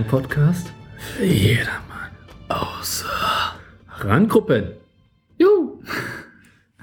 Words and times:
Ein 0.00 0.06
Podcast 0.06 0.72
für 0.96 1.26
jedermann. 1.26 2.08
Außer 2.48 3.04
Randgruppen. 3.98 4.70
Juhu. 5.36 5.82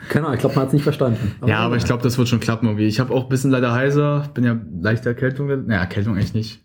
Keine 0.07 0.25
Ahnung, 0.25 0.35
ich 0.35 0.41
glaube, 0.41 0.53
man 0.53 0.61
hat 0.61 0.67
es 0.67 0.73
nicht 0.73 0.83
verstanden. 0.83 1.33
ja, 1.47 1.57
aber 1.57 1.77
ich 1.77 1.85
glaube, 1.85 2.03
das 2.03 2.19
wird 2.19 2.27
schon 2.27 2.39
klappen 2.39 2.67
irgendwie. 2.67 2.85
Ich 2.85 2.99
habe 2.99 3.11
auch 3.15 3.23
ein 3.23 3.29
bisschen 3.29 3.49
leider 3.49 3.73
heiser, 3.73 4.29
bin 4.35 4.43
ja 4.43 4.61
leichte 4.83 5.09
Erkältung. 5.09 5.47
Naja, 5.47 5.79
Erkältung 5.81 6.15
echt 6.15 6.35
nicht. 6.35 6.63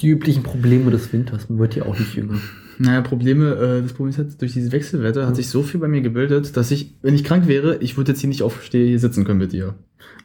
Die 0.00 0.08
üblichen 0.08 0.42
Probleme 0.42 0.90
des 0.90 1.12
Winters, 1.12 1.50
man 1.50 1.58
wird 1.58 1.76
ja 1.76 1.84
auch 1.84 1.98
nicht 1.98 2.14
jünger. 2.14 2.38
Naja, 2.78 3.02
Probleme, 3.02 3.50
äh, 3.56 3.82
das 3.82 3.92
Problem 3.92 4.08
ist 4.08 4.18
halt, 4.18 4.40
durch 4.40 4.54
dieses 4.54 4.72
Wechselwetter 4.72 5.26
hat 5.26 5.36
sich 5.36 5.50
so 5.50 5.62
viel 5.62 5.78
bei 5.78 5.88
mir 5.88 6.00
gebildet, 6.00 6.56
dass 6.56 6.70
ich, 6.70 6.96
wenn 7.02 7.14
ich 7.14 7.22
krank 7.22 7.48
wäre, 7.48 7.76
ich 7.80 7.98
würde 7.98 8.12
jetzt 8.12 8.22
hier 8.22 8.28
nicht 8.28 8.42
aufstehen, 8.42 8.88
hier 8.88 8.98
sitzen 8.98 9.26
können 9.26 9.40
mit 9.40 9.52
dir. 9.52 9.74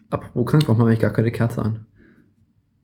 Apropos 0.09 0.45
krank, 0.45 0.63
warum 0.67 0.79
habe 0.79 0.93
ich 0.93 0.99
gar 0.99 1.11
keine 1.11 1.33
Kerze 1.33 1.61
an? 1.61 1.85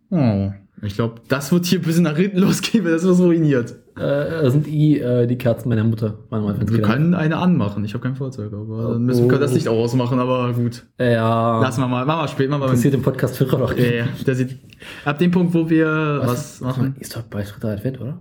Oh. 0.10 0.52
Ich 0.82 0.96
glaube, 0.96 1.22
das 1.28 1.52
wird 1.52 1.66
hier 1.66 1.80
ein 1.80 1.84
bisschen 1.84 2.04
nach 2.04 2.18
hinten 2.18 2.40
losgehen, 2.40 2.84
weil 2.84 2.92
das 2.92 3.04
wird 3.04 3.20
ruiniert. 3.20 3.76
Äh, 3.96 4.44
das 4.44 4.54
sind 4.54 4.66
die, 4.66 5.00
äh, 5.00 5.28
die 5.28 5.38
Kerzen 5.38 5.70
meiner 5.70 5.84
Mutter. 5.84 6.18
Mal 6.30 6.56
Wir 6.68 6.82
können 6.82 7.14
eine 7.14 7.38
anmachen. 7.38 7.86
Ich 7.86 7.94
habe 7.94 8.04
kein 8.04 8.16
Feuerzeug, 8.16 8.52
aber 8.52 8.94
dann 8.94 9.04
müssen 9.04 9.24
wir 9.24 9.30
können 9.30 9.42
das 9.42 9.54
Licht 9.54 9.68
auch 9.68 9.78
ausmachen, 9.78 10.20
aber 10.20 10.52
gut. 10.54 10.84
Ja. 11.00 11.62
Lassen 11.62 11.82
wir 11.82 11.88
mal, 11.88 12.06
machen 12.06 12.24
wir 12.24 12.28
später. 12.28 12.58
Wir 12.60 12.68
Passiert 12.68 12.96
im 12.96 13.04
Podcast 13.04 13.38
Führer 13.38 13.58
doch. 13.58 13.78
Ja, 13.78 13.92
ja. 13.92 14.06
Der 14.26 14.36
sieht, 14.36 14.58
ab 15.06 15.20
dem 15.20 15.32
Punkt, 15.32 15.54
wo 15.54 15.70
wir 15.70 16.22
was, 16.22 16.60
Was 16.60 16.62
machen. 16.62 16.96
Ist 17.00 17.16
doch 17.16 17.22
bei 17.22 17.44
dritter 17.44 17.70
Advent, 17.70 18.02
oder? 18.02 18.20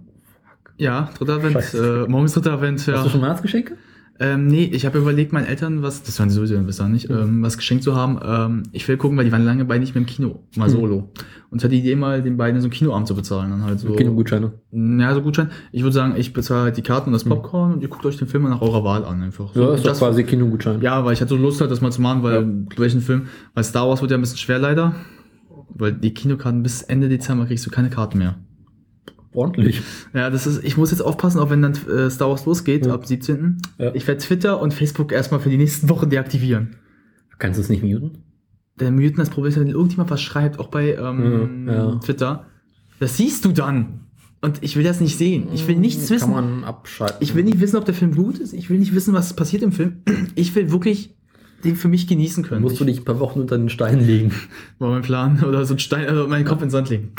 Ja, 0.77 1.11
dritter 1.19 1.35
Advent. 1.37 1.75
Äh, 1.75 2.09
morgen 2.09 2.27
ist 2.27 2.37
dritter 2.37 2.53
Advent, 2.53 2.87
ja. 2.87 2.95
Hast 2.95 3.07
du 3.07 3.11
schon 3.11 3.23
Weihnachtsgeschenke? 3.23 3.77
Ähm, 4.25 4.47
nee, 4.47 4.65
ich 4.73 4.87
habe 4.87 4.99
überlegt, 4.99 5.33
meinen 5.33 5.47
Eltern 5.47 5.83
was, 5.83 6.03
das 6.05 6.19
waren 6.21 6.31
sie 6.31 6.37
sowieso 6.37 6.57
bisher 6.63 6.87
nicht, 6.89 7.11
ähm, 7.11 7.43
was 7.43 7.57
geschenkt 7.57 7.83
zu 7.83 7.97
haben. 7.97 8.21
Ähm, 8.25 8.63
ich 8.71 8.87
will 8.87 8.97
gucken, 8.97 9.19
weil 9.19 9.25
die 9.25 9.33
waren 9.33 9.45
lange 9.45 9.65
beide 9.65 9.81
nicht 9.81 9.95
mehr 9.95 10.03
im 10.03 10.07
Kino, 10.07 10.45
mal 10.57 10.67
Hm. 10.69 10.73
solo. 10.73 11.11
Und 11.51 11.59
ich 11.59 11.65
hatte 11.65 11.75
die 11.75 11.81
Idee, 11.81 11.97
mal 11.97 12.23
den 12.23 12.37
beiden 12.37 12.61
so 12.61 12.67
einen 12.67 12.73
Kinoabend 12.73 13.09
zu 13.09 13.15
bezahlen. 13.17 13.51
Dann 13.51 13.65
halt 13.65 13.81
so. 13.81 13.93
Kinogutscheine. 13.95 14.53
Ja, 14.71 15.13
so 15.15 15.23
Gutschein. 15.23 15.51
Ich 15.73 15.83
würde 15.83 15.93
sagen, 15.93 16.15
ich 16.17 16.33
bezahle 16.33 16.63
halt 16.63 16.77
die 16.77 16.83
Karten 16.83 17.09
und 17.09 17.15
das 17.15 17.25
Popcorn 17.25 17.73
und 17.75 17.83
ihr 17.83 17.89
guckt 17.89 18.07
euch 18.07 18.17
den 18.17 18.29
Film 18.29 18.45
nach 18.45 18.61
eurer 18.63 18.85
Wahl 18.85 19.05
an 19.05 19.23
einfach. 19.23 19.53
So, 19.55 19.61
Hm. 19.63 19.69
Ja, 19.69 19.75
ist 19.75 19.87
das, 19.87 19.99
quasi 19.99 20.23
Kinogutschein. 20.25 20.81
ja, 20.83 21.05
weil 21.05 21.15
ich 21.15 21.21
hatte 21.21 21.31
so 21.31 21.37
Lust 21.37 21.61
halt, 21.61 21.71
das 21.71 21.81
mal 21.81 21.91
zu 21.91 22.01
machen, 22.01 22.23
weil 22.23 22.65
welchen 22.77 23.01
Film, 23.01 23.23
weil 23.55 23.65
Star 23.65 23.89
Wars 23.89 24.01
wird 24.03 24.11
ja 24.13 24.17
ein 24.19 24.21
bisschen 24.21 24.39
schwer 24.39 24.59
leider. 24.59 24.95
Weil 25.75 25.95
die 25.95 26.13
Kinokarten 26.15 26.63
bis 26.63 26.83
Ende 26.83 27.09
Dezember 27.09 27.47
kriegst 27.47 27.65
du 27.67 27.71
keine 27.71 27.89
Karten 27.91 28.19
mehr. 28.19 28.37
Ordentlich. 29.35 29.81
Ja, 30.15 30.29
das 30.31 30.47
ist, 30.47 30.63
ich 30.65 30.77
muss 30.77 30.91
jetzt 30.91 31.01
aufpassen, 31.01 31.39
auch 31.39 31.49
wenn 31.51 31.63
dann 31.63 31.73
äh, 31.89 32.11
Star 32.11 32.29
Wars 32.29 32.45
losgeht, 32.45 32.87
Ja. 32.87 32.95
ab 32.95 33.07
17. 33.07 33.59
Ja. 33.79 33.95
Ich 33.95 34.07
werde 34.07 34.21
Twitter 34.21 34.61
und 34.61 34.75
Facebook 34.75 35.11
erstmal 35.13 35.41
für 35.41 35.49
die 35.51 35.57
nächsten 35.57 35.89
Wochen 35.89 36.11
deaktivieren. 36.11 36.77
Kannst 37.39 37.59
du 37.59 37.63
es 37.63 37.69
nicht 37.69 37.83
muten? 37.83 38.19
Der 38.79 38.91
Mythen, 38.91 39.17
das 39.19 39.31
Problem 39.31 39.51
ist, 39.51 39.59
wenn 39.61 39.69
irgendjemand 39.69 40.11
was 40.11 40.21
schreibt, 40.23 40.59
auch 40.59 40.69
bei 40.69 40.95
ähm, 40.95 41.67
Ja, 41.67 41.75
ja. 41.75 41.95
Twitter, 41.97 42.47
das 43.01 43.17
siehst 43.17 43.45
du 43.45 43.53
dann. 43.53 44.01
Und 44.41 44.59
ich 44.63 44.77
will 44.77 44.83
das 44.85 45.01
nicht 45.01 45.17
sehen. 45.19 45.49
Ich 45.53 45.69
will 45.69 45.77
nichts 45.77 46.09
Kann 46.09 46.17
wissen. 46.17 46.31
man 46.33 46.65
abschalten. 46.65 47.19
Ich 47.21 47.35
will 47.35 47.45
nicht 47.45 47.61
wissen, 47.61 47.77
ob 47.77 47.85
der 47.85 47.95
Film 47.95 48.15
gut 48.15 48.39
ist. 48.39 48.53
Ich 48.53 48.71
will 48.71 48.79
nicht 48.79 48.95
wissen, 48.95 49.15
was 49.15 49.35
passiert 49.35 49.63
im 49.63 49.71
Film. 49.73 50.03
Ich 50.35 50.55
will 50.57 50.73
wirklich 50.73 51.15
den 51.65 51.77
für 51.77 51.87
mich 51.89 52.09
genießen 52.09 52.43
können. 52.43 52.61
Musst 52.63 52.81
du 52.81 52.85
dich 52.85 52.99
ein 53.01 53.05
paar 53.05 53.21
Wochen 53.21 53.39
unter 53.41 53.57
den 53.57 53.69
Stein 53.69 54.05
legen. 54.05 54.33
War 54.81 54.91
mein 54.91 55.03
Plan. 55.03 55.45
Oder 55.45 55.65
so 55.65 55.75
ein 55.75 55.79
Stein, 55.79 56.09
also 56.09 56.27
meinen 56.27 56.45
Kopf 56.45 56.61
in 56.61 56.67
den 56.67 56.71
Sand 56.71 56.91
legen. 56.91 57.13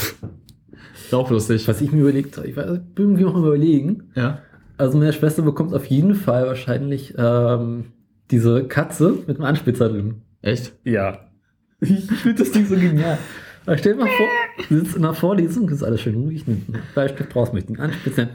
Ist 1.14 1.20
auch 1.20 1.30
lustig. 1.30 1.68
Was 1.68 1.80
ich 1.80 1.92
mir 1.92 2.02
überlegt 2.02 2.38
habe, 2.38 2.48
ich 2.48 2.58
weiß, 2.58 2.80
irgendwie 2.98 3.22
noch 3.22 3.34
mal 3.34 3.46
überlegen. 3.46 4.10
Ja. 4.16 4.40
Also 4.78 4.98
meine 4.98 5.14
Schwester 5.14 5.44
bekommt 5.44 5.72
auf 5.76 5.86
jeden 5.86 6.16
Fall 6.16 6.48
wahrscheinlich 6.48 7.14
ähm, 7.16 7.86
diese 8.32 8.64
Katze 8.64 9.20
mit 9.28 9.38
einem 9.38 9.46
Anspitzer 9.46 9.90
drin. 9.90 10.24
Echt? 10.42 10.74
Ja. 10.84 11.30
Ich 11.82 12.06
finde 12.06 12.40
das 12.40 12.52
Ding 12.52 12.66
so 12.66 12.76
genial. 12.76 13.20
Aber 13.68 13.78
stell 13.78 13.94
dir 13.94 14.00
mal 14.00 14.08
vor, 14.08 14.26
du 14.70 14.80
sitzt 14.80 14.96
in 14.96 15.06
einer 15.06 15.14
Vorlesung, 15.14 15.68
das 15.68 15.78
ist 15.78 15.84
alles 15.84 16.02
schön 16.02 16.16
ruhig, 16.16 16.48
nimmt 16.48 16.74
einen 16.74 16.82
Bleistift 16.96 17.36
raus, 17.36 17.54
möchte 17.54 17.74
ihn 17.74 17.80
anspitzen. 17.80 18.30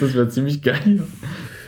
Das 0.00 0.12
wäre 0.12 0.28
ziemlich 0.28 0.60
geil. 0.60 1.04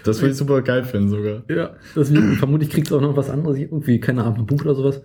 Das 0.04 0.20
würde 0.20 0.32
ich 0.32 0.36
super 0.36 0.60
geil 0.62 0.82
finden 0.82 1.10
sogar. 1.10 1.44
Ja. 1.48 1.76
Deswegen, 1.94 2.34
vermutlich 2.34 2.70
kriegt 2.70 2.88
es 2.88 2.92
auch 2.92 3.00
noch 3.00 3.16
was 3.16 3.30
anderes, 3.30 3.56
irgendwie, 3.56 4.00
keine 4.00 4.24
Ahnung, 4.24 4.40
ein 4.40 4.46
Buch 4.46 4.62
oder 4.62 4.74
sowas. 4.74 5.00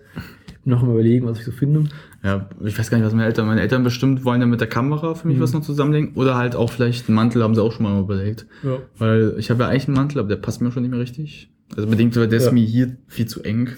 Bin 0.64 0.72
noch 0.72 0.82
am 0.82 0.90
überlegen, 0.90 1.26
was 1.26 1.38
ich 1.38 1.44
so 1.44 1.52
finde. 1.52 1.84
Ja, 2.22 2.48
ich 2.62 2.78
weiß 2.78 2.90
gar 2.90 2.98
nicht, 2.98 3.06
was 3.06 3.14
meine 3.14 3.24
Eltern. 3.26 3.46
Meine 3.46 3.62
Eltern 3.62 3.82
bestimmt 3.82 4.24
wollen 4.26 4.40
ja 4.42 4.46
mit 4.46 4.60
der 4.60 4.68
Kamera 4.68 5.14
für 5.14 5.26
mich 5.26 5.38
Mhm. 5.38 5.42
was 5.42 5.52
noch 5.54 5.62
zusammenlegen. 5.62 6.12
Oder 6.14 6.36
halt 6.36 6.54
auch 6.54 6.70
vielleicht 6.70 7.08
einen 7.08 7.16
Mantel 7.16 7.42
haben 7.42 7.54
sie 7.54 7.62
auch 7.62 7.72
schon 7.72 7.84
mal 7.84 7.98
überlegt. 7.98 8.46
Ja. 8.62 8.78
Weil 8.98 9.34
ich 9.38 9.50
habe 9.50 9.62
ja 9.62 9.68
eigentlich 9.70 9.88
einen 9.88 9.96
Mantel, 9.96 10.18
aber 10.18 10.28
der 10.28 10.36
passt 10.36 10.60
mir 10.60 10.70
schon 10.70 10.82
nicht 10.82 10.90
mehr 10.90 11.00
richtig. 11.00 11.50
Also 11.76 11.88
bedingt, 11.88 12.14
weil 12.16 12.28
der 12.28 12.38
ist 12.38 12.46
Ja. 12.46 12.52
mir 12.52 12.64
hier 12.64 12.96
viel 13.06 13.26
zu 13.26 13.42
eng. 13.42 13.70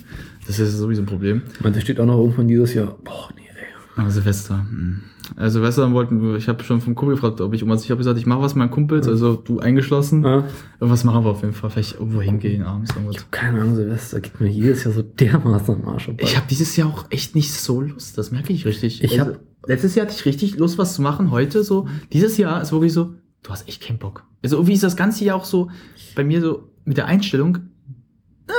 Das 0.47 0.59
ist 0.59 0.77
sowieso 0.77 1.03
ein 1.03 1.07
Problem. 1.07 1.43
Meine, 1.61 1.75
da 1.77 1.81
steht 1.81 2.01
auch 2.01 2.07
noch 2.07 2.19
irgendwann 2.19 2.49
dieses 2.49 2.75
Jahr. 2.75 2.97
Boah, 3.05 3.29
nee, 3.37 3.43
ey. 3.43 4.01
Aber 4.01 4.11
Silvester. 4.11 4.67
hm. 4.69 5.03
Also 5.37 5.55
Silvester 5.61 5.91
wollten 5.93 6.35
ich 6.37 6.49
habe 6.49 6.63
schon 6.65 6.81
vom 6.81 6.95
Kumpel 6.95 7.15
gefragt, 7.15 7.41
ob 7.41 7.55
ich 7.55 7.61
irgendwas, 7.63 7.85
ich 7.85 7.91
habe 7.91 7.99
gesagt, 7.99 8.19
ich 8.19 8.27
mache 8.27 8.41
was 8.43 8.55
mit 8.55 8.59
meinen 8.61 8.71
Kumpels, 8.71 9.07
also 9.09 9.35
du 9.35 9.61
eingeschlossen. 9.61 10.25
Ja. 10.25 10.45
Irgendwas 10.81 11.05
machen 11.05 11.25
wir 11.25 11.31
auf 11.31 11.43
jeden 11.43 11.55
Fall. 11.55 11.71
Vielleicht 11.71 11.95
irgendwo 11.95 12.21
hingehen 12.21 12.63
abends 12.65 12.91
Ich 12.91 12.97
irgendwas. 12.97 13.23
hab 13.23 13.33
keine 13.33 13.61
Ahnung, 13.61 13.77
Silvester 13.77 14.21
geht 14.21 14.41
mir 14.41 14.49
jedes 14.49 14.85
Jahr 14.85 14.93
so 14.95 15.03
dermaßen 15.03 15.75
am 15.77 15.89
Arsch. 15.89 16.11
Ich 16.19 16.37
habe 16.37 16.47
dieses 16.51 16.77
Jahr 16.77 16.89
auch 16.89 17.07
echt 17.11 17.35
nicht 17.35 17.53
so 17.53 17.81
Lust, 17.81 18.19
das 18.19 18.31
merke 18.33 18.53
ich 18.53 18.65
richtig. 18.67 19.03
Ich 19.03 19.19
Also, 19.21 19.33
hab- 19.35 19.41
letztes 19.67 19.95
Jahr 19.95 20.07
hatte 20.07 20.17
ich 20.17 20.25
richtig 20.27 20.57
Lust, 20.59 20.77
was 20.79 20.95
zu 20.95 21.03
machen. 21.03 21.31
Heute 21.31 21.63
so, 21.63 21.87
dieses 22.13 22.37
Jahr 22.37 22.61
ist 22.61 22.73
wirklich 22.73 22.93
so, 22.93 23.15
du 23.43 23.51
hast 23.51 23.69
echt 23.69 23.83
keinen 23.83 23.99
Bock. 23.99 24.25
Also 24.43 24.57
irgendwie 24.57 24.75
ist 24.75 24.83
das 24.83 24.97
ganze 24.97 25.25
Jahr 25.25 25.37
auch 25.37 25.45
so 25.45 25.71
bei 26.17 26.25
mir 26.25 26.41
so 26.41 26.69
mit 26.85 26.97
der 26.97 27.07
Einstellung. 27.07 27.59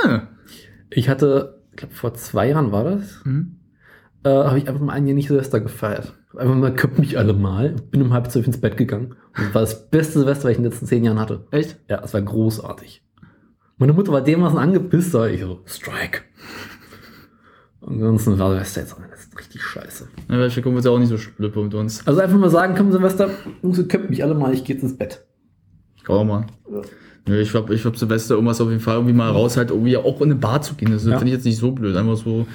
Äh, 0.06 0.20
Ich 0.90 1.08
hatte, 1.08 1.62
ich 1.72 1.76
glaube, 1.76 1.94
vor 1.94 2.14
zwei 2.14 2.48
Jahren 2.48 2.72
war 2.72 2.84
das, 2.84 3.22
hm, 3.24 3.56
äh, 4.24 4.28
habe 4.30 4.58
ich 4.58 4.68
einfach 4.68 4.80
mal 4.80 4.92
ein 4.92 5.06
Jahr 5.06 5.14
nicht 5.14 5.28
Silvester 5.28 5.60
gefeiert. 5.60 6.14
Einfach 6.36 6.54
mal 6.56 6.74
köpft 6.74 6.98
mich 6.98 7.16
alle 7.18 7.32
mal. 7.32 7.76
Bin 7.90 8.02
um 8.02 8.12
halb 8.12 8.30
zwölf 8.30 8.46
ins 8.46 8.60
Bett 8.60 8.76
gegangen. 8.76 9.14
Und 9.36 9.46
das 9.46 9.54
war 9.54 9.60
das 9.62 9.90
beste 9.90 10.18
Silvester, 10.20 10.44
was 10.44 10.50
ich 10.52 10.56
in 10.58 10.62
den 10.64 10.70
letzten 10.72 10.86
zehn 10.86 11.04
Jahren 11.04 11.18
hatte. 11.20 11.46
echt? 11.50 11.78
Ja, 11.88 12.02
es 12.02 12.12
war 12.14 12.22
großartig. 12.22 13.02
Meine 13.78 13.92
Mutter 13.92 14.12
war 14.12 14.20
dermaßen 14.20 14.58
angepisst, 14.58 15.14
da 15.14 15.26
ich 15.26 15.40
so, 15.40 15.60
Strike. 15.66 16.20
Ansonsten 17.86 18.38
war 18.38 18.50
Silvester 18.50 18.80
jetzt 18.80 18.96
das 19.10 19.20
ist 19.26 19.38
richtig 19.38 19.62
scheiße. 19.62 20.08
Ja, 20.30 20.48
gucken 20.48 20.76
uns 20.76 20.84
ja 20.84 20.90
auch 20.90 20.98
nicht 20.98 21.08
so 21.08 21.16
blöd 21.36 21.54
mit 21.56 21.74
uns. 21.74 22.06
Also 22.06 22.20
einfach 22.20 22.38
mal 22.38 22.50
sagen, 22.50 22.74
komm 22.76 22.90
Silvester, 22.92 23.30
Jungs, 23.62 23.86
köpft 23.88 24.08
mich 24.10 24.22
alle 24.22 24.34
mal, 24.34 24.54
ich 24.54 24.64
gehe 24.64 24.74
jetzt 24.76 24.82
ins 24.82 24.96
Bett. 24.96 25.24
Auch 26.08 26.24
mal. 26.24 26.46
Nö, 27.26 27.40
ich 27.40 27.50
glaube, 27.50 27.74
ich 27.74 27.82
glaub, 27.82 27.96
Silvester 27.96 28.34
irgendwas 28.34 28.60
auf 28.60 28.68
jeden 28.68 28.80
Fall 28.80 28.96
irgendwie 28.96 29.14
mal 29.14 29.30
raus, 29.30 29.56
halt 29.56 29.70
irgendwie 29.70 29.96
auch 29.96 30.18
in 30.20 30.30
eine 30.30 30.34
Bar 30.36 30.62
zu 30.62 30.74
gehen. 30.74 30.90
Das 30.92 31.04
Ja. 31.04 31.12
finde 31.18 31.26
ich 31.28 31.34
jetzt 31.34 31.44
nicht 31.44 31.58
so 31.58 31.72
blöd. 31.72 31.96
Einfach 31.96 32.16
so. 32.16 32.46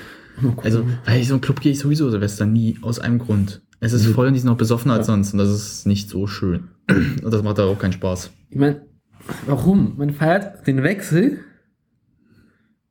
Also, 0.63 0.85
weil 1.05 1.19
ich 1.19 1.27
so 1.27 1.33
einen 1.33 1.41
Club 1.41 1.59
gehe 1.59 1.71
ich 1.71 1.79
sowieso 1.79 2.09
Silvester 2.09 2.45
nie, 2.45 2.77
aus 2.81 2.99
einem 2.99 3.19
Grund. 3.19 3.61
Es 3.79 3.93
ist 3.93 4.07
Mhm. 4.07 4.13
voll 4.13 4.27
und 4.27 4.33
die 4.33 4.39
sind 4.39 4.49
noch 4.49 4.57
besoffener 4.57 4.95
als 4.95 5.07
sonst 5.07 5.31
und 5.33 5.39
das 5.39 5.49
ist 5.49 5.87
nicht 5.87 6.09
so 6.09 6.27
schön. 6.27 6.69
Und 6.89 7.31
das 7.31 7.43
macht 7.43 7.59
da 7.59 7.65
auch 7.65 7.77
keinen 7.79 7.93
Spaß. 7.93 8.31
Ich 8.49 8.57
meine, 8.57 8.81
warum? 9.45 9.95
Man 9.97 10.09
feiert 10.11 10.65
den 10.67 10.81
Wechsel 10.83 11.39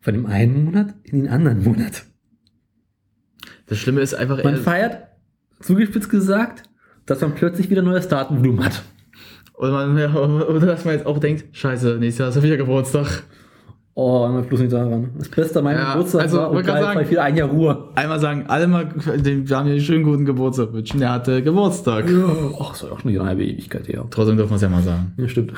von 0.00 0.14
dem 0.14 0.26
einen 0.26 0.64
Monat 0.64 0.94
in 1.02 1.18
den 1.22 1.28
anderen 1.28 1.62
Monat. 1.64 2.04
Das 3.66 3.78
Schlimme 3.78 4.00
ist 4.00 4.14
einfach, 4.14 4.42
Man 4.44 4.54
äh, 4.54 4.58
feiert, 4.58 5.08
zugespitzt 5.60 6.08
gesagt, 6.08 6.62
dass 7.06 7.20
man 7.20 7.34
plötzlich 7.34 7.68
wieder 7.70 7.82
neues 7.82 8.08
Datenvolumen 8.08 8.64
hat. 8.64 8.82
oder, 9.54 9.86
man, 9.86 10.16
oder 10.16 10.66
dass 10.66 10.84
man 10.84 10.94
jetzt 10.94 11.06
auch 11.06 11.18
denkt, 11.18 11.44
scheiße, 11.56 11.96
nächstes 11.98 12.18
Jahr 12.20 12.28
ist 12.30 12.36
ja 12.36 12.42
wieder 12.42 12.56
Geburtstag. 12.56 13.24
Oh, 14.00 14.24
immer 14.28 14.42
bloß 14.42 14.60
nicht 14.60 14.72
daran. 14.72 15.10
Das 15.18 15.28
Beste 15.28 15.58
an 15.58 15.64
meinem 15.64 15.78
Ja, 15.80 15.92
Geburtstag 15.94 16.20
also, 16.22 16.36
war 16.38 16.50
und 16.52 16.64
geil, 16.64 16.80
sagen- 16.82 17.10
wieder 17.10 17.22
ein 17.24 17.36
Jahr 17.36 17.48
Ruhe. 17.48 17.88
Einmal 17.96 18.20
sagen, 18.20 18.44
alle 18.46 18.68
mal, 18.68 18.84
dem, 19.16 19.48
wir 19.48 19.56
haben 19.56 19.64
hier 19.64 19.74
einen 19.74 19.80
schönen 19.82 20.04
guten 20.04 20.24
Geburtstag 20.24 20.72
wünschen, 20.72 21.00
der 21.00 21.10
hatte 21.10 21.42
Geburtstag. 21.42 22.08
Ja. 22.08 22.24
Ach, 22.60 22.70
das 22.70 22.84
war 22.84 22.92
auch 22.92 23.00
schon 23.00 23.10
eine 23.10 23.24
halbe 23.24 23.44
Ewigkeit 23.44 23.88
her. 23.88 24.06
Trotzdem 24.08 24.36
dürfen 24.36 24.50
wir 24.52 24.56
es 24.56 24.62
ja 24.62 24.68
mal 24.68 24.82
sagen. 24.82 25.14
Ja, 25.16 25.26
stimmt. 25.26 25.52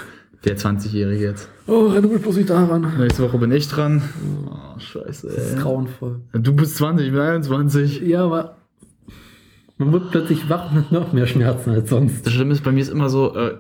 Der 0.47 0.57
20-Jährige 0.57 1.23
jetzt. 1.23 1.51
Oh, 1.67 1.89
renne 1.89 2.09
bloß 2.09 2.37
nicht 2.37 2.49
daran. 2.49 2.87
Nächste 2.99 3.25
Woche 3.25 3.37
bin 3.37 3.53
ich 3.53 3.69
dran. 3.69 4.01
Oh, 4.51 4.79
scheiße, 4.79 5.27
Das 5.27 5.37
ist 5.37 5.53
ey. 5.57 5.61
grauenvoll. 5.61 6.21
Du 6.33 6.55
bist 6.55 6.77
20, 6.77 7.09
ich 7.09 7.13
bin 7.13 7.21
21. 7.21 8.01
Ja, 8.01 8.25
aber 8.25 8.57
man 9.77 9.93
wird 9.93 10.11
plötzlich 10.13 10.49
wach 10.49 10.71
und 10.73 10.79
hat 10.79 10.93
noch 10.93 11.13
mehr 11.13 11.27
Schmerzen 11.27 11.73
als 11.73 11.91
sonst. 11.91 12.25
Das 12.25 12.33
Schlimme 12.33 12.53
ist, 12.55 12.65
bei 12.65 12.73
mir 12.73 12.81
ist 12.81 12.89
immer 12.91 13.11
so, 13.11 13.35
äh, 13.37 13.57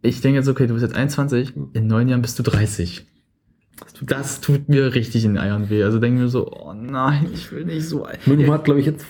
ich 0.00 0.22
denke 0.22 0.38
jetzt, 0.38 0.48
okay, 0.48 0.66
du 0.66 0.72
bist 0.72 0.86
jetzt 0.86 0.96
21, 0.96 1.52
in 1.74 1.86
neun 1.86 2.08
Jahren 2.08 2.22
bist 2.22 2.38
du 2.38 2.42
30. 2.42 3.06
Das 4.02 4.40
tut 4.40 4.68
mir 4.68 4.94
richtig 4.94 5.24
in 5.24 5.34
den 5.34 5.42
Eiern 5.42 5.68
weh. 5.68 5.82
Also 5.82 5.98
denke 5.98 6.22
mir 6.22 6.28
so, 6.28 6.50
oh 6.50 6.72
nein, 6.72 7.28
ich 7.32 7.52
will 7.52 7.64
nicht 7.64 7.86
so 7.86 8.06
Mama 8.24 8.54
hat, 8.54 8.64
glaube 8.64 8.80
ich, 8.80 8.86
jetzt, 8.86 9.04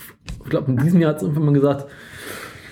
ich 0.45 0.51
glaube, 0.51 0.71
in 0.73 0.79
diesem 0.79 1.01
Jahr 1.01 1.11
hat 1.11 1.17
es 1.17 1.23
irgendwann 1.23 1.47
mal 1.47 1.53
gesagt, 1.53 1.87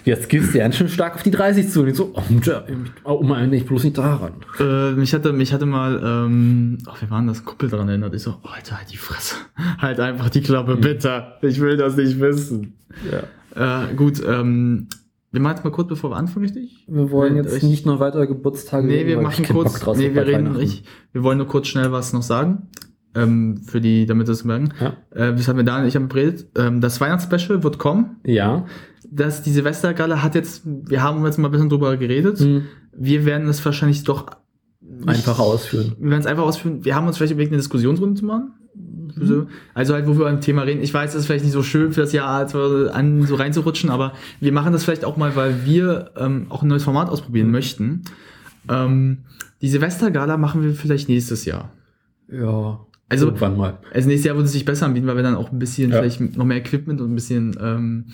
jetzt 0.04 0.28
gehst 0.28 0.54
du 0.54 0.58
ganz 0.58 0.76
schön 0.76 0.88
stark 0.88 1.14
auf 1.14 1.22
die 1.22 1.30
30 1.30 1.68
zu. 1.68 1.82
Und 1.82 1.88
ich 1.88 1.96
so, 1.96 2.12
oh, 2.14 2.22
Mutter, 2.28 2.66
oh, 3.04 3.22
meine, 3.22 3.48
nicht 3.48 3.66
bloß 3.66 3.84
nicht 3.84 3.98
daran. 3.98 4.32
Äh, 4.58 4.92
mich 4.92 5.14
hatte, 5.14 5.32
mich 5.32 5.52
hatte 5.52 5.66
mal, 5.66 6.00
ähm, 6.04 6.78
ach, 6.86 7.00
wir 7.00 7.10
waren 7.10 7.26
das 7.26 7.44
Kumpel 7.44 7.68
daran 7.68 7.88
erinnert. 7.88 8.14
Ich 8.14 8.22
so, 8.22 8.38
oh, 8.42 8.48
Alter, 8.48 8.78
halt 8.78 8.92
die 8.92 8.96
Fresse. 8.96 9.36
Halt 9.78 10.00
einfach 10.00 10.30
die 10.30 10.42
Klappe, 10.42 10.76
bitte. 10.76 11.34
Ich 11.42 11.60
will 11.60 11.76
das 11.76 11.96
nicht 11.96 12.18
wissen. 12.20 12.74
Ja. 13.10 13.84
Äh, 13.84 13.94
gut, 13.94 14.22
ähm, 14.26 14.88
wir 15.34 15.40
machen 15.42 15.56
jetzt 15.56 15.64
mal 15.64 15.70
kurz, 15.70 15.88
bevor 15.88 16.10
wir 16.12 16.16
anfangen, 16.16 16.46
richtig? 16.46 16.86
Wir 16.88 17.10
wollen 17.10 17.34
Wenn 17.36 17.44
jetzt 17.44 17.52
euch- 17.54 17.62
nicht 17.62 17.84
noch 17.84 18.00
weitere 18.00 18.26
Geburtstage 18.26 18.86
Nee, 18.86 19.06
wir 19.06 19.20
machen 19.20 19.44
kurz, 19.44 19.78
drauf 19.80 19.98
nee, 19.98 20.14
wir 20.14 20.26
reden, 20.26 20.58
ich, 20.60 20.84
wir 21.12 21.22
wollen 21.22 21.36
nur 21.38 21.46
kurz 21.46 21.66
schnell 21.68 21.92
was 21.92 22.12
noch 22.12 22.22
sagen. 22.22 22.68
Ähm, 23.16 23.58
für 23.64 23.80
die, 23.80 24.06
damit 24.06 24.26
das 24.28 24.42
merken. 24.44 24.70
Ja. 24.80 24.96
Äh, 25.10 25.34
das 25.36 25.46
haben 25.46 25.56
wir 25.56 25.64
da, 25.64 25.84
ich 25.86 25.94
habe 25.94 26.08
geredet. 26.08 26.48
Ähm, 26.58 26.80
das 26.80 27.00
Weihnachtsspecial 27.00 27.62
wird 27.62 27.78
kommen. 27.78 28.16
Ja, 28.24 28.66
dass 29.08 29.42
die 29.42 29.50
Silvestergala 29.52 30.22
hat 30.22 30.34
jetzt, 30.34 30.62
wir 30.64 31.02
haben 31.02 31.24
jetzt 31.24 31.38
mal 31.38 31.46
ein 31.48 31.52
bisschen 31.52 31.68
drüber 31.68 31.96
geredet. 31.96 32.40
Mhm. 32.40 32.62
Wir 32.96 33.24
werden 33.24 33.46
das 33.46 33.64
wahrscheinlich 33.64 34.02
doch 34.02 34.26
nicht- 34.80 35.08
Einfach 35.08 35.38
ausführen. 35.38 35.94
Wir 36.00 36.10
werden 36.10 36.20
es 36.20 36.26
einfach 36.26 36.42
ausführen. 36.44 36.84
Wir 36.84 36.94
haben 36.96 37.06
uns 37.06 37.16
vielleicht 37.16 37.32
überlegt, 37.32 37.52
eine 37.52 37.58
Diskussionsrunde 37.60 38.18
zu 38.18 38.24
machen. 38.26 38.52
So, 39.16 39.46
also 39.74 39.94
halt, 39.94 40.06
wo 40.08 40.18
wir 40.18 40.26
ein 40.26 40.40
Thema 40.40 40.62
reden. 40.62 40.82
Ich 40.82 40.92
weiß, 40.92 41.10
es 41.14 41.20
ist 41.20 41.26
vielleicht 41.26 41.44
nicht 41.44 41.52
so 41.52 41.62
schön 41.62 41.92
für 41.92 42.00
das 42.00 42.12
Jahr 42.12 42.28
an 42.28 43.22
so 43.26 43.34
reinzurutschen, 43.36 43.90
aber 43.90 44.12
wir 44.40 44.52
machen 44.52 44.72
das 44.72 44.82
vielleicht 44.82 45.04
auch 45.04 45.16
mal, 45.16 45.36
weil 45.36 45.64
wir 45.64 46.10
ähm, 46.16 46.46
auch 46.48 46.62
ein 46.62 46.68
neues 46.68 46.82
Format 46.82 47.08
ausprobieren 47.08 47.50
möchten. 47.52 48.02
Ähm, 48.68 49.18
die 49.62 49.68
Silvestergala 49.68 50.36
machen 50.36 50.64
wir 50.64 50.74
vielleicht 50.74 51.08
nächstes 51.08 51.44
Jahr. 51.44 51.70
Ja. 52.28 52.80
Also- 53.08 53.26
irgendwann 53.26 53.56
mal. 53.56 53.78
Also 53.92 54.08
nächstes 54.08 54.26
Jahr 54.26 54.34
würde 54.36 54.46
es 54.46 54.52
sich 54.52 54.64
besser 54.64 54.86
anbieten, 54.86 55.06
weil 55.06 55.16
wir 55.16 55.22
dann 55.22 55.36
auch 55.36 55.52
ein 55.52 55.58
bisschen 55.60 55.90
Ja. 55.92 55.98
vielleicht 55.98 56.36
noch 56.36 56.44
mehr 56.44 56.56
Equipment 56.56 57.00
und 57.00 57.12
ein 57.12 57.14
bisschen 57.14 57.56
ähm, 57.60 58.06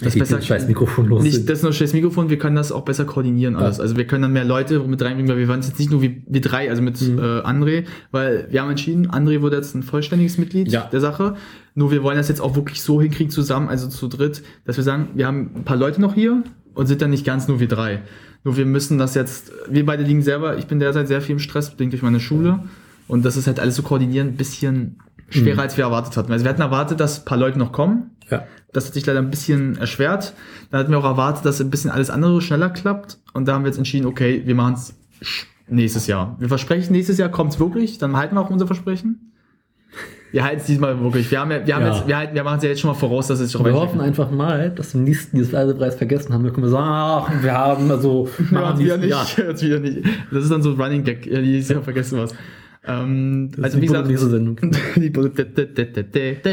das 0.00 0.12
Geht 0.12 0.20
besser 0.20 0.42
scheiß 0.42 0.66
Mikrofon 0.68 1.06
los. 1.06 1.22
nicht 1.22 1.48
das 1.48 1.58
ist 1.58 1.62
nur 1.62 1.72
scheiß 1.72 1.92
Mikrofon, 1.94 2.28
wir 2.28 2.38
können 2.38 2.56
das 2.56 2.70
auch 2.72 2.84
besser 2.84 3.04
koordinieren 3.06 3.56
alles. 3.56 3.78
Ja. 3.78 3.82
Also 3.82 3.96
wir 3.96 4.06
können 4.06 4.22
dann 4.22 4.32
mehr 4.32 4.44
Leute 4.44 4.78
mit 4.80 5.00
reinbringen, 5.02 5.30
weil 5.30 5.38
wir 5.38 5.48
waren 5.48 5.62
jetzt 5.62 5.78
nicht 5.78 5.90
nur 5.90 6.02
wie 6.02 6.22
wir 6.26 6.40
drei, 6.40 6.68
also 6.68 6.82
mit 6.82 7.00
Mhm. 7.00 7.18
äh, 7.18 7.22
André, 7.22 7.84
weil 8.10 8.46
wir 8.50 8.60
haben 8.62 8.70
entschieden, 8.70 9.08
André 9.10 9.40
wurde 9.42 9.56
jetzt 9.56 9.74
ein 9.74 9.82
vollständiges 9.82 10.36
Mitglied 10.38 10.68
Ja. 10.68 10.82
der 10.92 11.00
Sache. 11.00 11.34
Nur 11.74 11.90
wir 11.90 12.02
wollen 12.02 12.16
das 12.16 12.28
jetzt 12.28 12.40
auch 12.40 12.56
wirklich 12.56 12.82
so 12.82 13.00
hinkriegen 13.00 13.30
zusammen, 13.30 13.68
also 13.68 13.88
zu 13.88 14.08
dritt, 14.08 14.42
dass 14.64 14.76
wir 14.76 14.84
sagen, 14.84 15.08
wir 15.14 15.26
haben 15.26 15.50
ein 15.56 15.64
paar 15.64 15.76
Leute 15.76 16.00
noch 16.00 16.14
hier 16.14 16.42
und 16.74 16.86
sind 16.86 17.00
dann 17.02 17.10
nicht 17.10 17.24
ganz 17.24 17.48
nur 17.48 17.60
wir 17.60 17.68
drei. 17.68 18.02
Nur 18.44 18.56
wir 18.56 18.66
müssen 18.66 18.98
das 18.98 19.14
jetzt, 19.14 19.50
wir 19.68 19.84
beide 19.86 20.02
liegen 20.04 20.22
selber, 20.22 20.56
ich 20.58 20.66
bin 20.66 20.78
derzeit 20.78 21.08
sehr 21.08 21.20
viel 21.20 21.32
im 21.34 21.38
Stress, 21.38 21.70
bedingt 21.70 21.92
durch 21.92 22.02
meine 22.02 22.20
Schule. 22.20 22.60
Und 23.08 23.24
das 23.24 23.36
ist 23.36 23.46
halt 23.46 23.60
alles 23.60 23.74
zu 23.76 23.82
koordinieren 23.82 24.28
ein 24.28 24.36
bisschen 24.36 24.96
schwerer, 25.30 25.54
Mhm. 25.54 25.60
als 25.60 25.76
wir 25.76 25.84
erwartet 25.84 26.16
hatten. 26.16 26.30
Also 26.32 26.44
wir 26.44 26.50
hatten 26.50 26.60
erwartet, 26.62 27.00
dass 27.00 27.20
ein 27.20 27.24
paar 27.24 27.38
Leute 27.38 27.58
noch 27.58 27.72
kommen. 27.72 28.10
Ja. 28.30 28.44
Das 28.72 28.86
hat 28.86 28.94
sich 28.94 29.06
leider 29.06 29.20
ein 29.20 29.30
bisschen 29.30 29.76
erschwert. 29.78 30.34
Da 30.70 30.78
hatten 30.78 30.90
wir 30.90 30.98
auch 30.98 31.04
erwartet, 31.04 31.44
dass 31.44 31.60
ein 31.60 31.70
bisschen 31.70 31.90
alles 31.90 32.10
andere 32.10 32.40
schneller 32.42 32.70
klappt. 32.70 33.18
Und 33.32 33.46
da 33.46 33.54
haben 33.54 33.62
wir 33.64 33.68
jetzt 33.68 33.78
entschieden, 33.78 34.06
okay, 34.06 34.42
wir 34.44 34.54
machen 34.54 34.74
es 34.74 34.94
nächstes 35.68 36.06
Jahr. 36.06 36.36
Wir 36.38 36.48
versprechen, 36.48 36.92
nächstes 36.92 37.18
Jahr 37.18 37.28
kommt 37.28 37.52
es 37.54 37.60
wirklich. 37.60 37.98
Dann 37.98 38.16
halten 38.16 38.34
wir 38.34 38.40
auch 38.40 38.50
unser 38.50 38.66
Versprechen. 38.66 39.32
Wir 40.32 40.44
halten 40.44 40.60
es 40.60 40.66
diesmal 40.66 41.00
wirklich. 41.00 41.30
Wir, 41.30 41.40
haben 41.40 41.50
ja, 41.50 41.66
wir, 41.66 41.74
haben 41.74 41.86
Ja. 41.86 41.94
jetzt, 41.94 42.06
wir, 42.06 42.16
halten, 42.16 42.34
wir 42.34 42.44
machen 42.44 42.58
es 42.58 42.64
ja 42.64 42.70
jetzt 42.70 42.80
schon 42.80 42.90
mal 42.90 42.94
voraus, 42.96 43.28
dass 43.28 43.40
es 43.40 43.52
sich 43.52 43.64
Wir 43.64 43.72
hoffen 43.72 44.00
einfach 44.00 44.30
mal, 44.30 44.70
dass 44.70 44.92
wir 44.92 45.00
nicht 45.00 45.32
dieses 45.32 45.54
Reisepreis 45.54 45.94
vergessen 45.94 46.34
haben. 46.34 46.44
Wir 46.44 46.52
können 46.52 46.68
sagen, 46.68 46.86
ach, 46.88 47.42
wir 47.42 47.52
haben 47.54 47.90
also 47.90 48.28
nächsten 48.76 49.00
nicht. 49.00 49.38
Jetzt 49.38 49.62
wieder 49.64 49.78
nicht. 49.78 50.00
Das 50.30 50.42
ist 50.42 50.50
dann 50.50 50.62
so 50.62 50.72
ein 50.72 50.80
Running 50.80 51.04
Gag. 51.04 51.26
Ja, 51.26 51.40
die 51.40 51.58
ist 51.58 51.70
ja 51.70 51.80
vergessen 51.80 52.18
was. 52.18 52.34
Ähm, 52.88 53.50
also 53.60 53.76
wie 53.76 53.80
die 53.82 53.86
gesagt, 53.88 54.04
Bolognese-Sendung. 54.04 54.58
die 54.96 55.10
Bolo- 55.10 55.30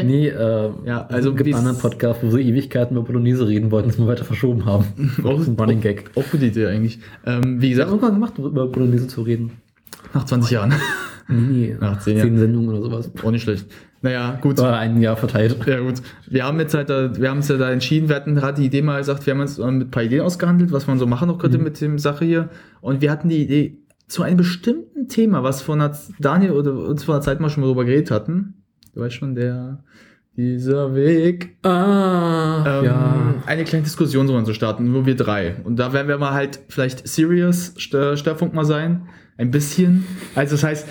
Nee, 0.04 0.28
äh, 0.28 0.70
Ja, 0.84 1.06
also 1.08 1.30
es 1.30 1.36
gibt 1.36 1.46
einen 1.48 1.54
anderen 1.66 1.78
Podcast, 1.78 2.20
wo 2.22 2.30
sie 2.30 2.42
Ewigkeiten 2.42 2.96
über 2.96 3.06
Bolognese 3.06 3.46
reden 3.46 3.70
wollten, 3.70 3.88
das 3.88 3.98
wir 3.98 4.06
weiter 4.06 4.24
verschoben 4.24 4.64
haben. 4.64 4.84
Auch- 5.22 5.30
Das 5.38 5.40
ist 5.42 5.48
ein 5.48 5.56
Running 5.56 5.80
Gag. 5.80 6.10
Auch 6.14 6.24
gute 6.30 6.46
Idee 6.46 6.66
eigentlich. 6.66 6.98
Ähm, 7.26 7.60
wie 7.60 7.70
gesagt, 7.70 7.88
irgendwann 7.90 8.14
gemacht, 8.14 8.38
über 8.38 8.66
Bolognese 8.66 9.06
zu 9.08 9.22
reden. 9.22 9.52
nach 10.12 10.24
20 10.24 10.50
Jahren. 10.50 10.74
Nee, 11.26 11.74
Nach 11.80 12.00
zehn 12.00 12.16
zehn 12.18 12.26
Jahren. 12.34 12.38
Sendungen 12.38 12.68
oder 12.68 12.82
sowas. 12.82 13.10
Auch 13.22 13.30
nicht 13.30 13.44
schlecht. 13.44 13.66
Naja, 14.02 14.38
gut. 14.42 14.58
War 14.58 14.78
ein 14.78 15.00
Jahr 15.00 15.16
verteilt. 15.16 15.56
Ja 15.66 15.80
gut, 15.80 16.02
wir 16.28 16.44
haben 16.44 16.60
jetzt 16.60 16.74
halt, 16.74 16.90
da, 16.90 17.16
wir 17.16 17.30
haben 17.30 17.38
uns 17.38 17.48
ja 17.48 17.56
da 17.56 17.70
entschieden, 17.70 18.10
wir 18.10 18.16
hatten 18.16 18.34
gerade 18.34 18.60
die 18.60 18.66
Idee 18.66 18.82
mal 18.82 18.98
gesagt, 18.98 19.24
wir 19.24 19.32
haben 19.32 19.40
uns 19.40 19.56
mit 19.56 19.66
ein 19.66 19.90
paar 19.90 20.02
Ideen 20.02 20.20
ausgehandelt, 20.20 20.70
was 20.70 20.86
man 20.86 20.98
so 20.98 21.06
machen 21.06 21.28
noch 21.28 21.38
könnte 21.38 21.56
Mhm. 21.56 21.64
mit 21.64 21.80
dem 21.80 21.98
Sache 21.98 22.26
hier. 22.26 22.50
Und 22.82 23.00
wir 23.00 23.10
hatten 23.10 23.30
die 23.30 23.40
Idee 23.42 23.78
zu 24.06 24.22
einem 24.22 24.36
bestimmten 24.36 25.08
Thema, 25.08 25.42
was 25.42 25.62
von 25.62 25.78
der 25.78 25.96
Daniel 26.18 26.52
oder 26.52 26.72
uns 26.74 27.04
vor 27.04 27.14
einer 27.14 27.22
Zeit 27.22 27.40
mal 27.40 27.48
schon 27.50 27.62
mal 27.62 27.68
drüber 27.68 27.84
geredet 27.84 28.10
hatten. 28.10 28.54
Du 28.94 29.00
weißt 29.00 29.14
schon, 29.14 29.34
der 29.34 29.82
dieser 30.36 30.94
Weg. 30.94 31.56
Ah, 31.64 32.82
Ähm, 32.82 33.42
Eine 33.46 33.64
kleine 33.64 33.84
Diskussion 33.84 34.26
sollen 34.26 34.44
zu 34.44 34.52
starten, 34.52 34.90
nur 34.90 35.06
wir 35.06 35.14
drei. 35.16 35.56
Und 35.64 35.76
da 35.78 35.92
werden 35.92 36.08
wir 36.08 36.18
mal 36.18 36.32
halt 36.32 36.60
vielleicht 36.68 37.06
serious 37.06 37.74
St- 37.76 38.16
Schwerpunkt 38.16 38.54
mal 38.54 38.64
sein. 38.64 39.08
Ein 39.36 39.50
bisschen. 39.50 40.04
Also 40.34 40.54
das 40.54 40.64
heißt, 40.64 40.88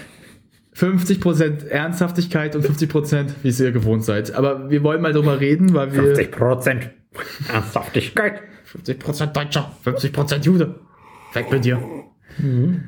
50% 0.75 1.67
Ernsthaftigkeit 1.67 2.55
und 2.55 2.65
50%, 2.65 3.27
wie 3.43 3.49
es 3.49 3.59
ihr 3.59 3.71
gewohnt 3.71 4.03
seid. 4.03 4.33
Aber 4.33 4.69
wir 4.69 4.81
wollen 4.83 5.01
mal 5.01 5.13
drüber 5.13 5.39
reden, 5.39 5.73
weil 5.73 5.93
wir. 5.93 6.15
50% 6.15 6.89
Ernsthaftigkeit. 7.53 8.41
50% 8.85 9.27
Deutscher, 9.33 9.71
50% 9.85 10.43
Jude. 10.45 10.75
Weg 11.33 11.51
mit 11.51 11.65
dir. 11.65 11.79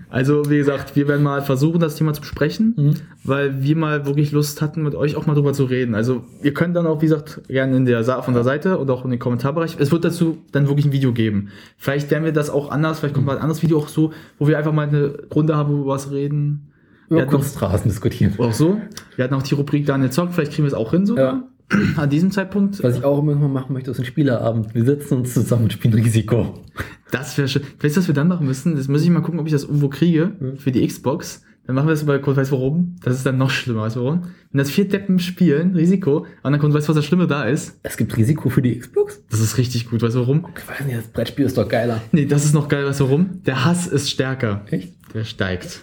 Also, 0.09 0.49
wie 0.49 0.57
gesagt, 0.57 0.95
wir 0.95 1.07
werden 1.07 1.23
mal 1.23 1.41
versuchen, 1.41 1.79
das 1.79 1.95
Thema 1.95 2.13
zu 2.13 2.21
besprechen, 2.21 2.73
Mhm. 2.77 2.93
weil 3.23 3.63
wir 3.63 3.75
mal 3.75 4.05
wirklich 4.05 4.31
Lust 4.31 4.61
hatten, 4.61 4.83
mit 4.83 4.95
euch 4.95 5.15
auch 5.15 5.25
mal 5.25 5.33
drüber 5.33 5.53
zu 5.53 5.65
reden. 5.65 5.95
Also, 5.95 6.23
ihr 6.41 6.53
könnt 6.53 6.75
dann 6.75 6.87
auch, 6.87 7.01
wie 7.01 7.05
gesagt, 7.07 7.41
gerne 7.47 7.77
in 7.77 7.85
der 7.85 8.03
von 8.03 8.33
der 8.33 8.43
Seite 8.43 8.79
oder 8.79 8.93
auch 8.93 9.05
in 9.05 9.11
den 9.11 9.19
Kommentarbereich. 9.19 9.77
Es 9.79 9.91
wird 9.91 10.05
dazu 10.05 10.37
dann 10.51 10.67
wirklich 10.67 10.85
ein 10.87 10.91
Video 10.91 11.11
geben. 11.13 11.49
Vielleicht 11.77 12.09
werden 12.11 12.23
wir 12.23 12.31
das 12.31 12.49
auch 12.49 12.69
anders, 12.71 12.99
vielleicht 12.99 13.13
kommt 13.15 13.27
mal 13.27 13.35
ein 13.37 13.41
anderes 13.41 13.61
Video 13.63 13.77
auch 13.79 13.87
so, 13.87 14.11
wo 14.39 14.47
wir 14.47 14.57
einfach 14.57 14.73
mal 14.73 14.87
eine 14.87 15.13
Runde 15.33 15.55
haben, 15.55 15.71
wo 15.73 15.85
wir 15.85 15.87
was 15.87 16.11
reden. 16.11 16.71
Wir 17.07 17.17
Über 17.17 17.25
noch, 17.25 17.31
Kunststraßen 17.33 17.89
diskutieren. 17.89 18.33
auch 18.39 18.51
so. 18.53 18.81
Wir 19.15 19.25
hatten 19.25 19.35
auch 19.35 19.43
die 19.43 19.53
Rubrik 19.53 19.85
Daniel 19.85 20.09
Zock, 20.09 20.33
vielleicht 20.33 20.51
kriegen 20.53 20.63
wir 20.63 20.69
es 20.69 20.73
auch 20.73 20.91
hin 20.91 21.05
sogar. 21.05 21.43
An 21.97 22.09
diesem 22.09 22.31
Zeitpunkt. 22.31 22.81
Was 22.83 22.97
ich 22.97 23.03
auch 23.03 23.19
immer 23.19 23.35
mal 23.35 23.47
machen 23.47 23.73
möchte, 23.73 23.89
ist 23.91 23.99
ein 23.99 24.05
Spielerabend. 24.05 24.73
Wir 24.75 24.85
setzen 24.85 25.17
uns 25.19 25.33
zusammen 25.33 25.63
und 25.63 25.73
spielen 25.73 25.93
Risiko. 25.95 26.63
Das 27.11 27.37
wäre 27.37 27.47
schön. 27.47 27.63
Weißt 27.81 27.95
du, 27.95 28.01
was 28.01 28.07
wir 28.07 28.13
dann 28.13 28.27
machen 28.27 28.45
müssen? 28.45 28.75
Das 28.75 28.87
muss 28.87 29.03
ich 29.03 29.09
mal 29.09 29.21
gucken, 29.21 29.39
ob 29.39 29.45
ich 29.47 29.51
das 29.53 29.63
irgendwo 29.63 29.89
kriege 29.89 30.33
Mhm. 30.39 30.57
für 30.57 30.71
die 30.71 30.85
Xbox. 30.85 31.41
Dann 31.65 31.75
machen 31.75 31.87
wir 31.87 31.93
das 31.93 32.05
bei 32.05 32.19
Code 32.19 32.37
Weiß 32.37 32.51
warum. 32.51 32.95
Das 33.03 33.15
ist 33.15 33.25
dann 33.25 33.39
noch 33.39 33.49
schlimmer, 33.49 33.81
weißt 33.81 33.95
du 33.95 34.01
warum? 34.03 34.21
Wenn 34.51 34.59
das 34.59 34.69
vier 34.69 34.87
Deppen 34.87 35.17
spielen, 35.17 35.73
Risiko, 35.73 36.19
und 36.19 36.51
dann 36.51 36.59
Code 36.59 36.75
Weiß, 36.75 36.87
was 36.87 36.95
das 36.95 37.05
Schlimme 37.05 37.25
da 37.25 37.45
ist, 37.45 37.79
Es 37.81 37.97
gibt 37.97 38.15
Risiko 38.15 38.49
für 38.49 38.61
die 38.61 38.77
Xbox? 38.77 39.23
das 39.31 39.39
ist 39.39 39.57
richtig 39.57 39.89
gut, 39.89 40.03
weißt 40.03 40.13
du 40.15 40.19
warum? 40.19 40.45
Ich 40.55 40.69
weiß 40.69 40.85
nicht, 40.85 40.97
das 40.99 41.07
Brettspiel 41.07 41.45
ist 41.47 41.57
doch 41.57 41.67
geiler. 41.67 42.01
Nee, 42.11 42.25
das 42.27 42.45
ist 42.45 42.53
noch 42.53 42.67
geil, 42.67 42.85
weißt 42.85 42.99
du 42.99 43.05
warum? 43.05 43.41
Der 43.47 43.65
Hass 43.65 43.87
ist 43.87 44.11
stärker. 44.11 44.63
Echt? 44.69 44.93
Der 45.15 45.23
steigt. 45.23 45.81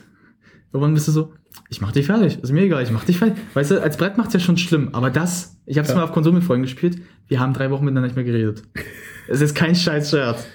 Irgendwann 0.72 0.94
bist 0.94 1.08
du 1.08 1.12
so, 1.12 1.32
ich 1.68 1.80
mach 1.80 1.92
dich 1.92 2.06
fertig. 2.06 2.38
Ist 2.42 2.52
mir 2.52 2.62
egal, 2.62 2.82
ich 2.82 2.90
mach 2.90 3.04
dich 3.04 3.18
fertig. 3.18 3.36
Weißt 3.54 3.70
du, 3.70 3.82
als 3.82 3.96
Brett 3.96 4.16
macht's 4.18 4.34
ja 4.34 4.40
schon 4.40 4.56
schlimm, 4.58 4.90
aber 4.92 5.10
das, 5.10 5.56
ich 5.66 5.78
hab's 5.78 5.88
Ja. 5.90 5.96
mal 5.96 6.02
auf 6.04 6.12
Konsole 6.12 6.34
mit 6.36 6.44
Freunden 6.44 6.62
gespielt, 6.62 6.98
wir 7.28 7.40
haben 7.40 7.52
drei 7.54 7.70
Wochen 7.70 7.84
miteinander 7.84 8.08
nicht 8.08 8.16
mehr 8.16 8.24
geredet. 8.24 8.62
Es 9.28 9.40
ist 9.40 9.54
kein 9.54 9.74
scheiß 9.74 10.10
Scherz. 10.10 10.46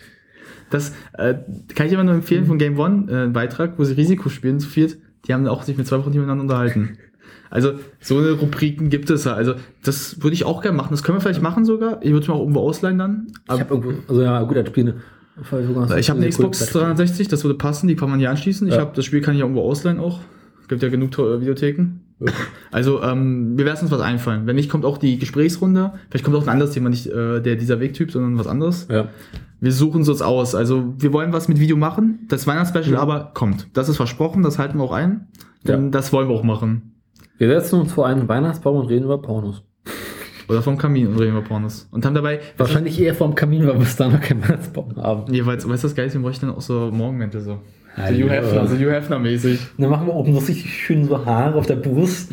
Das 0.69 0.93
äh, 1.13 1.35
kann 1.73 1.87
ich 1.87 1.93
immer 1.93 2.03
nur 2.03 2.13
empfehlen 2.15 2.45
von 2.45 2.57
Game 2.57 2.77
One, 2.77 3.05
äh, 3.09 3.15
einen 3.23 3.33
Beitrag, 3.33 3.79
wo 3.79 3.83
sie 3.85 3.93
Risiko 3.93 4.29
spielen, 4.29 4.59
zu 4.59 4.67
viert. 4.67 4.97
Die 5.25 5.33
haben 5.33 5.47
auch 5.47 5.63
sich 5.63 5.77
mit 5.77 5.87
zwei 5.87 5.97
Wochen 5.99 6.09
nicht 6.09 6.17
miteinander 6.19 6.43
unterhalten. 6.43 6.97
Also, 7.49 7.75
so 8.01 8.17
eine 8.17 8.31
Rubriken 8.31 8.89
gibt 8.89 9.09
es 9.09 9.23
ja. 9.23 9.33
Also, 9.33 9.55
das 9.83 10.21
würde 10.21 10.33
ich 10.33 10.43
auch 10.43 10.61
gerne 10.61 10.75
machen. 10.75 10.89
Das 10.91 11.03
können 11.03 11.17
wir 11.17 11.21
vielleicht 11.21 11.41
machen 11.41 11.63
sogar. 11.63 11.99
Ich 12.01 12.09
würde 12.11 12.23
es 12.23 12.27
mir 12.27 12.33
auch 12.33 12.41
irgendwo 12.41 12.59
ausleihen 12.59 12.97
dann. 12.97 13.27
Ich 13.45 13.59
habe 13.59 13.73
irgendwo, 13.73 13.93
also 14.09 14.21
ja, 14.21 14.43
gut, 14.43 14.57
das 14.57 14.67
Spiel. 14.67 14.95
Ich 15.97 16.09
habe 16.09 16.19
eine 16.19 16.29
Xbox 16.29 16.65
360, 16.65 17.27
das 17.29 17.43
würde 17.43 17.57
passen, 17.57 17.87
die 17.87 17.95
kann 17.95 18.09
man 18.09 18.19
hier 18.19 18.29
anschließen. 18.31 18.67
Ich 18.67 18.73
Ja. 18.73 18.81
habe 18.81 18.91
das 18.95 19.05
Spiel 19.05 19.21
kann 19.21 19.35
ich 19.35 19.41
auch 19.43 19.45
irgendwo 19.45 19.61
ausleihen 19.63 19.99
auch. 19.99 20.19
Gibt 20.67 20.83
ja 20.83 20.89
genug 20.89 21.17
Videotheken. 21.17 22.01
Also, 22.71 23.01
ähm, 23.03 23.57
wir 23.57 23.65
werden 23.65 23.79
uns 23.81 23.91
was 23.91 24.01
einfallen. 24.01 24.47
Wenn 24.47 24.55
nicht, 24.55 24.69
kommt 24.69 24.85
auch 24.85 24.97
die 24.97 25.19
Gesprächsrunde. 25.19 25.93
Vielleicht 26.09 26.25
kommt 26.25 26.35
auch 26.35 26.43
ein 26.43 26.49
anderes 26.49 26.71
Thema, 26.73 26.89
nicht 26.89 27.07
äh, 27.07 27.41
der 27.41 27.55
dieser 27.55 27.79
Wegtyp, 27.79 28.11
sondern 28.11 28.37
was 28.39 28.47
anderes. 28.47 28.87
Ja. 28.89 29.09
Wir 29.61 29.71
suchen 29.71 30.01
es 30.01 30.09
uns 30.09 30.21
aus. 30.21 30.55
Also, 30.55 30.93
wir 30.97 31.13
wollen 31.13 31.31
was 31.31 31.47
mit 31.47 31.59
Video 31.59 31.77
machen. 31.77 32.25
Das 32.27 32.47
Weihnachtsspecial 32.47 32.93
Mhm. 32.95 32.99
aber 33.01 33.31
kommt. 33.33 33.67
Das 33.73 33.87
ist 33.87 33.97
versprochen, 33.97 34.41
das 34.43 34.57
halten 34.57 34.77
wir 34.79 34.83
auch 34.83 34.91
ein. 34.93 35.27
Denn 35.67 35.85
Ja. 35.85 35.89
das 35.91 36.11
wollen 36.11 36.27
wir 36.27 36.35
auch 36.35 36.43
machen. 36.43 36.93
Wir 37.37 37.47
setzen 37.49 37.79
uns 37.79 37.93
vor 37.93 38.07
einen 38.07 38.27
Weihnachtsbaum 38.27 38.77
und 38.77 38.87
reden 38.87 39.05
über 39.05 39.21
Pornos. 39.21 39.63
Oder 40.49 40.61
vom 40.61 40.77
Kamin 40.77 41.07
und 41.07 41.19
reden 41.19 41.33
wir 41.35 41.41
Pornos. 41.41 41.87
Und 41.91 42.05
haben 42.05 42.15
dabei 42.15 42.39
Wahrscheinlich 42.57 42.99
eher 42.99 43.13
vorm 43.13 43.35
Kamin, 43.35 43.61
weil 43.67 43.73
wir 43.73 43.79
bis 43.79 43.95
da 43.97 44.07
noch 44.07 44.21
keinen 44.21 44.41
Weihnachtsbaum 44.43 44.95
haben. 44.95 45.31
jeweils, 45.33 45.67
weißt 45.67 45.83
du, 45.83 45.87
das 45.87 45.95
Geilste, 45.95 46.17
wir 46.19 46.23
bräuchten 46.23 46.47
dann 46.47 46.55
auch 46.55 46.61
so 46.61 46.89
Morgenmäntel 46.91 47.41
so. 47.41 47.59
So 47.97 48.03
Hallo. 48.03 48.25
Hugh 48.25 48.29
Hefner, 48.29 48.67
so 48.67 48.75
Hugh 48.75 48.91
Hefner-mäßig. 48.91 49.59
Dann 49.79 49.89
machen 49.89 50.05
wir 50.05 50.13
oben 50.13 50.31
so 50.31 50.37
richtig 50.37 50.71
schön 50.71 51.05
so 51.05 51.25
Haare 51.25 51.55
auf 51.55 51.65
der 51.65 51.77
Brust. 51.77 52.29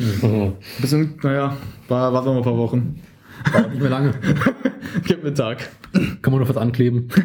Bisschen, 0.79 1.15
naja, 1.23 1.57
war, 1.87 2.13
warten 2.13 2.27
wir 2.27 2.33
mal 2.33 2.37
ein 2.37 2.43
paar 2.43 2.57
Wochen. 2.57 3.01
Dauert 3.51 3.71
nicht 3.71 3.81
mehr 3.81 3.89
lange. 3.89 4.13
Gib 5.07 5.23
mir 5.23 5.33
Tag. 5.33 5.67
Kann 6.21 6.31
man 6.31 6.41
noch 6.41 6.49
was 6.49 6.57
ankleben. 6.57 7.07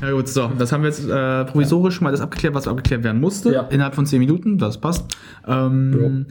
Ja 0.00 0.12
gut, 0.12 0.28
so, 0.28 0.48
das 0.56 0.70
haben 0.70 0.84
wir 0.84 0.90
jetzt 0.90 1.08
äh, 1.10 1.44
provisorisch 1.46 2.00
mal 2.00 2.12
das 2.12 2.20
abgeklärt, 2.20 2.54
was 2.54 2.68
abgeklärt 2.68 3.02
werden 3.02 3.20
musste. 3.20 3.52
Ja. 3.52 3.62
Innerhalb 3.62 3.96
von 3.96 4.06
10 4.06 4.20
Minuten, 4.20 4.56
das 4.56 4.80
passt. 4.80 5.16
Ähm, 5.44 6.26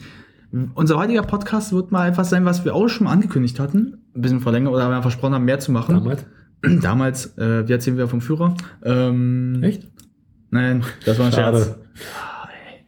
Unser 0.73 0.95
heutiger 0.95 1.23
Podcast 1.23 1.73
wird 1.73 1.91
mal 1.91 2.07
etwas 2.07 2.29
sein, 2.29 2.45
was 2.45 2.63
wir 2.63 2.73
auch 2.73 2.87
schon 2.87 3.05
mal 3.05 3.11
angekündigt 3.11 3.59
hatten. 3.59 3.97
Ein 4.15 4.21
bisschen 4.21 4.39
verlängert 4.39 4.71
oder 4.73 4.89
wir 4.89 5.01
versprochen 5.01 5.33
haben, 5.33 5.43
mehr 5.43 5.59
zu 5.59 5.73
machen. 5.73 5.95
Damals. 5.95 6.25
Damals, 6.81 7.37
äh, 7.37 7.67
wie 7.67 7.73
erzählen 7.73 7.97
wir 7.97 8.07
vom 8.07 8.21
Führer? 8.21 8.55
Ähm, 8.85 9.61
Echt? 9.61 9.89
Nein, 10.49 10.83
das 11.05 11.19
war 11.19 11.27
ein 11.27 11.31
Schade. 11.31 11.57
Scherz. 11.59 11.75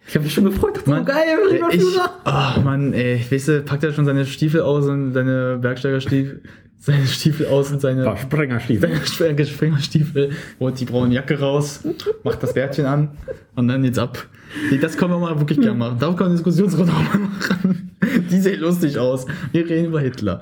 Ich 0.07 0.15
habe 0.15 0.23
mich 0.25 0.33
schon 0.33 0.45
gefreut. 0.45 0.75
Das 0.75 0.85
Mann, 0.87 1.05
geil, 1.05 1.37
lieber 1.51 1.71
ich, 1.71 1.81
Führer. 1.81 2.09
oh 2.25 2.61
Mann, 2.61 2.93
ey, 2.93 3.23
weißt 3.29 3.47
du, 3.47 3.61
packt 3.61 3.83
er 3.83 3.93
schon 3.93 4.05
seine 4.05 4.25
Stiefel 4.25 4.61
aus 4.61 4.85
und 4.87 5.13
seine 5.13 5.59
Bergsteigerstiefel, 5.61 6.41
seine 6.79 7.05
Stiefel 7.05 7.45
aus 7.45 7.71
und 7.71 7.79
seine, 7.79 8.17
Sprengerstiefel. 8.17 8.89
seine 9.05 9.45
Springerstiefel, 9.45 10.31
holt 10.59 10.79
die 10.79 10.85
braune 10.85 11.13
Jacke 11.13 11.39
raus, 11.39 11.81
macht 12.23 12.41
das 12.41 12.53
Bärtchen 12.53 12.85
an 12.87 13.11
und 13.55 13.67
dann 13.67 13.83
jetzt 13.83 13.99
ab. 13.99 14.25
Nee, 14.71 14.79
Das 14.79 14.97
können 14.97 15.11
wir 15.11 15.19
mal 15.19 15.37
wirklich 15.39 15.59
gerne 15.59 15.77
machen. 15.77 15.99
Darauf 15.99 16.15
können 16.15 16.31
wir 16.31 16.39
eine 16.39 16.43
Diskussionsrunde 16.43 16.91
auch 16.91 17.13
mal 17.13 17.19
machen. 17.19 17.91
Die 18.31 18.39
sehen 18.39 18.61
lustig 18.61 18.97
aus. 18.97 19.27
Wir 19.51 19.69
reden 19.69 19.85
über 19.89 19.99
Hitler. 19.99 20.41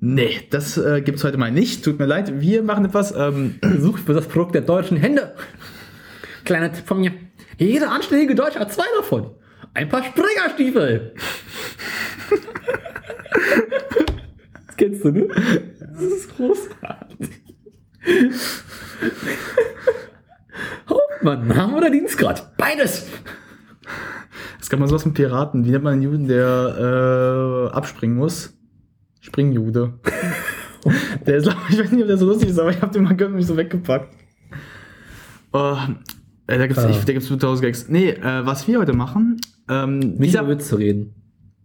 Nee, 0.00 0.40
das 0.50 0.76
äh, 0.78 1.00
gibt's 1.00 1.22
heute 1.22 1.38
mal 1.38 1.52
nicht. 1.52 1.84
Tut 1.84 1.98
mir 2.00 2.06
leid. 2.06 2.40
Wir 2.40 2.62
machen 2.64 2.84
etwas. 2.84 3.14
Ähm, 3.16 3.54
Sucht 3.78 4.02
für 4.04 4.14
das 4.14 4.26
Produkt 4.26 4.54
der 4.56 4.62
deutschen 4.62 4.96
Hände. 4.96 5.34
Kleiner 6.46 6.72
Tipp 6.72 6.86
von 6.86 7.00
mir. 7.00 7.12
Jeder 7.58 7.90
anständige 7.90 8.34
Deutsche 8.34 8.60
hat 8.60 8.72
zwei 8.72 8.86
davon. 8.96 9.32
Ein 9.74 9.88
paar 9.88 10.04
Springerstiefel. 10.04 11.12
das 14.66 14.76
kennst 14.76 15.04
du, 15.04 15.10
ne? 15.10 15.28
Das 15.80 16.02
ist 16.02 16.36
großartig. 16.36 17.30
Hauptmann, 20.88 21.48
Name 21.48 21.76
oder 21.76 21.90
Dienstgrad? 21.90 22.56
Beides. 22.56 23.06
es 24.60 24.70
gab 24.70 24.78
mal 24.78 24.88
sowas 24.88 25.04
mit 25.04 25.14
Piraten. 25.14 25.64
Wie 25.64 25.70
nennt 25.70 25.82
man 25.82 25.94
einen 25.94 26.02
Juden, 26.02 26.28
der 26.28 27.70
äh, 27.72 27.76
abspringen 27.76 28.16
muss? 28.16 28.56
Springjude. 29.20 29.98
der 31.26 31.36
ist, 31.38 31.48
ich, 31.70 31.78
weiß 31.78 31.90
nicht, 31.90 32.02
ob 32.02 32.06
der 32.06 32.18
so 32.18 32.26
lustig 32.26 32.50
ist, 32.50 32.58
aber 32.60 32.70
ich 32.70 32.80
hab 32.80 32.92
den 32.92 33.02
mal 33.02 33.20
und 33.20 33.34
mich 33.34 33.46
so 33.46 33.56
weggepackt. 33.56 34.14
Oh, 35.52 35.76
äh, 36.46 36.58
da 36.58 36.66
gibt's, 36.66 36.82
Ah. 36.84 36.90
ich, 36.90 37.04
da 37.04 37.12
gibt's 37.12 37.28
5000 37.28 37.64
Gags. 37.64 37.88
Nee, 37.88 38.10
äh, 38.10 38.46
was 38.46 38.66
wir 38.68 38.78
heute 38.78 38.92
machen, 38.92 39.38
ähm, 39.68 39.98
Nicht 40.18 40.34
über 40.34 40.48
Witz 40.48 40.68
zu 40.68 40.76
reden. 40.76 41.14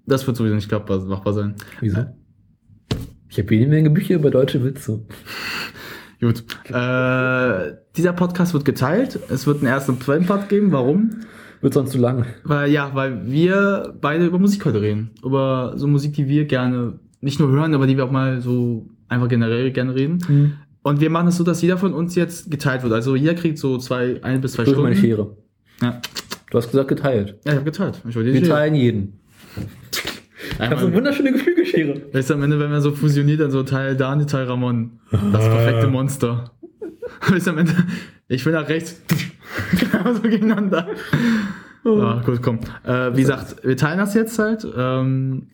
das 0.06 0.26
wird 0.28 0.38
sowieso 0.38 0.56
nicht 0.56 0.70
klappbar, 0.70 1.00
machbar 1.06 1.34
sein. 1.34 1.56
Wieso? 1.80 2.06
Ich 3.30 3.40
habe 3.40 3.56
jede 3.56 3.70
Menge 3.70 3.90
Bücher 3.90 4.16
über 4.16 4.30
deutsche 4.32 4.64
Witze. 4.64 5.06
Gut. 6.22 6.44
Äh, 6.70 7.74
dieser 7.96 8.14
Podcast 8.14 8.54
wird 8.54 8.66
geteilt. 8.66 9.20
Es 9.30 9.48
wird 9.48 9.58
einen 9.60 9.68
ersten 9.68 9.92
und 9.94 10.04
zweiten 10.04 10.26
Part 10.26 10.50
geben. 10.50 10.72
Warum? 10.72 11.12
Wird 11.62 11.74
sonst 11.74 11.92
zu 11.92 11.98
lang. 12.00 12.26
Weil, 12.44 12.72
ja, 12.72 12.92
weil 12.94 13.26
wir 13.32 13.96
beide 14.02 14.26
über 14.26 14.38
Musik 14.40 14.66
heute 14.66 14.82
reden. 14.82 15.12
Über 15.24 15.74
so 15.78 15.88
Musik, 15.88 16.14
die 16.14 16.28
wir 16.28 16.46
gerne 16.46 17.00
nicht 17.22 17.40
nur 17.40 17.50
hören, 17.50 17.74
aber 17.74 17.88
die 17.88 17.98
wir 17.98 18.04
auch 18.06 18.12
mal 18.12 18.42
so 18.42 18.88
einfach 19.08 19.28
generell 19.30 19.72
gerne 19.72 19.96
reden. 19.96 20.58
Und 20.84 21.00
wir 21.00 21.10
machen 21.10 21.28
es 21.28 21.38
so, 21.38 21.44
dass 21.44 21.62
jeder 21.62 21.78
von 21.78 21.94
uns 21.94 22.16
jetzt 22.16 22.50
geteilt 22.50 22.82
wird. 22.84 22.94
Also 22.94 23.16
jeder 23.16 23.36
kriegt 23.36 23.58
so 23.60 23.78
zwei, 23.78 24.22
ein 24.24 24.42
bis 24.42 24.54
zwei 24.54 24.64
Durch 24.64 24.76
Stunden. 24.76 24.90
meine 24.90 24.96
Schere. 25.00 25.38
Ja. 25.82 26.02
Du 26.50 26.58
hast 26.58 26.68
gesagt 26.72 26.88
geteilt. 26.90 27.38
ja, 27.46 27.52
ich 27.52 27.56
habe 27.58 27.66
geteilt. 27.66 28.02
Ich 28.08 28.16
Wir 28.16 28.36
Schere. 28.36 28.48
teilen 28.48 28.76
jeden. 28.76 29.20
Ich 30.54 30.60
habe 30.60 30.80
so 30.80 30.88
eine 30.88 30.96
wunderschöne 30.96 31.32
Geflügelschere. 31.32 32.02
weißt 32.14 32.30
du, 32.32 32.34
am 32.34 32.44
Ende, 32.44 32.60
wenn 32.60 32.72
man 32.72 32.82
so 32.82 32.92
fusioniert, 32.92 33.40
dann 33.42 33.52
so 33.52 33.64
Teil 33.64 33.96
Dani, 33.96 34.26
Teil 34.26 34.46
Ramon. 34.46 35.00
Das 35.12 35.48
perfekte 35.48 35.88
Monster. 35.88 36.52
Weißt 37.30 37.46
du, 37.48 37.52
am 37.52 37.58
Ende, 37.60 37.76
ich 38.28 38.46
will 38.46 38.54
nach 38.54 38.68
rechts. 38.70 39.00
So 40.16 40.22
gegeneinander. 40.22 40.88
Ah, 41.84 42.22
gut, 42.26 42.42
komm. 42.42 42.60
Äh, 42.86 43.16
wie 43.16 43.22
gesagt, 43.22 43.58
wir 43.64 43.76
teilen 43.76 43.98
das 44.00 44.14
jetzt 44.14 44.40
halt. 44.40 44.66
Ähm, 44.78 45.48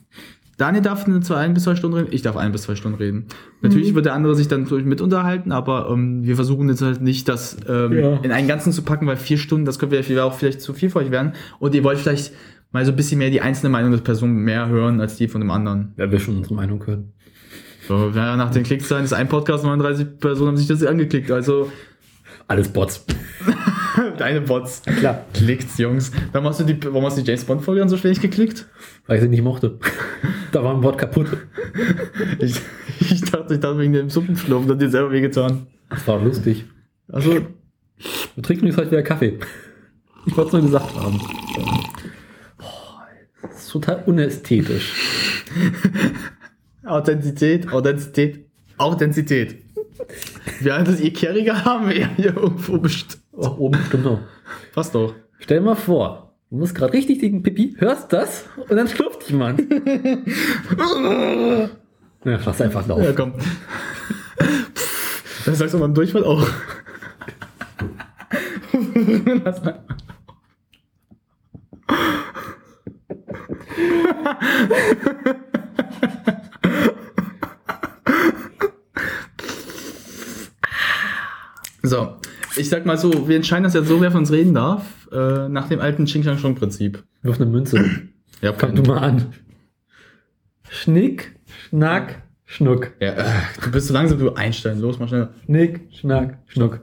Daniel 0.58 0.82
darf 0.82 1.06
zwei, 1.22 1.36
ein 1.38 1.54
bis 1.54 1.64
zwei 1.64 1.76
Stunden 1.76 1.98
reden, 1.98 2.08
ich 2.12 2.24
darf 2.24 2.36
ein 2.36 2.52
bis 2.52 2.64
zwei 2.64 2.76
Stunden 2.76 2.98
reden. 2.98 3.28
Natürlich 3.62 3.94
wird 3.94 4.06
der 4.08 4.14
andere 4.16 4.36
sich 4.36 4.48
dann 4.48 4.64
natürlich 4.64 4.86
mit 4.86 5.02
unterhalten, 5.02 5.52
aber 5.52 5.90
ähm, 5.92 6.24
wir 6.24 6.36
versuchen 6.36 6.68
jetzt 6.68 6.82
halt 6.82 7.02
nicht, 7.02 7.30
das 7.30 7.58
ähm, 7.70 7.94
Ja. 7.94 8.18
in 8.24 8.32
einen 8.32 8.48
Ganzen 8.48 8.72
zu 8.74 8.82
packen, 8.82 9.06
weil 9.06 9.18
vier 9.18 9.38
Stunden, 9.38 9.66
das 9.66 9.78
könnte 9.78 10.02
vielleicht 10.02 10.22
auch 10.22 10.34
vielleicht 10.34 10.62
zu 10.62 10.74
viel 10.74 10.90
für 10.90 11.00
euch 11.00 11.12
werden. 11.12 11.34
Und 11.60 11.76
ihr 11.76 11.84
wollt 11.84 12.00
vielleicht 12.00 12.34
mal 12.72 12.84
so 12.86 12.92
ein 12.92 12.96
bisschen 12.96 13.20
mehr 13.20 13.30
die 13.30 13.42
einzelne 13.42 13.70
Meinung 13.70 13.92
der 13.92 14.00
Person 14.00 14.32
mehr 14.34 14.68
hören 14.68 15.00
als 15.00 15.16
die 15.16 15.28
von 15.28 15.42
dem 15.42 15.52
anderen. 15.52 15.94
Ja, 15.96 16.12
wir 16.12 16.20
schon 16.20 16.38
unsere 16.38 16.56
Meinung 16.56 16.86
hören. 16.86 17.14
So, 17.88 18.10
ja, 18.14 18.36
nach 18.36 18.52
den 18.52 18.64
Klickzahlen 18.64 19.06
ist 19.06 19.14
ein 19.14 19.30
Podcast, 19.30 19.64
39 19.64 20.20
Personen 20.20 20.50
haben 20.50 20.58
sich 20.58 20.68
das 20.68 20.84
angeklickt. 20.84 21.32
Also 21.32 21.72
Alles 22.48 22.68
Bots. 22.70 23.06
deine 24.20 24.42
Bots. 24.42 24.82
Klar. 24.84 25.26
Klickt's, 25.34 25.78
Jungs. 25.78 26.12
Warum 26.32 26.48
hast 26.48 26.60
du 26.60 26.64
die, 26.64 26.84
warum 26.84 27.06
hast 27.06 27.18
du 27.18 27.22
die 27.22 27.28
James 27.28 27.46
Bond 27.46 27.62
Folge 27.64 27.80
dann 27.80 27.90
so 27.90 27.98
schlecht 27.98 28.22
geklickt? 28.22 28.66
Weil 29.06 29.18
ich 29.18 29.24
sie 29.24 29.30
nicht 29.30 29.44
mochte. 29.44 29.80
da 30.52 30.64
war 30.64 30.74
ein 30.74 30.82
Bot 30.82 30.98
kaputt. 30.98 31.28
Ich, 32.40 32.60
ich 33.00 33.22
dachte, 33.22 33.54
ich 33.56 33.60
dachte 33.60 33.78
wegen 33.80 33.94
dem 33.94 34.10
Suppenschlupf, 34.10 34.66
das 34.66 34.76
hat 34.76 34.82
dir 34.82 34.90
selber 34.90 35.12
wehgetan. 35.12 35.68
Das 35.90 36.08
war 36.08 36.22
lustig. 36.22 36.66
Also, 37.08 37.34
Wir 38.36 38.44
trinken 38.44 38.68
jetzt 38.68 38.78
heute 38.78 38.92
wieder 38.92 39.04
Kaffee. 39.04 39.40
Ich 40.26 40.36
wollte 40.36 40.48
es 40.48 40.54
nur 40.54 40.62
gesagt 40.64 40.96
haben. 40.96 41.20
Boah, 42.58 43.08
das 43.42 43.64
ist 43.64 43.72
total 43.72 44.04
unästhetisch. 44.06 45.46
Authentizität, 46.84 47.72
Authentizität, 47.72 48.46
Authentizität. 48.78 49.58
Wir 50.60 50.76
haben 50.76 50.86
das 50.86 51.00
Ikeriger 51.02 51.66
haben 51.66 51.90
wir 51.90 51.98
ja 51.98 52.10
hier 52.16 52.36
irgendwo 52.36 52.78
bestimmt. 52.78 53.17
Oh, 53.40 53.56
oben 53.60 53.80
stimmt 53.86 54.06
noch. 54.06 54.20
Passt 54.74 54.96
doch. 54.96 55.14
Stell 55.38 55.62
mal 55.62 55.76
vor, 55.76 56.34
du 56.50 56.58
musst 56.58 56.74
gerade 56.74 56.94
richtig 56.94 57.20
den 57.20 57.44
Pipi, 57.44 57.76
hörst 57.78 58.12
das 58.12 58.46
und 58.68 58.76
dann 58.76 58.88
schlürft 58.88 59.28
dich 59.28 59.36
man. 59.36 59.58
ja, 62.26 62.40
lass 62.44 62.62
einfach 62.62 62.88
laufen. 62.88 63.04
Ja, 63.04 63.12
komm. 63.14 63.34
Das 65.46 65.60
sagst 65.60 65.76
du 65.76 65.80
beim 65.80 65.94
Durchfall 65.94 66.24
auch. 66.24 66.48
Lass 69.44 69.64
mal. 69.64 69.84
So, 81.84 82.18
ich 82.58 82.70
sag 82.70 82.86
mal 82.86 82.98
so, 82.98 83.28
wir 83.28 83.36
entscheiden 83.36 83.64
das 83.64 83.74
jetzt 83.74 83.88
so, 83.88 84.02
wer 84.02 84.12
von 84.12 84.22
uns 84.22 84.32
reden 84.32 84.54
darf, 84.54 85.08
äh, 85.12 85.48
nach 85.50 85.68
dem 85.70 85.80
alten 85.80 86.06
Ching 86.06 86.24
Chang 86.24 86.38
Chong 86.38 86.56
Prinzip. 86.56 87.04
Wirf 87.22 87.40
eine 87.40 87.50
Münze. 87.50 87.84
Ja, 88.42 88.54
Fang 88.54 88.76
du 88.76 88.84
mal 88.84 89.00
an. 89.00 89.34
Schnick, 90.70 91.36
Schnack, 91.70 92.24
Schnuck. 92.46 92.94
Ja, 93.00 93.14
äh, 93.14 93.26
du 93.64 93.72
bist 93.72 93.88
so 93.88 93.94
langsam, 93.94 94.20
du 94.20 94.34
Einstein. 94.34 94.80
Los, 94.80 95.00
mal 95.00 95.08
schneller. 95.08 95.34
Schnick, 95.46 95.88
Schnack, 95.92 96.40
Schnuck. 96.48 96.82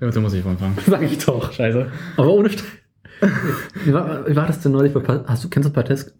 Ja, 0.00 0.10
da 0.10 0.20
muss 0.20 0.34
ich 0.34 0.44
anfangen. 0.44 0.76
Sag 0.86 1.02
ich 1.02 1.24
doch. 1.24 1.52
Scheiße. 1.52 1.90
Aber 2.16 2.32
ohne 2.32 2.50
St 2.50 2.64
wie, 3.84 3.92
war, 3.92 4.28
wie 4.28 4.34
war 4.34 4.48
das 4.48 4.60
denn 4.60 4.72
neulich 4.72 4.92
bei 4.92 5.00
Hast 5.26 5.44
du, 5.44 5.48
kennst 5.48 5.68
du 5.68 5.72
Pates 5.72 6.12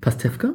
Pastewka? 0.00 0.54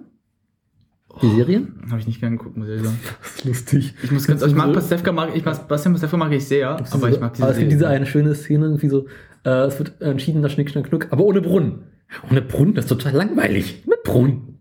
Die 1.21 1.35
Serien? 1.35 1.81
Habe 1.89 1.99
ich 1.99 2.07
nicht 2.07 2.19
gern 2.19 2.37
geguckt, 2.37 2.55
muss 2.55 2.67
ich 2.67 2.81
sagen. 2.81 2.99
Das 3.21 3.35
ist 3.35 3.45
lustig. 3.45 3.93
Ich 4.03 4.11
muss 4.11 4.27
ganz, 4.27 4.41
ich 4.41 4.53
mag 4.53 4.71
Pastewka, 4.73 5.11
mag 5.11 5.35
ich, 5.35 5.43
Bastian 5.43 5.93
Pastewka 5.93 6.17
mag 6.17 6.31
ich 6.31 6.47
sehr, 6.47 6.69
aber 6.91 7.09
ich 7.09 7.19
mag 7.19 7.33
diese 7.33 7.43
Aber 7.43 7.51
es 7.53 7.59
gibt 7.59 7.71
diese 7.71 7.87
eine 7.87 8.05
schöne 8.05 8.35
Szene, 8.35 8.65
irgendwie 8.65 8.89
so, 8.89 9.07
äh, 9.43 9.65
es 9.65 9.77
wird 9.79 10.01
entschieden, 10.01 10.41
das 10.41 10.53
Schnick, 10.53 10.69
Schnack, 10.69 10.87
Schnuck, 10.87 11.07
aber 11.09 11.23
ohne 11.23 11.41
Brunnen. 11.41 11.83
Ohne 12.29 12.41
Brunnen, 12.41 12.73
das 12.73 12.85
ist 12.85 12.89
total 12.89 13.13
langweilig. 13.13 13.83
Mit 13.85 14.03
Brunnen. 14.03 14.59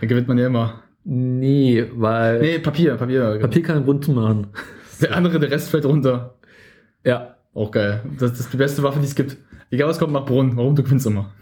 Da 0.00 0.06
gewinnt 0.06 0.28
man 0.28 0.38
ja 0.38 0.46
immer. 0.46 0.82
Nee, 1.04 1.86
weil 1.94 2.40
Nee, 2.40 2.58
Papier, 2.58 2.96
Papier. 2.96 3.38
Papier 3.40 3.62
kann 3.62 3.76
einen 3.76 3.84
Brunnen 3.84 4.14
machen. 4.14 4.46
Der 5.00 5.16
andere, 5.16 5.38
der 5.38 5.50
Rest 5.50 5.70
fällt 5.70 5.84
runter. 5.84 6.36
Ja. 7.04 7.36
Auch 7.54 7.70
geil. 7.70 8.02
Das, 8.18 8.32
das 8.32 8.40
ist 8.40 8.52
die 8.52 8.56
beste 8.56 8.82
Waffe, 8.82 8.98
die 8.98 9.06
es 9.06 9.14
gibt. 9.14 9.36
Egal 9.70 9.88
was 9.88 9.98
kommt, 9.98 10.12
mach 10.12 10.26
Brunnen. 10.26 10.56
Warum? 10.56 10.74
Du 10.74 10.82
gewinnst 10.82 11.06
immer. 11.06 11.32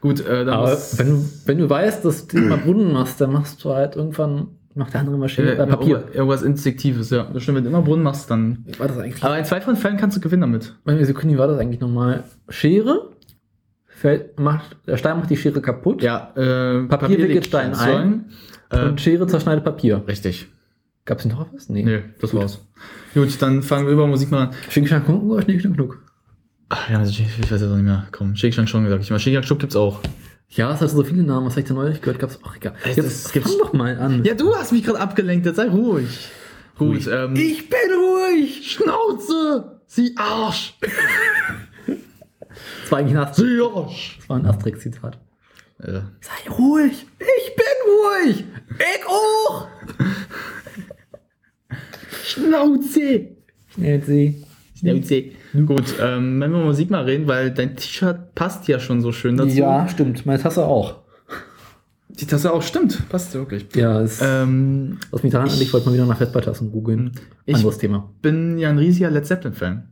Gut, 0.00 0.20
äh, 0.20 0.44
dann 0.44 0.54
Aber 0.54 0.78
wenn 0.96 1.08
du, 1.08 1.24
wenn 1.46 1.58
du 1.58 1.68
weißt, 1.68 2.04
dass 2.04 2.26
du 2.26 2.38
mal 2.38 2.58
Brunnen 2.58 2.92
machst, 2.92 3.20
dann 3.20 3.32
machst 3.32 3.62
du 3.64 3.70
halt 3.74 3.96
irgendwann, 3.96 4.48
macht 4.74 4.94
der 4.94 5.00
andere 5.00 5.18
Maschine, 5.18 5.50
äh, 5.52 5.62
äh, 5.62 5.66
Papier. 5.66 6.04
Irgendwas, 6.12 6.42
Instinktives, 6.42 7.10
ja. 7.10 7.24
Das 7.32 7.42
stimmt, 7.42 7.58
wenn 7.58 7.64
du 7.64 7.70
immer 7.70 7.82
Brunnen 7.82 8.02
machst, 8.02 8.30
dann. 8.30 8.64
War 8.78 8.88
das 8.88 8.98
eigentlich? 8.98 9.22
Aber 9.22 9.38
in 9.38 9.44
zwei 9.44 9.60
von 9.60 9.76
Fällen 9.76 9.96
kannst 9.98 10.16
du 10.16 10.20
gewinnen 10.20 10.42
damit. 10.42 10.74
Meine 10.84 11.04
Sekunde, 11.04 11.34
wie 11.34 11.38
war 11.38 11.48
das 11.48 11.58
eigentlich 11.58 11.80
nochmal? 11.80 12.24
Schere, 12.48 13.10
fällt, 13.86 14.40
macht, 14.40 14.76
der 14.86 14.96
Stein 14.96 15.18
macht 15.18 15.28
die 15.28 15.36
Schere 15.36 15.60
kaputt. 15.60 16.02
Ja, 16.02 16.32
äh, 16.34 16.86
Papier 16.86 17.10
wickelt 17.10 17.34
legt 17.34 17.46
Stein 17.46 17.74
Säulen. 17.74 18.24
Äh, 18.70 18.84
Und 18.86 19.00
Schere 19.00 19.26
zerschneidet 19.26 19.64
Papier. 19.64 20.02
richtig. 20.06 20.48
Gab 21.04 21.18
es 21.18 21.24
noch 21.26 21.46
was? 21.52 21.68
Nee. 21.68 21.82
Nee, 21.82 22.02
das 22.20 22.32
war's. 22.34 22.60
Gut, 23.14 23.40
dann 23.42 23.62
fangen 23.62 23.86
wir 23.86 23.92
über 23.92 24.06
Musik 24.06 24.30
mal 24.30 24.44
an. 24.48 24.50
Schink, 24.68 24.86
Schnack, 24.86 25.06
Schnuck 25.06 25.42
Schnick, 25.42 25.60
Schnack, 25.60 25.74
Schnuck? 25.74 26.02
Ach, 26.70 26.88
ja, 26.88 27.02
ich 27.02 27.20
weiß 27.50 27.60
jetzt 27.60 27.62
auch 27.70 27.74
nicht 27.74 27.84
mehr. 27.84 28.06
Komm, 28.12 28.34
Shake 28.36 28.54
schon 28.54 28.84
gesagt. 28.84 29.02
Ich 29.02 29.10
meine, 29.10 29.20
Shake 29.20 29.44
Schub 29.44 29.58
gibt's 29.58 29.76
auch. 29.76 30.00
Ja, 30.50 30.72
es 30.72 30.80
hat 30.80 30.90
so 30.90 31.02
viele 31.04 31.22
Namen. 31.22 31.46
Was 31.46 31.52
habe 31.54 31.60
ich 31.62 31.66
da 31.68 31.74
neulich 31.74 32.00
gehört? 32.00 32.18
Gab's 32.18 32.38
auch 32.42 32.56
egal. 32.56 32.74
Jetzt 32.84 32.98
es 32.98 33.32
gibt- 33.32 33.46
fang 33.48 33.58
doch 33.58 33.72
mal 33.72 33.98
an. 33.98 34.24
Ja, 34.24 34.34
du 34.34 34.54
hast 34.54 34.72
mich 34.72 34.82
gerade 34.84 34.98
abgelenkt, 35.00 35.46
jetzt 35.46 35.56
sei 35.56 35.68
ruhig. 35.68 36.28
Gut, 36.78 36.88
Ruhig. 36.96 37.06
ähm. 37.08 37.34
Ich 37.36 37.68
bin 37.68 37.78
ruhig. 37.92 38.70
Schnauze! 38.72 39.80
Sie 39.86 40.14
Arsch! 40.16 40.74
Das 42.82 42.90
war 42.92 42.98
eigentlich 42.98 43.16
ein 43.16 43.22
Asterix. 43.22 43.48
Sie 43.50 43.60
Arsch! 43.62 44.16
Das 44.18 44.28
war 44.28 44.36
ein 44.38 44.46
Asterix-Zitat. 44.46 45.18
Äh, 45.78 45.92
Sei 46.20 46.50
ruhig. 46.50 47.06
Ich 47.18 47.56
bin 47.56 47.64
ruhig. 47.86 48.44
Ich 48.78 49.06
auch. 49.06 49.68
Schnauze! 52.24 53.28
Schnell 53.74 54.02
sie. 54.02 54.44
Schnauze. 54.78 55.24
Gut, 55.66 55.94
ähm, 56.00 56.40
wenn 56.40 56.52
wir 56.52 56.58
Musik 56.64 56.90
mal 56.90 57.04
reden, 57.04 57.26
weil 57.26 57.50
dein 57.50 57.76
T-Shirt 57.76 58.34
passt 58.34 58.68
ja 58.68 58.78
schon 58.78 59.00
so 59.00 59.10
schön 59.12 59.36
dazu. 59.36 59.50
Ja, 59.56 59.88
stimmt. 59.88 60.24
Meine 60.26 60.40
Tasse 60.42 60.64
auch. 60.64 61.00
Die 62.08 62.26
Tasse 62.26 62.52
auch, 62.52 62.62
stimmt. 62.62 63.08
Passt 63.08 63.34
wirklich. 63.34 63.66
Ja, 63.74 64.00
es, 64.00 64.20
Ähm, 64.22 64.98
was 65.10 65.22
mich 65.22 65.32
daran 65.32 65.48
an, 65.48 65.60
ich 65.60 65.72
wollte 65.72 65.86
mal 65.88 65.94
wieder 65.94 66.06
nach 66.06 66.18
Festballtassen 66.18 66.70
googeln. 66.70 67.12
Ich- 67.46 67.54
Anderes 67.56 67.78
Thema. 67.78 68.10
bin 68.22 68.58
ja 68.58 68.68
ein 68.68 68.78
riesiger 68.78 69.10
Led 69.10 69.26
Zeppelin-Fan. 69.26 69.88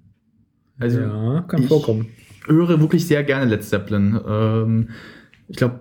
Also, 0.79 1.01
ja, 1.01 1.45
kann 1.49 1.63
ich- 1.63 1.69
vorkommen. 1.69 2.07
höre 2.47 2.81
wirklich 2.81 3.07
sehr 3.07 3.25
gerne 3.25 3.47
Led 3.51 3.65
Zeppelin. 3.65 4.19
Ähm, 4.29 4.89
ich 5.49 5.57
glaube, 5.57 5.81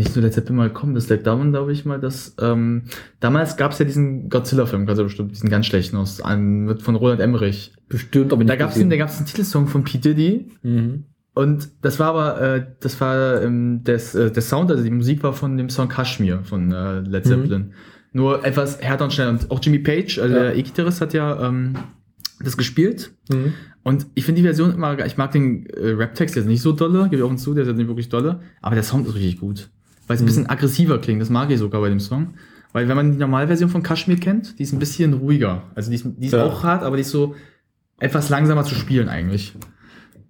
bin 0.00 0.06
ich 0.06 0.12
zu 0.14 0.20
Led 0.20 0.32
Zeppelin 0.32 0.56
mal 0.56 0.68
gekommen? 0.68 0.94
Das 0.94 1.10
lag 1.10 1.22
daran, 1.22 1.50
glaube 1.50 1.72
ich 1.72 1.84
mal, 1.84 2.00
dass 2.00 2.34
ähm, 2.40 2.84
damals 3.20 3.58
gab 3.58 3.72
es 3.72 3.78
ja 3.80 3.84
diesen 3.84 4.30
Godzilla-Film, 4.30 4.86
ganz 4.86 4.98
bestimmt, 4.98 5.32
diesen 5.32 5.50
ganz 5.50 5.66
schlechten 5.66 5.96
aus, 5.98 6.22
an, 6.22 6.78
von 6.80 6.94
Roland 6.94 7.20
Emmerich. 7.20 7.74
Bestimmt, 7.88 8.32
aber 8.32 8.42
Da 8.44 8.56
gab 8.56 8.70
es 8.70 8.76
einen, 8.80 8.90
einen 8.90 9.26
Titelsong 9.26 9.66
von 9.66 9.84
P. 9.84 9.98
Diddy 9.98 10.48
Mhm. 10.62 11.04
und 11.34 11.68
das 11.82 11.98
war 11.98 12.08
aber, 12.14 12.40
äh, 12.40 12.66
das 12.80 12.98
war 13.02 13.42
ähm, 13.42 13.82
das, 13.84 14.14
äh, 14.14 14.30
der 14.30 14.40
Sound, 14.42 14.70
also 14.70 14.82
die 14.82 14.90
Musik 14.90 15.22
war 15.22 15.34
von 15.34 15.58
dem 15.58 15.68
Song 15.68 15.88
Kashmir 15.90 16.40
von 16.44 16.72
äh, 16.72 17.00
Led 17.00 17.26
Zeppelin. 17.26 17.72
Nur 18.14 18.42
etwas 18.44 18.80
härter 18.80 19.04
und 19.04 19.12
schneller. 19.12 19.30
Und 19.30 19.50
auch 19.50 19.60
Jimmy 19.62 19.80
Page, 19.80 20.18
also 20.18 20.34
Ja. 20.34 20.42
der 20.44 20.56
E-Gitarrist, 20.56 21.00
hat 21.02 21.12
ja 21.12 21.46
ähm, 21.46 21.74
das 22.42 22.56
gespielt. 22.56 23.12
Mhm. 23.30 23.52
Und 23.82 24.06
ich 24.14 24.24
finde 24.24 24.40
die 24.40 24.44
Version 24.46 24.72
immer, 24.72 25.04
ich 25.04 25.16
mag 25.18 25.30
den 25.32 25.66
äh, 25.66 25.90
Rap-Text 25.90 26.36
jetzt 26.36 26.46
nicht 26.46 26.60
so 26.62 26.72
dolle, 26.72 27.04
gebe 27.10 27.16
ich 27.16 27.22
auch 27.22 27.36
zu, 27.36 27.52
der 27.54 27.62
ist 27.62 27.68
jetzt 27.68 27.76
nicht 27.76 27.86
wirklich 27.88 28.08
dolle, 28.08 28.40
aber 28.62 28.74
der 28.74 28.84
Sound 28.84 29.06
ist 29.06 29.14
richtig 29.14 29.40
gut. 29.40 29.68
Weil 30.10 30.16
es 30.16 30.22
ein 30.22 30.26
bisschen 30.26 30.48
aggressiver 30.50 30.98
klingt, 30.98 31.22
das 31.22 31.30
mag 31.30 31.50
ich 31.52 31.58
sogar 31.60 31.80
bei 31.80 31.88
dem 31.88 32.00
Song. 32.00 32.34
Weil 32.72 32.88
wenn 32.88 32.96
man 32.96 33.12
die 33.12 33.18
Normalversion 33.18 33.70
von 33.70 33.84
Kashmir 33.84 34.16
kennt, 34.16 34.58
die 34.58 34.64
ist 34.64 34.72
ein 34.72 34.80
bisschen 34.80 35.12
ruhiger. 35.12 35.62
Also 35.76 35.88
die 35.90 35.94
ist, 35.94 36.04
die 36.16 36.26
ist 36.26 36.32
Ja. 36.32 36.44
auch 36.44 36.64
hart, 36.64 36.82
aber 36.82 36.96
die 36.96 37.02
ist 37.02 37.10
so 37.12 37.36
etwas 38.00 38.28
langsamer 38.28 38.64
zu 38.64 38.74
spielen 38.74 39.08
eigentlich. 39.08 39.54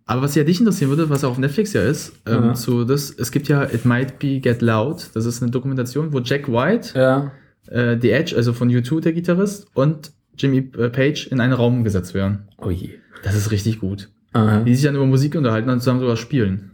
Aber 0.04 0.20
was 0.20 0.34
ja 0.34 0.44
dich 0.44 0.58
interessieren 0.60 0.90
würde, 0.90 1.08
was 1.08 1.24
auch 1.24 1.30
auf 1.30 1.38
Netflix 1.38 1.72
ja 1.72 1.80
ist, 1.80 2.12
ähm, 2.26 2.44
Ja. 2.48 2.54
zu 2.54 2.84
das, 2.84 3.10
es 3.10 3.32
gibt 3.32 3.48
ja 3.48 3.62
It 3.64 3.86
Might 3.86 4.18
Be 4.18 4.40
Get 4.40 4.60
Loud, 4.60 5.08
das 5.14 5.24
ist 5.24 5.40
eine 5.40 5.50
Dokumentation, 5.50 6.12
wo 6.12 6.20
Jack 6.20 6.46
White, 6.52 6.98
Ja. 6.98 7.32
äh, 7.68 7.96
The 7.98 8.10
Edge, 8.10 8.36
also 8.36 8.52
von 8.52 8.68
U2, 8.68 9.00
der 9.00 9.14
Gitarrist, 9.14 9.66
und 9.72 10.12
Jimmy 10.36 10.58
äh, 10.76 10.90
Page 10.90 11.26
in 11.28 11.40
einen 11.40 11.54
Raum 11.54 11.84
gesetzt 11.84 12.12
werden. 12.12 12.48
Oh 12.58 12.68
je. 12.68 12.90
Das 13.22 13.34
ist 13.34 13.50
richtig 13.50 13.78
gut 13.80 14.10
Aha. 14.34 14.60
die 14.60 14.74
sich 14.74 14.84
dann 14.84 14.94
über 14.96 15.06
Musik 15.06 15.34
unterhalten 15.36 15.70
und 15.70 15.78
zusammen 15.80 16.00
sogar 16.00 16.16
spielen. 16.18 16.72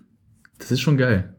Das 0.58 0.72
ist 0.72 0.80
schon 0.80 0.96
geil. 0.96 1.35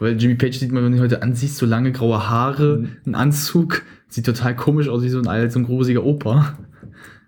Weil 0.00 0.20
Jimmy 0.20 0.34
Page 0.34 0.58
sieht 0.58 0.72
man, 0.72 0.82
wenn 0.82 0.92
du 0.92 0.98
ihn 0.98 1.02
heute 1.02 1.22
ansiehst, 1.22 1.56
so 1.58 1.66
lange 1.66 1.92
graue 1.92 2.28
Haare, 2.28 2.88
ein 3.06 3.14
Anzug, 3.14 3.82
sieht 4.08 4.26
total 4.26 4.56
komisch 4.56 4.88
aus, 4.88 5.02
wie 5.04 5.08
so 5.10 5.18
ein, 5.20 5.28
alt- 5.28 5.52
so 5.52 5.60
ein 5.60 5.64
grusiger 5.66 6.02
Opa. 6.04 6.54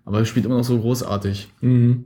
Aber 0.05 0.19
er 0.19 0.25
spielt 0.25 0.45
immer 0.45 0.57
noch 0.57 0.63
so 0.65 0.77
großartig. 0.79 1.47
Mhm. 1.61 2.05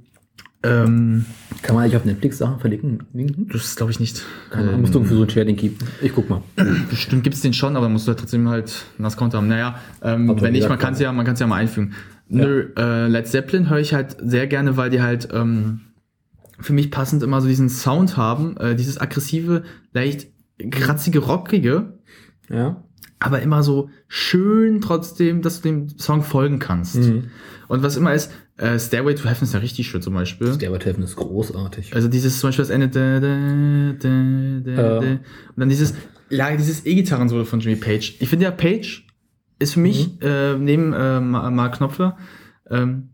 Ähm, 0.64 1.26
Kann 1.62 1.76
man 1.76 1.84
eigentlich 1.84 1.96
auf 1.98 2.06
Netflix 2.06 2.40
Sachen 2.40 2.60
verlinken? 2.60 3.04
Linken? 3.14 3.48
das 3.52 3.76
glaube 3.76 3.92
ich 3.92 4.00
nicht. 4.00 4.24
Keine 4.50 4.64
Ahnung, 4.64 4.76
Ähm, 4.76 4.82
musst 4.82 4.96
du 4.96 5.04
für 5.04 5.16
so 5.16 5.24
ein 5.24 5.30
Sharing 5.30 5.56
geben. 5.56 5.78
Ich 6.02 6.14
guck 6.14 6.30
mal. 6.30 6.42
Bestimmt 6.90 7.24
gibt 7.24 7.36
es 7.36 7.42
den 7.42 7.54
schon, 7.54 7.76
aber 7.76 7.86
dann 7.86 7.94
musst 7.94 8.08
du 8.08 8.10
halt 8.10 8.20
trotzdem 8.20 8.50
halt 8.50 8.86
einen 8.98 9.06
Account 9.06 9.34
haben. 9.36 9.48
Naja, 9.48 9.80
ähm, 10.02 10.28
wenn 10.42 10.52
nicht, 10.54 10.64
ja, 10.64 10.70
man 10.70 10.80
kann 10.80 10.94
es 10.94 11.00
ja, 11.00 11.12
man 11.12 11.26
kann's 11.26 11.40
ja 11.40 11.48
mal 11.48 11.56
einfügen. 11.58 11.94
Nö, 12.28 12.70
äh, 12.76 13.08
Led 13.08 13.28
Zeppelin 13.28 13.70
höre 13.70 13.80
ich 13.80 13.94
halt 13.94 14.18
sehr 14.22 14.48
gerne, 14.48 14.76
weil 14.78 14.90
die 14.90 15.02
halt 15.02 15.30
ähm, 15.32 15.82
für 16.60 16.74
mich 16.74 16.92
passend 16.92 17.24
immer 17.24 17.40
so 17.40 17.48
diesen 17.48 17.70
Sound 17.70 18.18
haben, 18.18 18.58
äh, 18.58 18.76
dieses 18.76 19.00
aggressive, 19.00 19.64
leicht 19.94 20.28
kratzige, 20.72 21.20
rockige, 21.20 21.94
Ja. 22.50 22.84
aber 23.20 23.42
immer 23.42 23.64
so 23.64 23.90
schön 24.08 24.82
trotzdem, 24.82 25.42
dass 25.42 25.62
du 25.62 25.70
dem 25.70 25.90
Song 26.00 26.22
folgen 26.24 26.60
kannst. 26.60 26.96
Mhm. 26.96 27.26
Und 27.68 27.84
was 27.84 27.98
immer 27.98 28.14
ist, 28.14 28.32
äh, 28.58 28.80
Stairway 28.80 29.14
to 29.16 29.26
Heaven 29.28 29.44
ist 29.44 29.54
ja 29.54 29.60
richtig 29.60 29.88
schön 29.88 30.02
zum 30.02 30.14
Beispiel. 30.14 30.56
Der 30.58 30.72
Heaven 30.72 31.04
ist 31.04 31.16
großartig. 31.16 31.94
Also 31.94 32.08
dieses 32.08 32.40
zum 32.40 32.48
Beispiel 32.50 32.64
das 32.64 32.70
Ende 32.72 32.88
da, 32.90 33.20
da, 33.20 33.36
da, 34.00 34.62
da, 34.64 34.72
Ja. 34.72 35.00
da. 35.00 35.08
und 35.12 35.20
dann 35.58 35.70
dieses 35.70 35.94
ja, 36.30 36.54
dieses 36.58 36.86
E-Gitarren-Solo 36.86 37.46
von 37.46 37.60
Jimmy 37.62 37.78
Page. 37.78 38.18
Ich 38.20 38.28
finde 38.28 38.46
ja 38.46 38.52
Page 38.52 39.06
ist 39.60 39.74
für 39.76 39.80
mich 39.80 40.22
äh, 40.22 40.58
neben 40.58 40.92
äh, 40.94 41.20
Ma- 41.22 41.50
Mark 41.52 41.78
Knopfler 41.78 42.18
ähm, 42.70 43.10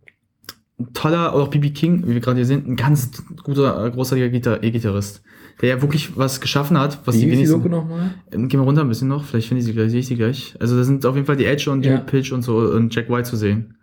ein 0.79 0.91
toller, 0.93 1.35
oder 1.35 1.43
auch 1.43 1.49
BB 1.49 1.73
King, 1.75 2.03
wie 2.07 2.13
wir 2.15 2.19
gerade 2.21 2.37
hier 2.37 2.45
sehen, 2.45 2.63
ein 2.67 2.75
ganz 2.75 3.23
guter, 3.43 3.89
großartiger 3.91 4.29
Gitar 4.29 4.63
E-Gitarrist, 4.63 5.21
der 5.61 5.69
ja 5.69 5.81
wirklich 5.81 6.17
was 6.17 6.41
geschaffen 6.41 6.77
hat, 6.77 6.99
was 7.05 7.15
die 7.15 7.21
Wie 7.21 7.25
die 7.25 7.31
wenigsten. 7.33 7.55
Logo 7.57 7.69
nochmal? 7.69 8.13
Ähm, 8.31 8.47
Gehen 8.49 8.59
wir 8.59 8.65
runter 8.65 8.81
ein 8.81 8.89
bisschen 8.89 9.07
noch, 9.07 9.23
vielleicht 9.25 9.47
finde 9.47 9.59
ich 9.59 9.65
sie 9.65 9.73
gleich, 9.73 9.91
sehe 9.91 9.99
ich 10.01 10.07
sie 10.07 10.15
gleich. 10.15 10.55
Also 10.59 10.75
da 10.77 10.83
sind 10.83 11.05
auf 11.05 11.15
jeden 11.15 11.25
Fall 11.27 11.37
die 11.37 11.45
Edge 11.45 11.69
und 11.71 11.83
Jimmy 11.83 11.97
Ja. 11.97 12.01
Page 12.01 12.31
und 12.31 12.41
so 12.41 12.57
und 12.57 12.93
Jack 12.93 13.09
White 13.09 13.23
zu 13.29 13.35
sehen. 13.37 13.75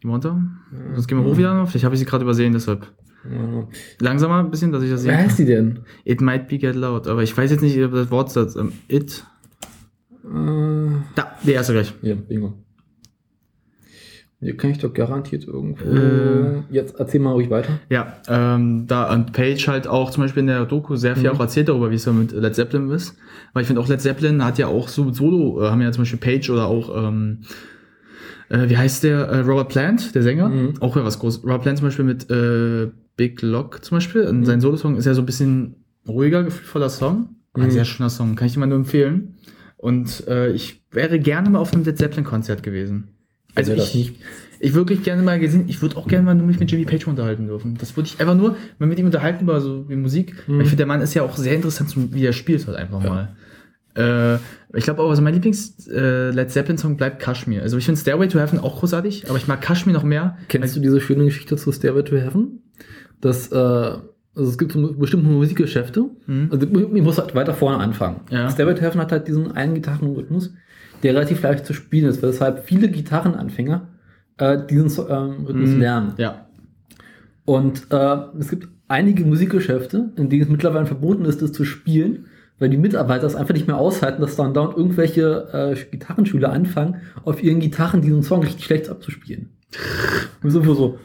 Gehen 0.00 0.10
wir 0.10 0.12
runter? 0.12 0.40
Sonst 0.94 1.08
gehen 1.08 1.18
wir 1.18 1.24
hoch 1.24 1.36
wieder 1.36 1.54
noch. 1.54 1.68
Vielleicht 1.68 1.84
habe 1.84 1.94
ich 1.94 1.98
sie 2.00 2.04
gerade 2.06 2.22
übersehen, 2.24 2.52
deshalb. 2.52 2.86
Ja. 3.28 3.66
Langsamer 4.00 4.38
ein 4.38 4.50
bisschen, 4.50 4.70
dass 4.70 4.82
ich 4.82 4.90
das 4.90 5.02
sehen 5.02 5.10
Wer 5.10 5.18
heißt 5.18 5.38
die 5.40 5.44
denn? 5.44 5.80
It 6.04 6.20
might 6.20 6.46
be 6.48 6.56
get 6.58 6.76
loud, 6.76 7.08
aber 7.08 7.22
ich 7.24 7.36
weiß 7.36 7.50
jetzt 7.50 7.62
nicht, 7.62 7.76
ob 7.82 7.92
das 7.92 8.10
Wort 8.10 8.30
sagt. 8.30 8.54
Ähm, 8.56 8.72
it. 8.88 9.24
Äh, 10.24 10.28
Da, 11.14 11.32
der 11.44 11.54
erste 11.54 11.72
gleich. 11.72 11.92
hier, 12.00 12.14
Bingo. 12.16 12.54
Hier 14.40 14.56
kann 14.56 14.70
ich 14.70 14.78
doch 14.78 14.92
garantiert 14.94 15.44
irgendwo. 15.48 15.88
Äh. 15.96 16.62
Jetzt 16.70 16.94
erzähl 17.00 17.20
mal 17.20 17.32
ruhig 17.32 17.50
weiter. 17.50 17.80
Ja, 17.90 18.18
ähm, 18.28 18.86
da 18.86 19.12
und 19.12 19.32
Page 19.32 19.66
halt 19.66 19.88
auch 19.88 20.10
zum 20.12 20.22
Beispiel 20.22 20.42
in 20.42 20.46
der 20.46 20.64
Doku 20.64 20.94
sehr 20.94 21.16
viel 21.16 21.28
Mhm. 21.28 21.36
auch 21.36 21.40
erzählt 21.40 21.68
darüber, 21.68 21.90
wie 21.90 21.96
es 21.96 22.04
so 22.04 22.12
mit 22.12 22.30
Led 22.30 22.54
Zeppelin 22.54 22.88
ist. 22.90 23.16
Weil 23.52 23.62
ich 23.62 23.66
finde 23.66 23.82
auch 23.82 23.88
Led 23.88 24.00
Zeppelin 24.00 24.44
hat 24.44 24.58
ja 24.58 24.68
auch 24.68 24.86
so 24.86 25.12
Solo, 25.12 25.60
äh, 25.64 25.70
haben 25.70 25.82
ja 25.82 25.90
zum 25.90 26.02
Beispiel 26.02 26.20
Page 26.20 26.50
oder 26.50 26.68
auch, 26.68 27.08
ähm, 27.08 27.38
äh, 28.48 28.68
wie 28.68 28.76
heißt 28.76 29.02
der, 29.02 29.22
äh, 29.26 29.40
Robert 29.40 29.70
Plant, 29.70 30.14
der 30.14 30.22
Sänger, 30.22 30.48
Mhm. 30.50 30.74
auch 30.80 30.94
ja 30.96 31.04
was 31.04 31.18
groß. 31.18 31.42
Robert 31.42 31.62
Plant 31.62 31.78
zum 31.78 31.88
Beispiel 31.88 32.04
mit 32.04 32.30
äh, 32.30 32.90
Big 33.16 33.42
Lock 33.42 33.84
zum 33.84 33.96
Beispiel, 33.96 34.22
und 34.22 34.40
Mhm. 34.40 34.44
sein 34.44 34.60
Solo-Song 34.60 34.96
ist 34.96 35.06
ja 35.06 35.14
so 35.14 35.22
ein 35.22 35.26
bisschen 35.26 35.74
ruhiger, 36.06 36.44
gefühlvoller 36.44 36.90
Song. 36.90 37.30
Ein 37.54 37.62
Mhm. 37.66 37.70
sehr 37.72 37.84
schöner 37.84 38.08
Song, 38.10 38.36
kann 38.36 38.46
ich 38.46 38.52
dir 38.54 38.60
mal 38.60 38.66
nur 38.66 38.78
empfehlen. 38.78 39.34
Und 39.78 40.24
ich 40.54 40.82
wäre 40.92 41.18
gerne 41.18 41.50
mal 41.50 41.58
auf 41.58 41.72
einem 41.72 41.84
Led 41.84 41.98
Zeppelin-Konzert 41.98 42.62
gewesen. 42.62 43.08
Also 43.54 43.72
ich, 43.72 43.94
nicht? 43.94 44.14
ich 44.60 44.74
wirklich 44.74 45.02
gerne 45.02 45.22
mal 45.22 45.38
gesehen, 45.38 45.64
ich 45.68 45.82
würde 45.82 45.96
auch 45.96 46.06
gerne 46.06 46.24
mal 46.24 46.34
nur 46.34 46.46
mich 46.46 46.60
mit 46.60 46.70
Jimmy 46.70 46.84
Page 46.84 47.06
unterhalten 47.06 47.46
dürfen. 47.46 47.76
Das 47.78 47.96
würde 47.96 48.08
ich 48.08 48.20
einfach 48.20 48.34
nur 48.36 48.56
mal 48.78 48.86
mit 48.86 48.98
ihm 48.98 49.06
unterhalten 49.06 49.44
über 49.44 49.60
so 49.60 49.88
wie 49.88 49.96
Musik. 49.96 50.34
Mhm. 50.46 50.54
Weil 50.54 50.62
ich 50.62 50.68
finde, 50.68 50.76
der 50.76 50.86
Mann 50.86 51.00
ist 51.00 51.14
ja 51.14 51.22
auch 51.22 51.36
sehr 51.36 51.54
interessant, 51.54 51.94
wie 51.96 52.24
er 52.24 52.32
spielt 52.32 52.66
halt 52.66 52.76
einfach 52.76 53.02
Ja. 53.02 53.10
mal. 53.10 53.28
Äh, 53.96 54.38
ich 54.76 54.84
glaube 54.84 55.02
auch, 55.02 55.10
also 55.10 55.22
mein 55.22 55.34
Lieblings 55.34 55.88
äh, 55.88 56.30
Led 56.30 56.50
Zeppelin 56.50 56.78
Song 56.78 56.96
bleibt 56.96 57.20
Kashmir. 57.20 57.62
Also 57.62 57.78
ich 57.78 57.84
finde 57.84 58.00
Stairway 58.00 58.28
to 58.28 58.38
Heaven 58.38 58.60
auch 58.60 58.78
großartig, 58.78 59.28
aber 59.28 59.38
ich 59.38 59.48
mag 59.48 59.60
Kashmir 59.60 59.94
noch 59.94 60.04
mehr. 60.04 60.36
Kennst 60.48 60.76
du 60.76 60.80
diese 60.80 61.00
schöne 61.00 61.24
Geschichte 61.24 61.56
zu 61.56 61.72
Stairway 61.72 62.04
to 62.04 62.16
Heaven? 62.16 62.62
Das, 63.20 63.50
äh, 63.50 63.56
also 63.56 64.50
es 64.50 64.58
gibt 64.58 64.72
so 64.72 64.92
bestimmte 64.94 65.26
Musikgeschäfte. 65.26 66.04
Mhm. 66.26 66.48
Also 66.52 66.66
ich 66.94 67.02
muss 67.02 67.18
halt 67.18 67.34
weiter 67.34 67.54
vorne 67.54 67.78
anfangen. 67.82 68.20
Ja. 68.30 68.48
Stairway 68.50 68.74
to 68.74 68.82
Heaven 68.82 69.00
hat 69.00 69.10
halt 69.10 69.26
diesen 69.26 69.50
einen 69.52 69.74
Gitarrenrhythmus, 69.74 70.52
der 71.02 71.14
relativ 71.14 71.42
leicht 71.42 71.64
zu 71.66 71.72
spielen 71.74 72.08
ist, 72.08 72.22
weshalb 72.22 72.64
viele 72.64 72.88
Gitarrenanfänger 72.88 73.88
äh, 74.38 74.58
diesen 74.68 74.86
ähm, 75.08 75.46
Rhythmus 75.46 75.70
Mhm. 75.70 75.80
lernen. 75.80 76.12
Ja. 76.16 76.46
Und 77.44 77.86
äh, 77.90 78.16
es 78.38 78.50
gibt 78.50 78.68
einige 78.88 79.24
Musikgeschäfte, 79.24 80.10
in 80.16 80.28
denen 80.28 80.42
es 80.42 80.48
mittlerweile 80.48 80.86
verboten 80.86 81.24
ist, 81.24 81.40
das 81.42 81.52
zu 81.52 81.64
spielen, 81.64 82.26
weil 82.58 82.68
die 82.70 82.76
Mitarbeiter 82.76 83.26
es 83.26 83.36
einfach 83.36 83.54
nicht 83.54 83.66
mehr 83.66 83.76
aushalten, 83.78 84.20
dass 84.20 84.36
dann 84.36 84.52
dauernd 84.54 84.76
irgendwelche 84.76 85.48
äh, 85.52 85.90
Gitarrenschüler 85.90 86.50
anfangen, 86.52 86.96
auf 87.24 87.42
ihren 87.42 87.60
Gitarren 87.60 88.02
diesen 88.02 88.22
Song 88.22 88.42
richtig 88.42 88.64
schlecht 88.64 88.88
abzuspielen. 88.88 89.50
Und 90.42 90.50
so 90.50 90.62
für 90.62 90.74
so 90.74 90.98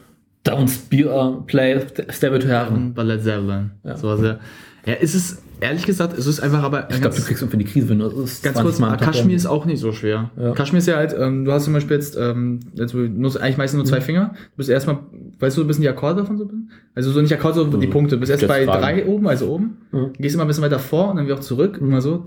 Don't 0.46 0.68
spe- 0.68 1.06
uh, 1.08 1.40
play 1.46 1.80
Stairway 2.10 2.38
to 2.38 2.48
Heaven. 2.48 2.92
Bei 2.92 3.02
Led 3.02 3.22
Zeppelin. 3.22 3.70
Ja. 3.82 3.96
So 3.96 4.08
was 4.08 4.20
ja. 4.20 4.38
Ja, 4.86 4.94
ist 4.94 5.14
es, 5.14 5.42
ehrlich 5.60 5.84
gesagt, 5.86 6.16
es 6.18 6.26
ist 6.26 6.40
einfach 6.40 6.62
aber 6.62 6.88
Ich 6.90 7.00
glaube, 7.00 7.16
du 7.16 7.22
kriegst 7.22 7.42
irgendwie 7.42 7.58
die 7.58 7.64
Krise, 7.64 7.88
wenn 7.88 7.98
du 8.00 8.08
das 8.08 8.42
Ganz 8.42 8.56
20 8.56 8.62
kurz, 8.62 8.78
Mal 8.78 8.96
Kaschmir 8.96 9.34
ist 9.36 9.46
auch 9.46 9.64
nicht 9.64 9.80
so 9.80 9.92
schwer. 9.92 10.30
Ja. 10.36 10.52
Kaschmir 10.52 10.78
ist 10.78 10.86
ja 10.86 10.96
halt, 10.96 11.14
ähm, 11.18 11.44
du 11.44 11.52
hast 11.52 11.64
zum 11.64 11.72
Beispiel 11.72 11.96
jetzt, 11.96 12.16
ähm, 12.20 12.60
jetzt 12.74 12.94
nur, 12.94 13.40
eigentlich 13.40 13.56
meistens 13.56 13.78
nur 13.78 13.86
zwei 13.86 13.98
Mhm. 14.00 14.02
Finger. 14.02 14.30
Du 14.34 14.56
bist 14.58 14.68
erstmal, 14.68 14.98
weißt 15.38 15.56
du, 15.56 15.62
ein 15.62 15.66
bisschen 15.66 15.82
die 15.82 15.88
Akkorde 15.88 16.20
davon 16.22 16.36
so? 16.38 16.50
Also 16.94 17.12
so 17.12 17.20
nicht 17.20 17.32
Akkorde, 17.32 17.54
so 17.54 17.64
die 17.78 17.86
Punkte. 17.86 18.16
Du 18.16 18.20
bist 18.20 18.30
erst 18.32 18.46
bei 18.46 18.64
drei 18.66 19.06
oben, 19.06 19.26
also 19.26 19.48
oben. 19.50 19.78
Mhm. 19.92 20.12
Gehst 20.18 20.34
immer 20.34 20.44
ein 20.44 20.48
bisschen 20.48 20.64
weiter 20.64 20.78
vor 20.78 21.10
und 21.10 21.16
dann 21.16 21.26
wieder 21.26 21.36
auch 21.36 21.40
zurück. 21.40 21.78
Immer 21.80 22.00
so. 22.00 22.22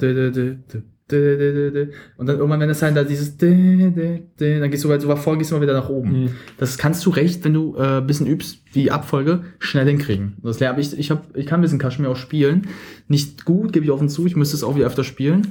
Und 1.10 2.28
dann 2.28 2.38
irgendwann, 2.38 2.60
wenn 2.60 2.70
es 2.70 2.82
halt 2.82 2.98
da 2.98 3.04
dieses, 3.04 3.38
dann 3.38 4.72
gehst 4.72 4.84
du 4.84 4.90
halt 4.90 5.02
so 5.02 5.16
vor, 5.16 5.38
gehst 5.38 5.52
du 5.52 5.56
mal 5.56 5.62
wieder 5.62 5.74
nach 5.74 5.90
oben. 5.90 6.24
Mhm. 6.24 6.30
Das 6.58 6.78
kannst 6.78 7.06
du 7.06 7.12
recht, 7.12 7.44
wenn 7.46 7.54
du 7.54 7.76
äh, 7.78 8.00
ein 8.00 8.08
bisschen 8.08 8.28
übst, 8.28 8.60
die 8.76 8.92
Abfolge 8.92 9.44
schnell 9.60 9.88
hinkriegen. 9.88 10.38
Das 10.44 10.60
lerne 10.60 10.82
ich, 10.82 10.98
ich, 10.98 11.10
hab, 11.12 11.36
ich 11.36 11.46
kann 11.46 11.60
ein 11.60 11.64
bisschen 11.64 11.80
Kaschmir 11.80 12.10
auch 12.10 12.18
spielen. 12.18 12.68
Nicht 13.08 13.46
gut, 13.46 13.72
gebe 13.74 13.86
ich 13.86 13.92
offen 13.92 14.10
zu, 14.10 14.26
ich 14.26 14.36
müsste 14.36 14.58
es 14.58 14.64
auch 14.64 14.76
wieder 14.76 14.88
öfter 14.88 15.04
spielen. 15.04 15.48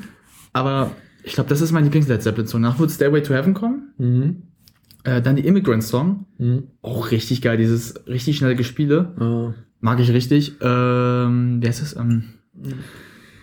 Aber 0.53 0.91
ich 1.23 1.33
glaube, 1.33 1.49
das 1.49 1.61
ist 1.61 1.73
mein 1.73 1.85
Lieblings-Led 1.85 2.23
Zeppelin-Song. 2.23 2.61
Nach 2.61 2.79
wird 2.79 2.91
Stairway 2.91 3.23
to 3.23 3.35
Heaven 3.35 3.55
kommen. 3.55 3.95
Mhm. 3.99 4.43
Äh, 5.05 5.23
dann 5.23 5.37
die 5.37 5.47
Immigrant-Song. 5.47 6.27
Mhm. 6.39 6.65
Auch 6.83 7.11
richtig 7.11 7.41
geil, 7.41 7.57
dieses 7.57 8.07
richtig 8.07 8.37
schnelle 8.37 8.57
Gespiele. 8.57 9.55
Äh, 9.55 9.61
Mag 9.81 10.01
ich 10.01 10.11
richtig. 10.13 10.57
Ähm, 10.61 11.63
wie 11.63 11.67
heißt 11.67 11.83
das? 11.83 11.97
Ähm, 11.97 12.25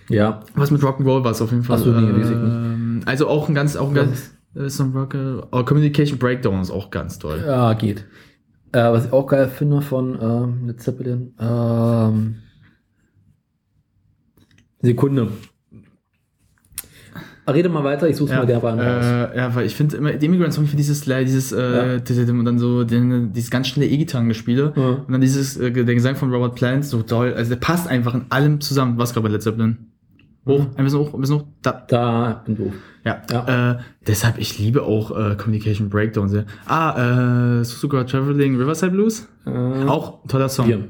ja. 0.09 0.41
was 0.55 0.71
mit 0.71 0.81
Rock'n'Roll 0.81 1.23
war 1.23 1.31
es 1.31 1.41
auf 1.41 1.51
jeden 1.51 1.63
Fall. 1.63 1.77
Ach 1.79 1.83
so, 1.83 1.91
nee, 1.91 2.13
weiß 2.21 2.29
ich 2.29 2.35
nicht. 2.37 2.53
ähm, 2.55 3.01
also 3.05 3.27
auch 3.27 3.47
ein 3.49 3.55
ganz, 3.55 3.75
auch 3.75 3.89
ein 3.89 3.93
ganz, 3.95 4.31
äh, 4.55 4.69
so 4.69 4.83
ein 4.83 4.91
Rock, 4.91 5.15
oh, 5.51 5.63
Communication 5.63 6.17
Breakdown 6.19 6.61
ist 6.61 6.71
auch 6.71 6.89
ganz 6.91 7.19
toll. 7.19 7.43
Ja, 7.45 7.73
geht. 7.73 8.05
Äh, 8.71 8.91
was 8.91 9.05
ich 9.05 9.13
auch 9.13 9.27
geil 9.27 9.47
finde 9.49 9.81
von 9.81 10.17
ähm, 10.21 10.67
Led 10.67 10.81
Zeppelin, 10.81 11.33
ähm, 11.39 12.35
Sekunde. 14.81 15.29
Rede 17.45 17.67
mal 17.67 17.83
weiter, 17.83 18.07
ich 18.07 18.15
suche 18.15 18.33
mal 18.33 18.45
gerne 18.45 18.61
bei 18.61 18.69
raus. 18.71 19.05
äh, 19.05 19.37
ja, 19.37 19.53
weil 19.53 19.65
ich 19.65 19.75
finde 19.75 19.97
immer, 19.97 20.13
die 20.13 20.25
Immigrant 20.25 20.53
Song, 20.53 20.63
ich 20.63 20.69
finde 20.69 20.81
dieses, 20.83 21.01
dieses, 21.01 21.51
äh, 21.51 21.97
Ja. 21.97 22.31
und 22.31 22.45
dann 22.45 22.57
so, 22.57 22.85
den, 22.85 23.33
dieses 23.33 23.51
ganz 23.51 23.67
schnelle 23.67 23.89
E-Gitarren-Gespiele. 23.89 24.73
Ja. 24.75 24.89
Und 25.05 25.11
dann 25.11 25.19
dieses, 25.19 25.57
äh, 25.57 25.71
der 25.71 25.93
Gesang 25.93 26.15
von 26.15 26.31
Robert 26.31 26.55
Plant, 26.55 26.85
so 26.85 27.01
toll. 27.01 27.33
Also 27.33 27.49
der 27.49 27.59
passt 27.59 27.87
einfach 27.89 28.13
in 28.13 28.25
allem 28.29 28.61
zusammen. 28.61 28.97
Was 28.97 29.13
gerade 29.13 29.25
bei 29.27 29.31
Led 29.31 29.41
Zeppelin? 29.43 29.92
Hoch, 30.45 30.65
ein 30.75 30.84
bisschen 30.84 30.99
hoch, 30.99 31.13
ein 31.13 31.21
bisschen 31.21 31.38
hoch. 31.38 31.45
Da. 31.62 31.84
Da 31.88 32.41
bin 32.45 32.56
doof. 32.58 32.73
Ja. 33.06 33.21
Ja. 33.32 33.71
Äh, 33.71 33.77
deshalb, 34.08 34.38
ich 34.39 34.60
liebe 34.60 34.84
auch 34.84 35.12
äh, 35.12 35.36
Communication 35.36 35.89
Breakdown 35.89 36.27
sehr. 36.29 36.45
Ah, 36.65 37.60
äh, 37.60 37.63
Suzuka 37.63 38.03
Traveling 38.03 38.56
Riverside 38.58 38.91
Blues. 38.91 39.27
Äh, 39.45 39.49
Auch 39.88 40.19
toller 40.27 40.49
Song. 40.49 40.65
hier. 40.65 40.88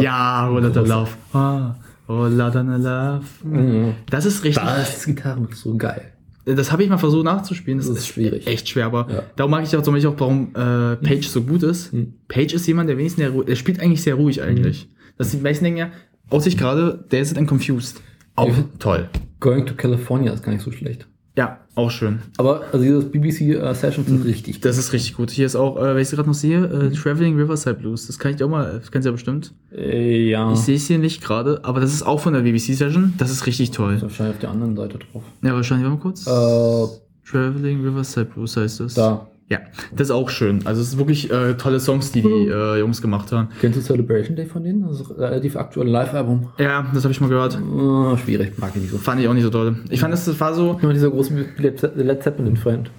Ja, 0.00 0.46
Roll 0.48 0.64
of 0.66 0.74
Love. 0.88 1.08
Ah, 1.32 1.74
Roll 2.08 2.32
Love. 2.32 3.20
Mhm. 3.44 3.94
Das 4.10 4.26
ist 4.26 4.42
richtig. 4.44 4.62
Da 4.62 4.76
ist 4.76 5.06
die 5.06 5.14
Gitarre 5.14 5.46
so 5.54 5.76
geil. 5.76 6.12
Das 6.46 6.72
habe 6.72 6.82
ich 6.82 6.88
mal 6.88 6.98
versucht 6.98 7.24
nachzuspielen. 7.24 7.78
Das, 7.78 7.88
Das 7.88 7.98
ist 7.98 8.08
schwierig. 8.08 8.46
Echt 8.46 8.68
schwer, 8.68 8.86
aber 8.86 9.06
Ja. 9.10 9.22
darum 9.36 9.50
mag 9.52 9.62
ich 9.62 9.76
auch 9.76 9.82
zum 9.82 9.94
Beispiel 9.94 10.10
auch, 10.10 10.18
warum 10.18 10.48
äh, 10.54 10.96
Page 10.96 11.28
so 11.28 11.42
gut 11.42 11.62
ist. 11.62 11.92
Mhm. 11.92 12.14
Page 12.28 12.54
ist 12.54 12.66
jemand, 12.66 12.88
der 12.88 12.98
wenigstens 12.98 13.30
ruhig, 13.30 13.46
der 13.46 13.56
spielt 13.56 13.80
eigentlich 13.80 14.02
sehr 14.02 14.14
ruhig 14.14 14.42
eigentlich. 14.42 14.88
Das 15.18 15.30
die 15.30 15.36
meisten 15.36 15.64
denken 15.64 15.78
ja, 15.78 15.90
aus 16.30 16.44
sich 16.44 16.56
gerade, 16.56 17.04
der 17.10 17.20
ist 17.20 17.36
dann 17.36 17.46
confused. 17.46 18.00
Auch 18.40 18.78
toll. 18.78 19.08
Going 19.40 19.66
to 19.66 19.74
California 19.74 20.32
ist 20.32 20.42
gar 20.42 20.52
nicht 20.52 20.62
so 20.62 20.70
schlecht. 20.70 21.06
Ja, 21.36 21.60
auch 21.74 21.90
schön. 21.90 22.18
Aber 22.36 22.64
also 22.72 22.84
dieses 22.84 23.10
BBC 23.10 23.40
äh, 23.54 23.72
sind 23.72 24.24
richtig. 24.24 24.60
Das 24.60 24.76
ist 24.76 24.92
richtig 24.92 25.14
gut. 25.16 25.30
Hier 25.30 25.46
ist 25.46 25.56
auch, 25.56 25.78
äh, 25.78 25.94
wenn 25.94 26.02
ich 26.02 26.10
gerade 26.10 26.28
noch 26.28 26.34
sehe, 26.34 26.64
äh, 26.64 26.90
Traveling 26.90 27.36
Riverside 27.38 27.76
Blues. 27.76 28.08
Das 28.08 28.18
kann 28.18 28.34
ich 28.34 28.42
auch 28.42 28.48
mal, 28.48 28.78
das 28.80 28.90
kennst 28.90 29.06
du 29.06 29.10
ja 29.10 29.12
bestimmt. 29.12 29.54
Äh, 29.72 30.28
ja. 30.28 30.52
Ich 30.52 30.58
sehe 30.58 30.76
es 30.76 30.86
hier 30.86 30.98
nicht 30.98 31.22
gerade, 31.22 31.60
aber 31.62 31.80
das 31.80 31.94
ist 31.94 32.02
auch 32.02 32.20
von 32.20 32.34
der 32.34 32.40
BBC-Session. 32.40 33.14
Das 33.16 33.30
ist 33.30 33.46
richtig 33.46 33.70
toll. 33.70 33.94
Ist 33.94 34.02
wahrscheinlich 34.02 34.34
auf 34.34 34.40
der 34.40 34.50
anderen 34.50 34.76
Seite 34.76 34.98
drauf. 34.98 35.22
Ja, 35.42 35.54
wahrscheinlich, 35.54 35.88
warte 35.88 35.96
mal 35.96 36.02
kurz. 36.02 36.26
Äh, 36.26 37.30
Traveling 37.30 37.82
Riverside 37.84 38.26
Blues 38.26 38.56
heißt 38.56 38.80
das. 38.80 38.94
da. 38.94 39.26
Ja, 39.50 39.58
das 39.92 40.08
ist 40.08 40.10
auch 40.12 40.30
schön. 40.30 40.64
Also 40.64 40.80
es 40.80 40.90
sind 40.90 40.98
wirklich 41.00 41.30
äh, 41.30 41.54
tolle 41.54 41.80
Songs, 41.80 42.12
die 42.12 42.22
die 42.22 42.28
äh, 42.46 42.78
Jungs 42.78 43.02
gemacht 43.02 43.32
haben. 43.32 43.48
Kennst 43.60 43.76
du 43.78 43.82
Celebration 43.82 44.36
Day 44.36 44.46
von 44.46 44.62
denen? 44.62 44.82
Das 44.82 45.00
ist 45.00 45.10
ein 45.10 45.16
relativ 45.16 45.56
aktuelles 45.56 45.92
Live-Album. 45.92 46.50
Ja, 46.58 46.86
das 46.94 47.02
habe 47.02 47.10
ich 47.12 47.20
mal 47.20 47.28
gehört. 47.28 47.54
Äh, 47.56 48.16
schwierig, 48.18 48.52
mag 48.58 48.70
ich 48.76 48.82
nicht 48.82 48.92
so. 48.92 48.98
Fand 48.98 49.20
ich 49.20 49.26
auch 49.26 49.34
nicht 49.34 49.42
so 49.42 49.50
toll. 49.50 49.74
Ich 49.90 49.98
fand, 50.00 50.12
das, 50.12 50.24
das 50.24 50.38
war 50.38 50.54
so, 50.54 50.78
immer 50.80 50.92
dieser 50.92 51.10
große 51.10 51.34
Led 51.58 51.80
Ze- 51.80 51.92
Led 51.96 52.22
Zeppelin-Freund. 52.22 52.90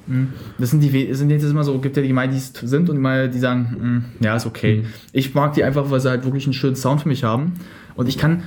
das 0.59 0.69
sind 0.71 0.83
die, 0.83 1.13
sind 1.13 1.29
jetzt 1.29 1.43
immer 1.45 1.63
so, 1.63 1.79
gibt 1.79 1.95
ja 1.95 2.03
die 2.03 2.11
mal, 2.11 2.27
die 2.27 2.35
es 2.35 2.51
sind 2.53 2.89
und 2.89 2.97
die 2.97 3.01
mal, 3.01 3.29
die 3.29 3.39
sagen, 3.39 4.03
mm, 4.19 4.23
ja, 4.25 4.35
ist 4.35 4.45
okay. 4.45 4.81
Mhm. 4.81 4.87
Ich 5.13 5.33
mag 5.33 5.53
die 5.53 5.63
einfach, 5.63 5.89
weil 5.89 6.01
sie 6.01 6.09
halt 6.09 6.25
wirklich 6.25 6.45
einen 6.47 6.53
schönen 6.53 6.75
Sound 6.75 6.99
für 7.01 7.07
mich 7.07 7.23
haben. 7.23 7.53
Und 7.95 8.09
ich 8.09 8.17
kann, 8.17 8.43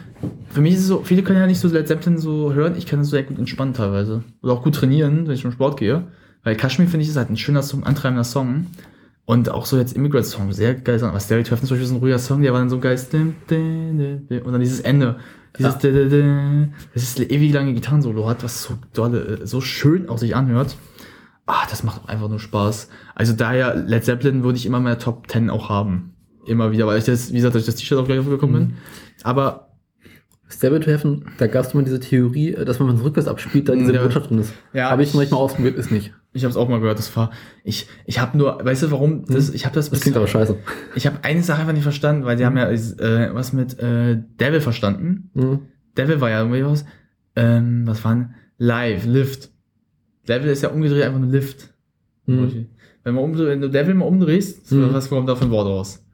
für 0.50 0.60
mich 0.60 0.74
ist 0.74 0.80
es 0.80 0.86
so, 0.88 1.00
viele 1.04 1.22
können 1.22 1.38
ja 1.38 1.46
nicht 1.46 1.58
so 1.60 1.68
Led 1.68 1.88
Zeppelin 1.88 2.18
so 2.18 2.52
hören, 2.52 2.74
ich 2.76 2.84
kann 2.84 2.98
das 2.98 3.08
sehr 3.08 3.22
gut 3.22 3.38
entspannen 3.38 3.72
teilweise. 3.72 4.24
Oder 4.42 4.52
auch 4.52 4.62
gut 4.62 4.74
trainieren, 4.74 5.26
wenn 5.26 5.34
ich 5.34 5.40
zum 5.42 5.52
Sport 5.52 5.78
gehe. 5.78 6.04
Weil 6.44 6.56
Kashmir 6.56 6.86
finde 6.88 7.02
ich 7.04 7.10
ist 7.10 7.16
halt 7.16 7.30
ein 7.30 7.36
schöner 7.36 7.62
Song, 7.62 7.84
antreibender 7.84 8.24
Song. 8.24 8.66
Und 9.26 9.48
auch 9.50 9.64
so 9.64 9.78
jetzt 9.78 9.94
Immigrant 9.96 10.26
Song, 10.26 10.52
sehr 10.52 10.74
geil. 10.74 11.02
Aber 11.02 11.18
Stereo 11.18 11.42
Treffen 11.42 11.66
zum 11.66 11.74
Beispiel 11.76 11.86
ist 11.86 11.92
ein 11.92 11.98
ruhiger 11.98 12.18
Song, 12.18 12.42
der 12.42 12.52
war 12.52 12.60
dann 12.60 12.68
so 12.68 12.78
geil. 12.78 12.98
Und 13.50 14.52
dann 14.52 14.60
dieses 14.60 14.80
Ende. 14.80 15.16
Dieses, 15.58 15.74
Ja. 15.82 16.66
das 16.92 17.02
ist 17.04 17.20
ewig 17.20 17.52
lange 17.52 17.72
Gitarrensolo 17.74 18.28
hat, 18.28 18.42
was 18.42 18.64
so 18.64 18.74
dolle, 18.92 19.46
so 19.46 19.60
schön 19.60 20.08
auch 20.08 20.18
sich 20.18 20.34
anhört. 20.34 20.76
Ah, 21.46 21.64
das 21.70 21.84
macht 21.84 22.08
einfach 22.08 22.28
nur 22.28 22.40
Spaß. 22.40 22.88
Also 23.14 23.34
daher, 23.34 23.76
Led 23.76 24.04
Zeppelin 24.04 24.42
würde 24.42 24.58
ich 24.58 24.66
immer 24.66 24.80
meiner 24.80 24.98
Top 24.98 25.30
10 25.30 25.50
auch 25.50 25.68
haben. 25.68 26.14
Immer 26.46 26.72
wieder, 26.72 26.86
weil 26.86 26.98
ich 26.98 27.04
das, 27.04 27.30
wie 27.30 27.36
gesagt, 27.36 27.54
durch 27.54 27.66
das 27.66 27.76
T-Shirt 27.76 27.98
auch 27.98 28.06
gleich 28.06 28.18
aufgekommen 28.18 28.68
bin. 28.68 28.76
Aber 29.22 29.68
Stairway 30.48 30.80
to 30.80 30.90
Heaven, 30.90 31.24
da 31.38 31.46
gab 31.46 31.64
es 31.64 31.72
mal 31.72 31.84
diese 31.84 32.00
Theorie, 32.00 32.52
dass 32.52 32.80
wenn 32.80 32.86
man 32.88 32.96
es 32.96 33.02
rückwärts 33.04 33.28
abspielt, 33.28 33.68
da 33.68 33.74
diese 33.74 33.94
Ja. 33.94 34.02
Botschaft 34.02 34.30
drin 34.30 34.38
ist. 34.40 34.52
Ja, 34.72 34.90
Habe 34.90 35.02
ich 35.02 35.10
ich- 35.10 35.14
manchmal 35.14 35.40
ausprobiert, 35.40 35.76
ist 35.76 35.90
nicht. 35.90 36.12
Ich 36.34 36.44
habe 36.44 36.50
es 36.50 36.56
auch 36.56 36.68
mal 36.68 36.80
gehört, 36.80 36.98
das 36.98 37.16
war, 37.16 37.30
ich, 37.62 37.86
ich 38.04 38.18
habe 38.20 38.36
nur, 38.36 38.62
weißt 38.62 38.82
du 38.82 38.90
warum, 38.90 39.24
das, 39.24 39.50
ich 39.50 39.64
habe 39.64 39.74
das, 39.74 39.88
Das 39.90 40.00
klingt 40.00 40.16
aber 40.16 40.26
scheiße. 40.26 40.56
ich 40.94 41.06
habe 41.06 41.18
eine 41.22 41.42
Sache 41.42 41.60
einfach 41.60 41.72
nicht 41.72 41.82
verstanden, 41.84 42.24
weil 42.26 42.36
die 42.36 42.44
haben 42.44 42.56
ja 42.56 42.68
äh, 42.70 43.34
was 43.34 43.52
mit 43.52 43.78
äh, 43.78 44.20
Devil 44.40 44.60
verstanden. 44.60 45.30
Mhm. 45.34 45.60
Devil 45.96 46.20
war 46.20 46.30
ja 46.30 46.40
irgendwie 46.40 46.64
was, 46.64 46.84
ähm, 47.36 47.86
was 47.86 48.04
war 48.04 48.14
denn? 48.14 48.34
Live, 48.58 49.06
Lift. 49.06 49.50
Devil 50.28 50.50
ist 50.50 50.62
ja 50.62 50.70
umgedreht 50.70 51.04
einfach 51.04 51.20
nur 51.20 51.30
Lift. 51.30 51.72
Mhm. 52.26 52.66
Wenn, 53.04 53.14
man 53.14 53.24
umdre 53.24 53.46
wenn 53.46 53.60
du 53.60 53.68
Devil 53.70 53.94
mal 53.94 54.06
umdrehst, 54.06 54.70
Mhm. 54.72 54.92
was 54.92 55.08
kommt 55.08 55.28
da 55.28 55.36
für 55.36 55.44
ein 55.44 55.50
Wort 55.50 55.66
raus? 55.66 56.04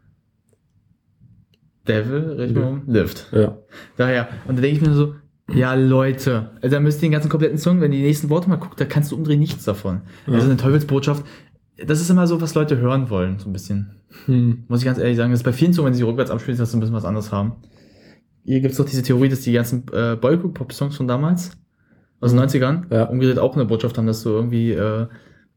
Devil, 1.88 2.32
richtig 2.38 2.56
Ja. 2.58 2.68
um, 2.68 2.82
Lift. 2.86 3.26
Ja. 3.32 3.58
Daher, 3.96 4.28
und 4.46 4.56
da 4.58 4.62
denke 4.62 4.76
ich 4.76 4.86
mir 4.86 4.94
so, 4.94 5.14
ja 5.54 5.74
Leute, 5.74 6.50
also 6.62 6.74
da 6.76 6.80
müsst 6.80 6.98
ihr 6.98 7.08
den 7.08 7.12
ganzen 7.12 7.28
kompletten 7.28 7.58
Song, 7.58 7.80
wenn 7.80 7.92
ihr 7.92 7.98
die 7.98 8.04
nächsten 8.04 8.28
Worte 8.30 8.48
mal 8.48 8.56
guckt, 8.56 8.80
da 8.80 8.84
kannst 8.84 9.10
du 9.12 9.16
umdrehen 9.16 9.40
nichts 9.40 9.64
davon. 9.64 10.02
Ja. 10.26 10.34
Also 10.34 10.46
eine 10.46 10.56
Teufelsbotschaft, 10.56 11.24
das 11.84 12.00
ist 12.00 12.10
immer 12.10 12.26
so, 12.26 12.40
was 12.40 12.54
Leute 12.54 12.78
hören 12.78 13.10
wollen, 13.10 13.38
so 13.38 13.48
ein 13.48 13.52
bisschen. 13.52 13.96
Mhm. 14.26 14.64
Muss 14.68 14.80
ich 14.80 14.84
ganz 14.84 14.98
ehrlich 14.98 15.16
sagen, 15.16 15.30
das 15.30 15.40
ist 15.40 15.44
bei 15.44 15.52
vielen 15.52 15.72
so, 15.72 15.84
wenn 15.84 15.94
sie 15.94 16.02
rückwärts 16.02 16.30
abspielen, 16.30 16.58
dass 16.58 16.70
sie 16.70 16.76
ein 16.76 16.80
bisschen 16.80 16.94
was 16.94 17.04
anderes 17.04 17.32
haben. 17.32 17.52
Hier 18.44 18.60
gibt 18.60 18.72
es 18.72 18.78
doch 18.78 18.84
diese 18.86 19.02
Theorie, 19.02 19.28
dass 19.28 19.40
die 19.42 19.52
ganzen 19.52 19.84
äh, 19.92 20.16
Boygroup-Pop-Songs 20.20 20.96
von 20.96 21.06
damals, 21.08 21.52
aus 22.20 22.32
den 22.32 22.40
90ern, 22.40 22.92
Ja. 22.92 23.04
umgedreht 23.04 23.38
auch 23.38 23.54
eine 23.54 23.64
Botschaft 23.64 23.96
haben, 23.98 24.06
dass 24.06 24.22
du 24.22 24.30
irgendwie 24.30 24.72
äh, 24.72 25.06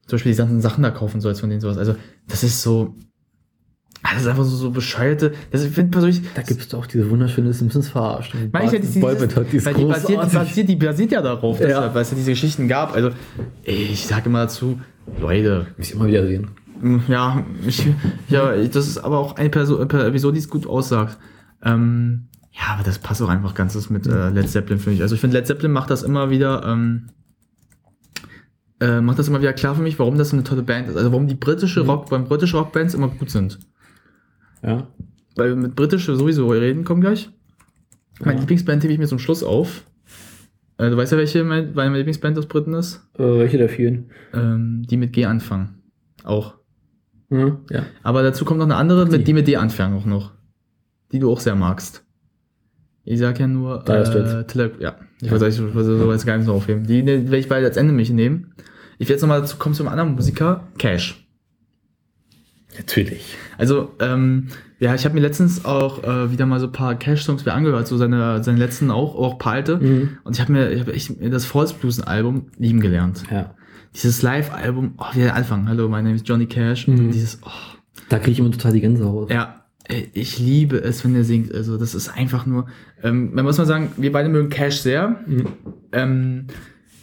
zum 0.08 0.18
Beispiel 0.18 0.32
die 0.34 0.38
ganzen 0.38 0.62
Sachen 0.62 0.84
da 0.84 0.92
kaufen 0.92 1.22
sollst 1.22 1.42
von 1.42 1.50
denen 1.50 1.62
sowas. 1.62 1.78
Also, 1.78 1.96
das 2.28 2.44
ist 2.44 2.62
so. 2.62 2.96
Ah, 4.04 4.10
Das 4.14 4.22
ist 4.22 4.28
einfach 4.28 4.44
so, 4.44 4.56
so 4.56 4.72
bescheuerte. 4.72 5.34
Das, 5.52 5.64
ich 5.64 5.72
finde 5.72 5.92
persönlich. 5.92 6.22
Da 6.36 6.42
gibt 6.44 6.62
es 6.62 6.68
doch 6.68 6.86
diese 6.86 7.10
wunderschöne 7.10 7.52
Simpsons 7.54 7.90
verarscht. 7.90 8.36
Meine 8.52 8.66
ich 8.68 8.72
ja, 8.74 8.80
die, 8.80 8.88
die 8.88 9.00
ist 9.00 9.04
weil 9.04 9.74
die 9.74 9.86
basiert, 9.86 10.24
die, 10.24 10.36
basiert, 10.36 10.70
die 10.70 10.76
basiert 10.76 11.12
ja 11.12 11.22
darauf, 11.22 11.60
Ja. 11.60 11.68
deshalb, 11.68 11.96
weil 11.96 12.02
es 12.04 12.12
ja 12.12 12.18
diese 12.18 12.32
Geschichten 12.32 12.68
gab. 12.68 12.94
Also, 12.94 13.10
ich 13.64 14.06
sage 14.06 14.28
immer 14.30 14.42
dazu, 14.44 14.80
Leute, 15.20 15.68
Muss 15.78 15.88
ich 15.90 15.96
immer 15.96 16.08
wieder 16.08 16.26
sehen. 16.28 16.50
Ja, 17.08 17.46
ich, 17.66 17.88
ja, 18.30 18.56
das 18.58 18.88
ist 18.88 18.98
aber 18.98 19.18
auch 19.18 19.38
eine 19.38 19.50
Person, 19.50 19.88
per 19.88 20.06
Episode, 20.06 20.34
die 20.34 20.40
es 20.40 20.50
gut 20.50 20.68
aussagt. 20.68 21.18
Ähm, 21.64 22.26
ja, 22.52 22.74
aber 22.74 22.84
das 22.84 23.00
passt 23.00 23.22
auch 23.22 23.30
einfach 23.30 23.54
ganzes 23.56 23.90
mit 23.90 24.06
äh, 24.06 24.30
Led 24.30 24.50
Zeppelin, 24.50 24.80
finde 24.80 24.98
ich. 24.98 25.02
Also 25.02 25.16
ich 25.16 25.22
finde, 25.22 25.38
Led 25.38 25.48
Zeppelin 25.48 25.72
macht 25.72 25.90
das 25.90 26.04
immer 26.04 26.30
wieder, 26.30 26.64
ähm, 26.66 27.08
äh, 28.80 29.02
macht 29.02 29.18
das 29.18 29.28
immer 29.28 29.40
wieder 29.40 29.54
klar 29.54 29.76
für 29.76 29.82
mich, 29.82 29.98
warum 29.98 30.18
das 30.18 30.30
so 30.30 30.36
eine 30.36 30.44
tolle 30.44 30.62
Band 30.62 30.90
ist. 30.90 30.98
Also 30.98 31.12
warum 31.12 31.28
die 31.28 31.36
britische 31.36 31.82
Rock, 31.82 32.10
beim 32.10 32.26
britische 32.26 32.58
Rockbands 32.58 32.94
immer 32.94 33.08
gut 33.08 33.30
sind. 33.32 33.60
Ja. 34.64 34.88
Weil 35.36 35.50
wir 35.50 35.56
mit 35.56 35.76
britische 35.76 36.16
sowieso 36.16 36.50
reden, 36.50 36.84
kommen 36.84 37.02
gleich. 37.02 37.30
Meine 38.20 38.34
Ja. 38.36 38.40
Lieblingsband 38.42 38.84
hebe 38.84 38.94
ich 38.94 39.00
mir 39.00 39.08
zum 39.08 39.20
Schluss 39.20 39.44
auf. 39.44 39.86
Äh, 40.78 40.90
du 40.90 40.98
weißt 40.98 41.12
ja, 41.12 41.18
welche 41.18 41.44
mein, 41.44 41.74
meine 41.74 41.98
Lieblingsband 41.98 42.38
aus 42.38 42.46
Briten 42.48 42.74
ist? 42.74 43.08
Äh, 43.18 43.24
welche 43.24 43.58
der 43.58 43.70
vielen? 43.70 44.12
Ähm, 44.34 44.84
die 44.90 44.98
mit 44.98 45.14
G 45.14 45.26
anfangen. 45.26 45.82
Auch. 46.24 46.56
Mhm. 47.30 47.60
Ja. 47.70 47.86
Aber 48.04 48.24
dazu 48.24 48.46
kommt 48.46 48.60
noch 48.60 48.66
eine 48.66 48.76
andere, 48.76 49.06
Die. 49.06 49.18
mit 49.18 49.28
die 49.28 49.34
mit 49.34 49.48
D 49.48 49.56
anfangen 49.58 49.98
auch 49.98 50.06
noch. 50.06 50.34
Die 51.12 51.20
du 51.20 51.32
auch 51.32 51.40
sehr 51.40 51.56
magst. 51.56 52.04
Ich 53.06 53.20
sag 53.20 53.40
ja 53.40 53.48
nur, 53.48 53.88
äh, 53.90 54.46
Tele 54.46 54.72
ja, 54.80 54.96
ich 55.22 55.30
weiß 55.30 55.42
nicht, 55.42 55.60
ich 55.60 55.84
so 55.84 56.10
als 56.10 56.26
Geheimnis 56.26 56.48
noch 56.48 56.56
aufheben. 56.56 56.86
Die 56.86 57.06
werde 57.06 57.38
ich 57.38 57.50
bald 57.50 57.66
als 57.66 57.76
Ende 57.76 57.92
mich 57.92 58.10
nehmen. 58.12 58.54
Ich 58.98 59.10
werde 59.10 59.14
jetzt 59.14 59.22
nochmal 59.22 59.42
dazu 59.42 59.58
kommen 59.58 59.76
zu 59.76 59.84
einem 59.84 59.92
anderen 59.92 60.16
Musiker, 60.16 60.68
Cash. 60.78 61.23
Natürlich. 62.78 63.38
Also, 63.58 63.92
ähm, 64.00 64.48
ja, 64.80 64.94
ich 64.96 65.06
habe 65.06 65.16
mir 65.16 65.22
letztens 65.22 65.64
auch 65.66 66.04
äh, 66.04 66.32
wieder 66.32 66.46
mal 66.46 66.60
so 66.60 66.66
ein 66.68 66.72
paar 66.72 66.96
Cash-Songs 66.96 67.44
wieder 67.46 67.54
angehört, 67.54 67.88
so 67.88 67.98
seine, 67.98 68.44
seine 68.44 68.58
letzten 68.58 68.92
auch, 68.92 69.16
auch 69.16 69.34
ein 69.34 69.38
paar 69.38 69.54
alte. 69.54 69.78
Mhm. 69.78 70.18
Und 70.24 70.36
ich 70.36 70.42
habe 70.42 70.52
mir, 70.52 70.72
ich 70.72 70.82
hab 70.82 70.90
echt 70.90 71.12
das 71.32 71.46
False 71.46 71.74
Blues 71.74 72.02
Album 72.02 72.48
lieben 72.58 72.80
gelernt. 72.80 73.24
Ja. 73.32 73.54
Dieses 73.96 74.22
Live-Album, 74.24 74.96
oh, 74.98 75.06
wie 75.14 75.20
der 75.20 75.36
Anfang, 75.36 75.68
hallo, 75.68 75.88
mein 75.88 76.04
Name 76.04 76.16
ist 76.16 76.28
Johnny 76.28 76.48
Cash. 76.48 76.88
Und 76.88 76.96
Mhm. 77.08 77.12
dieses, 77.12 77.40
oh, 77.46 77.50
Da 78.10 78.18
kriege 78.20 78.32
ich 78.32 78.40
immer 78.40 78.52
total 78.52 78.74
die 78.74 78.82
Gänsehaut. 78.82 79.30
Ja, 79.32 79.64
ey, 79.88 80.10
ich 80.14 80.40
liebe 80.40 80.78
es, 80.78 81.04
wenn 81.06 81.16
er 81.16 81.24
singt. 81.24 81.54
Also 81.54 81.78
das 81.78 81.94
ist 81.96 82.10
einfach 82.10 82.46
nur. 82.46 82.66
Ähm, 83.04 83.34
man 83.34 83.46
muss 83.46 83.58
mal 83.58 83.66
sagen, 83.66 83.92
wir 83.98 84.12
beide 84.12 84.30
mögen 84.30 84.50
Cash 84.50 84.78
sehr. 84.82 85.20
Mhm. 85.28 85.46
Ähm, 85.92 86.48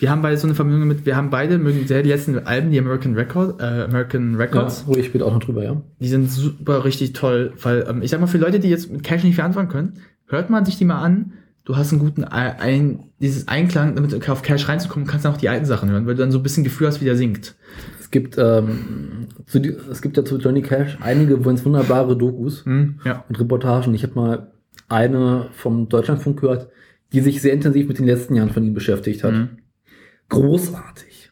wir 0.00 0.10
haben 0.10 0.22
beide 0.22 0.36
so 0.36 0.46
eine 0.46 0.54
Verbindung 0.54 0.88
mit. 0.88 1.06
Wir 1.06 1.16
haben 1.16 1.30
beide 1.30 1.58
mögen 1.58 1.86
sehr 1.86 2.02
die 2.02 2.08
letzten 2.08 2.38
Alben, 2.46 2.70
die 2.72 2.78
American 2.78 3.14
Record, 3.14 3.60
äh, 3.60 3.84
American 3.84 4.32
Ja, 4.32 4.38
Records. 4.38 4.84
ruhig 4.88 5.06
später 5.06 5.26
auch 5.26 5.32
noch 5.32 5.44
drüber, 5.44 5.62
ja. 5.62 5.80
Die 6.00 6.08
sind 6.08 6.30
super 6.30 6.84
richtig 6.84 7.12
toll, 7.12 7.52
weil 7.62 7.86
ähm, 7.88 8.02
ich 8.02 8.10
sag 8.10 8.20
mal 8.20 8.26
für 8.26 8.38
Leute, 8.38 8.58
die 8.60 8.68
jetzt 8.68 8.90
mit 8.90 9.02
Cash 9.04 9.22
nicht 9.24 9.34
viel 9.36 9.44
anfangen 9.44 9.68
können, 9.68 9.92
hört 10.26 10.50
man 10.50 10.64
sich 10.64 10.76
die 10.78 10.84
mal 10.84 11.00
an. 11.02 11.32
Du 11.64 11.76
hast 11.76 11.92
einen 11.92 12.00
guten 12.00 12.24
Ei- 12.24 12.58
ein, 12.58 13.00
dieses 13.20 13.46
Einklang, 13.46 13.94
damit 13.94 14.28
auf 14.28 14.42
Cash 14.42 14.68
reinzukommen, 14.68 15.06
kannst 15.06 15.24
du 15.24 15.28
auch 15.28 15.36
die 15.36 15.48
alten 15.50 15.66
Sachen 15.66 15.90
hören, 15.90 16.06
weil 16.06 16.14
du 16.14 16.20
dann 16.22 16.32
so 16.32 16.38
ein 16.38 16.42
bisschen 16.42 16.64
Gefühl 16.64 16.86
hast, 16.88 17.00
wie 17.00 17.04
der 17.04 17.16
singt. 17.16 17.54
Es 18.00 18.10
gibt, 18.10 18.36
ähm, 18.38 19.26
zu 19.46 19.58
es 19.60 20.00
gibt 20.02 20.16
ja 20.16 20.24
zu 20.24 20.38
Johnny 20.38 20.62
Cash 20.62 20.96
einige 21.00 21.38
ganz 21.38 21.64
wunderbare 21.64 22.16
Dokus 22.16 22.64
Hm, 22.64 22.96
ja. 23.04 23.24
und 23.28 23.38
Reportagen. 23.38 23.94
Ich 23.94 24.02
habe 24.02 24.14
mal 24.14 24.46
eine 24.88 25.46
vom 25.52 25.88
Deutschlandfunk 25.88 26.40
gehört, 26.40 26.68
die 27.12 27.20
sich 27.20 27.40
sehr 27.42 27.52
intensiv 27.52 27.86
mit 27.86 27.98
den 27.98 28.06
letzten 28.06 28.34
Jahren 28.34 28.50
von 28.50 28.64
ihm 28.64 28.74
beschäftigt 28.74 29.22
hat. 29.22 29.32
Mhm. 29.34 29.48
Großartig. 30.30 31.30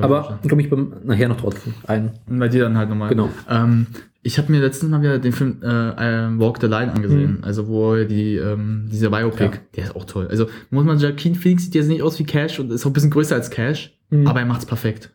Aber 0.00 0.38
komme 0.48 0.62
ich 0.62 0.70
beim, 0.70 0.92
nachher 1.04 1.28
noch 1.28 1.40
drauf 1.40 1.54
ein. 1.86 2.12
Und 2.28 2.38
bei 2.38 2.48
dir 2.48 2.62
dann 2.64 2.76
halt 2.76 2.88
nochmal. 2.88 3.08
Genau. 3.08 3.28
Ähm, 3.48 3.86
ich 4.22 4.38
habe 4.38 4.52
mir 4.52 4.60
letztens 4.60 4.90
mal 4.90 5.00
wieder 5.02 5.18
den 5.18 5.32
Film 5.32 5.58
äh, 5.62 5.66
ähm, 5.98 6.38
Walk 6.38 6.58
the 6.60 6.66
Line 6.68 6.92
angesehen. 6.92 7.38
Mhm. 7.38 7.44
Also 7.44 7.66
wo 7.66 7.96
die, 8.04 8.36
ähm, 8.36 8.88
dieser 8.92 9.10
Biopic, 9.10 9.44
Ja. 9.44 9.52
der 9.76 9.84
ist 9.84 9.96
auch 9.96 10.04
toll. 10.04 10.28
Also 10.28 10.46
muss 10.70 10.84
man 10.84 10.98
sagen, 10.98 11.16
Keen 11.16 11.34
Phoenix 11.34 11.64
sieht 11.64 11.74
jetzt 11.74 11.88
nicht 11.88 12.02
aus 12.02 12.18
wie 12.18 12.24
Cash 12.24 12.60
und 12.60 12.70
ist 12.70 12.84
auch 12.86 12.90
ein 12.90 12.92
bisschen 12.92 13.10
größer 13.10 13.34
als 13.34 13.50
Cash, 13.50 13.98
Mhm. 14.10 14.26
aber 14.28 14.40
er 14.40 14.46
macht's 14.46 14.66
perfekt. 14.66 15.10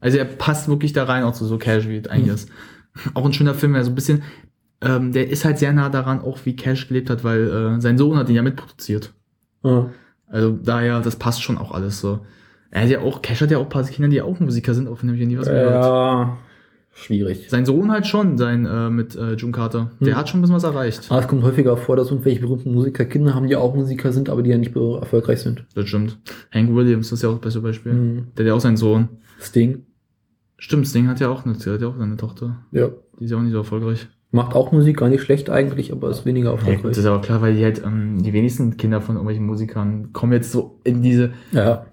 Also 0.00 0.16
er 0.18 0.24
passt 0.24 0.68
wirklich 0.68 0.92
da 0.92 1.04
rein, 1.04 1.24
auch 1.24 1.34
so, 1.34 1.44
so 1.44 1.58
Cash 1.58 1.88
wie 1.88 1.96
es 1.98 2.08
eigentlich 2.08 2.28
Mhm. 2.28 2.34
ist. 2.34 2.48
Auch 3.14 3.26
ein 3.26 3.32
schöner 3.34 3.54
Film, 3.54 3.74
der 3.74 3.84
so 3.84 3.90
ein 3.90 3.94
bisschen, 3.94 4.22
ähm, 4.80 5.12
der 5.12 5.28
ist 5.28 5.44
halt 5.44 5.58
sehr 5.58 5.72
nah 5.72 5.88
daran, 5.90 6.20
auch 6.20 6.38
wie 6.44 6.56
Cash 6.56 6.88
gelebt 6.88 7.10
hat, 7.10 7.24
weil 7.24 7.50
äh, 7.50 7.80
sein 7.80 7.98
Sohn 7.98 8.16
hat 8.16 8.28
ihn 8.30 8.36
ja 8.36 8.42
mitproduziert. 8.42 9.12
Ja. 9.62 9.90
Also 10.28 10.52
daher, 10.62 11.00
das 11.00 11.16
passt 11.16 11.42
schon 11.42 11.58
auch 11.58 11.72
alles 11.72 12.00
so. 12.00 12.20
Er 12.76 12.82
hat 12.82 12.90
ja 12.90 13.00
auch, 13.00 13.22
Cash 13.22 13.40
hat 13.40 13.50
ja 13.50 13.56
auch 13.58 13.62
ein 13.62 13.68
paar 13.70 13.84
Kinder, 13.84 14.08
die 14.10 14.20
auch 14.20 14.38
Musiker 14.38 14.74
sind, 14.74 14.86
von 14.86 15.08
dem 15.08 15.16
ich 15.18 15.26
nie 15.26 15.38
was 15.38 15.46
gehört. 15.46 15.82
Ja, 15.84 16.36
schwierig. 16.92 17.46
Sein 17.48 17.64
Sohn 17.64 17.90
halt 17.90 18.06
schon, 18.06 18.36
sein 18.36 18.66
äh, 18.66 18.90
mit 18.90 19.16
äh, 19.16 19.32
June 19.32 19.52
Carter. 19.52 19.92
Der 20.00 20.12
Hm. 20.12 20.16
hat 20.18 20.28
schon 20.28 20.38
ein 20.38 20.42
bisschen 20.42 20.56
was 20.56 20.64
erreicht. 20.64 21.06
Aber 21.08 21.20
es 21.20 21.26
kommt 21.26 21.42
häufiger 21.42 21.76
vor, 21.78 21.96
dass 21.96 22.10
irgendwelche 22.10 22.40
berühmten 22.40 22.74
Musiker 22.74 23.06
Kinder 23.06 23.34
haben, 23.34 23.46
die 23.48 23.56
auch 23.56 23.74
Musiker 23.74 24.12
sind, 24.12 24.28
aber 24.28 24.42
die 24.42 24.50
ja 24.50 24.58
nicht 24.58 24.76
erfolgreich 24.76 25.40
sind. 25.40 25.64
Das 25.74 25.88
stimmt. 25.88 26.18
Hank 26.52 26.74
Williams 26.74 27.10
ist 27.12 27.22
ja 27.22 27.30
auch 27.30 27.34
das 27.34 27.40
beste 27.40 27.60
Beispiel. 27.60 27.92
Mhm. 27.94 28.26
Der 28.36 28.44
hat 28.44 28.48
ja 28.48 28.54
auch 28.54 28.60
seinen 28.60 28.76
Sohn. 28.76 29.08
Sting, 29.40 29.86
Stimmt, 30.58 30.86
Sting 30.86 31.06
hat 31.08 31.20
ja 31.20 31.28
auch 31.28 31.44
eine, 31.44 31.54
hat 31.54 31.64
ja 31.80 31.88
auch 31.88 31.96
seine 31.98 32.16
Tochter. 32.16 32.56
ja. 32.72 32.88
Die 33.18 33.24
ist 33.24 33.30
ja 33.30 33.38
auch 33.38 33.42
nicht 33.42 33.52
so 33.52 33.58
erfolgreich. 33.58 34.06
Macht 34.32 34.54
auch 34.54 34.70
Musik, 34.72 34.98
gar 34.98 35.08
nicht 35.08 35.22
schlecht 35.22 35.48
eigentlich, 35.48 35.92
aber 35.92 36.10
ist 36.10 36.26
weniger 36.26 36.50
Ja, 36.50 36.56
gut, 36.56 36.60
das 36.60 36.68
erfolgreich. 36.74 36.98
ist 36.98 37.06
aber 37.06 37.20
klar, 37.22 37.40
weil 37.40 37.54
die 37.54 37.64
halt, 37.64 37.82
ähm, 37.82 38.22
die 38.22 38.34
wenigsten 38.34 38.76
Kinder 38.76 39.00
von 39.00 39.14
irgendwelchen 39.14 39.46
Musikern 39.46 40.12
kommen 40.12 40.32
jetzt 40.34 40.52
so 40.52 40.78
in 40.84 41.00
diese. 41.02 41.32
Ja, 41.52 41.86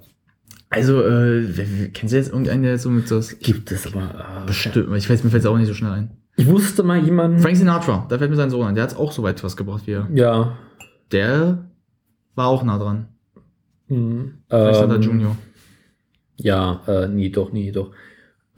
Also, 0.74 1.02
äh, 1.04 1.90
kennst 1.94 2.14
du 2.14 2.18
jetzt 2.18 2.30
irgendeinen, 2.30 2.64
der 2.64 2.72
jetzt 2.74 2.84
so 2.84 2.90
mit 2.90 3.08
so. 3.08 3.22
gibt 3.42 3.72
es 3.72 3.88
aber. 3.88 4.02
Äh, 4.44 4.46
Bestimmt, 4.48 4.76
ich 4.96 5.10
weiß, 5.10 5.24
mir 5.24 5.30
fällt 5.30 5.44
es 5.44 5.50
auch 5.50 5.58
nicht 5.58 5.68
so 5.68 5.74
schnell 5.74 5.92
ein. 5.92 6.12
Ich 6.36 6.48
wusste 6.48 6.84
mal 6.84 6.98
jemanden. 7.04 7.40
Frank 7.40 7.56
Sinatra, 7.58 8.06
da 8.10 8.18
fällt 8.18 8.32
mir 8.32 8.38
sein 8.38 8.50
Sohn 8.50 8.66
ein. 8.68 8.76
Der 8.76 8.84
hat 8.86 8.96
auch 8.98 9.12
so 9.12 9.22
weit 9.24 9.44
was 9.44 9.56
gebracht 9.56 9.84
wie 9.86 9.92
er. 9.92 10.08
Ja. 10.14 10.58
Der 11.12 11.66
war 12.36 12.48
auch 12.48 12.64
nah 12.64 12.78
dran. 12.80 13.08
Mhm. 13.88 14.34
Frank 14.50 14.76
Sinatra 14.76 14.96
Ähm, 14.96 15.02
Junior. 15.02 15.38
Ja, 16.38 16.82
äh, 16.88 17.08
nie, 17.08 17.32
doch, 17.32 17.52
nie, 17.52 17.72
doch. 17.72 17.92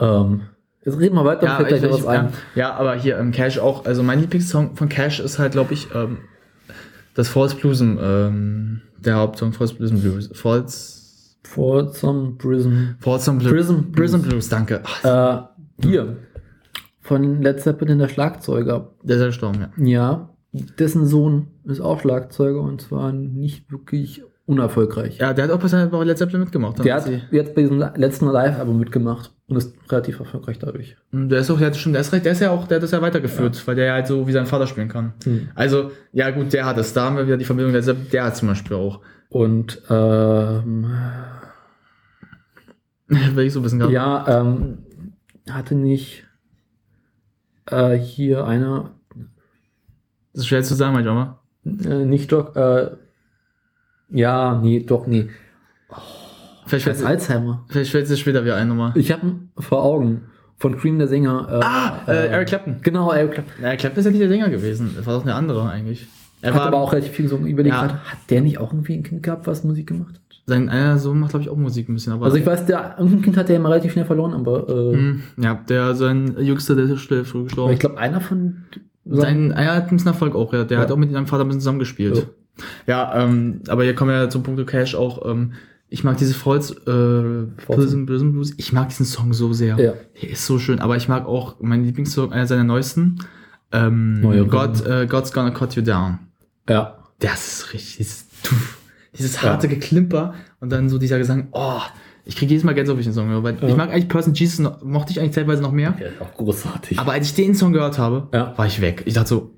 Ähm, 0.00 0.42
jetzt 0.84 0.98
reden 0.98 1.14
wir 1.16 1.24
weiter, 1.26 1.44
Ja, 1.44 1.56
fällt 1.56 1.72
ich, 1.72 1.78
gleich 1.80 1.90
ich, 1.98 2.04
was 2.04 2.06
ein. 2.06 2.28
ja, 2.54 2.72
aber 2.74 2.94
hier 2.94 3.18
ähm, 3.18 3.32
Cash 3.32 3.58
auch. 3.58 3.84
Also 3.84 4.02
mein 4.02 4.20
Lieblingssong 4.20 4.74
von 4.76 4.88
Cash 4.88 5.20
ist 5.20 5.38
halt, 5.38 5.52
glaube 5.52 5.74
ich, 5.74 5.88
ähm, 5.94 6.18
das 7.14 7.28
False 7.28 7.54
Bluesem, 7.56 7.98
ähm, 8.00 8.80
der 8.98 9.16
Hauptsong 9.16 9.52
False 9.52 9.74
Bluesem 9.74 10.00
Blues. 10.00 10.30
False, 10.32 10.95
For 11.54 11.88
some 11.92 12.32
Prism. 12.38 12.70
False 13.00 13.30
Blues. 13.32 13.50
Prism 13.52 13.74
Prism 13.92 14.20
Blues, 14.22 14.48
danke. 14.48 14.82
Äh, 15.02 15.36
hier. 15.82 16.16
Von 17.00 17.40
Led 17.42 17.60
Zeppelin, 17.60 17.98
der 17.98 18.08
Schlagzeuger. 18.08 18.90
der 19.02 19.16
ist 19.16 19.20
ja 19.20 19.26
gestorben, 19.28 19.60
ja. 19.76 19.84
Ja, 19.86 20.28
dessen 20.78 21.06
Sohn 21.06 21.46
ist 21.64 21.80
auch 21.80 22.00
Schlagzeuger 22.00 22.60
und 22.60 22.80
zwar 22.80 23.12
nicht 23.12 23.70
wirklich 23.70 24.22
unerfolgreich. 24.46 25.18
Ja, 25.18 25.32
der 25.32 25.44
hat 25.44 25.50
auch 25.52 25.58
bei 25.58 26.04
Led 26.04 26.18
Zeppelin 26.18 26.40
mitgemacht. 26.40 26.84
Der 26.84 26.94
hat 26.96 27.08
jetzt 27.30 27.54
bei 27.54 27.62
diesem 27.62 27.78
letzten 27.96 28.26
Live-Album 28.26 28.78
mitgemacht 28.78 29.32
und 29.48 29.56
ist 29.56 29.74
relativ 29.88 30.18
erfolgreich 30.20 30.58
dadurch. 30.58 30.96
Der 31.12 31.40
ist 31.40 31.50
auch, 31.50 31.58
der 31.58 31.68
hat 31.68 31.76
schon, 31.76 31.92
der 31.92 32.00
ist, 32.00 32.12
recht- 32.12 32.24
der 32.24 32.32
ist 32.32 32.40
ja 32.40 32.50
auch, 32.50 32.66
der 32.66 32.76
hat 32.76 32.82
das 32.82 32.90
ja 32.92 33.02
weitergeführt, 33.02 33.66
weil 33.66 33.74
der 33.76 33.86
ja 33.86 33.92
halt 33.94 34.06
so 34.08 34.26
wie 34.26 34.32
sein 34.32 34.46
Vater 34.46 34.66
spielen 34.66 34.88
kann. 34.88 35.14
Hm. 35.24 35.48
Also, 35.54 35.90
ja 36.12 36.30
gut, 36.30 36.52
der 36.52 36.64
hat 36.64 36.78
es. 36.78 36.92
Da 36.92 37.04
haben 37.06 37.16
wir 37.16 37.26
wieder 37.26 37.36
die 37.36 37.44
Verbindung, 37.44 37.72
der, 37.72 37.82
der 37.94 38.24
hat 38.24 38.36
zum 38.36 38.48
Beispiel 38.48 38.76
auch. 38.76 39.00
Und 39.28 39.82
ähm, 39.90 40.86
Will 43.08 43.46
ich 43.46 43.52
so 43.52 43.60
ein 43.60 43.62
bisschen 43.62 43.90
ja, 43.90 44.40
ähm, 44.40 44.78
hatte 45.50 45.74
nicht 45.74 46.24
äh, 47.66 47.94
hier 47.94 48.46
einer, 48.46 48.94
Das 50.32 50.40
ist 50.42 50.46
schwer 50.48 50.62
zu 50.62 50.74
sagen 50.74 50.94
manchmal. 50.94 51.36
äh, 51.64 52.04
nicht 52.04 52.32
doch, 52.32 52.56
äh, 52.56 52.90
ja, 54.08 54.58
nee, 54.60 54.80
doch, 54.80 55.06
nee. 55.06 55.28
Vielleicht 56.66 56.84
fällt 56.84 57.04
Alzheimer. 57.04 57.64
vielleicht 57.68 57.92
fällt 57.92 58.10
es 58.10 58.18
später 58.18 58.44
wieder 58.44 58.56
ein 58.56 58.68
nochmal. 58.68 58.92
Ich 58.96 59.12
habe 59.12 59.36
vor 59.58 59.84
Augen 59.84 60.22
von 60.56 60.76
Cream 60.76 60.98
der 60.98 61.06
Sänger. 61.06 61.46
Äh, 61.48 61.64
Ah, 61.64 62.00
äh, 62.08 62.26
Eric 62.28 62.48
Clapton. 62.48 62.78
Genau, 62.82 63.12
Eric 63.12 63.32
Clapton. 63.34 63.64
Eric 63.64 63.80
Clapton 63.80 64.00
ist 64.00 64.04
ja 64.06 64.10
nicht 64.10 64.20
der 64.22 64.28
Sänger 64.28 64.48
gewesen. 64.48 64.94
Das 64.96 65.06
war 65.06 65.14
doch 65.14 65.22
eine 65.22 65.34
andere 65.34 65.68
eigentlich. 65.68 66.06
Er 66.42 66.52
Hat 66.52 66.60
war 66.60 66.66
aber 66.68 66.78
auch 66.78 66.92
relativ 66.92 67.12
viel 67.12 67.24
gesungen. 67.24 67.46
Überlegt 67.46 67.74
Ja. 67.74 67.82
gerade, 67.86 67.94
hat 68.04 68.18
der 68.30 68.40
nicht 68.42 68.58
auch 68.58 68.72
irgendwie 68.72 68.94
ein 68.94 69.02
Kind 69.02 69.22
gehabt, 69.22 69.46
was 69.46 69.64
Musik 69.64 69.86
gemacht 69.88 70.14
hat? 70.14 70.20
sein 70.48 70.68
einer 70.68 70.96
Sohn 70.96 71.18
macht, 71.18 71.30
glaube 71.30 71.42
ich, 71.42 71.48
auch 71.50 71.56
Musik 71.56 71.88
ein 71.88 71.94
bisschen. 71.94 72.12
Aber 72.12 72.26
Also 72.26 72.36
ich 72.36 72.46
weiß, 72.46 72.66
der 72.66 72.94
irgendein 72.98 73.22
Kind 73.22 73.36
hat 73.36 73.48
der 73.48 73.56
immer 73.56 73.68
relativ 73.70 73.90
schnell 73.90 74.04
verloren, 74.04 74.32
aber, 74.32 74.68
äh, 74.68 74.92
Hm, 74.96 75.22
ja, 75.38 75.54
der 75.68 75.96
sein 75.96 76.36
Jüngster, 76.38 76.76
der 76.76 76.84
ist 76.84 77.00
schnell 77.00 77.24
früh 77.24 77.38
aber 77.38 77.44
gestorben. 77.46 77.72
ich 77.72 77.80
glaube, 77.80 77.98
einer 77.98 78.20
von 78.20 78.58
Sein, 79.08 79.50
er 79.50 79.74
hat 79.74 79.84
ein 79.88 79.96
bisschen 79.96 80.06
Erfolg 80.12 80.36
auch, 80.36 80.52
ja. 80.52 80.62
Der 80.62 80.76
Ja. 80.78 80.82
hat 80.84 80.92
auch 80.92 80.96
mit 80.96 81.10
seinem 81.10 81.26
Vater 81.26 81.42
ein 81.44 81.48
bisschen 81.48 81.60
zusammengespielt. 81.62 82.28
Ja, 82.86 83.24
ähm, 83.24 83.60
aber 83.68 83.82
hier 83.82 83.94
kommen 83.96 84.10
wir 84.12 84.28
zum 84.30 84.44
Punkt 84.44 84.64
Cash 84.68 84.94
auch. 84.94 85.28
Ähm, 85.28 85.52
ich 85.88 86.04
mag 86.04 86.16
diese 86.16 86.34
Falls, 86.34 86.70
äh, 86.70 87.46
Prism, 87.66 88.06
Prism 88.06 88.30
Blues. 88.32 88.52
Ich 88.56 88.72
mag 88.72 88.88
diesen 88.88 89.06
Song 89.06 89.32
so 89.32 89.52
sehr. 89.52 89.76
Ja. 89.80 89.94
Der 90.22 90.30
ist 90.30 90.46
so 90.46 90.58
schön. 90.60 90.78
Aber 90.80 90.96
ich 90.96 91.08
mag 91.08 91.26
auch 91.26 91.56
mein 91.60 91.84
Lieblingssong, 91.84 92.32
einer 92.32 92.46
seiner 92.46 92.64
neuesten. 92.64 93.18
Ähm, 93.72 94.20
Neuere. 94.20 94.46
God, 94.46 94.86
äh, 94.86 95.06
God's 95.06 95.32
Gonna 95.32 95.50
Cut 95.50 95.74
You 95.74 95.82
Down. 95.82 96.18
Ja. 96.68 96.98
Das 97.18 97.46
ist 97.62 97.72
richtig. 97.72 97.96
Dieses, 97.98 98.26
tuff, 98.42 98.78
dieses 99.16 99.42
harte 99.42 99.68
Geklimper 99.68 100.34
und 100.60 100.70
dann 100.70 100.88
so 100.88 100.98
dieser 100.98 101.18
Gesang. 101.18 101.48
Oh, 101.52 101.80
ich 102.24 102.36
kriege 102.36 102.50
jedes 102.50 102.64
Mal 102.64 102.74
Gänsehaut, 102.74 102.96
wenn 102.96 103.00
ich 103.00 103.06
den 103.06 103.14
Song 103.14 103.28
höre. 103.28 103.42
Weil 103.42 103.56
Ja. 103.60 103.68
Ich 103.68 103.76
mag 103.76 103.90
eigentlich 103.90 104.08
Person 104.08 104.34
Jesus, 104.34 104.58
noch, 104.58 104.82
mochte 104.82 105.12
ich 105.12 105.20
eigentlich 105.20 105.34
teilweise 105.34 105.62
noch 105.62 105.72
mehr. 105.72 105.96
Ist 105.98 106.20
auch 106.20 106.34
großartig. 106.34 106.98
Aber 106.98 107.12
als 107.12 107.28
ich 107.28 107.34
den 107.34 107.54
Song 107.54 107.72
gehört 107.72 107.98
habe, 107.98 108.28
Ja. 108.32 108.52
war 108.56 108.66
ich 108.66 108.80
weg. 108.80 109.02
Ich 109.06 109.14
dachte 109.14 109.28
so, 109.28 109.54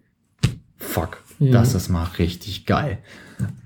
fuck, 0.77 1.19
Mhm. 1.39 1.53
das 1.53 1.75
ist 1.75 1.89
mal 1.89 2.05
richtig 2.19 2.67
geil. 2.67 2.99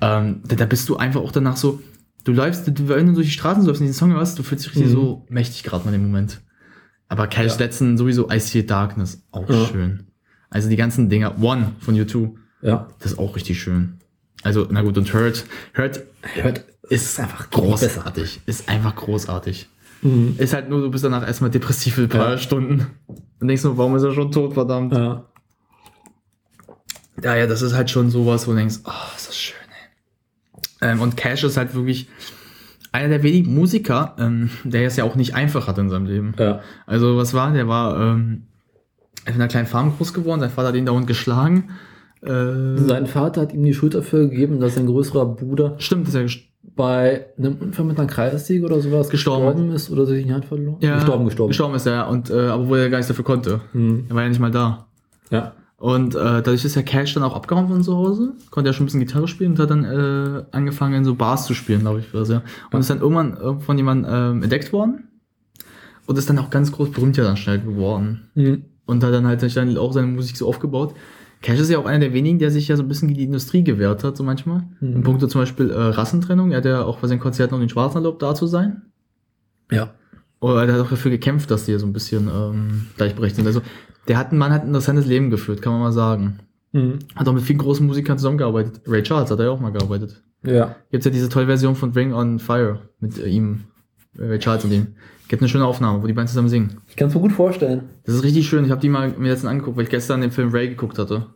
Ähm, 0.00 0.42
da, 0.46 0.56
da 0.56 0.66
bist 0.66 0.88
du 0.88 0.96
einfach 0.96 1.20
auch 1.20 1.32
danach 1.32 1.56
so, 1.56 1.80
du 2.24 2.32
läufst, 2.32 2.66
du, 2.68 2.88
wenn 2.88 3.06
du 3.08 3.12
durch 3.14 3.26
die 3.28 3.32
Straßen 3.32 3.64
läufst 3.64 3.80
und 3.80 3.86
diesen 3.86 3.98
Song 3.98 4.12
hörst, 4.12 4.38
du 4.38 4.42
fühlst 4.42 4.64
dich 4.64 4.72
richtig 4.72 4.88
Mhm. 4.92 4.94
so 4.94 5.26
mächtig 5.28 5.62
gerade 5.64 5.84
mal 5.84 5.94
im 5.94 6.02
Moment. 6.02 6.40
Aber 7.08 7.26
Cash 7.26 7.52
Ja. 7.52 7.58
letzten 7.58 7.98
sowieso 7.98 8.30
I 8.30 8.38
See 8.38 8.62
Darkness, 8.62 9.22
auch 9.32 9.48
Ja. 9.48 9.66
schön. 9.66 10.06
Also 10.52 10.68
die 10.68 10.76
ganzen 10.76 11.08
Dinger, 11.08 11.40
One 11.42 11.72
von 11.80 11.94
U2, 11.96 12.30
ja. 12.62 12.88
das 13.00 13.12
ist 13.12 13.18
auch 13.18 13.34
richtig 13.36 13.60
schön. 13.60 13.98
Also, 14.42 14.66
na 14.70 14.82
gut, 14.82 14.98
und 14.98 15.12
Hurt, 15.12 15.44
Hurt 15.76 16.02
Hört, 16.34 16.64
ist 16.88 17.18
einfach 17.20 17.50
großartig. 17.50 18.40
Ist 18.46 18.68
einfach 18.68 18.94
großartig. 18.94 19.68
Mhm. 20.02 20.34
Ist 20.38 20.52
halt 20.52 20.68
nur, 20.68 20.80
du 20.80 20.90
bist 20.90 21.04
danach 21.04 21.26
erstmal 21.26 21.50
depressiv 21.50 21.94
für 21.94 22.02
ein 22.02 22.08
paar 22.08 22.32
Ja. 22.32 22.38
Stunden. 22.38 22.86
Und 23.40 23.48
denkst 23.48 23.62
du, 23.62 23.76
warum 23.78 23.96
ist 23.96 24.02
er 24.02 24.12
schon 24.12 24.30
tot, 24.32 24.54
verdammt? 24.54 24.92
Ja. 24.92 25.24
Ja, 27.22 27.36
ja, 27.36 27.46
das 27.46 27.62
ist 27.62 27.74
halt 27.74 27.90
schon 27.90 28.10
sowas, 28.10 28.46
wo 28.46 28.52
du 28.52 28.58
denkst, 28.58 28.76
oh, 28.84 29.16
ist 29.16 29.28
das 29.28 29.36
schön, 29.38 29.56
ey. 30.80 30.90
Ähm, 30.90 31.00
und 31.00 31.16
Cash 31.16 31.44
ist 31.44 31.56
halt 31.56 31.74
wirklich 31.74 32.08
einer 32.90 33.08
der 33.08 33.22
wenigen 33.22 33.54
Musiker, 33.54 34.16
ähm, 34.18 34.50
der 34.64 34.86
es 34.86 34.96
ja 34.96 35.04
auch 35.04 35.14
nicht 35.14 35.34
einfach 35.34 35.68
hat 35.68 35.78
in 35.78 35.88
seinem 35.88 36.06
Leben. 36.06 36.34
Ja. 36.38 36.60
Also, 36.86 37.16
was 37.16 37.32
war? 37.32 37.52
Der 37.52 37.68
war 37.68 37.98
ähm, 38.00 38.46
in 39.26 39.34
einer 39.34 39.48
kleinen 39.48 39.66
Farm 39.66 39.94
groß 39.96 40.12
geworden, 40.14 40.40
sein 40.40 40.50
Vater 40.50 40.68
hat 40.68 40.74
ihn 40.74 40.86
dauernd 40.86 41.06
geschlagen. 41.06 41.70
Äh, 42.22 42.76
Sein 42.78 43.06
Vater 43.06 43.40
hat 43.42 43.52
ihm 43.52 43.62
die 43.64 43.74
Schuld 43.74 43.94
dafür 43.94 44.28
gegeben, 44.28 44.60
dass 44.60 44.76
sein 44.76 44.86
größerer 44.86 45.26
Bruder 45.26 45.74
stimmt, 45.78 46.06
ist 46.08 46.14
er 46.14 46.26
bei 46.76 47.26
einem 47.36 47.56
Unfall 47.60 47.84
mit 47.84 47.98
einer 47.98 48.06
Kreissäge 48.06 48.64
oder 48.64 48.80
sowas 48.80 49.08
Gestorben. 49.10 49.72
ist 49.72 49.90
oder 49.90 50.06
sich 50.06 50.24
die 50.24 50.32
Hand 50.32 50.44
verloren. 50.44 50.76
ja, 50.80 50.94
gestorben, 50.96 51.24
gestorben. 51.24 51.48
Gestorben 51.48 51.74
ist 51.74 51.86
er, 51.86 52.08
und, 52.08 52.30
äh, 52.30 52.48
obwohl 52.50 52.78
er 52.78 52.90
gar 52.90 52.98
nichts 52.98 53.08
dafür 53.08 53.24
konnte. 53.24 53.60
Mhm. 53.72 54.04
Er 54.08 54.14
war 54.14 54.22
ja 54.22 54.28
nicht 54.28 54.40
mal 54.40 54.50
da. 54.52 54.86
Ja. 55.30 55.52
Und 55.76 56.14
äh, 56.14 56.18
dadurch 56.18 56.64
ist 56.64 56.76
der 56.76 56.84
Cash 56.84 57.12
dann 57.14 57.24
auch 57.24 57.34
abgehauen 57.34 57.66
von 57.66 57.82
zu 57.82 57.96
Hause, 57.96 58.34
konnte 58.50 58.68
ja 58.70 58.72
schon 58.72 58.84
ein 58.84 58.86
bisschen 58.86 59.00
Gitarre 59.00 59.26
spielen 59.26 59.50
und 59.52 59.58
hat 59.58 59.70
dann 59.70 59.84
äh, 59.84 60.44
angefangen 60.52 60.94
in 60.94 61.04
so 61.04 61.16
Bars 61.16 61.44
zu 61.46 61.54
spielen, 61.54 61.80
glaube 61.80 61.98
ich. 61.98 62.06
das, 62.12 62.28
ja. 62.28 62.42
Und 62.70 62.78
ist 62.80 62.88
dann 62.88 63.00
irgendwann 63.00 63.60
von 63.60 63.76
jemandem 63.76 64.10
ähm, 64.14 64.42
entdeckt 64.44 64.72
worden 64.72 65.08
und 66.06 66.16
ist 66.16 66.30
dann 66.30 66.38
auch 66.38 66.50
ganz 66.50 66.70
groß 66.70 66.90
berühmt 66.92 67.16
ja 67.16 67.24
dann 67.24 67.36
schnell 67.36 67.58
geworden. 67.58 68.28
Mhm. 68.36 68.64
Und 68.86 69.04
hat 69.04 69.12
dann 69.12 69.26
halt 69.26 69.56
dann 69.56 69.76
auch 69.78 69.92
seine 69.92 70.08
Musik 70.08 70.36
so 70.36 70.48
aufgebaut. 70.48 70.94
Cash 71.40 71.58
ist 71.58 71.70
ja 71.70 71.78
auch 71.78 71.86
einer 71.86 72.00
der 72.00 72.12
wenigen, 72.12 72.38
der 72.38 72.50
sich 72.50 72.68
ja 72.68 72.76
so 72.76 72.82
ein 72.82 72.88
bisschen 72.88 73.08
gegen 73.08 73.18
die 73.18 73.24
Industrie 73.24 73.64
gewehrt 73.64 74.04
hat, 74.04 74.16
so 74.16 74.22
manchmal. 74.22 74.62
Mhm. 74.80 74.96
In 74.96 75.02
puncto 75.02 75.26
zum 75.26 75.40
Beispiel 75.40 75.70
äh, 75.70 75.74
Rassentrennung. 75.74 76.52
Er 76.52 76.58
hat 76.58 76.64
ja 76.64 76.84
auch 76.84 76.98
bei 76.98 77.08
seinen 77.08 77.20
Konzerten 77.20 77.54
noch 77.54 77.60
den 77.60 77.68
Schwarzen 77.68 77.98
erlaubt, 77.98 78.22
da 78.22 78.34
zu 78.34 78.46
sein. 78.46 78.82
Ja. 79.70 79.94
Oder 80.40 80.66
er 80.66 80.74
hat 80.74 80.80
auch 80.80 80.90
dafür 80.90 81.10
gekämpft, 81.10 81.50
dass 81.50 81.64
die 81.64 81.78
so 81.78 81.86
ein 81.86 81.92
bisschen 81.92 82.28
ähm, 82.28 82.86
gleichberechtigt 82.96 83.36
sind. 83.36 83.46
Also 83.46 83.62
der 84.08 84.18
hat, 84.18 84.32
ein 84.32 84.38
Mann 84.38 84.52
hat 84.52 84.62
ein 84.62 84.68
interessantes 84.68 85.06
Leben 85.06 85.30
geführt, 85.30 85.62
kann 85.62 85.72
man 85.72 85.82
mal 85.82 85.92
sagen. 85.92 86.38
Mhm. 86.72 87.00
Hat 87.14 87.28
auch 87.28 87.32
mit 87.32 87.42
vielen 87.42 87.58
großen 87.58 87.86
Musikern 87.86 88.18
zusammengearbeitet. 88.18 88.80
Ray 88.86 89.02
Charles 89.02 89.30
hat 89.30 89.38
er 89.38 89.46
ja 89.46 89.50
auch 89.50 89.60
mal 89.60 89.72
gearbeitet. 89.72 90.22
Ja. 90.44 90.76
Gibt's 90.90 91.04
ja 91.04 91.12
diese 91.12 91.28
tolle 91.28 91.46
Version 91.46 91.76
von 91.76 91.92
Ring 91.92 92.12
on 92.12 92.38
Fire 92.38 92.80
mit 92.98 93.18
äh, 93.18 93.28
ihm, 93.28 93.64
Ray 94.18 94.38
Charles 94.38 94.64
und 94.64 94.72
ihm. 94.72 94.88
Gibt 95.28 95.40
eine 95.42 95.48
schöne 95.48 95.64
Aufnahme, 95.66 96.02
wo 96.02 96.06
die 96.06 96.12
beiden 96.12 96.28
zusammen 96.28 96.48
singen. 96.48 96.80
Ich 96.88 96.96
kann 96.96 97.08
es 97.08 97.14
mir 97.14 97.20
gut 97.20 97.32
vorstellen. 97.32 97.84
Das 98.04 98.14
ist 98.16 98.22
richtig 98.24 98.46
schön. 98.48 98.64
Ich 98.64 98.70
habe 98.70 98.80
die 98.80 98.88
mal 98.90 99.08
mir 99.16 99.30
letztens 99.30 99.50
angeguckt, 99.50 99.76
weil 99.76 99.84
ich 99.84 99.90
gestern 99.90 100.20
den 100.20 100.30
Film 100.30 100.50
Ray 100.50 100.68
geguckt 100.68 100.98
hatte. 100.98 101.26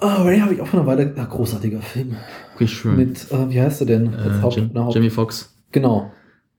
Oh, 0.00 0.06
Ray 0.22 0.38
habe 0.38 0.54
ich 0.54 0.60
auch 0.60 0.66
vor 0.68 0.80
einer 0.80 0.86
Weile. 0.88 1.12
Ja, 1.16 1.24
großartiger 1.24 1.80
Film. 1.80 2.16
Richtig 2.60 2.78
schön. 2.78 2.96
Mit, 2.96 3.26
äh, 3.32 3.50
wie 3.50 3.60
heißt 3.60 3.80
er 3.82 3.86
denn? 3.86 4.14
Als 4.14 4.38
äh, 4.38 4.42
Haupt, 4.42 4.56
Jim, 4.56 4.70
Haupt- 4.74 4.94
Jamie 4.94 5.10
Foxx. 5.10 5.54
Genau. 5.72 6.12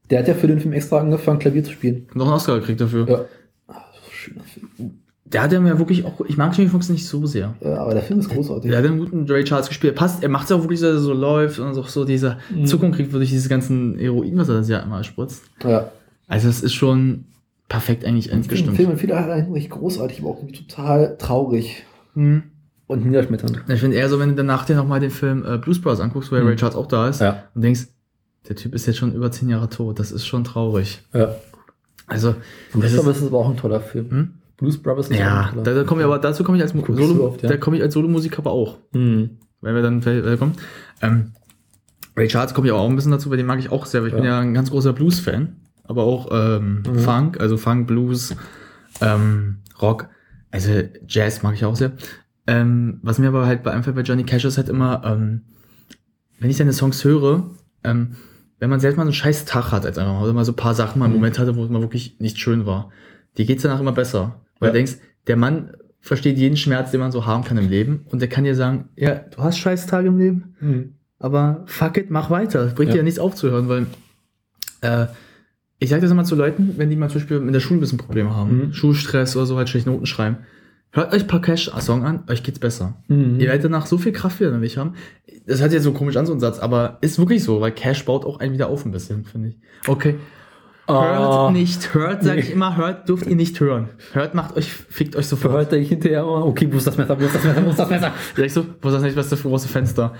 Der 0.09 0.19
hat 0.19 0.27
ja 0.27 0.33
für 0.33 0.47
den 0.47 0.59
Film 0.59 0.73
extra 0.73 0.99
angefangen, 0.99 1.39
Klavier 1.39 1.63
zu 1.63 1.71
spielen. 1.71 2.07
Noch 2.13 2.25
einen 2.25 2.33
Oscar 2.35 2.59
gekriegt 2.59 2.81
dafür. 2.81 3.07
Ja. 3.09 3.25
Ah, 3.67 3.85
so 3.93 4.11
schöner 4.11 4.43
Film. 4.43 5.00
Der 5.33 5.43
hat 5.43 5.51
ja 5.53 5.59
mir 5.59 5.77
wirklich 5.79 6.03
auch. 6.05 6.19
Ich 6.27 6.35
mag 6.37 6.57
Jamie 6.57 6.69
Foxx 6.69 6.89
nicht 6.89 7.07
so 7.07 7.25
sehr. 7.25 7.53
Ja, 7.61 7.77
aber 7.77 7.93
der 7.93 8.03
Film 8.03 8.19
ist 8.19 8.29
großartig. 8.29 8.69
Der 8.69 8.79
hat 8.79 8.85
einen 8.85 8.99
guten 8.99 9.25
Ray 9.29 9.43
Charles 9.43 9.69
gespielt. 9.69 9.95
Passt, 9.95 10.21
er 10.23 10.29
macht 10.29 10.45
es 10.45 10.51
auch 10.51 10.61
wirklich, 10.61 10.79
dass 10.81 10.89
er 10.95 10.99
so 10.99 11.13
läuft 11.13 11.59
und 11.59 11.77
auch 11.77 11.87
so 11.87 12.03
diese 12.05 12.37
Mhm. 12.53 12.65
Zuckung 12.65 12.91
kriegt, 12.91 13.13
durch 13.13 13.29
dieses 13.29 13.47
ganzen 13.47 13.97
Heroin, 13.97 14.37
was 14.37 14.49
er 14.49 14.55
das 14.55 14.67
ja 14.69 14.79
immer 14.79 15.03
spritzt. 15.03 15.43
Ja. 15.63 15.89
Also, 16.27 16.49
es 16.49 16.61
ist 16.61 16.73
schon 16.73 17.25
perfekt 17.69 18.03
eigentlich 18.05 18.25
Der 18.27 18.35
endgestimmt. 18.35 18.75
Film 18.75 18.91
in 18.91 18.97
vielerlei 18.97 19.43
Hinsicht 19.43 19.69
großartig, 19.69 20.19
aber 20.19 20.29
auch 20.31 20.41
total 20.51 21.15
traurig 21.17 21.83
Hm. 22.15 22.43
und 22.87 23.05
niederschmetternd. 23.05 23.63
Ich 23.69 23.79
finde 23.79 23.95
eher 23.95 24.09
so, 24.09 24.19
wenn 24.19 24.29
du 24.29 24.35
danach 24.35 24.65
dir 24.65 24.75
nochmal 24.75 24.99
den 24.99 25.11
Film 25.11 25.45
äh, 25.45 25.57
Blues 25.57 25.79
Brothers 25.81 26.01
anguckst, 26.01 26.31
wo 26.31 26.35
Mhm. 26.35 26.47
Ray 26.47 26.55
Charles 26.57 26.75
auch 26.75 26.87
da 26.87 27.07
ist 27.07 27.21
Ja. 27.21 27.43
und 27.55 27.61
denkst, 27.63 27.87
Der 28.49 28.55
Typ 28.55 28.73
ist 28.73 28.87
jetzt 28.87 28.97
schon 28.97 29.13
über 29.13 29.31
zehn 29.31 29.47
Jahre 29.49 29.69
tot. 29.69 29.99
Das 29.99 30.11
ist 30.11 30.25
schon 30.25 30.43
traurig. 30.43 31.03
Ja. 31.13 31.35
Also, 32.07 32.35
das 32.73 32.81
das 32.81 32.93
ist, 32.93 33.21
ist 33.21 33.27
aber 33.27 33.37
auch 33.37 33.49
ein 33.51 33.55
toller 33.55 33.79
Film. 33.79 34.09
Hm? 34.09 34.33
Blues 34.61 34.77
Brothers 34.81 35.09
ist 35.09 35.17
ja, 35.19 35.51
da, 35.63 35.73
da 35.73 35.83
komme 35.83 36.01
ich 36.01 36.05
aber, 36.05 36.19
dazu 36.19 36.43
komme 36.43 36.57
ich 36.57 36.63
als 36.63 36.71
Guckst 36.73 36.95
Solo, 36.95 37.25
oft, 37.27 37.41
ja? 37.43 37.49
da 37.49 37.57
komme 37.57 37.75
ich 37.77 37.83
als 37.83 37.93
Solomusiker 37.93 38.37
aber 38.39 38.51
auch. 38.51 38.77
Hm. 38.93 39.31
Wenn 39.59 39.75
wir 39.75 39.81
dann 39.81 40.01
äh, 40.03 40.37
kommen. 40.37 40.53
Ähm, 41.01 41.33
Ray 42.15 42.27
Charles 42.27 42.53
komme 42.53 42.67
ich 42.67 42.73
auch 42.73 42.87
ein 42.89 42.95
bisschen 42.95 43.11
dazu, 43.11 43.29
weil 43.29 43.37
den 43.37 43.45
mag 43.45 43.59
ich 43.59 43.71
auch 43.71 43.85
sehr, 43.85 44.01
weil 44.01 44.09
ich 44.09 44.15
bin 44.15 44.23
Ja. 44.23 44.31
ja 44.35 44.39
ein 44.39 44.53
ganz 44.53 44.69
großer 44.71 44.93
Blues-Fan. 44.93 45.55
Aber 45.83 46.03
auch 46.03 46.29
ähm, 46.31 46.83
Mhm. 46.87 46.99
Funk, 46.99 47.39
also 47.41 47.57
Funk, 47.57 47.87
Blues, 47.87 48.35
ähm, 49.01 49.57
Rock. 49.81 50.07
Also 50.51 50.71
Jazz 51.07 51.43
mag 51.43 51.53
ich 51.55 51.65
auch 51.65 51.75
sehr. 51.75 51.91
Ähm, 52.47 52.99
was 53.01 53.19
mir 53.19 53.27
aber 53.27 53.45
halt 53.45 53.63
bei 53.63 53.71
einfach 53.71 53.93
bei 53.93 54.01
Johnny 54.01 54.23
Cash 54.23 54.45
ist 54.45 54.57
halt 54.57 54.69
immer, 54.69 55.01
ähm, 55.05 55.41
wenn 56.39 56.49
ich 56.49 56.57
seine 56.57 56.73
Songs 56.73 57.03
höre, 57.03 57.49
ähm, 57.83 58.15
wenn 58.59 58.69
man 58.69 58.79
selbst 58.79 58.97
mal 58.97 59.03
so 59.03 59.07
einen 59.09 59.13
scheiß 59.13 59.45
Tag 59.45 59.71
hat, 59.71 59.85
als 59.85 59.97
einfach 59.97 60.13
mal, 60.13 60.23
oder 60.23 60.33
mal 60.33 60.45
so 60.45 60.51
ein 60.51 60.55
paar 60.55 60.75
Sachen 60.75 60.99
mal 60.99 61.05
einen 61.05 61.13
Mhm. 61.15 61.19
Moment 61.19 61.39
hatte, 61.39 61.55
wo 61.55 61.63
es 61.63 61.69
mal 61.69 61.81
wirklich 61.81 62.17
nicht 62.19 62.37
schön 62.39 62.65
war, 62.65 62.89
dir 63.37 63.45
geht's 63.45 63.63
danach 63.63 63.79
immer 63.79 63.91
besser. 63.91 64.41
Weil 64.61 64.67
Ja. 64.69 64.71
du 64.71 64.77
denkst, 64.77 64.97
der 65.27 65.35
Mann 65.35 65.71
versteht 65.99 66.37
jeden 66.37 66.55
Schmerz, 66.55 66.91
den 66.91 66.99
man 67.01 67.11
so 67.11 67.25
haben 67.25 67.43
kann 67.43 67.57
im 67.57 67.67
Leben 67.69 68.05
und 68.09 68.21
der 68.21 68.29
kann 68.29 68.45
dir 68.45 68.55
sagen, 68.55 68.87
ja, 68.95 69.15
du 69.15 69.37
hast 69.43 69.57
scheiß 69.57 69.85
Tage 69.87 70.07
im 70.07 70.17
Leben, 70.17 70.55
Hm. 70.59 70.93
aber 71.19 71.63
fuck 71.65 71.97
it, 71.97 72.09
mach 72.09 72.29
weiter. 72.29 72.65
Bringt 72.67 72.89
Ja. 72.89 72.93
dir 72.93 72.97
ja 72.99 73.03
nichts 73.03 73.19
aufzuhören, 73.19 73.67
weil 73.67 73.85
äh, 74.81 75.07
ich 75.79 75.89
sage 75.89 76.01
das 76.01 76.11
immer 76.11 76.23
zu 76.23 76.35
Leuten, 76.35 76.75
wenn 76.77 76.89
die 76.89 76.95
mal 76.95 77.09
zum 77.09 77.19
Beispiel 77.21 77.37
in 77.37 77.51
der 77.53 77.59
Schule 77.59 77.79
ein 77.79 77.81
bisschen 77.81 77.97
Probleme 77.97 78.35
haben, 78.35 78.67
Mhm. 78.67 78.73
Schulstress 78.73 79.35
oder 79.35 79.45
so, 79.45 79.57
halt 79.57 79.69
schlechte 79.69 79.89
Noten 79.89 80.05
schreiben. 80.05 80.37
Hört 80.93 81.13
euch 81.13 81.21
ein 81.23 81.27
paar 81.27 81.41
Cash-Song 81.41 82.03
an, 82.03 82.23
euch 82.27 82.43
geht's 82.43 82.59
besser. 82.59 83.01
Mhm. 83.07 83.39
Ihr 83.39 83.47
werdet 83.47 83.63
danach 83.63 83.85
so 83.85 83.97
viel 83.97 84.11
Kraft 84.11 84.39
wieder 84.39 84.57
nicht 84.57 84.77
haben. 84.77 84.95
Das 85.47 85.61
hört 85.61 85.71
sich 85.71 85.77
jetzt 85.77 85.85
so 85.85 85.93
komisch 85.93 86.17
an, 86.17 86.25
so 86.25 86.33
ein 86.33 86.39
Satz, 86.39 86.59
aber 86.59 86.97
ist 87.01 87.17
wirklich 87.17 87.43
so, 87.43 87.61
weil 87.61 87.71
Cash 87.71 88.05
baut 88.05 88.25
auch 88.25 88.39
einen 88.39 88.53
wieder 88.53 88.67
auf 88.67 88.85
ein 88.85 88.91
bisschen, 88.91 89.23
finde 89.23 89.49
ich. 89.49 89.57
Okay. 89.87 90.15
Hört 90.87 90.99
Ah, 90.99 91.51
nicht, 91.51 91.93
hört, 91.93 92.23
sage 92.23 92.35
Nee. 92.41 92.41
ich 92.47 92.51
immer, 92.51 92.75
hört 92.75 93.07
dürft 93.07 93.25
ihr 93.27 93.35
nicht 93.35 93.59
hören. 93.59 93.89
Hört, 94.13 94.33
macht 94.33 94.57
euch, 94.57 94.71
fickt 94.73 95.15
euch 95.15 95.27
sofort. 95.27 95.71
denke 95.71 95.83
ich 95.83 95.89
hinterher, 95.89 96.27
okay, 96.27 96.67
wo 96.71 96.77
ist 96.77 96.87
das 96.87 96.97
Messer, 96.97 97.19
wo 97.19 97.23
ist 97.25 97.35
das 97.35 97.43
Messer, 97.43 97.65
wo 97.65 97.69
ist 97.69 97.79
das 97.79 97.89
Messer? 97.89 98.11
Sag 98.35 98.45
ich 98.45 98.53
so, 98.53 98.65
wo 98.81 98.87
ist 98.89 98.93
das 98.95 99.03
nicht, 99.03 99.15
was 99.15 99.25
ist 99.27 99.31
das 99.31 99.41
große 99.43 99.67
Fenster? 99.69 100.13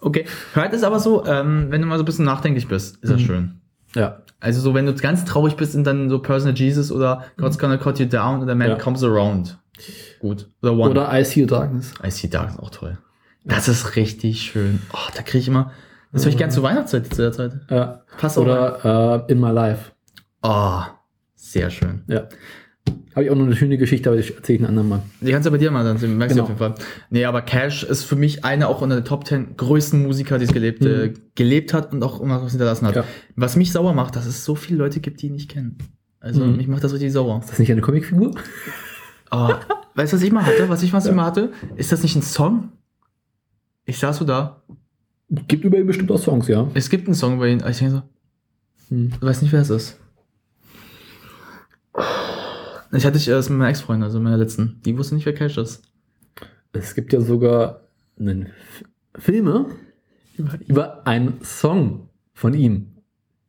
Okay. 0.00 0.26
Hört 0.54 0.72
es 0.74 0.82
aber 0.82 0.98
so, 1.00 1.24
ähm, 1.24 1.66
wenn 1.70 1.80
du 1.80 1.86
mal 1.86 1.96
so 1.96 2.02
ein 2.02 2.06
bisschen 2.06 2.24
nachdenklich 2.26 2.68
bist, 2.68 2.96
ist 3.02 3.10
das 3.10 3.20
Mhm. 3.20 3.24
schön. 3.24 3.60
Ja. 3.94 4.18
Also 4.40 4.60
so, 4.60 4.74
wenn 4.74 4.86
du 4.86 4.94
ganz 4.94 5.24
traurig 5.24 5.56
bist, 5.56 5.72
sind 5.72 5.86
dann 5.86 6.10
so 6.10 6.18
Personal 6.18 6.54
Jesus 6.54 6.92
oder 6.92 7.24
God's 7.38 7.58
Gonna 7.58 7.76
Cut 7.78 7.98
You 7.98 8.06
Down 8.06 8.42
oder 8.42 8.54
Man 8.54 8.68
Ja. 8.68 8.74
Comes 8.76 9.02
Around. 9.02 9.58
Gut. 10.20 10.48
Oder 10.62 10.72
One. 10.72 10.90
Oder 10.90 11.18
I 11.18 11.24
See 11.24 11.40
Your 11.42 11.48
Darkness. 11.48 11.94
I 12.06 12.10
See 12.10 12.28
Dark 12.28 12.50
ist 12.50 12.58
auch 12.58 12.70
toll. 12.70 12.98
Das 13.44 13.66
ist 13.68 13.96
richtig 13.96 14.42
schön. 14.42 14.80
Oh, 14.92 14.98
da 15.16 15.22
kriege 15.22 15.38
ich 15.38 15.48
immer. 15.48 15.72
Das 16.12 16.24
höre 16.24 16.30
ich 16.30 16.36
gern 16.38 16.50
zur 16.50 16.62
Weihnachtszeit 16.62 17.06
zu 17.12 17.22
der 17.22 17.32
Zeit. 17.32 17.52
Ja. 17.70 18.02
Passt. 18.18 18.36
Oder 18.38 19.24
äh, 19.26 19.32
In 19.32 19.40
My 19.40 19.50
Life. 19.50 19.92
Oh, 20.42 20.80
sehr 21.34 21.70
schön. 21.70 22.02
Ja. 22.06 22.28
Habe 23.14 23.24
ich 23.24 23.30
auch 23.30 23.36
noch 23.36 23.46
eine 23.46 23.56
schöne 23.56 23.78
Geschichte, 23.78 24.08
aber 24.10 24.18
ich 24.18 24.34
erzähle 24.36 24.56
ich 24.58 24.60
einen 24.62 24.68
anderen 24.78 24.88
Mal. 24.88 25.02
Die 25.20 25.30
kannst 25.32 25.46
du 25.46 25.50
bei 25.50 25.58
dir 25.58 25.70
mal 25.70 25.84
dann 25.84 25.98
sehen, 25.98 26.16
merkst 26.16 26.36
du 26.36 26.42
Genau. 26.42 26.44
auf 26.44 26.48
jeden 26.60 26.74
Fall. 26.76 26.86
Nee, 27.10 27.24
aber 27.24 27.42
Cash 27.42 27.82
ist 27.82 28.04
für 28.04 28.16
mich 28.16 28.44
einer 28.44 28.68
auch 28.68 28.80
unter 28.80 28.94
den 28.96 29.04
Top 29.04 29.26
10 29.26 29.56
größten 29.56 30.02
Musiker, 30.02 30.38
die 30.38 30.44
es 30.44 30.52
gelebt, 30.52 30.84
äh, 30.84 31.12
gelebt 31.34 31.74
hat 31.74 31.92
und 31.92 32.02
auch 32.04 32.20
immer 32.20 32.40
was 32.42 32.52
hinterlassen 32.52 32.86
hat. 32.86 32.96
Ja. 32.96 33.04
Was 33.36 33.56
mich 33.56 33.72
sauer 33.72 33.92
macht, 33.92 34.14
dass 34.16 34.26
es 34.26 34.44
so 34.44 34.54
viele 34.54 34.78
Leute 34.78 35.00
gibt, 35.00 35.20
die 35.20 35.26
ihn 35.26 35.32
nicht 35.32 35.50
kennen. 35.50 35.76
Also 36.20 36.44
Mhm. 36.44 36.56
mich 36.56 36.68
macht 36.68 36.84
das 36.84 36.92
richtig 36.92 37.12
sauer. 37.12 37.40
Ist 37.40 37.50
das 37.50 37.58
nicht 37.58 37.70
eine 37.72 37.80
Comicfigur? 37.80 38.30
Oh, 39.30 39.50
weißt 39.94 40.12
du, 40.12 40.16
was 40.16 40.22
ich 40.22 40.32
mal 40.32 40.46
hatte? 40.46 40.68
Was 40.68 40.82
ich 40.82 40.92
was 40.92 41.06
immer 41.06 41.24
hatte? 41.24 41.52
Ist 41.76 41.92
das 41.92 42.02
nicht 42.02 42.14
ein 42.16 42.22
Song? 42.22 42.70
Ich 43.84 43.98
saß 43.98 44.18
so 44.18 44.24
da. 44.24 44.62
Gibt 45.48 45.64
über 45.64 45.76
ihn 45.78 45.86
bestimmt 45.86 46.10
auch 46.10 46.18
Songs, 46.18 46.48
ja. 46.48 46.68
Es 46.74 46.88
gibt 46.88 47.06
einen 47.06 47.14
Song 47.14 47.34
über 47.36 47.48
ihn. 47.48 47.62
Ich 47.68 47.78
denke 47.78 47.90
so, 47.96 48.02
Hm. 48.94 49.10
du 49.20 49.26
weißt 49.26 49.42
nicht, 49.42 49.52
wer 49.52 49.60
es 49.60 49.70
ist. 49.70 49.98
Ich 52.92 53.04
hatte 53.04 53.18
ich 53.18 53.28
erst 53.28 53.50
mit 53.50 53.58
meiner 53.58 53.70
Ex-Freundin, 53.70 54.04
also 54.04 54.20
meiner 54.20 54.36
letzten. 54.36 54.80
Die 54.84 54.96
wusste 54.96 55.14
nicht, 55.14 55.26
wer 55.26 55.34
Cash 55.34 55.58
ist. 55.58 55.82
Es 56.72 56.94
gibt 56.94 57.12
ja 57.12 57.20
sogar 57.20 57.82
einen 58.18 58.50
Filme 59.16 59.66
über 60.66 61.06
einen 61.06 61.40
Song 61.42 62.08
von 62.32 62.54
ihm. 62.54 62.94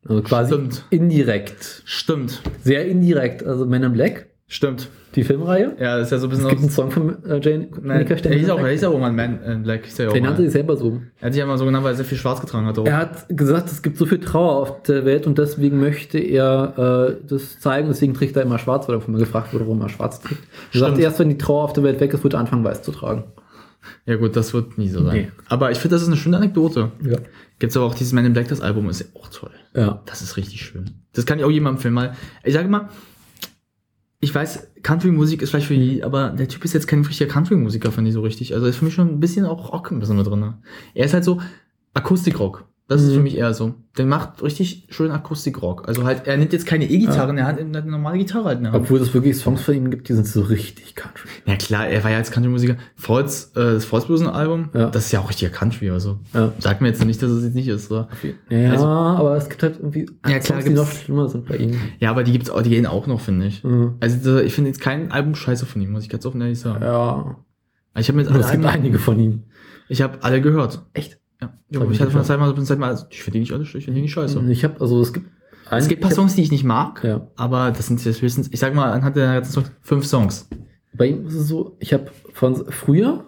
Also 0.05 0.23
quasi 0.23 0.53
Stimmt. 0.53 0.85
indirekt. 0.89 1.83
Stimmt. 1.85 2.41
Sehr 2.63 2.87
indirekt. 2.87 3.45
Also 3.45 3.65
Men 3.65 3.83
in 3.83 3.93
Black, 3.93 4.28
Stimmt. 4.51 4.89
die 5.13 5.23
Filmreihe. 5.23 5.75
Ja, 5.79 5.97
das 5.97 6.07
ist 6.07 6.11
ja 6.11 6.17
so 6.17 6.25
ein 6.27 6.31
Es 6.33 6.37
bisschen 6.39 6.49
gibt 6.49 6.61
einen. 6.63 6.71
Song 6.71 6.89
von 6.89 7.23
äh, 7.23 7.39
Jane 7.39 7.67
Nein, 7.83 8.07
Monica 8.07 8.15
er 8.15 8.35
hieß 8.35 8.49
auch, 8.49 8.59
er 8.59 8.71
hieß 8.71 8.83
auch 8.83 8.99
mal 8.99 9.11
Man 9.11 9.43
in 9.43 9.61
Black. 9.61 9.85
Hieß 9.85 9.99
er 9.99 10.11
Der 10.11 10.21
nannte 10.21 10.41
sich 10.41 10.51
selber 10.51 10.75
so. 10.75 10.99
Er 11.19 11.27
hat 11.27 11.33
sich 11.33 11.39
ja 11.39 11.45
mal 11.45 11.57
so 11.59 11.65
genannt, 11.65 11.83
weil 11.85 11.93
er 11.93 11.97
sehr 11.97 12.05
viel 12.05 12.17
schwarz 12.17 12.41
getragen 12.41 12.65
hat. 12.65 12.79
Auch. 12.79 12.85
Er 12.85 12.97
hat 12.97 13.29
gesagt, 13.29 13.71
es 13.71 13.83
gibt 13.83 13.97
so 13.97 14.07
viel 14.07 14.19
Trauer 14.19 14.55
auf 14.55 14.81
der 14.83 15.05
Welt 15.05 15.27
und 15.27 15.37
deswegen 15.37 15.79
möchte 15.79 16.17
er 16.17 17.13
äh, 17.21 17.27
das 17.27 17.59
zeigen. 17.59 17.89
Deswegen 17.89 18.15
trägt 18.15 18.35
er 18.37 18.41
immer 18.41 18.57
schwarz, 18.57 18.87
weil 18.87 18.95
er 18.95 19.01
von 19.01 19.13
mir 19.13 19.19
gefragt 19.19 19.53
wurde, 19.53 19.65
warum 19.65 19.81
er 19.81 19.89
schwarz 19.89 20.19
trägt. 20.19 20.41
Er 20.73 20.79
sagt, 20.79 20.97
erst 20.97 21.19
wenn 21.19 21.29
die 21.29 21.37
Trauer 21.37 21.63
auf 21.63 21.73
der 21.73 21.83
Welt 21.83 21.99
weg 21.99 22.11
ist, 22.11 22.23
wird 22.23 22.33
er 22.33 22.39
anfangen, 22.39 22.63
weiß 22.63 22.81
zu 22.81 22.91
tragen. 22.91 23.25
Ja 24.05 24.15
gut, 24.15 24.35
das 24.35 24.53
wird 24.53 24.77
nie 24.77 24.89
so 24.89 25.03
sein. 25.03 25.15
Nee. 25.15 25.31
Aber 25.47 25.71
ich 25.71 25.77
finde, 25.77 25.95
das 25.95 26.01
ist 26.01 26.07
eine 26.07 26.17
schöne 26.17 26.37
Anekdote. 26.37 26.91
Ja. 27.03 27.17
Gibt's 27.59 27.77
aber 27.77 27.85
auch 27.85 27.95
dieses 27.95 28.13
Man 28.13 28.25
in 28.25 28.33
Black, 28.33 28.47
das 28.47 28.61
Album 28.61 28.89
ist 28.89 28.99
ja 28.99 29.05
auch 29.13 29.29
toll. 29.29 29.51
Ja. 29.75 30.01
Das 30.05 30.21
ist 30.21 30.37
richtig 30.37 30.61
schön. 30.65 30.91
Das 31.13 31.25
kann 31.25 31.39
ich 31.39 31.45
auch 31.45 31.51
jedem 31.51 31.67
empfehlen. 31.67 31.93
Mal, 31.93 32.13
ich 32.43 32.53
sage 32.53 32.67
mal, 32.67 32.89
ich 34.21 34.35
weiß, 34.35 34.73
Country-Musik 34.83 35.41
ist 35.41 35.49
vielleicht 35.49 35.67
für 35.67 35.75
die, 35.75 36.03
aber 36.03 36.29
der 36.29 36.47
Typ 36.47 36.65
ist 36.65 36.73
jetzt 36.73 36.87
kein 36.87 37.03
richtiger 37.03 37.31
Country-Musiker, 37.31 37.91
finde 37.91 38.09
ich 38.09 38.13
so 38.13 38.21
richtig. 38.21 38.53
Also 38.53 38.65
ist 38.65 38.77
für 38.77 38.85
mich 38.85 38.93
schon 38.93 39.09
ein 39.09 39.19
bisschen 39.19 39.45
auch 39.45 39.71
Rock 39.71 39.91
ein 39.91 39.99
bisschen 39.99 40.17
mit 40.17 40.27
drin. 40.27 40.55
Er 40.93 41.05
ist 41.05 41.13
halt 41.13 41.23
so 41.23 41.41
Akustikrock. 41.93 42.68
Das 42.89 43.01
ist 43.03 43.11
Mhm. 43.11 43.15
für 43.15 43.21
mich 43.21 43.37
eher 43.37 43.53
so. 43.53 43.75
Der 43.97 44.05
macht 44.07 44.41
richtig 44.41 44.87
schön 44.89 45.11
Akustikrock. 45.11 45.87
Also 45.87 46.05
halt, 46.05 46.25
er 46.25 46.37
nimmt 46.37 46.51
jetzt 46.53 46.65
keine 46.65 46.89
E-Gitarre 46.89 47.27
Hand, 47.29 47.37
er 47.39 47.45
hat 47.45 47.59
eine 47.59 47.83
normale 47.83 48.17
Gitarre 48.17 48.45
halt 48.45 48.57
in 48.57 48.63
der 48.63 48.73
Hand. 48.73 48.83
Obwohl 48.83 48.99
es 48.99 49.13
wirklich 49.13 49.37
Songs 49.37 49.61
von 49.61 49.75
ihm 49.75 49.91
gibt, 49.91 50.09
die 50.09 50.13
sind 50.13 50.25
so 50.25 50.41
richtig 50.41 50.95
country. 50.95 51.29
Ja 51.45 51.55
klar, 51.55 51.87
er 51.87 52.03
war 52.03 52.09
ja 52.11 52.17
als 52.17 52.31
Country-Musiker. 52.31 52.77
Falls, 52.95 53.51
äh, 53.55 53.73
das 53.73 53.85
Falls-Bluesen-Album, 53.85 54.69
Ja. 54.73 54.89
das 54.89 55.05
ist 55.05 55.11
ja 55.11 55.19
auch 55.19 55.29
richtiger 55.29 55.51
Country. 55.51 55.91
Also 55.91 56.17
Ja. 56.33 56.51
sag 56.57 56.81
mir 56.81 56.87
jetzt 56.87 57.05
nicht, 57.05 57.21
dass 57.21 57.29
es 57.29 57.43
jetzt 57.43 57.53
nicht 57.53 57.67
ist. 57.67 57.91
Oder? 57.91 58.09
Ja, 58.49 58.71
Also- 58.71 58.85
aber 58.87 59.35
es 59.37 59.49
gibt 59.49 59.61
halt 59.61 59.77
irgendwie 59.77 60.07
Ja, 60.27 60.39
klar 60.39 60.41
Songs, 60.41 60.63
die 60.65 60.69
noch 60.71 60.91
schlimmer 60.91 61.29
sind 61.29 61.45
bei 61.45 61.57
ihm. 61.57 61.75
Ja, 61.99 62.09
aber 62.09 62.23
die 62.23 62.31
gibt's 62.31 62.49
auch, 62.49 62.63
die 62.63 62.71
gehen 62.71 62.87
auch 62.87 63.05
noch, 63.05 63.21
finde 63.21 63.45
ich. 63.45 63.63
Mhm. 63.63 63.97
Also 63.99 64.39
ich 64.39 64.53
finde 64.53 64.71
jetzt 64.71 64.81
kein 64.81 65.11
Album 65.11 65.35
scheiße 65.35 65.65
von 65.67 65.79
ihm, 65.81 65.91
muss 65.91 66.03
ich 66.03 66.09
ganz 66.09 66.25
offen 66.25 66.41
ehrlich 66.41 66.59
sagen. 66.59 66.83
Ja. 66.83 67.35
Ich 67.97 68.07
habe 68.07 68.15
mir 68.17 68.23
jetzt 68.23 68.31
alle, 68.31 68.43
es 68.43 68.51
gibt 68.51 68.65
einige 68.65 68.97
von 68.97 69.19
ihm. 69.19 69.43
ich 69.89 70.01
habe 70.01 70.19
alle 70.23 70.41
gehört. 70.41 70.81
Echt? 70.93 71.19
Ja. 71.41 71.53
Das 71.71 71.81
hab 71.81 71.91
ich 71.91 72.01
hatte 72.01 72.11
von 72.11 72.23
Zeit 72.23 72.39
mal, 72.39 72.55
Zeit 72.63 72.79
mal, 72.79 72.89
also, 72.89 73.05
ich 73.09 73.21
finde 73.23 73.35
die 73.35 73.39
nicht 73.41 73.53
alle 73.53 73.65
schlecht, 73.65 73.83
ich 73.83 73.85
finde 73.85 73.97
die 73.97 74.01
nicht 74.03 74.13
scheiße. 74.13 74.39
Ich 74.51 74.63
habe, 74.63 74.79
also 74.81 74.99
es 75.01 75.13
gibt 75.13 75.29
Es 75.71 75.87
gibt 75.87 76.01
ein 76.01 76.07
paar 76.07 76.11
Songs, 76.11 76.35
die 76.35 76.41
ich 76.41 76.51
nicht 76.51 76.63
mag, 76.63 77.03
Ja. 77.03 77.27
aber 77.35 77.71
das 77.71 77.87
sind 77.87 78.03
jetzt 78.03 78.21
höchstens, 78.21 78.49
ich 78.51 78.59
sag 78.59 78.73
mal, 78.73 78.91
anhand 78.91 79.15
der 79.15 79.33
ganzen 79.35 79.51
Songs, 79.53 79.71
fünf 79.81 80.05
Songs. 80.05 80.47
Bei 80.93 81.05
ihm 81.07 81.25
ist 81.27 81.35
es 81.35 81.47
so, 81.47 81.77
ich 81.79 81.93
habe 81.93 82.07
von 82.33 82.65
früher, 82.71 83.23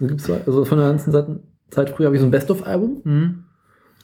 also 0.00 0.64
von 0.64 0.78
der 0.78 0.88
ganzen 0.88 1.12
Zeit, 1.12 1.26
Zeit 1.70 1.90
früher 1.90 2.06
habe 2.06 2.16
ich 2.16 2.20
so 2.20 2.26
ein 2.26 2.30
Best-of-Album 2.32 3.00
Mhm. 3.04 3.44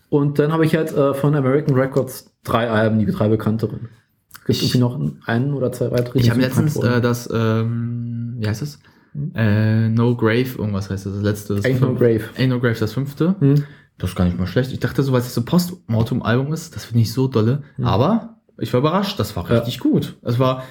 und 0.09 0.39
dann 0.39 0.53
habe 0.53 0.65
ich 0.65 0.75
halt 0.77 0.93
äh, 0.97 1.13
von 1.15 1.35
American 1.35 1.75
Records 1.77 2.33
drei 2.45 2.71
Alben, 2.71 2.99
die 3.01 3.07
drei 3.07 3.29
bekannteren. 3.29 3.89
Es 4.33 4.35
gibt 4.47 4.49
Ich- 4.51 4.63
irgendwie 4.75 4.79
noch 4.79 5.27
einen 5.27 5.53
oder 5.53 5.73
zwei 5.73 5.91
weitere. 5.91 6.19
Ich 6.19 6.31
habe 6.31 6.41
letztens 6.41 6.77
äh, 6.77 7.01
das, 7.01 7.29
ähm, 7.33 8.37
wie 8.39 8.49
heißt 8.49 8.63
das? 8.63 8.79
Hm? 9.13 9.33
Äh, 9.35 9.89
no 9.89 10.17
Grave, 10.17 10.49
irgendwas 10.59 10.91
heißt 10.91 11.07
das, 11.07 11.15
das 11.15 11.23
letzte. 11.23 11.55
Das 11.57 11.65
Ain't 11.65 11.81
No 11.81 11.95
Grave. 11.95 12.23
Ain't 12.39 12.49
No 12.49 12.61
Grave, 12.61 12.79
das 12.79 12.93
fünfte. 12.93 13.35
Hm? 13.41 13.65
Das 13.99 14.11
ist 14.11 14.17
gar 14.17 14.25
nicht 14.25 14.39
mal 14.39 14.47
schlecht. 14.47 14.73
Ich 14.73 14.81
dachte 14.81 15.03
so, 15.03 15.13
weil 15.13 15.21
es 15.21 15.33
so 15.35 15.43
Postmortem-Album 15.45 16.53
ist, 16.53 16.75
das 16.75 16.85
finde 16.87 17.03
ich 17.03 17.13
so 17.13 17.29
dolle. 17.29 17.63
Mhm. 17.77 17.85
Aber 17.85 18.37
ich 18.59 18.73
war 18.73 18.81
überrascht, 18.81 19.19
das 19.21 19.37
war 19.37 19.49
Ja. 19.51 19.59
richtig 19.59 19.79
gut. 19.81 20.17
Es 20.23 20.39
war 20.39 20.65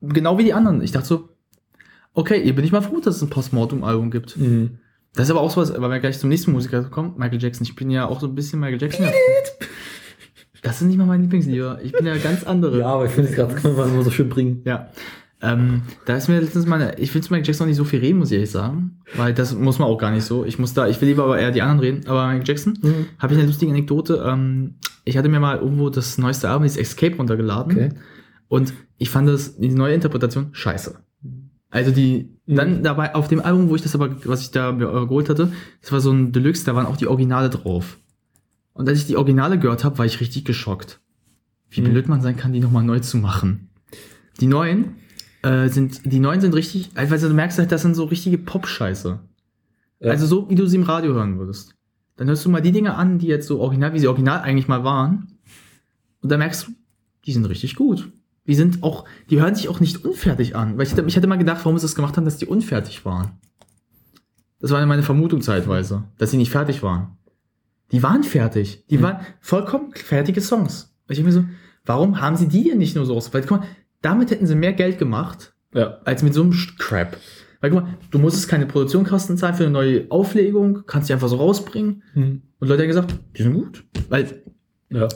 genau 0.00 0.38
wie 0.38 0.44
die 0.44 0.52
anderen. 0.52 0.82
Ich 0.82 0.92
dachte 0.92 1.06
so, 1.08 1.28
okay, 2.12 2.40
ihr 2.40 2.54
bin 2.54 2.64
ich 2.64 2.72
mal 2.72 2.82
froh, 2.82 3.00
dass 3.00 3.16
es 3.16 3.22
ein 3.22 3.30
Postmortem-Album 3.30 4.10
gibt. 4.10 4.36
Mhm. 4.36 4.78
Das 5.14 5.24
ist 5.24 5.30
aber 5.30 5.40
auch 5.40 5.50
so 5.50 5.60
was, 5.62 5.72
weil 5.80 5.90
wir 5.90 5.98
gleich 5.98 6.18
zum 6.18 6.28
nächsten 6.28 6.52
Musiker 6.52 6.82
kommen, 6.84 7.14
Michael 7.16 7.40
Jackson. 7.42 7.64
Ich 7.64 7.74
bin 7.74 7.90
ja 7.90 8.06
auch 8.06 8.20
so 8.20 8.26
ein 8.26 8.34
bisschen 8.34 8.60
Michael 8.60 8.80
Jackson. 8.80 9.06
Das 10.62 10.80
ist 10.80 10.86
nicht 10.86 10.96
mal 10.98 11.06
mein 11.06 11.22
Lieblingslieder. 11.22 11.80
Ich 11.82 11.92
bin 11.92 12.06
ja 12.06 12.16
ganz 12.16 12.44
andere. 12.44 12.80
Ja, 12.80 12.86
aber 12.88 13.06
ich 13.06 13.12
finde 13.12 13.30
es 13.30 13.36
gerade, 13.36 13.54
kann 13.54 13.76
man 13.76 13.88
immer 13.88 14.02
so 14.02 14.10
schön 14.10 14.28
bringen. 14.28 14.62
Ja. 14.64 14.88
Ähm, 15.42 15.82
da 16.06 16.16
ist 16.16 16.28
mir 16.28 16.40
letztens 16.40 16.66
mal, 16.66 16.94
ich 16.98 17.14
will 17.14 17.22
zu 17.22 17.30
Michael 17.32 17.46
Jackson 17.46 17.68
nicht 17.68 17.76
so 17.76 17.84
viel 17.84 18.00
reden, 18.00 18.18
muss 18.18 18.30
ich 18.30 18.34
ehrlich 18.36 18.50
sagen. 18.50 18.98
Weil 19.16 19.34
das 19.34 19.54
muss 19.54 19.78
man 19.78 19.88
auch 19.88 19.98
gar 19.98 20.10
nicht 20.10 20.24
so. 20.24 20.44
Ich 20.44 20.58
muss 20.58 20.72
da, 20.72 20.88
ich 20.88 21.00
will 21.00 21.08
lieber 21.08 21.24
aber 21.24 21.38
eher 21.38 21.50
die 21.50 21.60
anderen 21.62 21.80
reden. 21.80 22.06
Aber 22.08 22.26
Michael 22.26 22.46
Jackson, 22.48 22.78
Mhm. 22.82 23.06
habe 23.18 23.34
ich 23.34 23.38
eine 23.38 23.46
lustige 23.48 23.70
Anekdote. 23.70 24.24
Ähm, 24.26 24.76
ich 25.04 25.16
hatte 25.18 25.28
mir 25.28 25.38
mal 25.40 25.58
irgendwo 25.58 25.90
das 25.90 26.16
neueste 26.18 26.48
Album, 26.48 26.62
dieses 26.62 26.78
Escape, 26.78 27.16
runtergeladen. 27.16 27.72
Okay. 27.72 27.88
Und 28.48 28.72
ich 28.98 29.10
fand 29.10 29.28
das, 29.28 29.56
die 29.58 29.68
neue 29.68 29.94
Interpretation, 29.94 30.48
scheiße. 30.52 30.98
Also 31.70 31.90
die, 31.90 32.30
Mhm. 32.46 32.54
dann 32.56 32.82
dabei, 32.82 33.14
auf 33.14 33.28
dem 33.28 33.40
Album, 33.40 33.68
wo 33.68 33.74
ich 33.76 33.82
das 33.82 33.94
aber, 33.94 34.16
was 34.24 34.40
ich 34.40 34.52
da 34.52 34.72
mir, 34.72 34.86
äh, 34.88 35.06
geholt 35.06 35.28
hatte, 35.28 35.52
das 35.82 35.92
war 35.92 36.00
so 36.00 36.12
ein 36.12 36.32
Deluxe, 36.32 36.64
da 36.64 36.74
waren 36.74 36.86
auch 36.86 36.96
die 36.96 37.08
Originale 37.08 37.50
drauf. 37.50 37.98
Und 38.72 38.88
als 38.88 39.00
ich 39.00 39.06
die 39.06 39.16
Originale 39.16 39.58
gehört 39.58 39.84
habe, 39.84 39.98
war 39.98 40.06
ich 40.06 40.20
richtig 40.20 40.44
geschockt. 40.44 41.00
Wie 41.68 41.80
Mhm. 41.82 41.90
blöd 41.90 42.08
man 42.08 42.20
sein 42.22 42.36
kann, 42.36 42.52
die 42.52 42.60
nochmal 42.60 42.84
neu 42.84 43.00
zu 43.00 43.16
machen. 43.18 43.68
Die 44.40 44.46
neuen, 44.46 44.96
äh, 45.46 45.68
sind, 45.68 46.00
die 46.10 46.18
neuen 46.20 46.40
sind 46.40 46.54
richtig, 46.54 46.90
also 46.94 47.28
du 47.28 47.34
merkst 47.34 47.58
halt, 47.58 47.70
das 47.72 47.82
sind 47.82 47.94
so 47.94 48.04
richtige 48.04 48.38
Pop-Scheiße. 48.38 49.18
Ja. 50.00 50.10
Also 50.10 50.26
so, 50.26 50.50
wie 50.50 50.54
du 50.54 50.66
sie 50.66 50.76
im 50.76 50.82
Radio 50.82 51.14
hören 51.14 51.38
würdest. 51.38 51.74
Dann 52.16 52.28
hörst 52.28 52.44
du 52.44 52.50
mal 52.50 52.62
die 52.62 52.72
Dinge 52.72 52.94
an, 52.94 53.18
die 53.18 53.26
jetzt 53.26 53.46
so 53.46 53.60
original, 53.60 53.92
wie 53.92 53.98
sie 53.98 54.08
original 54.08 54.40
eigentlich 54.40 54.68
mal 54.68 54.84
waren. 54.84 55.38
Und 56.22 56.30
dann 56.32 56.38
merkst 56.38 56.66
du, 56.66 56.72
die 57.24 57.32
sind 57.32 57.44
richtig 57.46 57.76
gut. 57.76 58.10
Die 58.46 58.54
sind 58.54 58.82
auch, 58.82 59.04
die 59.30 59.40
hören 59.40 59.54
sich 59.54 59.68
auch 59.68 59.80
nicht 59.80 60.04
unfertig 60.04 60.54
an. 60.56 60.76
Weil 60.78 60.86
ich, 60.86 60.92
hätte- 60.92 61.04
ich 61.06 61.16
hatte 61.16 61.26
mal 61.26 61.36
gedacht, 61.38 61.64
warum 61.64 61.78
sie 61.78 61.82
das 61.84 61.94
gemacht 61.94 62.16
haben, 62.16 62.24
dass 62.24 62.36
die 62.38 62.46
unfertig 62.46 63.04
waren. 63.04 63.32
Das 64.60 64.70
war 64.70 64.84
meine 64.86 65.02
Vermutung 65.02 65.42
zeitweise, 65.42 66.04
dass 66.18 66.30
sie 66.30 66.36
nicht 66.38 66.50
fertig 66.50 66.82
waren. 66.82 67.16
Die 67.92 68.02
waren 68.02 68.22
fertig. 68.22 68.84
Die 68.90 68.98
Mhm. 68.98 69.02
waren 69.02 69.20
vollkommen 69.40 69.92
fertige 69.94 70.40
Songs. 70.40 70.94
Ich 71.08 71.18
hab 71.18 71.26
mir 71.26 71.32
so, 71.32 71.44
warum 71.84 72.20
haben 72.20 72.36
sie 72.36 72.48
die 72.48 72.64
denn 72.64 72.78
nicht 72.78 72.96
nur 72.96 73.04
so 73.06 73.16
aus? 73.16 73.32
Weil, 73.34 73.42
guck 73.42 73.60
mal, 73.60 73.66
damit 74.06 74.30
hätten 74.30 74.46
sie 74.46 74.54
mehr 74.54 74.72
Geld 74.72 74.98
gemacht, 74.98 75.54
Ja. 75.74 75.98
als 76.04 76.22
mit 76.22 76.32
so 76.32 76.42
einem 76.42 76.54
Crap. 76.78 77.16
Weil 77.60 77.70
guck 77.70 77.82
mal, 77.82 77.94
du 78.10 78.18
musstest 78.18 78.48
keine 78.48 78.66
Produktionskosten 78.66 79.36
zahlen 79.36 79.54
für 79.54 79.64
eine 79.64 79.72
neue 79.72 80.06
Auflegung, 80.10 80.84
kannst 80.86 81.08
die 81.08 81.12
einfach 81.12 81.28
so 81.28 81.36
rausbringen. 81.36 82.02
Mhm. 82.14 82.42
Und 82.60 82.68
Leute 82.68 82.82
haben 82.82 82.88
gesagt, 82.88 83.14
die 83.36 83.42
sind 83.42 83.54
gut. 83.54 83.84
Weil 84.08 84.42
Ja. 84.90 85.08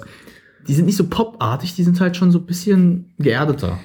die 0.66 0.74
sind 0.74 0.86
nicht 0.86 0.96
so 0.96 1.06
popartig, 1.08 1.74
die 1.76 1.84
sind 1.84 2.00
halt 2.00 2.16
schon 2.16 2.30
so 2.32 2.38
ein 2.38 2.46
bisschen 2.46 3.14
geerdeter. 3.18 3.78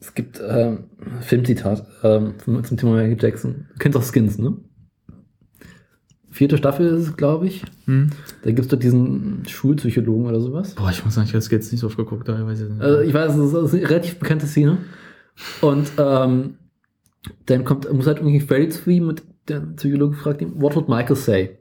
Es 0.00 0.12
gibt 0.14 0.40
ähm, 0.46 0.84
Filmzitat 1.22 1.86
ähm, 2.02 2.34
zum, 2.44 2.62
zum 2.64 2.76
Thema 2.76 2.92
Michael 2.92 3.16
Jackson. 3.20 3.66
Du 3.72 3.78
kennst 3.78 3.96
auch 3.96 4.04
Skins, 4.04 4.38
ne? 4.38 4.54
Vierte 6.34 6.58
Staffel 6.58 6.88
ist 6.88 7.00
es, 7.00 7.16
glaube 7.16 7.46
ich. 7.46 7.62
Hm? 7.84 8.10
Da 8.42 8.50
gibt 8.50 8.62
es 8.62 8.66
doch 8.66 8.76
diesen 8.76 9.44
Schulpsychologen 9.46 10.26
oder 10.26 10.40
sowas. 10.40 10.74
Boah, 10.74 10.90
ich 10.90 11.04
muss 11.04 11.14
sagen, 11.14 11.28
ich 11.28 11.30
habe 11.30 11.38
das 11.38 11.48
jetzt 11.48 11.70
nicht 11.70 11.80
so 11.80 11.86
oft 11.86 11.96
geguckt, 11.96 12.26
daher 12.26 12.44
weiß 12.44 12.60
ich 12.60 12.70
nicht. 12.70 12.82
Also 12.82 13.00
ich 13.02 13.14
weiß, 13.14 13.36
es 13.36 13.52
ist, 13.52 13.52
es 13.52 13.74
eine 13.74 13.88
relativ 13.88 14.18
bekannte 14.18 14.48
Szene. 14.48 14.78
Und 15.60 15.92
ähm, 15.96 16.56
dann 17.46 17.64
kommt, 17.64 17.90
muss 17.92 18.08
halt 18.08 18.18
irgendwie 18.18 18.40
Freddy 18.40 18.68
zu 18.68 18.90
ihm 18.90 19.06
und 19.06 19.22
der 19.46 19.60
Psychologe 19.60 20.16
fragt 20.16 20.42
ihn, 20.42 20.60
what 20.60 20.74
would 20.74 20.88
Michael 20.88 21.14
say? 21.14 21.56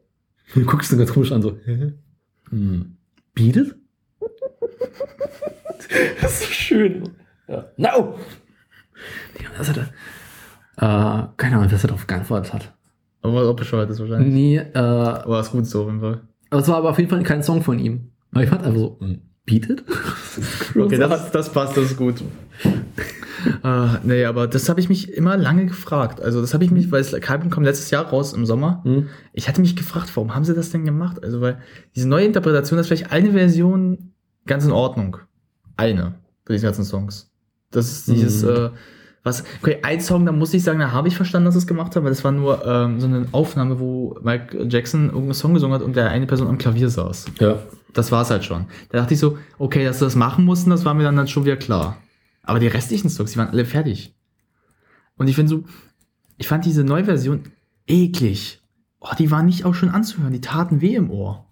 Und 0.55 0.63
du 0.63 0.65
guckst 0.65 0.91
ihn 0.91 0.97
ganz 0.97 1.13
komisch 1.13 1.31
an, 1.31 1.43
so? 1.43 1.55
Hm. 2.49 2.97
Beat 3.35 3.55
it? 3.55 3.75
das 6.19 6.31
ist 6.31 6.47
so 6.47 6.51
schön. 6.51 7.09
Ja. 7.47 7.67
No! 7.77 8.17
Das 9.55 9.69
hat 9.69 9.77
er, 9.77 9.83
äh, 10.77 11.27
keine 11.37 11.57
Ahnung, 11.57 11.71
was 11.71 11.83
er 11.83 11.89
darauf 11.89 12.07
geantwortet 12.07 12.53
hat. 12.53 12.72
Aber 13.23 13.49
auch 13.49 13.55
bescheuert 13.55 13.89
ist 13.89 13.99
wahrscheinlich. 13.99 14.33
Nee, 14.33 14.57
äh, 14.57 14.77
Aber 14.77 15.39
ist 15.39 15.51
gut 15.51 15.65
so 15.65 15.81
auf 15.81 15.87
jeden 15.87 16.01
Fall. 16.01 16.21
aber 16.49 16.61
es 16.61 16.67
war 16.67 16.75
aber 16.77 16.89
auf 16.91 16.97
jeden 16.99 17.09
Fall 17.09 17.23
kein 17.23 17.41
Song 17.43 17.61
von 17.61 17.79
ihm. 17.79 18.11
Aber 18.31 18.43
ich 18.43 18.49
fand 18.49 18.63
einfach 18.63 18.79
so, 18.79 18.97
hm, 18.99 19.21
Beat 19.45 19.69
it? 19.69 19.83
Okay, 20.75 20.97
das, 20.97 21.31
das 21.31 21.49
passt, 21.51 21.75
das 21.77 21.85
ist 21.91 21.97
gut. 21.97 22.21
äh, 23.63 23.87
nee, 24.03 24.25
aber 24.25 24.47
das 24.47 24.69
habe 24.69 24.79
ich 24.79 24.89
mich 24.89 25.13
immer 25.13 25.37
lange 25.37 25.65
gefragt. 25.65 26.21
Also 26.21 26.41
das 26.41 26.53
habe 26.53 26.63
ich 26.63 26.71
mich, 26.71 26.91
weil 26.91 27.01
das 27.03 27.13
Album 27.13 27.49
kam 27.49 27.63
letztes 27.63 27.91
Jahr 27.91 28.05
raus 28.05 28.33
im 28.33 28.45
Sommer. 28.45 28.81
Hm? 28.83 29.09
Ich 29.33 29.47
hatte 29.47 29.61
mich 29.61 29.75
gefragt, 29.75 30.09
warum 30.15 30.33
haben 30.33 30.43
sie 30.45 30.53
das 30.53 30.71
denn 30.71 30.85
gemacht? 30.85 31.23
Also 31.23 31.41
weil 31.41 31.57
diese 31.95 32.07
neue 32.07 32.25
Interpretation 32.25 32.77
das 32.77 32.85
ist 32.85 32.97
vielleicht 32.99 33.11
eine 33.11 33.31
Version 33.31 34.13
ganz 34.45 34.65
in 34.65 34.71
Ordnung. 34.71 35.17
Eine 35.77 36.15
von 36.45 36.53
diesen 36.53 36.65
ganzen 36.65 36.83
Songs. 36.85 37.31
Das 37.71 37.91
ist 37.91 38.07
dieses, 38.07 38.43
Mhm. 38.43 38.49
äh, 38.49 38.69
was, 39.23 39.45
okay, 39.61 39.79
ein 39.83 40.01
Song, 40.01 40.25
da 40.25 40.33
muss 40.33 40.53
ich 40.53 40.63
sagen, 40.63 40.79
da 40.79 40.91
habe 40.91 41.07
ich 41.07 41.15
verstanden, 41.15 41.45
dass 41.45 41.55
es 41.55 41.65
gemacht 41.65 41.95
haben, 41.95 42.03
weil 42.03 42.11
das 42.11 42.23
war 42.25 42.33
nur 42.33 42.65
ähm, 42.65 42.99
so 42.99 43.07
eine 43.07 43.25
Aufnahme, 43.31 43.79
wo 43.79 44.17
Mike 44.21 44.67
Jackson 44.69 45.05
irgendeinen 45.05 45.33
Song 45.33 45.53
gesungen 45.53 45.73
hat 45.73 45.81
und 45.81 45.95
der 45.95 46.09
eine 46.09 46.27
Person 46.27 46.47
am 46.47 46.57
Klavier 46.57 46.89
saß. 46.89 47.25
Ja. 47.39 47.59
Das 47.93 48.11
war's 48.11 48.29
halt 48.29 48.43
schon. 48.43 48.65
Da 48.89 48.97
dachte 48.97 49.13
ich 49.13 49.19
so, 49.19 49.37
okay, 49.59 49.85
dass 49.85 49.99
sie 49.99 50.05
das 50.05 50.15
machen 50.15 50.43
mussten, 50.43 50.71
das 50.71 50.83
war 50.83 50.93
mir 50.93 51.03
dann, 51.03 51.15
dann 51.15 51.27
schon 51.27 51.45
wieder 51.45 51.55
klar. 51.55 51.97
Aber 52.41 52.59
die 52.59 52.67
restlichen 52.67 53.09
Songs, 53.09 53.31
die 53.31 53.37
waren 53.37 53.49
alle 53.49 53.65
fertig. 53.65 54.13
Und 55.15 55.29
ich 55.29 55.35
finde 55.35 55.49
so, 55.49 55.63
ich 56.37 56.47
fand 56.47 56.65
diese 56.65 56.83
neue 56.83 57.05
Version 57.05 57.43
eklig. 57.87 58.61
Oh, 58.99 59.11
die 59.17 59.31
waren 59.31 59.45
nicht 59.45 59.63
auch 59.63 59.75
schon 59.75 59.89
anzuhören, 59.89 60.33
die 60.33 60.41
taten 60.41 60.81
weh 60.81 60.95
im 60.95 61.09
Ohr. 61.09 61.45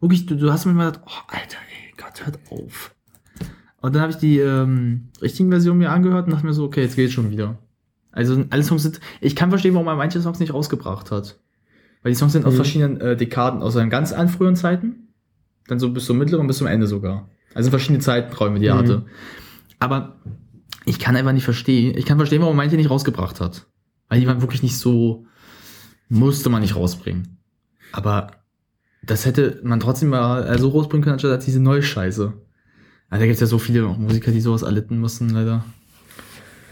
Wirklich, 0.00 0.26
du, 0.26 0.36
du 0.36 0.52
hast 0.52 0.66
mir 0.66 0.72
mal 0.72 0.92
gedacht, 0.92 1.04
oh, 1.08 1.32
Alter, 1.32 1.58
ey, 1.58 1.94
Gott, 1.96 2.24
hört 2.24 2.38
auf. 2.50 2.94
Und 3.86 3.94
dann 3.94 4.02
habe 4.02 4.10
ich 4.10 4.18
die 4.18 4.38
ähm, 4.40 5.10
richtigen 5.22 5.48
Versionen 5.48 5.78
mir 5.78 5.90
angehört 5.92 6.26
und 6.26 6.32
dachte 6.32 6.44
mir 6.44 6.52
so, 6.52 6.64
okay, 6.64 6.82
jetzt 6.82 6.96
geht's 6.96 7.12
schon 7.12 7.30
wieder. 7.30 7.58
Also 8.10 8.44
alle 8.50 8.64
Songs 8.64 8.82
sind, 8.82 9.00
ich 9.20 9.36
kann 9.36 9.50
verstehen, 9.50 9.74
warum 9.74 9.86
er 9.86 9.94
manche 9.94 10.20
Songs 10.20 10.40
nicht 10.40 10.52
rausgebracht 10.52 11.12
hat. 11.12 11.38
Weil 12.02 12.10
die 12.10 12.16
Songs 12.16 12.32
sind 12.32 12.44
aus 12.46 12.54
Mhm. 12.54 12.56
verschiedenen 12.56 13.00
äh, 13.00 13.16
Dekaden, 13.16 13.62
aus 13.62 13.74
seinen 13.74 13.88
ganz 13.88 14.12
an 14.12 14.28
früheren 14.28 14.56
Zeiten, 14.56 15.06
dann 15.68 15.78
so 15.78 15.92
bis 15.92 16.06
zum 16.06 16.18
mittleren, 16.18 16.48
bis 16.48 16.58
zum 16.58 16.66
Ende 16.66 16.88
sogar. 16.88 17.28
Also 17.54 17.70
verschiedene 17.70 18.00
Zeiträume, 18.00 18.58
die 18.58 18.66
er 18.66 18.74
Mhm. 18.74 18.78
hatte. 18.78 19.04
Aber 19.78 20.16
ich 20.84 20.98
kann 20.98 21.14
einfach 21.14 21.32
nicht 21.32 21.44
verstehen, 21.44 21.96
ich 21.96 22.06
kann 22.06 22.16
verstehen, 22.18 22.42
warum 22.42 22.56
manche 22.56 22.74
nicht 22.74 22.90
rausgebracht 22.90 23.40
hat. 23.40 23.66
Weil 24.08 24.18
die 24.18 24.26
waren 24.26 24.40
wirklich 24.42 24.64
nicht 24.64 24.78
so, 24.78 25.26
musste 26.08 26.48
man 26.50 26.62
nicht 26.62 26.74
rausbringen. 26.74 27.38
Aber 27.92 28.32
das 29.04 29.26
hätte 29.26 29.60
man 29.62 29.78
trotzdem 29.78 30.08
mal 30.08 30.42
äh, 30.44 30.58
so 30.58 30.70
rausbringen 30.70 31.04
können, 31.04 31.12
anstatt 31.14 31.30
als 31.30 31.44
diese 31.44 31.60
neue 31.60 31.84
Scheiße. 31.84 32.32
Also 33.10 33.20
da 33.22 33.26
gibt 33.26 33.34
es 33.34 33.40
ja 33.40 33.46
so 33.46 33.58
viele 33.58 33.82
Musiker, 33.82 34.30
die 34.32 34.40
sowas 34.40 34.62
erlitten 34.62 34.98
mussten, 34.98 35.30
leider. 35.30 35.64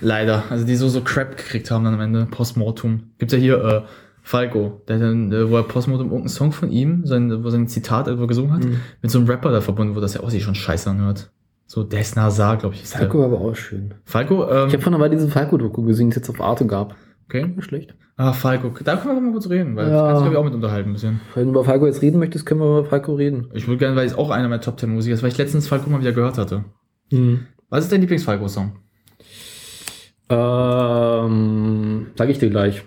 Leider. 0.00 0.44
Also 0.50 0.66
die 0.66 0.76
so, 0.76 0.88
so 0.88 1.00
Crap 1.00 1.36
gekriegt 1.36 1.70
haben 1.70 1.84
dann 1.84 1.94
am 1.94 2.00
Ende. 2.00 2.26
Postmortum. 2.30 3.04
Gibt's 3.18 3.32
ja 3.32 3.38
hier, 3.40 3.64
äh, 3.64 3.82
Falco, 4.22 4.82
der 4.88 4.98
dann, 4.98 5.32
äh, 5.32 5.48
wo 5.50 5.56
er 5.56 5.62
Postmortem 5.62 6.06
irgendeinen 6.06 6.28
Song 6.28 6.52
von 6.52 6.70
ihm, 6.70 7.06
sein, 7.06 7.44
wo 7.44 7.50
sein 7.50 7.68
Zitat 7.68 8.06
irgendwo 8.08 8.26
gesungen 8.26 8.52
hat, 8.52 8.64
Mhm. 8.64 8.80
mit 9.02 9.10
so 9.10 9.18
einem 9.18 9.28
Rapper 9.28 9.52
da 9.52 9.60
verbunden, 9.60 9.94
wo 9.94 10.00
das 10.00 10.14
ja 10.14 10.22
auch 10.22 10.30
sich 10.30 10.42
schon 10.42 10.54
scheiße 10.54 10.90
anhört. 10.90 11.30
So 11.66 11.82
Des 11.84 12.14
Nazar, 12.16 12.56
glaube 12.58 12.74
ich. 12.74 12.84
Falco 12.84 13.18
Der. 13.18 13.30
war 13.30 13.38
aber 13.38 13.48
auch 13.50 13.54
schön. 13.54 13.94
Falco, 14.04 14.42
ähm, 14.50 14.68
Ich 14.68 14.74
habe 14.74 14.82
vorhin 14.82 14.94
aber 14.94 15.08
diese 15.08 15.28
Falco-Doku 15.28 15.82
gesehen, 15.82 16.06
die 16.10 16.10
es 16.10 16.16
jetzt 16.16 16.30
auf 16.30 16.40
Arte 16.40 16.66
gab. 16.66 16.96
Okay. 17.24 17.46
Nicht 17.46 17.64
schlecht. 17.64 17.94
Ah, 18.16 18.32
Falco. 18.32 18.70
Da 18.84 18.96
können 18.96 19.16
wir 19.16 19.20
mal 19.20 19.32
kurz 19.32 19.48
reden, 19.50 19.74
weil 19.76 19.88
Ja. 19.88 19.94
ja. 19.94 20.06
kannst 20.06 20.20
du, 20.20 20.30
glaube 20.30 20.34
ich, 20.34 20.38
auch 20.38 20.44
mit 20.44 20.54
unterhalten 20.54 20.90
ein 20.90 20.92
bisschen. 20.92 21.20
Wenn 21.34 21.44
du 21.44 21.50
über 21.50 21.64
Falco 21.64 21.86
jetzt 21.86 22.00
reden 22.02 22.18
möchtest, 22.18 22.46
können 22.46 22.60
wir 22.60 22.78
über 22.80 22.84
Falco 22.88 23.14
reden. 23.14 23.48
Ich 23.54 23.66
würde 23.66 23.78
gerne, 23.78 23.96
weil 23.96 24.06
es 24.06 24.14
auch 24.16 24.30
einer 24.30 24.48
meiner 24.48 24.60
Top 24.60 24.78
10 24.78 24.90
Musiker 24.90 25.14
ist, 25.14 25.22
weil 25.22 25.30
ich 25.30 25.38
letztens 25.38 25.66
Falco 25.68 25.90
mal 25.90 26.00
wieder 26.00 26.12
gehört 26.12 26.38
hatte. 26.38 26.64
Mhm. 27.10 27.46
Was 27.70 27.84
ist 27.84 27.92
dein 27.92 28.00
Lieblings-Falco-Song? 28.02 28.72
Ähm, 30.28 32.06
sag 32.16 32.28
ich 32.28 32.38
dir 32.38 32.50
gleich. 32.50 32.84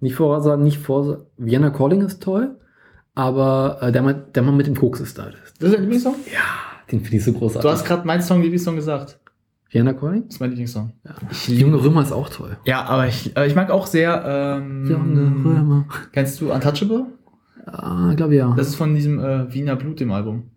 Nicht 0.00 0.14
vorsagen, 0.14 0.64
nicht 0.64 0.78
vorsagen. 0.78 1.24
Vienna 1.36 1.70
Calling 1.70 2.02
ist 2.02 2.22
toll, 2.22 2.58
aber 3.14 3.78
äh, 3.82 3.92
der, 3.92 4.02
Mann, 4.02 4.24
der 4.34 4.42
Mann 4.42 4.56
mit 4.56 4.66
dem 4.66 4.76
Koks 4.76 5.00
ist 5.00 5.18
da. 5.18 5.30
Das 5.58 5.68
ist 5.68 5.74
dein 5.74 5.82
Lieblingssong? 5.82 6.14
Den 6.90 7.00
finde 7.00 7.16
ich 7.18 7.24
so 7.24 7.32
großartig. 7.32 7.62
Du 7.62 7.68
hast 7.70 7.84
gerade 7.84 8.06
meinen 8.06 8.22
Song 8.22 8.40
Lieblingssong 8.42 8.76
gesagt. 8.76 9.19
Vienna 9.70 9.92
Calling? 9.92 10.24
Das 10.26 10.34
ist 10.34 10.40
mein 10.40 10.50
Lieblingssong. 10.50 10.92
Die 11.46 11.56
junge 11.58 11.82
Römer 11.82 12.02
ist 12.02 12.12
auch 12.12 12.28
toll. 12.28 12.56
Ja, 12.64 12.84
aber 12.86 13.06
ich, 13.06 13.36
äh, 13.36 13.46
ich 13.46 13.54
mag 13.54 13.70
auch 13.70 13.86
sehr. 13.86 14.24
Ähm, 14.60 14.86
Junge 14.90 15.44
Römer. 15.44 15.86
Kennst 16.12 16.40
du 16.40 16.52
Untouchable? 16.52 17.06
Ah, 17.66 18.12
glaube 18.16 18.34
ja. 18.34 18.48
Das 18.48 18.56
Das, 18.56 18.68
ist 18.68 18.74
von 18.76 18.94
diesem 18.94 19.18
äh, 19.20 19.52
Wiener 19.54 19.76
Blut, 19.76 20.00
dem 20.00 20.10
Album. 20.10 20.50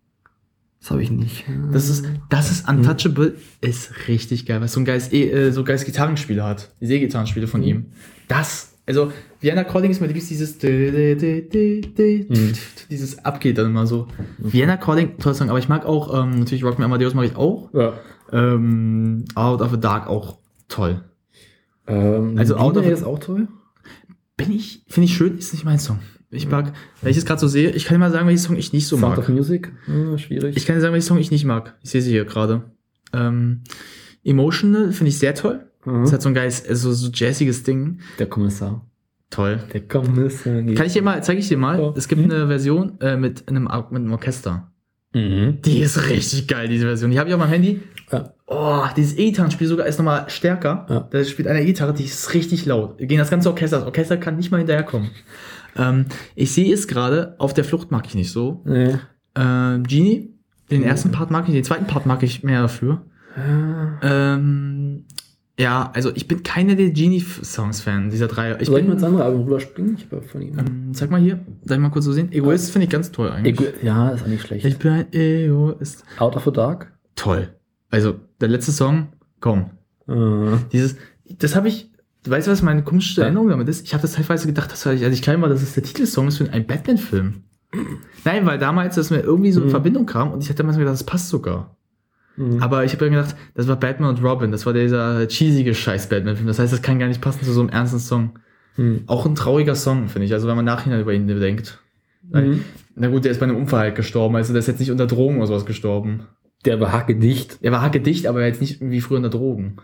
habe 0.89 1.03
ich 1.03 1.11
nicht. 1.11 1.45
Das 1.71 1.89
ist, 1.89 2.05
das 2.29 2.49
ist 2.51 2.67
Untouchable, 2.67 3.35
ist 3.61 4.07
richtig 4.07 4.45
geil, 4.47 4.57
weil 4.59 4.65
es 4.65 4.73
so 4.73 4.79
ein 4.79 4.85
geiles, 4.85 5.13
äh, 5.13 5.51
so 5.51 5.63
geiles 5.63 5.85
Gitarrenspiel 5.85 6.41
hat. 6.43 6.71
Die 6.81 6.87
Seegitarrenspiele 6.87 7.45
von 7.47 7.61
Mhm. 7.61 7.67
ihm. 7.67 7.85
Das, 8.27 8.73
also, 8.87 9.11
Vienna 9.41 9.63
Calling 9.63 9.91
ist 9.91 10.01
mir 10.01 10.07
gibt's 10.07 10.27
dieses, 10.29 10.57
Mhm. 10.61 12.53
dieses 12.89 13.23
abgeht 13.23 13.57
dann 13.59 13.67
immer 13.67 13.85
so. 13.85 14.07
Vienna 14.39 14.77
Calling, 14.77 15.17
toller 15.19 15.35
Song, 15.35 15.49
aber 15.49 15.59
ich 15.59 15.69
mag 15.69 15.85
auch, 15.85 16.23
ähm, 16.23 16.39
natürlich 16.39 16.63
Rock 16.63 16.79
Me 16.79 16.85
Amadeus 16.85 17.13
mag 17.13 17.25
ich 17.25 17.35
auch. 17.35 17.69
Ja. 17.73 17.93
Ähm, 18.33 19.25
Out 19.35 19.61
of 19.61 19.71
the 19.71 19.79
Dark 19.79 20.07
auch 20.07 20.39
toll. 20.67 21.03
Ähm, 21.87 22.35
Also 22.37 22.55
Out 22.57 22.75
of- 22.77 22.85
Out 22.85 22.91
ist 22.91 23.03
auch 23.03 23.19
toll. 23.19 23.47
Bin 24.35 24.51
ich, 24.51 24.83
finde 24.87 25.05
ich 25.05 25.15
schön, 25.15 25.37
ist 25.37 25.53
nicht 25.53 25.63
mein 25.65 25.79
Song. 25.79 25.99
Ich 26.31 26.49
mag, 26.49 26.73
wenn 27.01 27.11
ich 27.11 27.17
es 27.17 27.25
gerade 27.25 27.39
so 27.39 27.47
sehe, 27.47 27.69
ich 27.69 27.85
kann 27.85 27.99
mal 27.99 28.09
sagen, 28.11 28.25
welchen 28.27 28.41
Song 28.43 28.55
ich 28.55 28.73
nicht 28.73 28.87
so 28.87 28.97
Sound 28.97 29.17
mag. 29.17 29.19
of 29.19 29.29
Music. 29.29 29.71
Hm, 29.85 30.17
schwierig. 30.17 30.57
Ich 30.57 30.65
kann 30.65 30.81
sagen, 30.81 30.93
welchen 30.93 31.05
Song 31.07 31.19
ich 31.19 31.29
nicht 31.29 31.45
mag. 31.45 31.75
Ich 31.83 31.91
sehe 31.91 32.01
sie 32.01 32.09
hier 32.09 32.25
gerade. 32.25 32.63
Ähm, 33.13 33.61
Emotional 34.23 34.91
finde 34.93 35.09
ich 35.09 35.19
sehr 35.19 35.35
toll. 35.35 35.67
Mhm. 35.85 36.01
Das 36.01 36.13
hat 36.13 36.21
so 36.23 36.29
ein 36.29 36.33
geiles, 36.33 36.67
also 36.67 36.91
so 36.91 37.11
jazziges 37.13 37.61
Ding. 37.63 37.99
Der 38.17 38.25
Kommissar. 38.27 38.89
Toll. 39.29 39.59
Der 39.73 39.81
Kommissar. 39.87 40.53
Kann 40.63 40.85
ich 40.87 40.93
dir 40.93 41.03
mal, 41.03 41.23
zeige 41.23 41.39
ich 41.39 41.47
dir 41.49 41.57
mal. 41.57 41.79
Ja. 41.79 41.93
Es 41.95 42.07
gibt 42.07 42.21
Mhm. 42.25 42.31
eine 42.31 42.47
Version 42.47 42.99
äh, 43.01 43.15
mit, 43.17 43.47
einem, 43.47 43.63
mit 43.65 44.01
einem 44.01 44.11
Orchester. 44.13 44.71
Mhm. 45.13 45.61
Die 45.61 45.79
ist 45.79 46.09
richtig 46.09 46.47
geil, 46.47 46.67
diese 46.67 46.85
Version. 46.85 47.11
Die 47.11 47.19
habe 47.19 47.29
ich 47.29 47.35
auf 47.35 47.39
meinem 47.39 47.51
Handy. 47.51 47.81
Ja. 48.11 48.33
Oh, 48.47 48.83
dieses 48.95 49.17
E-Gitarrenspiel 49.17 49.67
sogar 49.67 49.85
ist 49.85 49.97
nochmal 49.97 50.25
stärker. 50.29 50.85
Ja. 50.89 51.07
Da 51.09 51.23
spielt 51.23 51.47
eine 51.47 51.61
E-Gitarre, 51.61 51.93
die 51.93 52.03
ist 52.03 52.33
richtig 52.33 52.65
laut. 52.65 52.97
Gegen 52.97 53.17
das 53.17 53.29
ganze 53.29 53.49
Orchester. 53.49 53.77
Das 53.77 53.85
Orchester 53.85 54.17
kann 54.17 54.37
nicht 54.37 54.51
mal 54.51 54.57
hinterherkommen. 54.57 55.11
Ähm, 55.75 56.05
ich 56.35 56.51
sehe 56.51 56.73
es 56.73 56.87
gerade, 56.87 57.35
auf 57.39 57.53
der 57.53 57.63
Flucht 57.63 57.91
mag 57.91 58.05
ich 58.05 58.15
nicht 58.15 58.31
so. 58.31 58.61
Nee. 58.65 58.95
Äh, 59.35 59.79
Genie, 59.79 60.33
den 60.69 60.83
ersten 60.83 61.11
Part 61.11 61.31
mag 61.31 61.47
ich, 61.47 61.53
den 61.53 61.63
zweiten 61.63 61.87
Part 61.87 62.05
mag 62.05 62.21
ich 62.23 62.43
mehr 62.43 62.61
dafür. 62.61 63.05
Ah. 63.35 63.99
Ähm, 64.03 65.05
ja, 65.59 65.91
also 65.93 66.11
ich 66.15 66.27
bin 66.27 66.41
keiner 66.43 66.75
der 66.75 66.89
Genie-Songs-Fan, 66.89 68.09
dieser 68.09 68.27
drei. 68.27 68.57
Ich 68.59 68.67
Soll 68.67 68.79
ich 68.81 68.87
mal 68.87 68.93
ins 68.93 69.03
andere 69.03 69.23
Album 69.23 69.43
rüberspringen? 69.43 69.95
Ich 69.97 70.05
habe 70.11 70.21
von 70.23 70.41
ihm. 70.41 70.57
ähm, 70.57 70.93
sag 70.93 71.11
mal 71.11 71.21
hier, 71.21 71.39
sag 71.63 71.79
mal 71.79 71.89
kurz 71.89 72.05
so 72.05 72.11
sehen. 72.11 72.31
Egoist 72.31 72.71
finde 72.71 72.85
ich 72.85 72.89
ganz 72.91 73.11
toll 73.11 73.29
eigentlich. 73.29 73.59
Ego 73.59 73.69
ja, 73.83 74.09
ist 74.09 74.23
auch 74.23 74.27
nicht 74.27 74.45
schlecht. 74.45 74.65
ich 74.65 74.77
bin 74.77 74.91
ein 74.91 75.05
Egoist. 75.13 76.03
Out 76.17 76.35
of 76.35 76.43
the 76.45 76.51
Dark. 76.51 76.91
Toll. 77.15 77.49
Also, 77.91 78.15
der 78.41 78.49
letzte 78.49 78.71
Song, 78.71 79.07
komm. 79.39 79.69
Äh, 80.07 80.57
Dieses, 80.71 80.95
das 81.39 81.55
habe 81.55 81.67
ich 81.67 81.89
weißt 82.25 82.47
du, 82.47 82.51
was 82.51 82.61
meine 82.61 82.83
komischste 82.83 83.19
Ja. 83.21 83.25
Erinnerung 83.27 83.49
damit 83.49 83.67
ist? 83.67 83.85
Ich 83.85 83.93
habe 83.93 84.01
das 84.01 84.13
teilweise 84.13 84.47
gedacht, 84.47 84.71
dass 84.71 84.87
als 84.87 85.01
ich 85.01 85.21
klein 85.21 85.41
war, 85.41 85.49
dass 85.49 85.61
es 85.61 85.73
der 85.73 85.83
Titelsong 85.83 86.29
ist 86.29 86.37
für 86.37 86.49
einen 86.49 86.65
Batman-Film. 86.65 87.43
Nein, 88.23 88.45
weil 88.45 88.57
damals 88.57 88.95
das 88.95 89.09
mir 89.09 89.19
irgendwie 89.19 89.51
so 89.51 89.59
in 89.61 89.67
Mhm. 89.67 89.71
Verbindung 89.71 90.05
kam 90.05 90.31
und 90.31 90.41
ich 90.41 90.47
hatte 90.49 90.59
damals 90.59 90.77
gedacht, 90.77 90.93
das 90.93 91.03
passt 91.03 91.27
sogar. 91.29 91.75
Aber 92.59 92.83
ich 92.83 92.93
habe 92.93 93.05
dann 93.05 93.13
gedacht, 93.13 93.35
das 93.53 93.67
war 93.67 93.75
Batman 93.75 94.09
und 94.09 94.23
Robin, 94.23 94.51
das 94.51 94.65
war 94.65 94.73
dieser 94.73 95.27
cheesige 95.27 95.75
scheiß 95.75 96.09
Batman-Film. 96.09 96.47
Das 96.47 96.59
heißt, 96.59 96.73
das 96.73 96.81
kann 96.81 96.97
gar 96.97 97.07
nicht 97.07 97.21
passen 97.21 97.43
zu 97.43 97.51
so 97.51 97.61
einem 97.61 97.69
ernsten 97.69 97.99
Song. 97.99 98.39
Mhm. 98.75 99.03
Auch 99.05 99.25
ein 99.25 99.35
trauriger 99.35 99.75
Song, 99.75 100.07
finde 100.07 100.25
ich. 100.25 100.33
Also 100.33 100.47
wenn 100.47 100.55
man 100.55 100.65
nachhinein 100.65 101.01
über 101.01 101.13
ihn 101.13 101.27
bedenkt. 101.27 101.79
Mhm. 102.31 102.63
Na 102.95 103.07
gut, 103.07 103.25
der 103.25 103.31
ist 103.31 103.39
bei 103.39 103.45
einem 103.45 103.57
Unfall 103.57 103.81
halt 103.81 103.95
gestorben. 103.95 104.35
Also 104.35 104.53
der 104.53 104.59
ist 104.59 104.67
jetzt 104.67 104.79
nicht 104.79 104.91
unter 104.91 105.05
Drogen 105.05 105.37
oder 105.37 105.47
sowas 105.47 105.65
gestorben. 105.65 106.21
Der 106.65 106.79
war 106.79 106.91
hackedicht. 106.91 107.59
Er 107.61 107.71
war 107.71 107.81
hackedicht, 107.81 108.25
aber 108.25 108.41
er 108.41 108.47
jetzt 108.47 108.61
nicht 108.61 108.81
wie 108.81 109.01
früher 109.01 109.17
unter 109.17 109.29
Drogen. 109.29 109.77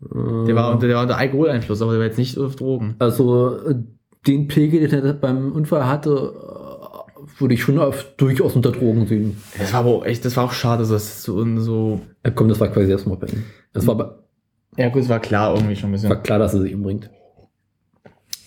Der 0.00 0.56
war, 0.56 0.72
unter, 0.72 0.86
der 0.86 0.96
war 0.96 1.02
unter 1.02 1.16
Alkoholeinfluss, 1.16 1.80
aber 1.80 1.92
der 1.92 2.00
war 2.00 2.06
jetzt 2.06 2.18
nicht 2.18 2.36
auf 2.38 2.56
Drogen. 2.56 2.96
Also 2.98 3.58
äh, 3.58 3.74
den 4.26 4.48
Pegel, 4.48 4.88
den 4.88 5.04
er 5.04 5.12
beim 5.12 5.52
Unfall 5.52 5.86
hatte, 5.86 6.71
würde 7.42 7.54
ich 7.54 7.62
schon 7.62 7.78
auf, 7.78 8.14
durchaus 8.16 8.56
unter 8.56 8.72
Drogen 8.72 9.06
sehen. 9.06 9.36
Das 9.58 9.72
war 9.74 9.80
aber 9.80 9.90
auch 9.90 10.04
echt, 10.06 10.24
das 10.24 10.36
war 10.36 10.44
auch 10.44 10.52
schade, 10.52 10.84
so, 10.86 10.94
dass 10.94 11.22
so, 11.22 11.58
so 11.60 12.00
Ja, 12.24 12.30
komm, 12.30 12.48
das 12.48 12.58
war 12.60 12.68
quasi 12.68 12.90
das 12.90 13.04
Mobbing. 13.04 13.42
Das 13.74 13.86
war, 13.86 13.94
aber- 13.96 14.24
Ja 14.78 14.88
gut, 14.88 15.02
es 15.02 15.08
war 15.10 15.20
klar 15.20 15.54
irgendwie 15.54 15.76
schon 15.76 15.90
ein 15.90 15.92
bisschen, 15.92 16.08
war 16.08 16.22
klar, 16.22 16.38
dass 16.38 16.54
er 16.54 16.62
sich 16.62 16.74
umbringt. 16.74 17.10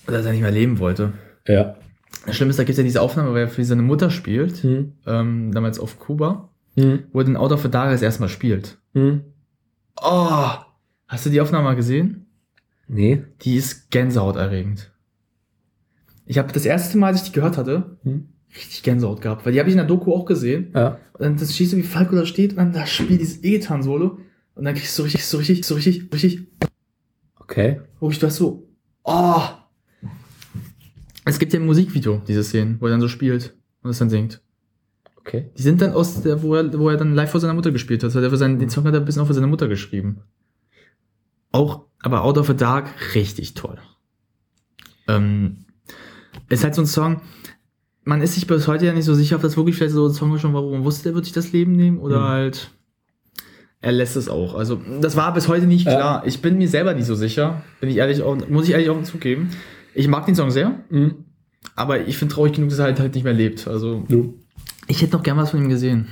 dass 0.08 0.26
er 0.26 0.32
nicht 0.32 0.42
mehr 0.42 0.52
leben 0.52 0.80
wollte. 0.80 1.14
Ja. 1.48 1.76
Das 2.26 2.36
Schlimme 2.36 2.50
ist, 2.52 2.58
da 2.60 2.64
gibt 2.64 2.72
es 2.72 2.78
ja 2.78 2.84
diese 2.84 3.02
Aufnahme, 3.02 3.32
wo 3.32 3.36
er 3.36 3.48
für 3.48 3.64
seine 3.66 3.82
Mutter 3.84 4.10
spielt, 4.10 4.64
Hm. 4.64 4.94
ähm, 5.06 5.52
damals 5.52 5.80
auf 5.80 6.00
Kuba, 6.00 6.50
Hm. 6.78 7.04
wo 7.12 7.20
er 7.20 7.26
den 7.26 7.38
Out 7.38 7.52
of 7.52 7.62
the 7.62 7.70
Dark 7.70 7.92
das 7.92 8.02
erstmal 8.02 8.30
spielt. 8.30 8.78
Hm. 8.94 9.22
Oh! 10.02 10.50
Hast 11.08 11.26
du 11.26 11.30
die 11.30 11.42
Aufnahme 11.42 11.66
mal 11.66 11.76
gesehen? 11.76 12.26
Nee. 12.88 13.24
Die 13.42 13.56
ist 13.56 13.90
gänsehaut-erregend. 13.92 14.92
Ich 16.28 16.38
habe 16.40 16.52
das 16.54 16.66
erste 16.66 16.98
Mal, 16.98 17.08
als 17.08 17.18
ich 17.22 17.28
die 17.30 17.32
gehört 17.36 17.58
hatte, 17.58 17.98
Hm. 18.04 18.30
Richtig 18.56 18.84
Gänsehaut 18.84 19.22
gehabt, 19.22 19.46
weil 19.46 19.54
die 19.54 19.60
habe 19.60 19.70
ich 19.70 19.74
in 19.74 19.78
der 19.80 19.88
Doku 19.88 20.14
auch 20.14 20.26
gesehen. 20.26 20.72
Ja. 20.74 21.00
Und 21.14 21.22
dann 21.22 21.38
das 21.38 21.56
schießt 21.56 21.74
du, 21.74 21.78
wie 21.78 21.84
Falco 21.84 22.16
da 22.16 22.26
steht 22.26 22.52
und 22.52 22.58
dann 22.58 22.74
da 22.74 22.86
spielt 22.86 23.22
dieses 23.22 23.44
E-Gitarren-Solo 23.44 24.20
und 24.56 24.64
dann 24.64 24.74
kriegst 24.76 24.98
du 24.98 25.04
richtig, 25.04 25.26
so 25.26 25.38
richtig, 25.38 25.66
so 25.66 25.76
richtig, 25.76 26.14
richtig, 26.14 26.48
Okay. 27.40 27.80
wo 28.00 28.10
ich 28.10 28.18
das 28.20 28.38
so, 28.38 28.68
oh! 29.04 29.42
Es 31.26 31.40
gibt 31.40 31.54
ja 31.54 31.60
ein 31.60 31.66
Musikvideo, 31.66 32.22
diese 32.28 32.44
Szenen, 32.44 32.78
wo 32.80 32.86
er 32.86 32.92
dann 32.92 33.02
so 33.02 33.08
spielt 33.08 33.56
und 33.82 33.92
es 33.92 34.00
dann 34.00 34.10
singt. 34.10 34.42
Okay. 35.18 35.50
Die 35.58 35.62
sind 35.62 35.82
dann 35.82 35.94
aus 35.94 36.22
der, 36.22 36.42
wo 36.44 36.56
er, 36.56 36.78
wo 36.78 36.90
er 36.90 36.98
dann 36.98 37.16
live 37.16 37.32
vor 37.32 37.40
seiner 37.40 37.54
Mutter 37.56 37.72
gespielt 37.72 38.04
hat. 38.04 38.16
Also 38.16 38.36
seinen, 38.36 38.60
den 38.60 38.70
Song 38.70 38.84
hat 38.86 38.94
er 38.94 39.00
ein 39.00 39.06
bisschen 39.06 39.22
auch 39.24 39.28
für 39.28 39.34
seine 39.34 39.48
Mutter 39.48 39.68
geschrieben. 39.68 40.22
Auch, 41.52 41.86
aber 42.00 42.24
Out 42.24 42.38
of 42.38 42.48
the 42.48 42.56
Dark, 42.56 43.16
richtig 43.16 43.56
toll. 43.56 43.80
Ähm, 45.08 45.66
ist 46.50 46.64
halt 46.64 46.76
so 46.76 46.82
ein 46.82 46.88
Song, 46.88 47.22
man 48.06 48.22
ist 48.22 48.36
sich 48.36 48.48
bis 48.48 48.68
heute 48.68 48.86
ja 48.86 48.94
nicht 48.94 49.04
so 49.06 49.14
sicher, 49.14 49.36
ob 49.36 49.42
das 49.42 49.58
wirklich 49.58 49.76
vielleicht 49.76 49.94
so 49.94 50.08
ein 50.08 50.14
Song 50.14 50.38
schon 50.40 50.54
war, 50.54 50.64
wo 50.64 50.72
man 50.72 50.84
wusste, 50.86 51.10
er 51.10 51.16
wird 51.16 51.26
sich 51.26 51.34
das 51.34 51.52
Leben 51.52 51.74
nehmen 51.74 51.98
oder 52.00 52.20
Mhm. 52.20 52.28
halt, 52.28 52.72
er 53.82 53.92
lässt 53.92 54.16
es 54.16 54.30
auch. 54.30 54.56
Also, 54.56 54.80
das 55.02 55.16
war 55.16 55.34
bis 55.34 55.48
heute 55.48 55.66
nicht 55.68 55.86
Ja. 55.86 55.96
klar. 55.96 56.24
Ich 56.26 56.42
bin 56.42 56.58
mir 56.58 56.68
selber 56.70 56.94
nicht 56.94 57.06
so 57.06 57.16
sicher, 57.16 57.62
bin 57.82 57.90
ich 57.90 57.98
ehrlich, 57.98 58.22
auch, 58.22 58.38
muss 58.48 58.66
ich 58.66 58.72
ehrlich 58.72 58.90
auch 58.90 59.02
zugeben. 59.04 59.50
Ich 59.94 60.08
mag 60.08 60.26
den 60.26 60.36
Song 60.36 60.50
sehr, 60.52 60.80
Hm. 60.90 61.26
aber 61.76 62.08
ich 62.08 62.18
finde 62.18 62.34
traurig 62.34 62.54
genug, 62.54 62.70
dass 62.70 62.80
er 62.80 62.86
halt, 62.86 63.00
halt 63.00 63.16
nicht 63.16 63.24
mehr 63.24 63.34
lebt. 63.34 63.68
Also, 63.68 64.04
Du. 64.08 64.36
ich 64.88 65.02
hätte 65.02 65.14
noch 65.16 65.24
gern 65.24 65.38
was 65.38 65.52
von 65.52 65.62
ihm 65.62 65.70
gesehen. 65.70 66.08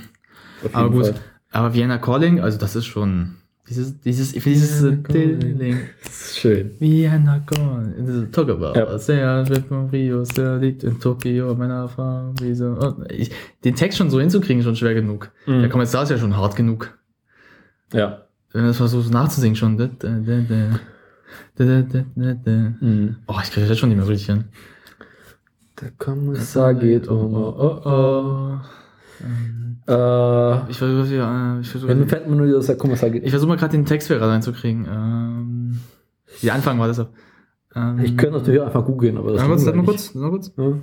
Aber 0.73 0.89
gut, 0.89 1.05
Fall. 1.07 1.15
aber 1.51 1.73
Vienna 1.73 1.97
Calling, 1.97 2.39
also 2.39 2.57
das 2.57 2.75
ist 2.75 2.85
schon 2.85 3.35
dieses, 3.69 3.99
dieses, 4.01 4.33
dieses 4.33 4.83
Vienna 4.83 4.97
äh, 4.97 5.01
Calling. 5.03 5.57
Ding. 5.57 5.79
Das 6.03 6.21
ist 6.21 6.37
schön. 6.39 6.71
Vienna 6.79 7.39
Calling, 7.39 8.31
talk 8.31 8.49
about. 8.49 8.77
Ja. 8.77 8.97
Sehr 8.97 9.45
von 9.67 9.89
Rio, 9.89 10.23
sehr 10.25 10.57
liegt 10.57 10.83
in 10.83 10.99
Tokio, 10.99 11.55
meiner 11.55 11.81
Erfahrung, 11.81 12.35
wie 12.41 12.53
so. 12.53 12.67
Und 12.67 13.11
ich, 13.11 13.31
den 13.63 13.75
Text 13.75 13.97
schon 13.97 14.09
so 14.09 14.19
hinzukriegen, 14.19 14.59
ist 14.59 14.65
schon 14.65 14.75
schwer 14.75 14.93
genug. 14.93 15.31
Mhm. 15.45 15.61
Der 15.61 15.69
Kommentar 15.69 16.03
ist 16.03 16.09
ja 16.09 16.17
schon 16.17 16.35
hart 16.35 16.55
genug. 16.55 16.97
Ja. 17.93 18.23
Wenn 18.51 18.61
du 18.61 18.67
das 18.67 18.77
versuchst 18.77 19.11
nachzusingen 19.11 19.55
schon. 19.55 19.77
Da, 19.77 19.87
da, 19.97 20.09
da, 20.09 20.41
da. 20.41 20.79
Da, 21.55 21.81
da, 21.81 22.33
da. 22.33 22.51
Mhm. 22.51 23.17
Oh, 23.27 23.35
ich 23.41 23.51
kriege 23.51 23.67
das 23.67 23.79
schon 23.79 23.89
nicht 23.89 23.97
mehr 23.97 24.07
richtig 24.07 24.27
hin. 24.27 24.45
Der 25.81 25.91
Kommissar 25.97 26.73
geht 26.73 27.07
um. 27.07 27.33
Oh, 27.33 27.55
oh, 27.57 27.89
oh. 27.89 28.59
Äh, 29.87 30.71
Ich 30.71 30.77
versuche 30.77 31.15
ja, 31.15 31.59
ich 31.59 31.87
wenn 31.87 32.07
fällt 32.07 32.29
mir 32.29 32.35
nur, 32.35 32.47
dass 32.47 32.67
der 32.67 32.77
Kommissar 32.77 33.09
geht. 33.09 33.23
Ich 33.23 33.31
versuche 33.31 33.49
mal 33.49 33.57
gerade 33.57 33.71
den 33.77 33.85
Text 33.85 34.09
wieder 34.09 34.21
reinzukriegen. 34.21 34.85
Ähm, 34.89 35.79
die 36.41 36.51
Anfang 36.51 36.79
war 36.79 36.87
das. 36.87 36.97
so. 36.97 37.07
Ähm, 37.75 37.99
Ich 37.99 38.17
könnte 38.17 38.37
natürlich 38.39 38.61
einfach 38.61 38.85
googeln, 38.85 39.17
aber 39.17 39.33
das 39.33 39.41
Warte 39.41 39.51
kurz, 39.51 39.65
mal 39.75 39.83
kurz, 39.83 40.05
sag 40.13 40.21
mal 40.21 40.29
kurz. 40.29 40.53
Ja. 40.57 40.73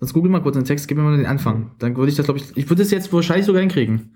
Sonst 0.00 0.12
google 0.12 0.30
mal 0.30 0.42
kurz 0.42 0.56
den 0.56 0.64
Text, 0.64 0.86
gib 0.88 0.98
mir 0.98 1.04
mal 1.04 1.16
den 1.16 1.26
Anfang. 1.26 1.72
Dann 1.78 1.96
würde 1.96 2.10
ich 2.10 2.16
das, 2.16 2.26
glaube 2.26 2.38
ich, 2.38 2.56
ich 2.56 2.68
würde 2.70 2.82
das 2.82 2.90
jetzt 2.90 3.12
wahrscheinlich 3.12 3.46
sogar 3.46 3.60
hinkriegen. 3.60 4.12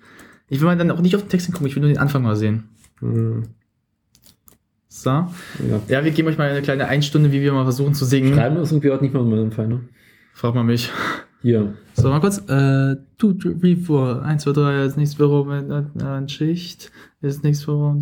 Ich 0.48 0.60
will 0.60 0.66
mal 0.66 0.76
dann 0.76 0.90
auch 0.90 1.00
nicht 1.00 1.16
auf 1.16 1.22
den 1.22 1.28
Text 1.28 1.46
hingucken, 1.46 1.66
ich 1.66 1.74
will 1.74 1.82
nur 1.82 1.90
den 1.90 1.98
Anfang 1.98 2.22
mal 2.22 2.36
sehen. 2.36 2.68
Hm. 3.00 3.42
So. 4.88 5.10
Ja. 5.10 5.30
Ja, 5.88 6.04
wir 6.04 6.10
geben 6.10 6.28
euch 6.28 6.38
mal 6.38 6.48
eine 6.50 6.62
kleine 6.62 6.86
Einstunde, 6.88 7.32
wie 7.32 7.40
wir 7.40 7.52
mal 7.52 7.64
versuchen 7.64 7.94
zu 7.94 8.04
singen. 8.04 8.34
Schreiben 8.34 8.56
ist 8.56 8.72
irgendwie 8.72 8.90
heute 8.90 9.04
nicht 9.04 9.14
mehr 9.14 9.22
mein 9.22 9.52
Fall, 9.52 9.68
ne? 9.68 9.80
Frag 10.34 10.54
mal 10.54 10.64
mich. 10.64 10.90
Hier. 11.42 11.74
So, 11.94 12.08
mal 12.08 12.20
kurz. 12.20 12.38
Äh, 12.48 12.96
2, 13.18 13.52
3, 13.60 13.76
4, 13.76 14.22
1, 14.24 14.42
2, 14.42 14.52
3, 14.52 14.84
ist 14.84 14.96
nichts 14.96 15.14
für 15.14 15.24
Rom, 15.24 15.50
eine 15.50 16.28
Schicht, 16.28 16.90
ist 17.20 17.44
nichts 17.44 17.64
für. 17.64 17.96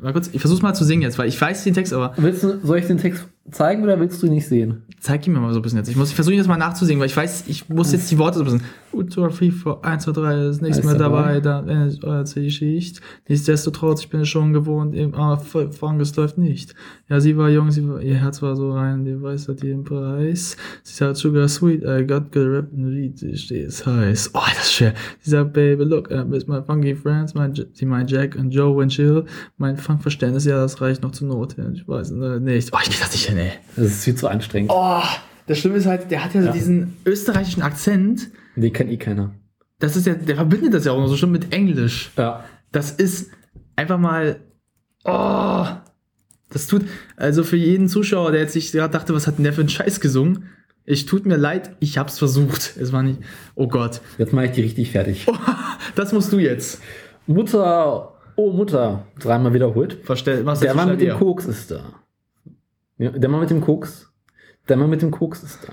Mal 0.00 0.12
kurz, 0.12 0.30
ich 0.32 0.40
versuch's 0.40 0.62
mal 0.62 0.74
zu 0.74 0.84
singen 0.84 1.02
jetzt, 1.02 1.18
weil 1.18 1.28
ich 1.28 1.40
weiß 1.40 1.64
den 1.64 1.74
Text, 1.74 1.92
aber 1.92 2.14
Willst 2.16 2.42
du, 2.42 2.58
soll 2.64 2.78
ich 2.78 2.86
den 2.86 2.98
Text 2.98 3.26
zeigen 3.50 3.82
oder 3.82 3.98
willst 3.98 4.22
du 4.22 4.26
ihn 4.26 4.34
nicht 4.34 4.46
sehen? 4.48 4.82
zeig 5.06 5.26
ihn 5.26 5.32
mir 5.32 5.40
mal 5.40 5.52
so 5.52 5.60
ein 5.60 5.62
bisschen 5.62 5.78
jetzt. 5.78 5.88
Ich 5.88 5.96
muss, 5.96 6.08
ich 6.08 6.14
versuche 6.14 6.36
das 6.36 6.48
mal 6.48 6.56
nachzusingen, 6.56 7.00
weil 7.00 7.06
ich 7.06 7.16
weiß, 7.16 7.44
ich 7.46 7.68
muss 7.68 7.92
jetzt 7.92 8.10
die 8.10 8.18
Worte 8.18 8.38
so 8.38 8.44
ein 8.44 8.46
bisschen. 8.46 8.62
2, 9.04 9.28
3, 9.28 9.50
4, 9.50 9.78
1, 9.82 10.04
2, 10.04 10.12
3, 10.12 10.46
ist 10.48 10.62
nichts 10.62 10.78
Alles 10.78 10.90
mehr 10.90 10.94
dabei. 10.98 11.40
dann 11.40 11.68
ist 11.68 12.04
euer 12.04 12.24
Schicht. 12.26 13.00
Nichtsdestotrotz, 13.28 14.00
ich 14.00 14.08
bin 14.08 14.20
es 14.20 14.28
schon 14.28 14.52
gewohnt, 14.52 14.94
im 14.94 15.14
Anfang, 15.14 16.00
es 16.00 16.14
läuft 16.16 16.38
nicht. 16.38 16.74
Ja, 17.08 17.20
sie 17.20 17.36
war 17.36 17.48
jung, 17.50 17.70
sie 17.70 17.88
war, 17.88 18.00
ihr 18.00 18.14
Herz 18.16 18.42
war 18.42 18.56
so 18.56 18.72
rein, 18.72 19.04
die 19.04 19.20
weiß 19.20 19.48
hat 19.48 19.62
ihren 19.62 19.84
Preis. 19.84 20.56
Sie 20.82 20.94
sagt, 20.94 21.16
Sugar 21.16 21.48
Sweet, 21.48 21.82
I 21.84 22.04
got 22.06 22.32
good 22.32 22.46
rap 22.48 22.68
and 22.74 22.86
read, 22.88 23.18
sie 23.18 23.36
steht 23.36 23.84
heiß. 23.86 24.30
Oh, 24.34 24.40
das 24.56 24.64
ist 24.66 24.72
schwer. 24.74 24.94
Sie 25.20 25.30
sagt, 25.30 25.52
Baby, 25.52 25.84
look, 25.84 26.10
uh, 26.10 26.24
with 26.30 26.46
my 26.46 26.60
funky 26.62 26.94
friends, 26.94 27.34
mein, 27.34 27.52
J- 27.54 27.68
sie 27.74 27.86
meint 27.86 28.10
Jack 28.10 28.36
und 28.36 28.50
Joe 28.50 28.82
and 28.82 28.90
Chill. 28.92 29.24
Mein 29.58 29.76
Funkverständnis, 29.76 30.44
ja, 30.44 30.56
das 30.60 30.80
reicht 30.80 31.02
noch 31.02 31.12
zur 31.12 31.28
Not. 31.28 31.56
Ich 31.74 31.86
weiß 31.86 32.10
äh, 32.12 32.40
nicht. 32.40 32.70
Oh, 32.72 32.78
ich 32.82 32.90
krieg 32.90 33.00
das 33.00 33.12
nicht 33.12 33.26
hin, 33.28 33.38
ey. 33.38 33.52
Das 33.76 33.86
ist 33.86 34.04
viel 34.04 34.14
zu 34.14 34.28
anstrengend. 34.28 34.70
Oh, 34.74 35.00
das 35.46 35.58
Schlimme 35.58 35.76
ist 35.76 35.86
halt, 35.86 36.10
der 36.10 36.24
hat 36.24 36.34
ja, 36.34 36.40
so 36.40 36.46
Ja. 36.48 36.52
diesen 36.52 36.94
österreichischen 37.04 37.62
Akzent. 37.62 38.30
Den 38.56 38.72
kennt 38.72 38.90
eh 38.90 38.96
keiner. 38.96 39.34
Das 39.78 39.96
ist 39.96 40.06
ja, 40.06 40.14
der 40.14 40.36
verbindet 40.36 40.74
das 40.74 40.84
ja 40.84 40.92
auch 40.92 40.98
noch 40.98 41.08
so 41.08 41.16
schön 41.16 41.30
mit 41.30 41.52
Englisch. 41.52 42.10
Ja. 42.16 42.44
Das 42.72 42.90
ist 42.90 43.30
einfach 43.76 43.98
mal. 43.98 44.40
Oh, 45.04 45.66
das 46.50 46.66
tut. 46.66 46.86
Also 47.16 47.44
für 47.44 47.56
jeden 47.56 47.88
Zuschauer, 47.88 48.32
der 48.32 48.40
jetzt 48.40 48.54
sich 48.54 48.72
gerade 48.72 48.92
dachte, 48.92 49.14
was 49.14 49.26
hat 49.26 49.36
denn 49.38 49.44
der 49.44 49.52
für 49.52 49.60
einen 49.60 49.68
Scheiß 49.68 50.00
gesungen? 50.00 50.46
Ich 50.84 51.04
tut 51.04 51.26
mir 51.26 51.36
leid, 51.36 51.76
ich 51.80 51.98
hab's 51.98 52.18
versucht. 52.18 52.76
Es 52.80 52.92
war 52.92 53.02
nicht. 53.02 53.20
Oh 53.54 53.66
Gott. 53.68 54.00
Jetzt 54.18 54.32
mache 54.32 54.46
ich 54.46 54.52
die 54.52 54.62
richtig 54.62 54.90
fertig. 54.92 55.26
Das 55.94 56.12
musst 56.12 56.30
du 56.32 56.38
jetzt. 56.38 56.82
Mutter, 57.26 58.12
oh 58.36 58.52
Mutter, 58.52 59.06
dreimal 59.18 59.54
wiederholt. 59.54 59.98
Verstell, 60.02 60.42
machst 60.44 60.62
Der 60.62 60.74
Mann 60.74 60.90
mit 60.90 61.00
dem. 61.00 61.16
Koks 61.16 61.46
ist 61.46 61.70
da. 61.70 61.94
Ja, 62.98 63.10
der 63.10 63.30
Mann 63.30 63.40
mit 63.40 63.50
dem 63.50 63.62
Koks. 63.62 64.12
Der 64.68 64.76
Mann 64.76 64.90
mit 64.90 65.00
dem 65.00 65.10
Koks 65.10 65.42
ist 65.42 65.60
da. 65.66 65.72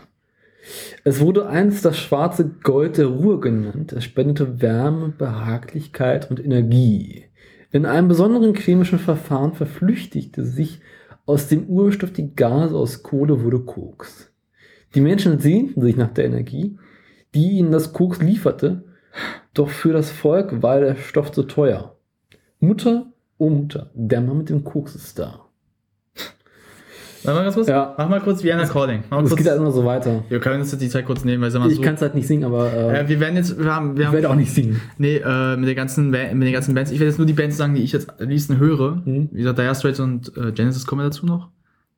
Es 1.03 1.19
wurde 1.19 1.47
einst 1.47 1.83
das 1.85 1.97
schwarze 1.97 2.49
Gold 2.63 2.97
der 2.97 3.07
Ruhe 3.07 3.39
genannt. 3.39 3.91
Es 3.93 4.03
spendete 4.03 4.61
Wärme, 4.61 5.09
Behaglichkeit 5.09 6.29
und 6.29 6.43
Energie. 6.43 7.25
In 7.71 7.85
einem 7.85 8.07
besonderen 8.07 8.55
chemischen 8.55 8.99
Verfahren 8.99 9.53
verflüchtigte 9.53 10.45
sich 10.45 10.79
aus 11.25 11.47
dem 11.47 11.67
Urstoff 11.67 12.13
die 12.13 12.35
Gase 12.35 12.75
aus 12.75 13.03
Kohle 13.03 13.41
wurde 13.41 13.59
Koks. 13.59 14.31
Die 14.95 15.01
Menschen 15.01 15.39
sehnten 15.39 15.81
sich 15.81 15.95
nach 15.95 16.13
der 16.13 16.25
Energie, 16.25 16.77
die 17.33 17.51
ihnen 17.51 17.71
das 17.71 17.93
Koks 17.93 18.21
lieferte, 18.21 18.83
doch 19.53 19.69
für 19.69 19.93
das 19.93 20.11
Volk 20.11 20.61
war 20.61 20.79
der 20.79 20.95
Stoff 20.95 21.31
zu 21.31 21.43
teuer. 21.43 21.97
Mutter, 22.59 23.11
oh 23.37 23.49
Mutter, 23.49 23.89
der 23.93 24.21
Mann 24.21 24.39
mit 24.39 24.49
dem 24.49 24.63
Koks 24.63 24.95
ist 24.95 25.17
da. 25.17 25.42
Warte 27.23 27.37
mal 27.37 27.43
ganz 27.43 27.55
kurz. 27.55 27.67
Ja. 27.67 27.95
Mach 27.97 28.09
mal 28.09 28.21
kurz 28.21 28.43
Vienna 28.43 28.65
Calling. 28.65 29.03
Mach 29.09 29.23
geht 29.35 29.47
halt 29.47 29.57
immer 29.57 29.71
so 29.71 29.85
weiter. 29.85 30.23
wir 30.29 30.39
können 30.39 30.61
uns 30.61 30.71
jetzt 30.71 30.81
die 30.81 30.89
Zeit 30.89 31.05
kurz 31.05 31.23
nehmen, 31.23 31.41
weil 31.41 31.51
sag 31.51 31.59
mal 31.59 31.69
Ich 31.69 31.77
so. 31.77 31.81
kann 31.81 31.95
es 31.95 32.01
halt 32.01 32.15
nicht 32.15 32.27
singen, 32.27 32.43
aber 32.43 32.71
äh, 32.71 33.01
äh, 33.01 33.09
wir 33.09 33.19
werden 33.19 33.35
jetzt, 33.35 33.57
wir 33.57 33.73
haben, 33.73 33.95
wir 33.95 34.01
ich 34.01 34.07
haben 34.07 34.13
werde 34.13 34.29
auch 34.29 34.35
nicht 34.35 34.53
singen. 34.53 34.81
Nee, 34.97 35.17
äh, 35.17 35.55
mit, 35.57 35.67
der 35.67 35.75
ganzen, 35.75 36.09
mit 36.09 36.21
den 36.21 36.53
ganzen 36.53 36.75
Bands. 36.75 36.91
Ich 36.91 36.99
werde 36.99 37.09
jetzt 37.09 37.17
nur 37.17 37.27
die 37.27 37.33
Bands 37.33 37.57
sagen, 37.57 37.75
die 37.75 37.83
ich 37.83 37.91
jetzt 37.91 38.19
am 38.19 38.29
liebsten 38.29 38.57
höre. 38.57 39.01
Mhm. 39.05 39.29
Wie 39.31 39.39
gesagt, 39.39 39.57
Dire 39.59 39.75
Straits 39.75 39.99
und 39.99 40.35
äh, 40.37 40.51
Genesis 40.51 40.85
kommen 40.85 41.01
ja 41.01 41.07
dazu 41.07 41.25
noch. 41.25 41.49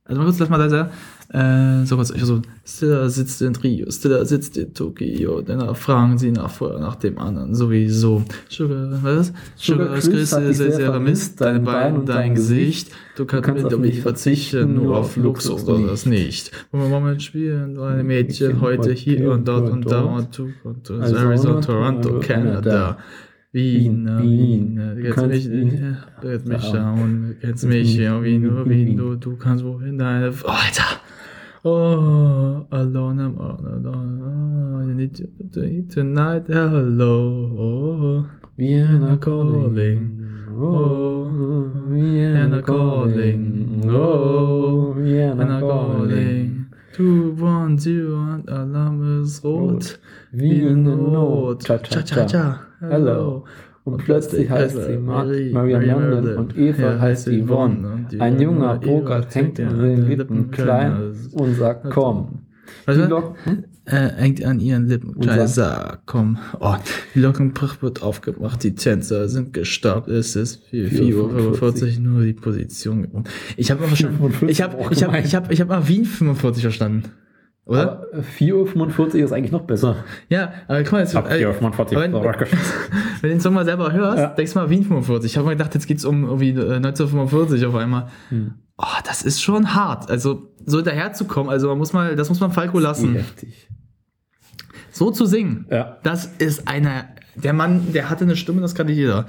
Also 0.05 0.21
mal 0.21 0.25
kurz, 0.25 0.39
lass 0.39 0.49
mal 0.49 0.59
da 0.59 0.69
sein. 0.69 0.89
Äh, 1.35 1.85
sowas, 1.85 2.13
so, 2.15 2.41
Stiller 2.63 3.09
sitzt 3.09 3.41
in 3.41 3.53
Rio, 3.57 3.91
Stiller 3.91 4.23
sitzt 4.23 4.55
in 4.55 4.73
Tokio, 4.73 5.41
dann 5.41 5.75
fragen 5.75 6.17
sie 6.17 6.31
nach, 6.31 6.61
nach 6.61 6.95
dem 6.95 7.17
anderen 7.17 7.53
sowieso. 7.53 8.23
Sugar, 8.47 8.87
was? 9.03 9.33
Sugar 9.57 9.99
Sugar, 9.99 10.13
Chris 10.15 10.31
ist 10.31 10.57
sehr, 10.57 10.71
sehr 10.71 10.91
vermisst, 10.91 11.41
deine 11.41 11.59
Beine 11.59 11.99
und 11.99 12.07
dein 12.07 12.35
Gesicht. 12.35 12.89
Du 13.17 13.25
kannst, 13.25 13.47
kannst 13.47 13.65
mit 13.65 13.73
auf 13.73 13.81
mich 13.81 13.99
verzichten, 13.99 14.75
nur 14.75 14.95
auf 14.95 15.17
Luxus 15.17 15.67
oder 15.67 15.87
das 15.87 16.05
nicht. 16.05 16.51
Wollen 16.71 16.89
wir 16.89 16.99
mal 17.01 17.19
spielen, 17.19 17.75
deine 17.75 18.05
Mädchen 18.05 18.61
heute 18.61 18.93
hier 18.93 19.31
und 19.31 19.45
dort 19.45 19.69
und 19.69 19.91
da 19.91 20.03
und 20.03 20.37
du 20.37 20.53
und 20.63 20.87
du, 20.87 20.93
Arizona, 21.01 21.59
Toronto. 21.59 22.21
Kanada. 22.21 22.97
Wien, 23.51 24.05
Wien. 24.05 24.77
Wien, 24.77 25.01
du 25.01 25.09
kannst 25.09 25.29
mich, 25.29 25.49
du 25.49 25.97
kennst 26.21 26.47
mich 26.47 26.61
schauen, 26.61 27.27
du 27.27 27.45
kennst 27.45 27.65
mich, 27.65 27.95
ja, 27.97 28.23
Wien, 28.23 28.41
nur 28.41 28.69
Wien, 28.69 28.95
du, 28.95 29.15
du 29.15 29.35
kannst 29.35 29.65
wohin 29.65 29.97
deine, 29.97 30.27
Alter. 30.27 31.01
Oh, 31.67 32.67
alone, 32.71 33.19
I'm 33.19 33.39
all 33.39 33.57
alone, 33.59 34.21
oh, 34.21 34.85
you 34.85 34.93
need 34.93 35.15
to 35.15 35.25
be 35.25 35.81
tonight, 35.89 36.43
hello, 36.45 37.57
oh, 37.57 38.29
Vienna 38.55 39.17
calling. 39.17 40.45
Oh, 40.47 41.25
oh 41.25 41.71
Vienna 41.89 42.61
calling. 42.61 43.83
Oh, 43.87 44.93
Vienna 44.95 45.55
I'm 45.55 45.59
calling. 45.59 46.65
Two, 46.93 47.31
one, 47.31 47.79
zero, 47.79 48.19
and 48.19 48.47
Alarm 48.47 49.23
ist 49.23 49.43
rot. 49.43 49.99
Wie 50.31 50.67
in 50.67 50.85
der 50.85 50.95
Not. 50.95 51.67
Not. 51.67 51.83
Cha, 51.83 52.01
cha, 52.03 52.25
cha. 52.25 52.59
Hello. 52.79 53.43
Und 53.85 53.97
plötzlich 54.03 54.49
heißt 54.49 54.75
sie 54.87 54.97
Ma 54.97 55.23
Maria 55.23 55.77
London 55.79 56.35
und 56.37 56.57
Eva 56.57 56.99
heißt 56.99 57.27
Yvonne. 57.29 58.07
Ein 58.19 58.41
junger 58.41 58.75
Burger 58.79 59.25
hängt 59.31 59.59
an 59.59 59.79
den 59.79 60.07
Lippen 60.07 60.49
klein 60.51 61.13
und 61.33 61.53
sagt, 61.55 61.91
komm. 61.91 62.39
Die 62.67 62.87
Was 62.87 62.97
war? 62.97 63.07
Lok 63.07 63.35
Äh, 63.85 64.09
hängt 64.17 64.43
an 64.43 64.59
ihren 64.59 64.87
Lippen. 64.87 65.09
Und 65.11 65.21
Kleiner 65.21 65.47
sagt- 65.47 66.07
komm. 66.07 66.39
Oh, 66.59 66.73
die 67.13 67.19
Lockenbrach 67.19 67.83
wird 67.83 68.01
aufgemacht, 68.01 68.63
die 68.63 68.73
Tänzer 68.73 69.29
sind 69.29 69.53
gestaubt. 69.53 70.07
Es 70.07 70.35
ist 70.35 70.63
4 70.71 71.15
Uhr 71.15 71.29
45, 71.29 71.99
nur 71.99 72.23
die 72.23 72.33
Position. 72.33 73.07
Ich 73.55 73.69
habe 73.69 73.83
aber 73.85 73.95
schon, 73.95 74.13
45 74.13 74.49
ich 74.49 74.61
habe, 74.63 74.77
auch 74.79 74.89
ich 74.89 74.99
gemeint. 74.99 75.27
ich 75.27 75.35
habe, 75.35 75.53
ich 75.53 75.61
habe 75.61 75.69
mal 75.69 75.87
Wien 75.87 76.05
45 76.05 76.63
verstanden. 76.63 77.03
Oder? 77.65 78.07
Aber 78.13 78.21
4.45 78.21 78.99
Uhr 78.99 79.15
ist 79.15 79.31
eigentlich 79.31 79.51
noch 79.51 79.63
besser. 79.63 79.97
Ja, 80.29 80.53
aber 80.67 80.83
guck 80.83 80.91
mal, 80.93 80.99
jetzt, 80.99 81.15
Ab 81.15 81.29
äh, 81.31 81.43
4.45 81.45 81.99
wenn, 81.99 82.13
Uhr. 82.13 82.23
wenn 83.21 83.21
du 83.21 83.27
den 83.29 83.39
Song 83.41 83.53
mal 83.55 83.65
selber 83.65 83.91
hörst, 83.91 84.19
Ja. 84.19 84.27
denkst 84.27 84.53
du 84.53 84.59
mal 84.59 84.69
Wien 84.69 84.83
45. 84.83 85.31
Ich 85.31 85.37
habe 85.37 85.45
mal 85.45 85.55
gedacht, 85.55 85.73
jetzt 85.73 85.87
geht's 85.87 86.05
um 86.05 86.25
irgendwie 86.25 86.49
äh, 86.51 86.75
1945 86.75 87.65
auf 87.65 87.73
einmal. 87.75 88.09
Hm. 88.29 88.53
Oh, 88.77 88.83
das 89.05 89.23
ist 89.23 89.41
schon 89.41 89.73
hart. 89.73 90.11
Also, 90.11 90.51
so 90.65 90.81
daherzukommen, 90.81 91.49
also 91.49 91.67
man 91.69 91.77
muss 91.79 91.91
mal, 91.93 92.15
das 92.15 92.29
muss 92.29 92.39
man 92.39 92.51
Falco 92.51 92.77
lassen. 92.77 93.15
heftig. 93.15 93.67
So 94.91 95.11
zu 95.11 95.25
singen, 95.25 95.65
Ja. 95.71 95.97
das 96.03 96.25
ist 96.37 96.67
einer, 96.67 97.05
der 97.35 97.53
Mann, 97.53 97.93
der 97.93 98.09
hatte 98.09 98.25
eine 98.25 98.35
Stimme, 98.35 98.61
das 98.61 98.75
kann 98.75 98.85
nicht 98.87 98.97
jeder. 98.97 99.25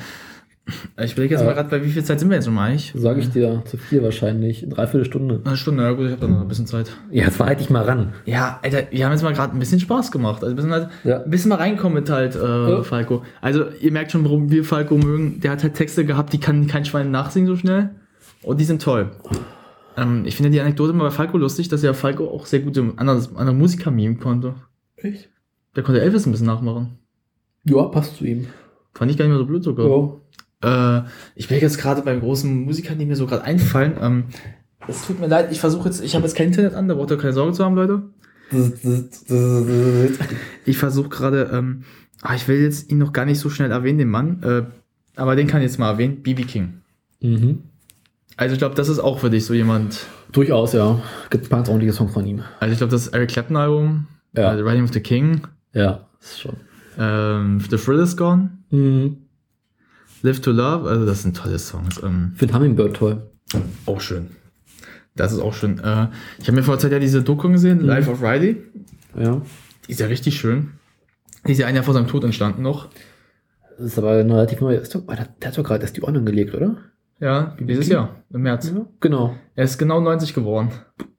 Ich 1.01 1.13
überlege 1.13 1.35
jetzt 1.35 1.43
Ja. 1.43 1.47
mal 1.47 1.53
gerade, 1.55 1.69
bei 1.69 1.85
wie 1.85 1.91
viel 1.91 2.03
Zeit 2.03 2.19
sind 2.19 2.29
wir 2.29 2.35
jetzt 2.35 2.47
schon 2.47 2.59
eigentlich? 2.59 2.93
Sage 2.97 3.21
ich 3.21 3.31
dir 3.31 3.63
zu 3.67 3.77
viel 3.77 4.03
wahrscheinlich. 4.03 4.67
Dreiviertel 4.69 5.05
Stunde. 5.05 5.41
Eine 5.45 5.57
Stunde, 5.57 5.85
ja 5.85 5.93
gut, 5.93 6.07
ich 6.07 6.11
habe 6.13 6.21
da 6.23 6.27
noch 6.27 6.41
ein 6.41 6.49
bisschen 6.49 6.67
Zeit. 6.67 6.91
Ja, 7.11 7.25
jetzt 7.25 7.39
war 7.39 7.47
halt 7.47 7.61
ich 7.61 7.71
mal 7.71 7.85
ran. 7.85 8.15
Ja, 8.25 8.59
Alter, 8.63 8.83
wir 8.91 9.05
haben 9.05 9.13
jetzt 9.13 9.23
mal 9.23 9.33
gerade 9.33 9.53
ein 9.53 9.59
bisschen 9.61 9.79
Spaß 9.79 10.11
gemacht. 10.11 10.43
Also 10.43 10.53
ein 10.53 10.57
bisschen, 10.57 10.73
halt, 10.73 10.89
Ja. 11.05 11.23
ein 11.23 11.31
bisschen 11.31 11.51
mal 11.51 11.57
reinkommen 11.57 11.95
mit 11.95 12.11
halt 12.11 12.35
äh, 12.35 12.39
Ja. 12.71 12.83
Falco. 12.83 13.23
Also 13.41 13.65
ihr 13.81 13.93
merkt 13.93 14.11
schon, 14.11 14.25
warum 14.25 14.51
wir 14.51 14.65
Falco 14.65 14.97
mögen. 14.97 15.39
Der 15.41 15.53
hat 15.53 15.63
halt 15.63 15.75
Texte 15.75 16.05
gehabt, 16.05 16.33
die 16.33 16.39
kann 16.41 16.67
kein 16.67 16.85
Schwein 16.85 17.13
nachsingen 17.13 17.47
so 17.47 17.55
schnell. 17.55 17.91
Und 18.43 18.59
die 18.61 18.65
sind 18.65 18.83
toll. 18.83 19.11
Ähm, 19.97 20.25
ich 20.27 20.35
finde 20.35 20.51
die 20.51 20.61
Anekdote 20.61 20.93
mal 20.93 21.05
bei 21.05 21.11
Falco 21.11 21.39
lustig, 21.39 21.69
dass 21.69 21.83
ja 21.83 21.93
Falco 21.93 22.29
auch 22.29 22.45
sehr 22.45 22.61
gut 22.61 22.77
im 22.77 22.99
anderen, 22.99 23.37
anderen 23.37 23.59
Musiker 23.59 23.93
meme 23.93 24.17
konnte. 24.17 24.55
Echt? 24.97 25.29
Der 25.77 25.85
konnte 25.85 26.01
Elvis 26.01 26.27
ein 26.27 26.33
bisschen 26.33 26.47
nachmachen. 26.49 26.99
Ja, 27.65 27.85
passt 27.85 28.17
zu 28.17 28.25
ihm. 28.25 28.47
Fand 28.95 29.11
ich 29.11 29.17
gar 29.19 29.25
nicht 29.27 29.31
mehr 29.33 29.39
so 29.39 29.47
blöd 29.47 29.63
sogar. 29.63 29.87
Ja. 29.89 30.11
Äh, 30.63 31.03
ich 31.35 31.49
bin 31.49 31.59
jetzt 31.61 31.79
gerade 31.79 32.03
beim 32.03 32.21
großen 32.21 32.65
Musikern, 32.65 32.99
die 32.99 33.07
mir 33.07 33.17
so 33.17 33.27
gerade 33.27 33.43
einfallen. 33.45 33.95
Ähm, 34.01 34.25
es 34.89 35.07
tut 35.07 35.19
mir 35.21 35.27
leid, 35.27 35.51
ich 35.53 35.61
versuche 35.61 35.89
jetzt, 35.89 36.03
ich 36.03 36.15
habe 36.15 36.25
jetzt 36.25 36.37
kein 36.37 36.49
Internet 36.49 36.75
an, 36.75 36.89
da 36.89 36.95
braucht 36.95 37.11
ihr 37.11 37.19
keine 37.19 37.33
Sorge 37.33 37.53
zu 37.53 37.65
haben, 37.65 37.75
Leute. 37.75 38.03
Ich 40.65 40.79
versuche 40.79 41.09
gerade, 41.09 41.51
ähm, 41.53 41.85
ah, 42.23 42.35
ich 42.35 42.47
will 42.49 42.61
jetzt 42.63 42.91
ihn 42.91 42.99
noch 42.99 43.13
gar 43.13 43.25
nicht 43.25 43.39
so 43.41 43.51
schnell 43.51 43.71
erwähnen, 43.71 43.99
den 43.99 44.11
Mann, 44.11 44.43
äh, 44.43 44.63
aber 45.17 45.37
den 45.37 45.47
kann 45.47 45.61
ich 45.61 45.67
jetzt 45.69 45.79
mal 45.79 45.91
erwähnen, 45.91 46.23
BB 46.23 46.47
King. 46.47 46.75
Mhm. 47.21 47.63
Also 48.37 48.53
ich 48.53 48.59
glaube, 48.59 48.75
das 48.75 48.89
ist 48.89 48.99
auch 48.99 49.19
für 49.21 49.31
dich 49.31 49.47
so 49.47 49.55
jemand. 49.55 50.07
Durchaus, 50.33 50.73
ja. 50.75 51.01
Gibt 51.31 51.47
ein 51.47 51.49
paar 51.49 51.61
ordentliche 51.69 51.93
Songs 51.95 52.13
von 52.13 52.27
ihm. 52.27 52.43
Also 52.61 52.73
ich 52.73 52.79
glaube, 52.79 52.91
das 52.91 53.09
Eric 53.09 53.31
Clapton 53.31 53.57
Album, 53.57 54.07
Ja. 54.35 54.53
äh, 54.53 54.57
The 54.57 54.63
Riding 54.63 54.85
of 54.85 54.93
the 54.93 55.01
King, 55.01 55.41
Ja, 55.73 56.07
ist 56.21 56.41
schon. 56.41 56.57
ähm, 56.99 57.61
The 57.71 57.77
Thrill 57.77 58.01
is 58.01 58.17
Gone, 58.17 58.51
Mhm. 58.71 59.17
Live 60.23 60.41
to 60.41 60.51
Love, 60.51 60.89
also 60.89 61.07
das 61.07 61.23
sind 61.23 61.37
tolle 61.37 61.59
Songs. 61.59 62.01
Ähm, 62.03 62.31
Ich 62.35 62.39
finde 62.41 62.55
Hummingbird 62.55 62.97
toll. 62.97 63.31
auch 63.87 64.01
schön. 64.01 64.29
Das 65.15 65.33
ist 65.33 65.39
auch 65.41 65.55
schön. 65.55 65.79
Äh, 65.79 66.09
ich 66.39 66.47
habe 66.49 66.57
mir 66.57 66.63
vor 66.63 66.75
der 66.75 66.81
Zeit 66.81 66.93
ja 66.93 66.99
diese 66.99 67.23
Doku 67.23 67.49
gesehen, 67.51 67.79
Mhm. 67.79 67.85
Life 67.87 68.11
of 68.11 68.23
Riley. 68.23 68.57
Ja. 69.19 69.41
Die 69.87 69.93
ist 69.93 70.01
ja 70.01 70.07
richtig 70.07 70.37
schön. 70.39 70.73
Die 71.47 71.53
ist 71.53 71.59
ja 71.59 71.67
ein 71.67 71.75
Jahr 71.75 71.85
vor 71.85 71.95
seinem 71.95 72.09
Tod 72.09 72.25
entstanden 72.25 72.63
noch. 72.63 72.89
Das 73.79 73.87
ist 73.87 73.99
aber 73.99 74.13
eine 74.13 74.35
relativ 74.35 74.61
neue. 74.61 74.77
Ist 74.79 74.95
doch, 74.95 75.07
der, 75.07 75.29
der 75.41 75.49
hat 75.49 75.59
doch 75.59 75.63
gerade 75.65 75.83
erst 75.83 75.97
die 75.97 76.03
Ohren 76.03 76.25
gelegt, 76.27 76.55
oder? 76.55 76.77
Ja, 77.21 77.57
dieses? 77.61 77.89
Jahr, 77.89 78.17
im 78.31 78.43
März. 78.43 78.73
Ja. 78.75 78.85
Genau. 79.01 79.37
Er 79.55 79.65
ist 79.65 79.79
genau 79.79 80.01
90 80.01 80.35
geworden. 80.35 80.71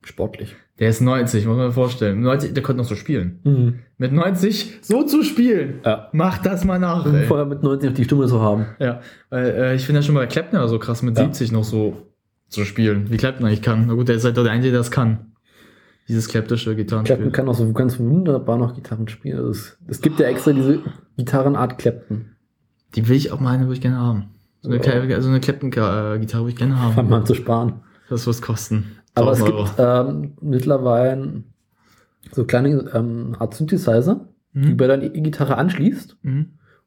Sportlich. 0.03 0.55
Der 0.79 0.89
ist 0.89 1.01
90, 1.01 1.45
muss 1.47 1.57
man 1.57 1.71
vorstellen. 1.71 2.21
90, 2.21 2.53
der 2.53 2.61
konnte 2.61 2.81
noch 2.81 2.87
so 2.87 2.95
spielen. 2.95 3.39
Mhm. 3.43 3.79
Mit 3.97 4.13
90 4.13 4.79
so 4.81 5.03
zu 5.03 5.23
spielen. 5.23 5.79
Ja. 5.83 6.09
Mach 6.13 6.37
das 6.37 6.65
mal 6.65 6.77
nach, 6.79 7.11
ey. 7.11 7.25
Vorher 7.25 7.45
mit 7.47 7.63
90 7.63 7.89
noch 7.89 7.95
die 7.95 8.03
Stimme 8.03 8.27
zu 8.27 8.41
haben. 8.41 8.67
Ja, 8.79 9.01
weil 9.29 9.45
äh, 9.45 9.75
ich 9.75 9.85
finde 9.85 10.01
ja 10.01 10.03
schon 10.03 10.13
bei 10.15 10.27
Kleppner 10.27 10.67
so 10.67 10.77
krass, 10.77 11.01
mit 11.01 11.17
Ja. 11.17 11.23
70 11.25 11.51
noch 11.51 11.63
so 11.63 11.97
zu 12.47 12.63
spielen, 12.63 13.09
wie 13.09 13.17
Kleppner 13.17 13.47
eigentlich 13.47 13.63
kann. 13.63 13.85
Na 13.87 13.93
gut, 13.93 14.07
der 14.07 14.15
ist 14.15 14.23
halt 14.25 14.37
der 14.37 14.45
Einzige, 14.45 14.71
der 14.71 14.81
das 14.81 14.91
kann. 14.91 15.31
Dieses 16.07 16.29
kleptische 16.29 16.75
Gitarrenspiel. 16.75 17.17
Clapton 17.17 17.33
kann 17.33 17.49
auch 17.49 17.55
so 17.55 17.69
ganz 17.73 17.99
wunderbar 17.99 18.57
noch 18.57 18.75
Gitarren 18.75 19.07
spielen. 19.09 19.37
Also 19.39 19.49
es, 19.49 19.77
es 19.87 20.01
gibt 20.01 20.19
ja 20.19 20.27
extra 20.27 20.53
diese 20.53 20.79
Gitarrenart 21.17 21.77
Clapton. 21.79 22.33
Die 22.95 23.09
will 23.09 23.17
ich 23.17 23.31
auch 23.33 23.41
mal 23.41 23.51
eine, 23.51 23.63
würde 23.63 23.73
ich 23.73 23.81
gerne 23.81 23.97
haben. 23.97 24.29
So 24.61 24.69
eine, 24.69 25.15
also 25.15 25.27
eine 25.27 25.39
Clapton-Gitarre 25.41 26.19
würde 26.19 26.49
ich 26.49 26.55
gerne 26.55 26.79
haben. 26.81 27.09
wir 27.09 27.15
an 27.15 27.25
zu 27.25 27.33
sparen. 27.33 27.81
Das 28.09 28.25
wird 28.25 28.41
kosten. 28.41 28.85
Aber 29.17 29.31
es 29.31 29.41
1000 29.41 29.57
gibt 29.67 29.79
ähm, 29.79 30.33
mittlerweile 30.41 31.43
so 32.31 32.45
kleine 32.45 32.89
ähm, 32.93 33.35
Art 33.39 33.53
Synthesizer, 33.53 34.27
die 34.53 34.59
Mhm. 34.73 34.77
bei 34.77 34.87
deiner 34.87 35.03
E-Gitarre 35.03 35.57
anschließt. 35.57 36.17
Mhm. 36.23 36.39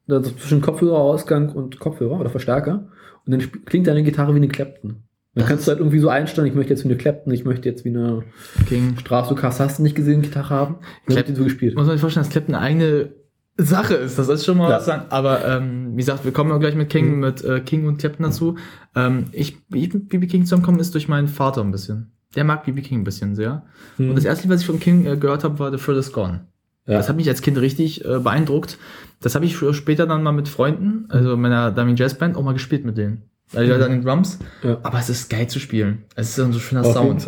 Und 0.07 0.15
dann 0.15 0.25
so 0.25 0.31
zwischen 0.33 0.61
Kopfhörerausgang 0.61 1.51
und 1.51 1.79
Kopfhörer 1.79 2.19
oder 2.21 2.31
Verstärker. 2.31 2.89
Und 3.27 3.33
dann 3.33 3.41
klingt 3.65 3.87
deine 3.87 4.03
Gitarre 4.03 4.33
wie 4.35 4.39
eine 4.39 4.49
Clapton. 4.49 4.91
Dann 5.35 5.43
Das 5.43 5.47
kannst 5.47 5.67
du 5.67 5.71
halt 5.71 5.79
irgendwie 5.79 6.01
so 6.01 6.09
einstellen, 6.09 6.49
ich 6.49 6.55
möchte 6.55 6.71
jetzt 6.73 6.83
wie 6.85 6.89
eine 6.89 6.97
Clapton, 6.97 7.33
ich 7.33 7.45
möchte 7.45 7.69
jetzt 7.69 7.85
wie 7.85 7.91
eine 7.91 8.25
King. 8.69 8.97
Stratocaster, 8.99 9.65
hast 9.65 9.79
du 9.79 9.83
nicht 9.85 9.95
gesehen, 9.95 10.23
Gitarre 10.23 10.51
haben. 10.51 10.77
Dann 11.07 11.17
wird 11.17 11.29
die 11.29 11.35
so 11.35 11.45
gespielt. 11.45 11.77
Muss 11.77 11.87
man 11.87 11.95
sich 11.95 12.01
vorstellen, 12.01 12.25
dass 12.25 12.33
Clapton 12.33 12.55
eine 12.57 12.65
eigene 12.65 13.13
Sache 13.57 13.95
ist. 13.95 14.19
Das 14.19 14.29
ist 14.29 14.45
schon 14.45 14.57
mal 14.59 14.69
Ja. 14.71 14.77
was 14.79 14.87
sagen. 14.87 15.05
Aber 15.11 15.47
ähm, 15.47 15.93
wie 15.93 15.99
gesagt, 15.99 16.25
wir 16.25 16.33
kommen 16.33 16.51
auch 16.51 16.59
gleich 16.59 16.75
mit 16.75 16.89
King, 16.91 17.15
Mhm. 17.15 17.21
mit 17.21 17.45
äh, 17.45 17.61
King 17.61 17.87
und 17.87 17.99
Clapton 17.99 18.25
dazu. 18.25 18.57
Ähm, 18.97 19.27
ich, 19.33 19.59
wie 19.69 19.85
ich 19.85 19.91
BB 19.93 20.27
King 20.27 20.45
zusammenkomme, 20.45 20.81
ist 20.81 20.95
durch 20.95 21.07
meinen 21.09 21.29
Vater 21.29 21.61
ein 21.61 21.71
bisschen. 21.71 22.11
Der 22.37 22.45
mag 22.45 22.65
BB 22.65 22.83
King 22.83 23.01
ein 23.01 23.05
bisschen 23.05 23.35
sehr. 23.35 23.65
Mhm. 23.99 24.11
Und 24.11 24.17
das 24.17 24.25
erste, 24.25 24.49
was 24.49 24.61
ich 24.61 24.67
von 24.67 24.79
King 24.79 25.07
äh, 25.07 25.17
gehört 25.17 25.45
habe, 25.45 25.59
war 25.59 25.77
The 25.77 25.93
is 25.93 26.13
Gone. 26.13 26.47
Ja. 26.87 26.97
Das 26.97 27.09
hat 27.09 27.17
mich 27.17 27.29
als 27.29 27.43
Kind 27.43 27.59
richtig 27.59 28.05
äh, 28.05 28.19
beeindruckt. 28.19 28.79
Das 29.21 29.35
habe 29.35 29.45
ich 29.45 29.57
später 29.73 30.07
dann 30.07 30.23
mal 30.23 30.33
mit 30.33 30.49
Freunden, 30.49 31.07
also 31.09 31.37
meiner 31.37 31.71
Dummy 31.71 31.95
Jazz 31.95 32.15
Band, 32.15 32.37
auch 32.37 32.43
mal 32.43 32.53
gespielt 32.53 32.85
mit 32.85 32.97
denen. 32.97 33.23
Also 33.53 33.65
die 33.65 33.71
Leute 33.71 33.85
an 33.85 33.91
den 33.91 34.03
Drums. 34.03 34.39
Ja. 34.63 34.79
Aber 34.83 34.99
es 34.99 35.11
ist 35.11 35.29
geil 35.29 35.49
zu 35.49 35.59
spielen. 35.59 36.05
Es 36.15 36.29
ist 36.31 36.37
so 36.37 36.45
ein 36.45 36.53
so 36.53 36.59
schöner 36.61 36.85
Auf 36.85 36.93
Sound. 36.93 37.27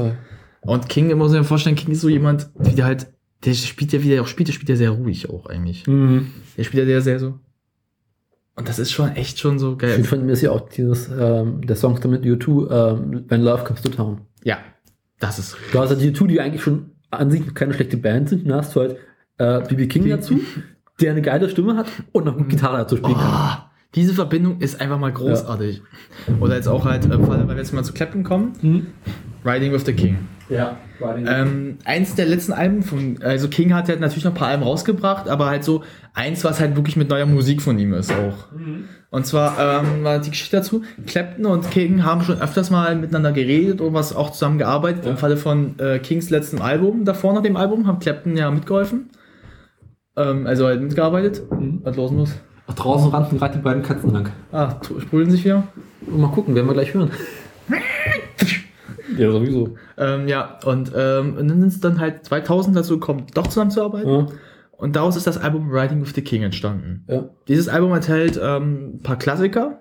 Und 0.60 0.88
King, 0.88 1.16
muss 1.16 1.32
ich 1.32 1.38
mir 1.38 1.44
vorstellen, 1.44 1.74
King 1.76 1.90
ist 1.92 2.00
so 2.00 2.08
jemand, 2.08 2.48
wie 2.58 2.72
der 2.72 2.84
halt, 2.84 3.08
der 3.44 3.54
spielt 3.54 3.92
ja, 3.92 4.02
wie 4.02 4.08
der 4.08 4.22
auch 4.22 4.28
spielt, 4.28 4.48
der 4.48 4.52
spielt 4.52 4.68
ja 4.68 4.76
sehr 4.76 4.90
ruhig 4.90 5.28
auch 5.28 5.46
eigentlich. 5.46 5.86
Mhm. 5.86 6.28
Der 6.56 6.62
spielt 6.64 6.82
ja 6.82 6.86
sehr, 6.86 7.02
sehr 7.02 7.18
so. 7.18 7.38
Und 8.54 8.68
das 8.68 8.78
ist 8.78 8.92
schon 8.92 9.10
echt 9.12 9.38
schon 9.38 9.58
so 9.58 9.72
Ich 9.72 9.78
geil. 9.78 9.94
finde 9.94 10.08
von 10.08 10.26
mir 10.26 10.32
ist 10.32 10.42
ja 10.42 10.50
auch 10.50 10.68
dieses, 10.68 11.08
ähm, 11.08 11.66
der 11.66 11.74
Song 11.74 11.98
damit 12.00 12.24
U2, 12.24 12.70
ähm, 12.70 13.24
When 13.28 13.42
Love 13.42 13.64
Comes 13.64 13.82
to 13.82 13.88
Town. 13.88 14.20
Ja, 14.44 14.58
das 15.22 15.38
ist. 15.38 15.56
Du 15.72 15.78
hast 15.78 15.90
halt 15.90 16.00
die 16.00 16.10
U2, 16.12 16.26
die 16.26 16.40
eigentlich 16.40 16.62
schon 16.62 16.90
an 17.10 17.30
sich 17.30 17.54
keine 17.54 17.74
schlechte 17.74 17.96
Band 17.96 18.28
sind. 18.28 18.48
Dann 18.48 18.58
hast 18.58 18.74
du 18.74 18.80
halt 18.80 18.96
äh, 19.38 19.60
BB 19.60 19.88
King 19.88 20.08
dazu, 20.08 20.40
der 21.00 21.12
eine 21.12 21.22
geile 21.22 21.48
Stimme 21.48 21.76
hat 21.76 21.86
und 22.12 22.24
noch 22.26 22.36
gut 22.36 22.48
Gitarre 22.48 22.78
dazu 22.78 22.96
spielen 22.96 23.14
kann. 23.14 23.58
Oh, 23.58 23.62
diese 23.94 24.14
Verbindung 24.14 24.60
ist 24.60 24.80
einfach 24.80 24.98
mal 24.98 25.12
großartig. 25.12 25.82
Oder 26.40 26.56
jetzt 26.56 26.68
auch 26.68 26.84
halt, 26.84 27.04
äh, 27.06 27.28
weil 27.28 27.46
wir 27.48 27.56
jetzt 27.56 27.72
mal 27.72 27.84
zu 27.84 27.92
Clapton 27.92 28.24
kommen, 28.24 28.52
Mhm. 28.62 28.86
Riding 29.44 29.72
with 29.72 29.84
the 29.84 29.92
King. 29.92 30.18
Ja, 30.52 30.76
Riding 31.00 31.26
Ähm, 31.28 31.78
eins 31.84 32.14
der 32.14 32.26
letzten 32.26 32.52
Alben 32.52 32.82
von, 32.82 33.18
also 33.22 33.48
King 33.48 33.72
hat 33.74 33.88
halt 33.88 34.00
natürlich 34.00 34.24
noch 34.24 34.32
ein 34.32 34.36
paar 34.36 34.48
Alben 34.48 34.62
rausgebracht, 34.64 35.28
aber 35.28 35.46
halt 35.46 35.64
so 35.64 35.82
eins, 36.14 36.44
was 36.44 36.60
halt 36.60 36.76
wirklich 36.76 36.96
mit 36.96 37.08
neuer 37.08 37.24
Musik 37.26 37.62
von 37.62 37.78
ihm 37.78 37.94
ist 37.94 38.12
auch. 38.12 38.48
Und 39.10 39.26
zwar 39.26 39.82
ähm, 39.82 40.04
war 40.04 40.18
die 40.18 40.30
Geschichte 40.30 40.56
dazu, 40.58 40.82
Clapton 41.06 41.46
und 41.46 41.70
King 41.70 42.04
haben 42.04 42.22
schon 42.22 42.38
öfters 42.40 42.70
mal 42.70 42.94
miteinander 42.96 43.32
geredet 43.32 43.80
und 43.80 43.94
was 43.94 44.14
auch 44.14 44.30
zusammen 44.32 44.58
gearbeitet. 44.58 45.06
Im 45.06 45.16
Falle 45.16 45.36
von 45.36 45.78
äh, 45.78 45.98
Kings 46.00 46.28
letzten 46.30 46.60
Album, 46.60 47.04
davor 47.04 47.32
nach 47.32 47.42
dem 47.42 47.56
Album, 47.56 47.86
haben 47.86 47.98
Clapton 47.98 48.36
ja 48.36 48.50
mitgeholfen. 48.50 49.10
Ähm, 50.16 50.46
also 50.46 50.66
halt 50.66 50.82
mitgearbeitet. 50.82 51.42
Was 51.82 51.96
los 51.96 52.10
muss? 52.10 52.34
Ach, 52.66 52.74
draußen 52.74 53.10
rannten 53.10 53.38
gerade 53.38 53.56
die 53.56 53.62
beiden 53.62 53.82
Katzen 53.82 54.12
lang. 54.12 54.28
Ah, 54.52 54.72
tu- 54.74 55.00
sprudeln 55.00 55.30
sich 55.30 55.44
wieder. 55.44 55.62
Mal 56.06 56.28
gucken, 56.30 56.54
werden 56.54 56.66
wir 56.66 56.74
gleich 56.74 56.92
hören. 56.94 57.10
ja, 59.18 59.30
sowieso. 59.32 59.74
Ähm, 59.96 60.28
ja, 60.28 60.58
und, 60.64 60.92
ähm, 60.96 61.36
und 61.36 61.48
dann 61.48 61.60
sind 61.60 61.68
es 61.68 61.80
dann 61.80 62.00
halt 62.00 62.24
2000 62.24 62.76
dazu 62.76 62.98
gekommen, 62.98 63.26
doch 63.34 63.46
zusammenzuarbeiten. 63.46 64.10
Ja. 64.10 64.26
Und 64.72 64.96
daraus 64.96 65.16
ist 65.16 65.26
das 65.26 65.38
Album 65.38 65.70
Riding 65.70 66.00
with 66.02 66.12
the 66.14 66.22
King 66.22 66.42
entstanden. 66.42 67.04
ja. 67.08 67.28
Dieses 67.48 67.68
Album 67.68 67.92
enthält 67.94 68.38
ähm, 68.42 68.94
ein 68.96 69.00
paar 69.02 69.16
Klassiker, 69.18 69.80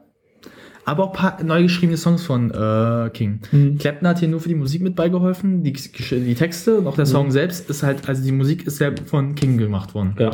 aber 0.86 1.04
auch 1.06 1.10
ein 1.14 1.18
paar 1.18 1.44
neu 1.44 1.64
geschriebene 1.64 1.98
Songs 1.98 2.24
von 2.24 2.52
äh, 2.52 3.10
King. 3.14 3.42
Mhm. 3.52 3.78
Clapton 3.78 4.08
hat 4.08 4.20
hier 4.20 4.28
nur 4.28 4.40
für 4.40 4.50
die 4.50 4.56
Musik 4.56 4.82
mit 4.82 4.96
beigeholfen, 4.96 5.64
die, 5.64 5.74
die 5.74 6.36
Texte 6.36 6.78
und 6.78 6.88
auch 6.88 6.96
der 6.96 7.06
Song 7.06 7.32
selbst 7.32 7.70
ist 7.70 7.84
halt, 7.84 8.08
also 8.10 8.24
die 8.24 8.32
Musik 8.32 8.66
ist 8.68 8.80
ja 8.80 8.92
von 9.06 9.36
King 9.36 9.58
gemacht 9.58 9.94
worden. 9.96 10.16
Ja. 10.20 10.32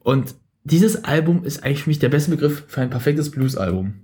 Und 0.00 0.34
dieses 0.64 1.04
Album 1.04 1.44
ist 1.44 1.62
eigentlich 1.64 1.82
für 1.82 1.90
mich 1.90 1.98
der 1.98 2.08
beste 2.08 2.30
Begriff 2.30 2.64
für 2.68 2.80
ein 2.80 2.90
perfektes 2.90 3.30
Blues-Album. 3.30 3.94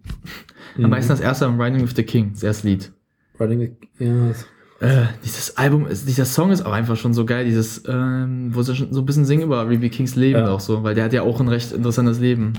Am 0.77 0.83
Mhm. 0.85 0.91
meisten 0.91 1.09
das 1.11 1.21
erste 1.21 1.47
am 1.47 1.61
Riding 1.61 1.83
with 1.83 1.95
the 1.97 2.03
King, 2.05 2.31
das 2.33 2.43
erste 2.43 2.69
Lied. 2.69 2.93
The, 3.49 3.73
ja, 3.99 4.31
Äh, 4.81 5.07
dieses 5.25 5.57
Album, 5.59 5.87
dieser 5.89 6.25
Song 6.25 6.51
ist 6.51 6.63
auch 6.65 6.73
einfach 6.73 6.97
schon 6.97 7.13
so 7.13 7.27
geil, 7.27 7.45
dieses, 7.45 7.83
ähm, 7.87 8.51
wo 8.55 8.63
sie 8.63 8.75
schon 8.75 8.93
so 8.95 9.01
ein 9.01 9.07
bisschen 9.07 9.25
singen 9.27 9.43
über 9.43 9.63
Ruby 9.65 9.91
Kings 9.91 10.17
Leben 10.17 10.39
Ja. 10.41 10.49
auch 10.51 10.61
so, 10.61 10.83
weil 10.83 10.95
der 10.95 11.05
hat 11.05 11.13
ja 11.13 11.23
auch 11.23 11.39
ein 11.41 11.49
recht 11.49 11.73
interessantes 11.73 12.19
Leben. 12.19 12.55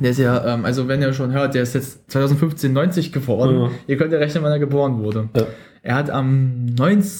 Der 0.00 0.12
ist 0.12 0.18
ja, 0.18 0.54
ähm, 0.54 0.64
also 0.64 0.86
wenn 0.88 1.02
ihr 1.02 1.12
schon 1.12 1.32
hört, 1.32 1.54
der 1.54 1.64
ist 1.64 1.74
jetzt 1.74 2.10
2015 2.10 2.72
90 2.72 3.12
geworden. 3.12 3.56
Ja. 3.62 3.70
Ihr 3.88 3.96
könnt 3.96 4.12
ja 4.12 4.18
rechnen, 4.18 4.42
wann 4.44 4.52
er 4.52 4.58
geboren 4.58 4.98
wurde. 4.98 5.28
ja. 5.36 5.46
Er 5.84 5.96
hat 5.96 6.10
am 6.10 6.66
19, 6.66 7.10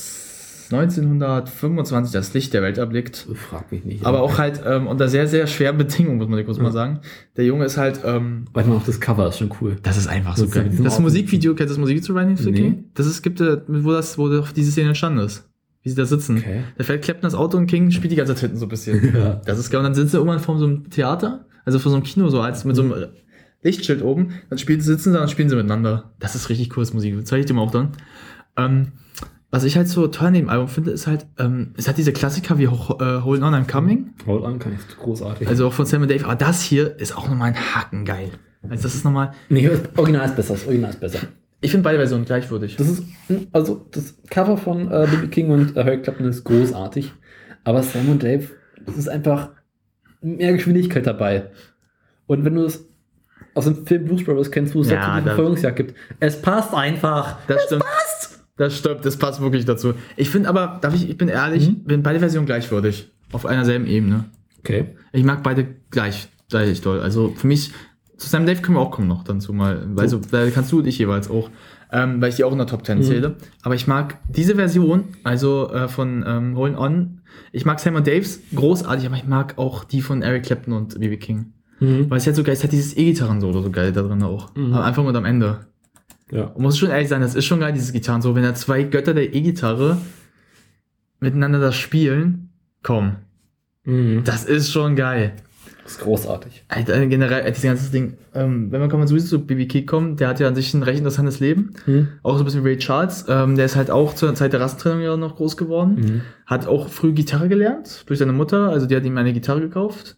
1925 0.73 2.13
das 2.13 2.33
Licht 2.35 2.53
der 2.55 2.63
Welt 2.63 2.79
erblickt. 2.79 3.27
Frag 3.35 3.71
mich 3.73 3.85
nicht. 3.85 4.05
Aber 4.07 4.23
auch 4.23 4.39
halt 4.39 4.61
ähm, 4.67 4.87
unter 4.87 5.09
sehr, 5.09 5.27
sehr 5.27 5.47
schweren 5.47 5.79
Bedingungen, 5.79 6.19
muss 6.19 6.29
man 6.29 6.39
dir 6.39 6.45
kurz 6.45 6.57
Ja. 6.59 6.63
mal 6.63 6.73
sagen. 6.73 7.01
Der 7.37 7.45
Junge 7.45 7.65
ist 7.65 7.77
halt, 7.77 8.01
ähm, 8.05 8.47
Warte 8.53 8.69
mal, 8.69 8.77
auch 8.77 8.85
das 8.85 9.01
Cover 9.01 9.29
ist 9.29 9.39
schon 9.39 9.53
cool. 9.61 9.77
das 9.83 9.97
ist 9.97 10.07
einfach 10.09 10.37
so 10.37 10.49
geil. 10.49 10.71
Das 10.83 10.99
Musikvideo, 10.99 11.55
kennst 11.55 11.71
du 11.71 11.75
das 11.75 11.79
Musikvideo 11.79 12.07
zu 12.07 12.37
to 12.37 12.43
the 12.45 12.51
Nee. 12.51 12.57
King? 12.61 12.85
Das 12.95 13.07
ist, 13.07 13.23
gibt, 13.23 13.41
äh, 13.41 13.61
wo 13.69 13.93
das, 13.93 14.19
wo 14.19 14.29
doch 14.29 14.53
diese 14.53 14.71
Szene 14.73 14.89
entstanden 14.89 15.21
ist. 15.21 15.49
Wie 15.83 15.89
sie 15.91 15.97
da 15.97 16.05
sitzen. 16.05 16.39
Okay. 16.39 16.63
Da 16.79 16.85
fährt 16.85 17.03
Clapton 17.03 17.23
das 17.25 17.35
Auto 17.35 17.57
und 17.59 17.67
King 17.67 17.91
spielt 17.91 18.13
die 18.13 18.17
ganze 18.17 18.35
Zeit 18.35 18.43
hinten 18.43 18.57
so 18.59 18.67
ein 18.67 18.69
bisschen. 18.69 19.15
Ja. 19.17 19.41
Das 19.45 19.59
ist 19.59 19.71
geil. 19.71 19.79
Und 19.81 19.85
dann 19.85 19.95
sitzen 19.95 20.11
sie 20.11 20.17
irgendwann 20.17 20.39
vor 20.39 20.57
so 20.59 20.65
einem 20.67 20.89
Theater, 20.91 21.47
also 21.65 21.79
vor 21.81 21.91
so 21.91 21.97
einem 21.97 22.05
Kino, 22.05 22.29
so 22.29 22.41
als 22.41 22.65
mit 22.65 22.77
so 22.77 22.83
einem 22.83 22.95
Lichtschild 23.65 24.03
oben. 24.03 24.29
Dann 24.49 24.59
spielen, 24.59 24.81
sitzen 24.81 25.13
sie 25.13 25.21
und 25.21 25.31
spielen 25.31 25.49
sie 25.49 25.57
miteinander. 25.57 26.13
Das 26.21 26.35
ist 26.37 26.49
richtig 26.51 26.71
cooles 26.71 26.95
Musik. 26.95 27.17
Das 27.17 27.25
zeige 27.25 27.41
ich 27.41 27.47
dir 27.47 27.55
mal 27.55 27.63
auch 27.63 27.71
dann. 27.73 27.91
Ähm, 28.57 28.89
was 29.53 29.63
ich 29.65 29.77
halt 29.77 29.87
so 29.89 30.09
toll 30.09 30.29
an 30.29 30.35
dem 30.35 30.49
Album 30.49 30.67
finde, 30.67 30.91
ist 30.91 31.07
halt, 31.07 31.27
ähm, 31.39 31.73
es 31.77 31.87
hat 31.87 31.99
diese 31.99 32.13
Klassiker 32.13 32.59
wie 32.59 32.67
Ho- 32.67 32.99
äh, 33.01 33.21
Holding 33.23 33.45
On 33.45 33.55
I'm 33.55 33.71
Coming. 33.71 34.15
Hold 34.27 34.43
on, 34.43 34.59
kann 34.59 34.73
ich 34.75 34.97
großartig. 34.97 35.47
Also 35.47 35.69
auch 35.69 35.73
von 35.73 35.87
Sam 35.87 36.03
und 36.03 36.11
Dave. 36.11 36.25
Aber 36.25 36.35
das 36.35 36.63
hier 36.63 36.99
ist 36.99 37.17
auch 37.17 37.29
nochmal 37.29 37.51
ein 37.51 37.57
Haken 37.75 38.05
geil. 38.05 38.31
Also 38.69 38.83
das 38.85 38.95
ist 38.97 39.05
nochmal, 39.05 39.33
nee, 39.49 39.69
das 39.69 39.81
Original 39.97 40.27
ist 40.27 40.35
besser. 40.37 40.55
Das 40.55 40.65
Original 40.67 40.91
ist 40.91 41.01
besser. 41.01 41.19
ich 41.61 41.71
finde 41.71 41.85
beide 41.85 41.99
Versionen 41.99 42.25
gleichwürdig. 42.25 42.77
Das 42.77 42.89
ist, 42.89 43.05
also 43.53 43.87
das 43.93 44.15
Cover 44.31 44.57
von 44.57 44.91
äh, 44.91 45.07
B.B. 45.11 45.29
King 45.29 45.51
und 45.51 45.77
äh, 45.77 45.85
Harry 45.85 46.01
Clapton 46.03 46.27
ist 46.27 46.43
großartig. 46.45 47.13
Aber 47.65 47.83
Sam 47.83 48.09
und 48.09 48.23
Dave, 48.23 48.49
das 48.87 48.97
ist 48.97 49.09
einfach 49.09 49.51
mehr 50.23 50.53
Geschwindigkeit 50.53 51.07
dabei. 51.07 51.51
Und 52.27 52.45
wenn 52.45 52.55
du 52.55 52.65
es 52.65 52.89
aus 53.55 53.65
dem 53.65 53.85
Film 53.87 54.05
Blues 54.07 54.25
Brothers 54.25 54.51
kennst, 54.51 54.75
wo 54.75 54.81
es 54.81 54.89
Ja, 54.91 55.17
das- 55.17 55.25
Verfolgungsjagd 55.25 55.77
gibt, 55.77 55.95
es 56.21 56.41
passt 56.41 56.73
einfach. 56.73 57.37
Das 57.49 57.65
stimmt. 57.65 57.83
Das 58.63 58.79
stimmt, 58.79 59.05
das 59.05 59.17
passt 59.17 59.41
wirklich 59.41 59.65
dazu. 59.65 59.95
Ich 60.17 60.31
finde 60.31 60.49
aber, 60.49 60.79
darf 60.81 60.95
ich, 60.95 61.09
ich 61.11 61.17
bin 61.17 61.29
ehrlich, 61.29 61.69
Mhm. 61.69 61.85
bin 61.85 62.03
beide 62.05 62.21
Versionen 62.21 62.47
gleichwürdig. 62.47 63.11
Auf 63.33 63.45
einer 63.45 63.65
selben 63.65 63.87
Ebene. 63.87 64.27
Okay. 64.61 64.95
Ich 65.13 65.25
mag 65.25 65.43
beide 65.43 65.67
gleich, 65.91 66.29
gleich 66.49 66.81
doll. 66.81 67.01
Also 67.01 67.33
für 67.37 67.49
mich, 67.49 67.73
zu 68.17 68.29
Sam 68.29 68.47
Dave 68.47 68.61
können 68.63 68.77
wir 68.77 68.81
auch 68.83 68.93
kommen 68.93 69.09
noch 69.09 69.25
dazu 69.25 69.53
mal. 69.53 69.89
Also, 69.97 70.21
da 70.31 70.49
kannst 70.51 70.71
du 70.71 70.79
und 70.79 70.87
ich 70.87 70.97
jeweils 70.99 71.29
auch, 71.29 71.51
ähm, 71.91 72.21
weil 72.23 72.29
ich 72.29 72.37
die 72.37 72.45
auch 72.45 72.53
in 72.53 72.59
der 72.59 72.69
Top 72.69 72.87
10 72.87 72.99
Mhm. 72.99 73.03
zähle. 73.03 73.37
Aber 73.63 73.75
ich 73.75 73.89
mag 73.89 74.19
diese 74.29 74.55
Version, 74.55 75.05
also 75.25 75.69
äh, 75.73 75.89
von 75.89 76.25
ähm, 76.25 76.57
Holding 76.57 76.79
On, 76.79 77.21
ich 77.51 77.65
mag 77.65 77.81
Sam 77.81 77.97
und 77.97 78.07
Daves 78.07 78.39
großartig, 78.55 79.07
aber 79.07 79.17
ich 79.17 79.27
mag 79.27 79.59
auch 79.59 79.83
die 79.83 80.03
von 80.03 80.23
Eric 80.23 80.45
Clapton 80.45 80.73
und 80.75 81.01
B.B. 81.01 81.17
King. 81.17 81.53
Mhm. 81.81 82.09
Weil 82.09 82.19
es 82.19 82.27
halt 82.27 82.37
so 82.37 82.45
geil 82.45 82.53
ist, 82.53 82.63
hat 82.63 82.71
dieses 82.71 82.97
E-Gitarren-Solo 82.97 83.61
so 83.63 83.71
geil 83.73 83.91
da 83.93 84.03
drin 84.03 84.23
auch. 84.23 84.55
Mhm. 84.55 84.73
Am 84.73 84.83
Anfang 84.83 85.07
und 85.07 85.17
am 85.17 85.25
Ende. 85.25 85.67
Ja. 86.33 86.45
Und 86.47 86.63
muss 86.63 86.79
schon 86.79 86.91
ehrlich 86.91 87.09
sein, 87.09 87.21
das 87.21 87.35
ist 87.35 87.45
schon 87.45 87.61
geil, 87.61 87.73
dieses 87.73 87.93
Gitarren-Solo. 87.93 88.35
Wenn 88.35 88.43
da 88.43 88.55
zwei 88.55 88.83
Götter 88.83 89.15
der 89.15 89.35
E-Gitarre 89.35 89.99
miteinander 91.21 91.61
das 91.61 91.77
spielen, 91.77 92.51
komm, 92.83 93.17
Mhm. 93.85 94.23
das 94.25 94.45
ist 94.45 94.71
schon 94.73 94.97
geil. 94.97 95.33
Das 95.83 95.93
ist 95.93 96.01
großartig. 96.01 96.65
Alter, 96.69 97.05
generell, 97.07 97.45
dieses 97.49 97.65
ganze 97.65 97.91
Ding, 97.91 98.15
ähm, 98.35 98.71
wenn 98.71 98.81
man 98.81 98.89
man 98.89 99.09
sowieso 99.09 99.27
zu 99.39 99.45
BB 99.47 99.67
King 99.67 99.87
kommen, 99.87 100.17
der 100.17 100.29
hat 100.29 100.39
ja 100.39 100.47
an 100.47 100.55
sich 100.55 100.73
ein 100.75 100.85
recht 100.85 100.99
interessantes 100.99 101.41
Leben. 101.41 101.75
Mhm. 101.87 102.09
Auch 102.23 102.35
so 102.37 102.43
ein 102.43 102.45
bisschen 102.45 102.65
wie 102.65 102.69
Ray 102.69 102.79
Charles. 102.79 103.25
Ähm, 103.29 103.57
der 103.57 103.65
ist 103.65 103.75
halt 103.75 103.91
auch 103.91 104.15
zur 104.15 104.33
Zeit 104.37 104.53
der 104.53 104.61
Rassentrennung 104.61 105.01
ja 105.03 105.17
noch 105.17 105.35
groß 105.37 105.57
geworden. 105.57 105.95
Mhm. 105.97 106.21
Hat 106.47 106.67
auch 106.69 106.89
früh 106.89 107.13
Gitarre 107.13 107.49
gelernt 107.49 108.05
durch 108.07 108.21
seine 108.21 108.33
Mutter. 108.33 108.69
Also 108.71 108.87
die 108.87 108.95
hat 108.95 109.05
ihm 109.05 109.19
eine 109.19 109.33
Gitarre 109.33 109.61
gekauft. 109.61 110.17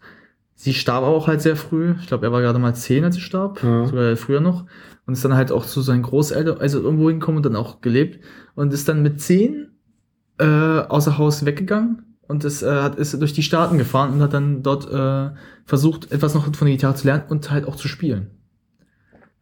Sie 0.55 0.75
starb 0.75 1.03
auch 1.03 1.27
halt 1.29 1.41
sehr 1.41 1.57
früh. 1.57 1.95
Ich 2.01 2.07
glaube, 2.09 2.27
er 2.27 2.33
war 2.33 2.43
gerade 2.43 2.59
mal 2.59 2.75
zehn, 2.75 3.03
als 3.03 3.15
sie 3.15 3.23
starb. 3.23 3.63
Ja. 3.63 3.87
Sogar 3.87 4.17
früher 4.17 4.41
noch. 4.41 4.67
Und 5.07 5.15
ist 5.15 5.25
dann 5.25 5.35
halt 5.35 5.53
auch 5.53 5.67
zu 5.67 5.83
seinen 5.83 6.03
Großeltern, 6.03 6.59
also 6.59 6.81
irgendwo 6.81 7.09
hingekommen 7.09 7.39
und 7.39 7.47
dann 7.47 7.57
auch 7.57 7.81
gelebt. 7.81 8.25
Und 8.55 8.73
ist 8.73 8.89
dann 8.89 9.03
mit 9.03 9.21
zehn 9.21 9.69
äh, 10.39 10.45
außer 10.45 11.19
Haus 11.19 11.45
weggegangen 11.45 12.17
und 12.27 12.45
ist, 12.45 12.63
äh, 12.63 12.71
hat, 12.71 12.97
ist 12.97 13.21
durch 13.21 13.33
die 13.33 13.43
Staaten 13.43 13.79
gefahren 13.79 14.13
und 14.15 14.21
hat 14.21 14.33
dann 14.33 14.63
dort 14.63 14.91
äh, 14.91 15.35
versucht, 15.65 16.11
etwas 16.11 16.35
noch 16.35 16.45
von 16.45 16.67
der 16.67 16.77
Gitarre 16.77 16.95
zu 16.95 17.07
lernen 17.07 17.25
und 17.29 17.51
halt 17.51 17.69
auch 17.69 17.77
zu 17.77 17.89
spielen. 17.89 18.31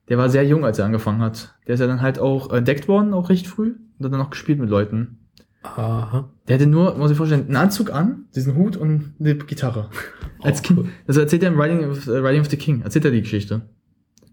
Der 0.09 0.19
war 0.19 0.29
sehr 0.29 0.45
jung, 0.45 0.65
als 0.65 0.79
er 0.79 0.87
angefangen 0.87 1.21
hat. 1.21 1.55
Der 1.67 1.75
ist 1.75 1.81
ja 1.81 1.87
dann 1.87 2.03
halt 2.03 2.19
auch 2.19 2.53
entdeckt 2.53 2.89
worden, 2.89 3.15
auch 3.15 3.31
recht 3.31 3.47
früh. 3.47 3.77
Und 3.99 4.05
hat 4.05 4.13
dann 4.13 4.21
auch 4.21 4.31
gespielt 4.31 4.59
mit 4.59 4.69
Leuten. 4.69 5.19
Aha. 5.63 6.29
Der 6.49 6.57
hatte 6.57 6.67
nur, 6.67 6.97
muss 6.97 7.13
ich 7.13 7.17
vorstellen, 7.17 7.47
einen 7.47 7.57
Anzug 7.57 7.93
an, 7.93 8.25
diesen 8.35 8.57
Hut 8.57 8.77
und 8.77 9.15
eine 9.21 9.37
Gitarre. 9.37 9.91
Als 10.43 10.63
Kind. 10.63 10.81
cool. 10.81 10.89
Also 11.07 11.21
erzählt 11.21 11.45
er 11.45 11.51
im 11.51 11.61
Riding 11.61 11.89
of, 11.89 12.07
äh, 12.09 12.17
Riding 12.17 12.41
of 12.41 12.51
the 12.51 12.57
King, 12.57 12.83
erzählt 12.83 13.05
er 13.05 13.13
die 13.13 13.23
Geschichte. 13.23 13.63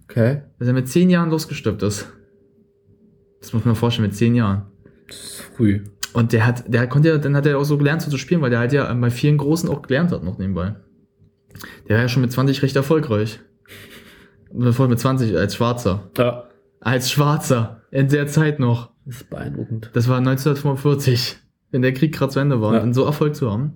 Okay. 0.10 0.42
Dass 0.58 0.68
er 0.68 0.74
mit 0.74 0.88
zehn 0.88 1.10
Jahren 1.10 1.30
losgestürbt 1.30 1.84
ist. 1.84 2.12
Das 3.40 3.54
muss 3.54 3.64
man 3.64 3.76
sich 3.76 3.80
vorstellen, 3.80 4.08
mit 4.08 4.16
zehn 4.16 4.36
Jahren. 4.36 4.66
Das 5.08 5.18
ist 5.18 5.42
früh. 5.56 5.84
Und 6.14 6.34
der 6.34 6.46
hat, 6.46 6.64
der 6.68 6.88
konnte 6.88 7.10
ja, 7.10 7.18
dann 7.18 7.36
hat 7.36 7.46
er 7.46 7.58
auch 7.58 7.64
so 7.64 7.78
gelernt 7.78 8.02
so 8.02 8.10
zu 8.10 8.18
spielen, 8.18 8.42
weil 8.42 8.50
der 8.50 8.60
halt 8.60 8.74
ja 8.74 8.92
bei 8.94 9.12
vielen 9.12 9.38
Großen 9.38 9.70
auch 9.70 9.84
gelernt 9.84 10.12
hat 10.12 10.24
noch 10.24 10.38
nebenbei. 10.38 10.76
Der 11.88 11.98
war 11.98 12.04
ja 12.04 12.10
schon 12.10 12.22
mit 12.22 12.32
20 12.32 12.64
recht 12.64 12.76
erfolgreich. 12.76 13.40
Bevor 14.52 14.88
mit 14.88 15.00
20 15.00 15.38
als 15.38 15.56
Schwarzer. 15.56 16.10
Ja. 16.18 16.46
Als 16.80 17.12
Schwarzer. 17.12 17.84
In 17.92 18.08
der 18.08 18.28
Zeit 18.28 18.60
noch. 18.60 18.92
Das 19.06 19.18
ist 19.18 19.30
beeindruckend. 19.30 19.92
Das 19.94 20.08
war 20.08 20.18
1945, 20.18 21.38
wenn 21.72 21.82
der 21.82 21.94
Krieg 21.94 22.14
gerade 22.14 22.32
zu 22.32 22.40
Ende 22.40 22.62
war. 22.62 22.76
Ja. 22.76 22.82
Und 22.82 22.94
so 22.94 23.06
Erfolg 23.06 23.36
zu 23.36 23.52
haben. 23.52 23.76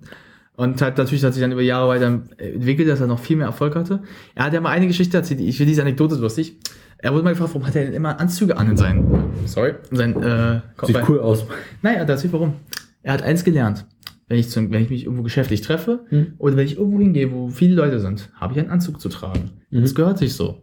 Und 0.56 0.80
halt 0.80 0.98
natürlich 0.98 1.24
hat 1.24 1.34
sich 1.34 1.40
dann 1.42 1.50
über 1.52 1.62
Jahre 1.62 1.88
weiter 1.88 2.06
entwickelt, 2.38 2.88
dass 2.88 3.00
er 3.00 3.06
noch 3.08 3.18
viel 3.18 3.36
mehr 3.36 3.46
Erfolg 3.46 3.74
hatte. 3.74 4.02
Er 4.36 4.44
hat 4.44 4.52
ja 4.52 4.60
mal 4.60 4.70
eine 4.70 4.86
Geschichte 4.86 5.16
erzählt, 5.16 5.40
ich 5.40 5.56
finde 5.56 5.70
diese 5.70 5.82
Anekdote 5.82 6.14
lustig. 6.14 6.58
Er 6.98 7.12
wurde 7.12 7.24
mal 7.24 7.30
gefragt, 7.30 7.50
warum 7.54 7.66
hat 7.66 7.74
er 7.74 7.84
denn 7.86 7.94
immer 7.94 8.20
Anzüge 8.20 8.56
an 8.56 8.70
in 8.70 8.76
seinen, 8.76 9.24
sorry, 9.46 9.74
in 9.90 9.96
seinen, 9.96 10.22
äh, 10.22 10.60
Sieht 10.84 10.94
bei- 10.94 11.08
cool 11.08 11.18
aus. 11.20 11.44
naja, 11.82 12.04
das 12.04 12.24
ist 12.24 12.32
warum. 12.32 12.54
Er 13.02 13.14
hat 13.14 13.22
eins 13.22 13.42
gelernt. 13.44 13.84
Wenn 14.28 14.38
ich, 14.38 14.48
zum, 14.48 14.70
wenn 14.70 14.82
ich 14.82 14.88
mich 14.90 15.04
irgendwo 15.04 15.22
geschäftlich 15.22 15.60
treffe 15.60 16.06
Hm. 16.08 16.34
oder 16.38 16.56
wenn 16.56 16.64
ich 16.66 16.78
irgendwo 16.78 16.98
hingehe, 16.98 17.30
wo 17.32 17.48
viele 17.50 17.74
Leute 17.74 17.98
sind, 18.00 18.30
habe 18.36 18.54
ich 18.54 18.58
einen 18.60 18.70
Anzug 18.70 19.00
zu 19.00 19.08
tragen. 19.10 19.50
Mhm. 19.70 19.82
Das 19.82 19.94
gehört 19.94 20.18
sich 20.18 20.34
so. 20.34 20.62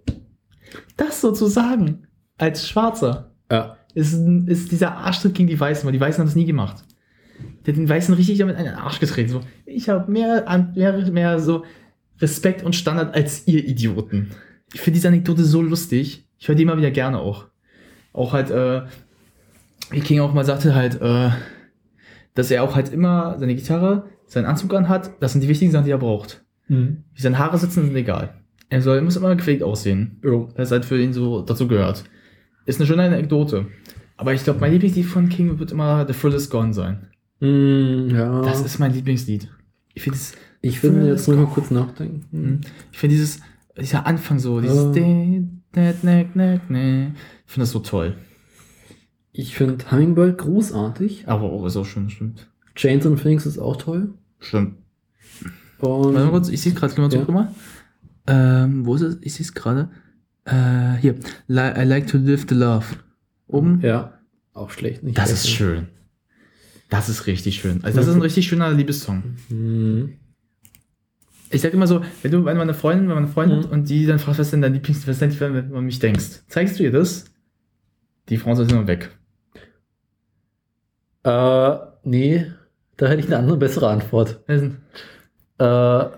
Das 0.97 1.21
sozusagen 1.21 2.07
als 2.37 2.67
Schwarzer 2.67 3.31
Ja. 3.51 3.75
ist, 3.93 4.13
ist 4.47 4.71
dieser 4.71 4.93
Arschtritt 4.95 5.35
gegen 5.35 5.49
die 5.49 5.59
Weißen, 5.59 5.85
weil 5.85 5.91
die 5.93 5.99
Weißen 6.01 6.19
haben 6.21 6.27
das 6.27 6.35
nie 6.35 6.45
gemacht. 6.45 6.83
Der 7.65 7.73
den 7.73 7.87
Weißen 7.87 8.13
richtig 8.13 8.39
damit 8.39 8.57
in 8.57 8.65
den 8.65 8.73
Arsch 8.73 8.99
getreten. 8.99 9.29
So, 9.29 9.41
ich 9.65 9.89
habe 9.89 10.11
mehr, 10.11 10.45
mehr, 10.73 11.11
mehr 11.11 11.39
so 11.39 11.63
Respekt 12.19 12.63
und 12.63 12.75
Standard 12.75 13.15
als 13.15 13.47
ihr 13.47 13.63
Idioten. 13.65 14.31
Ich 14.73 14.81
finde 14.81 14.95
diese 14.97 15.09
Anekdote 15.09 15.43
so 15.43 15.61
lustig. 15.61 16.25
Ich 16.37 16.47
höre 16.47 16.55
die 16.55 16.63
immer 16.63 16.77
wieder 16.77 16.91
gerne 16.91 17.19
auch. 17.19 17.47
Auch 18.13 18.33
halt, 18.33 18.49
äh, 18.49 18.83
wie 19.91 19.99
King 19.99 20.21
auch 20.21 20.33
mal 20.33 20.45
sagte, 20.45 20.73
halt, 20.73 21.01
äh, 21.01 21.29
dass 22.33 22.51
er 22.51 22.63
auch 22.63 22.75
halt 22.75 22.93
immer 22.93 23.37
seine 23.37 23.55
Gitarre, 23.55 24.09
seinen 24.25 24.45
Anzug 24.45 24.73
anhat. 24.73 25.11
Das 25.19 25.33
sind 25.33 25.41
die 25.41 25.47
wichtigen 25.47 25.71
Sachen, 25.71 25.85
die 25.85 25.91
er 25.91 25.97
braucht. 25.97 26.43
Mhm. 26.67 27.03
Wie 27.13 27.21
seine 27.21 27.37
Haare 27.37 27.57
sitzen, 27.57 27.85
sind 27.85 27.95
egal. 27.95 28.33
Er 28.69 28.81
soll, 28.81 28.97
er 28.97 29.01
muss 29.01 29.17
immer 29.17 29.35
gepflegt 29.35 29.63
aussehen. 29.63 30.19
Jo. 30.23 30.49
Das 30.55 30.71
halt 30.71 30.85
für 30.85 31.01
ihn 31.01 31.11
so 31.11 31.41
dazu 31.41 31.67
gehört. 31.67 32.05
Ist 32.65 32.79
eine 32.79 32.87
schöne 32.87 33.03
Anekdote. 33.03 33.67
Aber 34.15 34.33
ich 34.33 34.43
glaube, 34.43 34.59
mein 34.61 34.71
Lieblingslied 34.71 35.05
von 35.05 35.29
King 35.29 35.59
wird 35.59 35.71
immer 35.71 36.07
The 36.07 36.13
Thrill 36.13 36.33
Is 36.33 36.49
Gone 36.49 36.73
sein. 36.73 37.07
Mm, 37.41 38.09
ja. 38.09 38.41
Das 38.41 38.61
ist 38.61 38.79
mein 38.79 38.93
Lieblingslied. 38.93 39.49
Ich 39.93 40.03
finde 40.03 40.17
es. 40.17 40.33
ich 40.61 40.79
finde, 40.79 41.07
jetzt 41.07 41.27
muss 41.27 41.35
ich 41.35 41.43
mal 41.43 41.49
kurz 41.49 41.69
nachdenken. 41.71 42.61
Ich 42.91 42.97
finde 42.97 43.15
dieses, 43.15 43.41
dieser 43.77 44.05
Anfang 44.05 44.39
so, 44.39 44.61
dieses. 44.61 44.95
Ja. 44.95 45.51
Ich 45.75 45.91
finde 46.15 47.11
das 47.57 47.71
so 47.71 47.79
toll. 47.79 48.15
Ich 49.33 49.55
finde 49.55 49.89
Hummingbird 49.91 50.37
großartig. 50.37 51.27
Aber 51.27 51.51
oh, 51.51 51.65
ist 51.65 51.77
auch 51.77 51.85
schön, 51.85 52.09
stimmt. 52.09 52.49
Chains 52.75 53.05
and 53.05 53.21
Things 53.21 53.45
ist 53.45 53.57
auch 53.57 53.77
toll. 53.77 54.13
Stimmt. 54.39 54.75
Und 55.79 56.13
Warte 56.13 56.25
mal 56.25 56.29
kurz, 56.31 56.49
ich 56.49 56.61
sehe 56.61 56.73
es 56.73 56.77
gerade, 56.79 56.93
geh 56.93 57.01
mal 57.01 57.09
zurück 57.09 57.27
Ja. 57.29 57.33
rüber. 57.35 57.53
Ähm, 58.27 58.85
wo 58.85 58.95
ist 58.95 59.01
es? 59.01 59.17
Ich 59.21 59.33
sehe 59.33 59.43
es 59.45 59.53
gerade. 59.53 59.89
Äh, 60.45 60.95
hier. 60.99 61.15
I 61.49 61.83
like 61.83 62.07
to 62.07 62.17
live 62.17 62.45
the 62.47 62.55
love. 62.55 62.85
Oben. 63.47 63.81
ja, 63.81 64.19
auch 64.53 64.69
schlecht. 64.69 65.03
Nicht 65.03 65.17
Das 65.17 65.31
ist 65.31 65.49
schön. 65.49 65.87
Das 66.91 67.07
ist 67.09 67.25
richtig 67.25 67.55
schön. 67.59 67.79
Also 67.83 67.97
das 67.99 68.07
ist 68.07 68.15
ein 68.15 68.21
richtig 68.21 68.45
schöner 68.47 68.69
Liebessong. 68.69 69.23
Mhm. 69.49 70.17
Ich 71.49 71.61
sag 71.61 71.73
immer 71.73 71.87
so, 71.87 72.01
wenn 72.21 72.31
du 72.31 72.43
wenn 72.45 72.57
meine 72.57 72.73
Freundin, 72.73 73.07
wenn 73.07 73.15
meine 73.15 73.27
Freundin 73.27 73.59
Mhm. 73.61 73.65
und 73.71 73.89
die 73.89 74.05
dann 74.05 74.19
fragt, 74.19 74.37
was 74.39 74.47
ist 74.47 74.53
denn 74.53 74.61
dein 74.61 74.73
Lieblings, 74.73 75.07
was 75.07 75.21
ist 75.21 75.39
denn, 75.39 75.53
wenn 75.55 75.69
du 75.69 75.75
an 75.77 75.85
mich 75.85 75.99
denkst, 75.99 76.43
zeigst 76.47 76.77
du 76.79 76.83
ihr 76.83 76.91
das? 76.91 77.25
Die 78.29 78.37
Frauen 78.37 78.55
sind 78.57 78.71
immer 78.71 78.87
weg. 78.87 79.09
Äh, 81.23 81.75
nee, 82.03 82.45
da 82.97 83.07
hätte 83.07 83.19
ich 83.21 83.27
eine 83.27 83.37
andere, 83.37 83.57
bessere 83.57 83.89
Antwort. 83.89 84.41
Äh, 84.47 84.69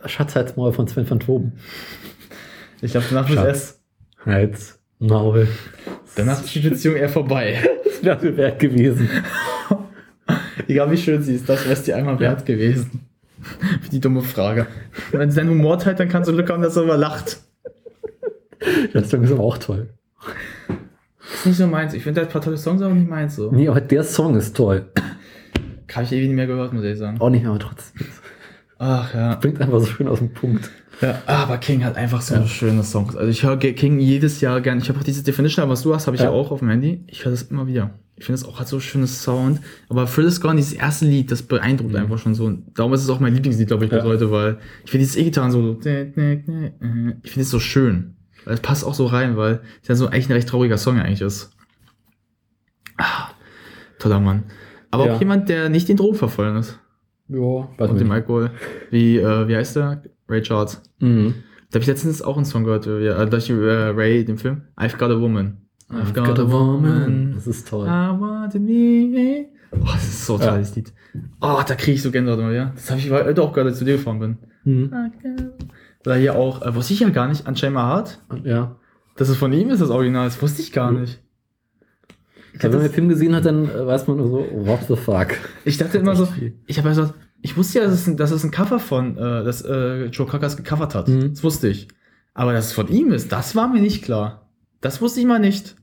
Schatzheitsmaul 0.07 0.74
von 0.74 0.88
Sven 0.88 1.09
van 1.09 1.19
Toben. 1.19 1.53
Ich 2.82 2.91
glaube, 2.91 3.05
danach 3.11 3.30
ist 3.30 3.38
es. 3.38 3.82
Heiz, 4.26 4.80
Maul. 4.99 5.47
Danach 6.15 6.41
ist 6.43 6.53
die 6.55 6.59
Beziehung 6.59 6.95
eher 6.95 7.09
vorbei. 7.09 7.59
Das 7.86 8.21
wäre 8.21 8.38
wert 8.38 8.59
gewesen. 8.59 9.07
Egal 10.68 10.91
wie 10.91 10.97
schön 10.97 11.22
sie 11.24 11.36
ist, 11.36 11.47
das 11.49 11.64
wäre 11.64 11.74
es 11.74 11.84
dir 11.84 11.95
einmal 11.95 12.20
wert 12.20 12.45
gewesen. 12.45 13.01
Für 13.82 13.89
die 13.89 13.99
dumme 13.99 14.22
Frage. 14.22 14.68
Wenn 15.12 15.30
sie 15.30 15.38
deinen 15.38 15.49
Humor 15.49 15.78
teilt, 15.78 15.99
dann 15.99 16.10
kannst 16.10 16.30
du 16.30 16.34
Glück 16.34 16.49
haben, 16.49 16.62
dass 16.62 16.76
er 16.78 16.84
immer 16.84 16.97
lacht. 16.97 17.39
Das 18.93 19.10
Song 19.10 19.24
ist 19.24 19.32
aber 19.32 19.43
auch 19.43 19.58
toll. 19.58 19.89
Das 21.20 21.39
ist 21.39 21.45
nicht 21.47 21.58
so 21.58 21.68
meins. 21.68 21.93
Ich 21.93 22.04
finde, 22.04 22.22
der 22.22 22.24
hat 22.24 22.30
ein 22.30 22.34
paar 22.34 22.41
tolle 22.41 22.58
Songs, 22.58 22.82
aber 22.82 22.93
nicht 22.93 23.10
meins 23.10 23.36
so. 23.36 23.51
Nee, 23.51 23.68
aber 23.68 23.82
der 23.82 24.04
Song 24.04 24.36
ist 24.38 24.56
toll. 24.56 24.86
Habe 25.93 26.06
ich 26.06 26.12
ewig 26.12 26.28
nicht 26.28 26.36
mehr 26.36 26.47
gehört, 26.47 26.74
muss 26.74 26.84
ich 26.84 26.97
sagen. 26.97 27.20
Auch 27.20 27.30
nicht, 27.30 27.45
aber 27.45 27.60
trotzdem. 27.60 28.08
Ach 28.80 29.14
ja. 29.14 29.36
Bringt 29.36 29.62
einfach 29.62 29.80
so 29.80 29.86
schön 29.86 30.08
aus 30.08 30.20
dem 30.20 30.34
Punkt. 30.34 30.70
ja. 31.01 31.22
Aber 31.26 31.58
King 31.58 31.84
hat 31.84 31.97
einfach 31.97 32.22
so 32.22 32.45
schöne 32.47 32.84
Songs. 32.84 33.16
Also 33.16 33.30
ich 33.30 33.43
höre 33.43 33.58
King 33.58 33.99
jedes 33.99 34.41
Jahr 34.41 34.60
gern. 34.62 34.80
Ich 34.80 34.89
habe 34.89 34.99
auch 34.99 35.04
diese 35.04 35.24
Definition, 35.24 35.70
was 35.70 35.84
du 35.84 35.93
hast, 35.93 36.08
habe 36.08 36.16
ich 36.16 36.24
ja. 36.24 36.30
Ja. 36.30 36.34
auch 36.36 36.51
auf 36.51 36.60
dem 36.60 36.70
Handy. 36.70 37.04
Ich 37.08 37.26
höre 37.26 37.32
das 37.32 37.43
immer 37.43 37.68
wieder. 37.68 37.91
Ich 38.16 38.26
finde 38.26 38.39
das 38.39 38.47
auch 38.47 38.59
hat 38.59 38.68
so 38.68 38.80
schönes 38.80 39.24
Sound. 39.24 39.59
Aber 39.89 40.05
Thrill 40.05 40.26
is 40.26 40.39
Gone, 40.39 40.55
dieses 40.57 40.74
erste 40.74 41.05
Lied, 41.05 41.32
das 41.32 41.41
beeindruckt 41.41 41.95
einfach 41.95 42.20
schon 42.20 42.36
so. 42.36 42.45
Und 42.45 42.78
darum 42.78 42.93
ist 42.93 43.01
es 43.03 43.09
auch 43.09 43.20
mein 43.20 43.34
Lieblingslied, 43.34 43.68
glaube 43.68 43.86
ich, 43.86 43.89
bis 43.91 43.99
Ja. 44.03 44.05
heute, 44.05 44.30
weil 44.32 44.59
ich 44.86 44.91
finde 44.91 45.03
dieses 45.05 45.18
E-Gitarren 45.18 45.51
so, 45.51 45.78
ich 45.82 45.84
finde 45.84 47.18
es 47.41 47.49
so 47.49 47.59
schön. 47.59 48.16
Weil 48.45 48.53
es 48.55 48.59
passt 48.59 48.86
auch 48.86 48.93
so 48.93 49.05
rein, 49.07 49.36
weil 49.38 49.61
es 49.82 49.88
ja 49.88 49.95
so 49.95 50.07
eigentlich 50.07 50.30
ein 50.30 50.34
recht 50.34 50.49
trauriger 50.49 50.78
Song 50.78 50.99
eigentlich 50.99 51.22
ist. 51.22 51.51
Ah, 52.97 53.30
toller 53.99 54.20
Mann. 54.20 54.43
Aber 54.91 55.07
Ja. 55.07 55.16
auch 55.16 55.20
jemand, 55.20 55.49
der 55.49 55.70
nicht 55.70 55.89
den 55.89 55.97
Drogen 55.97 56.16
verfallen 56.16 56.57
ist. 56.57 56.78
Ja, 57.30 57.39
weiß 57.78 57.89
Und 57.89 57.99
dem. 57.99 58.11
Alkohol. 58.11 58.51
Wie, 58.91 59.18
äh, 59.18 59.47
wie 59.47 59.55
heißt 59.55 59.76
der? 59.78 60.03
Ray 60.30 60.41
Charles. 60.41 60.82
Mhm. 60.99 61.36
Da 61.72 61.78
habe 61.78 61.82
ich 61.82 61.88
letztens 61.88 62.22
auch 62.22 62.36
einen 62.36 62.45
Song 62.45 62.64
gehört, 62.66 62.86
äh, 62.86 63.07
äh, 63.07 63.28
durch 63.28 63.49
äh, 63.49 63.53
Ray, 63.53 64.24
den 64.26 64.38
Film. 64.38 64.64
I've 64.78 64.97
got 64.97 65.09
a 65.09 65.20
woman. 65.20 65.57
I've 65.96 66.14
got 66.14 66.39
a 66.39 66.50
woman. 66.50 67.34
Das 67.36 67.48
ist 67.48 67.68
toll. 67.68 67.86
I 67.88 67.89
want 68.20 68.54
be. 68.54 69.46
Oh, 69.72 69.86
das 69.94 70.04
ist 70.04 70.26
so 70.26 70.36
ein 70.36 70.41
Ja. 70.41 70.52
tolles 70.52 70.76
Lied. 70.76 70.94
Oh, 71.41 71.62
da 71.66 71.76
kriege 71.76 71.94
ich 71.94 72.02
so 72.02 72.12
Gänsehaut 72.12 72.39
immer, 72.39 72.52
ja. 72.52 72.72
Das 72.76 72.89
habe 72.89 73.00
ich 73.00 73.10
heute 73.12 73.41
auch 73.41 73.56
ich 73.56 73.76
zu 73.76 73.86
dir 73.86 73.98
gefahren 73.98 74.20
bin. 74.20 74.38
Mhm. 74.64 74.91
Oder 76.06 76.16
hier 76.16 76.36
auch, 76.36 76.62
äh, 76.62 76.76
wusste 76.76 76.94
ich 76.94 77.00
ja 77.00 77.10
gar 77.10 77.28
nicht, 77.28 77.48
Unchain 77.48 77.74
My 77.74 77.80
Heart. 77.80 78.20
Ja. 78.44 78.76
Das 79.16 79.30
ist 79.30 79.38
von 79.38 79.54
ihm, 79.54 79.70
ist 79.70 79.82
das 79.82 79.89
Original. 79.89 80.26
Das 80.26 80.41
wusste 80.41 80.62
ich 80.62 80.72
gar 80.72 80.91
Mhm. 80.91 81.02
nicht. 81.02 81.20
Ich, 82.54 82.62
Ja, 82.62 82.64
wenn 82.66 82.72
man 82.72 82.82
das, 82.82 82.89
den 82.91 82.94
Film 82.96 83.10
gesehen 83.10 83.36
hat, 83.36 83.46
dann 83.46 83.66
äh, 83.70 83.86
weiß 83.88 84.08
man 84.08 84.18
nur 84.18 84.28
so, 84.28 84.46
what 84.52 84.82
the 84.88 84.96
fuck. 84.96 85.30
ich 85.66 85.78
dachte 85.78 85.98
immer 85.98 86.16
so, 86.16 86.26
viel. 86.28 86.54
ich 86.68 86.78
habe 86.78 86.89
ja 86.89 86.96
gesagt, 86.96 87.16
ich 87.41 87.58
wusste 87.58 87.80
ja, 87.80 87.86
dass 87.86 87.94
es 87.94 88.08
ein, 88.08 88.16
dass 88.16 88.32
es 88.32 88.44
ein 88.44 88.52
Cover 88.52 88.80
von, 88.80 89.18
äh, 89.18 89.44
das 89.44 89.64
äh, 89.64 90.06
Joe 90.06 90.28
Cockers 90.28 90.56
gecovert 90.56 90.94
hat. 90.96 91.08
Mhm. 91.08 91.32
Das 91.32 91.44
wusste 91.44 91.68
ich. 91.68 91.88
Aber 92.36 92.54
dass 92.54 92.68
es 92.68 92.74
von 92.74 92.88
ihm 92.89 93.12
ist, 93.12 93.32
das 93.32 93.56
war 93.56 93.68
mir 93.68 93.82
nicht 93.82 94.04
klar. 94.04 94.50
Das 94.82 95.02
wusste 95.02 95.20
ich 95.20 95.26
mal 95.26 95.39
nicht. 95.39 95.76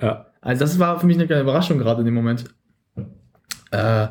Ja. 0.00 0.26
Also 0.40 0.60
das 0.60 0.78
war 0.78 0.98
für 1.00 1.06
mich 1.06 1.16
eine 1.16 1.26
kleine 1.26 1.42
Überraschung 1.42 1.78
gerade 1.78 2.00
in 2.00 2.04
dem 2.06 2.14
Moment. 2.14 2.44
Äh, 3.70 4.08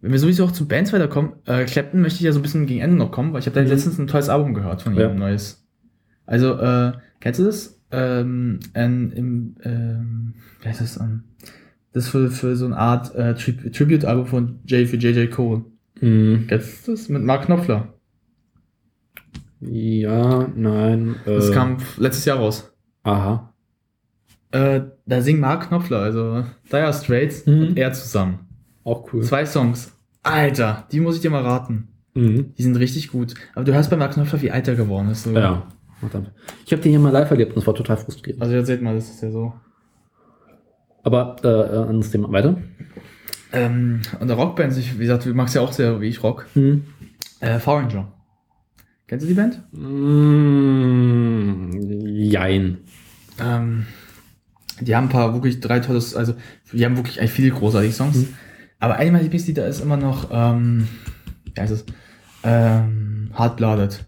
wenn 0.00 0.12
wir 0.12 0.18
sowieso 0.18 0.44
auch 0.44 0.52
zu 0.52 0.68
Bands 0.68 0.92
weiterkommen, 0.92 1.32
äh, 1.46 1.64
Clapton 1.64 2.00
möchte 2.00 2.16
ich 2.18 2.22
ja 2.24 2.32
so 2.32 2.38
ein 2.38 2.42
bisschen 2.42 2.66
gegen 2.66 2.80
Ende 2.80 2.96
noch 2.96 3.10
kommen, 3.10 3.32
weil 3.32 3.40
ich 3.40 3.46
habe 3.46 3.54
da 3.56 3.62
Mhm. 3.62 3.68
letztens 3.68 3.98
ein 3.98 4.06
tolles 4.06 4.28
Album 4.28 4.54
gehört 4.54 4.82
von 4.82 4.92
ihm, 4.94 5.00
Ja. 5.00 5.08
ein 5.10 5.18
neues. 5.18 5.66
Also, 6.26 6.54
äh, 6.58 6.92
kennst 7.20 7.40
du 7.40 7.44
das? 7.44 7.80
Ähm, 7.90 8.60
ein, 8.74 9.10
im, 9.12 9.56
ähm, 9.62 10.34
wie 10.60 10.68
heißt 10.68 10.80
das? 10.80 10.98
Ähm, 11.00 11.24
das 11.92 12.04
ist 12.04 12.10
für, 12.10 12.30
für 12.30 12.56
so 12.56 12.66
eine 12.66 12.76
Art 12.76 13.14
äh, 13.14 13.34
Tri 13.34 13.52
Tribute-Album 13.70 14.26
von 14.26 14.58
J 14.66 14.86
für 14.88 14.96
JJ 14.96 15.28
Cole. 15.30 15.64
Mhm. 16.00 16.46
Kennst 16.48 16.86
du 16.86 16.92
das? 16.92 17.08
Mit 17.08 17.22
Mark 17.22 17.46
Knopfler. 17.46 17.94
Ja, 19.60 20.48
nein. 20.54 21.16
Äh, 21.24 21.34
Das 21.36 21.52
kam 21.52 21.78
letztes 21.96 22.24
Jahr 22.26 22.38
raus. 22.38 22.70
Aha. 23.04 23.53
Äh, 24.54 24.82
da 25.04 25.20
singt 25.20 25.40
Mark 25.40 25.66
Knopfler, 25.68 25.98
also 25.98 26.44
Dire 26.70 26.92
Straits 26.92 27.44
Mhm. 27.44 27.68
und 27.68 27.76
er 27.76 27.92
zusammen. 27.92 28.38
Auch 28.84 29.12
cool. 29.12 29.22
Zwei 29.22 29.44
Songs. 29.46 29.92
Alter, 30.22 30.86
die 30.92 31.00
muss 31.00 31.16
ich 31.16 31.22
dir 31.22 31.30
mal 31.30 31.42
raten. 31.42 31.88
Mhm. 32.14 32.54
Die 32.56 32.62
sind 32.62 32.76
richtig 32.76 33.10
gut. 33.10 33.34
Aber 33.56 33.64
du 33.64 33.74
hörst 33.74 33.90
bei 33.90 33.96
Mark 33.96 34.12
Knopfler, 34.12 34.40
wie 34.42 34.52
alt 34.52 34.68
er 34.68 34.76
geworden 34.76 35.08
ist. 35.10 35.24
So. 35.24 35.32
Ja. 35.32 35.66
Verdammt. 35.98 36.30
Ich 36.64 36.72
habe 36.72 36.80
den 36.82 36.90
hier 36.90 37.00
mal 37.00 37.10
live 37.10 37.30
erlebt 37.32 37.52
und 37.54 37.62
es 37.62 37.66
war 37.66 37.74
total 37.74 37.96
frustrierend. 37.96 38.40
Also 38.42 38.54
jetzt 38.54 38.66
seht 38.68 38.80
mal, 38.80 38.94
das 38.94 39.10
ist 39.10 39.22
ja 39.22 39.30
so. 39.32 39.52
Aber 41.02 41.34
äh, 41.42 41.48
äh, 41.48 41.78
anderes 41.88 42.10
Thema 42.12 42.30
weiter. 42.30 42.56
Ähm, 43.52 44.02
und 44.20 44.28
der 44.28 44.36
Rockband, 44.36 44.76
ich, 44.78 44.94
wie 44.94 45.02
gesagt, 45.02 45.24
du 45.26 45.34
magst 45.34 45.54
ja 45.56 45.62
auch 45.62 45.72
sehr 45.72 46.00
wie 46.00 46.06
ich 46.08 46.22
Rock. 46.22 46.46
Mhm. 46.54 46.84
Äh, 47.40 47.58
Foreigner. 47.58 48.12
Kennst 49.08 49.24
du 49.24 49.28
die 49.28 49.34
Band? 49.34 49.60
Mm, 49.72 51.70
jein. 52.30 52.78
Ähm, 53.40 53.86
die 54.80 54.94
haben 54.94 55.06
ein 55.06 55.10
paar 55.10 55.32
wirklich 55.34 55.60
drei 55.60 55.80
tolles, 55.80 56.14
also 56.14 56.34
die 56.72 56.84
haben 56.84 56.96
wirklich 56.96 57.20
eigentlich 57.20 57.32
viele 57.32 57.50
großartige 57.50 57.92
Songs. 57.92 58.16
Mhm. 58.16 58.28
Aber 58.80 58.96
eine 58.96 59.12
meiner 59.12 59.22
Lieblingslieder 59.22 59.66
ist 59.66 59.80
immer 59.80 59.96
noch, 59.96 60.30
ähm, 60.32 60.88
wie 61.44 61.60
heißt 61.60 61.72
es? 61.72 61.84
Ähm, 62.42 63.30
Hard-Blooded. 63.32 64.04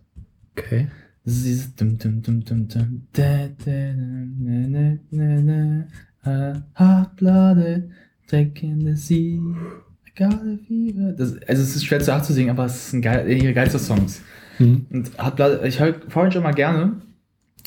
Okay. 0.52 0.88
Das 1.24 1.34
ist 1.34 1.44
dieses 1.46 1.74
dum, 1.74 1.98
dum, 1.98 2.22
dum, 2.22 2.44
dum, 2.44 2.68
dum, 2.68 3.06
da, 3.12 3.48
da, 3.64 3.72
na, 3.96 4.66
na, 4.68 4.98
na, 5.10 5.84
na, 6.24 6.62
Hard-Blooded, 6.74 7.90
taking 8.28 8.84
the 8.84 8.96
sea, 8.96 9.38
I 9.38 10.10
got 10.16 10.34
a 10.34 10.58
fever. 10.66 11.12
Das, 11.12 11.36
also 11.48 11.62
es 11.62 11.76
ist 11.76 11.84
schwer 11.84 12.00
zu 12.00 12.22
zu 12.22 12.32
singen, 12.32 12.50
aber 12.50 12.66
es 12.66 12.88
ist 12.88 12.92
ein 12.92 13.02
geil, 13.02 13.28
ihre 13.28 13.54
geilste 13.54 13.78
Songs. 13.78 14.20
Mhm. 14.58 14.86
Und 14.90 15.18
Hard-Blooded, 15.18 15.64
ich 15.64 15.80
höre 15.80 15.94
Foreigner 16.08 16.40
mal 16.40 16.52
gerne, 16.52 17.00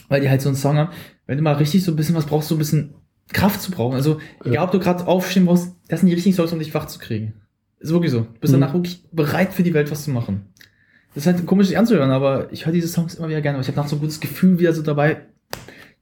weil 0.10 0.20
die 0.22 0.30
halt 0.30 0.42
so 0.42 0.50
einen 0.50 0.58
Song 0.58 0.78
haben, 0.78 0.90
wenn 1.28 1.38
du 1.38 1.44
mal 1.44 1.54
richtig 1.56 1.84
so 1.84 1.92
ein 1.94 1.96
bisschen 1.96 2.16
was 2.16 2.26
brauchst, 2.26 2.50
so 2.50 2.56
ein 2.56 2.60
bisschen 2.60 2.94
Kraft 3.32 3.62
zu 3.62 3.72
brauchen. 3.72 3.96
Also, 3.96 4.20
egal 4.44 4.66
ob 4.66 4.72
du 4.72 4.80
gerade 4.80 5.06
aufstehen 5.08 5.46
musst, 5.46 5.76
das 5.88 6.02
sind 6.02 6.08
die 6.10 6.16
richtigen 6.16 6.36
Songs, 6.36 6.52
um 6.52 6.60
dich 6.60 6.74
wach 6.74 6.88
zu 6.88 7.00
kriegen. 7.00 7.36
Ist 7.80 7.94
wirklich 7.94 8.12
so. 8.12 8.22
Du 8.22 8.40
bist 8.42 8.52
Mhm. 8.54 8.60
danach 8.60 8.74
wirklich 8.74 9.04
bereit 9.12 9.54
für 9.54 9.64
die 9.64 9.74
Welt 9.74 9.90
was 9.92 10.04
zu 10.04 10.10
machen. 10.12 10.48
Das 11.16 11.26
ist 11.26 11.34
halt 11.34 11.46
komisch, 11.46 11.68
sich 11.68 11.78
anzuhören, 11.78 12.12
aber 12.12 12.52
ich 12.52 12.66
höre 12.66 12.74
diese 12.74 12.88
Songs 12.88 13.16
immer 13.16 13.30
wieder 13.30 13.42
gerne. 13.42 13.58
Aber 13.58 13.62
ich 13.62 13.68
habe 13.68 13.78
noch 13.80 13.88
so 13.88 13.96
ein 13.96 14.00
gutes 14.00 14.20
Gefühl 14.20 14.60
wieder 14.60 14.74
so 14.74 14.82
dabei. 14.82 15.22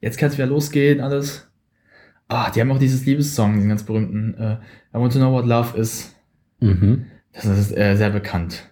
Jetzt 0.01 0.17
kann 0.17 0.29
es 0.29 0.37
wieder 0.37 0.47
losgehen, 0.47 1.01
alles. 1.01 1.47
Ah, 2.29 2.49
die 2.51 2.59
haben 2.61 2.71
auch 2.71 2.77
dieses 2.79 3.05
Liebessong, 3.05 3.55
diesen 3.55 3.69
ganz 3.69 3.83
berühmten 3.83 4.33
äh, 4.35 4.53
I 4.93 4.99
Want 4.99 5.13
to 5.13 5.19
Know 5.19 5.31
What 5.31 5.45
Love 5.45 5.77
Is. 5.77 6.13
Mhm. 6.59 7.05
Das 7.33 7.45
ist 7.45 7.75
äh, 7.77 7.95
sehr 7.95 8.09
bekannt. 8.09 8.69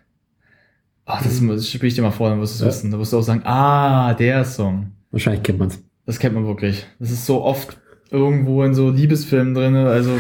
Ah, 1.06 1.22
das, 1.24 1.40
das 1.46 1.70
spiele 1.70 1.88
ich 1.88 1.94
dir 1.96 2.02
mal 2.02 2.12
vor, 2.12 2.30
dann 2.30 2.42
wirst 2.42 2.54
du 2.54 2.56
es 2.56 2.62
Ja. 2.62 2.68
wissen. 2.68 2.92
Da 2.92 3.00
wirst 3.00 3.14
du 3.14 3.18
auch 3.20 3.22
sagen, 3.22 3.42
ah, 3.46 4.14
der 4.14 4.44
Song. 4.44 4.92
Wahrscheinlich 5.16 5.44
kennt 5.44 5.60
man 5.60 5.70
es. 5.70 5.82
Das 6.06 6.20
kennt 6.20 6.36
man 6.36 6.46
wirklich. 6.46 6.86
Das 7.00 7.10
ist 7.10 7.26
so 7.26 7.42
oft 7.42 7.78
irgendwo 8.12 8.66
in 8.66 8.74
so 8.74 8.90
Liebesfilmen 8.90 9.54
drin. 9.54 9.74
Also, 9.74 10.20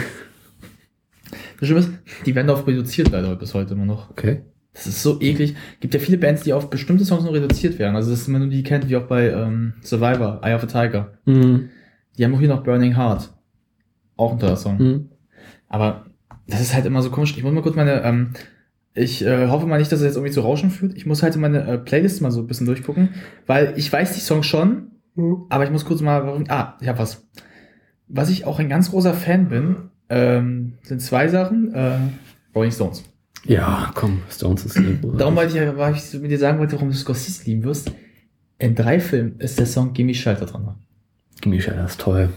das 1.60 1.68
Schlimme 1.68 1.82
ist, 1.82 1.89
die 2.26 2.34
werden 2.34 2.48
darauf 2.48 2.66
reduziert 2.66 3.10
leider 3.12 3.36
bis 3.36 3.54
heute 3.54 3.74
immer 3.74 3.84
noch. 3.84 4.10
Okay. 4.10 4.43
Das 4.72 4.88
ist 4.88 5.04
so 5.04 5.20
eklig. 5.20 5.58
Gibt 5.82 5.93
ja 5.93 6.00
viele 6.00 6.18
Bands, 6.18 6.43
die 6.43 6.54
auf 6.54 6.70
bestimmte 6.70 7.04
Songs 7.04 7.26
nur 7.26 7.34
reduziert 7.34 7.78
werden. 7.78 7.98
Also, 7.98 8.10
das 8.10 8.22
ist, 8.22 8.34
wenn 8.34 8.39
du 8.39 8.48
die 8.48 8.64
kennt, 8.64 8.88
wie 8.88 8.96
auch 8.96 9.08
bei 9.08 9.32
ähm, 9.32 9.74
Survivor, 9.82 10.39
Eye 10.41 10.56
of 10.56 10.64
a 10.64 10.66
Tiger. 10.66 11.18
Mhm. 11.26 11.72
Die 12.18 12.24
haben 12.24 12.34
auch 12.34 12.39
hier 12.39 12.48
noch 12.48 12.64
Burning 12.64 12.96
Heart. 12.96 13.34
Auch 14.16 14.32
ein 14.32 14.39
toller 14.39 14.56
Song. 14.56 14.78
Mhm. 14.78 15.10
Aber 15.68 16.06
das 16.48 16.62
ist 16.62 16.74
halt 16.74 16.86
immer 16.86 17.02
so 17.02 17.12
komisch. 17.12 17.36
Ich 17.36 17.43
muss 17.43 17.52
mal 17.52 17.62
kurz 17.62 17.76
meine, 17.76 18.02
ähm, 18.04 18.30
ich 18.96 19.24
äh, 19.24 19.48
hoffe 19.50 19.68
mal 19.68 19.78
nicht, 19.78 19.91
dass 19.91 20.00
es 20.00 20.06
jetzt 20.06 20.16
irgendwie 20.16 20.34
zu 20.34 20.41
Rauschen 20.41 20.72
führt. 20.72 20.93
Ich 20.96 21.06
muss 21.06 21.22
halt 21.22 21.36
in 21.36 21.41
meine 21.41 21.68
äh, 21.68 21.78
Playlist 21.78 22.22
mal 22.22 22.32
so 22.32 22.39
ein 22.41 22.48
bisschen 22.48 22.66
durchgucken, 22.66 23.10
weil 23.46 23.74
ich 23.76 23.91
weiß 23.91 24.14
die 24.14 24.22
Songs 24.22 24.46
schon, 24.48 24.91
aber 25.50 25.64
ich 25.66 25.72
muss 25.72 25.86
kurz 25.86 26.02
mal, 26.02 26.26
warum, 26.26 26.46
ah, 26.50 26.78
ich 26.82 26.88
hab 26.88 26.98
was. 26.98 27.28
Was 28.08 28.30
ich 28.30 28.46
auch 28.46 28.60
ein 28.60 28.70
ganz 28.70 28.89
großer 28.91 29.14
Fan 29.14 29.50
bin, 29.50 29.76
Ähm, 30.08 30.74
sind 30.84 31.02
zwei 31.02 31.28
Sachen. 31.30 31.74
Äh, 31.74 31.98
Rolling 32.54 32.72
Stones. 32.72 33.04
Ja, 33.46 33.91
komm, 33.96 34.22
Stones 34.30 34.66
ist 34.66 34.78
hier. 34.78 35.00
Darum 35.18 35.36
wollte 35.36 35.58
ich, 35.58 35.78
weil 35.78 35.96
ich 35.96 36.14
mit 36.22 36.30
dir 36.30 36.38
sagen 36.38 36.60
wollte, 36.60 36.74
warum 36.74 36.89
du 36.89 36.96
Scorsese 36.96 37.43
lieben 37.46 37.64
wirst. 37.64 37.91
In 38.60 38.76
drei 38.76 39.00
Filmen 39.00 39.39
ist 39.39 39.58
der 39.58 39.66
Song 39.66 39.93
Gimme 39.93 40.14
Shelter 40.14 40.46
dran. 40.46 40.76
Gimme 41.41 41.60
Shelter 41.60 41.86
ist 41.86 42.00
toll. 42.00 42.30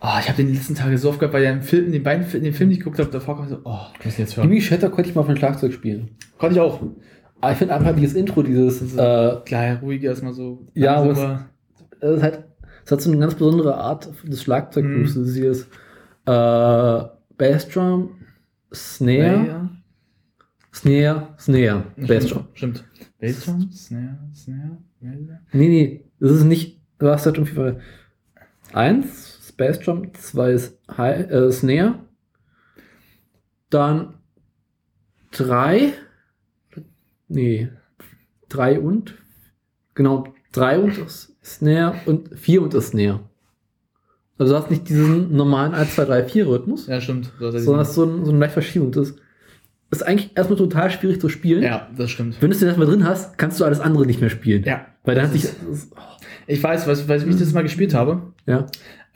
Ah, 0.00 0.20
ich 0.20 0.28
habe 0.28 0.36
den 0.42 0.54
letzten 0.54 0.74
Tage 0.76 0.96
so 0.96 1.08
oft 1.08 1.18
gehabt, 1.18 1.34
weil 1.34 1.42
ich 1.42 1.48
den 1.48 1.62
Film, 1.62 1.86
in 1.86 1.92
den 1.92 2.02
beiden 2.04 2.24
in 2.32 2.44
den 2.44 2.52
Film, 2.54 2.70
ich 2.70 2.78
geguckt 2.78 2.98
habe, 3.00 3.10
davor 3.10 3.36
kam 3.36 3.44
ich 3.46 3.50
so, 3.50 3.60
oh, 3.64 3.78
muss 4.04 4.12
ich 4.12 4.18
jetzt 4.18 4.36
hören. 4.36 4.48
Gimme 4.48 4.60
Shelter 4.60 4.90
konnte 4.90 5.10
ich 5.10 5.16
mal 5.16 5.24
dem 5.24 5.36
Schlagzeug 5.36 5.72
spielen. 5.72 6.10
Konnte 6.38 6.54
ich 6.56 6.60
auch. 6.60 6.80
Aber 7.40 7.52
ich 7.52 7.58
finde 7.58 7.74
einfach 7.74 7.94
dieses 7.96 8.14
Intro, 8.14 8.42
dieses, 8.42 8.78
So. 8.78 8.98
äh, 9.00 9.40
Klar, 9.44 9.78
ruhig 9.80 10.02
erstmal 10.02 10.32
so. 10.32 10.66
Ja, 10.74 10.96
aber 10.96 11.10
aber 11.10 11.48
es 12.00 12.16
ist 12.16 12.22
halt, 12.22 12.44
es 12.84 12.92
hat 12.92 13.00
so 13.00 13.10
eine 13.10 13.20
ganz 13.20 13.34
besondere 13.34 13.76
Art 13.76 14.08
des 14.24 14.42
Schlagzeuggrooves. 14.42 15.16
Mhm. 15.16 15.24
Das 15.24 15.36
ist 15.36 15.68
äh, 16.26 17.08
Bassdrum, 17.36 18.10
Snare, 18.72 19.46
ja. 19.46 19.70
Snare, 20.72 21.28
Snare, 21.38 21.84
Bassdrum. 21.96 22.44
Stimmt. 22.54 22.84
Bassdrum, 23.20 23.70
Snare, 23.72 24.18
Snare, 24.34 24.78
Snare. 24.98 25.40
Nee, 25.52 25.68
nee, 25.68 26.04
das 26.20 26.30
ist 26.32 26.44
nicht, 26.44 26.80
du 26.98 27.08
hast 27.08 27.26
halt 27.26 27.38
irgendwie. 27.38 27.80
Eins 28.72 29.27
ist 29.66 29.78
Bassdrum, 29.78 30.14
zwei 30.14 30.52
ist 30.52 30.78
Hi 30.96 31.12
äh, 31.12 31.50
Snare, 31.50 31.94
dann 33.70 34.14
drei, 35.32 35.92
nee, 37.28 37.68
drei 38.48 38.80
und, 38.80 39.14
genau, 39.94 40.24
drei 40.52 40.78
und 40.78 40.98
Snare 41.44 41.94
und 42.06 42.38
vier 42.38 42.62
und 42.62 42.74
das 42.74 42.88
Snare. 42.88 43.20
Also 44.38 44.52
du 44.54 44.60
hast 44.60 44.70
nicht 44.70 44.88
diesen 44.88 45.34
normalen 45.34 45.74
1, 45.74 45.96
2, 45.96 46.04
3, 46.04 46.24
4 46.24 46.46
Rhythmus, 46.46 46.86
Ja, 46.86 47.00
stimmt. 47.00 47.32
Sondern 47.40 47.78
hast 47.78 47.94
so, 47.94 48.04
ein, 48.04 48.24
so 48.24 48.30
eine 48.30 48.38
leichte 48.38 48.52
Verschiebung. 48.54 48.92
Das 48.92 49.14
ist 49.90 50.02
eigentlich 50.06 50.30
erstmal 50.36 50.56
total 50.58 50.90
schwierig 50.92 51.20
zu 51.20 51.28
spielen. 51.28 51.64
ja, 51.64 51.88
das 51.96 52.10
stimmt. 52.12 52.40
Wenn 52.40 52.50
du 52.50 52.56
es 52.56 52.62
erstmal 52.62 52.86
drin 52.86 53.04
hast, 53.04 53.36
kannst 53.36 53.58
du 53.58 53.64
alles 53.64 53.80
andere 53.80 54.06
nicht 54.06 54.20
mehr 54.20 54.30
spielen. 54.30 54.62
Ja. 54.62 54.86
Weil 55.02 55.16
dann 55.16 55.24
hat 55.26 55.32
sich. 55.32 55.44
ist- 55.44 55.92
Ich 56.46 56.62
weiß, 56.62 56.86
weil, 56.86 57.08
weil 57.08 57.28
ich 57.28 57.36
das 57.36 57.52
mal 57.52 57.62
gespielt 57.62 57.94
habe. 57.94 58.32
Ja. 58.46 58.66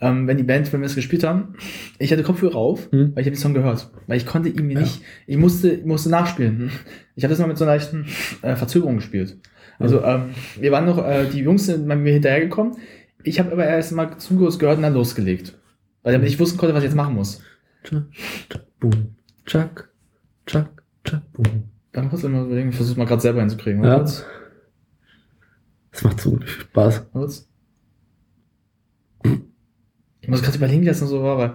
Ähm, 0.03 0.27
wenn 0.27 0.37
die 0.37 0.43
Band, 0.43 0.71
wenn 0.73 0.81
wir 0.81 0.85
es 0.87 0.95
gespielt 0.95 1.23
haben, 1.23 1.55
ich 1.97 2.11
hatte 2.11 2.23
Kopfhörer 2.23 2.55
auf, 2.57 2.91
Hm. 2.91 3.15
weil 3.15 3.21
ich 3.21 3.27
habe 3.27 3.35
den 3.35 3.41
Song 3.41 3.53
gehört. 3.53 3.89
Weil 4.07 4.17
ich 4.17 4.25
konnte 4.25 4.49
ihn 4.49 4.67
mir 4.67 4.79
nicht, 4.79 5.01
ich 5.27 5.37
musste, 5.37 5.69
ich 5.71 5.85
musste 5.85 6.09
nachspielen. 6.09 6.71
Ich 7.15 7.23
habe 7.23 7.31
das 7.31 7.39
mal 7.39 7.47
mit 7.47 7.57
so 7.57 7.63
einer 7.63 7.73
leichten 7.73 8.05
äh, 8.41 8.55
Verzögerung 8.55 8.97
gespielt. 8.97 9.37
Also 9.79 10.03
ähm, 10.03 10.31
wir 10.59 10.71
waren 10.71 10.85
noch, 10.85 10.97
äh, 11.07 11.25
die 11.29 11.39
Jungs 11.39 11.65
sind 11.65 11.87
bei 11.87 11.95
mir 11.95 12.13
hinterhergekommen. 12.13 12.75
Ich 13.23 13.39
habe 13.39 13.51
aber 13.53 13.65
erst 13.65 13.93
mal 13.93 14.17
zugehört 14.17 14.59
gehört 14.59 14.77
und 14.77 14.83
dann 14.83 14.93
losgelegt. 14.93 15.57
Weil 16.03 16.13
damit 16.13 16.27
ich 16.27 16.39
wussten 16.39 16.57
konnte, 16.57 16.75
was 16.75 16.83
ich 16.83 16.89
jetzt 16.89 16.97
machen 16.97 17.15
muss. 17.15 17.41
Tschak, 17.83 18.03
tschak, 18.49 18.79
boom. 18.79 19.15
Tschak, 19.45 19.89
tschak, 20.45 20.83
tschak, 21.05 21.21
boom. 21.33 21.63
Dann 21.93 22.09
kurz 22.09 22.23
immer 22.23 22.41
überlegen, 22.43 22.69
ich 22.69 22.75
versuche 22.75 22.97
mal 22.99 23.05
gerade 23.05 23.21
selber 23.21 23.39
hinzukriegen. 23.39 23.83
Ja. 23.83 23.97
Kurz. 23.99 24.25
Das 25.91 26.03
macht 26.03 26.19
so 26.19 26.31
viel 26.37 26.47
Spaß. 26.47 27.11
Kurz. 27.11 27.47
Ich 30.23 30.29
muss 30.29 30.41
gerade 30.41 30.57
überlegen, 30.57 30.81
wie 30.81 30.85
das 30.87 31.01
noch 31.01 31.07
so 31.09 31.21
war, 31.21 31.37
weil, 31.37 31.49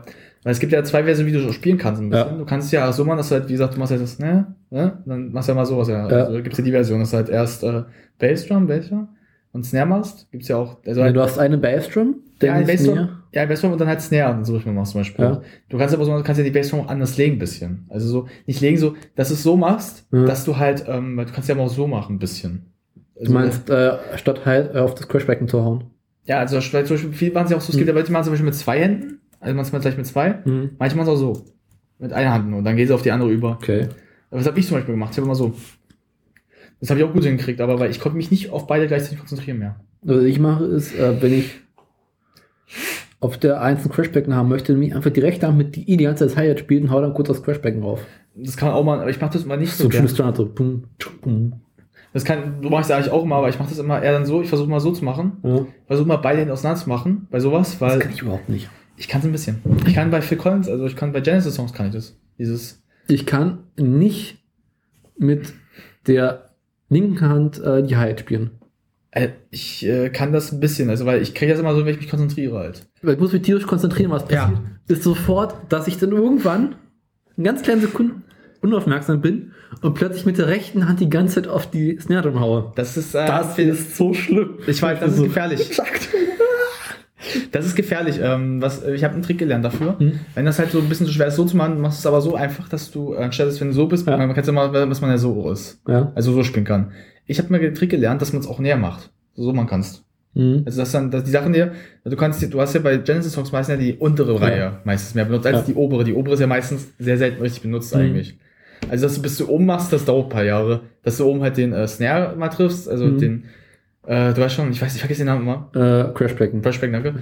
weil 0.44 0.52
es 0.52 0.60
gibt 0.60 0.72
ja 0.72 0.84
zwei 0.84 1.02
Versionen, 1.02 1.28
wie 1.30 1.34
du 1.36 1.40
so 1.40 1.52
spielen 1.52 1.78
kannst 1.78 2.00
ein 2.00 2.10
bisschen. 2.10 2.28
Ja. 2.32 2.36
Du 2.38 2.44
kannst 2.44 2.66
es 2.66 2.72
ja 2.72 2.92
so 2.92 3.04
machen, 3.04 3.16
dass 3.18 3.30
du 3.30 3.34
halt, 3.34 3.48
wie 3.48 3.52
gesagt, 3.52 3.74
du 3.74 3.78
machst 3.80 3.90
halt 3.92 4.02
das, 4.02 4.18
ne, 4.18 4.54
ne, 4.70 5.02
dann 5.06 5.32
machst 5.32 5.48
du 5.48 5.52
ja 5.52 5.56
mal 5.56 5.66
sowas, 5.66 5.88
ja. 5.88 6.08
Ja. 6.08 6.24
Also 6.26 6.42
gibt's 6.42 6.58
ja 6.58 6.64
die 6.64 6.70
Version, 6.70 7.00
dass 7.00 7.10
du 7.10 7.16
halt 7.16 7.28
erst 7.28 7.64
äh, 7.64 7.82
Bassdrum, 8.18 8.66
Bassdrum 8.66 9.08
und 9.52 9.64
Snare 9.64 9.86
machst. 9.86 10.30
Gibt's 10.30 10.48
ja 10.48 10.56
auch, 10.58 10.76
also 10.86 11.00
Ja, 11.00 11.06
halt, 11.06 11.16
du 11.16 11.20
hast 11.22 11.38
eine 11.38 11.58
Bassdrum, 11.58 12.16
ja, 12.42 12.52
ein 12.52 12.58
dann 12.60 12.66
Bassdrum, 12.66 12.94
Snare. 12.94 13.08
ja, 13.32 13.46
Bassdrum 13.46 13.72
und 13.72 13.80
dann 13.80 13.88
halt 13.88 14.00
Snare 14.02 14.34
und 14.36 14.44
so 14.44 14.54
Rhythmen 14.54 14.74
machst 14.74 14.92
zum 14.92 15.00
Beispiel. 15.00 15.24
Ja. 15.24 15.42
Du 15.70 15.78
kannst 15.78 15.94
aber 15.94 16.04
so, 16.04 16.16
du 16.16 16.22
kannst 16.22 16.38
ja 16.38 16.44
die 16.44 16.50
Bassdrum 16.50 16.80
auch 16.80 16.88
anders 16.88 17.16
legen 17.16 17.36
ein 17.36 17.38
bisschen. 17.38 17.86
Also 17.88 18.06
so, 18.08 18.28
nicht 18.46 18.60
legen 18.60 18.76
so, 18.76 18.94
dass 19.16 19.28
du 19.28 19.34
es 19.34 19.42
so 19.42 19.56
machst, 19.56 20.06
Ja. 20.12 20.24
dass 20.26 20.44
du 20.44 20.58
halt, 20.58 20.84
ähm, 20.86 21.16
du 21.16 21.32
kannst 21.32 21.48
ja 21.48 21.54
aber 21.54 21.64
auch 21.64 21.70
so 21.70 21.86
machen 21.86 22.16
ein 22.16 22.18
bisschen. 22.18 22.66
Du 23.14 23.20
Also, 23.22 23.32
meinst, 23.32 23.70
äh, 23.70 23.92
statt 24.16 24.42
halt 24.44 24.74
äh, 24.74 24.78
auf 24.78 24.94
das 24.94 25.08
Crashbecken 25.08 25.48
zu 25.48 25.64
hauen. 25.64 25.84
Ja, 26.28 26.38
also 26.40 26.56
weil 26.72 26.84
zum 26.86 26.96
Beispiel, 26.96 27.12
viel 27.12 27.32
machen 27.32 27.48
sie 27.48 27.54
auch 27.54 27.60
so, 27.60 27.70
es 27.72 27.76
gibt 27.76 27.88
ja 27.88 27.94
Leute, 27.94 28.06
die 28.06 28.12
machen 28.12 28.24
zum 28.24 28.32
Beispiel 28.34 28.44
mit 28.46 28.54
zwei 28.54 28.78
Händen, 28.80 29.18
also 29.40 29.54
manchmal 29.56 29.80
gleich 29.80 29.96
mit 29.96 30.06
zwei, 30.06 30.38
Mhm. 30.44 30.70
manchmal 30.78 31.08
auch 31.08 31.16
so. 31.16 31.44
Mit 31.98 32.12
einer 32.12 32.32
Hand 32.32 32.48
nur, 32.50 32.62
dann 32.62 32.76
gehen 32.76 32.86
sie 32.86 32.94
auf 32.94 33.02
die 33.02 33.10
andere 33.10 33.30
über. 33.32 33.52
Okay. 33.60 33.88
Aber 34.30 34.38
das 34.38 34.46
habe 34.46 34.60
ich 34.60 34.66
zum 34.68 34.76
Beispiel 34.76 34.94
gemacht, 34.94 35.10
ich 35.12 35.16
habe 35.16 35.24
immer 35.26 35.34
so. 35.34 35.54
Das 36.80 36.90
habe 36.90 37.00
ich 37.00 37.06
auch 37.06 37.12
gut 37.12 37.24
hingekriegt, 37.24 37.60
aber 37.60 37.80
weil 37.80 37.90
ich 37.90 37.98
konnte 37.98 38.16
mich 38.16 38.30
nicht 38.30 38.50
auf 38.50 38.66
beide 38.68 38.86
gleichzeitig 38.86 39.18
konzentrieren 39.18 39.58
mehr. 39.58 39.80
Was 40.02 40.22
ich 40.22 40.38
mache, 40.38 40.64
ist, 40.66 40.94
äh, 40.94 41.20
wenn 41.20 41.32
ich 41.32 41.50
auf 43.20 43.36
der 43.38 43.60
einzelnen 43.62 43.92
Crashbecken 43.94 44.32
haben 44.34 44.48
möchte, 44.48 44.72
nehme 44.72 44.86
ich 44.86 44.94
einfach 44.94 45.10
die 45.10 45.18
rechte 45.20 45.48
Hand 45.48 45.58
mit, 45.58 45.74
die 45.74 45.96
die 45.96 46.04
ganze 46.04 46.28
Zeit 46.28 46.36
Hi-Hat 46.36 46.60
spielt 46.60 46.84
und 46.84 46.90
hau 46.90 47.00
dann 47.00 47.14
kurz 47.14 47.26
das 47.28 47.42
Crashbecken 47.42 47.82
rauf. 47.82 48.06
Das 48.36 48.56
kann 48.56 48.68
man 48.68 48.76
auch 48.76 48.84
mal, 48.84 49.00
aber 49.00 49.10
ich 49.10 49.20
mache 49.20 49.32
das 49.32 49.44
mal 49.44 49.56
nicht 49.56 49.72
So 49.72 49.84
so. 49.84 49.88
ein 49.88 49.92
schönes 49.92 50.14
gern. 50.14 51.60
Das 52.18 52.24
kann, 52.24 52.62
so 52.62 52.68
mache 52.68 52.80
ich 52.80 52.86
es 52.86 52.90
eigentlich 52.90 53.12
auch 53.12 53.22
immer, 53.24 53.36
aber 53.36 53.48
ich 53.48 53.58
mache 53.58 53.68
das 53.68 53.78
immer 53.78 54.02
eher 54.02 54.12
dann 54.12 54.26
so, 54.26 54.42
ich 54.42 54.48
versuche 54.48 54.68
mal 54.68 54.80
so 54.80 54.92
zu 54.92 55.04
machen. 55.04 55.38
Ja. 55.42 55.66
Versuche 55.86 56.08
mal 56.08 56.16
beide 56.16 56.40
Hände 56.40 56.52
auseinander 56.52 56.82
zu 56.82 56.88
machen, 56.88 57.26
bei 57.30 57.38
sowas, 57.40 57.72
Das 57.72 57.80
weil 57.80 57.98
kann 58.00 58.12
ich 58.12 58.22
überhaupt 58.22 58.48
nicht. 58.48 58.68
ich 58.96 59.06
kann 59.08 59.20
es 59.20 59.26
ein 59.26 59.32
bisschen. 59.32 59.62
Ich 59.86 59.94
kann 59.94 60.10
bei 60.10 60.20
Phil 60.20 60.38
Collins, 60.38 60.68
also 60.68 60.86
ich 60.86 60.96
kann 60.96 61.12
bei 61.12 61.20
Genesis 61.20 61.54
Songs 61.54 61.72
kann 61.72 61.86
ich 61.86 61.92
das. 61.92 62.16
Dieses, 62.38 62.82
Ich 63.06 63.24
kann 63.26 63.58
nicht 63.76 64.38
mit 65.16 65.52
der 66.06 66.50
linken 66.88 67.20
Hand 67.28 67.60
äh, 67.62 67.82
die 67.82 67.96
Hi-Hat 67.96 68.20
spielen. 68.20 68.50
äh, 69.10 69.28
ich 69.50 69.86
äh, 69.86 70.10
kann 70.10 70.32
das 70.32 70.52
ein 70.52 70.60
bisschen, 70.60 70.90
also 70.90 71.06
weil 71.06 71.22
ich 71.22 71.34
kriege 71.34 71.50
das 71.52 71.60
immer 71.60 71.74
so, 71.74 71.84
wenn 71.84 71.94
ich 71.94 72.00
mich 72.00 72.10
konzentriere 72.10 72.58
halt. 72.58 72.86
Weil 73.02 73.14
ich 73.14 73.20
muss 73.20 73.32
mich 73.32 73.42
tierisch 73.42 73.66
konzentrieren, 73.66 74.10
was 74.10 74.24
Ja. 74.30 74.46
passiert. 74.46 74.60
Ist 74.88 75.02
sofort, 75.02 75.54
dass 75.68 75.86
ich 75.88 75.98
dann 75.98 76.12
irgendwann 76.12 76.76
in 77.36 77.44
ganz 77.44 77.62
kleinen 77.62 77.80
Sekunden 77.82 78.24
unaufmerksam 78.60 79.20
bin 79.20 79.52
und 79.82 79.94
plötzlich 79.94 80.26
mit 80.26 80.38
der 80.38 80.48
rechten 80.48 80.88
Hand 80.88 81.00
die 81.00 81.08
ganze 81.10 81.36
Zeit 81.36 81.48
auf 81.48 81.70
die 81.70 81.98
Snare 82.00 82.22
Drum 82.30 82.40
haue. 82.40 82.72
Das 82.76 82.96
ist, 82.96 83.14
äh, 83.14 83.26
Das 83.26 83.58
ist 83.58 83.96
so 83.96 84.12
schlimm. 84.14 84.58
Ich 84.66 84.80
weiß, 84.82 85.00
das 85.00 85.10
ist 85.12 85.16
So. 85.18 85.24
gefährlich. 85.24 85.70
Das 87.52 87.66
ist 87.66 87.74
gefährlich. 87.74 88.20
Ähm, 88.22 88.62
was, 88.62 88.84
ich 88.84 89.02
habe 89.04 89.14
einen 89.14 89.22
Trick 89.22 89.38
gelernt 89.38 89.64
dafür. 89.64 89.98
Hm. 89.98 90.20
Wenn 90.34 90.44
das 90.46 90.58
halt 90.58 90.70
so 90.70 90.78
ein 90.78 90.88
bisschen 90.88 91.06
so 91.06 91.12
schwer 91.12 91.26
ist, 91.26 91.36
so 91.36 91.44
zu 91.44 91.56
machen, 91.56 91.80
machst 91.80 91.98
du 91.98 92.02
es 92.02 92.06
aber 92.06 92.20
so 92.20 92.36
einfach, 92.36 92.68
dass 92.68 92.90
du, 92.90 93.14
anstatt 93.16 93.48
dass 93.48 93.60
wenn 93.60 93.68
du 93.68 93.74
so 93.74 93.86
bist, 93.86 94.06
Ja. 94.06 94.16
man 94.16 94.28
kann 94.30 94.38
es 94.40 94.46
ja 94.46 94.52
mal, 94.52 94.70
dass 94.70 95.00
man 95.00 95.10
ja 95.10 95.18
so 95.18 95.50
ist. 95.50 95.80
Ja. 95.88 96.12
Also 96.14 96.32
so 96.32 96.42
spielen 96.44 96.64
kann. 96.64 96.92
Ich 97.26 97.38
habe 97.38 97.52
mir 97.52 97.58
den 97.58 97.74
Trick 97.74 97.90
gelernt, 97.90 98.22
dass 98.22 98.32
man 98.32 98.40
es 98.40 98.48
auch 98.48 98.60
näher 98.60 98.76
macht. 98.76 99.10
So 99.34 99.52
man 99.52 99.66
kannst. 99.66 100.04
Mhm. 100.34 100.62
Also 100.64 100.80
dass 100.80 100.92
dann, 100.92 101.10
dass 101.10 101.24
die 101.24 101.30
Sachen 101.30 101.52
dir, 101.52 101.72
du 102.04 102.16
kannst, 102.16 102.40
du 102.54 102.60
hast 102.60 102.74
ja 102.74 102.80
bei 102.80 102.96
Genesis 102.98 103.32
Songs 103.32 103.50
meistens 103.52 103.74
ja 103.74 103.80
die 103.80 103.94
untere 103.96 104.34
Ja. 104.34 104.38
Reihe 104.38 104.72
meistens 104.84 105.14
mehr 105.14 105.24
benutzt 105.24 105.46
als 105.46 105.56
Ja. 105.58 105.62
die 105.64 105.74
obere. 105.74 106.04
Die 106.04 106.14
obere 106.14 106.34
ist 106.34 106.40
ja 106.40 106.46
meistens 106.46 106.86
sehr 106.98 107.18
selten 107.18 107.42
richtig 107.42 107.62
benutzt 107.62 107.94
Mhm. 107.94 108.00
eigentlich. 108.00 108.38
Also 108.90 109.06
dass 109.06 109.14
du 109.16 109.22
bis 109.22 109.36
du 109.38 109.48
oben 109.48 109.66
machst, 109.66 109.92
das 109.92 110.04
dauert 110.04 110.26
ein 110.26 110.30
paar 110.30 110.44
Jahre. 110.44 110.82
Dass 111.02 111.16
du 111.18 111.24
oben 111.26 111.42
halt 111.42 111.56
den 111.56 111.72
äh, 111.72 111.86
Snare 111.88 112.36
mal 112.36 112.48
triffst, 112.48 112.88
also 112.88 113.06
Mhm. 113.06 113.18
den, 113.18 113.44
äh, 114.06 114.32
du 114.34 114.40
weißt 114.40 114.54
schon, 114.54 114.70
ich 114.70 114.80
weiß, 114.80 114.94
ich 114.94 115.00
vergesse 115.00 115.20
den 115.20 115.26
Namen 115.26 115.42
immer. 115.42 115.70
Äh, 115.74 116.12
Crashbecken. 116.14 116.62
Flashback, 116.62 116.92
danke. 116.92 117.14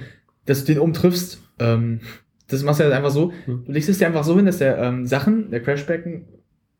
Dass 0.45 0.63
du 0.63 0.73
den 0.73 0.81
oben 0.81 0.93
triffst, 0.93 1.41
ähm, 1.59 1.99
das 2.49 2.63
machst 2.63 2.79
du 2.79 2.85
halt 2.85 2.93
einfach 2.93 3.09
so. 3.11 3.33
Mhm. 3.45 3.63
Du 3.65 3.71
legst 3.71 3.89
es 3.89 3.97
dir 3.97 4.07
einfach 4.07 4.23
so 4.23 4.35
hin, 4.35 4.45
dass 4.45 4.59
der 4.59 4.77
ähm, 4.77 5.05
Sachen, 5.05 5.49
der 5.51 5.61
Crashbacken, 5.61 6.25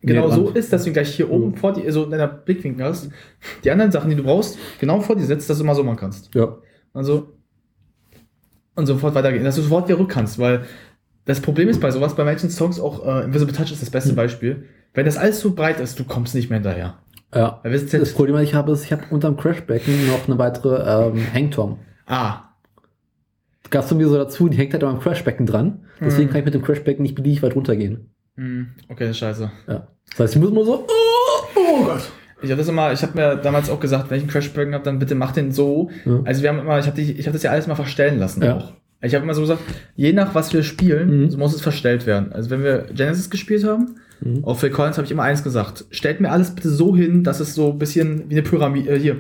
genau 0.02 0.28
Nee, 0.30 0.34
so 0.36 0.50
ist, 0.52 0.72
dass 0.72 0.84
du 0.84 0.90
ihn 0.90 0.94
gleich 0.94 1.14
hier 1.14 1.30
oben 1.30 1.50
Mhm. 1.52 1.56
vor 1.56 1.74
dir, 1.74 1.92
so 1.92 2.04
in 2.06 2.12
deiner 2.12 2.28
Blickwinkel 2.28 2.86
hast. 2.86 3.10
Die 3.64 3.72
anderen 3.72 3.92
Sachen, 3.92 4.10
die 4.10 4.16
du 4.16 4.24
brauchst, 4.24 4.58
genau 4.80 5.02
vor 5.02 5.16
dir 5.16 5.26
setzt, 5.26 5.50
dass 5.50 5.58
du 5.58 5.64
mal 5.66 5.76
so 5.76 5.84
machen 5.84 5.98
kannst. 5.98 6.34
Ja. 6.36 6.58
Also, 6.94 7.34
und 8.76 8.86
sofort 8.86 9.16
weitergehen, 9.16 9.44
dass 9.44 9.56
du 9.56 9.62
sofort 9.64 9.88
wieder 9.90 9.98
rück 10.00 10.10
kannst, 10.10 10.38
weil 10.40 10.62
das 11.28 11.40
Problem 11.42 11.70
ist 11.70 11.80
bei 11.80 11.92
sowas, 11.92 12.16
bei 12.16 12.24
manchen 12.24 12.50
Songs 12.50 12.80
auch, 12.80 13.06
äh, 13.06 13.26
Invisible 13.26 13.54
Touch 13.54 13.72
ist 13.72 13.82
das 13.82 13.90
beste 13.92 14.14
Mhm. 14.14 14.16
Beispiel. 14.16 14.64
Wenn 14.96 15.06
das 15.06 15.18
alles 15.18 15.40
so 15.40 15.54
breit 15.54 15.80
ist, 15.80 16.00
du 16.00 16.04
kommst 16.04 16.34
nicht 16.34 16.50
mehr 16.50 16.58
hinterher. 16.60 16.98
Ja. 17.36 17.60
Weil 17.64 17.78
sind 17.78 17.94
Das 17.94 18.00
jetzt, 18.00 18.16
Problem, 18.16 18.36
was 18.36 18.44
ich 18.44 18.54
habe, 18.56 18.72
ist, 18.72 18.84
ich 18.86 18.92
habe 18.92 19.04
unterm 19.12 19.38
Crashbecken 19.38 20.08
noch 20.08 20.28
eine 20.28 20.40
weitere 20.40 21.10
ähm, 21.12 21.22
Hangtom. 21.34 21.80
ah, 22.08 22.44
Gab 23.70 23.84
es 23.84 23.94
mir 23.94 24.08
so 24.08 24.16
dazu, 24.16 24.48
die 24.48 24.58
hängt 24.58 24.72
halt 24.72 24.84
am 24.86 25.00
Crashbecken 25.02 25.46
dran. 25.46 25.82
Deswegen 26.00 26.28
Mhm. 26.28 26.32
kann 26.32 26.40
ich 26.40 26.46
mit 26.46 26.54
dem 26.54 26.62
Crashbecken 26.64 27.04
nicht 27.04 27.16
beliebig 27.16 27.44
weit 27.44 27.56
runtergehen. 27.56 28.12
hm, 28.38 28.68
okay, 28.88 29.14
scheiße. 29.14 29.52
Ja. 29.68 29.88
Das 30.12 30.20
heißt, 30.20 30.36
ich 30.36 30.42
muss 30.42 30.52
immer 30.52 30.64
so. 30.64 30.86
Oh, 30.88 31.58
oh 31.58 31.84
Gott. 31.86 32.02
Ich 32.42 32.50
habe 32.52 32.60
das 32.60 32.68
immer, 32.70 32.94
ich 32.94 33.02
habe 33.02 33.18
mir 33.18 33.36
damals 33.36 33.70
auch 33.70 33.80
gesagt, 33.80 34.10
wenn 34.10 34.18
ich 34.18 34.24
einen 34.24 34.32
Crashbacken 34.32 34.74
habe, 34.76 34.84
dann 34.86 35.00
bitte 35.00 35.16
mach 35.16 35.32
den 35.32 35.52
so. 35.52 35.90
Ja. 36.06 36.22
Also 36.24 36.44
wir 36.44 36.50
haben 36.50 36.60
immer, 36.60 36.78
ich 36.80 36.86
habe 36.88 37.02
hab 37.02 37.34
das 37.34 37.44
ja 37.44 37.52
alles 37.52 37.68
mal 37.68 37.76
verstellen 37.76 38.20
lassen 38.20 38.42
Ja. 38.44 38.56
auch. 38.58 38.74
Ich 39.02 39.14
habe 39.14 39.24
immer 39.24 39.34
so 39.36 39.42
gesagt, 39.42 39.62
je 39.96 40.12
nach 40.14 40.34
was 40.36 40.52
wir 40.54 40.64
spielen, 40.64 41.22
Mhm. 41.24 41.30
so 41.30 41.38
muss 41.38 41.54
es 41.54 41.62
verstellt 41.62 42.06
werden. 42.08 42.32
Also 42.34 42.50
wenn 42.50 42.64
wir 42.64 42.86
Genesis 42.94 43.30
gespielt 43.30 43.64
haben, 43.64 43.96
Mhm. 44.22 44.44
auf 44.44 44.60
Phil 44.60 44.72
Collins 44.72 44.98
habe 44.98 45.06
ich 45.06 45.12
immer 45.12 45.24
eins 45.24 45.44
gesagt, 45.44 45.86
stellt 45.92 46.20
mir 46.22 46.32
alles 46.32 46.56
bitte 46.56 46.70
so 46.70 46.96
hin, 46.96 47.24
dass 47.24 47.40
es 47.40 47.54
so 47.54 47.72
ein 47.74 47.78
bisschen 47.78 48.24
wie 48.30 48.34
eine 48.36 48.42
Pyramide, 48.42 48.90
äh, 48.90 49.00
hier, 49.00 49.18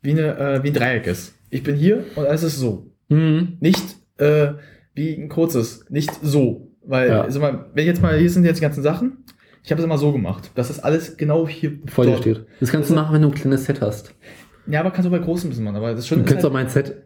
wie, 0.00 0.12
eine, 0.12 0.38
äh, 0.38 0.62
wie 0.62 0.68
ein 0.68 0.74
Dreieck 0.74 1.06
ist. 1.06 1.34
Ich 1.50 1.62
bin 1.62 1.76
hier 1.76 2.04
und 2.16 2.26
alles 2.26 2.42
ist 2.42 2.56
so. 2.58 2.90
Mhm. 3.10 3.58
Nicht 3.60 3.82
äh, 4.18 4.52
wie 4.94 5.14
ein 5.14 5.28
kurzes, 5.28 5.84
nicht 5.90 6.10
so. 6.22 6.72
Weil, 6.82 7.08
Ja. 7.10 7.20
also 7.22 7.38
mal, 7.40 7.66
wenn 7.74 7.82
ich 7.82 7.88
jetzt 7.88 8.00
mal, 8.02 8.16
hier 8.18 8.30
sind 8.30 8.44
jetzt 8.44 8.56
die 8.56 8.62
ganzen 8.62 8.82
Sachen, 8.82 9.18
ich 9.62 9.70
habe 9.70 9.80
es 9.80 9.84
immer 9.84 9.98
so 9.98 10.10
gemacht, 10.12 10.50
dass 10.54 10.68
das 10.68 10.80
alles 10.80 11.18
genau 11.18 11.46
hier 11.46 11.78
Vor 11.86 12.06
dir 12.06 12.16
steht. 12.16 12.46
Das 12.60 12.70
kannst 12.72 12.88
du 12.88 12.94
machen, 12.94 13.14
wenn 13.14 13.20
du 13.22 13.28
ein 13.28 13.34
kleines 13.34 13.66
Set 13.66 13.82
hast. 13.82 14.14
Ja, 14.66 14.80
aber 14.80 14.90
kannst 14.90 15.06
du 15.06 15.10
bei 15.10 15.18
großen 15.18 15.46
ein 15.46 15.50
bisschen 15.50 15.64
machen. 15.64 15.76
Aber 15.76 15.92
das 15.92 16.00
Du 16.04 16.08
schon 16.08 16.20
ist 16.20 16.26
kennst 16.26 16.42
halt, 16.44 16.50
auch 16.50 16.52
mein 16.54 16.68
Set. 16.68 16.96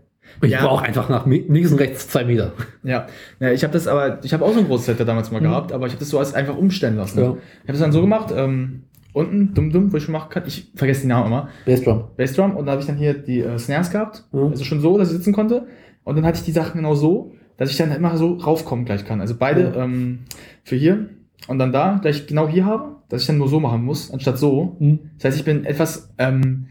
Ich 0.41 0.51
Ja. 0.51 0.65
brauche 0.67 0.85
einfach 0.85 1.09
nach 1.09 1.27
links 1.27 1.71
und 1.73 1.79
rechts 1.79 2.09
zwei 2.09 2.25
Meter. 2.25 2.53
Ja, 2.83 3.07
ja 3.41 3.53
ich 3.53 3.63
habe 3.65 3.73
das 3.73 3.87
aber, 3.87 4.19
ich 4.25 4.33
habe 4.33 4.45
auch 4.45 4.53
so 4.53 4.61
ein 4.61 4.67
großes 4.67 4.87
Setup 4.87 5.07
damals 5.07 5.31
mal 5.31 5.41
gehabt, 5.41 5.73
aber 5.73 5.87
ich 5.87 5.93
habe 5.93 6.01
das 6.01 6.09
so 6.11 6.19
als 6.19 6.35
einfach 6.35 6.57
umstellen 6.57 6.97
lassen. 6.97 7.19
Ja. 7.21 7.25
Ich 7.25 7.69
habe 7.69 7.73
das 7.73 7.81
dann 7.81 7.93
so 7.93 8.01
gemacht, 8.01 8.33
ähm, 8.37 8.85
unten, 9.13 9.53
dumm, 9.55 9.71
dumm, 9.71 9.93
wo 9.93 9.97
ich 9.99 10.05
schon 10.05 10.13
machen 10.13 10.31
kann, 10.31 10.45
ich 10.47 10.71
vergesse 10.75 11.03
die 11.03 11.07
Namen 11.09 11.27
immer, 11.27 11.49
Bassdrum. 11.67 12.05
Bassdrum 12.17 12.57
und 12.57 12.65
dann 12.67 12.73
habe 12.73 12.81
ich 12.81 12.87
dann 12.87 12.97
hier 12.97 13.15
die 13.15 13.41
äh, 13.41 13.59
Snares 13.59 13.91
gehabt, 13.91 14.25
Mhm. 14.33 14.49
also 14.49 14.65
schon 14.65 14.81
so, 14.81 14.97
dass 14.99 15.09
ich 15.11 15.17
sitzen 15.17 15.33
konnte 15.35 15.67
und 16.05 16.17
dann 16.17 16.25
hatte 16.25 16.39
ich 16.39 16.45
die 16.45 16.53
Sachen 16.53 16.79
genau 16.81 16.95
so, 16.95 17.33
dass 17.59 17.71
ich 17.71 17.77
dann 17.77 17.93
immer 17.93 18.17
so 18.17 18.35
raufkommen 18.35 18.85
gleich 18.87 19.05
kann. 19.05 19.21
Also 19.21 19.35
beide 19.39 19.69
Mhm. 19.71 19.77
ähm, 19.77 20.19
für 20.65 20.77
hier 20.77 21.09
und 21.49 21.59
dann 21.59 21.73
da, 21.73 21.99
gleich 22.01 22.27
genau 22.27 22.49
hier 22.49 22.65
habe, 22.65 22.97
dass 23.11 23.21
ich 23.21 23.27
dann 23.27 23.37
nur 23.39 23.49
so 23.49 23.61
machen 23.61 23.85
muss, 23.85 24.11
anstatt 24.11 24.39
so. 24.39 24.77
Mhm. 24.79 24.99
Das 25.19 25.27
heißt, 25.27 25.39
ich 25.39 25.45
bin 25.45 25.65
etwas 25.67 26.11
ähm, 26.19 26.69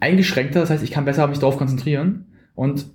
eingeschränkter, 0.00 0.60
das 0.60 0.70
heißt, 0.70 0.82
ich 0.84 0.90
kann 0.90 1.04
besser 1.04 1.26
mich 1.26 1.38
darauf 1.38 1.56
konzentrieren 1.58 2.26
und 2.54 2.86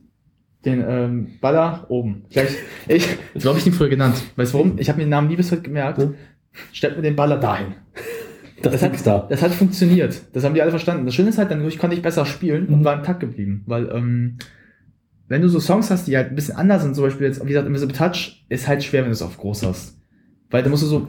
den 0.65 0.83
ähm, 0.87 1.27
Baller 1.39 1.85
oben. 1.89 2.25
Gleich, 2.29 2.49
ich, 2.87 3.07
so 3.35 3.49
habe 3.49 3.59
ich 3.59 3.67
ihn 3.67 3.73
früher 3.73 3.89
genannt. 3.89 4.15
Weißt 4.35 4.53
du 4.53 4.57
warum? 4.57 4.77
Ich 4.79 4.89
habe 4.89 4.97
mir 4.97 5.05
den 5.05 5.09
Namen 5.11 5.27
nie 5.27 5.35
bis 5.35 5.51
heute 5.51 5.61
gemerkt. 5.61 5.99
Ja. 5.99 6.11
Stellt 6.73 6.95
mir 6.97 7.03
den 7.03 7.15
Baller 7.15 7.37
dahin. 7.37 7.75
Das, 8.61 8.73
Das 8.73 8.81
hat, 8.81 9.05
da. 9.05 9.27
das 9.29 9.41
hat 9.43 9.51
funktioniert. 9.51 10.19
Das 10.33 10.43
haben 10.43 10.55
die 10.55 10.61
alle 10.61 10.71
verstanden. 10.71 11.05
Das 11.05 11.13
Schöne 11.13 11.29
ist 11.29 11.37
halt, 11.37 11.51
dann 11.51 11.61
konnte 11.77 11.95
ich 11.95 12.01
besser 12.01 12.25
spielen 12.25 12.67
und 12.67 12.79
Mhm. 12.79 12.83
war 12.85 12.95
im 12.95 13.03
Takt 13.03 13.19
geblieben. 13.19 13.63
Weil, 13.67 13.87
ähm, 13.93 14.37
wenn 15.27 15.41
du 15.43 15.47
so 15.47 15.59
Songs 15.59 15.91
hast, 15.91 16.07
die 16.07 16.17
halt 16.17 16.29
ein 16.29 16.35
bisschen 16.35 16.55
anders 16.55 16.81
sind, 16.81 16.95
zum 16.95 17.03
Beispiel 17.03 17.27
jetzt, 17.27 17.43
wie 17.43 17.49
gesagt, 17.49 17.67
Invisible 17.67 17.95
Touch, 17.95 18.45
ist 18.49 18.67
halt 18.67 18.83
schwer, 18.83 19.01
wenn 19.03 19.09
du 19.09 19.13
es 19.13 19.21
auf 19.21 19.37
groß 19.37 19.63
hast. 19.65 19.99
Weil 20.49 20.63
da 20.63 20.69
musst 20.69 20.83
du 20.83 20.87
so 20.87 21.07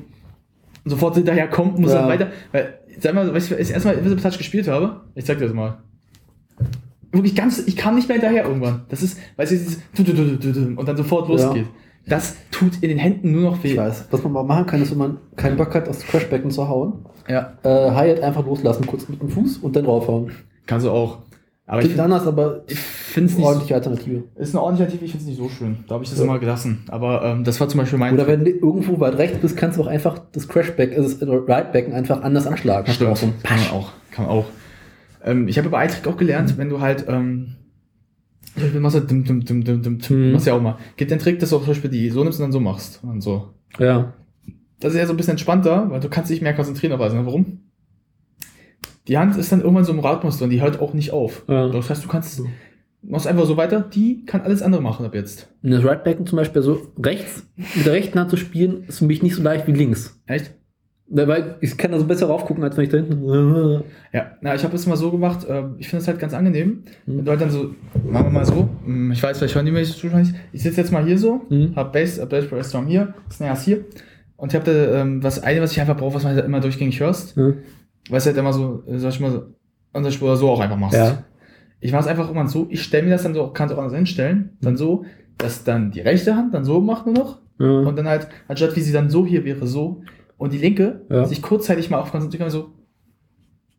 sofort 0.85 1.15
hinterher 1.17 1.49
kommen, 1.49 1.81
musst 1.81 1.95
Ja. 1.95 2.01
dann 2.01 2.09
weiter. 2.11 2.31
Weil, 2.53 2.81
sag 3.01 3.15
mal, 3.15 3.33
weißt 3.33 3.51
du, 3.51 3.57
als 3.57 3.69
ich 3.69 3.75
erstmal 3.75 3.95
Invisible 3.95 4.23
Touch 4.23 4.37
gespielt 4.39 4.69
habe, 4.69 5.03
ich 5.15 5.25
zeig 5.25 5.39
dir 5.39 5.45
das 5.47 5.55
mal. 5.55 5.79
Wirklich 7.13 7.35
ganz, 7.35 7.59
ich 7.67 7.77
kam 7.77 7.95
nicht 7.95 8.09
mehr 8.09 8.17
hinterher 8.19 8.45
irgendwann. 8.45 8.83
Das 8.91 9.03
ist, 9.03 9.19
weißt 9.37 9.53
du, 9.53 9.57
dieses 9.57 9.79
und 10.77 10.87
dann 10.89 10.97
sofort 10.97 11.29
Ja. 11.29 11.35
losgeht. 11.35 11.67
Das 12.07 12.37
tut 12.51 12.83
in 12.83 12.89
den 12.89 12.99
Händen 12.99 13.33
nur 13.33 13.51
noch 13.51 13.63
weh. 13.63 13.73
Ich 13.73 13.77
weiß. 13.77 14.07
Was 14.11 14.23
man 14.23 14.33
mal 14.33 14.43
machen 14.43 14.67
kann, 14.67 14.81
ist, 14.83 14.91
wenn 14.93 14.99
man 14.99 15.19
keinen 15.37 15.57
Bock 15.59 15.75
hat, 15.75 15.87
das 15.89 16.01
Crashbecken 16.07 16.51
zu 16.51 16.67
hauen, 16.69 17.05
Ja, 17.29 17.53
äh, 17.63 17.91
Hi-Hat 17.91 18.23
einfach 18.23 18.47
loslassen, 18.47 18.87
kurz 18.87 19.09
mit 19.09 19.21
dem 19.21 19.29
Fuß 19.29 19.59
und 19.59 19.77
dann 19.77 19.85
draufhauen. 19.85 20.33
kannst 20.67 20.87
du 20.87 20.91
auch. 20.91 21.19
Aber 21.67 21.83
ich 21.83 21.89
finde 21.89 22.05
anders, 22.05 22.27
aber 22.27 22.63
ich 22.67 22.79
find's 22.79 23.33
eine 23.35 23.41
nicht 23.41 23.47
ordentliche 23.47 23.75
Alternative. 23.75 24.25
Ist 24.37 24.55
eine 24.55 24.63
ordentliche 24.63 24.85
Alternative, 24.85 25.05
ich 25.05 25.11
finde 25.11 25.23
es 25.25 25.29
nicht 25.29 25.39
so 25.39 25.51
schön. 25.51 25.85
Da 25.87 25.97
habe 25.97 26.05
ich 26.05 26.09
das 26.09 26.19
Ja. 26.19 26.25
immer 26.25 26.39
gelassen. 26.39 26.83
Aber 26.89 27.23
ähm, 27.23 27.45
das 27.45 27.61
war 27.61 27.69
zum 27.69 27.81
Beispiel 27.81 27.99
mein. 27.99 28.15
Oder 28.15 28.27
wenn 28.27 28.43
du 28.43 28.51
irgendwo 28.53 28.99
weit 29.01 29.19
rechts 29.19 29.37
bist, 29.39 29.55
kannst 29.59 29.77
du 29.77 29.83
auch 29.83 29.87
einfach 29.87 30.19
das 30.33 30.49
Crashback, 30.49 30.97
also 30.97 31.11
das 31.15 31.21
Ridebecken 31.29 31.93
einfach 31.93 32.23
anders 32.23 32.47
anschlagen. 32.47 32.91
Ein 32.91 32.97
Kann 33.43 33.59
man 33.59 33.71
auch. 33.71 33.91
Kann 34.13 34.25
man 34.25 34.35
auch. 34.35 34.45
Ähm, 35.25 35.49
ich 35.49 35.59
habe 35.59 35.69
bei 35.69 35.85
iTrick 35.87 36.07
auch 36.07 36.17
gelernt, 36.17 36.57
wenn 36.59 36.69
du 36.69 36.81
halt, 36.81 37.07
ähm, 37.09 37.57
zum 38.55 38.63
Beispiel 38.63 38.81
machst 38.81 38.97
du 38.97 39.01
dum, 39.01 39.25
dum, 39.25 39.45
dum, 39.45 39.65
dum, 39.65 39.83
dum, 39.83 39.99
dum, 39.99 40.17
Mhm. 40.27 40.33
machst 40.33 40.47
ja 40.47 40.55
auch 40.55 40.63
mal. 40.63 40.79
Gibt 40.97 41.11
den 41.11 41.19
Trick, 41.19 41.39
dass 41.39 41.51
du 41.51 41.57
auch 41.57 41.61
zum 41.61 41.69
Beispiel 41.69 41.91
die 41.91 42.11
so 42.11 42.23
nimmst 42.25 42.39
und 42.41 42.45
dann 42.45 42.53
so 42.53 42.61
machst. 42.61 43.01
Und 43.03 43.21
so. 43.21 43.51
Ja. 43.79 44.15
Das 44.81 44.93
ist 44.93 44.99
ja 44.99 45.07
so 45.07 45.13
ein 45.13 45.17
bisschen 45.17 45.33
entspannter, 45.33 45.91
weil 45.91 46.01
du 46.01 46.09
kannst 46.09 46.31
dich 46.31 46.41
mehr 46.43 46.55
konzentrieren 46.55 46.93
auf 46.93 47.01
alles. 47.01 47.15
Ne? 47.15 47.27
Warum? 47.27 47.61
Die 49.09 49.17
Hand 49.19 49.37
ist 49.37 49.51
dann 49.51 49.61
irgendwann 49.61 49.85
so 49.85 49.93
im 49.93 50.01
Rhythmus 50.01 50.39
drin, 50.39 50.51
die 50.51 50.61
hört 50.61 50.81
auch 50.81 50.93
nicht 50.95 51.13
auf. 51.13 51.45
Ja. 51.49 51.69
Das 51.69 51.89
heißt, 51.89 52.05
du 52.05 52.09
kannst, 52.09 52.43
machst 53.03 53.27
einfach 53.27 53.47
so 53.47 53.57
weiter, 53.57 53.81
die 53.81 54.25
kann 54.27 54.43
alles 54.43 54.61
andere 54.63 54.83
machen 54.83 55.07
ab 55.07 55.15
jetzt. 55.15 55.49
Und 55.63 55.71
das 55.71 55.83
Ridebecken 55.83 56.27
zum 56.27 56.37
Beispiel 56.37 56.63
so 56.63 56.93
rechts, 57.03 57.47
mit 57.75 57.87
der 57.87 57.95
rechten 57.95 58.19
Hand 58.19 58.31
zu 58.31 58.37
spielen, 58.37 58.85
ist 58.87 58.99
für 58.99 59.07
mich 59.07 59.23
nicht 59.23 59.35
so 59.35 59.43
leicht 59.43 59.67
wie 59.67 59.73
links. 59.73 60.21
Echt? 60.27 60.53
Weil 61.11 61.57
ich 61.63 61.77
kann 61.79 61.91
da 61.91 61.99
so 61.99 62.05
besser 62.05 62.27
raufgucken, 62.27 62.63
als 62.63 62.77
wenn 62.77 62.85
ich 62.85 62.91
da 62.91 62.99
hinten. 62.99 63.83
Ja, 64.13 64.33
na, 64.43 64.55
ich 64.55 64.63
habe 64.63 64.77
es 64.77 64.87
mal 64.87 64.97
so 64.97 65.11
gemacht, 65.11 65.49
äh, 65.49 65.63
ich 65.79 65.89
finde 65.89 66.03
es 66.03 66.09
halt 66.09 66.19
ganz 66.19 66.35
angenehm. 66.35 66.83
Mhm. 67.07 67.19
Wenn 67.19 67.25
du 67.25 67.31
halt 67.31 67.41
dann 67.41 67.51
so, 67.51 67.71
machen 68.11 68.27
wir 68.27 68.31
mal 68.31 68.45
so, 68.45 68.69
mm, 68.85 69.13
ich 69.13 69.23
weiß, 69.23 69.39
vielleicht 69.39 69.55
hören 69.55 69.65
die 69.65 69.85
so 69.85 70.03
wahrscheinlich. 70.05 70.35
Ich 70.53 70.63
sitze 70.63 70.81
jetzt 70.83 70.93
mal 70.93 71.05
hier 71.05 71.19
so, 71.19 71.41
Mhm. 71.49 71.73
hab 71.77 71.95
Bass, 71.95 72.19
äh, 72.19 72.27
Bass 72.27 72.71
Drum 72.73 72.87
hier, 72.87 73.15
Snares 73.33 73.63
hier. 73.63 73.85
Und 74.37 74.53
ich 74.53 74.61
habe 74.61 74.71
da 74.71 75.01
ähm, 75.01 75.23
was 75.23 75.43
eine, 75.43 75.63
was 75.63 75.73
ich 75.73 75.81
einfach 75.81 75.97
brauche, 75.97 76.15
was 76.15 76.25
man 76.25 76.35
halt 76.35 76.45
immer 76.45 76.61
durchgängig 76.61 77.01
hörst. 77.01 77.37
Ja. 77.37 77.55
Weil 78.11 78.19
es 78.19 78.27
halt 78.27 78.37
immer 78.37 78.53
so, 78.53 78.83
äh, 78.87 78.99
sag 78.99 79.11
ich 79.11 79.21
mal, 79.21 79.31
so, 79.33 79.43
unser 79.95 80.11
Spur 80.11 80.37
so 80.37 80.51
auch 80.51 80.61
einfach 80.61 80.77
machst. 80.77 80.97
Ja. 80.97 81.25
Ich 81.81 81.91
mache 81.93 82.03
es 82.03 82.09
einfach 82.09 82.31
immer 82.31 82.47
so, 82.49 82.67
ich 82.69 82.83
stelle 82.83 83.05
mir 83.05 83.11
das 83.11 83.23
dann 83.23 83.33
so, 83.35 83.49
kann 83.49 83.69
es 83.69 83.75
auch 83.75 83.79
anders 83.79 83.95
hinstellen, 83.95 84.59
dann 84.61 84.77
so, 84.77 85.05
dass 85.39 85.65
dann 85.65 85.91
die 85.91 86.01
rechte 86.01 86.37
Hand 86.37 86.53
dann 86.53 86.65
so 86.65 86.81
macht 86.81 87.07
nur 87.07 87.15
noch 87.15 87.39
Ja. 87.59 87.67
und 87.81 87.97
dann 87.97 88.07
halt, 88.09 88.29
anstatt 88.47 88.77
wie 88.77 88.81
sie 88.81 88.93
dann 88.93 89.09
so 89.11 89.25
hier 89.25 89.45
wäre, 89.45 89.67
so 89.67 90.03
und 90.39 90.53
die 90.55 90.59
linke 90.59 91.05
Ja. 91.11 91.27
sich 91.27 91.43
kurzzeitig 91.43 91.91
mal 91.91 91.99
auf 92.01 92.11
konzentrieren 92.11 92.45
kann, 92.45 92.51
so, 92.51 92.71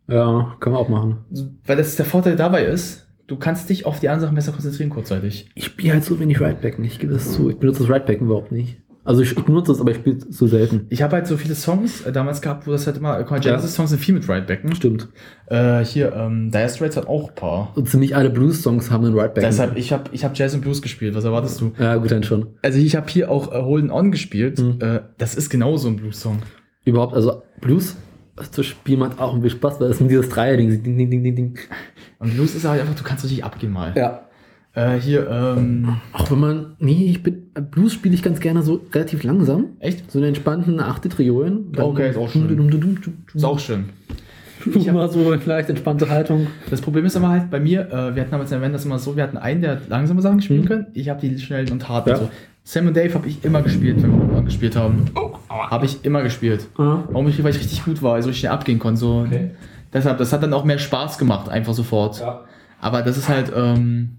ja, 0.08 0.56
kann 0.60 0.74
man 0.74 0.82
auch 0.82 0.90
machen. 0.90 1.18
weil 1.66 1.78
das 1.78 1.96
der 1.96 2.06
Vorteil 2.06 2.36
dabei 2.36 2.66
ist, 2.66 3.08
du 3.28 3.38
kannst 3.38 3.70
dich 3.70 3.86
auf 3.86 4.00
die 4.00 4.10
anderen 4.10 4.22
Sachen 4.28 4.36
besser 4.36 4.52
konzentrieren 4.52 4.90
kurzzeitig. 4.90 5.50
Ich 5.56 5.66
spiele 5.66 5.94
halt 5.94 6.04
so 6.04 6.20
wenig 6.20 6.40
Ridebecken, 6.42 6.84
ich 6.84 7.00
gebe 7.00 7.14
das 7.14 7.32
zu. 7.34 7.50
Ich 7.50 7.58
benutze 7.58 7.84
das 7.84 7.92
Ridebecken 7.92 8.26
überhaupt 8.28 8.52
nicht. 8.52 8.82
Also 9.04 9.22
ich, 9.22 9.36
ich 9.36 9.44
benutze 9.44 9.72
es, 9.72 9.80
aber 9.80 9.92
ich 9.92 9.98
spiele 9.98 10.18
es 10.18 10.38
so 10.38 10.48
selten. 10.48 10.86
Ich 10.90 11.02
habe 11.02 11.16
halt 11.16 11.28
so 11.28 11.38
viele 11.38 11.56
Songs 11.56 12.02
äh, 12.02 12.12
damals 12.12 12.42
gehabt, 12.42 12.68
wo 12.68 12.72
das 12.72 12.86
halt 12.86 12.98
immer, 12.98 13.18
guck 13.20 13.32
mal, 13.32 13.40
Genesis-Songs 13.40 13.90
sind 13.92 14.00
viel 14.00 14.14
mit 14.14 14.28
Ridebacken. 14.28 14.76
Stimmt. 14.76 15.08
Äh, 15.48 15.84
hier, 15.84 16.14
ähm, 16.14 16.52
Dire 16.52 16.70
Straits 16.70 16.98
hat 16.98 17.08
auch 17.08 17.30
ein 17.30 17.36
paar. 17.36 17.72
Und 17.76 17.90
ziemlich 17.90 18.16
alle 18.16 18.30
Blues-Songs 18.30 18.92
haben 18.92 19.06
einen 19.06 19.18
Ridebecken. 19.18 19.42
Deshalb, 19.42 19.78
ich 19.78 19.94
habe 19.94 20.04
ich 20.12 20.24
hab 20.24 20.38
Jazz 20.38 20.54
und 20.54 20.62
Blues 20.62 20.82
gespielt, 20.82 21.16
was 21.16 21.24
erwartest 21.24 21.62
du? 21.62 21.72
Ja, 21.80 21.96
gut, 21.96 22.12
dann 22.12 22.24
schon. 22.24 22.48
Also 22.62 22.78
ich 22.78 22.96
habe 22.96 23.08
hier 23.10 23.32
auch 23.32 23.52
äh, 23.52 23.62
Holding 23.62 23.90
On 23.90 24.12
gespielt. 24.12 24.60
Mhm. 24.60 24.78
Äh, 24.80 25.02
das 25.18 25.36
ist 25.36 25.50
genauso 25.50 25.88
ein 25.88 25.96
Blues-Song. 25.96 26.40
Überhaupt, 26.86 27.14
also 27.14 27.44
Blues 27.62 27.96
zu 28.52 28.64
spielen 28.64 29.00
macht 29.00 29.20
auch 29.20 29.34
irgendwie 29.34 29.50
Spaß, 29.50 29.80
weil 29.80 29.92
es 29.92 29.98
sind 29.98 30.10
dieses 30.10 30.30
Dreier-Ding. 30.30 30.84
Ding, 30.84 30.98
ding, 30.98 31.10
ding, 31.10 31.24
ding, 31.24 31.36
ding. 31.36 31.60
Und 32.20 32.34
Blues 32.36 32.56
ist 32.56 32.66
halt 32.66 32.82
einfach, 32.82 32.96
du 32.96 33.04
kannst 33.04 33.24
richtig 33.24 33.44
abgehen 33.44 33.72
mal. 33.72 33.94
Ja. 33.96 34.29
Äh, 34.74 34.96
hier, 34.98 35.28
ähm, 35.30 35.98
Auch 36.14 36.30
wenn 36.32 36.40
man, 36.40 36.66
nee, 36.80 37.06
ich 37.10 37.24
bin, 37.24 37.52
Blues 37.72 37.94
spiele 37.94 38.14
ich 38.14 38.22
ganz 38.24 38.40
gerne 38.40 38.62
so 38.62 38.82
relativ 38.94 39.24
langsam. 39.24 39.66
echt? 39.80 40.12
So 40.12 40.20
eine 40.20 40.28
entspannten 40.28 40.80
achte 40.80 41.10
Triolen. 41.10 41.72
Okay, 41.76 42.12
ist 42.12 42.18
auch 42.18 42.30
schön. 42.30 43.20
Ist 43.34 43.44
auch 43.46 43.60
schön. 43.60 43.86
Ich 44.76 44.88
immer 44.88 45.08
so 45.08 45.32
eine 45.32 45.42
leicht 45.46 45.70
entspannte 45.70 46.10
Haltung. 46.10 46.48
Das 46.70 46.82
Problem 46.82 47.06
ist 47.06 47.16
immer 47.16 47.30
halt 47.30 47.50
bei 47.50 47.62
mir, 47.62 47.88
äh, 47.88 48.14
wir 48.14 48.22
hatten 48.24 48.32
damals 48.32 48.52
in 48.52 48.56
der 48.58 48.60
Band 48.60 48.76
das 48.76 48.84
immer 48.84 49.00
so, 49.00 49.16
wir 49.16 49.24
hatten 49.24 49.38
einen, 49.38 49.62
der 49.62 49.80
langsame 49.88 50.22
Sachen 50.22 50.42
spielen 50.42 50.64
Mhm. 50.64 50.68
können. 50.68 50.88
Ich 50.94 51.08
habe 51.08 51.22
die 51.22 51.40
schnellen 51.40 51.72
und 51.72 51.88
harten. 51.88 52.10
Ja. 52.10 52.18
So. 52.18 52.30
Sam 52.66 52.88
und 52.88 52.98
Dave 52.98 53.14
habe 53.14 53.26
ich 53.26 53.44
immer 53.46 53.62
gespielt, 53.62 54.04
wenn 54.04 54.12
wir 54.36 54.42
gespielt 54.42 54.76
haben. 54.76 55.06
Habe 55.48 55.86
ich 55.86 56.04
immer 56.04 56.24
gespielt. 56.24 56.68
Ah. 56.78 57.04
Warum 57.10 57.30
ich, 57.30 57.42
weil 57.42 57.52
ich 57.52 57.60
richtig 57.60 57.86
gut 57.86 58.04
war, 58.04 58.16
also 58.16 58.30
ich 58.32 58.40
schnell 58.40 58.52
abgehen 58.52 58.80
konnte. 58.80 59.00
So. 59.00 59.24
Okay. 59.26 59.52
Deshalb, 59.94 60.18
das 60.18 60.34
hat 60.34 60.44
dann 60.44 60.52
auch 60.54 60.66
mehr 60.66 60.78
Spaß 60.78 61.18
gemacht, 61.18 61.48
einfach 61.48 61.74
sofort. 61.74 62.20
Ja. 62.20 62.42
Aber 62.82 63.02
das 63.02 63.18
ist 63.18 63.30
halt 63.30 63.54
ähm, 63.56 64.18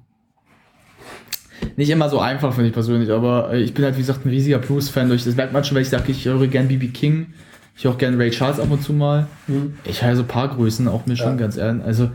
nicht 1.77 1.91
immer 1.91 2.09
so 2.09 2.19
einfach, 2.19 2.53
finde 2.53 2.69
ich 2.69 2.75
persönlich. 2.75 3.11
Aber 3.11 3.53
äh, 3.53 3.61
ich 3.61 3.75
bin 3.75 3.85
halt, 3.85 3.97
wie 3.97 4.01
gesagt, 4.01 4.25
ein 4.25 4.31
riesiger 4.31 4.59
Blues-Fan. 4.59 5.09
Durch 5.09 5.25
das 5.25 5.37
merkt 5.37 5.53
man 5.53 5.65
schon, 5.65 5.75
weil 5.77 5.83
ich 5.83 5.89
sage, 5.89 6.05
ich 6.11 6.25
höre 6.25 6.47
gern 6.47 6.69
B.B. 6.69 6.89
King. 6.89 7.29
Ich 7.77 7.85
höre 7.85 7.93
auch 7.93 7.99
gern 7.99 8.17
Ray 8.17 8.31
Charles 8.31 8.61
ab 8.61 8.71
und 8.71 8.83
zu 8.83 8.93
mal. 8.93 9.27
Mhm. 9.47 9.75
Ich 9.85 10.03
höre 10.03 10.15
so 10.17 10.23
ein 10.23 10.29
paar 10.29 10.49
Größen, 10.49 10.89
auch 10.89 11.07
mir 11.07 11.17
schon 11.17 11.31
Ja. 11.31 11.37
ganz 11.37 11.57
ehrlich. 11.57 11.85
Also, 11.85 12.11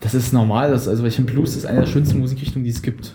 das 0.00 0.14
ist 0.14 0.32
normal. 0.32 0.70
Das, 0.70 0.88
also, 0.88 1.04
ich 1.04 1.14
finde, 1.14 1.32
Blues 1.32 1.56
ist 1.56 1.66
eine 1.66 1.80
der 1.80 1.86
schönsten 1.86 2.18
Musikrichtungen, 2.18 2.64
die 2.64 2.70
es 2.70 2.82
gibt. 2.82 3.14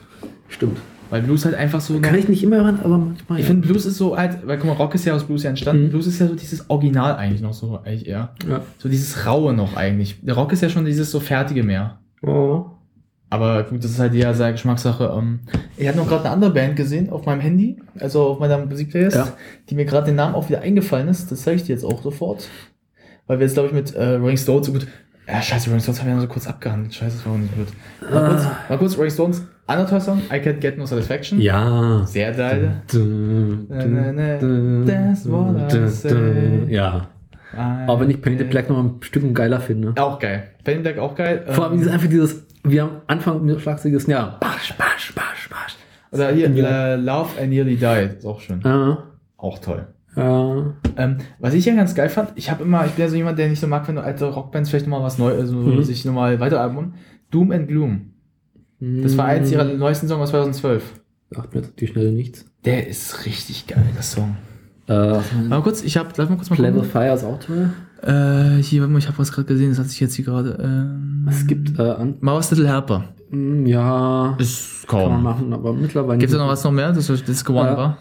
Stimmt. 0.49 0.77
Weil 1.09 1.21
Blues 1.21 1.45
halt 1.45 1.55
einfach 1.55 1.79
so. 1.79 1.99
Kann 1.99 2.15
ich 2.15 2.27
nicht 2.27 2.43
immer 2.43 2.57
hören, 2.57 2.79
aber 2.83 2.97
manchmal. 2.97 3.39
ich 3.39 3.45
ja. 3.45 3.51
finde, 3.51 3.67
Blues 3.67 3.85
ist 3.85 3.97
so 3.97 4.17
halt, 4.17 4.45
weil 4.45 4.57
guck 4.57 4.67
mal, 4.67 4.73
Rock 4.73 4.93
ist 4.95 5.05
ja 5.05 5.13
aus 5.13 5.23
Blues 5.23 5.43
ja 5.43 5.49
entstanden. 5.49 5.85
Mhm. 5.85 5.89
Blues 5.89 6.07
ist 6.07 6.19
ja 6.19 6.27
so 6.27 6.35
dieses 6.35 6.69
Original 6.69 7.15
eigentlich 7.15 7.41
noch 7.41 7.53
so, 7.53 7.79
eigentlich 7.83 8.07
eher. 8.07 8.33
Ja. 8.47 8.61
So 8.77 8.89
dieses 8.89 9.25
Raue 9.25 9.53
noch 9.53 9.75
eigentlich. 9.77 10.17
Der 10.21 10.35
Rock 10.35 10.51
ist 10.51 10.61
ja 10.61 10.69
schon 10.69 10.85
dieses 10.85 11.09
so 11.11 11.19
Fertige 11.19 11.63
mehr. 11.63 11.99
Oh. 12.21 12.65
Aber 13.29 13.63
gut, 13.63 13.83
das 13.83 13.91
ist 13.91 13.99
halt 13.99 14.13
eher 14.13 14.33
sehr 14.33 14.51
Geschmackssache. 14.53 15.13
Ähm, 15.17 15.39
ich 15.75 15.85
habe 15.87 15.97
noch 15.97 16.07
gerade 16.07 16.23
eine 16.25 16.31
andere 16.31 16.51
Band 16.51 16.75
gesehen 16.77 17.09
auf 17.09 17.25
meinem 17.25 17.41
Handy, 17.41 17.77
also 17.99 18.21
auf 18.23 18.39
meiner 18.39 18.57
Musikplaylist, 18.57 19.17
Ja. 19.17 19.27
die 19.69 19.75
mir 19.75 19.83
gerade 19.85 20.05
den 20.05 20.15
Namen 20.15 20.33
auch 20.35 20.47
wieder 20.47 20.61
eingefallen 20.61 21.09
ist. 21.09 21.29
Das 21.31 21.41
zeige 21.41 21.57
ich 21.57 21.63
dir 21.63 21.73
jetzt 21.73 21.83
auch 21.83 22.01
sofort. 22.01 22.47
Weil 23.27 23.39
wir 23.39 23.45
jetzt, 23.45 23.55
glaube 23.55 23.67
ich, 23.67 23.73
mit 23.73 23.93
äh, 23.95 24.13
Rolling 24.15 24.37
Stones 24.37 24.67
so 24.67 24.71
gut. 24.73 24.87
Ja, 25.27 25.41
scheiße, 25.41 25.69
Rolling 25.69 25.81
Stones 25.83 25.99
haben 25.99 26.07
wir 26.07 26.15
ja 26.15 26.21
so 26.21 26.27
kurz 26.27 26.47
abgehandelt. 26.47 26.93
Scheiße, 26.93 27.17
das 27.17 27.25
war 27.25 27.33
auch 27.33 27.37
nicht 27.37 27.53
gut. 27.53 27.67
Mal, 28.09 28.29
kurz, 28.29 28.43
mal 28.69 28.77
kurz, 28.77 28.97
Rolling 28.97 29.11
Stones, 29.11 29.45
anderer 29.65 29.99
Song, 29.99 30.21
I 30.31 30.35
Can't 30.35 30.59
Get 30.61 30.77
No 30.77 30.85
Satisfaction. 30.85 31.41
Ja. 31.41 32.03
Sehr 32.05 32.31
geil. 32.31 32.81
That's 32.87 32.95
what 35.27 35.73
I 35.73 35.87
say. 35.89 36.63
Ja. 36.69 37.09
Aber 37.53 38.01
wenn 38.01 38.09
ich 38.09 38.21
Painted 38.21 38.49
Black 38.49 38.69
noch 38.69 38.77
ein 38.77 38.95
Stück 39.01 39.33
geiler 39.33 39.59
finde. 39.59 39.93
Auch 40.01 40.19
geil. 40.19 40.43
Penny 40.63 40.81
Black 40.81 40.97
auch 40.99 41.15
geil. 41.15 41.43
Vor 41.47 41.65
allem 41.69 41.81
Ähm, 41.81 41.89
einfach 41.89 42.07
dieses, 42.07 42.45
wir 42.63 42.83
am 42.83 42.91
Anfang 43.07 43.43
mit 43.45 43.59
Schlagzeuges, 43.61 44.07
ja, 44.07 44.37
basch, 44.39 44.73
basch, 44.77 45.13
basch, 45.15 45.49
basch. 45.49 45.75
oder 46.11 46.31
hier, 46.31 46.47
äh, 46.55 46.95
Love 46.95 47.29
I 47.41 47.47
Nearly 47.47 47.75
Died. 47.75 48.17
Ist 48.19 48.25
auch 48.25 48.39
schön. 48.41 48.61
Ja, 48.63 49.03
Auch 49.37 49.59
toll. 49.59 49.87
ja. 50.15 50.73
Ähm, 50.97 51.17
was 51.39 51.53
ich 51.53 51.65
ja 51.65 51.75
ganz 51.75 51.93
geil 51.95 52.09
fand, 52.09 52.31
ich 52.35 52.49
habe 52.49 52.63
immer, 52.63 52.85
ich 52.85 52.91
bin 52.93 53.03
ja 53.05 53.09
so 53.09 53.15
jemand, 53.15 53.37
der 53.39 53.49
nicht 53.49 53.59
so 53.59 53.67
mag, 53.67 53.87
wenn 53.87 53.97
alte 53.97 54.25
Rockbands 54.25 54.69
vielleicht 54.69 54.87
nochmal 54.87 55.05
was 55.05 55.17
Neues, 55.17 55.39
also 55.39 55.55
Mhm. 55.55 55.83
sich 55.83 56.03
nochmal 56.05 56.39
weiteralbum. 56.39 56.93
Doom 57.31 57.51
and 57.51 57.67
Gloom. 57.67 58.13
Das 58.79 59.17
war 59.17 59.25
eins 59.25 59.51
ihrer 59.51 59.63
neuesten 59.63 60.07
Songs 60.07 60.21
aus 60.23 60.29
2012. 60.29 60.83
Sagt 61.31 61.53
mir 61.55 61.61
jetzt 61.61 61.79
die 61.79 61.87
Schnelle 61.87 62.11
nichts. 62.11 62.45
Der 62.63 62.87
ist 62.87 63.25
richtig 63.25 63.67
geil, 63.67 63.83
der 63.95 64.03
Song. 64.03 64.37
Äh, 64.87 65.19
Mal 65.49 65.61
kurz, 65.63 65.83
ich 65.83 65.97
hab, 65.97 66.15
lass 66.17 66.29
mal 66.29 66.35
kurz 66.35 66.49
mal 66.49 66.59
Level. 66.61 66.83
Fire 66.83 67.13
ist 67.13 67.23
auch 67.23 67.39
toll. 67.39 67.71
Äh, 68.01 68.61
hier, 68.61 68.87
ich 68.97 69.07
habe 69.07 69.17
was 69.17 69.31
gerade 69.31 69.47
gesehen, 69.47 69.69
das 69.69 69.79
hat 69.79 69.87
sich 69.89 69.99
jetzt 69.99 70.13
hier 70.15 70.25
gerade, 70.25 70.57
ähm, 70.61 71.25
Es 71.29 71.45
gibt, 71.47 71.77
äh, 71.79 71.81
an, 71.81 72.15
Mauer's 72.21 72.51
Little 72.51 72.67
Helper. 72.67 73.05
mm, 73.31 73.65
ja, 73.65 74.35
Ist 74.37 74.87
Kann 74.87 74.99
man 75.01 75.09
kaum. 75.13 75.23
machen, 75.23 75.53
aber 75.53 75.73
mittlerweile. 75.73 76.19
Gibt 76.19 76.31
es 76.31 76.37
noch 76.37 76.47
was 76.47 76.63
noch 76.63 76.71
mehr, 76.71 76.91
das 76.91 77.07
Disco 77.23 77.53
One 77.53 77.69
Ja. 77.69 77.77
war? 77.77 77.97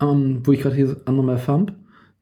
ähm, 0.00 0.40
wo 0.44 0.52
ich 0.52 0.60
gerade 0.60 0.74
hier 0.76 0.96
andere 1.04 1.24
mal 1.26 1.38
fand. 1.38 1.72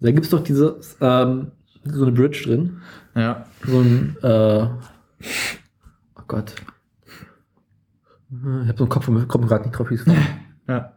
Da 0.01 0.11
gibt 0.11 0.25
es 0.25 0.31
doch 0.31 0.43
diese, 0.45 0.79
ähm, 1.01 1.53
so 1.85 2.03
eine 2.03 2.13
Bridge 2.13 2.43
drin. 2.45 2.79
Ja. 3.15 3.45
So 3.67 3.79
ein, 3.81 4.17
äh, 4.23 4.67
oh 6.17 6.23
Gott. 6.29 6.55
Ich 8.31 8.69
habe 8.69 8.75
so 8.79 8.85
einen 8.85 8.89
Kopf, 8.89 9.07
komme 9.29 9.47
gerade 9.47 9.65
nicht 9.65 9.79
drauf, 9.79 9.91
wie 9.91 9.95
es 9.95 10.07
war. 10.07 10.15
Ja. 10.69 10.93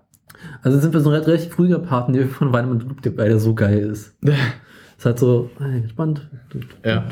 Also 0.61 0.79
sind 0.79 0.93
wir 0.93 0.99
so 1.01 1.09
ein 1.09 1.21
relativ 1.23 1.53
früher 1.53 1.79
Part, 1.79 2.13
der 2.13 2.27
von 2.27 2.53
Weinemann 2.53 2.79
Loop, 2.81 3.01
der 3.01 3.09
beide 3.11 3.39
so 3.39 3.55
geil 3.55 3.79
ist. 3.79 4.15
Ist 4.97 5.05
halt 5.05 5.19
so, 5.19 5.49
hey, 5.59 5.77
entspannt. 5.77 6.27
Ja. 6.85 7.03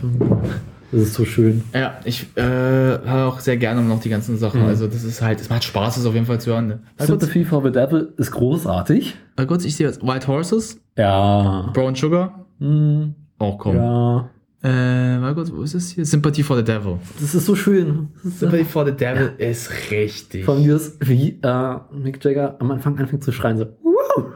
Das 0.92 1.02
ist 1.02 1.14
so 1.16 1.26
schön. 1.26 1.64
Ja, 1.74 1.96
ich 2.06 2.28
äh, 2.38 2.42
höre 2.42 3.26
auch 3.28 3.40
sehr 3.40 3.58
gerne 3.58 3.82
noch 3.82 4.00
die 4.00 4.10
ganzen 4.10 4.38
Sachen. 4.38 4.62
Mhm. 4.62 4.68
Also 4.68 4.86
das 4.88 5.04
ist 5.04 5.22
halt, 5.22 5.42
es 5.42 5.50
macht 5.50 5.64
Spaß, 5.64 5.96
das 5.96 6.06
auf 6.06 6.14
jeden 6.14 6.28
Fall 6.28 6.40
zu 6.40 6.52
hören. 6.52 6.68
Ne? 6.68 6.80
Sympathy 7.00 7.44
for 7.44 7.64
the 7.64 7.72
Devil 7.72 8.14
ist 8.18 8.32
großartig. 8.32 9.16
mal 9.36 9.48
kurz, 9.48 9.66
ich 9.66 9.76
sehe 9.76 9.88
jetzt 9.88 10.04
White 10.04 10.28
Horses, 10.28 10.80
Ja. 10.98 11.72
Brown 11.74 11.96
Sugar. 11.96 12.46
Hm, 12.60 13.16
Oh, 13.40 13.58
komm. 13.58 13.76
ja. 13.76 14.30
Äh, 14.66 15.18
mal 15.18 15.34
kurz, 15.34 15.52
wo 15.52 15.64
ist 15.64 15.76
das 15.76 15.90
hier? 15.90 16.06
Sympathy 16.06 16.42
for 16.44 16.56
the 16.56 16.64
Devil. 16.64 16.98
Das 17.20 17.36
ist 17.36 17.46
so 17.46 17.54
schön. 17.56 18.10
Ist 18.24 18.40
Sympathy 18.40 18.64
for 18.64 18.86
the 18.86 18.94
Devil 18.94 19.34
ist 19.38 19.70
richtig. 19.92 20.46
Vor 20.46 20.54
allem 20.54 20.64
dieses, 20.64 20.96
wie 21.02 21.38
äh, 21.42 21.76
Mick 21.92 22.24
Jagger 22.24 22.56
am 22.60 22.72
Anfang 22.72 22.98
anfängt 22.98 23.24
zu 23.26 23.34
schreien, 23.34 23.58
so, 23.58 23.66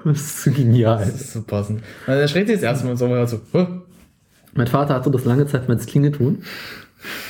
das 0.06 0.18
ist 0.18 0.44
so 0.44 0.52
genial. 0.52 0.99
Das 0.99 1.22
ist 1.22 1.34
so 1.34 1.41
passend. 1.41 1.81
Also, 2.06 2.22
er 2.22 2.27
schreit 2.27 2.48
sich 2.48 2.56
das 2.57 2.64
erste 2.64 2.85
Mal 2.85 2.91
und 2.91 2.98
so, 2.98 3.06
und 3.06 3.27
so, 3.27 3.41
huh. 3.53 3.68
Mein 4.53 4.68
Vater 4.68 4.95
hatte 4.95 5.11
das 5.11 5.26
lange 5.26 5.45
Zeit 5.45 5.69
als 5.69 5.85
Klingelton. 5.85 6.44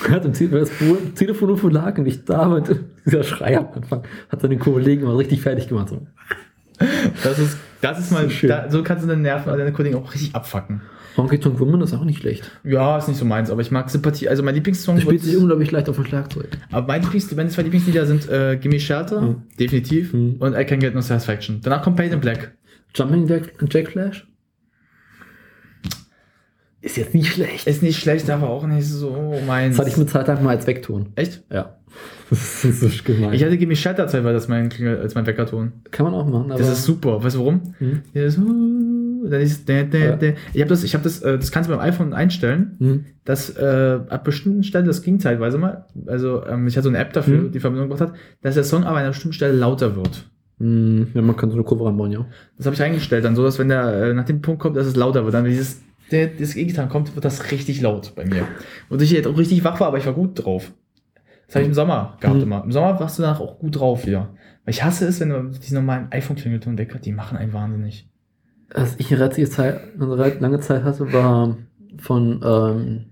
Er 0.06 0.10
hat 0.12 0.24
im 0.24 0.32
Ziel, 0.32 0.50
weil 0.50 0.60
das 0.60 0.70
Telefon 1.14 1.50
irgendwo 1.50 1.68
lag 1.68 1.98
und 1.98 2.06
ich 2.06 2.24
da 2.24 2.46
und 2.46 2.74
dieser 3.04 3.22
Schrei 3.22 3.58
am 3.58 3.68
Anfang 3.74 4.02
hat 4.30 4.40
seine 4.40 4.56
Kollegen 4.56 5.04
mal 5.04 5.16
richtig 5.16 5.42
fertig 5.42 5.68
gemacht. 5.68 5.90
So. 5.90 6.06
das 7.22 7.38
ist, 7.38 7.58
das 7.82 7.98
ist 7.98 8.12
mal, 8.12 8.24
So 8.24 8.30
schön. 8.30 8.48
da, 8.48 8.70
so 8.70 8.82
kannst 8.82 9.04
du 9.04 9.08
deine 9.08 9.20
Nerven, 9.20 9.56
deine 9.56 9.72
Kollegen 9.72 9.96
auch 9.96 10.14
richtig 10.14 10.34
abfacken. 10.34 10.80
Honky 11.18 11.38
Tonk 11.38 11.58
Woman 11.60 11.80
ist 11.82 11.92
auch 11.94 12.04
nicht 12.04 12.20
schlecht. 12.20 12.50
Ja, 12.64 12.96
ist 12.98 13.08
nicht 13.08 13.18
so 13.18 13.24
meins, 13.24 13.50
aber 13.50 13.60
ich 13.60 13.70
mag 13.70 13.90
Sympathie. 13.90 14.28
Also 14.28 14.42
mein 14.42 14.54
Lieblingssong 14.54 14.96
Das 14.96 15.04
spielt 15.04 15.22
sich 15.22 15.36
unglaublich 15.36 15.70
leicht 15.70 15.88
auf 15.88 15.96
dem 15.96 16.04
Schlagzeug. 16.06 16.48
Aber 16.70 16.86
meine, 16.86 17.04
Lieblings 17.04 17.34
meine 17.34 17.48
zwei 17.50 17.62
Lieblingslieder 17.62 18.06
sind 18.06 18.28
äh, 18.30 18.56
Gimme 18.56 18.80
Shelter, 18.80 19.20
Mhm. 19.20 19.42
definitiv, 19.58 20.12
Mhm. 20.14 20.36
und 20.38 20.54
I 20.56 20.64
Can 20.64 20.78
Get 20.80 20.94
No 20.94 21.00
Satisfaction. 21.00 21.60
Danach 21.62 21.82
kommt 21.82 21.96
Pain 21.96 22.12
in 22.12 22.20
Black. 22.20 22.52
Jumping 22.94 23.26
Jack, 23.26 23.52
Jack 23.70 23.88
Flash? 23.88 24.26
Ist 26.80 26.96
jetzt 26.96 27.12
nicht 27.12 27.32
schlecht. 27.32 27.66
Ist 27.66 27.82
nicht 27.82 27.98
schlecht, 27.98 28.30
aber 28.30 28.48
auch 28.48 28.64
nicht 28.66 28.86
so 28.86 29.34
meins. 29.46 29.76
Das 29.76 29.80
hatte 29.80 29.90
ich 29.90 29.96
mit 29.96 30.08
Zeit 30.10 30.28
lang 30.28 30.42
mal 30.44 30.50
als 30.56 30.66
Wegton. 30.66 31.06
Echt? 31.16 31.42
Ja. 31.52 31.74
Das 32.30 32.64
ist 32.64 32.80
so 32.80 32.88
gemein. 33.04 33.32
Ich 33.32 33.42
hatte 33.42 33.56
Gimme 33.58 33.74
Shelter 33.74 34.06
weil 34.22 34.32
das 34.34 34.46
mein 34.48 34.70
als 35.00 35.14
mein 35.14 35.26
Weckerton. 35.26 35.72
Kann 35.90 36.04
man 36.04 36.14
auch 36.14 36.26
machen. 36.26 36.52
Aber 36.52 36.58
Das 36.60 36.68
ist 36.68 36.84
super. 36.84 37.22
Weißt 37.24 37.34
du 37.36 37.40
warum? 37.40 37.74
Hm? 37.78 38.02
Ja, 39.28 39.32
dann 39.32 39.40
ist, 39.42 39.68
dä, 39.68 39.86
Ja. 39.92 40.16
dä. 40.16 40.34
Ich 40.54 40.60
habe 40.60 40.68
das, 40.70 40.82
ich 40.84 40.94
habe 40.94 41.04
das, 41.04 41.20
äh, 41.22 41.38
das 41.38 41.50
kannst 41.52 41.68
du 41.70 41.74
beim 41.76 41.84
iPhone 41.86 42.12
einstellen, 42.12 42.76
Hm. 42.78 43.04
dass 43.24 43.50
äh, 43.56 43.98
ab 44.08 44.24
bestimmten 44.24 44.62
Stellen, 44.62 44.86
das 44.86 45.02
ging 45.02 45.20
zeitweise 45.20 45.58
mal, 45.58 45.84
also 46.06 46.44
ähm, 46.46 46.66
ich 46.66 46.76
hatte 46.76 46.84
so 46.84 46.88
eine 46.88 46.98
App 46.98 47.12
dafür, 47.12 47.38
Hm. 47.38 47.52
die 47.52 47.60
Verbindung 47.60 47.88
gemacht 47.88 48.00
hat, 48.00 48.14
dass 48.42 48.54
der 48.54 48.64
Song 48.64 48.82
aber 48.84 48.96
an 48.96 49.02
einer 49.02 49.08
bestimmten 49.10 49.34
Stelle 49.34 49.54
lauter 49.54 49.94
wird. 49.96 50.24
Hm. 50.60 51.08
Ja, 51.14 51.22
man 51.22 51.36
kann 51.36 51.50
so 51.50 51.56
eine 51.56 51.64
Kurve 51.64 51.84
ranbauen, 51.84 52.10
ja. 52.10 52.26
Das 52.56 52.66
habe 52.66 52.74
ich 52.74 52.82
eingestellt, 52.82 53.24
dann 53.24 53.36
so, 53.36 53.42
dass 53.44 53.58
wenn 53.58 53.68
der 53.68 53.92
äh, 53.92 54.14
nach 54.14 54.24
dem 54.24 54.40
Punkt 54.42 54.60
kommt, 54.60 54.76
dass 54.76 54.86
es 54.86 54.96
lauter 54.96 55.24
wird, 55.24 55.34
dann 55.34 55.44
wenn 55.44 55.50
dieses 55.52 55.82
der, 56.10 56.26
das 56.28 56.56
E-Gitarren 56.56 56.88
kommt, 56.88 57.14
wird 57.14 57.24
das 57.24 57.50
richtig 57.52 57.82
laut 57.82 58.14
bei 58.16 58.24
mir. 58.24 58.46
Und 58.88 59.02
ich 59.02 59.10
jetzt 59.10 59.26
auch 59.26 59.36
richtig 59.36 59.62
wach 59.62 59.78
war, 59.78 59.88
aber 59.88 59.98
ich 59.98 60.06
war 60.06 60.14
gut 60.14 60.42
drauf. 60.42 60.72
Das 61.46 61.54
habe 61.56 61.62
ich 61.64 61.68
im 61.68 61.74
Sommer 61.74 62.16
gehabt 62.20 62.38
Mhm. 62.38 62.42
immer. 62.44 62.64
Im 62.64 62.72
Sommer 62.72 62.98
warst 62.98 63.18
du 63.18 63.22
danach 63.22 63.40
auch 63.40 63.58
gut 63.58 63.78
drauf 63.78 64.06
wieder. 64.06 64.30
Weil 64.64 64.72
ich 64.74 64.82
hasse 64.82 65.06
es, 65.06 65.20
wenn 65.20 65.28
du 65.30 65.50
diese 65.62 65.74
normalen 65.74 66.08
iPhone-Klingelton 66.10 66.76
weg 66.78 66.94
hat, 66.94 67.04
die 67.04 67.12
machen 67.12 67.36
einen 67.38 67.52
wahnsinnig. 67.52 68.07
Was 68.74 68.96
ich 68.98 69.10
eine 69.10 69.20
relativ 69.20 69.50
Zeit, 69.50 69.80
eine 69.94 70.10
relativ 70.10 70.40
lange 70.40 70.60
Zeit 70.60 70.84
hatte, 70.84 71.12
war 71.12 71.56
von 71.98 72.40
ähm, 72.44 73.04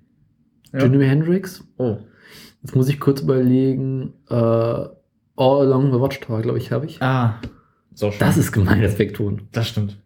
Ja. 0.72 0.86
Jimi 0.86 1.06
Hendrix. 1.06 1.64
Oh. 1.78 1.98
Jetzt 2.62 2.74
muss 2.76 2.88
ich 2.88 3.00
kurz 3.00 3.20
überlegen. 3.22 4.12
Äh, 4.28 4.34
All 4.34 5.60
Along 5.60 5.92
the 5.92 6.00
Watchtower, 6.00 6.40
glaube 6.42 6.58
ich, 6.58 6.72
habe 6.72 6.86
ich. 6.86 7.00
Ah. 7.02 7.40
So. 7.94 8.12
Das 8.18 8.36
ist 8.36 8.52
gemein, 8.52 8.82
das 8.82 8.98
Wegton. 8.98 9.42
Das 9.52 9.68
stimmt. 9.68 9.98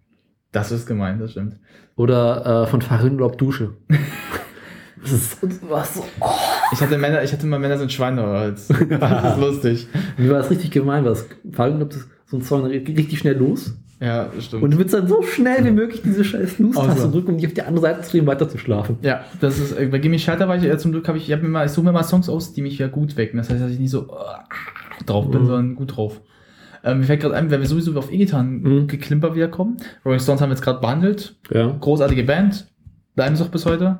Das 0.53 0.73
ist 0.73 0.87
gemein, 0.87 1.19
das 1.19 1.33
stimmt. 1.33 1.57
Oder 1.97 2.65
äh, 2.65 2.67
von 2.67 2.83
Farin 2.83 3.15
Urlaub 3.15 3.39
Dusche. 3.39 3.75
das 5.03 5.13
ist 5.13 5.39
was 5.69 5.95
so. 5.95 6.05
Oh. 6.21 6.27
Ich 6.73 6.81
hatte 6.81 6.99
Männer, 6.99 7.23
ich 7.23 7.33
hatte 7.33 7.47
mal 7.47 7.59
Männer 7.59 7.79
sind 7.79 7.93
Schweinehals. 7.93 8.69
Das 8.69 9.35
ist 9.35 9.41
lustig. 9.41 9.89
Mir 10.17 10.31
war 10.31 10.39
das 10.39 10.51
richtig 10.51 10.71
gemein, 10.71 11.05
was 11.05 11.27
Farin 11.53 11.81
ist 11.81 12.09
so 12.27 12.37
ein 12.37 12.43
Song 12.43 12.65
richtig 12.67 13.19
schnell 13.19 13.37
los. 13.37 13.77
Ja, 14.01 14.31
stimmt. 14.41 14.63
Und 14.63 14.73
du 14.73 14.79
willst 14.79 14.95
dann 14.95 15.07
so 15.07 15.21
schnell 15.23 15.63
wie 15.65 15.71
möglich 15.73 16.01
diese 16.03 16.25
scheiß 16.25 16.57
Snooze-Taste 16.57 17.03
Außer- 17.09 17.11
drücken, 17.13 17.33
um 17.33 17.37
dich 17.37 17.47
auf 17.47 17.53
die 17.53 17.63
andere 17.63 17.83
Seite 17.83 18.01
zu 18.01 18.11
drehen, 18.13 18.27
weiter 18.27 18.49
zu 18.49 18.57
schlafen. 18.57 18.97
ja, 19.03 19.25
das 19.41 19.59
ist, 19.59 19.73
äh, 19.73 19.87
bei 19.87 19.99
Gimme 19.99 20.19
Shelter 20.19 20.49
war 20.49 20.57
ich, 20.57 20.65
äh, 20.65 20.79
zum 20.79 20.93
Glück 20.93 21.07
habe 21.07 21.19
ich, 21.19 21.27
ich 21.29 21.33
habe 21.33 21.43
mir 21.43 21.51
mal, 21.51 21.67
ich 21.67 21.73
suche 21.73 21.85
mir 21.85 21.93
mal 21.93 22.03
Songs 22.03 22.29
aus, 22.31 22.55
die 22.55 22.63
mich 22.63 22.79
ja 22.79 22.89
gut 22.89 23.17
wecken. 23.19 23.37
Das 23.37 23.51
heißt, 23.51 23.61
dass 23.63 23.71
ich 23.71 23.79
nicht 23.79 23.91
so 23.91 24.05
äh, 24.09 25.05
drauf 25.05 25.31
bin, 25.31 25.43
Mhm. 25.43 25.47
sondern 25.47 25.75
gut 25.75 25.97
drauf. 25.97 26.21
Ähm, 26.83 27.01
mir 27.01 27.05
fällt 27.05 27.21
gerade 27.21 27.35
ein, 27.37 27.51
wenn 27.51 27.61
wir 27.61 27.69
sowieso 27.69 27.95
auf 27.99 28.11
E-Gitarren 28.11 28.63
Mhm. 28.63 28.87
geklimper 28.87 29.35
wiederkommen. 29.35 29.77
Rolling 30.05 30.19
Stones 30.21 30.41
haben 30.41 30.49
wir 30.49 30.55
jetzt 30.55 30.63
gerade 30.65 30.81
behandelt. 30.81 31.37
Ja. 31.51 31.67
Großartige 31.79 32.25
Band. 32.25 32.69
Bleiben 33.17 33.37
sie 33.37 33.43
auch 33.45 33.49
bis 33.49 33.67
heute. 33.67 33.99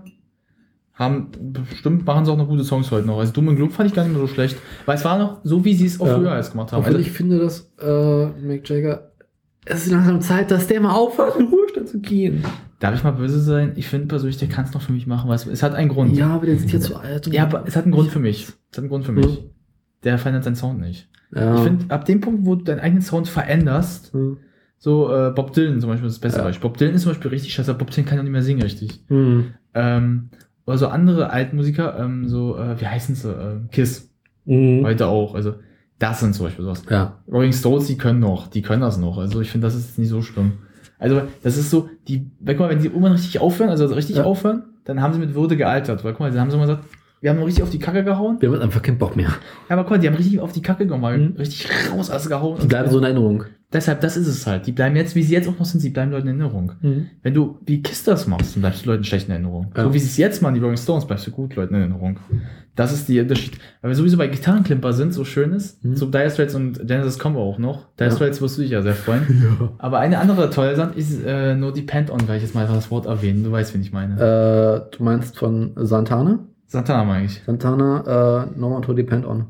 Haben, 0.95 1.29
bestimmt 1.53 2.07
machen 2.07 2.25
sie 2.25 2.33
auch 2.33 2.37
noch 2.39 2.49
gute 2.49 2.65
Songs 2.65 2.91
heute 2.91 3.07
noch. 3.07 3.19
Also 3.19 3.33
Dumm 3.33 3.49
und 3.49 3.57
Glück 3.57 3.73
fand 3.73 3.89
ich 3.91 3.95
gar 3.95 4.03
nicht 4.05 4.13
mehr 4.13 4.21
so 4.21 4.27
schlecht. 4.29 4.57
Weil 4.87 4.97
es 4.97 5.05
war 5.05 5.19
noch 5.19 5.41
so, 5.45 5.63
wie 5.65 5.75
sie 5.75 5.87
es 5.87 6.01
auch 6.01 6.07
Ja. 6.07 6.15
früher 6.17 6.37
jetzt 6.37 6.53
gemacht 6.53 6.73
haben. 6.73 6.81
Obwohl 6.81 6.97
Also, 6.97 7.07
ich 7.07 7.13
finde, 7.13 7.39
dass 7.39 7.71
äh, 7.83 8.27
Mick 8.41 8.69
Jagger, 8.69 9.10
es 9.71 9.87
ist 9.87 9.93
langsam 9.93 10.21
Zeit, 10.21 10.51
dass 10.51 10.67
der 10.67 10.81
mal 10.81 10.93
aufhört, 10.93 11.37
in 11.37 11.47
den 11.47 11.53
Ruhestand 11.55 11.89
zu 11.89 12.01
gehen. 12.01 12.45
darf 12.79 12.95
ich 12.95 13.05
mal 13.05 13.13
böse 13.13 13.41
sein? 13.41 13.73
Ich 13.77 13.89
finde 13.89 14.07
persönlich, 14.07 14.37
der 14.39 14.49
kann 14.49 14.65
es 14.65 14.75
noch 14.75 14.83
für 14.83 14.93
mich 14.93 15.07
machen, 15.07 15.29
weil 15.29 15.37
es, 15.37 15.47
es 15.47 15.63
hat 15.63 15.75
einen 15.75 15.89
Grund. 15.89 16.17
Ja, 16.17 16.29
aber 16.35 16.47
der 16.47 16.57
sind 16.59 16.73
jetzt 16.73 16.87
zu 16.87 16.97
alt. 16.97 17.27
Ja, 17.29 17.45
aber 17.45 17.65
es 17.67 17.77
hat 17.77 17.85
einen 17.85 17.93
Grund 17.93 18.11
für 18.11 18.19
mich. 18.21 18.45
Es 18.71 18.77
hat 18.77 18.79
einen 18.79 18.89
Grund 18.89 19.05
für 19.05 19.13
mich. 19.13 19.27
Mhm. 19.27 19.51
Der 20.05 20.19
verändert 20.19 20.45
seinen 20.45 20.57
Sound 20.57 20.81
nicht. 20.81 21.09
Ja. 21.35 21.55
Ich 21.57 21.61
finde, 21.61 21.95
ab 21.95 22.05
dem 22.07 22.21
Punkt, 22.21 22.45
wo 22.45 22.55
du 22.57 22.65
deinen 22.65 22.81
eigenen 22.81 23.03
Sound 23.03 23.29
veränderst, 23.29 24.13
Hm. 24.13 24.39
so 24.79 25.13
äh, 25.15 25.31
Bob 25.31 25.53
Dylan 25.53 25.81
zum 25.81 25.91
Beispiel 25.91 26.09
ist 26.09 26.17
das 26.17 26.21
beste 26.21 26.39
Ja. 26.41 26.45
Beispiel. 26.45 26.69
Bob 26.69 26.77
Dylan 26.79 26.95
ist 26.95 27.03
zum 27.03 27.11
Beispiel 27.13 27.31
richtig 27.31 27.53
scheiße, 27.55 27.75
Bob 27.75 27.91
Dylan 27.91 28.07
kann 28.07 28.17
ja 28.19 28.23
nicht 28.25 28.33
mehr 28.33 28.43
singen 28.43 28.63
richtig. 28.63 29.05
Hm. 29.09 29.53
Ähm, 29.75 30.31
oder 30.67 30.79
so 30.79 30.89
andere 30.89 31.31
Altmusiker, 31.31 31.99
ähm, 31.99 32.27
so, 32.29 32.57
äh, 32.59 32.81
wie 32.81 32.87
heißen 32.87 33.15
sie? 33.15 33.31
Äh, 33.31 33.57
Kiss, 33.71 34.11
Hm. 34.47 34.85
heute 34.85 35.07
auch. 35.07 35.35
Also, 35.35 35.55
das 36.01 36.19
sind 36.21 36.35
zum 36.35 36.47
Beispiel 36.47 36.65
sowas. 36.65 36.83
Ja. 36.91 37.19
Rolling 37.31 37.53
Stones, 37.53 37.87
die 37.87 37.97
können 37.97 38.19
noch, 38.19 38.49
die 38.49 38.63
können 38.63 38.81
das 38.83 38.99
noch. 38.99 39.19
Also, 39.19 39.41
ich 39.41 39.51
finde, 39.53 39.69
das 39.69 39.77
ist 39.77 39.97
nicht 39.99 40.09
so 40.09 40.21
schlimm. 40.23 40.55
Also, 40.99 41.23
das 41.45 41.57
ist 41.57 41.71
so, 41.71 41.89
die, 42.09 42.27
guck 42.45 42.59
mal, 42.59 42.71
wenn 42.71 42.81
die 42.81 42.87
irgendwann 42.89 43.13
richtig 43.13 43.41
aufhören, 43.41 43.71
also 43.71 43.87
richtig 43.87 44.17
Ja. 44.17 44.25
aufhören, 44.25 44.65
dann 44.85 45.01
haben 45.01 45.13
sie 45.15 45.21
mit 45.21 45.35
Würde 45.35 45.57
gealtert. 45.57 46.03
Weil, 46.05 46.13
guck 46.13 46.21
mal, 46.21 46.31
dann 46.33 46.41
haben 46.41 46.51
sie 46.51 46.57
mal 46.57 46.67
gesagt, 46.67 46.85
wir 47.21 47.31
haben 47.31 47.39
noch 47.39 47.47
richtig 47.47 47.63
auf 47.63 47.71
die 47.71 47.79
Kacke 47.79 48.03
gehauen. 48.03 48.39
Wir 48.41 48.51
haben 48.51 48.61
einfach 48.61 48.81
keinen 48.83 48.99
Bock 48.99 49.15
mehr. 49.15 49.29
Ja, 49.29 49.77
aber 49.77 49.83
guck 49.83 49.91
mal, 49.93 49.99
die 49.99 50.09
haben 50.09 50.15
richtig 50.17 50.41
auf 50.41 50.53
die 50.53 50.63
Kacke 50.63 50.87
gehauen, 50.87 51.31
Mhm. 51.33 51.37
richtig 51.37 51.69
raus 51.93 52.11
alles 52.11 52.29
gehauen. 52.29 52.59
Die 52.63 52.67
bleiben 52.67 52.91
so 52.91 52.99
in 52.99 53.05
Erinnerung. 53.05 53.45
Deshalb, 53.73 54.01
das 54.01 54.17
ist 54.17 54.27
es 54.27 54.47
halt. 54.49 54.67
Die 54.67 54.73
bleiben 54.73 54.97
jetzt, 54.97 55.15
wie 55.15 55.23
sie 55.23 55.33
jetzt 55.35 55.47
auch 55.49 55.57
noch 55.57 55.65
sind, 55.65 55.79
sie 55.81 55.91
bleiben 55.91 56.11
Leuten 56.11 56.27
in 56.29 56.41
Erinnerung. 56.41 56.73
Wenn 57.23 57.35
du 57.35 57.59
wie 57.67 57.83
Kiss 57.83 58.03
das 58.03 58.27
machst, 58.27 58.57
dann 58.57 58.63
bleibst 58.63 58.85
du 58.85 58.91
Leuten 58.91 59.05
schlecht 59.05 59.27
in 59.29 59.33
Erinnerung. 59.33 59.71
Ja. 59.77 59.85
So 59.85 59.95
wie 59.95 59.99
sie 60.01 60.07
es 60.07 60.17
jetzt 60.17 60.43
machen, 60.43 60.55
die 60.55 60.61
Rolling 60.61 60.77
Stones, 60.77 61.07
bleibst 61.07 61.27
du 61.27 61.31
gut 61.31 61.55
Leuten 61.55 61.75
in 61.75 61.81
Erinnerung. 61.83 62.19
Das 62.77 62.93
ist 62.93 63.09
der 63.09 63.23
Unterschied. 63.25 63.59
Weil 63.83 63.91
wir 63.91 63.95
sowieso 63.97 64.17
bei 64.17 64.29
Gitarrenklimper 64.29 64.93
sind, 64.93 65.13
so 65.13 65.25
schön 65.25 65.53
ist. 65.53 65.85
Mhm. 65.85 65.97
So 65.97 66.07
Dire 66.07 66.31
Straits 66.31 66.55
und 66.55 66.87
Genesis 66.87 67.19
kommen 67.19 67.37
wir 67.37 67.41
auch 67.43 67.59
noch. 67.59 67.87
Dire 67.99 68.09
Ja. 68.11 68.15
Straits 68.15 68.41
wirst 68.41 68.57
du 68.59 68.63
dich 68.63 68.71
ja 68.71 68.83
sehr 68.83 68.95
freuen. 68.95 69.27
Ja. 69.61 69.71
Aber 69.79 69.99
eine 69.99 70.19
andere 70.19 70.51
tolle 70.51 70.77
Sache 70.77 70.95
ist 70.99 71.23
äh, 71.25 71.55
No 71.55 71.71
Depend 71.73 72.11
On, 72.11 72.21
weil 72.29 72.37
ich 72.37 72.43
jetzt 72.45 72.55
mal 72.55 72.63
einfach 72.63 72.77
das 72.77 72.91
Wort 72.91 73.07
erwähnen. 73.07 73.45
Du 73.45 73.51
weißt, 73.53 73.75
wen 73.75 73.81
ich 73.83 73.93
meine. 73.93 74.15
Äh, 74.15 74.97
du 74.97 75.03
meinst 75.03 75.37
von 75.39 75.73
Santana? 75.77 76.39
Santana 76.67 77.05
meine 77.05 77.27
ich. 77.27 77.43
Santana, 77.45 78.47
äh, 78.55 78.59
No 78.59 78.69
One 78.77 78.87
to 78.87 78.93
Depend 78.95 79.27
On. 79.27 79.47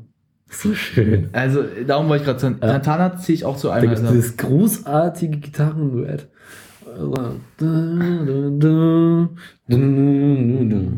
So 0.49 0.73
schön. 0.73 1.29
Also, 1.31 1.63
darum 1.87 2.09
wollte 2.09 2.23
ich 2.23 2.27
gerade 2.27 2.39
sagen, 2.39 2.57
Ja. 2.61 2.67
Santana 2.69 3.15
ziehe 3.17 3.35
ich 3.35 3.45
auch 3.45 3.55
zu 3.55 3.67
Da 3.67 3.75
einem. 3.75 3.91
es 3.91 4.01
Also, 4.01 4.13
dieses 4.13 4.35
großartige 4.37 5.37
Gitarrenduett. 5.37 6.27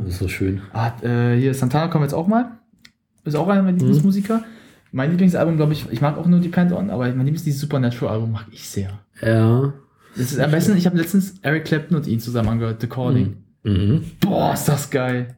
Ist 0.08 0.20
so 0.20 0.28
schön. 0.28 0.62
ah, 0.74 0.92
äh, 1.02 1.36
hier, 1.38 1.54
Santana 1.54 1.88
kommen 1.88 2.04
wir 2.04 2.08
jetzt 2.08 2.14
auch 2.14 2.28
mal. 2.28 2.52
Ist 3.26 3.36
auch 3.36 3.48
einer 3.48 3.62
meiner 3.64 3.78
Lieblingsmusiker. 3.78 4.44
Mein 4.92 5.12
Lieblingsalbum, 5.12 5.56
glaube 5.58 5.74
ich, 5.74 5.86
ich 5.92 6.02
mag 6.02 6.18
auch 6.18 6.28
nur 6.28 6.40
Depend 6.40 6.72
On, 6.72 6.90
aber 6.90 7.06
mein 7.08 7.20
Lieblings 7.26 7.44
dieses 7.44 7.62
Supernatural-Album 7.62 8.32
mag 8.32 8.46
ich 8.52 8.68
sehr. 8.70 9.00
Ja. 9.22 9.74
Das 10.16 10.32
ist 10.32 10.40
am 10.40 10.52
besten, 10.52 10.78
ich 10.78 10.86
habe 10.86 10.98
letztens 10.98 11.36
Eric 11.42 11.66
Clapton 11.66 11.98
und 11.98 12.06
ihn 12.06 12.20
zusammen 12.20 12.50
angehört, 12.50 12.82
The 12.82 12.88
Calling. 12.88 13.38
Mhm. 13.64 14.04
Boah, 14.20 14.54
ist 14.54 14.68
das 14.68 14.90
geil. 14.92 15.36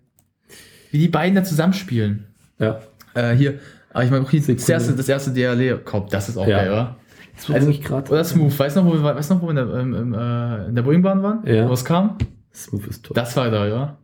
Wie 0.91 0.97
die 0.99 1.07
beiden 1.07 1.35
da 1.35 1.43
zusammenspielen. 1.43 2.25
Ja. 2.59 2.79
Äh, 3.13 3.35
hier, 3.35 3.59
aber 3.93 4.03
ich 4.03 4.11
mag 4.11 4.21
auch 4.23 4.29
hier 4.29 4.41
das 4.41 4.67
erste, 4.67 4.93
das 4.93 5.07
erste 5.07 5.31
DLE, 5.31 5.79
komm, 5.85 6.07
das 6.09 6.27
ist 6.27 6.37
auch 6.37 6.47
Ja. 6.47 6.57
geil, 6.57 6.71
oder? 6.71 6.95
Das 7.35 7.49
also, 7.51 7.69
ich 7.69 7.81
gerade. 7.81 8.09
Oder 8.11 8.23
Smooth, 8.23 8.57
weißt 8.57 8.77
du 8.77 8.81
noch, 8.81 8.87
wo 8.91 8.93
wir, 8.93 9.03
weißt 9.03 9.29
noch, 9.31 9.41
wo 9.41 9.47
wir 9.47 9.49
in 9.51 9.55
der, 9.57 9.73
ähm, 9.75 10.13
äh, 10.13 10.67
in 10.69 10.75
der 10.75 10.81
Boeingbahn 10.83 11.21
waren? 11.23 11.45
Ja. 11.45 11.67
Wo 11.67 11.73
es 11.73 11.83
kam? 11.83 12.17
Smooth 12.53 12.87
ist 12.87 13.05
toll. 13.05 13.15
Das 13.15 13.35
war 13.35 13.49
da, 13.51 13.67
ja. 13.67 13.97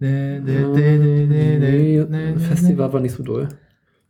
Nee, 0.00 0.40
Festival 2.38 2.92
war 2.92 3.00
nicht 3.00 3.14
so 3.14 3.22
doll. 3.22 3.48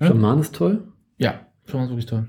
Ja? 0.01 0.07
Schaman 0.07 0.39
ist 0.41 0.55
toll. 0.55 0.85
Ja, 1.19 1.41
Schon 1.67 1.81
mal 1.81 1.89
wirklich 1.89 2.07
toll. 2.07 2.27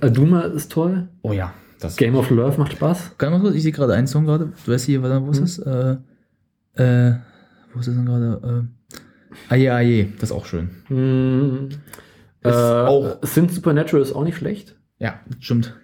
Aduma 0.00 0.42
ist 0.42 0.70
toll. 0.72 1.08
Oh 1.22 1.32
ja, 1.32 1.52
das 1.80 1.96
Game 1.96 2.14
of 2.16 2.30
Love 2.30 2.58
macht 2.58 2.72
Spaß. 2.72 3.12
Man 3.20 3.40
kurz, 3.40 3.54
ich 3.54 3.62
sehe 3.62 3.72
gerade 3.72 3.94
einen 3.94 4.06
Song 4.06 4.24
gerade. 4.24 4.52
Du 4.64 4.72
weißt 4.72 4.86
hier, 4.86 5.02
wo 5.02 5.30
ist 5.30 5.38
Hm. 5.38 5.44
das? 5.44 5.58
Äh, 6.76 6.82
äh, 6.82 7.14
wo 7.72 7.80
ist 7.80 7.88
das 7.88 7.94
denn 7.94 8.06
gerade? 8.06 8.68
Äh, 9.50 9.54
Aye 9.54 9.70
Aye, 9.70 10.08
das 10.18 10.30
ist 10.30 10.36
auch 10.36 10.44
schön. 10.46 10.70
Hm. 10.88 11.68
Äh, 12.44 12.48
Ist 12.50 12.54
auch- 12.56 13.18
Synth 13.22 13.52
Supernatural 13.52 14.02
ist 14.02 14.12
auch 14.14 14.24
nicht 14.24 14.36
schlecht. 14.36 14.76
Ja, 15.02 15.14
stimmt. 15.40 15.74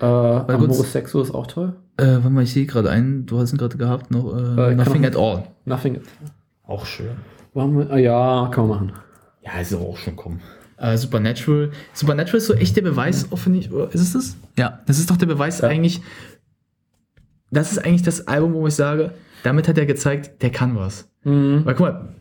Äh, 0.00 0.04
Amoris 0.04 0.92
Sexo 0.92 1.20
ist 1.22 1.30
auch 1.32 1.46
toll. 1.46 1.74
Äh, 1.96 2.06
warte 2.06 2.30
mal, 2.30 2.42
ich 2.42 2.52
sehe 2.52 2.66
gerade 2.66 2.90
einen, 2.90 3.26
du 3.26 3.38
hast 3.38 3.52
ihn 3.52 3.58
gerade 3.58 3.76
gehabt, 3.76 4.10
noch 4.10 4.34
äh, 4.34 4.72
Äh, 4.72 4.74
Nothing 4.74 5.04
at 5.04 5.16
All. 5.16 5.44
Nothing. 5.66 6.00
Auch 6.66 6.86
schön. 6.86 7.10
Wo 7.52 7.62
haben 7.62 7.76
wir? 7.78 7.90
Ah, 7.90 7.98
ja, 7.98 8.50
kann 8.52 8.68
man 8.68 8.76
machen. 8.76 8.92
Ja, 9.42 9.58
ist 9.60 9.74
aber 9.74 9.84
auch 9.84 9.96
schon 9.96 10.16
kommen. 10.16 10.40
Äh, 10.78 10.96
Supernatural. 10.96 11.70
Supernatural 11.92 12.38
ist 12.38 12.46
so 12.46 12.54
echt 12.54 12.76
der 12.76 12.82
Beweis, 12.82 13.30
auch 13.30 13.36
finde 13.38 13.58
ich. 13.58 13.70
Ist 13.70 14.00
es 14.00 14.12
das? 14.14 14.36
Ja, 14.58 14.80
das 14.86 14.98
ist 14.98 15.10
doch 15.10 15.16
der 15.18 15.26
Beweis 15.26 15.60
Ja. 15.60 15.68
eigentlich. 15.68 16.00
Das 17.50 17.72
ist 17.72 17.78
eigentlich 17.78 18.02
das 18.02 18.26
Album, 18.28 18.54
wo 18.54 18.66
ich 18.66 18.74
sage, 18.74 19.10
damit 19.42 19.66
hat 19.68 19.76
er 19.76 19.84
gezeigt, 19.86 20.40
der 20.42 20.50
kann 20.50 20.76
was. 20.76 21.08
Mhm. 21.24 21.62
Weil 21.64 21.74
guck 21.74 21.86
mal, 21.88 22.14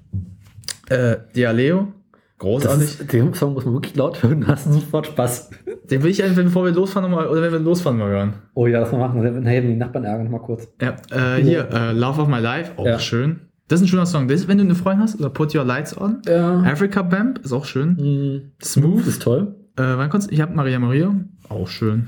äh, 0.90 1.18
Dialeo, 1.36 1.94
großartig. 2.40 3.00
ist, 3.02 3.14
den 3.14 3.34
Song 3.34 3.54
muss 3.54 3.64
man 3.66 3.76
wirklich 3.76 3.96
laut 3.96 4.24
hören, 4.24 4.48
hast 4.48 4.66
du 4.66 4.74
sofort 4.74 5.08
Spaß. 5.08 5.52
Den 5.92 6.04
will 6.04 6.12
ich 6.12 6.24
einfach, 6.24 6.44
bevor 6.44 6.66
wir 6.66 6.72
losfahren, 6.72 7.10
noch 7.10 7.18
mal, 7.18 7.28
oder 7.28 7.42
wenn 7.42 7.52
wir 7.52 7.60
losfahren, 7.60 7.98
mal 7.98 8.10
hören. 8.10 8.34
Oh 8.54 8.68
ja, 8.68 8.80
das 8.80 8.92
mal 8.92 9.00
machen. 9.00 9.22
Nachher 9.44 9.62
die 9.62 9.76
Nachbarn 9.76 10.04
ärgern, 10.06 10.30
mal 10.32 10.40
kurz. 10.40 10.68
Ja, 10.82 10.96
äh, 11.12 11.42
hier, 11.42 11.70
äh, 11.72 11.92
Love 11.94 12.22
of 12.22 12.28
My 12.28 12.40
Life, 12.40 12.72
auch 12.78 12.86
Ja. 12.86 13.00
schön. 13.00 13.42
Das 13.68 13.80
ist 13.80 13.86
ein 13.86 13.90
schöner 13.90 14.06
Song. 14.08 14.28
Das 14.28 14.42
ist, 14.42 14.48
wenn 14.48 14.58
du 14.58 14.64
eine 14.64 14.74
Freundin 14.76 15.04
hast, 15.04 15.20
oder 15.20 15.30
Put 15.30 15.54
Your 15.54 15.64
Lights 15.64 15.96
On. 16.00 16.22
Ja. 16.28 16.62
Africa 16.62 17.04
Bamp 17.04 17.38
ist 17.40 17.54
auch 17.54 17.66
schön. 17.66 17.90
Mhm. 18.00 18.52
Smooth. 18.64 19.06
ist 19.06 19.22
toll. 19.22 19.56
Äh, 19.78 19.84
wann 19.84 20.10
kommt's? 20.10 20.28
Ich 20.32 20.42
habe 20.42 20.56
Maria 20.56 20.80
Maria, 20.80 21.14
auch 21.50 21.68
schön. 21.68 22.08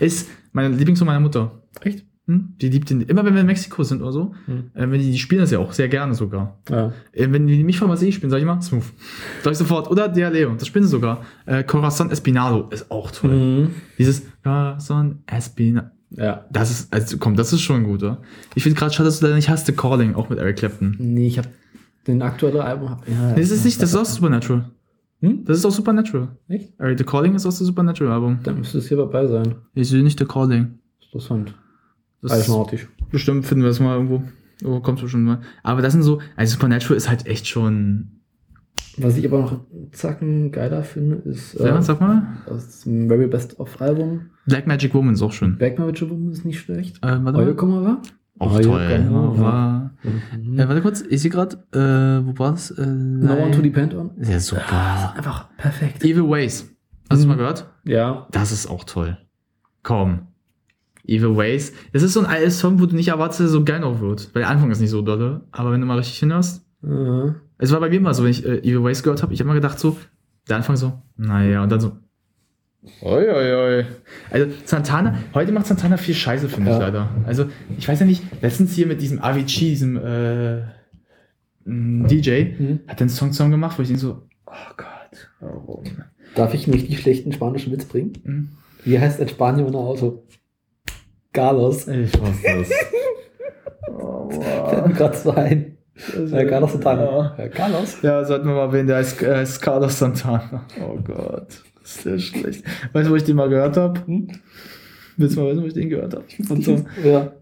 Ist 0.00 0.28
meine 0.52 0.74
Lieblingssong 0.74 1.06
meiner 1.06 1.20
Mutter. 1.20 1.50
Echt? 1.82 2.05
Hm? 2.26 2.54
Die 2.60 2.68
liebt 2.68 2.90
den, 2.90 3.02
immer 3.02 3.24
wenn 3.24 3.34
wir 3.34 3.40
in 3.42 3.46
Mexiko 3.46 3.84
sind 3.84 4.02
oder 4.02 4.10
so, 4.12 4.34
Hm. 4.46 4.70
äh, 4.74 4.90
wenn 4.90 5.00
die, 5.00 5.12
die 5.12 5.18
spielen 5.18 5.40
das 5.42 5.52
ja 5.52 5.60
auch 5.60 5.72
sehr 5.72 5.88
gerne 5.88 6.14
sogar. 6.14 6.58
Ja. 6.68 6.92
Äh, 7.12 7.28
wenn 7.30 7.46
die 7.46 7.62
mich 7.62 7.80
was 7.80 8.02
ich 8.02 8.16
spielen, 8.16 8.30
sag 8.30 8.38
ich 8.38 8.42
immer, 8.42 8.60
Smooth. 8.60 8.82
Sag 9.44 9.52
ich 9.52 9.58
sofort. 9.58 9.88
Oder 9.90 10.08
Dialeo, 10.08 10.54
das 10.54 10.66
spielen 10.66 10.84
sie 10.84 10.90
sogar. 10.90 11.22
Äh, 11.46 11.62
Corazon 11.62 12.10
Espinado 12.10 12.68
ist 12.70 12.90
auch 12.90 13.10
toll. 13.12 13.30
Mhm. 13.30 13.70
Dieses 13.98 14.22
Corazon 14.42 15.20
Espinado. 15.26 15.88
Ja. 16.10 16.44
Das 16.50 16.70
ist, 16.70 16.92
also 16.92 17.16
komm, 17.18 17.36
das 17.36 17.52
ist 17.52 17.60
schon 17.60 17.84
gut, 17.84 18.02
oder? 18.02 18.18
Ich 18.54 18.62
finde 18.62 18.78
gerade 18.78 18.92
schade, 18.92 19.08
dass 19.08 19.20
du 19.20 19.26
da 19.26 19.34
nicht 19.34 19.48
hast, 19.48 19.66
The 19.66 19.72
Calling, 19.72 20.14
auch 20.14 20.28
mit 20.28 20.38
Eric 20.38 20.56
Clapton. 20.56 20.96
Nee, 20.98 21.28
ich 21.28 21.38
hab 21.38 21.46
den 22.06 22.22
aktuellen 22.22 22.60
Album. 22.60 22.90
Hab, 22.90 23.08
ja, 23.08 23.32
Nee, 23.34 23.40
das 23.40 23.50
ist 23.50 23.64
nicht, 23.64 23.80
das 23.82 23.90
ist 23.90 23.96
auch 23.96 24.04
Supernatural. 24.04 24.64
Hm? 25.20 25.44
Das 25.44 25.58
ist 25.58 25.64
auch 25.64 25.70
Supernatural. 25.70 26.28
Echt? 26.48 26.72
Eric, 26.78 26.98
The 26.98 27.04
Calling 27.04 27.34
ist 27.34 27.46
aus 27.46 27.58
dem 27.58 27.66
Supernatural-Album. 27.66 28.40
Dann 28.42 28.58
müsste 28.58 28.78
es 28.78 28.88
hier 28.88 28.96
dabei 28.96 29.26
sein. 29.26 29.54
Ich 29.74 29.88
sehe 29.88 30.02
nicht 30.02 30.18
The 30.18 30.24
Calling. 30.24 30.78
Interessant. 31.02 31.54
Das 32.28 32.40
Eisnautisch. 32.40 32.88
bestimmt 33.10 33.44
finden 33.46 33.64
wir 33.64 33.70
es 33.70 33.80
mal 33.80 33.94
irgendwo. 33.94 34.22
Oh, 34.64 34.80
kommt 34.80 35.00
bestimmt 35.00 35.24
mal. 35.24 35.40
Aber 35.62 35.82
das 35.82 35.92
sind 35.92 36.02
so, 36.02 36.20
also 36.36 36.52
Supernatural 36.54 36.96
ist 36.96 37.08
halt 37.08 37.26
echt 37.26 37.46
schon. 37.46 38.08
Was 38.98 39.18
ich 39.18 39.26
aber 39.26 39.40
noch 39.40 39.60
Zacken 39.92 40.50
geiler 40.52 40.82
finde, 40.82 41.16
ist 41.16 41.54
Ja, 41.60 41.76
äh, 41.78 41.82
sag 41.82 42.00
mal. 42.00 42.38
das 42.46 42.84
Very 42.84 43.26
Best 43.26 43.60
of 43.60 43.80
Album. 43.82 44.30
Black 44.46 44.66
Magic 44.66 44.94
Woman 44.94 45.12
ist 45.14 45.22
auch 45.22 45.32
schön. 45.32 45.58
Backmarriage 45.58 46.08
Woman 46.08 46.30
ist 46.32 46.44
nicht 46.46 46.58
schlecht. 46.60 46.98
Äh, 47.04 47.18
mal. 47.18 47.54
Komma 47.54 47.82
war? 47.82 48.02
Auch 48.38 48.54
Oil 48.54 48.62
toll. 48.62 49.06
War. 49.38 49.90
Mhm. 50.38 50.58
Äh, 50.58 50.68
warte 50.68 50.80
kurz, 50.82 51.02
ich 51.02 51.20
sehe 51.20 51.30
gerade, 51.30 51.56
äh, 51.72 52.26
wo 52.26 52.38
war 52.38 52.54
es? 52.54 52.70
Äh, 52.70 52.86
No 52.86 53.34
One 53.34 53.50
to 53.50 53.60
Depend 53.60 53.94
on. 53.94 54.12
Ja, 54.22 54.38
super. 54.40 55.14
Einfach 55.16 55.48
perfekt. 55.58 56.02
Evil 56.04 56.28
Ways. 56.28 56.70
Hast 57.10 57.22
du 57.22 57.26
Mhm. 57.26 57.32
mal 57.32 57.36
gehört? 57.38 57.66
Ja. 57.84 58.26
Das 58.32 58.52
ist 58.52 58.66
auch 58.66 58.84
toll. 58.84 59.18
Komm. 59.82 60.28
Evil 61.06 61.36
Ways. 61.36 61.72
Das 61.92 62.02
ist 62.02 62.12
so 62.14 62.20
ein 62.20 62.26
altes 62.26 62.58
Song, 62.58 62.80
wo 62.80 62.86
du 62.86 62.94
nicht 62.96 63.08
erwartest, 63.08 63.40
dass 63.40 63.46
er 63.48 63.50
so 63.50 63.64
geil 63.64 63.80
noch 63.80 64.00
wird. 64.00 64.30
Weil 64.34 64.42
der 64.42 64.50
Anfang 64.50 64.70
ist 64.70 64.80
nicht 64.80 64.90
so 64.90 65.02
dolle. 65.02 65.42
Aber 65.52 65.72
wenn 65.72 65.80
du 65.80 65.86
mal 65.86 65.98
richtig 65.98 66.18
hinhörst. 66.18 66.64
Äh, 66.84 67.32
Es 67.58 67.72
war 67.72 67.80
bei 67.80 67.88
mir 67.88 67.96
immer 67.96 68.12
so, 68.14 68.22
wenn 68.24 68.30
ich 68.30 68.44
äh, 68.44 68.58
Evil 68.58 68.82
Ways 68.84 69.02
gehört 69.02 69.22
habe, 69.22 69.32
ich 69.32 69.40
habe 69.40 69.48
immer 69.48 69.54
gedacht 69.54 69.78
so, 69.78 69.96
der 70.48 70.56
Anfang 70.56 70.76
so, 70.76 70.92
naja, 71.16 71.62
und 71.62 71.70
dann 71.72 71.80
so. 71.80 71.92
Oi, 73.02 73.28
oi, 73.28 73.54
oi. 73.54 73.84
Also 74.30 74.46
Santana, 74.64 75.18
heute 75.34 75.50
macht 75.50 75.66
Santana 75.66 75.96
viel 75.96 76.14
Scheiße, 76.14 76.48
finde 76.48 76.70
ich 76.70 76.76
Ja. 76.76 76.84
leider. 76.84 77.08
Also, 77.26 77.46
ich 77.76 77.88
weiß 77.88 77.98
ja 78.00 78.06
nicht, 78.06 78.22
letztens 78.42 78.74
hier 78.74 78.86
mit 78.86 79.02
diesem 79.02 79.20
Avicii, 79.20 79.70
diesem 79.70 79.96
äh, 79.96 80.62
DJ, 81.64 82.30
hm. 82.56 82.80
hat 82.86 83.00
den 83.00 83.08
Song 83.08 83.32
Song 83.32 83.50
gemacht, 83.50 83.76
wo 83.78 83.82
ich 83.82 83.88
denke 83.88 84.00
so, 84.00 84.22
oh 84.46 84.52
Gott, 84.76 85.30
warum? 85.40 85.82
Darf 86.36 86.54
ich 86.54 86.64
einen 86.66 86.74
richtig 86.74 87.00
schlechten 87.00 87.32
spanischen 87.32 87.72
Witz 87.72 87.86
bringen? 87.86 88.12
Hm? 88.24 88.48
Wie 88.84 88.98
heißt 89.00 89.20
ein 89.20 89.28
Spanier 89.28 89.66
ohne 89.66 89.78
Auto? 89.78 90.22
Carlos. 91.36 91.86
Ich 91.86 92.12
hasse 92.20 92.42
das. 92.42 92.70
oh, 93.92 94.30
Fällt 94.70 94.86
mir 94.88 94.94
gerade 94.94 95.16
so 95.16 95.30
ein. 95.32 95.76
Äh, 96.32 96.44
Carlos 96.46 96.72
Santana. 96.72 97.34
Ja. 97.38 97.44
Äh, 97.44 97.48
Carlos? 97.50 97.96
Ja, 98.02 98.24
sollten 98.24 98.48
wir 98.48 98.54
mal 98.54 98.72
wen, 98.72 98.86
der 98.86 98.96
heißt, 98.96 99.22
äh, 99.22 99.36
heißt 99.36 99.62
Carlos 99.62 99.98
Santana. 99.98 100.64
Oh 100.82 100.96
Gott, 101.02 101.62
ist 101.82 102.04
der 102.04 102.18
schlecht. 102.18 102.64
Weißt 102.92 103.06
du, 103.08 103.12
wo 103.12 103.16
ich 103.16 103.24
den 103.24 103.36
mal 103.36 103.48
gehört 103.48 103.76
habe? 103.76 104.00
Hm? 104.06 104.28
Willst 105.16 105.36
du 105.36 105.40
mal 105.40 105.50
wissen, 105.50 105.62
wo 105.62 105.66
ich 105.66 105.74
den 105.74 105.88
gehört 105.88 106.14
habe? 106.14 106.24
So, 106.60 106.84
Ja. 107.02 107.32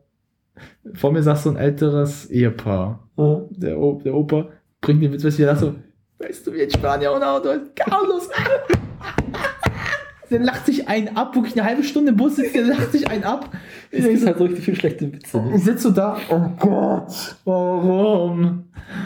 vor 0.94 1.10
mir 1.12 1.22
saß 1.22 1.42
so 1.44 1.50
ein 1.50 1.56
älteres 1.56 2.26
Ehepaar. 2.30 3.08
Äh, 3.18 3.36
Der, 3.50 3.78
o 3.78 4.00
der 4.04 4.14
Opa 4.14 4.48
bringt 4.80 5.02
den 5.02 5.12
Witz, 5.12 5.24
weißt 5.24 5.38
du, 5.38 5.42
der 5.42 5.56
sagt 5.56 5.60
so, 5.60 6.24
weißt 6.24 6.46
du, 6.46 6.52
wie 6.52 6.62
ein 6.62 6.70
Spanier 6.70 7.12
ohne 7.12 7.26
Auto 7.28 7.48
ist? 7.50 7.74
Carlos! 7.74 8.28
der 10.34 10.44
lacht 10.44 10.66
sich 10.66 10.88
einen 10.88 11.16
ab, 11.16 11.36
wirklich 11.36 11.54
eine 11.58 11.64
halbe 11.64 11.84
Stunde 11.84 12.10
im 12.10 12.16
Bus 12.16 12.36
sitzt, 12.36 12.54
der 12.56 12.64
lacht 12.64 12.90
sich 12.90 13.08
einen 13.08 13.22
ab. 13.24 13.50
Ich 13.90 14.00
Es 14.04 14.08
gibt 14.08 14.20
so, 14.20 14.26
halt 14.26 14.38
so 14.38 14.44
richtig 14.44 14.64
viele 14.64 14.76
schlechte 14.76 15.12
Witze. 15.12 15.40
ne? 15.40 15.52
ich 15.56 15.62
sitze 15.62 15.82
so 15.84 15.90
da, 15.92 16.16
oh 16.28 16.40
Gott, 16.58 17.36
warum? 17.44 18.64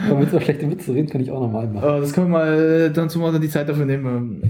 Aber 0.09 0.19
mit 0.19 0.31
so 0.31 0.39
schlechte 0.39 0.69
Witze 0.69 0.93
reden 0.93 1.07
kann 1.07 1.21
ich 1.21 1.29
auch 1.29 1.39
nochmal 1.39 1.67
machen. 1.67 1.87
Oh, 1.87 1.99
das 1.99 2.13
können 2.13 2.27
wir 2.27 2.37
mal 2.39 2.59
äh, 2.59 2.91
dann 2.91 3.09
zumal 3.09 3.39
die 3.39 3.49
Zeit 3.49 3.69
dafür 3.69 3.85
nehmen. 3.85 4.05
ähm. 4.05 4.41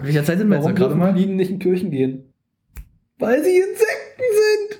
Welcher 0.00 0.24
Zeit 0.24 0.38
sind 0.38 0.48
wir 0.48 0.56
jetzt 0.58 0.76
gerade 0.76 0.94
mal? 0.94 1.12
Fliegen 1.12 1.36
nicht 1.36 1.50
in 1.50 1.58
Kirchen 1.58 1.90
gehen? 1.90 2.32
Weil 3.18 3.42
sie 3.42 3.56
Insekten 3.56 4.22
sind! 4.38 4.78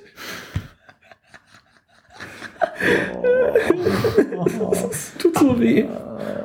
Das 4.71 5.13
tut 5.17 5.37
so 5.37 5.59
weh. 5.59 5.85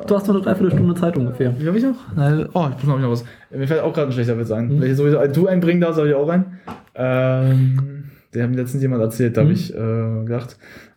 Du 0.08 0.14
hast 0.16 0.26
nur 0.26 0.36
eine 0.36 0.44
Dreiviertelstunde 0.44 0.94
Zeit 0.94 1.16
ungefähr. 1.18 1.54
Wie 1.60 1.66
habe 1.66 1.76
ich 1.76 1.84
noch? 1.84 1.96
Oh, 2.54 2.68
ich 2.76 2.84
muss 2.84 3.00
noch 3.00 3.10
was. 3.10 3.24
Mir 3.50 3.68
fällt 3.68 3.82
auch 3.82 3.92
gerade 3.92 4.08
ein 4.08 4.12
schlechter 4.12 4.38
Witz 4.38 4.50
ein. 4.50 4.70
Hm. 4.70 4.80
Wenn 4.80 4.90
ich 4.90 4.96
sowieso 4.96 5.24
du 5.26 5.46
einbringen 5.46 5.82
darfst, 5.82 5.98
habe 5.98 6.08
ich 6.08 6.14
auch 6.14 6.28
einen. 6.28 6.58
Ähm, 6.94 8.04
der 8.32 8.44
hat 8.44 8.50
mir 8.50 8.56
letztens 8.56 8.82
jemand 8.82 9.02
erzählt, 9.02 9.36
da 9.36 9.42
habe 9.42 9.50
Hm. 9.50 9.54
ich 9.56 9.74
äh, 9.74 10.24
gedacht, 10.24 10.56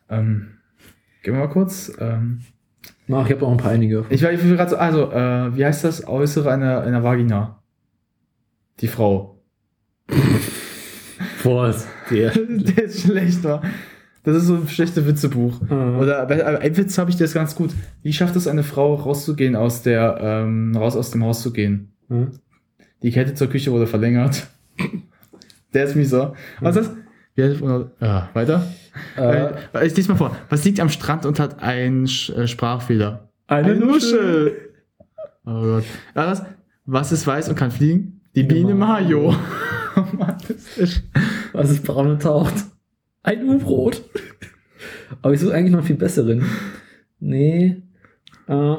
ähm, 0.09 0.47
gehen 1.23 1.33
wir 1.33 1.41
mal 1.41 1.49
kurz. 1.49 1.91
Ähm, 1.99 2.39
Ach, 3.11 3.25
ich 3.25 3.33
habe 3.33 3.45
auch 3.45 3.51
ein 3.51 3.57
paar 3.57 3.71
einige. 3.71 4.05
ich 4.09 4.23
war 4.23 4.31
gerade 4.31 4.69
so, 4.69 4.77
also, 4.77 5.11
äh, 5.11 5.57
wie 5.57 5.65
heißt 5.65 5.83
das 5.83 6.07
Äußere 6.07 6.49
einer, 6.49 6.79
einer 6.81 7.03
Vagina? 7.03 7.61
Die 8.79 8.87
Frau. 8.87 9.41
Was? 11.43 11.85
Der. 12.09 12.31
der 12.47 12.83
ist 12.85 13.01
schlecht, 13.01 13.43
war. 13.43 13.61
Das 14.23 14.35
ist 14.37 14.45
so 14.45 14.55
ein 14.55 14.67
schlechtes 14.67 15.05
Witzebuch. 15.07 15.59
Mhm. 15.61 15.97
Oder 15.99 16.25
bei 16.27 16.45
einem 16.45 16.77
Witz 16.77 16.97
habe 16.97 17.09
ich 17.09 17.17
das 17.17 17.33
ganz 17.33 17.55
gut. 17.55 17.71
Wie 18.03 18.13
schafft 18.13 18.35
es 18.35 18.47
eine 18.47 18.63
Frau 18.63 18.93
rauszugehen 18.95 19.55
aus 19.55 19.81
der 19.81 20.17
ähm, 20.21 20.75
raus 20.75 20.95
aus 20.95 21.11
dem 21.11 21.23
Haus 21.23 21.41
zu 21.41 21.51
gehen? 21.51 21.91
Hm? 22.09 22.31
Die 23.01 23.11
Kette 23.11 23.33
zur 23.33 23.47
Küche 23.47 23.71
wurde 23.71 23.87
verlängert. 23.87 24.47
Der 25.73 25.85
ist 25.85 25.95
mieser. 25.95 26.33
Was 26.59 26.75
ist 26.75 26.91
das? 26.91 26.97
Ja, 27.99 28.29
weiter. 28.33 28.67
Äh, 29.17 29.53
Äh, 29.73 29.87
ich 29.87 29.95
lese 29.95 30.09
mal 30.09 30.17
vor. 30.17 30.35
Was 30.49 30.63
liegt 30.65 30.79
am 30.79 30.89
Strand 30.89 31.25
und 31.25 31.39
hat 31.39 31.63
einen 31.63 32.07
Sch 32.07 32.29
äh, 32.29 32.47
Sprachfehler? 32.47 33.29
eine 33.47 33.75
Nuschel. 33.75 34.55
Oh 35.45 35.61
Gott. 35.61 35.83
Was? 36.13 36.43
Was 36.85 37.11
ist 37.11 37.25
weiß 37.25 37.49
und 37.49 37.55
kann 37.55 37.71
fliegen? 37.71 38.21
Die 38.35 38.43
Biene. 38.43 38.75
Mario. 38.75 39.33
oh 39.95 40.03
Was 41.53 41.69
ist 41.71 41.83
braun 41.83 42.11
und 42.11 42.21
taucht? 42.21 42.53
Ein 43.23 43.47
U-Brot. 43.47 44.01
Aber 45.21 45.33
ich 45.33 45.39
suche 45.39 45.53
eigentlich 45.53 45.71
noch 45.71 45.79
einen 45.79 45.87
viel 45.87 45.95
besseren. 45.97 46.45
Nee. 47.19 47.83
Äh, 48.47 48.75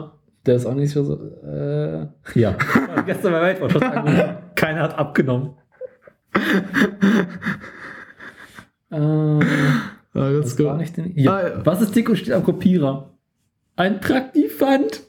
der 0.46 0.56
ist 0.56 0.66
auch 0.66 0.74
nicht 0.74 0.90
so. 0.92 1.14
Äh, 1.44 2.06
ja. 2.34 2.56
Gestern 3.06 3.32
bei 3.32 3.60
angerufen. 3.60 4.36
Keiner 4.56 4.82
hat 4.82 4.98
abgenommen. 4.98 5.50
äh, 8.90 8.96
Ah, 10.14 10.30
das 10.30 10.58
war 10.58 10.72
gut. 10.72 10.80
nicht 10.82 10.96
den, 10.98 11.16
ja. 11.16 11.32
Ah, 11.32 11.48
ja. 11.48 11.66
Was 11.66 11.80
ist 11.80 11.94
dick 11.96 12.08
und 12.10 12.16
steht 12.16 12.34
am 12.34 12.42
Kopierer? 12.44 13.14
Ein 13.76 13.98
Traktivant. 14.02 15.02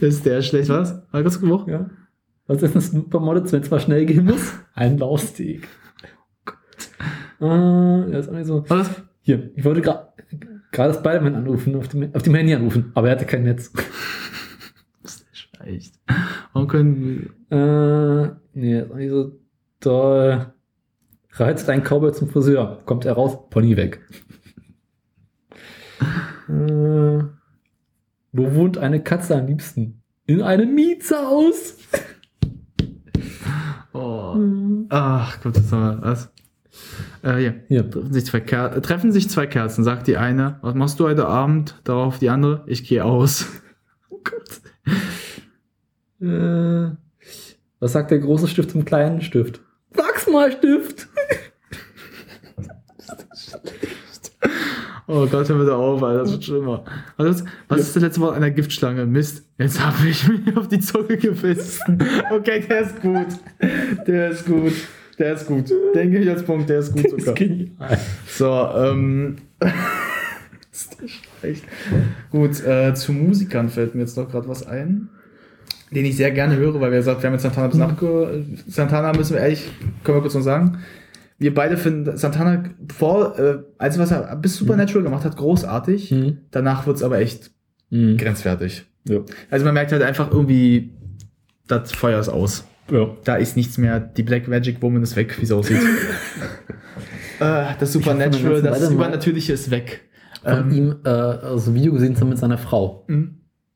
Das 0.00 0.14
ist 0.14 0.26
der 0.26 0.42
schlecht, 0.42 0.68
was? 0.68 1.00
War 1.10 1.22
ganz 1.22 1.40
gut. 1.40 1.66
Ja. 1.68 1.88
Was 2.46 2.62
ist 2.62 2.74
ein 2.74 2.80
Supermodel, 2.82 3.50
wenn 3.50 3.62
es 3.62 3.70
mal 3.70 3.80
schnell 3.80 4.04
gehen 4.04 4.26
muss? 4.26 4.52
Ein 4.74 4.98
Laufsteg. 4.98 5.66
Äh, 7.40 8.10
der 8.10 8.18
ist 8.20 8.28
auch 8.28 8.32
nicht 8.34 8.46
so. 8.46 8.64
Was? 8.68 8.90
Hier, 9.20 9.50
ich 9.56 9.64
wollte 9.64 9.80
gra- 9.80 10.08
gerade 10.72 10.94
Spider-Man 10.94 11.34
anrufen, 11.34 11.74
auf 11.76 11.88
dem, 11.88 12.14
auf 12.14 12.22
dem 12.22 12.34
Handy 12.34 12.54
anrufen, 12.54 12.90
aber 12.94 13.08
er 13.08 13.12
hatte 13.16 13.26
kein 13.26 13.42
Netz. 13.44 13.72
Echt. 15.64 15.94
Warum 16.52 16.68
können 16.68 17.30
Äh, 17.50 18.28
nee, 18.54 18.80
ist 18.80 18.90
auch 18.90 18.96
nicht 18.96 19.10
so 19.10 19.32
toll. 19.80 20.52
Reizt 21.32 21.68
ein 21.68 21.82
Cowboy 21.82 22.12
zum 22.12 22.28
Friseur. 22.30 22.80
Kommt 22.86 23.04
er 23.04 23.12
raus, 23.14 23.36
Pony 23.50 23.76
weg. 23.76 24.00
äh, 26.48 27.22
wo 28.32 28.54
wohnt 28.54 28.78
eine 28.78 29.02
Katze 29.02 29.36
am 29.36 29.46
liebsten? 29.46 30.02
In 30.26 30.42
einem 30.42 30.74
Mietshaus. 30.74 31.76
Oh. 33.92 34.34
Mhm. 34.36 34.86
Ach 34.90 35.40
Gott, 35.42 35.56
das 35.56 35.70
war 35.72 36.00
was. 36.02 36.32
Äh, 37.24 37.44
ja. 37.44 37.52
Hier. 37.68 37.90
Treffen 37.90 38.12
sich, 38.12 38.26
zwei 38.26 38.40
Ker 38.40 38.82
treffen 38.82 39.12
sich 39.12 39.28
zwei 39.28 39.46
Kerzen, 39.46 39.84
sagt 39.84 40.06
die 40.06 40.16
eine, 40.16 40.58
was 40.62 40.74
machst 40.74 41.00
du 41.00 41.04
heute 41.04 41.26
Abend? 41.26 41.74
Darauf 41.84 42.18
die 42.18 42.30
andere, 42.30 42.64
ich 42.66 42.84
gehe 42.84 43.04
aus. 43.04 43.46
Oh 44.10 44.20
Gott. 44.24 44.60
Äh, 46.20 46.90
was 47.78 47.92
sagt 47.92 48.10
der 48.10 48.18
große 48.18 48.48
Stift 48.48 48.70
zum 48.70 48.84
kleinen 48.84 49.20
Stift? 49.20 49.60
Wachsmalstift. 49.94 51.08
Oh 55.10 55.26
Gott, 55.26 55.48
hör 55.48 55.58
bitte 55.58 55.74
auf, 55.74 56.02
Alter, 56.02 56.20
das 56.20 56.32
wird 56.32 56.44
schlimmer. 56.44 56.84
Was, 57.16 57.40
ist, 57.40 57.48
was 57.68 57.80
ist 57.80 57.96
das 57.96 58.02
letzte 58.02 58.20
Wort 58.20 58.36
einer 58.36 58.50
Giftschlange? 58.50 59.06
Mist, 59.06 59.42
jetzt 59.56 59.82
habe 59.84 60.06
ich 60.06 60.28
mir 60.28 60.56
auf 60.58 60.68
die 60.68 60.80
Zunge 60.80 61.16
gebissen. 61.16 61.98
Okay, 62.30 62.62
der 62.68 62.80
ist 62.82 63.00
gut. 63.00 63.26
Der 64.06 64.30
ist 64.30 64.44
gut. 64.44 64.74
Der 65.18 65.34
ist 65.34 65.46
gut. 65.46 65.70
Den 65.94 66.10
gebe 66.10 66.24
ich 66.24 66.30
als 66.30 66.42
Punkt, 66.44 66.68
der 66.68 66.78
ist 66.78 66.92
gut 66.92 67.20
sogar. 67.20 67.34
So, 68.26 68.68
ähm. 68.76 69.36
ist 70.72 70.96
der 71.00 71.08
schlecht. 71.08 71.64
Gut, 72.30 72.64
äh, 72.64 72.94
zu 72.94 73.12
Musikern 73.12 73.68
fällt 73.68 73.94
mir 73.94 74.02
jetzt 74.02 74.16
noch 74.16 74.30
gerade 74.30 74.48
was 74.48 74.66
ein, 74.66 75.08
den 75.90 76.04
ich 76.04 76.16
sehr 76.16 76.30
gerne 76.30 76.56
höre, 76.56 76.80
weil 76.80 76.90
wir 76.92 76.98
gesagt, 76.98 77.22
wir 77.22 77.26
haben 77.28 77.34
jetzt 77.34 77.42
Santana 77.42 77.66
bis 77.68 77.78
nachge... 77.78 78.44
Santana 78.68 79.12
müssen 79.12 79.34
wir 79.34 79.40
ehrlich, 79.40 79.68
können 80.04 80.18
wir 80.18 80.22
kurz 80.22 80.34
noch 80.34 80.42
sagen. 80.42 80.78
Wir 81.38 81.54
beide 81.54 81.76
finden 81.76 82.16
Santana 82.16 82.64
vor, 82.96 83.38
äh, 83.38 83.58
als 83.78 83.98
was 83.98 84.10
er 84.10 84.36
bis 84.36 84.56
Supernatural 84.56 85.02
gemacht 85.04 85.24
hat, 85.24 85.36
großartig. 85.36 86.10
Mhm. 86.10 86.38
Danach 86.50 86.86
wird's 86.86 87.02
aber 87.02 87.18
echt 87.18 87.50
Mhm. 87.90 88.16
grenzwertig. 88.16 88.84
Ja. 89.04 89.20
Also 89.50 89.64
man 89.64 89.74
merkt 89.74 89.92
halt 89.92 90.02
einfach 90.02 90.30
irgendwie, 90.30 90.90
das 91.66 91.92
Feuer 91.92 92.20
ist 92.20 92.28
aus. 92.28 92.66
Ja. 92.90 93.08
Da 93.24 93.36
ist 93.36 93.56
nichts 93.56 93.78
mehr. 93.78 94.00
Die 94.00 94.22
Black 94.22 94.48
Magic 94.48 94.80
Woman 94.82 95.02
ist 95.02 95.16
weg, 95.16 95.38
wie 95.38 95.44
es 95.44 95.52
aussieht. 95.52 95.80
äh, 97.40 97.64
das 97.78 97.92
Supernatural, 97.92 98.62
das 98.62 98.90
Übernatürliche 98.90 99.52
ist 99.52 99.70
weg. 99.70 100.02
Von 100.42 100.70
Ähm, 100.70 100.76
ihm 100.76 100.96
äh, 101.04 101.58
so 101.58 101.70
ein 101.70 101.74
Video 101.74 101.92
gesehen 101.92 102.14
zusammen 102.14 102.30
mit 102.30 102.38
seiner 102.38 102.58
Frau. 102.58 103.04
mh. 103.08 103.28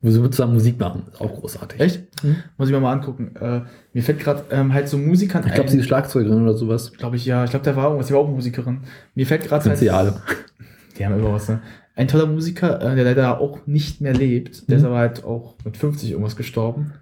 Wo 0.04 0.10
sie 0.10 0.30
zusammen 0.30 0.54
Musik 0.54 0.80
machen. 0.80 1.04
Ist 1.12 1.20
auch 1.20 1.32
großartig. 1.32 1.80
Echt? 1.80 2.24
Mhm. 2.24 2.36
Muss 2.58 2.68
ich 2.68 2.74
mir 2.74 2.80
mal 2.80 2.92
angucken. 2.92 3.36
Äh, 3.40 3.60
mir 3.92 4.02
fällt 4.02 4.18
gerade 4.18 4.42
ähm, 4.50 4.74
halt 4.74 4.88
so 4.88 4.98
Musikern 4.98 5.44
Ich 5.46 5.54
glaube, 5.54 5.70
sie 5.70 5.78
ist 5.78 5.86
Schlagzeugerin 5.86 6.42
oder 6.42 6.54
sowas. 6.54 6.92
glaube 6.92 7.14
ich, 7.14 7.24
ja. 7.24 7.44
Ich 7.44 7.50
glaube, 7.50 7.62
der 7.64 7.76
war 7.76 7.84
irgendwas. 7.84 8.08
Die 8.08 8.12
war 8.14 8.18
auch 8.20 8.28
Musikerin. 8.28 8.80
Mir 9.14 9.26
fällt 9.28 9.44
gerade 9.44 9.62
Sind 9.62 9.78
sie 9.78 9.90
alle. 9.90 10.20
Die 10.98 11.06
haben 11.06 11.16
immer 11.16 11.32
was, 11.32 11.48
ne? 11.48 11.60
Ein 11.94 12.08
toller 12.08 12.26
Musiker, 12.26 12.80
äh, 12.82 12.96
der 12.96 13.04
leider 13.04 13.38
auch 13.40 13.64
nicht 13.68 14.00
mehr 14.00 14.12
lebt. 14.12 14.68
Der 14.68 14.78
Mhm. 14.78 14.82
ist 14.82 14.86
aber 14.88 14.98
halt 14.98 15.22
auch 15.24 15.54
mit 15.64 15.76
50 15.76 16.10
irgendwas 16.10 16.34
gestorben. 16.34 16.94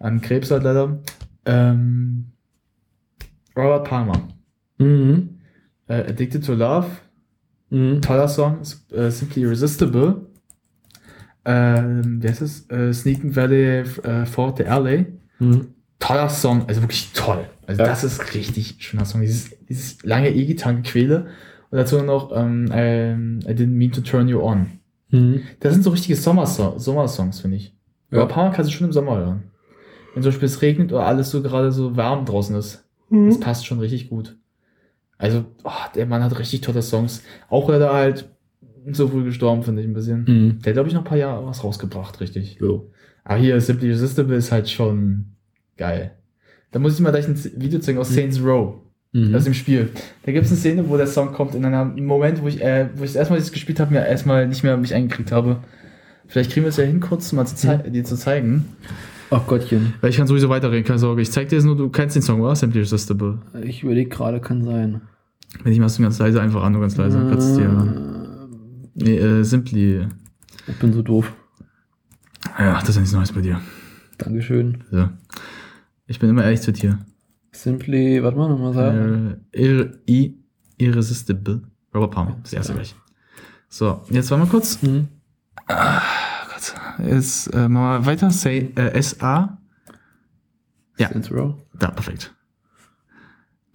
An 0.00 0.20
Krebs 0.20 0.50
halt 0.50 0.64
leider. 0.64 0.98
Ähm, 1.44 2.26
Robert 3.56 3.84
Palmer. 3.88 4.28
Mhm. 4.78 5.38
Äh, 5.88 6.08
Addicted 6.10 6.44
to 6.44 6.54
Love. 6.54 6.86
Mhm. 7.70 8.00
Toller 8.02 8.28
Song. 8.28 8.58
Äh, 8.92 9.10
Simply 9.10 9.42
Irresistible. 9.42 10.26
Ähm, 11.44 12.22
wie 12.22 12.28
heißt 12.28 12.42
es? 12.42 12.68
Äh, 12.70 12.92
Sneaking 12.92 13.34
Valley 13.34 13.80
äh, 14.02 14.26
Fort 14.26 14.58
the 14.58 14.64
LA. 14.64 15.04
Mhm. 15.38 15.68
Toller 15.98 16.28
Song, 16.30 16.64
also 16.66 16.80
wirklich 16.82 17.12
toll. 17.12 17.44
Also 17.66 17.82
Ja. 17.82 17.88
das 17.88 18.04
ist 18.04 18.34
richtig 18.34 18.76
schöner 18.78 19.04
Song. 19.04 19.20
Dieses, 19.20 19.50
dieses 19.68 20.02
lange 20.02 20.30
E-Gitarrengequäle. 20.30 21.26
Und 21.70 21.76
dazu 21.78 22.02
noch 22.02 22.32
ähm, 22.34 22.68
ähm, 22.72 23.40
I 23.44 23.50
didn't 23.52 23.68
mean 23.76 23.92
to 23.92 24.00
turn 24.00 24.26
you 24.28 24.40
on. 24.40 24.66
Mhm. 25.10 25.42
Das 25.60 25.72
sind 25.74 25.82
so 25.82 25.90
richtige 25.90 26.16
Sommerso 26.16 26.78
Sommersongs, 26.78 27.40
finde 27.40 27.58
ich. 27.58 27.74
Ja. 28.10 28.22
Aber 28.22 28.34
Mal 28.34 28.50
kannst 28.52 28.70
du 28.70 28.74
schon 28.74 28.86
im 28.86 28.92
Sommer 28.92 29.18
hören. 29.18 29.42
Wenn 30.14 30.22
zum 30.22 30.30
Beispiel 30.30 30.46
es 30.46 30.62
regnet 30.62 30.92
oder 30.92 31.06
alles 31.06 31.30
so 31.30 31.42
gerade 31.42 31.72
so 31.72 31.96
warm 31.96 32.24
draußen 32.24 32.56
ist. 32.56 32.84
Mhm. 33.10 33.28
Das 33.28 33.40
passt 33.40 33.66
schon 33.66 33.80
richtig 33.80 34.10
gut. 34.10 34.36
Also, 35.18 35.44
oh, 35.64 35.70
der 35.94 36.06
Mann 36.06 36.24
hat 36.24 36.38
richtig 36.38 36.62
tolle 36.62 36.82
Songs. 36.82 37.22
Auch 37.48 37.68
leider 37.68 37.92
halt 37.92 38.28
so 38.92 39.08
früh 39.08 39.24
gestorben, 39.24 39.62
finde 39.62 39.82
ich 39.82 39.88
ein 39.88 39.94
bisschen. 39.94 40.24
Mhm. 40.26 40.58
Der 40.62 40.70
hat, 40.70 40.74
glaube 40.74 40.88
ich, 40.88 40.94
noch 40.94 41.02
ein 41.02 41.08
paar 41.08 41.18
Jahre 41.18 41.46
was 41.46 41.62
rausgebracht, 41.62 42.20
richtig. 42.20 42.56
Jo. 42.60 42.90
Aber 43.24 43.38
hier, 43.38 43.60
Simply 43.60 43.88
Irresistible 43.88 44.36
ist 44.36 44.50
halt 44.50 44.70
schon 44.70 45.26
geil. 45.76 46.12
Da 46.70 46.78
muss 46.78 46.94
ich 46.94 47.00
mal 47.00 47.10
gleich 47.10 47.28
ein 47.28 47.38
Video 47.56 47.80
zeigen 47.80 47.98
aus 47.98 48.08
Saints 48.08 48.42
Row. 48.42 48.80
Mhm. 49.12 49.34
aus 49.34 49.44
dem 49.44 49.54
Spiel. 49.54 49.88
Da 50.24 50.30
gibt 50.30 50.44
es 50.44 50.52
eine 50.52 50.60
Szene, 50.60 50.88
wo 50.88 50.96
der 50.96 51.08
Song 51.08 51.32
kommt 51.32 51.56
in 51.56 51.64
einem 51.64 52.06
Moment, 52.06 52.42
wo 52.42 52.48
ich, 52.48 52.62
äh, 52.62 52.90
wo 52.94 53.02
ich 53.02 53.10
das 53.10 53.16
erste 53.16 53.32
Mal 53.32 53.40
das 53.40 53.50
gespielt 53.50 53.80
habe, 53.80 53.92
mir 53.92 54.06
erstmal 54.06 54.46
nicht 54.46 54.62
mehr 54.62 54.76
mich 54.76 54.94
eingekriegt 54.94 55.32
habe. 55.32 55.58
Vielleicht 56.28 56.52
kriegen 56.52 56.64
wir 56.64 56.68
es 56.68 56.76
ja 56.76 56.84
hin, 56.84 57.00
kurz 57.00 57.32
mal 57.32 57.44
zu 57.44 57.56
zei 57.56 57.78
dir 57.78 58.04
zu 58.04 58.16
zeigen. 58.16 58.66
Ach 59.30 59.46
Gottchen. 59.46 59.94
Weil 60.00 60.10
ich 60.10 60.16
kann 60.16 60.26
sowieso 60.26 60.48
weiterreden, 60.48 60.84
keine 60.84 60.98
Sorge. 60.98 61.22
Ich 61.22 61.30
zeig 61.30 61.48
dir 61.48 61.56
jetzt 61.56 61.64
nur, 61.64 61.76
du 61.76 61.88
kennst 61.88 62.16
den 62.16 62.22
Song, 62.22 62.40
oder? 62.40 62.56
Simply 62.56 62.80
Irresistible. 62.80 63.38
Ich 63.62 63.82
überlege 63.82 64.08
gerade, 64.10 64.40
kann 64.40 64.64
sein. 64.64 65.02
Wenn 65.62 65.70
nicht, 65.70 65.80
machst 65.80 65.98
du 65.98 66.02
ganz 66.02 66.18
leise, 66.18 66.40
einfach 66.40 66.62
an, 66.62 66.72
nur 66.72 66.80
ganz 66.80 66.96
leise. 66.96 67.18
Kannst 67.30 67.56
dir, 67.56 67.64
Äh, 67.64 69.04
nee, 69.04 69.16
äh, 69.18 69.42
Simply. 69.44 70.06
ich 70.66 70.76
bin 70.78 70.92
so 70.92 71.02
doof. 71.02 71.32
Ja, 72.58 72.80
das 72.80 72.88
ist 72.90 72.94
ja 72.96 73.00
nichts 73.02 73.14
Neues 73.14 73.32
bei 73.32 73.40
dir. 73.40 73.60
Dankeschön. 74.18 74.84
So. 74.90 75.08
Ich 76.06 76.18
bin 76.18 76.28
immer 76.30 76.44
ehrlich 76.44 76.60
zu 76.60 76.72
dir. 76.72 76.98
Simply, 77.52 78.22
warte 78.22 78.36
mal, 78.36 78.48
nochmal 78.48 78.72
sagen. 78.74 79.36
Äh, 79.52 79.60
ir 79.62 79.98
i 80.08 80.36
irresistible. 80.78 81.62
Robert 81.94 82.10
Palmer, 82.12 82.36
das 82.42 82.52
erste 82.52 82.74
gleich. 82.74 82.94
So, 83.68 84.02
jetzt 84.10 84.30
warte 84.30 84.44
mal 84.44 84.50
kurz. 84.50 84.82
Mhm. 84.82 85.08
Ah, 85.68 86.00
Gott. 86.60 87.06
Jetzt 87.06 87.54
äh, 87.54 87.68
machen 87.68 88.02
wir 88.04 88.06
weiter. 88.06 88.30
Say, 88.30 88.72
äh, 88.76 88.92
S-A. 88.92 89.58
Ja. 90.98 91.08
Saints 91.08 91.30
Row. 91.32 91.54
Da, 91.78 91.90
perfekt. 91.90 92.34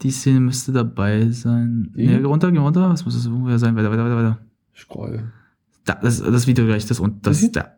Die 0.02 0.12
Szene 0.12 0.40
müsste 0.42 0.72
dabei 0.72 1.30
sein. 1.32 1.92
Die? 1.96 2.08
Nee, 2.08 2.18
runter, 2.24 2.52
geh 2.52 2.60
runter. 2.60 2.90
Was 2.90 3.06
muss 3.06 3.16
es 3.16 3.26
ungefähr 3.28 3.58
sein? 3.60 3.76
Weiter, 3.76 3.90
weiter, 3.92 4.04
weiter, 4.06 4.16
weiter. 4.18 4.40
Scroll. 4.76 5.32
Da, 5.86 5.96
das, 5.96 6.22
das 6.22 6.48
Video 6.48 6.66
gleich, 6.66 6.86
das 6.86 7.00
und 7.00 7.26
das 7.26 7.42
Mhm. 7.42 7.52
da. 7.54 7.72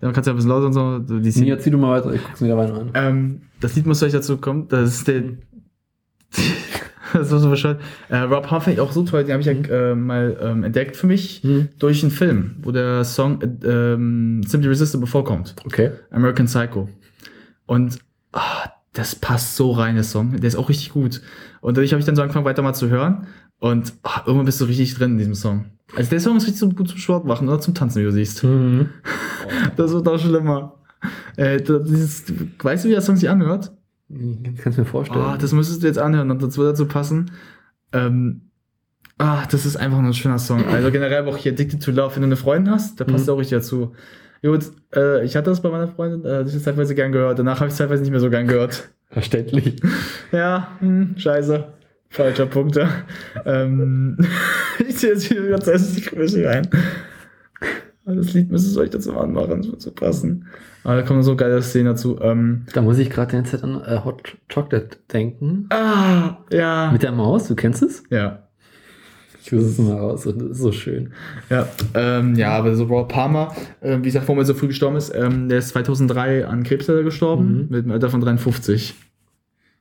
Dann 0.00 0.12
kannst 0.12 0.26
du 0.26 0.30
ja 0.30 0.34
ein 0.34 0.36
bisschen 0.36 0.50
lauter 0.50 0.66
und 0.66 0.72
so. 0.74 0.98
Die 1.18 1.30
Szene. 1.30 1.50
erzähl 1.50 1.72
du 1.72 1.78
mal 1.78 1.98
weiter, 1.98 2.12
ich 2.12 2.22
guck's 2.22 2.40
mir 2.40 2.48
dabei 2.48 2.66
noch 2.66 2.78
an. 2.80 2.90
Ähm, 2.94 3.42
das 3.60 3.74
Lied 3.74 3.86
muss 3.86 4.00
gleich 4.00 4.12
dazu 4.12 4.36
kommen. 4.36 4.68
Das 4.68 4.94
ist 4.96 5.08
der. 5.08 5.22
das 7.18 7.32
ist 7.32 7.40
so 7.40 7.48
bescheuert. 7.48 7.80
Äh, 8.08 8.18
Rob 8.18 8.50
Halford 8.50 8.74
ich 8.74 8.80
auch 8.80 8.92
so 8.92 9.02
toll, 9.04 9.24
den 9.24 9.32
habe 9.32 9.40
ich 9.40 9.46
ja 9.46 9.52
äh, 9.52 9.94
mal 9.94 10.36
ähm, 10.40 10.64
entdeckt 10.64 10.96
für 10.96 11.06
mich 11.06 11.42
Mhm. 11.44 11.68
durch 11.78 12.02
einen 12.02 12.10
Film, 12.12 12.56
wo 12.62 12.70
der 12.72 13.04
Song 13.04 13.40
äh, 13.40 13.66
ähm, 13.66 14.42
Simply 14.46 14.66
Irresistible 14.66 15.06
vorkommt. 15.06 15.54
Okay. 15.64 15.92
American 16.10 16.46
Psycho. 16.46 16.88
Und 17.66 17.98
ah, 18.32 18.68
das 18.92 19.14
passt 19.14 19.56
so 19.56 19.72
rein, 19.72 19.94
der 19.94 20.04
Song. 20.04 20.32
Der 20.32 20.44
ist 20.44 20.56
auch 20.56 20.68
richtig 20.68 20.90
gut. 20.92 21.22
Und 21.60 21.76
dadurch 21.76 21.92
habe 21.92 22.00
ich 22.00 22.06
dann 22.06 22.16
so 22.16 22.22
angefangen, 22.22 22.44
weiter 22.44 22.62
mal 22.62 22.74
zu 22.74 22.88
hören. 22.90 23.26
Und 23.58 23.94
ah, 24.02 24.22
irgendwann 24.26 24.46
bist 24.46 24.60
du 24.60 24.66
richtig 24.66 24.94
drin 24.94 25.12
in 25.12 25.18
diesem 25.18 25.34
Song. 25.34 25.66
Also 25.96 26.10
der 26.10 26.20
Song 26.20 26.36
ist 26.36 26.44
richtig 26.44 26.58
so 26.60 26.68
gut 26.68 26.88
zum 26.88 26.98
Sport 26.98 27.24
machen 27.24 27.48
oder 27.48 27.60
zum 27.60 27.74
Tanzen, 27.74 28.00
wie 28.00 28.04
du 28.04 28.12
siehst. 28.12 28.42
Mhm. 28.44 28.88
Das 29.76 29.92
wird 29.92 30.08
auch 30.08 30.18
schlimmer. 30.18 30.80
Äh, 31.36 31.60
das, 31.60 31.82
dieses, 31.84 32.24
weißt 32.62 32.84
du, 32.84 32.88
wie 32.88 32.92
der 32.92 33.02
Song 33.02 33.16
sich 33.16 33.28
anhört? 33.28 33.72
Kannst 34.62 34.78
du 34.78 34.82
mir 34.82 34.86
vorstellen. 34.86 35.20
Ah, 35.24 35.36
das 35.36 35.52
müsstest 35.52 35.82
du 35.82 35.86
jetzt 35.86 35.98
anhören 35.98 36.30
und 36.30 36.42
das 36.42 36.56
wird 36.58 36.72
dazu 36.72 36.86
passen. 36.86 37.30
Ähm, 37.92 38.42
ah, 39.18 39.44
das 39.50 39.66
ist 39.66 39.76
einfach 39.76 39.98
nur 39.98 40.10
ein 40.10 40.14
schöner 40.14 40.38
Song. 40.38 40.66
Also 40.68 40.90
generell 40.90 41.26
auch 41.28 41.36
hier 41.36 41.52
Addicted 41.52 41.82
to 41.82 41.90
Love, 41.90 42.14
wenn 42.16 42.22
du 42.22 42.26
eine 42.28 42.36
Freundin 42.36 42.72
hast, 42.72 43.00
da 43.00 43.04
passt 43.04 43.26
Mhm. 43.26 43.32
auch 43.32 43.38
richtig 43.38 43.58
dazu. 43.58 43.92
Gut, 44.42 44.64
äh, 44.94 45.24
ich 45.24 45.36
hatte 45.36 45.50
das 45.50 45.62
bei 45.62 45.70
meiner 45.70 45.88
Freundin, 45.88 46.20
äh, 46.24 46.44
das 46.44 46.54
ist 46.54 46.64
zeitweise 46.64 46.94
gern 46.94 47.12
gehört. 47.12 47.38
Danach 47.38 47.60
habe 47.60 47.68
ich 47.68 47.74
zeitweise 47.74 48.02
nicht 48.02 48.10
mehr 48.10 48.20
so 48.20 48.28
gern 48.30 48.46
gehört. 48.46 48.90
Verständlich. 49.10 49.76
Ja, 50.32 50.68
hm, 50.80 51.14
scheiße. 51.16 51.64
Falscher 52.10 52.46
Punkt. 52.46 52.78
ähm, 53.46 54.18
ich 54.86 54.96
ziehe 54.96 55.12
jetzt 55.12 55.24
hier 55.24 55.48
ganz 55.48 55.94
die 55.94 56.02
Größe 56.02 56.44
rein. 56.44 56.68
Aber 58.06 58.16
Das 58.16 58.32
Lied 58.34 58.50
müsste 58.50 58.78
euch 58.80 58.90
dazu 58.90 59.16
anmachen, 59.16 59.62
das 59.62 59.70
wird 59.70 59.80
so 59.80 59.90
passen. 59.92 60.46
Aber 60.82 60.96
da 60.96 61.02
kommen 61.02 61.22
so 61.22 61.36
geile 61.36 61.62
Szenen 61.62 61.86
dazu. 61.86 62.18
Ähm, 62.20 62.66
Da 62.74 62.82
muss 62.82 62.98
ich 62.98 63.08
gerade 63.08 63.30
die 63.30 63.36
ganze 63.36 63.52
Zeit 63.52 63.64
an 63.64 63.80
äh, 63.82 64.00
Hot 64.04 64.36
Chocolate 64.52 64.98
denken. 65.12 65.66
ah, 65.70 66.38
ja. 66.52 66.90
Mit 66.92 67.02
der 67.02 67.12
Maus, 67.12 67.48
du 67.48 67.54
kennst 67.54 67.82
es? 67.82 68.02
ja. 68.10 68.40
Ich 69.46 69.52
wusste 69.52 69.68
es 69.68 69.78
mal 69.78 69.98
raus, 69.98 70.22
das 70.24 70.34
ist 70.36 70.58
so 70.58 70.72
schön. 70.72 71.12
Ja, 71.50 71.68
ähm, 71.92 72.34
ja, 72.34 72.56
aber 72.56 72.74
so 72.76 72.84
Robert 72.84 73.08
Palmer, 73.12 73.54
äh, 73.82 73.98
wie 73.98 74.04
gesagt, 74.04 74.26
warum 74.26 74.38
er 74.38 74.46
so 74.46 74.54
früh 74.54 74.68
gestorben 74.68 74.96
ist, 74.96 75.14
ähm, 75.14 75.50
der 75.50 75.58
ist 75.58 75.68
2003 75.68 76.46
an 76.46 76.62
Krebs 76.62 76.86
gestorben, 76.86 77.44
Mhm. 77.52 77.66
mit 77.68 77.84
einem 77.84 77.90
Alter 77.92 78.08
von 78.08 78.22
53. 78.22 78.94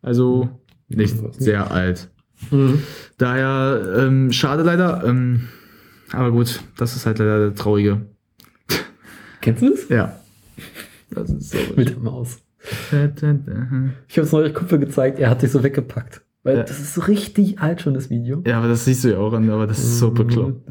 Also 0.01 0.49
nicht 0.89 1.15
Was 1.15 1.21
nicht. 1.23 1.41
sehr 1.41 1.71
alt. 1.71 2.09
Mhm. 2.51 2.79
Daher, 3.17 3.81
ähm, 3.99 4.33
schade 4.33 4.63
leider, 4.63 5.01
ähm, 5.05 5.47
aber 6.11 6.31
gut, 6.31 6.59
das 6.77 6.97
ist 6.97 7.05
halt 7.05 7.19
leider 7.19 7.39
der 7.39 7.55
Traurige. 7.55 8.01
Kennst 9.43 9.61
du 9.61 9.73
es? 9.73 9.89
Ja. 9.89 10.17
Das 11.11 11.29
ist 11.29 11.51
so. 11.51 11.57
Mit 11.75 11.89
der 11.89 11.99
Maus. 11.99 12.39
Ich 12.91 12.93
habe 12.93 14.25
es 14.25 14.31
neulich 14.31 14.53
Kumpel 14.53 14.79
gezeigt, 14.79 15.19
er 15.19 15.29
hat 15.29 15.41
sich 15.41 15.51
so 15.51 15.61
weggepackt. 15.63 16.21
Weil 16.43 16.57
Ja. 16.57 16.63
das 16.63 16.79
ist 16.79 16.93
so 16.93 17.01
richtig 17.01 17.59
alt 17.59 17.81
schon, 17.81 17.93
das 17.93 18.09
Video. 18.09 18.41
Ja, 18.47 18.57
aber 18.59 18.69
das 18.69 18.85
siehst 18.85 19.03
du 19.03 19.09
ja 19.09 19.17
auch 19.17 19.33
an, 19.33 19.49
aber 19.49 19.67
das 19.67 19.79
ist 19.79 19.99
so 19.99 20.11
bekloppt. 20.11 20.61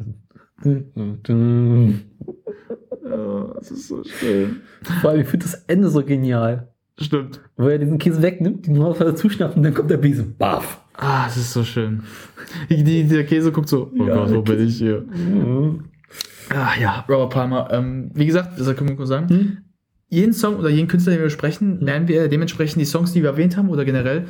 Oh, 3.04 3.52
das 3.58 3.70
ist 3.70 3.88
so 3.88 4.02
schön. 4.04 4.60
Vor 5.02 5.10
allem, 5.10 5.20
ich 5.20 5.28
finde 5.28 5.44
das 5.46 5.54
Ende 5.66 5.90
so 5.90 6.02
genial. 6.02 6.68
Stimmt. 6.98 7.40
Wo 7.56 7.68
er 7.68 7.78
diesen 7.78 7.98
Käse 7.98 8.22
wegnimmt, 8.22 8.66
die 8.66 8.70
Maus 8.70 8.98
zuschnappt 9.16 9.56
und 9.56 9.62
dann 9.62 9.74
kommt 9.74 9.90
der 9.90 9.96
Besen. 9.98 10.34
Baff. 10.38 10.80
Ah, 10.94 11.24
das 11.26 11.36
ist 11.36 11.52
so 11.52 11.64
schön. 11.64 12.02
Die, 12.70 12.84
die, 12.84 13.04
der 13.04 13.24
Käse 13.24 13.50
guckt 13.52 13.68
so, 13.68 13.90
oh 13.98 14.04
Ja, 14.06 14.14
Gott, 14.14 14.34
wo 14.34 14.42
bin 14.42 14.66
ich 14.66 14.76
hier? 14.78 15.04
Ah 16.50 16.72
ja, 16.80 17.04
Robert 17.08 17.30
Palmer. 17.30 17.68
Ähm, 17.72 18.10
wie 18.14 18.26
gesagt, 18.26 18.58
das 18.58 18.66
können 18.76 18.90
wir 18.90 18.96
kurz 18.96 19.08
sagen. 19.08 19.28
Hm? 19.28 19.58
Jeden 20.08 20.32
Song 20.34 20.56
oder 20.56 20.68
jeden 20.68 20.88
Künstler, 20.88 21.12
den 21.12 21.20
wir 21.20 21.24
besprechen, 21.26 21.84
werden 21.86 22.06
wir 22.08 22.28
dementsprechend 22.28 22.80
die 22.80 22.84
Songs, 22.86 23.12
die 23.12 23.22
wir 23.22 23.30
erwähnt 23.30 23.56
haben 23.56 23.70
oder 23.70 23.84
generell 23.84 24.26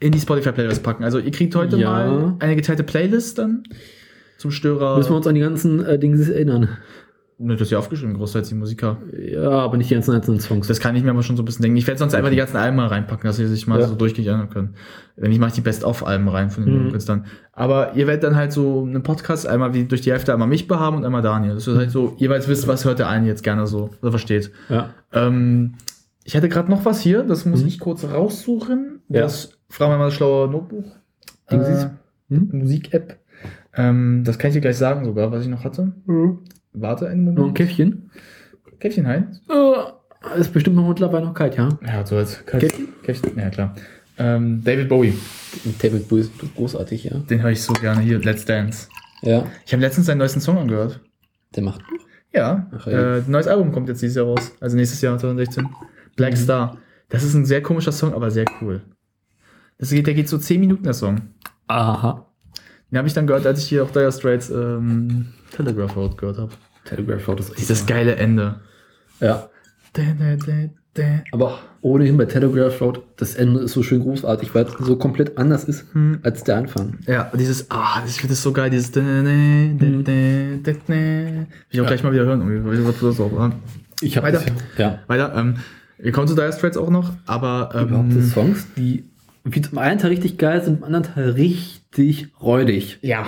in 0.00 0.12
die 0.12 0.20
Spotify-Playlist 0.20 0.82
packen. 0.82 1.02
Also 1.02 1.18
ihr 1.18 1.30
kriegt 1.30 1.54
heute 1.54 1.76
Ja. 1.76 1.90
mal 1.90 2.36
eine 2.40 2.56
geteilte 2.56 2.84
Playlist 2.84 3.38
dann 3.38 3.62
zum 4.36 4.50
Störer. 4.50 4.96
Müssen 4.96 5.10
wir 5.12 5.16
uns 5.16 5.26
an 5.26 5.34
die 5.34 5.40
ganzen 5.40 5.84
äh, 5.84 5.98
Dinge 5.98 6.20
erinnern. 6.22 6.68
Ne, 7.40 7.52
das 7.54 7.62
ist 7.68 7.70
ja 7.70 7.78
aufgeschrieben, 7.78 8.14
großteils 8.14 8.48
die 8.48 8.56
Musiker. 8.56 8.96
Ja, 9.16 9.48
aber 9.50 9.76
nicht 9.76 9.88
die 9.90 9.94
ganzen 9.94 10.12
einzelnen 10.12 10.40
Songs. 10.40 10.66
Das 10.66 10.80
kann 10.80 10.96
ich 10.96 11.04
mir 11.04 11.10
aber 11.10 11.22
schon 11.22 11.36
so 11.36 11.42
ein 11.42 11.46
bisschen 11.46 11.62
denken. 11.62 11.76
Ich 11.78 11.86
werde 11.86 11.98
sonst 11.98 12.14
einfach 12.14 12.30
die 12.30 12.36
ganzen 12.36 12.56
Alben 12.56 12.76
mal 12.76 12.88
reinpacken, 12.88 13.28
dass 13.28 13.36
sie 13.36 13.46
sich 13.46 13.68
mal 13.68 13.78
Ja. 13.78 13.86
so 13.86 13.94
durchgehend 13.94 14.28
anhören 14.28 14.50
können. 14.50 14.74
Wenn 15.14 15.30
ich 15.30 15.38
mache 15.38 15.50
ich 15.50 15.54
die 15.54 15.60
Best-of-Alben 15.60 16.26
rein 16.28 16.50
von 16.50 16.64
den 16.66 16.86
Mhm. 16.86 16.90
Künstlern. 16.90 17.26
Aber 17.52 17.94
ihr 17.94 18.08
werdet 18.08 18.24
dann 18.24 18.34
halt 18.34 18.50
so 18.52 18.82
einen 18.82 19.04
Podcast 19.04 19.46
einmal 19.46 19.72
wie 19.72 19.84
durch 19.84 20.00
die 20.00 20.10
Hälfte 20.10 20.32
einmal 20.32 20.48
mich 20.48 20.66
behaben 20.66 20.96
und 20.96 21.04
einmal 21.04 21.22
Daniel. 21.22 21.54
Das 21.54 21.66
ist 21.68 21.76
halt 21.76 21.92
so, 21.92 22.14
jeweils 22.18 22.48
wisst, 22.48 22.66
was 22.66 22.84
hört 22.84 22.98
der 22.98 23.08
eine 23.08 23.28
jetzt 23.28 23.44
gerne 23.44 23.68
so 23.68 23.90
oder 24.02 24.10
versteht. 24.10 24.50
ja. 24.68 24.90
Ähm, 25.12 25.74
ich 26.24 26.36
hatte 26.36 26.48
gerade 26.48 26.70
noch 26.70 26.84
was 26.84 27.00
hier, 27.00 27.22
das 27.22 27.46
muss 27.46 27.62
Mhm. 27.62 27.68
ich 27.68 27.78
kurz 27.78 28.04
raussuchen. 28.04 29.00
Ja. 29.08 29.22
Das 29.22 29.52
fragen 29.68 29.92
wir 29.92 29.98
mal 29.98 30.04
das 30.06 30.14
schlaue 30.14 30.48
Notebook. 30.48 30.84
Äh, 31.46 31.86
Hm? 32.30 32.48
Musik-App. 32.52 33.16
Ähm, 33.74 34.22
das 34.26 34.38
kann 34.38 34.48
ich 34.48 34.54
dir 34.54 34.60
gleich 34.60 34.76
sagen 34.76 35.04
sogar, 35.04 35.30
was 35.30 35.42
ich 35.44 35.48
noch 35.48 35.62
hatte. 35.64 35.92
Warte 36.80 37.08
einen 37.08 37.24
Noch 37.24 37.32
ein 37.32 37.36
Moment. 37.36 37.56
Käffchen. 37.56 38.10
Käffchen 38.80 39.06
Heinz? 39.06 39.40
Äh, 39.48 40.38
ist 40.40 40.52
bestimmt 40.52 40.76
noch 40.76 40.88
mittlerweile 40.88 41.26
noch 41.26 41.34
kalt, 41.34 41.56
ja. 41.56 41.68
Ja, 41.86 42.04
so 42.06 42.16
als 42.16 42.44
Käffchen? 42.46 42.88
Käffchen. 43.02 43.38
Ja, 43.38 43.50
klar. 43.50 43.74
Ähm, 44.18 44.62
David 44.64 44.88
Bowie, 44.88 45.14
David 45.80 46.08
Bowie 46.08 46.22
ist 46.22 46.32
großartig, 46.56 47.04
ja. 47.04 47.18
den 47.18 47.40
höre 47.42 47.50
ich 47.52 47.62
so 47.62 47.72
gerne 47.72 48.00
hier, 48.00 48.18
Let's 48.18 48.44
Dance. 48.44 48.88
Ja. 49.22 49.44
Ich 49.64 49.72
habe 49.72 49.80
letztens 49.80 50.06
seinen 50.06 50.18
neuesten 50.18 50.40
Song 50.40 50.58
angehört. 50.58 51.00
Der 51.54 51.62
macht. 51.62 51.80
Ja, 52.32 52.68
Ach, 52.76 52.86
äh, 52.88 53.22
neues 53.28 53.46
Album 53.46 53.70
kommt 53.72 53.88
jetzt 53.88 54.02
dieses 54.02 54.16
Jahr 54.16 54.26
raus. 54.26 54.52
Also 54.60 54.76
nächstes 54.76 55.00
Jahr 55.00 55.16
2016. 55.18 55.68
Black 56.16 56.32
Mhm. 56.32 56.36
Star. 56.36 56.78
Das 57.08 57.22
ist 57.22 57.34
ein 57.34 57.46
sehr 57.46 57.62
komischer 57.62 57.92
Song, 57.92 58.12
aber 58.12 58.30
sehr 58.30 58.44
cool. 58.60 58.82
Das 59.78 59.90
geht, 59.90 60.06
der 60.06 60.14
geht 60.14 60.28
so 60.28 60.36
10 60.36 60.60
Minuten, 60.60 60.82
der 60.82 60.94
Song. 60.94 61.20
Aha. 61.68 62.26
Den 62.90 62.98
habe 62.98 63.06
ich 63.08 63.14
dann 63.14 63.26
gehört, 63.26 63.46
als 63.46 63.60
ich 63.60 63.68
hier 63.68 63.82
auf 63.84 63.92
Dire 63.92 64.10
Straits 64.12 64.50
ähm, 64.50 65.28
Telegraph 65.52 65.96
Road 65.96 66.18
gehört 66.18 66.38
habe. 66.38 66.52
Telegraph 66.88 67.22
Photos. 67.22 67.52
Dieses 67.52 67.86
geile 67.86 68.16
Ende. 68.16 68.60
Ja. 69.20 69.48
Aber 71.32 71.58
ohnehin 71.80 72.16
bei 72.16 72.24
Telegraph 72.24 72.80
Road, 72.80 73.02
das 73.16 73.34
Ende 73.34 73.60
ist 73.60 73.72
so 73.72 73.82
schön 73.82 74.00
großartig, 74.00 74.54
weil 74.54 74.64
es 74.64 74.72
so 74.80 74.96
komplett 74.96 75.38
anders 75.38 75.64
ist 75.64 75.86
Hm. 75.92 76.18
als 76.22 76.44
der 76.44 76.56
Anfang. 76.56 76.98
Ja, 77.06 77.30
dieses, 77.34 77.70
ah, 77.70 78.02
ich 78.06 78.14
finde 78.14 78.32
das 78.32 78.42
so 78.42 78.52
geil, 78.52 78.70
dieses 78.70 78.90
da. 78.90 79.00
Will 79.00 80.04
ich 81.70 81.80
auch 81.80 81.86
gleich 81.86 82.02
mal 82.02 82.12
wieder 82.12 82.24
hören. 82.24 82.40
ja. 83.32 83.52
Ich 84.00 84.16
habe 84.16 84.26
Weiter. 84.28 84.38
das 84.44 84.46
ja. 84.76 84.90
ja. 84.90 84.98
Weiter, 85.08 85.34
ähm, 85.36 85.56
wir 85.98 86.12
kommen 86.12 86.28
zu 86.28 86.34
Dire 86.34 86.52
Straits 86.52 86.76
auch 86.76 86.90
noch, 86.90 87.12
aber 87.26 87.70
Überhaupt 87.74 88.12
die 88.12 88.16
ähm, 88.18 88.22
Songs, 88.22 88.66
die 88.76 89.04
wie 89.44 89.60
zum 89.62 89.78
einen 89.78 89.98
Teil 89.98 90.10
richtig 90.10 90.36
geil 90.38 90.62
sind, 90.62 90.78
im 90.78 90.84
anderen 90.84 91.04
Teil 91.04 91.30
richtig 91.30 92.28
räudig. 92.40 92.98
ja. 93.02 93.26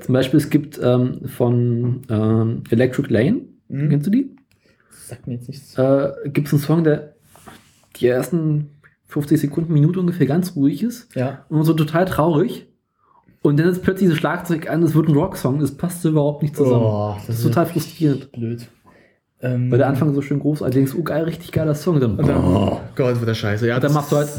Zum 0.00 0.12
Beispiel, 0.12 0.38
es 0.38 0.50
gibt 0.50 0.80
ähm, 0.82 1.20
von 1.26 2.02
ähm, 2.08 2.62
Electric 2.70 3.12
Lane, 3.12 3.42
Mhm. 3.68 3.88
kennst 3.90 4.06
du 4.06 4.10
die? 4.10 4.36
Sagt 4.90 5.26
mir 5.26 5.34
jetzt 5.34 5.48
nichts. 5.48 5.76
Äh, 5.76 6.10
gibt 6.26 6.46
es 6.46 6.52
einen 6.54 6.62
Song, 6.62 6.84
der 6.84 7.14
die 7.96 8.06
ersten 8.06 8.70
50 9.06 9.40
Sekunden, 9.40 9.72
Minute 9.72 9.98
ungefähr 10.00 10.26
ganz 10.26 10.54
ruhig 10.56 10.82
ist 10.82 11.14
Ja. 11.16 11.44
und 11.48 11.64
so 11.64 11.74
total 11.74 12.04
traurig. 12.04 12.68
Und 13.42 13.58
dann 13.60 13.68
ist 13.68 13.82
plötzlich 13.82 14.06
dieses 14.08 14.18
Schlagzeug 14.18 14.68
an, 14.70 14.82
es 14.82 14.94
wird 14.94 15.08
ein 15.08 15.14
Rocksong, 15.16 15.58
das 15.60 15.72
passt 15.76 16.04
überhaupt 16.04 16.42
nicht 16.42 16.56
zusammen. 16.56 16.84
Oh, 16.84 17.16
das 17.26 17.36
ist 17.38 17.42
total 17.44 17.66
frustrierend. 17.66 18.32
blöd. 18.32 18.66
Ähm, 19.40 19.70
Weil 19.70 19.78
der 19.78 19.88
Anfang 19.88 20.14
so 20.14 20.22
schön 20.22 20.38
groß, 20.40 20.62
allerdings, 20.62 20.94
oh 20.94 21.02
geil, 21.02 21.24
richtig 21.24 21.52
geiler 21.52 21.74
Song. 21.74 22.00
Dann, 22.00 22.16
Und 22.18 22.26
dann, 22.26 22.42
oh. 22.42 22.80
Gott, 22.96 23.16
wird 23.20 23.28
der 23.28 23.34
Scheiße. 23.34 23.66
Ja, 23.68 23.78
dann 23.78 23.92
machst 23.92 24.10
du 24.10 24.16
halt 24.16 24.30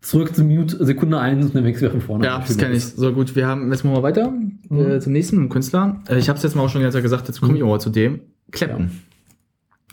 zurück 0.00 0.34
zur 0.34 0.44
Minute, 0.44 0.84
Sekunde 0.84 1.18
1 1.18 1.46
und 1.46 1.54
dann 1.54 1.64
wieder 1.64 1.90
von 1.90 2.00
vorne. 2.00 2.24
Ja, 2.26 2.38
das 2.38 2.56
kenne 2.56 2.74
ich. 2.74 2.84
So 2.84 3.12
gut, 3.12 3.34
wir 3.36 3.46
haben 3.46 3.70
jetzt 3.72 3.84
mal 3.84 3.92
mal 3.92 4.02
weiter 4.02 4.30
Mhm. 4.30 4.78
äh, 4.78 5.00
zum 5.00 5.12
nächsten 5.12 5.48
Künstler. 5.48 6.02
Äh, 6.08 6.18
ich 6.18 6.28
habe 6.28 6.36
es 6.36 6.42
jetzt 6.42 6.54
mal 6.54 6.62
auch 6.62 6.68
schon 6.70 6.88
Zeit 6.90 7.02
gesagt, 7.02 7.28
jetzt 7.28 7.40
komme 7.40 7.54
ich 7.54 7.60
Mhm. 7.60 7.66
auch 7.66 7.72
mal 7.72 7.80
zu 7.80 7.90
dem. 7.90 8.20
Clapton. 8.50 8.90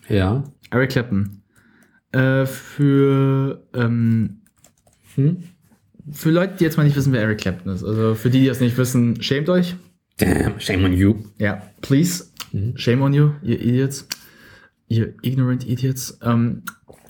Ja. 0.07 0.43
Eric 0.71 0.91
Clapton. 0.91 1.41
Äh, 2.11 2.45
für, 2.45 3.63
ähm, 3.73 4.41
Hm? 5.15 5.37
für 6.11 6.29
Leute, 6.31 6.53
die 6.59 6.63
jetzt 6.63 6.77
mal 6.77 6.83
nicht 6.83 6.95
wissen, 6.95 7.11
wer 7.13 7.21
Eric 7.21 7.39
Clapton 7.39 7.73
ist. 7.73 7.83
Also 7.83 8.15
für 8.15 8.29
die, 8.29 8.41
die 8.41 8.47
das 8.47 8.59
nicht 8.59 8.77
wissen, 8.77 9.21
schämt 9.21 9.49
euch. 9.49 9.75
Damn, 10.17 10.59
shame 10.59 10.85
on 10.85 10.93
you. 10.93 11.15
Ja, 11.37 11.61
please. 11.81 12.25
Mhm. 12.53 12.77
Shame 12.77 13.01
on 13.01 13.13
you, 13.13 13.31
ihr 13.41 13.59
Idiots. 13.59 14.07
Ihr 14.87 15.13
ignorant 15.23 15.67
Idiots. 15.67 16.17
Ähm, 16.21 16.61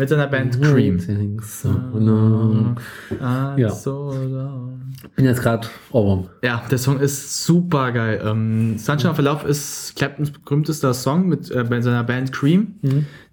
Mit 0.00 0.08
seiner 0.08 0.26
Band 0.26 0.60
Cream. 0.60 0.98
So 1.42 1.68
long. 1.94 2.76
Ah, 3.20 3.54
Ja. 3.56 3.70
so 3.70 4.12
long. 4.12 4.80
Bin 5.14 5.24
jetzt 5.26 5.42
gerade 5.42 5.68
Ohrwurm. 5.92 6.28
Ja, 6.42 6.62
der 6.70 6.78
Song 6.78 6.98
ist 6.98 7.44
super 7.44 7.92
geil. 7.92 8.20
Ähm, 8.24 8.78
Sunshine 8.78 9.10
of 9.12 9.18
Love 9.18 9.46
ist 9.48 9.94
Claptons 9.96 10.30
berühmtester 10.30 10.92
Song 10.94 11.28
mit 11.28 11.50
äh, 11.50 11.64
bei 11.64 11.80
seiner 11.80 12.02
Band 12.02 12.32
Cream. 12.32 12.74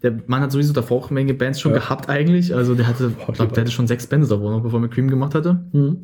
Der 0.03 0.13
Mann 0.27 0.41
hat 0.41 0.51
sowieso 0.51 0.73
davor 0.73 0.97
auch 0.97 1.09
eine 1.09 1.15
Menge 1.15 1.33
Bands 1.33 1.59
schon 1.59 1.71
Ja. 1.71 1.79
gehabt 1.79 2.09
eigentlich. 2.09 2.53
Also 2.53 2.75
der 2.75 2.87
hatte, 2.87 3.11
ich 3.27 3.33
glaube, 3.33 3.53
der 3.53 3.61
hatte 3.63 3.71
schon 3.71 3.87
sechs 3.87 4.05
Bands 4.05 4.29
davor 4.29 4.51
noch, 4.51 4.61
bevor 4.61 4.79
er 4.79 4.83
mit 4.83 4.91
Cream 4.91 5.09
gemacht 5.09 5.33
hatte. 5.35 5.65
Mhm. 5.71 6.03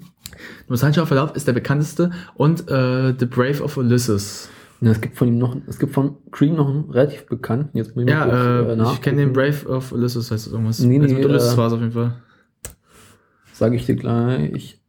Nur 0.68 0.78
Sunshine 0.78 1.04
of 1.04 1.10
Love 1.12 1.34
ist 1.36 1.46
der 1.48 1.54
bekannteste 1.54 2.10
und 2.36 2.70
äh, 2.70 3.14
The 3.20 3.26
Brave 3.26 3.62
of 3.62 3.78
Ulysses. 3.78 4.50
Ja, 4.84 4.92
es 4.92 5.02
gibt 5.02 5.18
von 5.18 5.28
ihm 5.28 5.38
noch, 5.38 5.56
es 5.68 5.80
gibt 5.80 5.94
von 5.94 6.18
Cream 6.32 6.56
noch 6.56 6.68
einen 6.70 6.90
relativ 6.90 7.26
bekannten. 7.28 7.78
Jetzt 7.78 7.96
muss 7.96 8.04
ich 8.06 8.10
mal 8.12 8.24
kurz, 8.24 8.78
Ja, 8.80 8.90
äh, 8.90 8.94
ich 8.94 9.02
kenne 9.02 9.18
den 9.22 9.34
Brave 9.34 9.68
of 9.68 9.92
Ulysses, 9.92 10.30
heißt 10.32 10.46
das 10.48 10.54
irgendwas. 10.54 10.80
Nee, 10.80 11.00
Also 11.00 11.14
nee, 11.14 11.22
mit 11.22 11.26
Ulysses 11.30 11.54
äh, 11.54 11.58
war 11.58 11.68
es 11.68 11.74
auf 11.74 11.80
jeden 11.80 11.92
Fall. 11.92 12.16
Sage 13.54 13.76
ich 13.76 13.86
dir 13.86 13.96
gleich. 13.96 14.80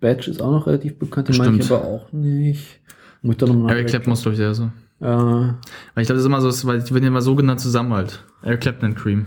Badge 0.00 0.30
ist 0.30 0.40
auch 0.42 0.50
noch 0.50 0.66
relativ 0.66 0.98
bekannt, 0.98 1.28
den 1.28 1.36
meine 1.36 1.56
ich 1.58 1.70
aber 1.70 1.84
auch 1.84 2.12
nicht. 2.12 2.80
Muss 3.22 3.34
ich 3.34 3.38
da 3.38 3.46
nochmal 3.46 3.72
Eric 3.74 3.88
Clapton 3.88 4.10
muss, 4.10 4.22
glaube 4.22 4.32
ich, 4.34 4.38
sehr 4.38 4.54
so. 4.54 4.64
Äh, 5.00 5.04
Weil 5.06 5.54
ich 5.96 6.06
glaube, 6.06 6.14
das 6.14 6.20
ist 6.20 6.26
immer 6.26 6.40
so, 6.40 6.66
weil 6.68 6.80
die 6.82 6.90
werden 6.94 7.04
ja 7.04 7.08
immer 7.08 7.22
so 7.22 7.34
genannt 7.36 7.60
zusammen 7.60 7.92
halt. 7.92 8.24
Eric 8.42 8.60
Clapton 8.62 8.90
und 8.90 8.94
Cream. 8.96 9.26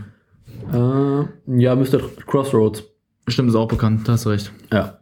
äh, 0.72 1.62
ja, 1.62 1.76
Mr. 1.76 2.00
Crossroads. 2.26 2.84
Stimmt, 3.28 3.50
ist 3.50 3.56
auch 3.56 3.68
bekannt, 3.68 4.08
da 4.08 4.14
hast 4.14 4.26
du 4.26 4.30
recht. 4.30 4.52
Ja. 4.72 5.00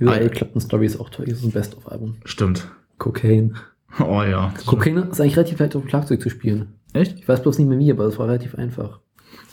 Diese 0.00 0.10
Ah, 0.10 0.14
Eric 0.16 0.32
Clapton 0.32 0.60
Story 0.60 0.86
ist 0.86 0.98
auch 0.98 1.10
toll. 1.10 1.26
Das 1.26 1.38
ist 1.38 1.44
ein 1.44 1.52
Best-of-Album. 1.52 2.16
Stimmt. 2.24 2.68
Cocaine. 2.98 3.52
Oh 4.00 4.22
ja. 4.22 4.52
Cocaine 4.66 5.08
ist 5.10 5.20
eigentlich 5.20 5.36
relativ 5.36 5.58
leicht 5.58 5.76
auf 5.76 5.82
dem 5.82 5.88
Schlagzeug 5.88 6.20
zu 6.20 6.30
spielen. 6.30 6.74
Echt? 6.94 7.18
Ich 7.18 7.28
weiß 7.28 7.42
bloß 7.42 7.58
nicht 7.58 7.68
mehr 7.68 7.78
wie, 7.78 7.90
aber 7.90 8.04
es 8.04 8.18
war 8.18 8.26
relativ 8.26 8.54
einfach. 8.54 9.00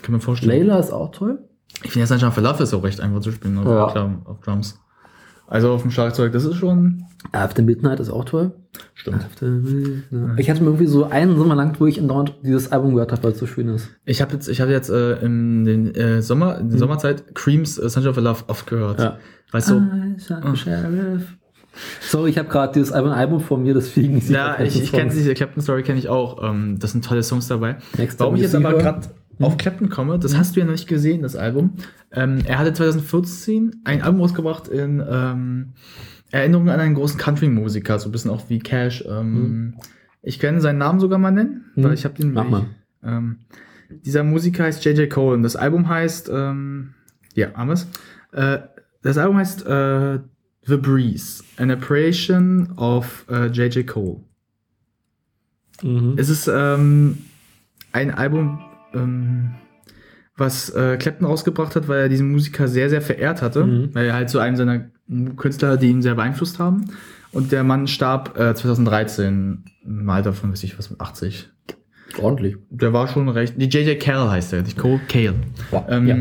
Kann 0.01 0.13
mir 0.15 0.21
vorstellen. 0.21 0.51
Layla 0.67 0.79
ist 0.79 0.91
auch 0.91 1.11
toll. 1.11 1.39
Ich 1.83 1.91
finde, 1.91 2.07
Sunshine 2.07 2.31
for 2.31 2.43
Love 2.43 2.63
ist 2.63 2.73
auch 2.73 2.83
recht 2.83 2.99
einfach 3.01 3.19
zu 3.21 3.31
spielen, 3.31 3.57
auf, 3.57 3.65
Ja. 3.65 3.91
klar, 3.91 4.21
auf 4.25 4.39
Drums. 4.41 4.79
Also 5.47 5.71
auf 5.71 5.81
dem 5.81 5.89
Schlagzeug, 5.91 6.31
das 6.31 6.45
ist 6.45 6.55
schon. 6.55 7.05
After 7.31 7.63
Midnight 7.63 7.99
ist 7.99 8.09
auch 8.11 8.23
toll. 8.23 8.51
Stimmt. 8.93 9.25
Ich 10.37 10.49
hatte 10.49 10.61
mir 10.61 10.67
irgendwie 10.69 10.85
so 10.85 11.05
einen 11.05 11.37
Sommer 11.37 11.55
lang, 11.55 11.75
wo 11.79 11.87
ich 11.87 11.99
andauernd 11.99 12.35
dieses 12.43 12.71
Album 12.71 12.93
gehört 12.93 13.11
habe, 13.11 13.23
weil 13.23 13.31
es 13.31 13.39
so 13.39 13.47
schön 13.47 13.67
ist. 13.69 13.89
Ich 14.05 14.21
habe 14.21 14.33
jetzt, 14.33 14.47
ich 14.47 14.61
habe 14.61 14.71
jetzt 14.71 14.89
äh, 14.89 15.17
in 15.25 15.65
den 15.65 15.95
äh, 15.95 16.21
Sommer, 16.21 16.59
in 16.59 16.69
der 16.69 16.77
Sommerzeit 16.77 17.33
Creams 17.33 17.79
äh, 17.79 17.89
Sunshine 17.89 18.13
for 18.13 18.21
Love 18.23 18.43
oft 18.47 18.67
gehört. 18.67 18.99
Ja. 18.99 19.17
Weißt 19.51 19.71
du? 19.71 20.15
Sheriff. 20.55 21.35
Sorry, 22.01 22.29
ich 22.31 22.37
habe 22.37 22.49
gerade 22.49 22.73
dieses 22.73 22.91
Album, 22.91 23.11
Album 23.11 23.39
von 23.39 23.61
mir, 23.63 23.73
deswegen 23.73 24.17
ich 24.17 24.29
Ja, 24.29 24.59
ich, 24.59 24.81
ich 24.81 24.91
kenne 24.91 25.11
diese 25.11 25.33
Captain 25.33 25.61
Story 25.61 25.83
kenne 25.83 25.99
ich 25.99 26.09
auch. 26.09 26.43
Ähm, 26.43 26.77
das 26.79 26.91
sind 26.91 27.05
tolle 27.05 27.23
Songs 27.23 27.47
dabei. 27.47 27.77
Next 27.97 28.19
Warum 28.19 28.35
ich 28.35 28.41
jetzt 28.41 28.55
aber 28.55 28.73
gerade 28.77 29.07
auf 29.39 29.57
Clapton 29.57 29.89
komme, 29.89 30.19
das 30.19 30.35
hast 30.37 30.55
du 30.55 30.59
ja 30.59 30.65
noch 30.65 30.73
nicht 30.73 30.87
gesehen, 30.87 31.21
das 31.21 31.35
Album. 31.37 31.75
Ähm, 32.11 32.39
er 32.45 32.59
hatte 32.59 32.73
2014 32.73 33.81
ein 33.85 34.01
Album 34.01 34.19
rausgebracht 34.21 34.67
in 34.67 35.01
ähm, 35.09 35.69
Erinnerung 36.31 36.69
an 36.69 36.79
einen 36.79 36.95
großen 36.95 37.17
Country-Musiker, 37.19 37.97
so 37.99 38.09
ein 38.09 38.11
bisschen 38.11 38.31
auch 38.31 38.49
wie 38.49 38.59
Cash. 38.59 39.05
Ähm, 39.07 39.75
Ich 40.21 40.37
kann 40.39 40.59
seinen 40.59 40.79
Namen 40.79 40.99
sogar 40.99 41.17
mal 41.19 41.31
nennen, 41.31 41.65
Mhm. 41.75 41.83
weil 41.83 41.93
ich 41.93 42.03
habe 42.03 42.15
den. 42.15 42.33
Mach 42.33 42.49
mal. 42.49 42.65
Ähm, 43.03 43.37
Dieser 43.89 44.23
Musiker 44.23 44.65
heißt 44.65 44.83
J.J. 44.83 45.09
Cole 45.09 45.35
und 45.37 45.43
das 45.43 45.55
Album 45.55 45.87
heißt, 45.87 46.29
ähm, 46.33 46.93
ja, 47.33 47.47
Ames. 47.53 47.87
Äh, 48.33 48.59
das 49.01 49.17
Album 49.17 49.37
heißt 49.37 49.65
äh, 49.65 50.19
The 50.65 50.77
Breeze, 50.77 51.43
an 51.57 51.71
Appreciation 51.71 52.73
of 52.77 53.25
äh, 53.29 53.47
J.J. 53.47 53.87
Cole. 53.87 54.21
Mhm. 55.81 56.15
Es 56.17 56.29
ist 56.29 56.47
ähm, 56.53 57.17
ein 57.91 58.11
Album, 58.11 58.59
ähm, 58.93 59.51
was 60.35 60.69
äh, 60.71 60.97
Clapton 60.97 61.25
rausgebracht 61.27 61.75
hat, 61.75 61.87
weil 61.87 62.01
er 62.01 62.09
diesen 62.09 62.31
Musiker 62.31 62.67
sehr, 62.67 62.89
sehr 62.89 63.01
verehrt 63.01 63.41
hatte, 63.41 63.65
Mhm. 63.65 63.89
weil 63.95 64.05
er 64.07 64.13
halt 64.13 64.29
zu 64.29 64.39
einem 64.39 64.55
seiner 64.57 64.89
Künstler, 65.37 65.77
die 65.77 65.87
ihn 65.89 66.01
sehr 66.01 66.15
beeinflusst 66.15 66.59
haben. 66.59 66.85
Und 67.31 67.51
der 67.51 67.63
Mann 67.63 67.87
starb 67.87 68.37
äh, 68.39 68.53
2013 68.55 69.63
im 69.85 70.09
Alter 70.09 70.33
von, 70.33 70.51
weiß 70.51 70.63
ich 70.63 70.77
was, 70.77 70.89
mit 70.89 70.99
80. 70.99 71.49
Ordentlich. 72.19 72.57
Der 72.69 72.91
war 72.91 73.07
schon 73.07 73.29
recht. 73.29 73.53
Die 73.57 73.65
J.J. 73.69 73.99
Cale 73.99 74.31
heißt 74.31 74.53
er, 74.53 74.63
nicht 74.63 74.77
Cole 74.77 74.99
Cale. 75.07 75.35
Ähm, 75.87 76.07
ja. 76.07 76.17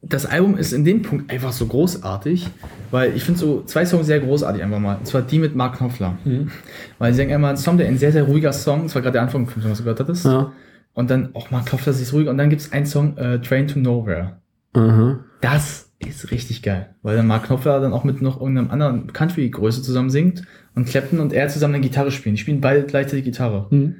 Das 0.00 0.26
Album 0.26 0.56
ist 0.56 0.72
in 0.72 0.84
dem 0.84 1.02
Punkt 1.02 1.30
einfach 1.30 1.52
so 1.52 1.66
großartig, 1.66 2.46
weil 2.92 3.16
ich 3.16 3.24
finde 3.24 3.40
so 3.40 3.62
zwei 3.64 3.84
Songs 3.84 4.06
sehr 4.06 4.20
großartig 4.20 4.62
einfach 4.62 4.78
mal. 4.78 4.96
Und 4.96 5.06
zwar 5.06 5.22
die 5.22 5.40
mit 5.40 5.56
Mark 5.56 5.78
Knopfler. 5.78 6.16
Mhm. 6.24 6.50
Weil 6.98 7.12
sie 7.12 7.18
sagen 7.18 7.32
einmal 7.32 7.50
ein 7.50 7.56
Song, 7.56 7.78
der 7.78 7.88
ein 7.88 7.98
sehr, 7.98 8.12
sehr 8.12 8.22
ruhiger 8.22 8.52
Song, 8.52 8.84
das 8.84 8.94
war 8.94 9.02
gerade 9.02 9.14
der 9.14 9.22
Anfang 9.22 9.46
vom 9.48 9.60
Song, 9.60 9.72
was 9.72 9.78
du 9.78 9.84
gehört 9.84 10.00
hattest. 10.00 10.24
Ja. 10.24 10.52
Und 10.94 11.10
dann 11.10 11.34
auch 11.34 11.50
Mark 11.50 11.66
Knopfler 11.66 11.92
sich 11.92 12.12
ruhig. 12.12 12.28
Und 12.28 12.38
dann 12.38 12.48
gibt 12.48 12.62
es 12.62 12.72
einen 12.72 12.86
Song, 12.86 13.16
äh, 13.16 13.40
Train 13.40 13.66
to 13.66 13.78
Nowhere. 13.80 14.38
Aha. 14.74 15.18
Das 15.40 15.90
ist 15.98 16.30
richtig 16.30 16.62
geil, 16.62 16.94
weil 17.02 17.16
dann 17.16 17.26
Mark 17.26 17.46
Knopfler 17.46 17.80
dann 17.80 17.92
auch 17.92 18.04
mit 18.04 18.22
noch 18.22 18.40
irgendeinem 18.40 18.70
anderen 18.70 19.12
Country-Größe 19.12 19.82
zusammen 19.82 20.10
singt 20.10 20.42
und 20.76 20.86
Clapton 20.86 21.18
und 21.18 21.32
er 21.32 21.48
zusammen 21.48 21.74
eine 21.74 21.82
Gitarre 21.82 22.12
spielen. 22.12 22.36
Die 22.36 22.40
spielen 22.40 22.60
beide 22.60 22.84
gleichzeitig 22.84 23.24
Gitarre. 23.24 23.66
Mhm. 23.70 23.96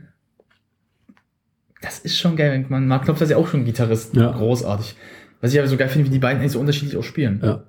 Das 1.81 1.99
ist 2.01 2.19
schon 2.19 2.37
geil, 2.37 2.53
wenn 2.53 2.67
man 2.69 2.89
Mark 2.89 3.05
Knopfler 3.05 3.25
ist 3.25 3.31
ja 3.31 3.37
auch 3.37 3.49
schon 3.49 3.65
Gitarrist, 3.65 4.15
Ja. 4.17 4.33
großartig. 4.33 4.97
Was 5.41 5.53
ich 5.53 5.59
aber 5.59 5.69
so 5.69 5.77
geil 5.77 5.89
finde, 5.89 6.07
wie 6.09 6.13
die 6.13 6.19
beiden 6.19 6.41
eigentlich 6.41 6.53
so 6.53 6.61
unterschiedlich 6.61 6.97
auch 6.97 7.03
spielen. 7.05 7.41
Ja. 7.43 7.65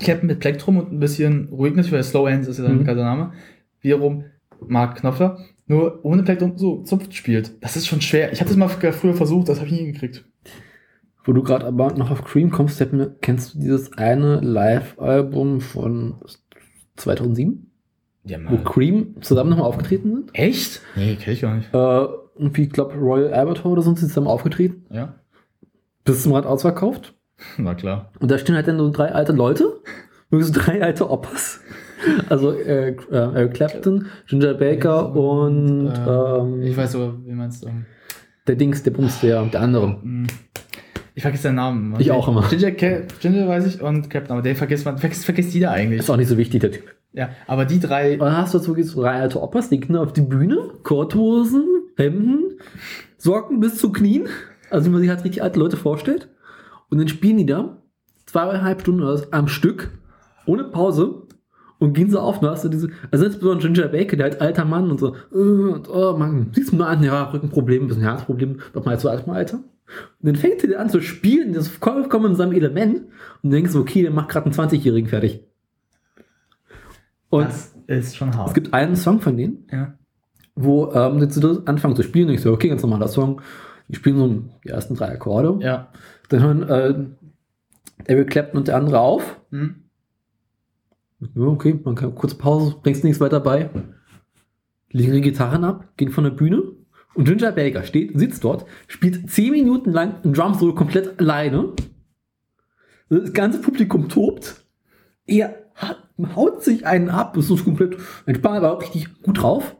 Clapton 0.00 0.26
mit 0.26 0.40
Plektrum 0.40 0.76
und 0.78 0.92
ein 0.92 0.98
bisschen 1.00 1.48
ruhig 1.50 1.74
natürlich, 1.74 1.92
weil 1.92 2.02
Slow 2.02 2.30
Hands 2.30 2.46
ist 2.48 2.58
ja 2.58 2.64
sein 2.64 2.74
Mhm. 2.74 2.78
bekannter 2.80 3.04
Name. 3.04 3.32
Wiederum 3.80 4.24
Mark 4.66 4.96
Knopfler, 4.98 5.38
nur 5.66 6.04
ohne 6.04 6.22
Plektrum 6.22 6.56
so 6.56 6.82
zupft 6.82 7.14
spielt. 7.14 7.52
Das 7.62 7.76
ist 7.76 7.86
schon 7.86 8.00
schwer. 8.00 8.32
Ich 8.32 8.40
habe 8.40 8.48
das 8.48 8.56
mal 8.56 8.68
früher 8.68 9.14
versucht, 9.14 9.48
das 9.48 9.58
habe 9.58 9.66
ich 9.66 9.72
nie 9.72 9.78
hingekriegt. 9.80 10.24
Wo 11.24 11.32
du 11.32 11.42
gerade 11.42 11.66
aber 11.66 11.92
noch 11.94 12.10
auf 12.10 12.24
Cream 12.24 12.50
kommst, 12.50 12.84
kennst 13.20 13.54
du 13.54 13.58
dieses 13.60 13.92
eine 13.96 14.40
Live-Album 14.40 15.60
von 15.60 16.16
2007, 16.96 17.70
Ja, 18.24 18.38
wo 18.48 18.56
Cream 18.58 19.16
zusammen 19.20 19.50
nochmal 19.50 19.66
aufgetreten 19.66 20.10
sind? 20.14 20.30
Echt? 20.34 20.80
Nee, 20.96 21.16
kenn 21.16 21.34
ich 21.34 21.40
gar 21.42 21.56
nicht. 21.56 21.72
Äh, 21.72 22.06
irgendwie, 22.38 22.62
ich 22.64 22.70
glaube, 22.70 22.94
Royal 22.94 23.32
Albert 23.34 23.64
Hall 23.64 23.72
oder 23.72 23.82
so 23.82 23.94
sind 23.94 24.08
zusammen 24.08 24.26
aufgetreten. 24.26 24.84
Ja, 24.90 25.14
Bis 26.04 26.22
zum 26.22 26.32
Rad 26.32 26.46
ausverkauft. 26.46 27.14
na 27.58 27.74
klar. 27.74 28.12
Und 28.20 28.30
da 28.30 28.38
stehen 28.38 28.54
halt 28.56 28.68
dann 28.68 28.78
so 28.78 28.90
drei 28.90 29.12
alte 29.12 29.32
Leute. 29.32 29.80
So 30.30 30.52
drei 30.52 30.82
alte 30.82 31.10
Oppas. 31.10 31.60
Also 32.28 32.52
äh, 32.52 32.90
äh, 32.90 32.96
Eric 33.10 33.54
Clapton, 33.54 34.06
Ginger 34.26 34.54
Baker 34.54 35.14
und 35.14 35.88
Äh, 35.88 36.64
ich 36.64 36.70
ähm, 36.70 36.76
weiß 36.76 36.94
aber, 36.96 37.14
wie 37.24 37.32
meinst 37.32 37.62
du? 37.62 37.68
Ähm, 37.68 37.84
der 38.46 38.56
Dings, 38.56 38.82
der 38.82 38.90
Bums, 38.92 39.20
der, 39.20 39.44
der 39.44 39.60
andere. 39.60 40.00
hm. 40.02 40.26
ich 41.14 41.22
vergesse 41.22 41.44
seinen 41.44 41.56
Namen. 41.56 41.94
Ich 41.98 42.10
auch 42.10 42.26
immer. 42.28 42.48
Ginger, 42.48 42.72
Ginger 42.72 43.46
weiß 43.46 43.66
ich 43.66 43.82
und 43.82 44.10
Captain, 44.10 44.32
aber 44.32 44.42
den 44.42 44.56
vergisst 44.56 44.84
man, 44.84 44.98
vergisst, 44.98 45.24
vergisst 45.24 45.54
jeder 45.54 45.70
eigentlich. 45.70 46.00
Ist 46.00 46.10
auch 46.10 46.16
nicht 46.16 46.28
so 46.28 46.38
wichtig, 46.38 46.60
der 46.60 46.72
Typ. 46.72 46.84
Ja, 47.12 47.28
aber 47.46 47.66
die 47.66 47.78
drei, 47.78 48.14
Und 48.14 48.20
dann 48.20 48.36
hast 48.36 48.54
du 48.54 48.58
jetzt 48.58 48.66
wirklich 48.68 48.86
so 48.86 49.02
drei 49.02 49.20
alte 49.20 49.40
Oppas, 49.40 49.68
die 49.68 49.78
gehen 49.78 49.96
auf 49.96 50.12
die 50.14 50.22
Bühne, 50.22 50.70
Korthosen, 50.82 51.66
Hemden, 51.96 52.58
Socken 53.18 53.60
bis 53.60 53.76
zu 53.76 53.92
Knien. 53.92 54.28
Also 54.72 54.86
wie 54.86 54.92
man 54.92 55.00
sich 55.00 55.10
halt 55.10 55.24
richtig 55.24 55.42
alte 55.42 55.58
Leute 55.60 55.76
vorstellt. 55.76 56.28
Und 56.90 56.98
dann 56.98 57.08
spielen 57.08 57.38
die 57.38 57.46
da 57.46 57.78
zweieinhalb 58.26 58.80
Stunden 58.80 59.02
oder 59.02 59.16
so 59.18 59.26
am 59.30 59.48
Stück, 59.48 59.90
ohne 60.46 60.64
Pause. 60.64 61.22
Und 61.78 61.94
gehen 61.94 62.10
so 62.10 62.20
auf, 62.20 62.36
und 62.36 62.44
da 62.44 62.52
hast 62.52 62.64
du 62.64 62.68
diese, 62.68 62.90
also 63.10 63.24
insbesondere 63.24 63.68
Ginger 63.72 63.88
Baker, 63.88 64.16
der 64.16 64.24
halt 64.30 64.40
alter 64.40 64.64
Mann 64.64 64.88
und 64.88 65.00
so, 65.00 65.16
äh, 65.32 65.36
und, 65.36 65.88
oh 65.90 66.16
Mann, 66.16 66.50
siehst 66.52 66.70
du 66.70 66.76
mal 66.76 66.86
an, 66.86 67.02
ja, 67.02 67.24
Rückenproblem, 67.24 67.82
ein 67.82 67.88
bisschen 67.88 68.04
Herzproblem, 68.04 68.60
doch 68.72 68.84
mal 68.84 69.00
zu 69.00 69.08
alt, 69.08 69.26
mal 69.26 69.34
alter. 69.34 69.56
Und 69.56 69.64
dann 70.20 70.36
fängt 70.36 70.62
er 70.62 70.78
an 70.78 70.90
zu 70.90 71.00
spielen, 71.00 71.52
das 71.52 71.66
ist 71.66 71.76
vollkommen 71.78 72.26
in 72.26 72.34
seinem 72.36 72.52
Element, 72.52 72.98
und 73.42 73.50
du 73.50 73.50
denkst, 73.50 73.74
okay, 73.74 74.02
der 74.02 74.12
macht 74.12 74.28
gerade 74.28 74.46
einen 74.46 74.54
20-Jährigen 74.54 75.08
fertig. 75.08 75.42
Und 77.30 77.46
das 77.46 77.74
ist 77.88 78.16
schon 78.16 78.36
hart. 78.36 78.48
es 78.48 78.54
gibt 78.54 78.72
einen 78.72 78.94
Song 78.94 79.20
von 79.20 79.36
denen, 79.36 79.66
ja. 79.72 79.94
wo 80.54 80.92
ähm, 80.92 81.18
sie 81.18 81.28
zu- 81.30 81.66
anfangen 81.66 81.96
zu 81.96 82.04
spielen. 82.04 82.28
Ich 82.28 82.42
so, 82.42 82.52
okay, 82.52 82.68
ganz 82.68 82.82
normaler 82.82 83.08
Song. 83.08 83.40
Die 83.88 83.96
spielen 83.96 84.16
so 84.16 84.44
die 84.64 84.68
ersten 84.68 84.94
drei 84.94 85.12
Akkorde. 85.12 85.64
Ja. 85.64 85.88
Dann 86.28 86.40
hören 86.42 86.62
äh, 86.68 88.10
Eric 88.10 88.30
Clapton 88.30 88.58
und 88.58 88.68
der 88.68 88.76
andere 88.76 89.00
auf. 89.00 89.40
Hm? 89.50 89.82
Ja, 91.34 91.42
okay, 91.42 91.78
man 91.84 91.94
kann 91.94 92.14
kurz 92.14 92.34
Pause, 92.34 92.76
bringst 92.82 93.04
nichts 93.04 93.20
weiter 93.20 93.40
bei. 93.40 93.70
Legen 94.90 95.12
die 95.12 95.20
Gitarren 95.20 95.64
ab, 95.64 95.96
gehen 95.96 96.10
von 96.10 96.24
der 96.24 96.30
Bühne. 96.32 96.62
Und 97.14 97.26
Ginger 97.26 97.52
Baker 97.52 97.84
steht, 97.84 98.18
sitzt 98.18 98.42
dort, 98.44 98.64
spielt 98.88 99.30
zehn 99.30 99.52
Minuten 99.52 99.90
lang 99.92 100.16
ein 100.24 100.32
Drum 100.32 100.54
Solo 100.54 100.74
komplett 100.74 101.20
alleine. 101.20 101.74
Das 103.08 103.32
ganze 103.32 103.60
Publikum 103.60 104.08
tobt. 104.08 104.64
Er 105.26 105.54
haut 106.34 106.62
sich 106.62 106.86
einen 106.86 107.10
ab, 107.10 107.36
ist 107.36 107.48
so 107.48 107.56
komplett 107.56 107.96
entspannt, 108.26 108.56
aber 108.56 108.72
auch 108.72 108.82
richtig 108.82 109.22
gut 109.22 109.42
drauf. 109.42 109.76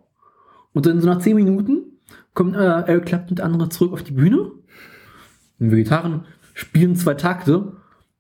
Und 0.73 0.87
dann 0.87 1.01
so 1.01 1.07
nach 1.07 1.21
zehn 1.21 1.37
Minuten 1.37 1.92
kommt 2.35 2.57
äh, 2.57 2.59
Eric 2.59 3.07
Clapton 3.07 3.31
und 3.31 3.39
der 3.39 3.47
andere 3.47 3.69
zurück 3.69 3.93
auf 3.93 4.03
die 4.03 4.13
Bühne. 4.13 4.51
Und 5.59 5.71
wir 5.71 5.77
Gitarren 5.77 6.25
spielen 6.55 6.97
zwei 6.97 7.15
Takte. 7.15 7.73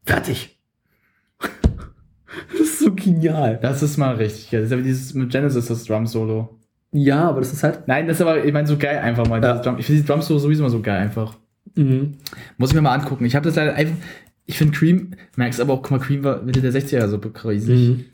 Fertig. 0.04 0.58
das 1.38 2.60
ist 2.60 2.78
so 2.80 2.94
genial. 2.94 3.58
Das 3.60 3.82
ist 3.82 3.96
mal 3.96 4.14
richtig. 4.16 4.50
Das 4.50 4.70
ist 4.70 4.78
wie 4.78 4.82
dieses 4.82 5.14
mit 5.14 5.30
Genesis, 5.30 5.66
das 5.66 5.84
Drum-Solo. 5.84 6.58
Ja, 6.92 7.28
aber 7.28 7.40
das 7.40 7.52
ist 7.52 7.62
halt. 7.62 7.88
Nein, 7.88 8.06
das 8.06 8.18
ist 8.18 8.22
aber, 8.22 8.44
ich 8.44 8.52
meine, 8.52 8.66
so 8.66 8.76
geil 8.76 8.98
einfach 8.98 9.26
mal. 9.26 9.42
Ja. 9.42 9.58
Drum. 9.58 9.78
Ich 9.78 9.86
finde 9.86 10.02
die 10.02 10.06
Drum-Solo 10.06 10.38
sowieso 10.38 10.62
mal 10.62 10.70
so 10.70 10.80
geil 10.80 11.00
einfach. 11.00 11.36
Mhm. 11.74 12.18
Muss 12.58 12.70
ich 12.70 12.74
mir 12.74 12.82
mal 12.82 12.94
angucken. 12.94 13.24
Ich 13.24 13.34
habe 13.34 13.46
das 13.46 13.56
leider 13.56 13.74
einfach. 13.74 13.96
Ich 14.44 14.58
finde 14.58 14.76
Cream, 14.76 15.12
merkst 15.36 15.60
aber 15.60 15.72
auch, 15.72 15.82
guck 15.82 15.92
mal, 15.92 16.00
Cream 16.00 16.24
war 16.24 16.42
Mitte 16.42 16.60
der 16.60 16.72
60er 16.72 17.06
so 17.06 17.18
crazy. 17.18 18.04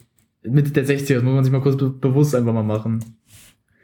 Mhm. 0.45 0.53
Mitte 0.53 0.71
der 0.71 0.87
60er, 0.87 1.15
das 1.15 1.23
muss 1.23 1.35
man 1.35 1.45
sich 1.45 1.53
mal 1.53 1.61
kurz 1.61 1.77
be 1.77 1.91
bewusst 1.91 2.35
einfach 2.35 2.53
mal 2.53 2.63
machen. 2.63 3.03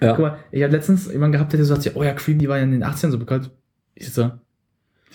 Ja. 0.00 0.12
Guck 0.12 0.20
mal, 0.20 0.38
ich 0.50 0.62
habe 0.62 0.72
letztens 0.72 1.10
jemanden 1.10 1.32
gehabt, 1.32 1.52
der 1.52 1.58
gesagt 1.58 1.86
hat, 1.86 1.96
oh 1.96 2.02
ja, 2.02 2.12
Cream, 2.12 2.38
die 2.38 2.48
war 2.48 2.58
ja 2.58 2.64
in 2.64 2.72
den 2.72 2.84
80ern 2.84 3.10
so 3.10 3.18
bekannt. 3.18 3.50
Ich 3.94 4.12
so, 4.12 4.30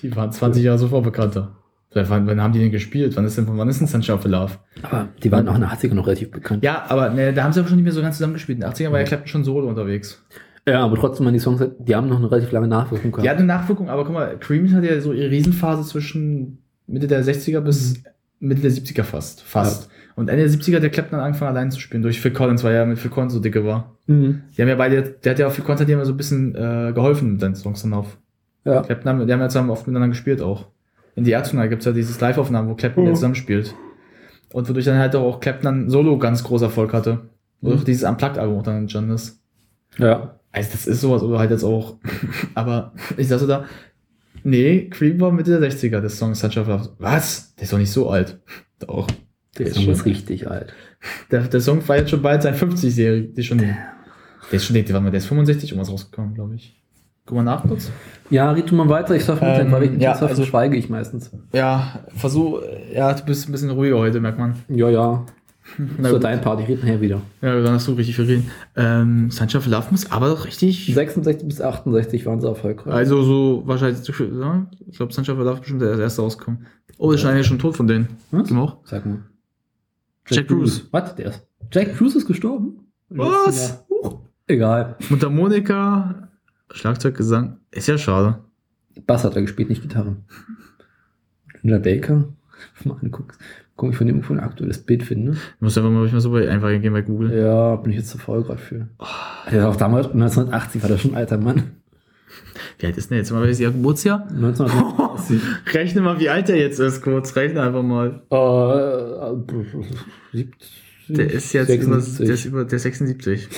die 0.02 0.16
waren 0.16 0.32
20 0.32 0.64
Jahre 0.64 0.78
sofort 0.78 1.04
bekannter. 1.04 1.56
Wann, 1.92 2.28
wann 2.28 2.42
haben 2.42 2.54
die 2.54 2.60
denn 2.60 2.72
gespielt? 2.72 3.18
Wann 3.18 3.26
ist 3.26 3.38
denn, 3.38 3.48
wann 3.48 3.68
ist 3.68 3.80
denn 3.80 3.88
Sunshine 3.88 4.18
of 4.18 4.24
Love? 4.26 4.54
Aber 4.84 5.10
die 5.24 5.32
waren 5.32 5.48
auch 5.48 5.56
in 5.56 5.62
den 5.62 5.70
80ern 5.70 5.96
noch 5.96 6.06
relativ 6.06 6.30
bekannt. 6.30 6.64
Ja, 6.64 6.86
aber 6.88 7.10
ne, 7.10 7.34
da 7.34 7.44
haben 7.44 7.52
sie 7.52 7.60
aber 7.60 7.68
schon 7.68 7.78
nicht 7.78 7.84
mehr 7.84 7.94
so 7.94 8.02
ganz 8.02 8.18
zusammen 8.18 8.34
gespielt. 8.34 8.60
In 8.60 8.62
den 8.62 8.72
80ern 8.72 8.92
war 8.92 9.00
ja 9.00 9.06
Clapton 9.06 9.28
schon 9.28 9.44
solo 9.44 9.68
unterwegs. 9.68 10.24
Ja, 10.68 10.86
aber 10.86 10.98
trotzdem 10.98 11.26
waren 11.26 11.34
die 11.34 11.40
Songs, 11.40 11.64
die 11.80 11.96
haben 11.96 12.08
noch 12.08 12.18
eine 12.18 12.30
relativ 12.30 12.52
lange 12.52 12.68
Nachwirkung 12.68 13.12
gehabt. 13.12 13.26
Die 13.26 13.30
hat 13.30 13.38
eine 13.38 13.48
Nachwirkung, 13.48 13.90
aber 13.90 14.06
guck 14.06 14.14
mal, 14.14 14.38
Cream 14.38 14.72
hat 14.72 14.84
ja 14.84 15.02
so 15.02 15.14
ihre 15.14 15.32
Riesenphase 15.32 15.84
zwischen 15.84 16.60
Mitte 16.86 17.08
der 17.08 17.24
60er 17.24 17.62
bis 17.62 18.04
Mitte 18.40 18.62
der 18.62 18.72
70er 18.72 19.04
fast. 19.04 19.42
Fast. 19.42 19.90
Und 20.20 20.30
Ende 20.30 20.44
der 20.44 20.52
70er 20.54 20.76
hat 20.76 20.84
der 20.84 20.90
Clapton 20.90 21.18
dann 21.18 21.26
angefangen 21.26 21.56
allein 21.56 21.72
zu 21.72 21.80
spielen. 21.80 22.04
Durch 22.04 22.20
Phil 22.20 22.32
Collins, 22.32 22.64
weil 22.66 22.76
er 22.76 22.86
mit 22.86 23.00
Phil 23.00 23.10
Collins 23.10 23.32
so 23.32 23.40
dicke 23.40 23.64
war. 23.66 23.96
Mhm. 24.08 24.42
Die 24.58 24.62
haben 24.62 24.68
ja 24.68 24.76
beide, 24.76 25.02
der 25.02 25.32
hat 25.32 25.40
ja 25.40 25.48
auf 25.48 25.54
Phil 25.54 25.64
Collins 25.64 25.80
hat 25.82 25.88
ja 25.88 25.96
immer 25.96 26.06
so 26.06 26.12
ein 26.14 26.18
bisschen 26.18 26.54
äh, 26.56 26.92
geholfen 26.94 27.32
mit 27.32 27.42
seinen 27.42 27.56
Songs 27.56 27.82
dann 27.84 27.94
auf. 27.94 28.18
Ja. 28.66 28.82
Clapton 28.82 29.10
haben, 29.10 29.26
die 29.26 29.32
haben 29.32 29.40
ja 29.40 29.48
zusammen 29.48 29.70
oft 29.70 29.88
miteinander 29.88 30.10
gespielt 30.10 30.42
auch. 30.42 30.66
In 31.16 31.24
die 31.24 31.32
Ärzte 31.32 31.70
gibt's 31.70 31.86
ja 31.86 31.94
dieses 31.94 32.20
Live-Aufnahmen, 32.20 32.68
wo 32.70 32.76
Clapton 32.76 33.06
Mhm. 33.06 33.16
zusammen 33.16 33.36
spielt. 33.36 33.74
Und 34.52 34.68
wodurch 34.68 34.86
dann 34.86 34.98
halt 34.98 35.16
auch 35.16 35.40
Clapton 35.40 35.64
dann 35.64 35.90
solo 35.90 36.18
ganz 36.18 36.44
großer 36.44 36.66
Erfolg 36.66 36.92
hatte. 36.94 37.22
Wodurch 37.62 37.82
Mhm. 37.82 37.86
dieses 37.86 38.04
Unplugged-Album 38.04 38.58
auch 38.58 38.64
dann 38.64 38.78
entstanden 38.78 39.12
ist. 39.12 39.42
Ja. 39.98 40.36
Also 40.52 40.70
das 40.74 40.86
ist 40.86 41.00
sowas, 41.02 41.22
oder 41.24 41.40
halt 41.40 41.52
jetzt 41.52 41.64
auch. 41.64 41.98
Aber 42.56 42.92
ich 43.16 43.28
saß 43.30 43.40
so 43.42 43.48
da, 43.48 43.64
nee, 44.44 44.90
Cream 44.90 45.20
war 45.22 45.32
Mitte 45.32 45.58
der 45.60 45.72
60er, 45.72 46.02
der 46.02 46.10
Song 46.10 46.34
Sunshine 46.36 46.64
of 46.64 46.68
Love. 46.68 46.90
Was? 46.98 47.56
Der 47.56 47.64
ist 47.64 47.72
doch 47.74 47.78
nicht 47.78 47.92
so 47.92 48.10
alt. 48.10 48.40
Doch. 48.80 49.08
Der 49.60 49.68
ist 49.68 49.76
Song 49.76 49.84
schon- 49.86 49.94
ist 49.94 50.06
richtig 50.06 50.50
alt. 50.50 50.74
Der, 51.32 51.42
der 51.42 51.62
Song 51.62 51.82
feiert 51.82 52.10
schon 52.10 52.22
bald 52.22 52.44
sein 52.44 52.56
50-Serie. 52.56 53.24
Der 53.24 53.38
ist 53.38 53.46
schon, 53.46 53.58
der 53.60 53.78
ist 54.52 54.66
schon, 54.66 54.74
der, 54.74 54.84
mal, 55.02 55.12
der 55.12 55.20
ist 55.20 55.26
65 55.28 55.72
irgendwas 55.72 55.92
rausgekommen, 55.92 56.34
glaube 56.34 56.56
ich. 56.56 56.76
Guck 57.26 57.38
mal 57.38 57.44
nach 57.44 57.64
kurz. 57.68 57.92
Ja, 58.32 58.52
red 58.52 58.70
du 58.72 58.76
mal 58.76 58.90
weiter, 58.90 59.16
ich 59.16 59.24
mit 59.46 59.66
Ähm, 59.66 59.72
weil 59.72 59.84
ich 59.84 60.02
ja, 60.02 60.16
surfe, 60.16 60.32
also- 60.32 60.46
schweige 60.46 60.76
ich 60.78 60.90
meistens. 60.90 61.30
Ja, 61.54 62.00
versuch, 62.16 62.60
ja, 62.94 63.14
du 63.14 63.24
bist 63.24 63.48
ein 63.48 63.52
bisschen 63.52 63.70
ruhiger 63.70 63.98
heute, 64.00 64.20
merkt 64.20 64.40
man. 64.40 64.56
Ja, 64.68 64.90
ja. 64.90 65.26
Na 66.00 66.10
So 66.10 66.18
dein 66.18 66.42
Part, 66.42 66.62
ich 66.62 66.68
rede 66.68 66.82
nachher 66.82 67.00
wieder. 67.00 67.22
Ja, 67.44 67.62
dann 67.62 67.74
hast 67.74 67.88
du 67.88 67.92
richtig 67.94 68.16
viel 68.16 68.26
reden. 68.26 68.50
Ähm, 68.76 69.30
of 69.56 69.68
Love 69.68 69.86
muss 69.92 70.12
aber 70.12 70.30
doch 70.30 70.48
richtig. 70.48 70.92
66 70.92 71.48
bis 71.48 71.62
68 71.62 72.26
waren 72.26 72.42
sie 72.42 72.48
erfolgreich. 72.48 72.92
Also 72.92 73.22
so 73.22 73.62
wahrscheinlich, 73.68 74.00
ja, 74.08 74.66
ich 74.90 74.98
glaube, 74.98 75.12
of 75.30 75.38
Love 75.38 75.60
bestimmt 75.60 75.84
der 75.84 76.00
erste 76.00 76.24
rauskommen. 76.24 76.66
Oh, 76.98 77.12
ist 77.12 77.24
eigentlich 77.24 77.46
schon 77.46 77.60
tot 77.60 77.78
von 77.78 77.86
denen. 77.86 78.08
Was? 78.32 78.50
Wir 78.50 78.58
auch. 78.58 78.78
Sag 78.86 79.06
mal. 79.06 79.20
Jack 80.30 80.48
Bruce. 80.48 80.88
Was? 80.92 81.16
Der 81.16 81.28
ist. 81.28 81.48
Jack 81.72 81.98
Bruce 81.98 82.16
ist 82.16 82.28
gestorben? 82.28 82.88
Was? 83.10 83.84
Huch. 83.90 84.22
Egal. 84.48 84.96
Mundharmonika, 85.10 86.30
Schlagzeug, 86.72 87.16
Gesang. 87.18 87.58
Ist 87.72 87.88
ja 87.88 87.98
schade. 87.98 88.40
Bass 89.06 89.24
hat 89.24 89.36
er 89.36 89.42
gespielt, 89.42 89.70
nicht 89.70 89.82
Gitarre. 89.82 90.18
Ginger 91.62 91.80
Baker, 91.80 92.26
mal 92.84 92.98
anguckst, 93.02 93.40
guck 93.76 93.92
ich 93.92 93.98
von 93.98 94.08
dem 94.08 94.18
irgendwo 94.18 94.34
ein 94.34 94.40
aktuelles 94.40 94.80
Bild 94.80 95.04
finde. 95.04 95.32
Du 95.32 95.38
musst 95.60 95.78
einfach 95.78 95.92
mal, 95.92 96.08
mal 96.08 96.22
so 96.22 96.32
bei, 96.32 96.50
einfach 96.50 96.70
gehen 96.70 96.94
bei 96.94 97.02
Google. 97.02 97.38
Ja, 97.38 97.76
bin 97.76 97.92
ich 97.92 97.98
jetzt 97.98 98.10
zu 98.10 98.18
voll 98.18 98.44
gerade 98.44 98.60
für. 98.60 98.88
Ja, 99.52 99.68
auch 99.68 99.76
damals, 99.76 100.08
1980 100.08 100.82
war 100.82 100.90
der 100.90 100.98
schon 100.98 101.12
ein 101.12 101.18
alter 101.18 101.38
Mann. 101.38 101.72
Wie 102.78 102.86
alt 102.86 102.98
ist 102.98 103.10
denn 103.10 103.18
jetzt? 103.18 103.32
Mal, 103.32 103.42
welches 103.42 103.60
Jahr 103.60 103.72
Geburtsjahr? 103.72 104.28
1980. 104.30 105.42
Rechne 105.74 106.02
mal, 106.02 106.20
wie 106.20 106.30
alt 106.30 106.48
der 106.48 106.58
jetzt 106.58 106.80
ist, 106.80 107.02
kurz. 107.02 107.36
Rechne 107.36 107.62
einfach 107.62 107.84
mal. 107.84 108.22
äh, 108.30 110.38
70, 110.38 110.72
Der 111.10 111.32
ist 111.32 111.54
jetzt 111.54 111.68
76. 111.68 112.20
Über, 112.20 112.26
der 112.26 112.34
ist 112.36 112.46
über 112.46 112.66
der 112.66 112.76
ist 112.78 112.84
76. 112.84 113.50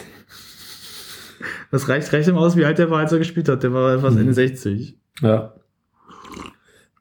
Das 1.71 1.87
reicht, 1.89 2.11
rechne 2.11 2.33
mal 2.33 2.39
aus, 2.45 2.55
wie 2.55 2.65
alt 2.65 2.77
der 2.77 2.89
war, 2.89 2.99
als 2.99 3.11
er 3.11 3.19
gespielt 3.19 3.49
hat. 3.49 3.63
Der 3.63 3.73
war 3.73 3.97
fast 3.99 4.15
Mhm. 4.15 4.21
Ende 4.21 4.33
60. 4.33 4.97
Ja. 5.21 5.53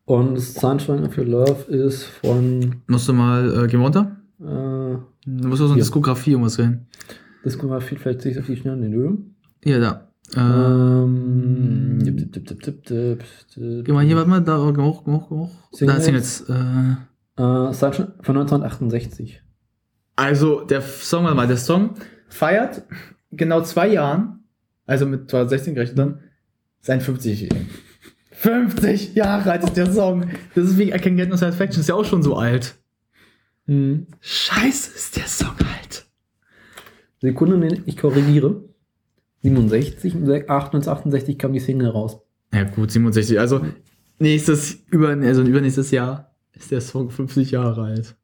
Und 0.05 0.39
Sunshine 0.41 1.07
of 1.07 1.17
Your 1.17 1.25
Love 1.25 1.71
ist 1.73 2.05
von 2.05 2.77
Musst 2.87 3.09
du 3.09 3.13
mal, 3.13 3.65
äh, 3.65 3.69
geh 3.69 3.77
mal 3.77 3.85
runter? 3.85 4.17
äh, 4.41 4.99
Du 5.27 5.49
musst 5.49 5.63
auch 5.63 5.67
so 5.67 5.73
eine. 5.73 5.81
Diskografie 5.83 6.31
irgendwas 6.33 6.55
sehen. 6.55 6.87
Diskografie, 7.45 7.97
vielleicht 7.97 8.23
sehe 8.23 8.33
ich 8.33 8.39
auf 8.39 8.47
die 8.47 8.57
Schnelle 8.57 8.77
in 8.79 8.83
den 8.83 8.93
Höhe. 8.95 9.19
Ja, 9.65 9.79
da. 9.79 10.09
Äh, 10.35 10.41
Ähm, 10.41 11.50
dip, 12.45 12.63
dip, 12.63 12.85
dip, 12.85 12.85
dip, 12.85 13.25
dip, 13.57 13.85
geh 13.85 13.93
mal 13.93 14.05
hier, 14.05 14.17
warte 14.17 14.31
mal, 14.31 14.41
da, 14.41 14.57
geh 14.71 14.83
hoch, 14.83 15.05
geh 15.05 15.13
hoch, 15.13 15.29
geh 15.29 15.37
hoch. 15.37 15.51
Da, 15.81 16.01
Singles. 16.01 16.39
Singles. 16.39 17.01
Äh, 17.37 17.73
Sunshine 17.73 18.13
von 18.21 18.37
1968. 18.37 19.43
Also 20.17 20.65
der 20.65 20.83
Song, 20.83 21.25
warte 21.25 21.37
mal, 21.37 21.47
der 21.47 21.57
Song 21.57 21.95
feiert 22.29 22.85
genau 23.31 23.63
zwei 23.63 23.89
Jahren, 23.89 24.45
also 24.87 25.07
mit 25.07 25.31
2016 25.31 25.75
gerechnet 25.75 25.99
dann, 25.99 26.21
sein 26.81 27.01
50-Jährigen. 27.01 27.69
50 28.33 29.15
Jahre 29.15 29.51
alt 29.51 29.65
ist 29.65 29.77
der 29.77 29.93
Song. 29.93 30.31
Das 30.55 30.65
ist 30.67 30.79
wie 30.79 30.91
I 30.93 30.99
Can 30.99 31.17
Get 31.17 31.29
No 31.29 31.37
Satisfaction, 31.37 31.81
ist 31.81 31.89
ja 31.89 31.95
auch 31.95 32.05
schon 32.05 32.23
so 32.23 32.37
alt. 32.37 32.77
Mhm. 33.67 34.07
Scheiße, 34.21 34.95
ist 34.95 35.17
der 35.17 35.27
Song 35.27 35.57
alt. 35.59 36.07
Sekunde, 37.21 37.83
ich 37.87 37.97
korrigiere. 37.97 38.65
67, 39.43 40.15
1968 40.15 41.39
kam 41.39 41.53
die 41.53 41.61
Single 41.61 41.89
raus. 41.89 42.21
Ja 42.53 42.65
gut, 42.65 42.91
67, 42.91 43.39
also 43.39 43.65
nächstes, 44.19 44.83
über, 44.91 45.09
also 45.11 45.43
übernächstes 45.43 45.91
Jahr 45.91 46.35
ist 46.53 46.71
der 46.71 46.81
Song 46.81 47.11
50 47.11 47.51
Jahre 47.53 47.83
alt. 47.83 48.17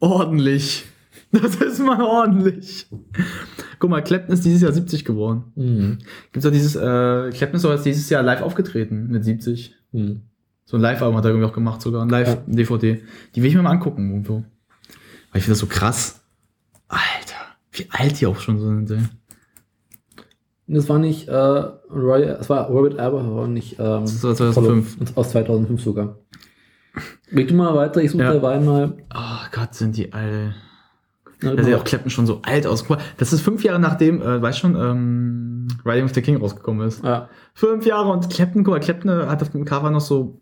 Ordentlich. 0.00 0.84
Das 1.30 1.56
ist 1.56 1.80
mal 1.80 2.00
ordentlich. 2.00 2.86
Guck 3.80 3.90
mal, 3.90 4.02
Clapton 4.02 4.34
ist 4.34 4.44
dieses 4.44 4.62
Jahr 4.62 4.72
70 4.72 5.04
geworden. 5.04 5.44
Mhm. 5.56 5.98
Gibt's 6.30 6.46
auch 6.46 6.52
dieses, 6.52 6.76
äh, 6.76 7.30
Clapton 7.30 7.56
ist 7.56 7.64
doch 7.64 7.72
jetzt 7.72 7.84
dieses 7.86 8.08
Jahr 8.08 8.22
live 8.22 8.42
aufgetreten 8.42 9.08
mit 9.08 9.24
70. 9.24 9.74
Mhm. 9.90 10.22
So 10.64 10.76
ein 10.76 10.80
Live-Album 10.80 11.16
hat 11.16 11.24
er 11.24 11.30
irgendwie 11.30 11.48
auch 11.48 11.52
gemacht, 11.52 11.82
sogar 11.82 12.02
ein 12.02 12.08
Live-DVD. 12.08 13.02
Die 13.34 13.42
will 13.42 13.48
ich 13.48 13.56
mir 13.56 13.62
mal 13.62 13.70
angucken 13.70 14.10
irgendwo. 14.10 14.44
Weil 15.30 15.38
ich 15.38 15.42
finde 15.44 15.52
das 15.52 15.58
so 15.58 15.66
krass. 15.66 16.20
Alter, 16.86 17.56
wie 17.72 17.86
alt 17.90 18.20
die 18.20 18.26
auch 18.26 18.38
schon 18.38 18.58
so 18.58 18.66
sind. 18.66 18.90
ey. 18.90 18.98
Das 20.66 20.88
war 20.88 20.98
nicht, 20.98 21.28
äh, 21.28 21.34
Roy, 21.34 22.22
es 22.22 22.48
war 22.48 22.68
Robert 22.68 22.98
Albert, 22.98 23.24
aber 23.26 23.46
nicht, 23.48 23.72
ähm, 23.78 24.02
Das 24.02 24.22
war 24.24 24.34
2005. 24.34 24.94
Apollo. 25.00 25.10
Aus 25.20 25.30
2005 25.30 25.82
sogar. 25.82 26.16
Red 27.34 27.50
du 27.50 27.54
mal 27.54 27.74
weiter, 27.74 28.02
ich 28.02 28.10
suche 28.10 28.22
Ja. 28.22 28.32
dabei 28.34 28.60
mal. 28.60 28.94
Oh 29.14 29.46
Gott, 29.52 29.74
sind 29.74 29.96
die 29.96 30.12
alle. 30.12 30.54
Da 31.40 31.62
sieht 31.62 31.74
auch 31.74 31.84
Clapton 31.84 32.08
schon 32.10 32.26
so 32.26 32.40
alt 32.42 32.66
aus. 32.66 32.84
Guck 32.86 32.96
mal, 32.96 33.04
das 33.18 33.32
ist 33.34 33.42
fünf 33.42 33.62
Jahre 33.64 33.78
nachdem, 33.78 34.22
äh, 34.22 34.40
weißt 34.40 34.58
schon, 34.60 34.76
ähm, 34.76 35.68
Riding 35.84 36.04
of 36.06 36.14
the 36.14 36.22
King 36.22 36.36
rausgekommen 36.38 36.86
ist. 36.86 37.04
ja. 37.04 37.28
Fünf 37.52 37.84
Jahre 37.84 38.10
und 38.10 38.30
Clapton, 38.30 38.64
guck 38.64 38.72
mal, 38.72 38.80
Clapton 38.80 39.10
äh, 39.10 39.26
hat 39.26 39.42
auf 39.42 39.50
dem 39.50 39.64
Cover 39.66 39.90
noch 39.90 40.00
so 40.00 40.40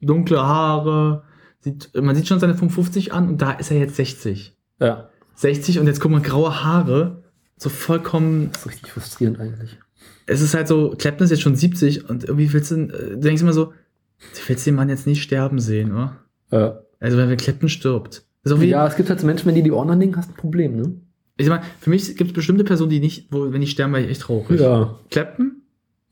dunkle 0.00 0.42
Haare. 0.42 1.22
Sieht, 1.60 1.90
man 1.94 2.16
sieht 2.16 2.26
schon 2.26 2.40
seine 2.40 2.54
55 2.54 3.12
an 3.12 3.28
und 3.28 3.42
da 3.42 3.52
ist 3.52 3.70
er 3.70 3.78
jetzt 3.78 3.94
60. 3.96 4.56
ja. 4.80 5.08
60 5.36 5.78
und 5.78 5.86
jetzt 5.86 6.00
guck 6.00 6.10
mal, 6.10 6.20
graue 6.20 6.64
Haare. 6.64 7.19
So 7.60 7.68
vollkommen. 7.68 8.48
Das 8.52 8.62
ist 8.62 8.68
richtig 8.72 8.92
frustrierend 8.92 9.38
eigentlich. 9.38 9.78
Es 10.26 10.40
ist 10.40 10.54
halt 10.54 10.66
so, 10.66 10.94
Clapton 10.96 11.24
ist 11.26 11.30
jetzt 11.30 11.42
schon 11.42 11.56
70 11.56 12.08
und 12.08 12.24
irgendwie 12.24 12.50
willst 12.52 12.70
du, 12.70 12.76
äh, 12.76 13.10
du 13.10 13.16
denkst 13.18 13.42
immer 13.42 13.52
so, 13.52 13.66
du 13.66 14.40
willst 14.48 14.66
den 14.66 14.74
Mann 14.76 14.88
jetzt 14.88 15.06
nicht 15.06 15.22
sterben 15.22 15.58
sehen, 15.58 15.92
oder? 15.92 16.16
Ja. 16.50 16.80
Also, 17.00 17.18
wenn 17.18 17.36
Clapton 17.36 17.68
stirbt. 17.68 18.24
Auch 18.48 18.60
wie, 18.60 18.68
ja, 18.68 18.86
es 18.86 18.96
gibt 18.96 19.10
halt 19.10 19.20
so 19.20 19.26
Menschen, 19.26 19.46
wenn 19.46 19.54
die 19.54 19.62
die 19.62 19.72
Ohren 19.72 19.90
anlegen, 19.90 20.16
hast 20.16 20.30
du 20.30 20.32
ein 20.32 20.36
Problem, 20.36 20.76
ne? 20.76 20.94
ich 21.36 21.46
sag 21.46 21.60
mal, 21.60 21.66
für 21.80 21.90
mich 21.90 22.16
gibt 22.16 22.30
es 22.30 22.34
bestimmte 22.34 22.64
Personen, 22.64 22.90
die 22.90 23.00
nicht, 23.00 23.28
wo, 23.30 23.52
wenn 23.52 23.60
die 23.60 23.66
sterben, 23.66 23.92
wäre 23.92 24.04
ich 24.04 24.10
echt 24.10 24.22
traurig. 24.22 24.58
Ja. 24.60 24.98
Clapton, 25.10 25.62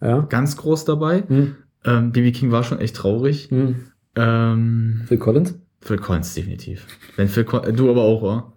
Ja. 0.02 0.20
ganz 0.28 0.56
groß 0.58 0.84
dabei. 0.84 1.22
Hm. 1.26 1.54
Ähm, 1.84 2.12
BB 2.12 2.32
King 2.32 2.50
war 2.50 2.62
schon 2.64 2.78
echt 2.78 2.96
traurig. 2.96 3.48
Hm. 3.50 3.76
Ähm, 4.16 5.02
Phil 5.06 5.18
Collins? 5.18 5.54
Phil 5.80 5.98
Collins 5.98 6.34
definitiv. 6.34 6.86
Wenn 7.16 7.28
Phil 7.28 7.44
Col- 7.44 7.66
äh, 7.66 7.72
du 7.72 7.88
aber 7.90 8.02
auch, 8.02 8.22
oder? 8.22 8.52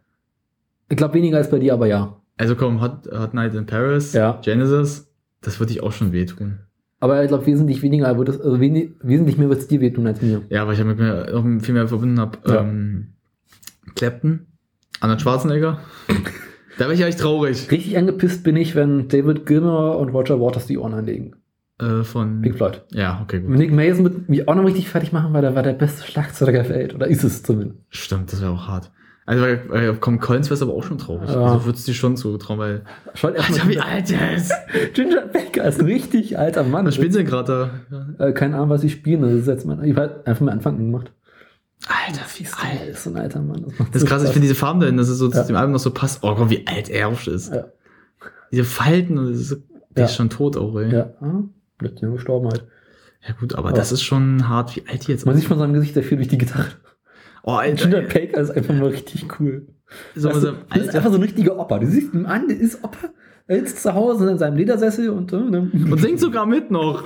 Ich 0.90 0.98
glaube 0.98 1.14
weniger 1.14 1.38
als 1.38 1.50
bei 1.50 1.60
dir, 1.60 1.74
aber 1.74 1.88
ja. 1.88 2.21
Also 2.42 2.56
komm, 2.56 2.82
Hot, 2.82 3.08
Hot 3.12 3.36
Night 3.36 3.54
in 3.54 3.68
Paris, 3.68 4.14
Ja. 4.14 4.40
Genesis, 4.42 5.08
das 5.42 5.60
würde 5.60 5.74
ich 5.74 5.84
auch 5.84 5.92
schon 5.92 6.12
wehtun. 6.12 6.58
Aber 7.00 7.22
ich 7.22 7.28
glaube 7.28 7.46
wesentlich 7.46 7.84
weniger, 7.84 8.18
wird 8.18 8.30
es, 8.30 8.42
also 8.42 8.60
wesentlich 8.60 9.38
mehr 9.38 9.48
wird 9.48 9.60
es 9.60 9.68
dir 9.68 9.80
wehtun 9.80 10.08
als 10.08 10.24
mir. 10.24 10.42
Ja, 10.50 10.66
weil 10.66 10.74
ich 10.74 10.80
ja 10.80 10.86
mit 10.86 10.98
mir 10.98 11.30
noch 11.32 11.62
viel 11.64 11.76
mehr 11.76 11.88
verbunden 11.88 12.20
habe. 12.20 12.40
Ja. 12.48 12.62
Ähm, 12.62 13.10
Clapton, 13.94 14.48
Arnold 15.02 15.22
Schwarzenegger. 15.22 15.82
da 16.80 16.86
wäre 16.86 16.96
ich 16.96 17.02
echt 17.02 17.20
traurig. 17.20 17.70
Richtig 17.70 17.96
angepisst 17.96 18.44
bin 18.44 18.56
ich, 18.56 18.74
wenn 18.74 19.08
David 19.08 19.46
Gilmour 19.46 20.00
und 20.00 20.10
Roger 20.10 20.42
Waters 20.42 20.66
die 20.66 20.80
Ohren 20.80 20.96
anlegen. 20.96 21.36
Äh, 21.80 22.02
von. 22.02 22.42
Pink 22.42 22.56
Floyd. 22.58 22.82
Ja, 22.92 23.22
okay, 23.22 23.42
gut. 23.42 23.56
Nick 23.56 23.72
Mason 23.72 24.04
wird 24.04 24.30
mich 24.30 24.48
auch 24.48 24.56
noch 24.56 24.66
richtig 24.66 24.90
fertig 24.90 25.12
machen, 25.12 25.32
weil 25.34 25.44
der 25.44 25.54
war 25.54 25.62
der 25.62 25.74
beste 25.74 26.08
Schlagzeuger 26.10 26.64
der 26.64 26.70
Welt. 26.70 26.96
Oder 26.96 27.06
ist 27.06 27.24
es 27.24 27.44
zumindest. 27.44 27.82
Stimmt, 27.90 28.34
das 28.34 28.42
wäre 28.42 28.50
auch 28.50 28.68
hart. 28.68 28.90
Also, 29.26 29.44
weil 29.44 29.96
komm, 30.00 30.20
Collins 30.20 30.50
wäre 30.50 30.62
aber 30.62 30.74
auch 30.74 30.84
schon 30.84 30.98
traurig. 30.98 31.30
Ja. 31.30 31.42
Also 31.54 31.66
würdest 31.66 31.88
du 31.88 31.92
dir 31.92 31.96
schon 31.98 32.18
zutrauen, 32.18 32.60
weil. 32.60 32.82
Schaut 33.14 33.38
Alter, 33.38 33.68
wie 33.68 33.80
alt 33.80 34.10
der 34.10 34.36
ist! 34.36 34.52
Ginger 34.94 35.28
Baker 35.28 35.64
ist 35.66 35.80
ein 35.80 35.86
richtig 35.86 36.38
alter 36.40 36.64
Mann. 36.64 36.86
Was 36.86 36.96
spielen 36.96 37.12
sie 37.12 37.20
denn 37.20 37.28
gerade 37.28 37.82
da? 38.18 38.26
Äh, 38.28 38.34
keine 38.34 38.56
Ahnung, 38.56 38.70
was 38.70 38.82
sie 38.82 38.90
spielen. 38.90 39.22
Das 39.22 39.32
ist 39.32 39.48
jetzt 39.48 39.66
mal, 39.66 39.84
ich 39.86 39.96
habe 39.96 40.22
einfach 40.26 40.42
mal 40.46 40.52
Anfang 40.52 40.78
gemacht. 40.78 41.12
Alter, 41.88 42.22
wie 42.38 42.46
Alter, 42.48 42.86
ist 42.88 43.04
so 43.04 43.10
ein 43.12 43.18
alter 43.18 43.42
Mann. 43.42 43.62
macht 43.78 43.90
Das 43.94 43.96
ist 43.96 44.02
so 44.02 44.08
krass, 44.08 44.24
ich 44.24 44.30
finde 44.32 44.48
diese 44.48 44.56
Farben 44.56 44.80
dahin, 44.80 44.98
dass 44.98 45.08
es 45.08 45.18
so 45.18 45.26
Ja. 45.32 45.42
zu 45.42 45.48
dem 45.48 45.56
Album 45.56 45.72
noch 45.74 45.80
so 45.80 45.92
passt. 45.92 46.20
Oh 46.24 46.34
Gott, 46.36 46.50
wie 46.50 46.66
alt 46.68 46.90
er 46.90 47.08
auch 47.08 47.28
ist. 47.28 47.54
Ja. 47.54 47.66
Diese 48.52 48.64
Falten 48.64 49.18
und 49.18 49.32
das 49.32 49.40
ist 49.40 49.50
so, 49.50 49.56
der 49.96 50.04
Ja. 50.04 50.06
ist 50.06 50.16
schon 50.16 50.30
tot 50.30 50.58
auch, 50.58 50.76
ey. 50.78 50.92
Ja, 50.92 50.98
Ja, 50.98 51.10
ah, 51.22 51.44
letztes 51.80 52.02
Jahr 52.02 52.12
gestorben 52.12 52.48
halt. 52.50 52.66
gut, 53.40 53.56
aber 53.56 53.70
Ja. 53.70 53.76
das 53.76 53.92
ist 53.92 54.04
schon 54.04 54.48
hart, 54.50 54.76
wie 54.76 54.84
alt 54.88 55.08
die 55.08 55.12
jetzt 55.12 55.26
Man 55.26 55.36
sieht 55.36 55.46
von 55.46 55.58
seinem 55.60 55.74
Gesicht 55.74 55.94
sehr 55.94 56.04
viel 56.04 56.18
durch 56.18 56.28
die 56.28 56.38
Gitarre. 56.38 56.66
Oh, 57.44 57.54
Alter. 57.54 57.88
Ginger 57.90 58.02
Baker 58.08 58.42
ist 58.42 58.52
einfach 58.52 58.74
nur 58.76 58.90
richtig 58.92 59.40
cool. 59.40 59.68
So, 60.16 60.30
Weißt 60.30 60.42
so, 60.42 60.52
du, 60.52 60.58
das 60.70 60.88
ist 60.88 60.96
einfach 60.96 61.10
so 61.12 61.18
ein 61.18 61.24
richtiger 61.24 61.58
Opa. 61.60 61.80
Du 61.80 61.88
siehst 61.88 62.14
ihn 62.14 62.26
an, 62.26 62.48
der 62.48 62.58
ist 62.60 62.84
Opa. 62.84 63.10
Er 63.48 63.58
sitzt 63.60 63.82
zu 63.84 63.94
Hause 63.94 64.30
in 64.32 64.38
seinem 64.38 64.56
Ledersessel 64.56 65.10
und, 65.10 65.34
äh, 65.34 65.38
ne? 65.38 65.70
und 65.74 66.00
singt 66.00 66.20
sogar 66.20 66.46
mit 66.46 66.72
noch. 66.72 67.04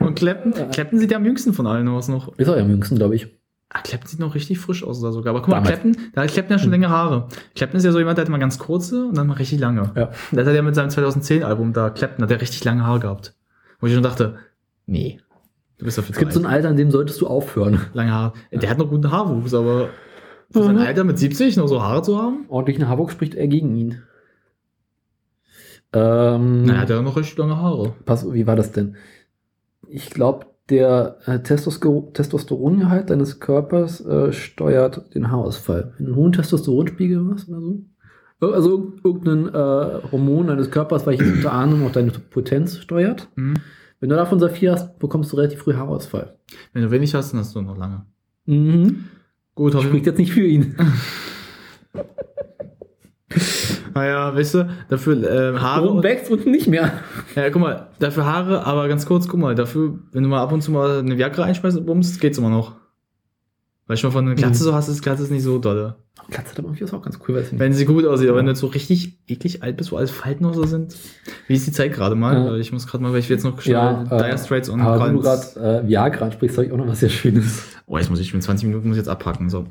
Und 0.00 0.16
Clapton, 0.16 0.52
Ja. 0.56 0.66
Clapton 0.66 0.98
sieht 0.98 1.10
ja 1.12 1.16
am 1.16 1.24
jüngsten 1.24 1.52
von 1.54 1.66
allen 1.66 1.88
aus 1.88 2.08
noch. 2.08 2.36
ist 2.36 2.48
auch 2.48 2.56
am 2.56 2.68
jüngsten, 2.68 2.96
glaube 2.96 3.14
ich. 3.14 3.28
Ah, 3.70 3.80
Clapton 3.80 4.08
sieht 4.08 4.20
noch 4.20 4.34
richtig 4.34 4.58
frisch 4.58 4.84
aus 4.84 5.00
da 5.00 5.12
sogar. 5.12 5.30
Aber 5.30 5.40
guck 5.40 5.48
mal, 5.50 5.62
Damals. 5.62 5.80
Clapton, 5.80 5.96
da 6.12 6.22
hat 6.22 6.30
Clapton 6.30 6.52
ja 6.52 6.58
schon 6.58 6.70
längere 6.72 6.90
Haare. 6.90 7.28
Clapton 7.54 7.78
ist 7.78 7.84
ja 7.84 7.92
so 7.92 7.98
jemand, 7.98 8.18
der 8.18 8.24
hat 8.24 8.30
mal 8.30 8.38
ganz 8.38 8.58
kurze 8.58 9.06
und 9.06 9.16
dann 9.16 9.28
mal 9.28 9.34
richtig 9.34 9.60
lange. 9.60 9.90
Ja. 9.96 10.10
Das 10.32 10.46
hat 10.46 10.54
er 10.54 10.62
mit 10.62 10.74
seinem 10.74 10.90
2010-Album 10.90 11.72
da, 11.72 11.88
Clapton, 11.88 12.22
hat 12.24 12.30
er 12.30 12.40
richtig 12.42 12.62
lange 12.64 12.84
Haare 12.84 13.00
gehabt. 13.00 13.34
Wo 13.80 13.86
ich 13.86 13.94
schon 13.94 14.02
dachte, 14.02 14.36
nee, 14.84 15.20
du 15.82 15.86
bist 15.86 15.98
Es 15.98 16.16
gibt 16.18 16.32
so 16.32 16.40
ein 16.40 16.46
Alter, 16.46 16.68
an 16.68 16.76
dem 16.76 16.90
solltest 16.90 17.20
du 17.20 17.26
aufhören. 17.26 17.80
lange 17.92 18.12
Haare. 18.12 18.32
Der 18.52 18.70
hat 18.70 18.78
noch 18.78 18.88
guten 18.88 19.10
Haarwuchs, 19.10 19.52
aber 19.54 19.88
für 20.50 20.62
sein 20.64 20.76
Mhm. 20.76 20.82
Alter 20.82 21.04
mit 21.04 21.18
70 21.18 21.56
noch 21.56 21.66
so 21.68 21.82
Haare 21.82 22.02
zu 22.02 22.16
haben? 22.20 22.44
Ordentlichen 22.48 22.88
Haarwuchs 22.88 23.12
spricht 23.12 23.34
er 23.34 23.46
gegen 23.48 23.74
ihn. 23.76 24.02
Ähm, 25.92 26.64
Na, 26.64 26.74
er 26.74 26.80
hat 26.82 26.90
ja 26.90 27.02
noch 27.02 27.16
richtig 27.16 27.36
lange 27.38 27.56
Haare. 27.58 27.94
pass, 28.06 28.30
wie 28.32 28.46
war 28.46 28.56
das 28.56 28.72
denn? 28.72 28.96
Ich 29.88 30.10
glaube, 30.10 30.46
der 30.70 31.18
äh, 31.26 31.40
Testoster 31.40 31.90
Testosterongehalt 32.14 33.10
deines 33.10 33.40
Körpers 33.40 34.00
äh, 34.06 34.32
steuert 34.32 35.14
den 35.14 35.30
Haarausfall. 35.30 35.92
Wenn 35.98 36.06
du 36.06 36.12
einen 36.12 36.16
hohen 36.22 36.32
Testosteronspiegel 36.32 37.28
hast 37.34 37.48
oder 37.48 37.60
so. 37.60 37.80
Ir- 38.40 38.54
Also 38.54 38.92
irgendein 39.04 39.48
äh, 39.48 40.02
Hormon 40.12 40.46
deines 40.46 40.70
Körpers, 40.70 41.04
welches 41.06 41.30
unter 41.30 41.52
anderem 41.52 41.86
auch 41.86 41.92
deine 41.92 42.10
Potenz 42.12 42.78
steuert. 42.78 43.28
Mhm. 43.34 43.54
Wenn 44.02 44.08
du 44.08 44.16
davon 44.16 44.50
viel 44.50 44.72
hast, 44.72 44.98
bekommst 44.98 45.30
du 45.30 45.36
relativ 45.36 45.60
früh 45.60 45.74
Haarausfall. 45.74 46.36
Wenn 46.72 46.82
du 46.82 46.90
wenig 46.90 47.14
hast, 47.14 47.32
dann 47.32 47.38
hast 47.38 47.54
du 47.54 47.62
noch 47.62 47.78
lange. 47.78 48.04
Mhm. 48.46 49.04
Gut, 49.54 49.76
hoffe 49.76 49.86
Spricht 49.86 50.06
jetzt 50.06 50.18
nicht 50.18 50.32
für 50.32 50.44
ihn. 50.44 50.74
Naja, 53.94 54.34
weißt 54.34 54.54
du, 54.54 54.68
dafür 54.88 55.22
äh, 55.22 55.58
Haare. 55.58 55.90
Oben 55.90 56.02
wächst 56.02 56.30
und 56.30 56.46
nicht 56.46 56.66
mehr. 56.66 57.00
Ja, 57.34 57.50
guck 57.50 57.60
mal, 57.60 57.88
dafür 57.98 58.24
Haare, 58.24 58.64
aber 58.66 58.88
ganz 58.88 59.04
kurz, 59.04 59.28
guck 59.28 59.38
mal, 59.38 59.54
dafür, 59.54 59.98
wenn 60.12 60.22
du 60.22 60.30
mal 60.30 60.42
ab 60.42 60.50
und 60.52 60.62
zu 60.62 60.70
mal 60.70 61.00
eine 61.00 61.18
Viagra 61.18 61.44
einschmeißt 61.44 61.76
und 61.76 61.84
bummst, 61.84 62.18
geht's 62.20 62.38
immer 62.38 62.48
noch. 62.48 62.76
Weil 63.92 63.98
schon 63.98 64.10
von 64.10 64.24
einer 64.24 64.34
Glatze 64.34 64.64
so 64.64 64.72
hast, 64.72 64.88
ist 64.88 65.02
Glatze 65.02 65.24
ist 65.24 65.30
nicht 65.30 65.42
so 65.42 65.58
dolle. 65.58 65.96
Glatze 66.30 66.52
hat 66.52 66.58
aber 66.60 66.68
irgendwie 66.68 66.90
auch 66.96 67.02
ganz 67.02 67.18
cool, 67.28 67.34
weil 67.34 67.46
Wenn 67.52 67.74
sie 67.74 67.84
gut 67.84 68.06
aussieht, 68.06 68.30
aber 68.30 68.38
wenn 68.38 68.46
du 68.46 68.54
so 68.54 68.68
richtig 68.68 69.18
eklig 69.28 69.62
alt 69.62 69.76
bist, 69.76 69.92
wo 69.92 69.98
alles 69.98 70.10
Falten 70.10 70.46
oder 70.46 70.54
so 70.54 70.64
sind. 70.64 70.96
Wie 71.46 71.52
ist 71.52 71.66
die 71.66 71.72
Zeit 71.72 71.92
gerade 71.92 72.14
mal? 72.14 72.42
Ja. 72.42 72.54
Ich 72.56 72.72
muss 72.72 72.86
gerade 72.86 73.04
mal, 73.04 73.12
weil 73.12 73.18
ich 73.18 73.28
jetzt 73.28 73.44
noch 73.44 73.62
Ja, 73.66 74.06
schnell 74.06 74.18
äh, 74.18 74.24
Dire 74.24 74.38
Straits 74.38 74.70
und 74.70 74.80
aber 74.80 75.04
wenn 75.04 75.16
du 75.16 75.20
gerade 75.20 75.82
äh, 75.84 75.86
Viagra 75.86 76.24
ansprichst, 76.24 76.56
habe 76.56 76.68
ich 76.68 76.72
auch 76.72 76.78
noch 76.78 76.88
was 76.88 77.00
sehr 77.00 77.10
Schönes. 77.10 77.64
Oh, 77.84 77.98
jetzt 77.98 78.08
muss 78.08 78.18
ich, 78.18 78.32
in 78.32 78.40
20 78.40 78.66
Minuten 78.66 78.88
muss 78.88 78.96
ich 78.96 79.02
jetzt 79.02 79.10
abpacken. 79.10 79.50
So. 79.50 79.66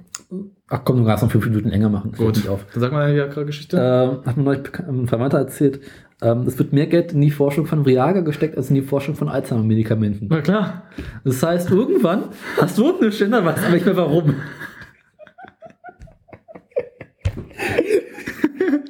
Ach 0.67 0.81
komm, 0.83 0.97
du 0.97 1.05
kannst 1.05 1.23
noch 1.23 1.31
fünf 1.31 1.47
Minuten 1.47 1.69
länger 1.69 1.89
machen. 1.89 2.11
Gut. 2.11 2.45
Dann 2.45 2.59
sag 2.75 2.91
mal 2.91 2.99
deine 2.99 3.15
Viagra-Geschichte. 3.15 3.77
Ähm, 3.77 4.23
hat 4.23 4.37
mir 4.37 4.43
neulich 4.43 4.61
ein 4.87 5.07
Verwandter 5.07 5.39
erzählt, 5.39 5.79
ähm, 6.21 6.43
es 6.47 6.57
wird 6.59 6.71
mehr 6.71 6.87
Geld 6.87 7.13
in 7.13 7.21
die 7.21 7.31
Forschung 7.31 7.65
von 7.65 7.85
Viagra 7.85 8.21
gesteckt 8.21 8.55
als 8.55 8.69
in 8.69 8.75
die 8.75 8.81
Forschung 8.81 9.15
von 9.15 9.27
Alzheimer-Medikamenten. 9.27 10.27
Na 10.29 10.41
klar. 10.41 10.83
Das 11.23 11.41
heißt, 11.41 11.71
irgendwann 11.71 12.25
hast 12.57 12.77
du 12.77 12.97
eine 12.97 13.11
Stelle, 13.11 13.43
weißt 13.43 13.63
aber 13.63 13.73
nicht 13.73 13.85
mehr 13.85 13.97
warum. 13.97 14.35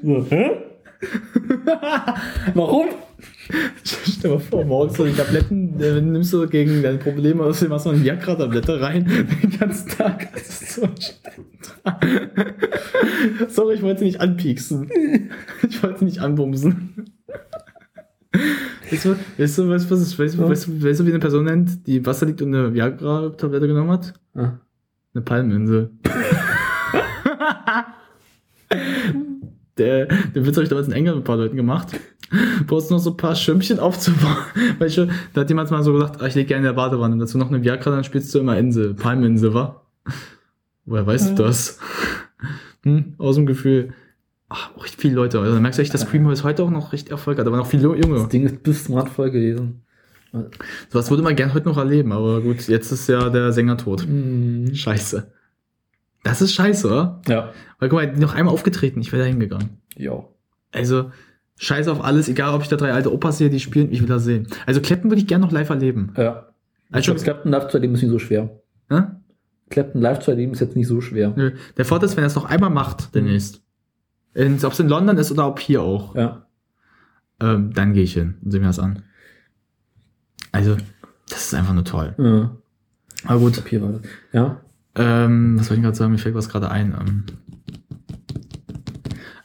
So, 0.03 0.25
hä? 0.29 0.51
warum? 2.53 2.87
Stell 3.83 4.13
dir 4.23 4.29
mal 4.29 4.39
vor, 4.39 4.65
morgens 4.65 4.97
so 4.97 5.05
die 5.05 5.13
Tabletten, 5.13 5.79
äh, 5.79 6.01
nimmst 6.01 6.33
du 6.33 6.47
gegen 6.47 6.81
deine 6.81 6.97
Probleme, 6.97 7.43
also 7.43 7.67
machst 7.67 7.85
du 7.85 7.91
eine 7.91 8.03
Viagra-Tablette 8.03 8.81
rein, 8.81 9.05
den 9.41 9.57
ganzen 9.57 9.89
Tag. 9.89 10.33
Das 10.33 10.61
ist 10.61 10.73
so. 10.73 10.89
Sorry, 13.49 13.75
ich 13.75 13.81
wollte 13.81 13.99
sie 13.99 14.05
nicht 14.05 14.21
anpieksen. 14.21 14.89
Ich 15.67 15.81
wollte 15.83 15.99
sie 15.99 16.05
nicht 16.05 16.19
anbumsen. 16.19 17.05
Weißt 18.33 19.05
du, 19.05 19.15
weißt 19.37 19.57
du, 19.57 19.69
weißt 19.69 19.85
du, 19.85 19.93
was 19.93 20.01
ist, 20.01 20.17
weißt 20.19 20.37
du, 20.37 20.49
weißt 20.49 20.67
du, 20.67 20.83
weißt 20.83 20.99
du, 20.99 21.05
wie 21.05 21.09
eine 21.09 21.19
Person 21.19 21.45
nennt, 21.45 21.85
die 21.87 22.05
Wasser 22.05 22.25
liegt 22.25 22.41
und 22.41 22.53
eine 22.53 22.73
Viagra-Tablette 22.73 23.67
genommen 23.67 23.91
hat? 23.91 24.13
Ah, 24.35 24.53
Eine 25.13 25.21
Palminsel. 25.23 25.91
Der, 29.77 30.05
den 30.05 30.45
Witz 30.45 30.55
habe 30.55 30.63
ich 30.63 30.69
damals 30.69 30.87
in 30.87 30.93
England 30.93 31.17
mit 31.17 31.23
ein 31.23 31.27
paar 31.27 31.37
Leuten 31.37 31.55
gemacht. 31.55 31.87
Brauchst 32.67 32.91
noch 32.91 32.99
so 32.99 33.11
ein 33.11 33.17
paar 33.17 33.35
Schirmchen 33.35 33.79
aufzubauen. 33.79 34.37
Weißt 34.79 34.97
du, 34.97 35.07
da 35.33 35.41
hat 35.41 35.49
jemand 35.49 35.71
mal 35.71 35.83
so 35.83 35.93
gesagt, 35.93 36.21
ah, 36.21 36.27
ich 36.27 36.35
lege 36.35 36.47
gerne 36.49 36.59
in 36.59 36.65
der 36.65 36.73
Badewanne. 36.73 37.17
Dazu 37.17 37.37
noch 37.37 37.49
eine 37.49 37.63
Viagra, 37.63 37.89
dann 37.91 38.03
spielst 38.03 38.33
du 38.35 38.39
immer 38.39 38.57
Insel. 38.57 38.93
Palminsel, 38.93 39.53
wa? 39.53 39.81
Woher 40.85 41.05
weißt 41.07 41.31
du 41.31 41.43
das? 41.43 41.79
Hm, 42.83 43.13
aus 43.19 43.35
dem 43.35 43.45
Gefühl. 43.45 43.93
Ach, 44.53 44.75
auch 44.75 44.83
richtig 44.83 44.99
viele 45.01 45.15
Leute. 45.15 45.39
Also, 45.39 45.59
merkst 45.59 45.77
du 45.79 45.81
echt, 45.81 45.93
dass 45.93 46.05
Boys 46.05 46.43
heute 46.43 46.63
auch 46.63 46.69
noch 46.69 46.91
richtig 46.91 47.11
Erfolg 47.11 47.39
hat. 47.39 47.47
Aber 47.47 47.55
noch 47.55 47.67
viele 47.67 47.87
das 47.95 48.05
Junge. 48.05 48.27
Ding 48.27 48.43
ist 48.45 48.61
bis 48.63 48.83
zum 48.83 48.95
Rad 48.95 49.07
voll 49.09 49.31
gewesen. 49.31 49.81
Was 50.91 51.09
würde 51.09 51.23
man 51.23 51.35
gern 51.35 51.53
heute 51.53 51.67
noch 51.67 51.77
erleben. 51.77 52.11
Aber 52.11 52.41
gut, 52.41 52.67
jetzt 52.67 52.91
ist 52.91 53.07
ja 53.07 53.29
der 53.29 53.51
Sänger 53.53 53.77
tot. 53.77 54.05
Mhm. 54.07 54.73
Scheiße. 54.73 55.31
Das 56.23 56.41
ist 56.41 56.53
scheiße, 56.53 56.87
oder? 56.87 57.21
Ja. 57.27 57.51
Weil 57.79 57.89
guck 57.89 57.99
mal, 57.99 58.11
noch 58.17 58.35
einmal 58.35 58.53
aufgetreten, 58.53 59.01
ich 59.01 59.11
wäre 59.11 59.23
da 59.23 59.27
hingegangen. 59.29 59.77
Ja. 59.97 60.23
Also, 60.71 61.11
scheiß 61.57 61.87
auf 61.87 62.03
alles, 62.03 62.29
egal 62.29 62.53
ob 62.53 62.61
ich 62.61 62.67
da 62.67 62.75
drei 62.75 62.91
alte 62.93 63.11
Opas 63.11 63.37
sehe, 63.39 63.49
die 63.49 63.59
spielen, 63.59 63.91
ich 63.91 64.01
will 64.01 64.07
das 64.07 64.23
sehen. 64.23 64.47
Also 64.65 64.81
Clapton 64.81 65.09
würde 65.09 65.21
ich 65.21 65.27
gerne 65.27 65.45
noch 65.45 65.51
live 65.51 65.69
erleben. 65.69 66.13
Ja. 66.17 66.47
Also, 66.91 67.13
Also, 67.13 67.23
Clapton 67.23 67.51
live 67.51 67.67
zu 67.69 67.77
erleben 67.77 67.95
ist 67.95 68.01
nicht 68.01 68.11
so 68.11 68.19
schwer. 68.19 68.49
ne? 68.89 69.19
Clapton 69.69 70.01
live 70.01 70.19
zu 70.19 70.31
erleben 70.31 70.51
ist 70.51 70.59
jetzt 70.59 70.75
nicht 70.75 70.87
so 70.87 70.99
schwer. 71.01 71.33
Nö. 71.35 71.51
Der 71.77 71.85
Vorteil 71.85 72.09
ist, 72.09 72.17
wenn 72.17 72.23
er 72.25 72.27
es 72.27 72.35
noch 72.35 72.45
einmal 72.45 72.69
macht, 72.69 73.15
demnächst. 73.15 73.60
In- 74.33 74.63
Ob 74.63 74.71
es 74.73 74.79
in 74.79 74.87
London 74.89 75.17
ist 75.17 75.31
oder 75.31 75.47
ob 75.47 75.59
hier 75.59 75.81
auch, 75.81 76.15
Ja. 76.15 76.45
ähm, 77.41 77.73
dann 77.73 77.93
gehe 77.93 78.03
ich 78.03 78.13
hin 78.13 78.35
und 78.43 78.51
sehe 78.51 78.59
mir 78.61 78.67
das 78.67 78.79
an. 78.79 79.03
Also, 80.51 80.77
das 81.29 81.45
ist 81.45 81.53
einfach 81.53 81.73
nur 81.73 81.85
toll. 81.85 82.13
ja. 82.17 82.51
Aber 83.25 83.39
gut, 83.39 83.61
Hier 83.69 83.81
war 83.83 83.91
das. 83.91 84.01
Ja. 84.33 84.61
ähm, 84.95 85.59
was 85.59 85.67
soll 85.67 85.77
ich 85.77 85.83
gerade 85.83 85.95
sagen? 85.95 86.11
Mir 86.11 86.17
fällt 86.17 86.33
was 86.35 86.49
gerade 86.49 86.71
ein. 86.71 86.95
Ähm. 86.99 87.23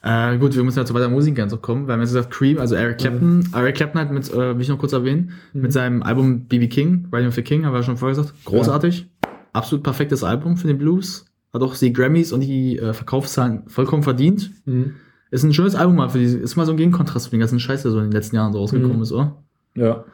Äh, 0.03 0.39
gut, 0.39 0.55
wir 0.55 0.63
müssen 0.63 0.79
ja 0.79 0.85
zu 0.85 0.95
weiter 0.95 1.09
Musik 1.09 1.35
ganz 1.35 1.55
kommen. 1.61 1.87
Wir 1.87 1.93
haben 1.95 2.01
jetzt 2.01 2.11
gesagt, 2.11 2.31
Cream, 2.33 2.59
also 2.59 2.75
Eric 2.77 2.99
Clapton. 2.99 3.49
Eric 3.53 3.75
Clapton 3.77 4.01
hat 4.01 4.13
mit, 4.13 4.33
äh, 4.33 4.55
will 4.55 4.61
ich 4.63 4.69
noch 4.69 4.79
kurz 4.79 4.93
erwähnen, 4.93 5.33
Mhm. 5.53 5.63
mit 5.63 5.73
seinem 5.73 6.03
Album 6.05 6.47
BB 6.47 6.69
King, 6.69 7.09
Riding 7.13 7.29
of 7.29 7.35
the 7.35 7.43
King, 7.43 7.65
haben 7.67 7.73
wir 7.73 7.79
ja 7.81 7.83
schon 7.83 7.97
vorher 7.97 8.17
gesagt. 8.17 8.35
Großartig. 8.45 9.11
Absolut 9.53 9.83
perfektes 9.83 10.23
Album 10.23 10.57
für 10.57 10.69
den 10.69 10.79
Blues. 10.79 11.27
Hat 11.53 11.63
auch 11.63 11.77
die 11.77 11.93
Grammys 11.93 12.33
und 12.33 12.41
die 12.41 12.79
äh, 12.79 12.93
Verkaufszahlen 12.93 13.63
vollkommen 13.69 14.03
verdient. 14.03 14.51
Mhm. 14.67 14.95
Ist 15.31 15.43
ein 15.43 15.53
schönes 15.55 15.75
Album 15.75 15.97
mal 15.97 16.09
für 16.09 16.19
die, 16.19 16.25
ist 16.25 16.57
mal 16.57 16.67
so 16.67 16.73
ein 16.73 16.77
Gegenkontrast 16.77 17.25
zu 17.27 17.31
den 17.31 17.41
ganzen 17.41 17.61
Scheiß, 17.61 17.83
der 17.83 17.91
so 17.93 17.99
in 17.99 18.05
den 18.05 18.13
letzten 18.13 18.37
Jahren 18.37 18.53
so 18.53 18.59
rausgekommen 18.61 18.97
Mhm. 18.97 19.03
ist, 19.03 19.13
oder? 19.13 19.43
Ja. 19.75 20.05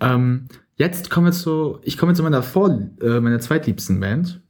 Ähm, 0.00 0.46
jetzt 0.76 1.08
kommen 1.10 1.26
wir 1.26 1.32
zu, 1.32 1.78
ich 1.82 1.96
komme 1.98 2.10
jetzt 2.12 2.16
zu 2.18 2.22
meiner 2.22 2.42
vor, 2.42 2.70
äh, 3.00 3.20
meiner 3.20 3.38
zweitliebsten 3.40 4.00
Band. 4.00 4.40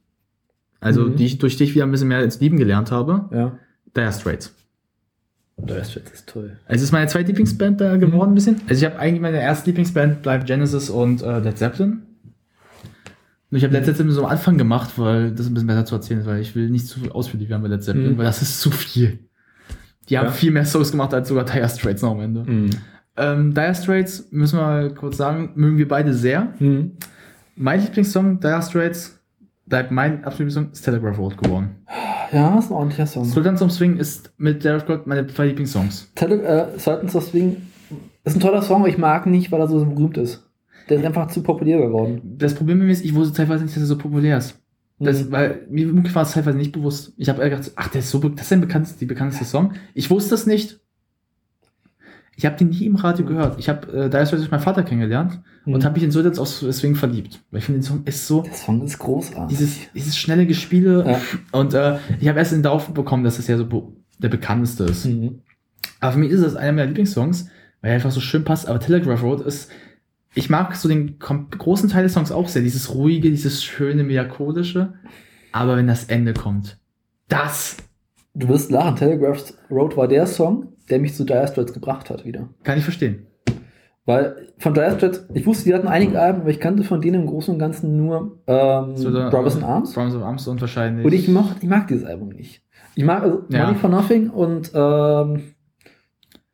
Also, 0.79 1.03
Mhm. 1.03 1.15
die 1.15 1.25
ich 1.25 1.37
durch 1.39 1.57
dich 1.57 1.73
wieder 1.75 1.85
ein 1.85 1.91
bisschen 1.91 2.07
mehr 2.07 2.23
ins 2.23 2.39
Lieben 2.39 2.57
gelernt 2.57 2.91
habe. 2.91 3.29
Ja. 3.35 3.57
Dire 3.95 4.11
Straits. 4.11 4.53
Ist 5.65 5.95
jetzt 5.95 6.13
ist 6.13 6.27
toll. 6.29 6.57
Also, 6.67 6.75
es 6.77 6.83
ist 6.83 6.91
meine 6.91 7.07
zweitlieblingsband 7.07 7.81
da 7.81 7.97
geworden 7.97 8.31
ein 8.31 8.35
bisschen. 8.35 8.61
Also, 8.69 8.85
ich 8.85 8.91
habe 8.91 8.99
eigentlich 9.01 9.21
meine 9.21 9.41
erste 9.41 9.65
Lieblingsband 9.67 10.21
bleibt 10.21 10.45
Genesis 10.45 10.89
und 10.91 11.23
äh, 11.23 11.39
Led 11.39 11.57
Zeppelin. 11.57 12.03
Ich 13.49 13.63
habe 13.63 13.73
Led 13.73 13.85
Zeppelin 13.85 14.11
so 14.11 14.25
am 14.25 14.31
Anfang 14.31 14.57
gemacht, 14.57 14.91
weil 14.97 15.31
das 15.31 15.47
ein 15.47 15.53
bisschen 15.53 15.67
besser 15.67 15.85
zu 15.85 15.95
erzählen 15.95 16.19
ist, 16.19 16.25
weil 16.27 16.41
ich 16.41 16.53
will 16.55 16.69
nicht 16.69 16.85
zu 16.87 16.99
ausführlich 17.11 17.49
werden 17.49 17.61
bei 17.61 17.69
Led 17.69 17.83
Zeppelin, 17.83 18.13
Mhm. 18.13 18.17
weil 18.17 18.25
das 18.25 18.41
ist 18.41 18.59
zu 18.59 18.71
viel. 18.71 19.19
Die 20.09 20.17
haben 20.17 20.25
Ja. 20.25 20.31
viel 20.31 20.51
mehr 20.51 20.65
Songs 20.65 20.91
gemacht 20.91 21.13
als 21.13 21.29
sogar 21.29 21.45
Dire 21.45 21.67
Straits 21.69 22.01
noch 22.01 22.11
am 22.11 22.19
Ende. 22.21 22.43
Mhm. 22.43 22.69
Ähm, 23.15 23.53
Dire 23.53 23.73
Straits, 23.73 24.27
müssen 24.31 24.57
wir 24.59 24.63
mal 24.63 24.93
kurz 24.93 25.17
sagen, 25.17 25.51
mögen 25.55 25.77
wir 25.77 25.87
beide 25.87 26.13
sehr. 26.13 26.53
Mhm. 26.59 26.93
Mein 27.55 27.81
Lieblingssong, 27.81 28.39
Dire 28.41 28.61
Straits, 28.61 29.17
bleibt 29.65 29.91
mein 29.91 30.23
absoluter 30.25 30.37
Lieblingssong, 30.43 30.71
ist 30.71 30.81
Telegraph 30.83 31.17
Road 31.17 31.37
geworden. 31.37 31.69
Ja, 32.33 32.59
ist 32.59 32.69
ein 32.69 32.73
ordentlicher 32.73 33.07
Song. 33.07 33.23
Sultans 33.25 33.61
of 33.61 33.71
Swing 33.71 33.97
ist 33.97 34.31
mit 34.37 34.63
Derek 34.65 34.87
Road 34.89 35.07
meine 35.07 35.25
zwei 35.27 35.47
Lieblingssongs. 35.47 36.11
Tele 36.15 36.41
äh, 36.43 36.77
Sultans 36.79 37.15
of 37.15 37.23
Swing 37.23 37.55
ist 38.25 38.35
ein 38.35 38.39
toller 38.41 38.61
Song, 38.61 38.81
aber 38.81 38.89
ich 38.89 38.97
mag 38.97 39.25
ihn 39.25 39.31
nicht, 39.31 39.49
weil 39.51 39.61
er 39.61 39.67
so 39.69 39.83
berühmt 39.85 40.17
ist. 40.17 40.43
Der 40.89 40.97
ist 40.99 41.05
einfach 41.05 41.27
zu 41.27 41.41
populär 41.43 41.79
geworden. 41.79 42.21
Das 42.37 42.53
Problem 42.55 42.77
mit 42.79 42.87
mir 42.87 42.93
ist, 42.93 43.03
ich 43.05 43.13
wusste 43.13 43.35
teilweise 43.35 43.63
nicht, 43.63 43.75
dass 43.75 43.83
er 43.83 43.87
so 43.87 43.97
populär 43.97 44.37
ist. 44.37 44.59
Das, 44.99 45.25
Mhm. 45.25 45.31
Weil 45.31 45.67
mir 45.69 46.15
war 46.15 46.23
es 46.23 46.31
teilweise 46.31 46.57
nicht 46.57 46.71
bewusst. 46.71 47.13
Ich 47.17 47.29
habe 47.29 47.43
gedacht, 47.43 47.71
ach, 47.75 47.87
der 47.89 47.99
ist 47.99 48.09
so, 48.09 48.19
das 48.19 48.45
ist 48.47 48.53
ein 48.53 48.61
bekannteste, 48.61 48.97
die 48.99 49.05
bekannteste 49.05 49.45
Song. 49.45 49.73
Ich 49.93 50.09
wusste 50.09 50.33
es 50.35 50.45
nicht. 50.47 50.79
Ich 52.39 52.45
habe 52.45 52.55
den 52.55 52.69
nie 52.69 52.85
im 52.85 52.95
Radio 52.95 53.25
gehört. 53.25 53.57
Ich 53.59 53.67
habe 53.67 53.87
äh, 53.87 54.09
Dire 54.09 54.25
Straits 54.25 54.41
durch 54.43 54.51
meinen 54.51 54.59
Vater 54.61 54.83
kennengelernt 54.83 55.39
Mhm. 55.65 55.73
und 55.73 55.83
habe 55.85 55.95
mich 55.95 56.03
in 56.03 56.11
Sultans 56.11 56.39
of 56.39 56.47
Swing 56.47 56.95
verliebt. 56.95 57.43
Weil 57.51 57.59
ich 57.59 57.65
finde, 57.65 57.79
den 57.79 57.83
Song 57.83 58.03
ist 58.05 58.27
so, 58.27 58.43
Der 58.43 58.53
Song 58.53 58.81
ist 58.83 58.99
großartig. 58.99 59.57
dieses, 59.57 59.77
dieses 59.93 60.17
schnelle 60.17 60.45
Gespiele. 60.45 61.03
Ja. 61.05 61.21
Und 61.51 61.73
äh, 61.73 61.97
ich 62.19 62.27
habe 62.27 62.37
erst 62.39 62.53
in 62.53 62.61
Dorf 62.63 62.89
bekommen, 62.93 63.23
dass 63.23 63.37
das 63.37 63.47
ja 63.47 63.57
so 63.57 63.93
der 64.19 64.29
bekannteste 64.29 64.83
ist. 64.85 65.05
Mhm. 65.05 65.41
Aber 65.99 66.13
für 66.13 66.19
mich 66.19 66.31
ist 66.31 66.43
das 66.43 66.55
einer 66.55 66.73
meiner 66.73 66.85
Lieblingssongs, 66.87 67.49
weil 67.81 67.89
er 67.91 67.95
einfach 67.95 68.11
so 68.11 68.19
schön 68.19 68.43
passt. 68.43 68.67
Aber 68.67 68.79
Telegraph 68.79 69.23
Road 69.23 69.41
ist, 69.41 69.69
ich 70.35 70.49
mag 70.49 70.75
so 70.75 70.87
den 70.87 71.17
großen 71.19 71.89
Teil 71.89 72.03
des 72.03 72.13
Songs 72.13 72.31
auch 72.31 72.47
sehr. 72.47 72.61
Dieses 72.61 72.93
ruhige, 72.93 73.29
dieses 73.29 73.63
schöne, 73.63 74.03
melancholische. 74.03 74.93
Aber 75.51 75.77
wenn 75.77 75.87
das 75.87 76.05
Ende 76.05 76.33
kommt, 76.33 76.77
das 77.27 77.77
Du 78.33 78.47
wirst 78.49 78.69
lachen, 78.69 78.95
Telegraph 78.95 79.51
Road 79.71 79.97
war 79.97 80.07
der 80.07 80.27
Song, 80.27 80.73
der 80.91 80.99
mich 80.99 81.15
zu 81.15 81.23
Dire 81.23 81.47
Straits 81.47 81.73
gebracht 81.73 82.09
hat 82.11 82.23
wieder. 82.23 82.49
kann 82.63 82.77
ich 82.77 82.83
verstehen. 82.83 83.25
Weil 84.05 84.47
von 84.59 84.75
Dire 84.75 84.95
Straits, 84.95 85.25
ich 85.33 85.45
wusste, 85.47 85.65
die 85.65 85.73
hatten 85.73 85.87
einige 85.87 86.21
Alben, 86.21 86.41
aber 86.41 86.51
ich 86.51 86.59
kannte 86.59 86.83
von 86.83 87.01
denen 87.01 87.21
im 87.21 87.27
Großen 87.27 87.51
und 87.53 87.59
Ganzen 87.59 87.97
nur 87.97 88.37
ähm, 88.45 88.95
So, 88.95 89.11
Brothers 89.11 89.55
in 89.55 89.63
Arms. 89.63 89.93
Brothers 89.93 90.15
of 90.15 90.21
Arms 90.21 90.47
und 90.47 90.61
wahrscheinlich. 90.61 91.03
Und 91.05 91.13
ich, 91.13 91.27
moch, 91.27 91.55
ich 91.59 91.67
mag 91.67 91.87
dieses 91.87 92.03
Album 92.05 92.29
nicht. 92.29 92.61
Ich 92.95 93.03
mag 93.03 93.23
also 93.23 93.43
Ja. 93.49 93.65
Money 93.65 93.77
for 93.79 93.89
Nothing 93.89 94.29
und 94.29 94.71
ähm, 94.73 95.41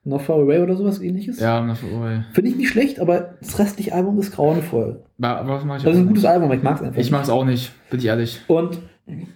Not 0.05 0.21
Far 0.23 0.35
Away 0.37 0.61
oder 0.61 0.75
sowas 0.75 0.99
ähnliches. 1.01 1.39
Ja, 1.39 1.61
na, 1.61 1.73
oh, 1.73 2.05
ey. 2.05 2.21
Finde 2.33 2.49
ich 2.49 2.55
nicht 2.57 2.69
schlecht, 2.69 2.99
aber 2.99 3.35
das 3.41 3.57
restliche 3.57 3.93
Album 3.93 4.19
ist 4.19 4.33
grauenvoll. 4.35 5.01
aber 5.21 5.47
was 5.55 5.63
mach 5.65 5.77
ich 5.77 5.83
Das 5.83 5.93
ist 5.93 5.99
ein 5.99 6.07
gutes 6.07 6.23
nicht. 6.23 6.31
Album, 6.31 6.45
aber 6.45 6.55
ich 6.55 6.63
mag 6.63 6.75
es 6.75 6.81
einfach 6.83 6.99
Ich 6.99 7.11
mach's 7.11 7.29
auch 7.29 7.45
nicht, 7.45 7.71
bin 7.89 7.99
ich 7.99 8.05
ehrlich. 8.07 8.41
Und 8.47 8.79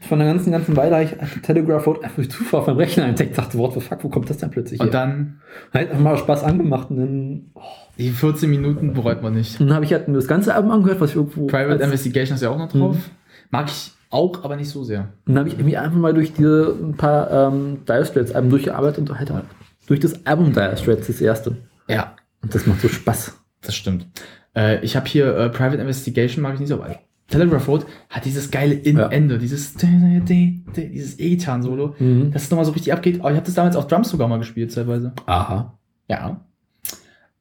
von 0.01 0.19
der 0.19 0.27
ganzen, 0.29 0.51
ganzen 0.51 0.75
Weile 0.77 0.95
habe 0.95 1.03
ich 1.05 1.41
Telegraph 1.41 1.85
Road 1.87 2.01
einfach 2.03 2.15
durch 2.15 2.29
Zufall 2.31 2.61
auf 2.61 2.67
meinem 2.67 2.77
Rechner 2.77 3.05
entdeckt. 3.05 3.37
Dachte, 3.37 3.57
what 3.57 3.73
the 3.73 3.79
fuck, 3.81 4.03
wo 4.03 4.09
kommt 4.09 4.29
das 4.29 4.37
denn 4.37 4.49
plötzlich 4.49 4.79
Und 4.79 4.87
her? 4.87 4.91
dann, 4.93 5.39
Halt 5.73 5.89
einfach 5.89 6.03
mal 6.03 6.17
Spaß 6.17 6.43
angemacht 6.43 6.89
und 6.89 6.97
dann, 6.97 7.41
die 7.97 8.09
14 8.11 8.49
Minuten 8.49 8.93
bereut 8.93 9.21
man 9.23 9.33
nicht. 9.33 9.59
dann 9.59 9.73
habe 9.73 9.83
ich 9.85 9.91
halt 9.93 10.07
mir 10.07 10.15
das 10.15 10.27
ganze 10.27 10.53
Album 10.53 10.71
angehört, 10.71 10.99
was 11.01 11.09
ich 11.11 11.15
irgendwo. 11.17 11.47
Private 11.47 11.83
Investigation 11.83 12.35
ist 12.35 12.41
ja 12.41 12.49
auch 12.49 12.57
noch 12.57 12.69
drauf. 12.71 12.95
Mhm. 12.95 13.01
Mag 13.51 13.67
ich 13.67 13.91
auch, 14.09 14.43
aber 14.45 14.55
nicht 14.55 14.69
so 14.69 14.83
sehr. 14.83 15.09
dann 15.25 15.37
habe 15.39 15.49
ich 15.49 15.57
mich 15.57 15.77
einfach 15.77 15.97
mal 15.97 16.13
durch 16.13 16.31
diese 16.33 16.73
ein 16.81 16.95
paar 16.95 17.29
ähm, 17.51 17.79
Dire 17.87 18.05
Straits 18.05 18.31
Alben 18.33 18.49
durchgearbeitet 18.49 19.09
und 19.09 19.19
halt, 19.19 19.31
halt 19.31 19.45
durch 19.87 19.99
das 19.99 20.25
Album 20.25 20.53
Dire 20.53 20.77
Straits, 20.77 21.07
das 21.07 21.19
erste. 21.21 21.57
Ja, 21.87 22.15
Und 22.43 22.53
das 22.53 22.65
macht 22.67 22.81
so 22.81 22.87
Spaß. 22.87 23.35
Das 23.61 23.75
stimmt. 23.75 24.05
Äh, 24.55 24.83
ich 24.85 24.95
habe 24.95 25.07
hier 25.07 25.35
äh, 25.35 25.49
Private 25.49 25.81
Investigation, 25.81 26.43
mag 26.43 26.53
ich 26.53 26.59
nicht 26.59 26.69
so, 26.69 26.75
aber 26.75 26.95
Telegraph 27.29 27.67
Road 27.67 27.85
hat 28.09 28.23
dieses 28.25 28.51
geile 28.51 28.73
In 28.73 28.97
Ja. 28.97 29.07
Ende, 29.09 29.37
dieses 29.37 29.73
dieses 29.75 31.19
E-Gitarren-Solo, 31.19 31.95
Mhm. 31.99 32.31
dass 32.31 32.43
es 32.43 32.51
nochmal 32.51 32.65
so 32.65 32.71
richtig 32.71 32.93
abgeht. 32.93 33.19
Aber 33.19 33.31
ich 33.31 33.35
habe 33.35 33.45
das 33.45 33.55
damals 33.55 33.75
auf 33.75 33.87
Drums 33.87 34.09
sogar 34.09 34.27
mal 34.29 34.37
gespielt, 34.37 34.73
teilweise. 34.73 35.11
Aha. 35.25 35.77
Ja. 36.07 36.39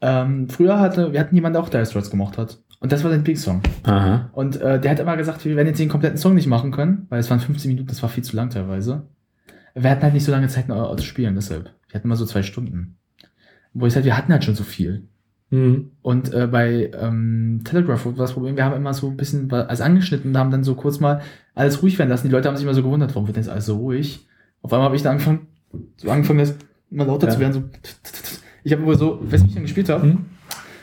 Ähm, 0.01 0.48
früher 0.48 0.78
hatte, 0.81 1.12
wir 1.12 1.20
hatten 1.20 1.35
jemanden, 1.35 1.55
der 1.55 1.62
auch 1.62 1.68
Dire 1.68 1.86
Straits 1.86 2.10
gemocht 2.10 2.36
hat. 2.39 2.59
Und 2.81 2.93
das 2.93 3.02
war 3.05 3.10
sein 3.10 3.23
Big-Song. 3.24 3.62
Aha. 3.85 4.28
Und 4.32 4.60
äh, 4.60 4.78
der 4.81 4.90
hat 4.90 5.01
immer 5.01 5.16
gesagt, 5.16 5.44
wir 5.44 5.56
werden 5.56 5.68
jetzt 5.68 5.78
den 5.81 5.89
kompletten 5.89 6.18
Song 6.18 6.35
nicht 6.35 6.47
machen 6.47 6.73
können, 6.73 7.06
weil 7.09 7.20
es 7.20 7.31
waren 7.31 7.40
15 7.40 7.70
Minuten, 7.70 7.89
das 7.89 8.02
war 8.02 8.09
viel 8.10 8.23
zu 8.24 8.36
lang 8.36 8.51
teilweise. 8.51 9.06
Wir 9.74 9.90
hatten 9.90 10.02
halt 10.02 10.14
nicht 10.14 10.24
so 10.24 10.32
lange 10.32 10.48
Zeit 10.48 10.68
noch 10.68 10.94
zu 10.97 11.05
spielen, 11.05 11.35
deshalb. 11.35 11.70
Wir 11.89 11.95
hatten 11.95 12.07
immer 12.09 12.17
so 12.17 12.27
zwei 12.27 12.43
Stunden. 12.43 12.97
Wo 13.75 13.87
ich 13.87 13.95
halt, 13.95 14.05
wir 14.05 14.17
hatten 14.17 14.33
halt 14.33 14.45
schon 14.45 14.55
so 14.55 14.65
viel. 14.65 15.05
Mhm. 15.51 15.93
Und 16.03 16.33
äh, 16.35 16.47
bei 16.47 16.91
ähm, 17.01 17.61
Telegraph 17.65 18.05
war 18.07 18.13
das 18.15 18.33
Problem, 18.33 18.57
wir 18.57 18.65
haben 18.65 18.75
immer 18.75 18.95
so 18.95 19.09
ein 19.09 19.17
bisschen 19.17 19.51
als 19.53 19.81
angeschnitten 19.81 20.31
und 20.31 20.39
haben 20.39 20.51
dann 20.51 20.65
so 20.65 20.75
kurz 20.75 20.99
mal 20.99 21.21
alles 21.55 21.83
ruhig 21.83 21.99
werden 21.99 22.11
lassen. 22.11 22.27
Die 22.27 22.33
Leute 22.33 22.49
haben 22.49 22.57
sich 22.57 22.65
immer 22.65 22.75
so 22.75 22.83
gewundert, 22.83 23.15
warum 23.15 23.29
wird 23.29 23.37
denn 23.37 23.45
jetzt 23.45 23.51
alles 23.53 23.67
so 23.67 23.77
ruhig? 23.77 24.27
Auf 24.63 24.73
einmal 24.73 24.87
habe 24.87 24.97
ich 24.97 25.03
dann 25.03 25.13
angefangen, 25.13 25.47
so 25.97 26.11
angefangen, 26.11 26.41
das 26.41 26.55
immer 26.91 27.05
lauter 27.05 27.29
Ja. 27.29 27.33
zu 27.35 27.41
werden. 27.41 27.53
So. 27.53 27.63
Ich 28.65 28.73
habe 28.73 28.85
wohl 28.85 28.99
so, 28.99 29.21
weißt 29.23 29.43
du, 29.43 29.47
wie 29.47 29.49
ich 29.49 29.55
dann 29.55 29.63
gespielt 29.63 29.89
habe? 29.89 30.07
Mhm. 30.07 30.25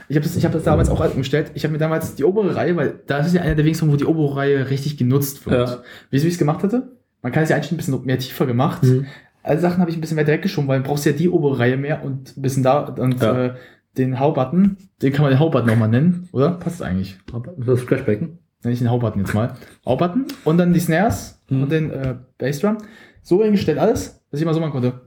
Ich 0.08 0.16
habe 0.16 0.24
das, 0.26 0.36
ich 0.36 0.46
hab 0.46 0.52
das 0.52 0.64
damals 0.64 0.90
auch 0.90 1.14
umgestellt. 1.14 1.52
Ich 1.56 1.64
habe 1.64 1.72
mir 1.72 1.78
damals 1.80 2.16
die 2.16 2.24
obere 2.24 2.56
Reihe, 2.56 2.76
weil 2.76 3.00
da 3.08 3.18
ist 3.20 3.34
ja 3.34 3.42
einer 3.42 3.56
der 3.56 3.66
wenigen, 3.66 3.92
wo 3.92 3.96
die 3.96 4.06
obere 4.06 4.36
Reihe 4.36 4.70
richtig 4.70 4.98
genutzt 4.98 5.46
wird. 5.46 5.68
Ja. 5.70 5.76
Weißt 5.76 5.84
du, 6.12 6.12
wie 6.12 6.18
ich 6.28 6.34
es 6.34 6.38
gemacht 6.38 6.64
hatte? 6.64 6.92
Man 7.22 7.32
kann 7.32 7.44
es 7.44 7.50
ja 7.50 7.56
einstellen, 7.56 7.78
ein 7.78 7.86
bisschen 7.86 8.06
mehr 8.06 8.20
tiefer 8.20 8.46
gemacht. 8.46 8.84
Mhm. 8.84 9.06
Alle 9.44 9.60
Sachen 9.60 9.80
habe 9.80 9.92
ich 9.92 9.98
ein 9.98 10.02
bisschen 10.02 10.18
weiter 10.18 10.32
weggeschoben, 10.32 10.68
weil 10.68 10.80
du 10.82 10.88
brauchst 10.88 11.06
ja 11.06 11.12
die 11.12 11.30
obere 11.30 11.60
Reihe 11.60 11.78
mehr 11.78 12.04
und 12.04 12.36
ein 12.38 12.42
bisschen 12.42 12.64
da 12.64 12.80
und 12.86 13.22
Ja. 13.22 13.46
äh, 13.46 13.54
den 13.98 14.20
Haubutton, 14.20 14.78
den 15.02 15.14
kann 15.14 15.22
man 15.24 15.32
den 15.32 15.40
Haubutton 15.40 15.68
nochmal 15.68 15.90
nennen, 15.90 16.28
oder? 16.32 16.52
Passt 16.52 16.82
eigentlich. 16.82 17.18
Das 17.58 17.82
Splashbecken. 17.82 18.40
Nenne 18.64 18.74
ich 18.74 18.80
den 18.80 18.90
Haubutton 18.90 19.20
jetzt 19.22 19.34
mal. 19.36 19.54
Haubutton 19.86 20.26
und 20.46 20.58
dann 20.58 20.74
die 20.74 20.80
Snares 20.80 21.42
Mhm. 21.50 21.64
und 21.64 21.72
den 21.72 21.92
äh, 21.92 22.16
Bassdrum. 22.38 22.78
So 23.22 23.42
eingestellt 23.44 23.78
alles, 23.78 24.24
dass 24.32 24.40
ich 24.40 24.46
mal 24.46 24.54
so 24.54 24.60
machen 24.62 24.72
konnte. 24.72 25.02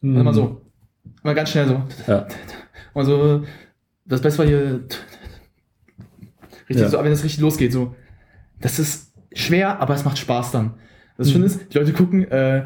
Mhm. 0.00 0.16
Also 0.16 0.24
mal 0.24 0.34
so. 0.34 0.60
Mal 1.22 1.34
ganz 1.34 1.50
schnell 1.50 1.68
so. 1.68 1.82
Ja. 2.06 2.26
Und 2.94 3.04
so, 3.04 3.44
das 4.06 4.20
Beste 4.22 4.38
war 4.40 4.46
hier. 4.46 4.80
Richtig 6.68 6.82
Ja. 6.82 6.88
so, 6.88 6.98
wenn 7.04 7.12
es 7.12 7.22
richtig 7.24 7.40
losgeht, 7.40 7.72
so. 7.72 7.94
Das 8.60 8.78
ist 8.78 9.12
schwer, 9.34 9.80
aber 9.80 9.94
es 9.94 10.04
macht 10.04 10.18
Spaß 10.18 10.52
dann. 10.52 10.74
Das 11.16 11.28
Mhm. 11.28 11.32
Schöne 11.32 11.44
ist, 11.46 11.72
die 11.74 11.78
Leute 11.78 11.92
gucken, 11.92 12.30
äh, 12.30 12.64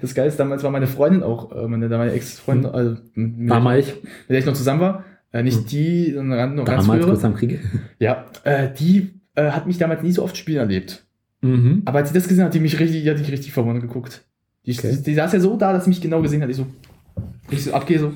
das 0.00 0.14
Geile 0.14 0.28
ist, 0.28 0.38
damals 0.38 0.62
war 0.62 0.70
meine 0.70 0.86
Freundin 0.86 1.22
auch, 1.22 1.52
äh, 1.52 1.66
meine 1.68 1.88
damalige 1.88 2.16
Ex-Freundin, 2.16 2.70
Mhm. 2.70 2.74
also, 2.76 2.96
mit, 3.14 3.38
mit, 3.38 3.50
Damals, 3.50 3.86
mit 3.88 4.30
der 4.30 4.38
ich 4.38 4.46
noch 4.46 4.54
zusammen 4.54 4.80
war, 4.80 5.04
äh, 5.32 5.42
nicht 5.42 5.60
Mhm. 5.62 5.66
die, 5.66 6.12
sondern 6.14 6.54
noch 6.54 6.64
ganz 6.64 6.84
damals 6.84 7.00
frühere. 7.02 7.12
kurz 7.14 7.24
am 7.24 7.34
Krieg. 7.34 7.60
Ja, 7.98 8.24
äh, 8.44 8.68
die 8.78 9.10
äh, 9.36 9.50
hat 9.50 9.66
mich 9.66 9.78
damals 9.78 10.02
nie 10.02 10.12
so 10.12 10.22
oft 10.24 10.36
spielen 10.36 10.58
erlebt. 10.58 11.04
Mhm. 11.40 11.82
Aber 11.84 11.98
als 11.98 12.08
sie 12.08 12.14
das 12.14 12.26
gesehen 12.28 12.44
hat, 12.44 12.52
die 12.54 12.60
mich 12.60 12.78
richtig, 12.80 13.02
die 13.04 13.10
hat 13.10 13.18
mich 13.18 13.30
richtig 13.30 13.52
verwundert 13.52 13.82
geguckt. 13.82 14.22
Die, 14.66 14.72
Okay. 14.76 14.94
die, 14.96 15.02
die 15.02 15.14
saß 15.14 15.32
ja 15.32 15.40
so 15.40 15.56
da, 15.56 15.72
dass 15.72 15.84
sie 15.84 15.90
mich 15.90 16.00
genau 16.00 16.20
gesehen 16.20 16.42
hat. 16.42 16.50
Ich 16.50 16.56
so, 16.56 16.66
ich 17.50 17.64
so 17.64 17.72
abgehe 17.72 17.98
so. 17.98 18.12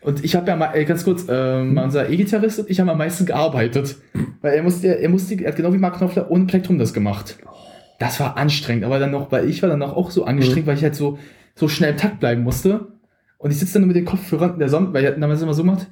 Und 0.00 0.24
ich 0.24 0.36
habe 0.36 0.46
ja 0.48 0.56
mal, 0.56 0.74
äh, 0.74 0.84
ganz 0.84 1.04
kurz, 1.04 1.26
ähm, 1.28 1.70
Mhm. 1.72 1.78
unser 1.78 2.08
E-Gitarrist 2.08 2.60
und 2.60 2.70
ich 2.70 2.78
haben 2.80 2.88
am 2.88 2.98
meisten 2.98 3.26
gearbeitet. 3.26 3.96
Weil 4.42 4.54
er 4.54 4.62
musste, 4.62 4.98
er 5.00 5.08
musste, 5.08 5.34
er 5.42 5.48
hat 5.48 5.56
genau 5.56 5.72
wie 5.72 5.78
Mark 5.78 5.96
Knopfler 5.98 6.30
ohne 6.30 6.44
Plektrum 6.46 6.78
das 6.78 6.92
gemacht. 6.92 7.38
Das 7.98 8.20
war 8.20 8.36
anstrengend, 8.36 8.84
aber 8.84 8.98
dann 8.98 9.10
noch, 9.10 9.32
weil 9.32 9.48
ich 9.48 9.60
war 9.62 9.68
dann 9.68 9.80
noch 9.80 9.96
auch 9.96 10.10
so 10.10 10.24
angestrengt, 10.24 10.66
Mhm. 10.66 10.70
weil 10.70 10.76
ich 10.76 10.82
halt 10.84 10.94
so, 10.94 11.18
so 11.54 11.66
schnell 11.68 11.90
im 11.92 11.96
Takt 11.96 12.20
bleiben 12.20 12.42
musste. 12.42 12.92
Und 13.38 13.50
ich 13.50 13.58
sitze 13.58 13.74
dann 13.74 13.82
nur 13.82 13.88
mit 13.88 13.96
den 13.96 14.04
Kopfhörern 14.04 14.54
in 14.54 14.58
der 14.58 14.68
Sonne, 14.68 14.92
weil 14.92 15.02
ich 15.02 15.08
halt 15.10 15.20
damals 15.22 15.42
immer 15.42 15.54
so 15.54 15.62
gemacht. 15.64 15.86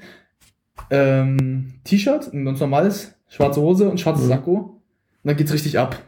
Ähm, 0.91 1.75
T-Shirt, 1.85 2.33
ein 2.33 2.45
ganz 2.45 2.61
normales, 2.61 3.15
schwarze 3.29 3.61
Hose 3.61 3.89
und 3.89 4.01
schwarzes 4.01 4.25
Mhm. 4.25 4.29
Sakko. 4.29 4.53
Und 4.59 4.81
dann 5.25 5.37
geht's 5.37 5.53
richtig 5.53 5.79
ab. 5.79 6.01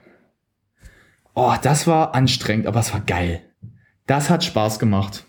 Oh, 1.35 1.55
das 1.63 1.87
war 1.87 2.15
anstrengend, 2.15 2.67
aber 2.67 2.81
es 2.81 2.93
war 2.93 3.01
geil. 3.01 3.41
Das 4.07 4.31
hat 4.31 4.45
Spaß 4.45 4.79
gemacht. 4.79 5.25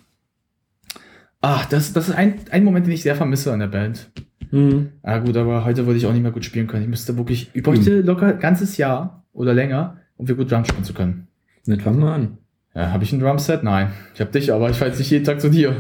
Ach, 1.42 1.66
das, 1.66 1.94
das 1.94 2.10
ist 2.10 2.16
ein, 2.16 2.36
ein 2.52 2.64
Moment, 2.64 2.86
den 2.86 2.94
ich 2.94 3.02
sehr 3.04 3.16
vermisse 3.16 3.54
an 3.54 3.60
der 3.60 3.68
Band. 3.68 4.12
Mhm. 4.52 4.90
Ah 5.04 5.20
gut, 5.20 5.38
aber 5.38 5.64
heute 5.66 5.86
würde 5.86 5.98
ich 5.98 6.06
auch 6.06 6.12
nicht 6.14 6.22
mehr 6.24 6.32
gut 6.32 6.44
spielen 6.46 6.68
können. 6.68 6.84
Ich 6.84 6.90
müsste 6.90 7.18
wirklich, 7.18 7.50
ich 7.54 7.64
bräuchte 7.64 8.02
locker 8.02 8.28
ein 8.28 8.40
ganzes 8.40 8.78
Jahr 8.78 9.24
oder 9.32 9.54
länger, 9.54 9.98
um 10.20 10.28
wir 10.28 10.36
gut 10.36 10.52
Drum 10.52 10.66
spielen 10.66 10.84
zu 10.84 10.94
können. 10.94 11.28
Jetzt 11.66 11.82
fangen 11.82 12.00
wir 12.00 12.12
an. 12.12 12.38
Ja, 12.76 12.92
habe 12.92 13.04
ich 13.04 13.12
ein 13.14 13.20
Drumset? 13.20 13.64
Nein. 13.64 13.92
Ich 14.14 14.22
habe 14.22 14.32
dich, 14.32 14.54
aber 14.54 14.70
ich 14.70 14.78
fahre 14.78 14.92
jetzt 14.92 15.00
nicht 15.00 15.10
jeden 15.10 15.26
Tag 15.26 15.42
zu 15.42 15.50
dir. 15.50 15.76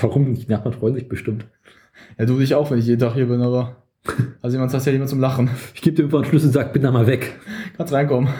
Warum 0.00 0.30
nicht? 0.30 0.48
Die 0.48 0.52
Nachbarn 0.52 0.72
freuen 0.72 0.94
sich 0.94 1.08
bestimmt. 1.08 1.46
Ja, 2.18 2.24
du 2.24 2.38
dich 2.38 2.54
auch, 2.54 2.70
wenn 2.70 2.78
ich 2.78 2.86
jeden 2.86 3.00
Tag 3.00 3.14
hier 3.14 3.26
bin, 3.26 3.42
aber. 3.42 3.84
Also 4.40 4.56
jemand 4.56 4.72
hast 4.72 4.86
ja 4.86 4.92
jemand 4.92 5.10
zum 5.10 5.20
Lachen. 5.20 5.50
Ich 5.74 5.82
gebe 5.82 5.96
dir 5.96 6.04
einfach 6.04 6.20
einen 6.20 6.28
Schlüssel 6.28 6.46
und 6.46 6.52
sag, 6.54 6.72
bin 6.72 6.82
da 6.82 6.90
mal 6.90 7.06
weg. 7.06 7.38
Kannst 7.76 7.92
reinkommen. 7.92 8.32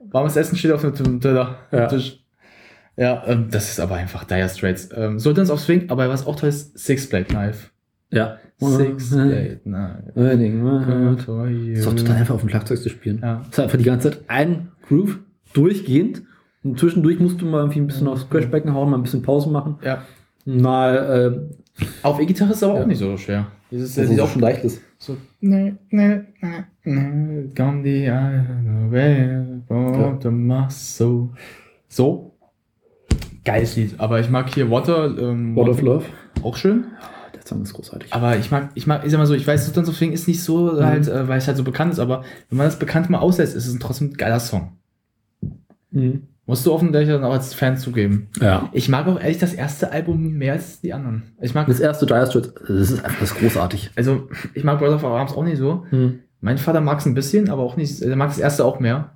Warmes 0.00 0.36
Essen 0.36 0.56
steht 0.56 0.72
auf 0.72 0.82
dem 0.82 1.20
Teller. 1.20 1.58
Ja. 1.70 1.78
Ja. 1.78 1.86
Tisch. 1.86 2.24
Ja, 2.96 3.22
ähm, 3.26 3.48
das 3.50 3.70
ist 3.70 3.80
aber 3.80 3.94
einfach 3.94 4.24
Dire 4.24 4.48
Straits. 4.48 4.88
Ähm, 4.94 5.18
sollte 5.18 5.40
uns 5.40 5.50
auf 5.50 5.60
Swing, 5.60 5.90
aber 5.90 6.08
was 6.08 6.26
auch 6.26 6.36
toll 6.36 6.48
ist, 6.48 6.78
Six 6.78 7.08
Blade 7.08 7.26
Knife. 7.26 7.70
Ja. 8.12 8.36
Six 8.60 9.10
Knife. 9.10 9.58
Das 10.14 11.24
For 11.24 11.48
you. 11.48 11.72
ist 11.72 11.86
auch 11.86 11.94
total 11.94 12.16
einfach 12.16 12.34
auf 12.36 12.40
dem 12.42 12.48
Schlagzeug 12.50 12.78
zu 12.78 12.88
spielen. 12.90 13.18
Ja. 13.22 13.38
Das 13.38 13.48
ist 13.48 13.60
einfach 13.60 13.78
die 13.78 13.84
ganze 13.84 14.10
Zeit 14.10 14.20
ein 14.28 14.68
Groove 14.88 15.18
durchgehend. 15.52 16.22
Und 16.62 16.78
zwischendurch 16.78 17.18
musst 17.18 17.40
du 17.40 17.46
mal 17.46 17.58
irgendwie 17.58 17.80
ein 17.80 17.88
bisschen 17.88 18.06
aufs 18.06 18.30
Crashbecken 18.30 18.72
hauen, 18.72 18.90
mal 18.90 18.98
ein 18.98 19.02
bisschen 19.02 19.22
Pause 19.22 19.50
machen. 19.50 19.76
ja. 19.82 20.02
Mal, 20.44 21.40
äh, 21.72 21.78
Auf 22.02 22.20
E-Gitarre 22.20 22.50
ist 22.50 22.56
es 22.58 22.62
aber 22.64 22.74
Ja. 22.74 22.82
auch 22.82 22.86
nicht 22.86 22.98
so 22.98 23.16
schwer. 23.16 23.46
Dieses, 23.70 23.94
das 23.94 24.10
ist 24.10 24.18
auch 24.20 24.24
auch 24.24 24.30
schon 24.30 24.42
leicht 24.42 24.64
ist. 24.64 24.82
so. 24.98 25.16
Ne, 25.40 25.76
ne, 25.90 26.26
ne, 26.40 26.64
ne, 26.84 27.48
come 27.56 27.82
the 27.84 28.04
island 28.06 28.68
away 28.88 29.40
from 29.68 30.18
the 30.20 30.28
muscle. 30.28 31.28
So. 31.88 32.34
Geiles 33.44 33.76
Lied. 33.76 33.94
Aber 33.98 34.20
ich 34.20 34.28
mag 34.30 34.52
hier 34.52 34.68
Water, 34.70 35.16
ähm, 35.18 35.54
What 35.56 35.68
of 35.68 35.80
Love. 35.80 36.04
auch 36.42 36.56
schön. 36.56 36.84
Der 37.42 37.48
Song 37.48 37.62
ist 37.62 37.72
großartig. 37.74 38.12
Aber 38.12 38.36
ich 38.38 38.50
mag, 38.50 38.70
ich 38.74 38.86
mag, 38.86 39.04
ich 39.04 39.10
sag 39.10 39.18
mal 39.18 39.26
so, 39.26 39.34
ich 39.34 39.46
weiß, 39.46 39.64
Sultans 39.66 39.88
of 39.88 39.96
Swing 39.96 40.12
ist 40.12 40.28
nicht 40.28 40.42
so 40.42 40.72
Mhm. 40.72 40.84
halt, 40.84 41.08
äh, 41.08 41.28
weil 41.28 41.38
es 41.38 41.46
halt 41.48 41.56
so 41.56 41.64
bekannt 41.64 41.92
ist, 41.92 41.98
aber 41.98 42.22
wenn 42.48 42.58
man 42.58 42.66
das 42.66 42.78
bekannt 42.78 43.10
mal 43.10 43.18
auslässt, 43.18 43.54
ist 43.56 43.66
es 43.66 43.78
trotzdem 43.78 44.10
ein 44.10 44.14
geiler 44.14 44.40
Song. 44.40 44.72
Mhm. 45.90 46.22
Musst 46.46 46.66
du 46.66 46.72
offensichtlich 46.72 47.08
dann 47.08 47.22
auch 47.24 47.32
als 47.32 47.54
Fan 47.54 47.76
zugeben. 47.76 48.28
Ja. 48.40 48.68
Ich 48.72 48.88
mag 48.88 49.06
auch 49.06 49.20
ehrlich 49.20 49.38
das 49.38 49.54
erste 49.54 49.92
Album 49.92 50.32
mehr 50.32 50.54
als 50.54 50.80
die 50.80 50.92
anderen. 50.92 51.22
Ich 51.40 51.54
mag, 51.54 51.66
Das 51.68 51.78
erste 51.80 52.04
Dire 52.04 52.26
Straits, 52.26 52.52
das 52.66 52.90
ist 52.90 53.04
einfach 53.04 53.20
das 53.20 53.30
ist 53.32 53.38
großartig. 53.38 53.90
also, 53.96 54.28
ich 54.54 54.64
mag 54.64 54.78
Brother 54.80 54.96
of 54.96 55.04
Arms 55.04 55.32
auch 55.32 55.44
nicht 55.44 55.58
so. 55.58 55.86
Mhm. 55.90 56.20
Mein 56.40 56.58
Vater 56.58 56.80
mag 56.80 56.98
es 56.98 57.06
ein 57.06 57.14
bisschen, 57.14 57.48
aber 57.48 57.62
auch 57.62 57.76
nicht, 57.76 58.02
er 58.02 58.16
mag 58.16 58.28
das 58.30 58.38
erste 58.38 58.64
auch 58.64 58.80
mehr. 58.80 59.12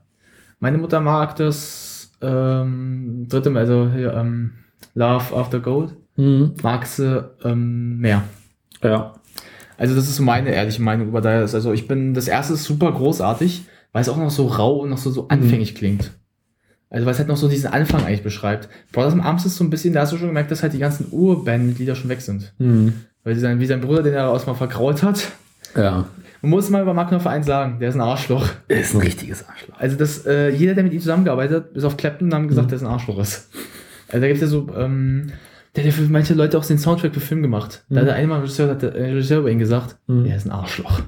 Meine 0.60 0.78
Mutter 0.78 1.00
mag 1.00 1.34
das, 1.36 2.12
ähm, 2.22 3.26
dritte, 3.28 3.50
also 3.56 3.90
hier, 3.92 4.14
ähm, 4.14 4.52
Love 4.94 5.36
After 5.36 5.58
Gold, 5.60 5.96
Mhm. 6.16 6.54
mag 6.62 6.86
sie, 6.86 7.24
ähm, 7.44 7.98
mehr. 7.98 8.22
Ja. 8.82 9.14
Also 9.78 9.94
das 9.94 10.08
ist 10.08 10.16
so 10.16 10.22
meine 10.22 10.50
ehrliche 10.50 10.80
Meinung 10.82 11.08
über 11.08 11.20
Dire. 11.20 11.40
Also 11.40 11.72
ich 11.72 11.86
bin, 11.86 12.14
das 12.14 12.28
erste 12.28 12.54
ist 12.54 12.64
super 12.64 12.92
großartig, 12.92 13.64
weil 13.92 14.02
es 14.02 14.08
auch 14.08 14.16
noch 14.16 14.30
so 14.30 14.46
rau 14.46 14.76
und 14.78 14.90
noch 14.90 14.98
so, 14.98 15.10
so 15.10 15.28
anfänglich 15.28 15.74
klingt. 15.74 16.12
Also 16.88 17.04
weil 17.04 17.12
es 17.12 17.18
halt 17.18 17.28
noch 17.28 17.36
so 17.36 17.48
diesen 17.48 17.70
Anfang 17.72 18.04
eigentlich 18.04 18.22
beschreibt. 18.22 18.68
Brothers 18.92 19.12
in 19.14 19.20
Arms 19.20 19.44
ist 19.44 19.56
so 19.56 19.64
ein 19.64 19.70
bisschen, 19.70 19.92
da 19.92 20.00
hast 20.02 20.12
du 20.12 20.16
schon 20.18 20.28
gemerkt, 20.28 20.50
dass 20.50 20.62
halt 20.62 20.72
die 20.72 20.78
ganzen 20.78 21.08
Urband-Lieder 21.10 21.94
schon 21.94 22.08
weg 22.08 22.20
sind. 22.20 22.54
Mhm. 22.58 22.94
Weil 23.24 23.34
sie 23.34 23.40
sein, 23.40 23.58
wie 23.60 23.66
sein 23.66 23.80
Bruder, 23.80 24.02
den 24.02 24.14
er 24.14 24.30
aus 24.30 24.46
mal 24.46 24.54
verkraut 24.54 25.02
hat. 25.02 25.32
Ja. 25.76 26.06
Man 26.42 26.50
muss 26.50 26.70
mal 26.70 26.80
über 26.82 26.94
Mark 26.94 27.08
Knopfler 27.08 27.32
eins 27.32 27.46
sagen, 27.46 27.78
der 27.80 27.88
ist 27.88 27.96
ein 27.96 28.00
Arschloch. 28.00 28.46
Er 28.68 28.80
ist 28.80 28.94
ein 28.94 29.00
richtiges 29.00 29.46
Arschloch. 29.48 29.74
Also 29.78 29.96
das, 29.96 30.24
äh, 30.26 30.50
jeder, 30.50 30.74
der 30.74 30.84
mit 30.84 30.92
ihm 30.92 31.00
zusammengearbeitet 31.00 31.56
hat, 31.56 31.74
bis 31.74 31.82
auf 31.84 31.96
Clapton, 31.96 32.32
haben 32.32 32.46
gesagt, 32.48 32.66
Mhm. 32.66 32.70
der 32.70 32.76
ist 32.76 32.82
ein 32.84 32.88
Arschloch 32.90 33.18
ist. 33.18 33.48
Also 34.08 34.20
da 34.20 34.26
gibt 34.28 34.36
es 34.36 34.42
ja 34.42 34.46
so, 34.46 34.68
ähm, 34.78 35.32
der 35.76 35.84
hat 35.84 35.92
ja 35.92 35.92
für 35.92 36.10
manche 36.10 36.34
Leute 36.34 36.58
auch 36.58 36.64
den 36.64 36.78
Soundtrack 36.78 37.12
für 37.14 37.20
Film 37.20 37.42
gemacht. 37.42 37.84
Da 37.88 37.94
Mhm. 37.94 37.98
hat 38.00 38.06
der 38.08 38.14
eine 38.14 38.26
Mal 38.28 38.40
Regisseur, 38.40 38.70
hat 38.70 38.82
der 38.82 38.94
Regisseur 38.94 39.40
über 39.40 39.50
ihn 39.50 39.58
gesagt, 39.58 39.98
Mhm. 40.06 40.24
er 40.26 40.36
ist 40.36 40.46
ein 40.46 40.52
Arschloch. 40.52 41.02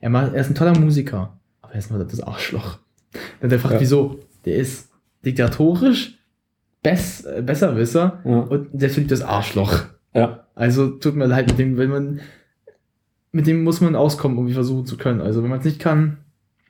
Er, 0.00 0.10
macht, 0.10 0.34
er 0.34 0.40
ist 0.40 0.50
ein 0.50 0.54
toller 0.54 0.78
Musiker, 0.78 1.38
aber 1.62 1.72
er 1.72 1.78
ist 1.78 1.90
nur 1.90 2.04
das 2.04 2.20
Arschloch. 2.20 2.78
Dann 3.12 3.20
hat 3.22 3.42
er 3.42 3.48
gefragt, 3.48 3.74
Ja. 3.74 3.80
wieso? 3.80 4.18
Der 4.44 4.56
ist 4.56 4.90
diktatorisch, 5.24 6.18
bess, 6.82 7.24
äh, 7.24 7.42
Besserwisser 7.42 8.20
Ja. 8.24 8.40
und 8.40 8.68
selbstverliebtes 8.78 9.22
Arschloch. 9.22 9.84
ja. 10.12 10.40
Also 10.56 10.88
tut 10.90 11.16
mir 11.16 11.26
leid 11.26 11.48
mit 11.48 11.58
dem, 11.58 11.76
wenn 11.78 11.90
man, 11.90 12.20
mit 13.32 13.46
dem 13.48 13.64
muss 13.64 13.80
man 13.80 13.96
auskommen, 13.96 14.38
um 14.38 14.48
versuchen 14.50 14.86
zu 14.86 14.96
können. 14.96 15.20
Also 15.20 15.42
wenn 15.42 15.50
man 15.50 15.58
es 15.58 15.64
nicht 15.64 15.80
kann, 15.80 16.18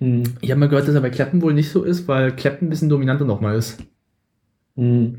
Mhm. 0.00 0.22
ich 0.40 0.50
habe 0.50 0.58
mal 0.60 0.68
gehört, 0.70 0.88
dass 0.88 0.94
er 0.94 1.00
bei 1.02 1.10
Clapton 1.10 1.42
wohl 1.42 1.52
nicht 1.52 1.70
so 1.70 1.82
ist, 1.84 2.08
weil 2.08 2.32
Clapton 2.34 2.66
ein 2.66 2.70
bisschen 2.70 2.88
dominanter 2.88 3.24
nochmal 3.26 3.56
ist. 3.56 3.82
Mhm. 4.76 5.18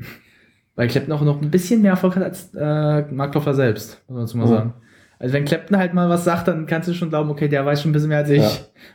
Weil 0.76 0.88
Clapton 0.88 1.12
auch 1.12 1.22
noch 1.22 1.40
ein 1.42 1.50
bisschen 1.50 1.82
mehr 1.82 1.92
Erfolg 1.92 2.14
hat 2.16 2.22
als 2.22 2.54
äh, 2.54 3.02
Mark 3.10 3.32
Knopfler 3.32 3.54
selbst, 3.54 4.02
muss 4.08 4.14
man 4.14 4.24
dazu 4.26 4.36
mal 4.38 4.44
Oh. 4.44 4.48
sagen. 4.48 4.74
Also 5.18 5.32
wenn 5.32 5.44
Clapton 5.46 5.78
halt 5.78 5.94
mal 5.94 6.08
was 6.10 6.24
sagt, 6.24 6.46
dann 6.48 6.66
kannst 6.66 6.88
du 6.88 6.92
schon 6.94 7.08
glauben, 7.08 7.30
okay, 7.30 7.48
der 7.48 7.64
weiß 7.64 7.80
schon 7.80 7.90
ein 7.90 7.94
bisschen 7.94 8.10
mehr 8.10 8.18
als 8.18 8.28
ich. 8.30 8.42
Ja. 8.42 8.50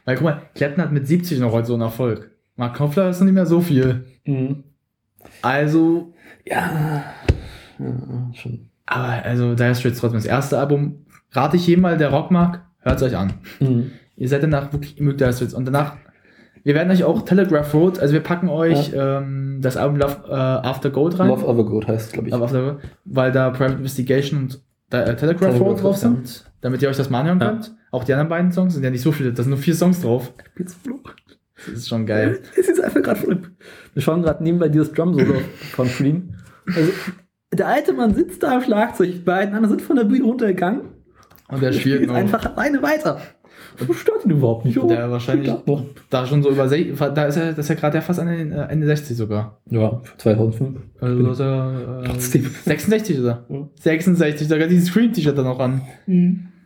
Weil 0.05 0.15
guck 0.15 0.23
mal, 0.25 0.41
Clapton 0.53 0.83
hat 0.83 0.91
mit 0.91 1.07
70 1.07 1.39
noch 1.39 1.51
heute 1.51 1.65
so 1.67 1.73
einen 1.73 1.81
Erfolg. 1.81 2.29
Mark 2.55 2.75
Knopfler 2.75 3.09
ist 3.09 3.19
noch 3.19 3.25
nicht 3.25 3.33
mehr 3.33 3.47
so 3.47 3.59
viel. 3.61 4.05
Mhm. 4.25 4.63
Also, 5.41 6.13
Ja. 6.45 7.03
ja. 7.79 8.31
Schon. 8.33 8.69
aber 8.85 9.23
also 9.25 9.55
Dire 9.55 9.73
Straits 9.75 9.99
trotzdem 9.99 10.19
das 10.19 10.25
erste 10.25 10.59
Album. 10.59 11.05
Rate 11.31 11.57
ich 11.57 11.65
jedem 11.67 11.81
mal, 11.81 11.97
der 11.97 12.09
Rock 12.09 12.29
mag, 12.29 12.61
hört 12.79 12.97
es 12.97 13.03
euch 13.03 13.17
an. 13.17 13.33
Mhm. 13.59 13.91
Ihr 14.17 14.27
seid 14.29 14.43
danach 14.43 14.71
wirklich, 14.73 14.97
ihr 14.99 15.03
mögt 15.03 15.19
Dire 15.21 15.33
Straits. 15.33 15.53
Und 15.53 15.65
danach, 15.65 15.95
wir 16.63 16.75
werden 16.75 16.91
euch 16.91 17.03
auch 17.03 17.23
Telegraph 17.23 17.73
Road, 17.73 17.99
also 17.99 18.13
wir 18.13 18.21
packen 18.21 18.49
euch 18.49 18.91
ähm, 18.95 19.59
das 19.61 19.77
Album 19.77 19.97
Love 19.97 20.17
äh, 20.27 20.33
After 20.33 20.89
Gold 20.89 21.19
rein. 21.19 21.29
Love 21.29 21.47
Over 21.47 21.65
Good 21.65 21.88
heißt, 21.88 22.13
glaube 22.13 22.27
ich. 22.27 22.33
Aber 22.33 22.45
After, 22.45 22.79
weil 23.05 23.31
da 23.31 23.49
Private 23.49 23.75
Investigation 23.75 24.39
und 24.41 24.61
da, 24.89 25.03
äh, 25.03 25.15
Telegraph, 25.15 25.51
Telegraph 25.51 25.61
Road 25.61 25.83
drauf 25.83 25.95
ja. 25.95 26.09
sind, 26.09 26.45
damit 26.61 26.81
ihr 26.81 26.89
euch 26.89 26.97
das 26.97 27.09
mal 27.09 27.21
anhören 27.21 27.39
Ja. 27.39 27.49
könnt. 27.49 27.75
Auch 27.91 28.03
die 28.03 28.13
anderen 28.13 28.29
beiden 28.29 28.51
Songs 28.51 28.73
sind 28.73 28.83
ja 28.83 28.89
nicht 28.89 29.01
so 29.01 29.11
viele, 29.11 29.33
da 29.33 29.43
sind 29.43 29.49
nur 29.49 29.59
vier 29.59 29.75
Songs 29.75 30.01
drauf. 30.01 30.33
Das 30.57 31.67
ist 31.67 31.89
schon 31.89 32.05
geil. 32.05 32.39
Es 32.57 32.67
ist 32.67 32.81
einfach 32.83 33.01
gerade 33.01 33.41
Wir 33.93 34.01
schauen 34.01 34.21
gerade 34.21 34.43
nebenbei 34.43 34.69
dieses 34.69 34.91
Drum-Solo 34.93 35.35
von 35.73 35.88
Cream. 35.88 36.35
Also, 36.67 36.91
der 37.53 37.67
alte 37.67 37.93
Mann 37.93 38.15
sitzt 38.15 38.43
da 38.43 38.55
am 38.55 38.61
Schlagzeug, 38.61 39.25
beiden 39.25 39.53
anderen 39.55 39.77
sind 39.77 39.81
von 39.81 39.95
der 39.95 40.05
Bühne 40.05 40.23
runtergegangen. 40.25 40.81
Und 41.49 41.61
der 41.61 41.73
spielt 41.73 42.07
noch. 42.07 42.15
einfach 42.15 42.45
alleine 42.45 42.81
weiter. 42.81 43.19
Das 43.77 43.95
stört 43.98 44.26
ihn 44.26 44.31
überhaupt 44.31 44.65
nicht. 44.65 44.77
Der 44.89 45.11
wahrscheinlich 45.11 45.52
da 46.10 46.26
schon 46.26 46.43
so 46.43 46.49
über, 46.49 46.68
da 46.68 47.26
ist 47.26 47.38
er, 47.38 47.48
das 47.53 47.60
ist 47.60 47.69
ja 47.69 47.76
gerade 47.76 47.98
ja 47.98 48.02
fast 48.02 48.19
Ende, 48.19 48.56
äh, 48.56 48.72
Ende 48.72 48.88
60 48.88 49.15
sogar. 49.18 49.60
Ja, 49.69 50.02
2005. 50.18 50.80
Also 50.99 51.30
ist 51.30 51.39
er, 51.39 52.02
äh, 52.03 52.07
Trotzdem. 52.07 52.45
66 52.65 53.19
oder? 53.19 53.45
Ja. 53.49 53.68
66, 53.80 54.48
da 54.48 54.60
hat 54.60 54.69
dieses 54.69 54.89
Scream-T-Shirt 54.89 55.38
da 55.38 55.43
noch 55.43 55.60
an. 55.60 55.81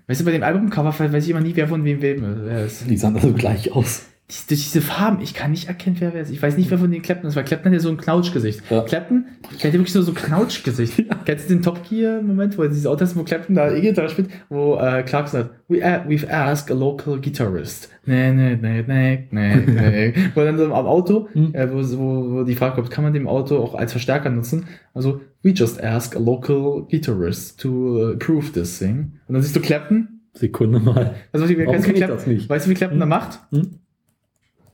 Weißt 0.08 0.22
du, 0.22 0.26
bei 0.26 0.32
dem 0.32 0.44
Albumcover 0.44 0.94
weiß 0.98 1.24
ich 1.24 1.30
immer 1.30 1.42
nie, 1.42 1.56
wer 1.56 1.68
von 1.68 1.84
wem 1.84 2.02
wem 2.02 2.48
ist. 2.66 2.90
Die 2.90 2.98
sahen 2.98 3.16
also 3.16 3.34
gleich 3.34 3.72
aus. 3.72 4.06
Durch 4.28 4.64
diese 4.64 4.82
Farben, 4.82 5.22
ich 5.22 5.36
kann 5.36 5.52
nicht 5.52 5.68
erkennen, 5.68 5.98
wer 6.00 6.12
wer 6.16 6.22
ist. 6.24 6.32
Ich 6.32 6.42
weiß 6.42 6.58
nicht, 6.58 6.72
wer 6.72 6.80
von 6.80 6.90
den 6.92 7.04
Clapton 7.04 7.28
ist, 7.30 7.36
weil 7.36 7.44
Clapton 7.44 7.68
hat 7.68 7.74
ja 7.74 7.80
so 7.80 7.90
ein 7.90 7.98
Knautschgesicht. 7.98 8.64
Ja. 8.72 8.82
Clapton, 8.82 9.26
der 9.44 9.52
hat 9.52 9.64
ja 9.66 9.74
wirklich 9.74 9.94
so, 9.94 10.02
so 10.02 10.14
ein 10.14 10.16
Knautschgesicht. 10.16 11.06
Kennst 11.26 11.48
du 11.48 11.54
den 11.54 11.62
Top 11.62 11.88
Gear-Moment, 11.88 12.58
wo 12.58 12.64
er 12.64 12.70
dieses 12.70 12.88
Auto 12.88 13.04
ist, 13.04 13.16
wo 13.16 13.22
Clapton 13.24 13.56
da 13.56 13.72
E-Gitarre 13.72 14.10
spielt, 14.10 14.30
wo 14.50 14.78
äh, 14.78 15.04
Clark 15.04 15.28
sagt, 15.28 15.52
We, 15.68 15.86
a- 15.86 16.06
we've 16.08 16.28
asked 16.28 16.72
a 16.72 16.74
local 16.74 17.22
guitarist. 17.22 17.90
Nee, 18.08 18.32
nee, 18.32 18.56
nee, 18.60 18.84
nee, 18.88 19.28
nee, 19.30 19.56
nee. 19.68 20.14
wo 20.34 20.42
dann 20.44 20.58
so 20.58 20.66
am 20.66 20.72
Auto, 20.88 21.30
Hm. 21.34 21.54
äh, 21.54 21.72
wo, 21.72 21.78
wo, 22.00 22.32
wo 22.40 22.44
die 22.44 22.56
Frage 22.56 22.76
kommt, 22.76 22.90
kann 22.90 23.04
man 23.04 23.14
dem 23.14 23.28
Auto 23.28 23.60
auch 23.60 23.76
als 23.76 23.92
Verstärker 23.92 24.32
nutzen? 24.32 24.66
Also, 24.96 25.22
we 25.44 25.52
just 25.52 25.84
ask 25.84 26.16
a 26.16 26.20
local 26.20 26.88
guitarist 26.90 27.60
to 27.60 27.70
uh, 27.70 28.14
approve 28.14 28.52
this 28.54 28.80
thing. 28.80 29.14
Und 29.28 29.34
dann 29.36 29.44
siehst 29.44 29.56
du 29.56 29.60
Clapton. 29.60 30.08
Sekunde 30.34 30.80
mal. 30.80 31.14
Also, 31.32 31.48
wie, 31.48 31.58
Warum 31.64 31.80
kenn 31.82 31.94
ich 31.96 32.02
das 32.02 32.26
nicht? 32.26 32.50
Weißt 32.50 32.66
du, 32.66 32.72
wie 32.72 32.74
Clapton 32.76 33.00
da 33.00 33.06
macht? 33.06 33.40
Hm? 33.52 33.80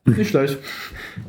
Nicht 0.06 0.30
schlecht. 0.30 0.57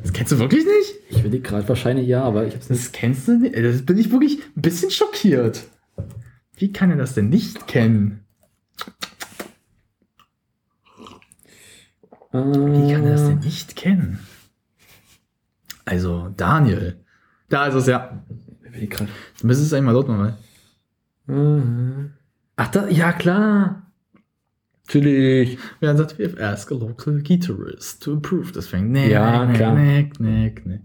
Das 0.01 0.13
kennst 0.13 0.31
du 0.31 0.39
wirklich 0.39 0.65
nicht? 0.65 0.95
Ich 1.09 1.23
will 1.23 1.29
die 1.31 1.41
gerade 1.43 1.67
wahrscheinlich 1.69 2.07
ja, 2.07 2.23
aber 2.23 2.45
ich 2.47 2.55
hab's 2.55 2.69
nicht. 2.69 2.83
Das 2.83 2.91
kennst 2.91 3.27
du 3.27 3.37
nicht? 3.37 3.53
Ey, 3.55 3.61
Das 3.63 3.85
bin 3.85 3.97
ich 3.97 4.11
wirklich 4.11 4.39
ein 4.55 4.61
bisschen 4.61 4.89
schockiert. 4.89 5.63
Wie 6.55 6.71
kann 6.73 6.89
er 6.89 6.97
das 6.97 7.13
denn 7.13 7.29
nicht 7.29 7.67
kennen? 7.67 8.21
Wie 12.31 12.91
kann 12.91 13.03
er 13.05 13.11
das 13.11 13.25
denn 13.27 13.39
nicht 13.39 13.75
kennen? 13.75 14.19
Also, 15.85 16.29
Daniel. 16.35 16.99
Da 17.49 17.67
ist 17.67 17.75
es 17.75 17.85
ja. 17.87 18.23
Ich 18.65 18.71
will 18.73 18.79
die 18.81 18.89
grad- 18.89 19.07
Du 19.39 19.47
müsstest 19.47 19.67
es 19.67 19.73
einmal 19.77 19.93
laut 19.93 20.07
machen. 20.07 20.33
Mhm. 21.27 22.13
Ach, 22.55 22.67
da, 22.69 22.87
ja 22.87 23.13
klar. 23.13 23.82
Natürlich. 24.87 25.57
Dann 25.81 25.97
sagt, 25.97 26.19
we 26.19 26.25
have 26.25 26.41
asked 26.41 26.71
a 26.71 26.75
local 26.75 27.21
guitarist 27.21 28.03
to 28.03 28.13
approve 28.13 28.51
this 28.51 28.69
thing. 28.69 28.91
Nee, 28.91 29.09
Ja, 29.11 29.45
nee, 29.45 29.53
klar. 29.53 29.75
nee, 29.75 30.09
nee, 30.19 30.55
nee. 30.65 30.79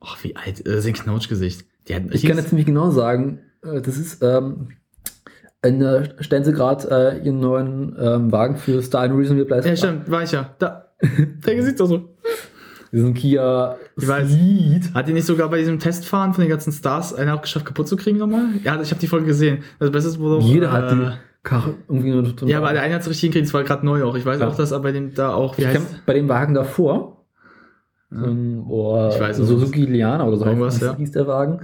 Ach, 0.00 0.22
wie 0.22 0.36
alt. 0.36 0.66
Das 0.66 0.76
ist 0.76 0.86
ein 0.86 0.92
Knautschgesicht. 0.92 1.64
Ich 1.88 2.26
kann 2.26 2.36
jetzt 2.36 2.48
ziemlich 2.48 2.66
genau 2.66 2.90
sagen, 2.90 3.40
äh, 3.62 3.80
das 3.80 3.96
ist, 3.96 4.22
ähm, 4.22 4.68
eine, 5.62 6.14
stellen 6.20 6.44
sie 6.44 6.52
gerade 6.52 6.88
äh, 6.90 7.24
ihren 7.24 7.40
neuen 7.40 7.96
ähm, 7.98 8.32
Wagen 8.32 8.56
für 8.56 8.82
Star 8.82 9.06
in 9.06 9.12
Reasonable 9.12 9.46
Place. 9.46 9.64
Ja, 9.64 9.76
stimmt, 9.76 10.10
war 10.10 10.22
ich 10.22 10.32
ja. 10.32 10.54
Da. 10.58 10.92
Der 11.46 11.54
Gesicht 11.54 11.80
auch 11.80 11.86
so. 11.86 12.16
Diesen 12.92 13.14
Kia 13.14 13.76
Ich 13.96 14.06
weiß. 14.06 14.28
Ceed. 14.30 14.94
Hat 14.94 15.08
die 15.08 15.12
nicht 15.12 15.26
sogar 15.26 15.48
bei 15.50 15.58
diesem 15.58 15.78
Testfahren 15.78 16.34
von 16.34 16.42
den 16.42 16.50
ganzen 16.50 16.72
Stars 16.72 17.12
einer 17.14 17.34
auch 17.34 17.42
geschafft, 17.42 17.66
kaputt 17.66 17.88
zu 17.88 17.96
kriegen 17.96 18.18
nochmal? 18.18 18.48
Ja, 18.62 18.80
ich 18.80 18.90
habe 18.90 19.00
die 19.00 19.08
Folge 19.08 19.26
gesehen. 19.26 19.64
Das 19.78 19.90
Beste 19.90 20.18
wurde 20.20 20.36
auch. 20.42 20.46
Jeder 20.48 20.68
äh, 20.68 20.70
hat 20.70 20.90
die 20.92 21.10
Karre 21.46 21.74
irgendwie 21.88 22.10
nur 22.10 22.26
so- 22.26 22.46
Ja, 22.46 22.58
aber 22.58 22.72
der 22.72 22.82
eine 22.82 22.94
hat 22.94 23.00
es 23.02 23.06
richtig 23.08 23.22
hingekriegt, 23.22 23.46
das 23.46 23.54
war 23.54 23.62
gerade 23.64 23.86
neu 23.86 24.04
auch. 24.04 24.16
Ich 24.16 24.26
weiß 24.26 24.40
Ja. 24.40 24.48
auch, 24.48 24.56
dass 24.56 24.72
er 24.72 24.80
bei 24.80 24.92
dem 24.92 25.14
da 25.14 25.32
auch, 25.32 25.56
wie 25.56 25.62
Ich 25.62 25.68
heißt 25.68 26.04
bei 26.04 26.12
dem 26.14 26.28
Wagen 26.28 26.52
davor, 26.54 27.24
so 28.10 28.24
ein 28.26 28.64
oh, 28.68 29.08
Ich 29.12 29.20
weiß, 29.20 29.36
Suzuki 29.38 29.84
Liana 29.86 30.26
oder 30.26 30.36
so 30.36 30.44
Irgendwas, 30.44 30.80
heißt- 30.80 30.84
ja. 30.84 30.96
hieß 30.96 31.12
der 31.12 31.26
Wagen. 31.26 31.60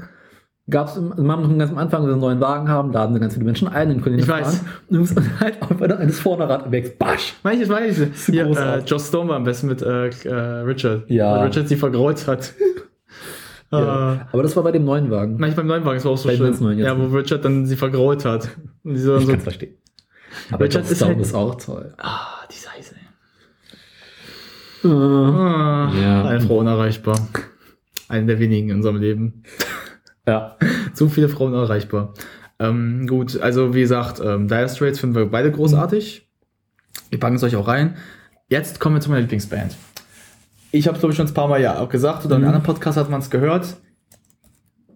Gab 0.71 0.87
es, 0.87 0.95
haben 0.95 1.17
noch 1.27 1.59
ganz 1.59 1.73
am 1.73 1.79
Anfang 1.79 2.05
so 2.07 2.13
einen 2.13 2.21
neuen 2.21 2.41
Wagen 2.41 2.69
haben, 2.69 2.93
laden 2.93 3.19
ganz 3.19 3.35
viele 3.35 3.45
Menschen 3.45 3.67
ein, 3.67 3.89
dann 3.89 4.01
können 4.01 4.17
die 4.17 4.23
Ich 4.23 4.29
nicht 4.29 4.37
weiß. 4.37 4.59
fahren. 4.59 4.69
Und 4.89 4.95
du 4.95 5.01
musst 5.01 5.17
dann 5.17 5.41
halt 5.41 5.61
einfach 5.61 5.89
noch 5.89 5.99
eines 5.99 6.21
Vorderrad 6.21 6.71
wächst. 6.71 6.99
Basch! 7.01 7.35
Weiß 7.43 7.61
ich, 7.61 7.69
weiß 7.69 7.99
ich. 7.99 8.27
Hier, 8.27 8.47
äh. 8.47 8.79
Joss 8.87 9.09
Stone 9.09 9.29
war 9.29 9.37
am 9.37 9.45
besten 9.45 9.67
mit 9.67 9.83
äh, 9.83 10.07
äh, 10.09 10.33
Richard. 10.63 11.11
Ja. 11.11 11.39
Weil 11.39 11.47
Richard 11.49 11.67
sie 11.69 11.75
vergraut 11.77 12.27
hat. 12.29 12.55
Ja. 13.73 14.29
Aber 14.33 14.43
das 14.43 14.55
war 14.55 14.63
bei 14.63 14.73
dem 14.73 14.85
neuen 14.85 15.11
Wagen. 15.11 15.33
Manchmal 15.39 15.65
beim 15.65 15.67
neuen 15.69 15.85
Wagen, 15.85 15.97
das 15.97 16.05
war 16.05 16.13
auch 16.13 16.19
so 16.19 16.29
Bei 16.29 16.37
schön. 16.37 16.55
neuen 16.61 16.79
ja, 16.79 16.99
wo 16.99 17.07
Richard 17.17 17.45
dann 17.45 17.67
sie 17.67 17.77
vergraut 17.77 18.25
hat. 18.25 18.49
Und 18.85 18.97
sie 18.97 19.03
so, 19.03 19.17
ich 19.17 19.23
so 19.23 19.29
kann 19.29 19.39
es 19.39 19.43
verstehen. 19.45 19.77
Aber 20.51 20.65
Richard 20.65 20.91
ist 20.91 21.03
halt- 21.03 21.19
ist 21.21 21.35
auch 21.35 21.55
toll. 21.57 21.95
ah, 21.99 22.47
die 22.51 22.57
Seise. 22.57 22.95
Äh, 24.85 24.89
Ah, 24.89 25.93
Ja. 26.01 26.25
Eine 26.25 26.41
Frau 26.41 26.59
unerreichbar. 26.59 27.19
Eine 28.09 28.27
der 28.27 28.39
wenigen 28.39 28.71
in 28.71 28.77
unserem 28.77 28.97
Leben. 28.97 29.43
ja. 30.27 30.57
Zu 30.95 31.09
viele 31.09 31.29
Frauen 31.29 31.55
erreichbar. 31.55 32.13
Ähm, 32.59 33.07
gut, 33.07 33.41
also 33.41 33.75
wie 33.75 33.81
gesagt, 33.81 34.21
ähm, 34.23 34.49
Dire 34.49 34.69
Straits 34.69 34.99
finden 35.01 35.17
wir 35.17 35.27
beide 35.27 35.51
großartig. 35.51 36.29
Wir 37.11 37.19
packen 37.19 37.37
es 37.37 37.43
euch 37.43 37.57
auch 37.57 37.67
rein. 37.69 37.97
Jetzt 38.49 38.79
kommen 38.81 38.97
wir 38.97 39.01
zu 39.01 39.09
meiner 39.09 39.23
Lieblingsband. 39.23 39.75
Ich 40.73 40.87
habe 40.87 40.97
es, 40.97 41.01
glaube 41.01 41.13
ich, 41.13 41.17
schon 41.17 41.27
ein 41.29 41.35
paar 41.35 41.49
Mal 41.49 41.61
ja 41.61 41.79
auch 41.79 41.89
gesagt, 41.89 42.25
oder 42.25 42.37
in 42.37 42.43
Mhm. 42.43 42.49
anderen 42.49 42.65
Podcasts 42.67 42.99
hat 42.99 43.11
man 43.11 43.21
es 43.21 43.31
gehört. 43.31 43.77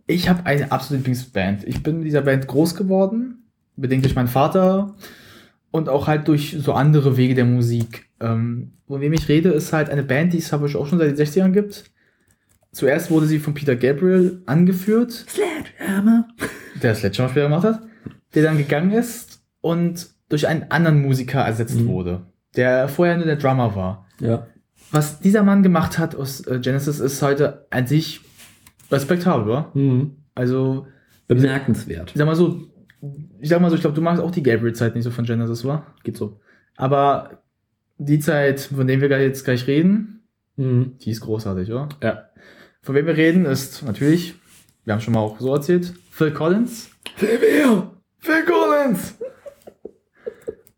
Ich 0.07 0.29
habe 0.29 0.47
eine 0.47 0.73
absolute 0.73 0.97
Lieblingsband. 0.99 1.65
Ich 1.65 1.83
bin 1.83 1.99
mit 1.99 2.07
dieser 2.07 2.23
Band 2.23 2.47
groß 2.47 2.75
geworden, 2.75 3.49
bedingt 3.77 4.05
durch 4.05 4.15
meinen 4.15 4.29
Vater 4.29 4.95
und 5.71 5.89
auch 5.89 6.07
halt 6.07 6.29
durch 6.29 6.57
so 6.59 6.73
andere 6.73 7.17
Wege 7.17 7.35
der 7.35 7.45
Musik. 7.45 8.09
Ähm, 8.21 8.73
von 8.87 9.01
wem 9.01 9.13
ich 9.13 9.29
rede, 9.29 9.51
ist 9.51 9.73
halt 9.73 9.91
eine 9.91 10.03
Band, 10.03 10.33
die 10.33 10.39
es 10.39 10.53
habe 10.53 10.67
ich 10.67 10.77
auch 10.77 10.87
schon 10.87 10.99
seit 10.99 11.09
den 11.11 11.17
60ern 11.17 11.51
gibt. 11.53 11.85
Zuerst 12.73 13.11
wurde 13.11 13.27
sie 13.27 13.39
von 13.39 13.55
Peter 13.55 13.75
Gabriel 13.75 14.43
angeführt 14.47 15.13
Sledgehammer. 15.29 16.29
der 16.83 16.95
Sledgehammer-Spieler 16.95 17.47
gemacht 17.49 17.65
hat, 17.65 17.83
der 18.35 18.43
dann 18.45 18.59
gegangen 18.59 18.93
ist 18.93 19.43
und 19.61 20.09
durch 20.29 20.47
einen 20.47 20.71
anderen 20.71 21.03
Musiker 21.03 21.41
ersetzt 21.41 21.81
Mhm. 21.81 21.87
wurde, 21.89 22.27
der 22.55 22.89
vorher 22.89 23.17
nur 23.17 23.27
der 23.27 23.37
Drummer 23.37 23.75
war. 23.75 24.07
Ja. 24.21 24.47
Was 24.93 25.21
dieser 25.21 25.43
Mann 25.43 25.63
gemacht 25.63 25.99
hat 25.99 26.15
aus 26.15 26.47
äh, 26.47 26.59
Genesis 26.61 27.01
ist 27.01 27.21
heute 27.23 27.67
an 27.71 27.87
sich 27.87 28.21
respektabel? 28.91 29.67
Mhm. 29.75 30.17
Also, 30.35 30.87
Bemerkenswert. 31.29 32.11
ich 32.13 32.19
sag 32.19 32.27
mal 32.27 32.37
so, 32.37 32.69
ich 33.41 33.49
sag 33.49 33.61
mal 33.61 33.69
so, 33.71 33.75
ich 33.77 33.81
glaube, 33.81 33.97
du 33.97 34.03
magst 34.03 34.23
auch 34.23 34.31
die 34.31 34.43
Gabriel-Zeit 34.43 34.95
nicht 34.95 35.05
so 35.05 35.11
von 35.11 35.25
Genesis, 35.25 35.65
wa? 35.65 35.87
Geht 36.05 36.17
so. 36.17 36.41
Aber 36.77 37.43
die 37.99 38.19
Zeit, 38.21 38.61
von 38.61 38.87
der 38.87 39.01
wir 39.01 39.21
jetzt 39.23 39.45
gleich 39.45 39.67
reden, 39.67 40.13
Mhm. 40.59 40.97
die 41.03 41.11
ist 41.11 41.21
großartig, 41.21 41.71
oder? 41.71 41.89
Ja. 42.03 42.31
Von 42.81 42.95
wem 42.95 43.05
wir 43.07 43.17
reden, 43.17 43.45
ist 43.45 43.83
natürlich, 43.85 44.35
wir 44.85 44.95
haben 44.95 45.01
schon 45.03 45.13
mal 45.13 45.21
auch 45.21 45.39
so 45.39 45.53
erzählt, 45.53 45.93
Phil 46.11 46.31
Collins. 46.31 46.89
Wer? 47.19 47.91
Phil 48.19 48.45
Collins! 48.47 49.19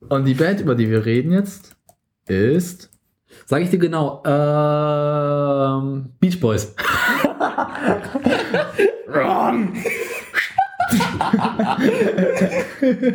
Und 0.09 0.25
die 0.25 0.35
Band, 0.35 0.61
über 0.61 0.75
die 0.75 0.91
wir 0.91 1.05
reden 1.05 1.31
jetzt, 1.33 1.77
ist. 2.27 2.91
Sag 3.49 3.63
ich 3.63 3.71
dir 3.71 3.79
genau. 3.79 4.23
Ähm, 4.27 6.11
Beach 6.21 6.39
Boys. 6.39 6.75
Wrong! 9.07 9.73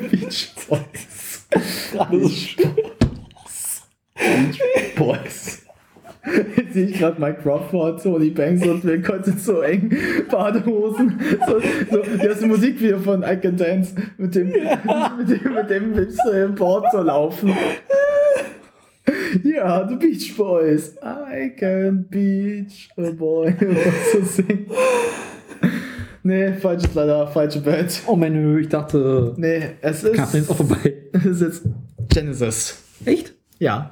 Beach 0.10 0.56
Boys. 0.68 1.46
Beach 2.10 2.58
Boys. 4.96 5.62
Jetzt 6.56 6.74
sehe 6.74 6.88
ich 6.88 6.98
gerade 6.98 7.22
Mike 7.22 7.44
Crawford, 7.44 8.02
Tony 8.02 8.32
Banks 8.32 8.66
und 8.66 8.84
wir 8.84 9.04
konnten 9.04 9.38
so 9.38 9.62
eng 9.62 9.96
Badehosen. 10.32 11.20
So, 11.46 11.60
so, 11.60 12.02
die 12.02 12.28
hast 12.28 12.42
du 12.42 12.48
Musik 12.48 12.82
wieder 12.82 12.98
von 12.98 13.22
I 13.22 13.38
Can 13.38 13.56
Dance 13.56 13.94
mit 14.18 14.34
dem, 14.34 14.48
mit 14.48 15.30
dem, 15.30 15.54
mit 15.54 15.70
dem, 15.70 15.92
mit 15.92 16.18
dem 16.26 16.56
Board 16.56 16.88
so 16.92 17.04
laufen. 17.04 17.56
Ja, 19.44 19.88
The 19.88 19.96
Beach 19.96 20.36
Boys. 20.38 20.96
I 21.04 21.50
can 21.58 22.06
beach 22.10 22.90
a 22.98 23.12
boy. 23.12 23.54
Was 23.60 24.12
zu 24.12 24.26
singen. 24.44 24.66
Nee, 26.26 26.54
falsches 26.54 26.94
leider, 26.94 27.28
falsche 27.28 27.60
Band. 27.60 28.02
Oh 28.08 28.16
Menü, 28.16 28.62
ich 28.62 28.70
dachte, 28.70 29.34
Nee, 29.38 29.62
es 29.82 30.04
ist. 30.04 30.14
Kaffee 30.16 30.38
ist 30.40 30.50
auch 30.50 30.56
vorbei. 30.58 30.94
Es 31.14 31.26
ist 31.26 31.42
jetzt 31.42 31.64
Genesis. 32.10 32.82
Echt? 33.06 33.34
Ja. 33.60 33.92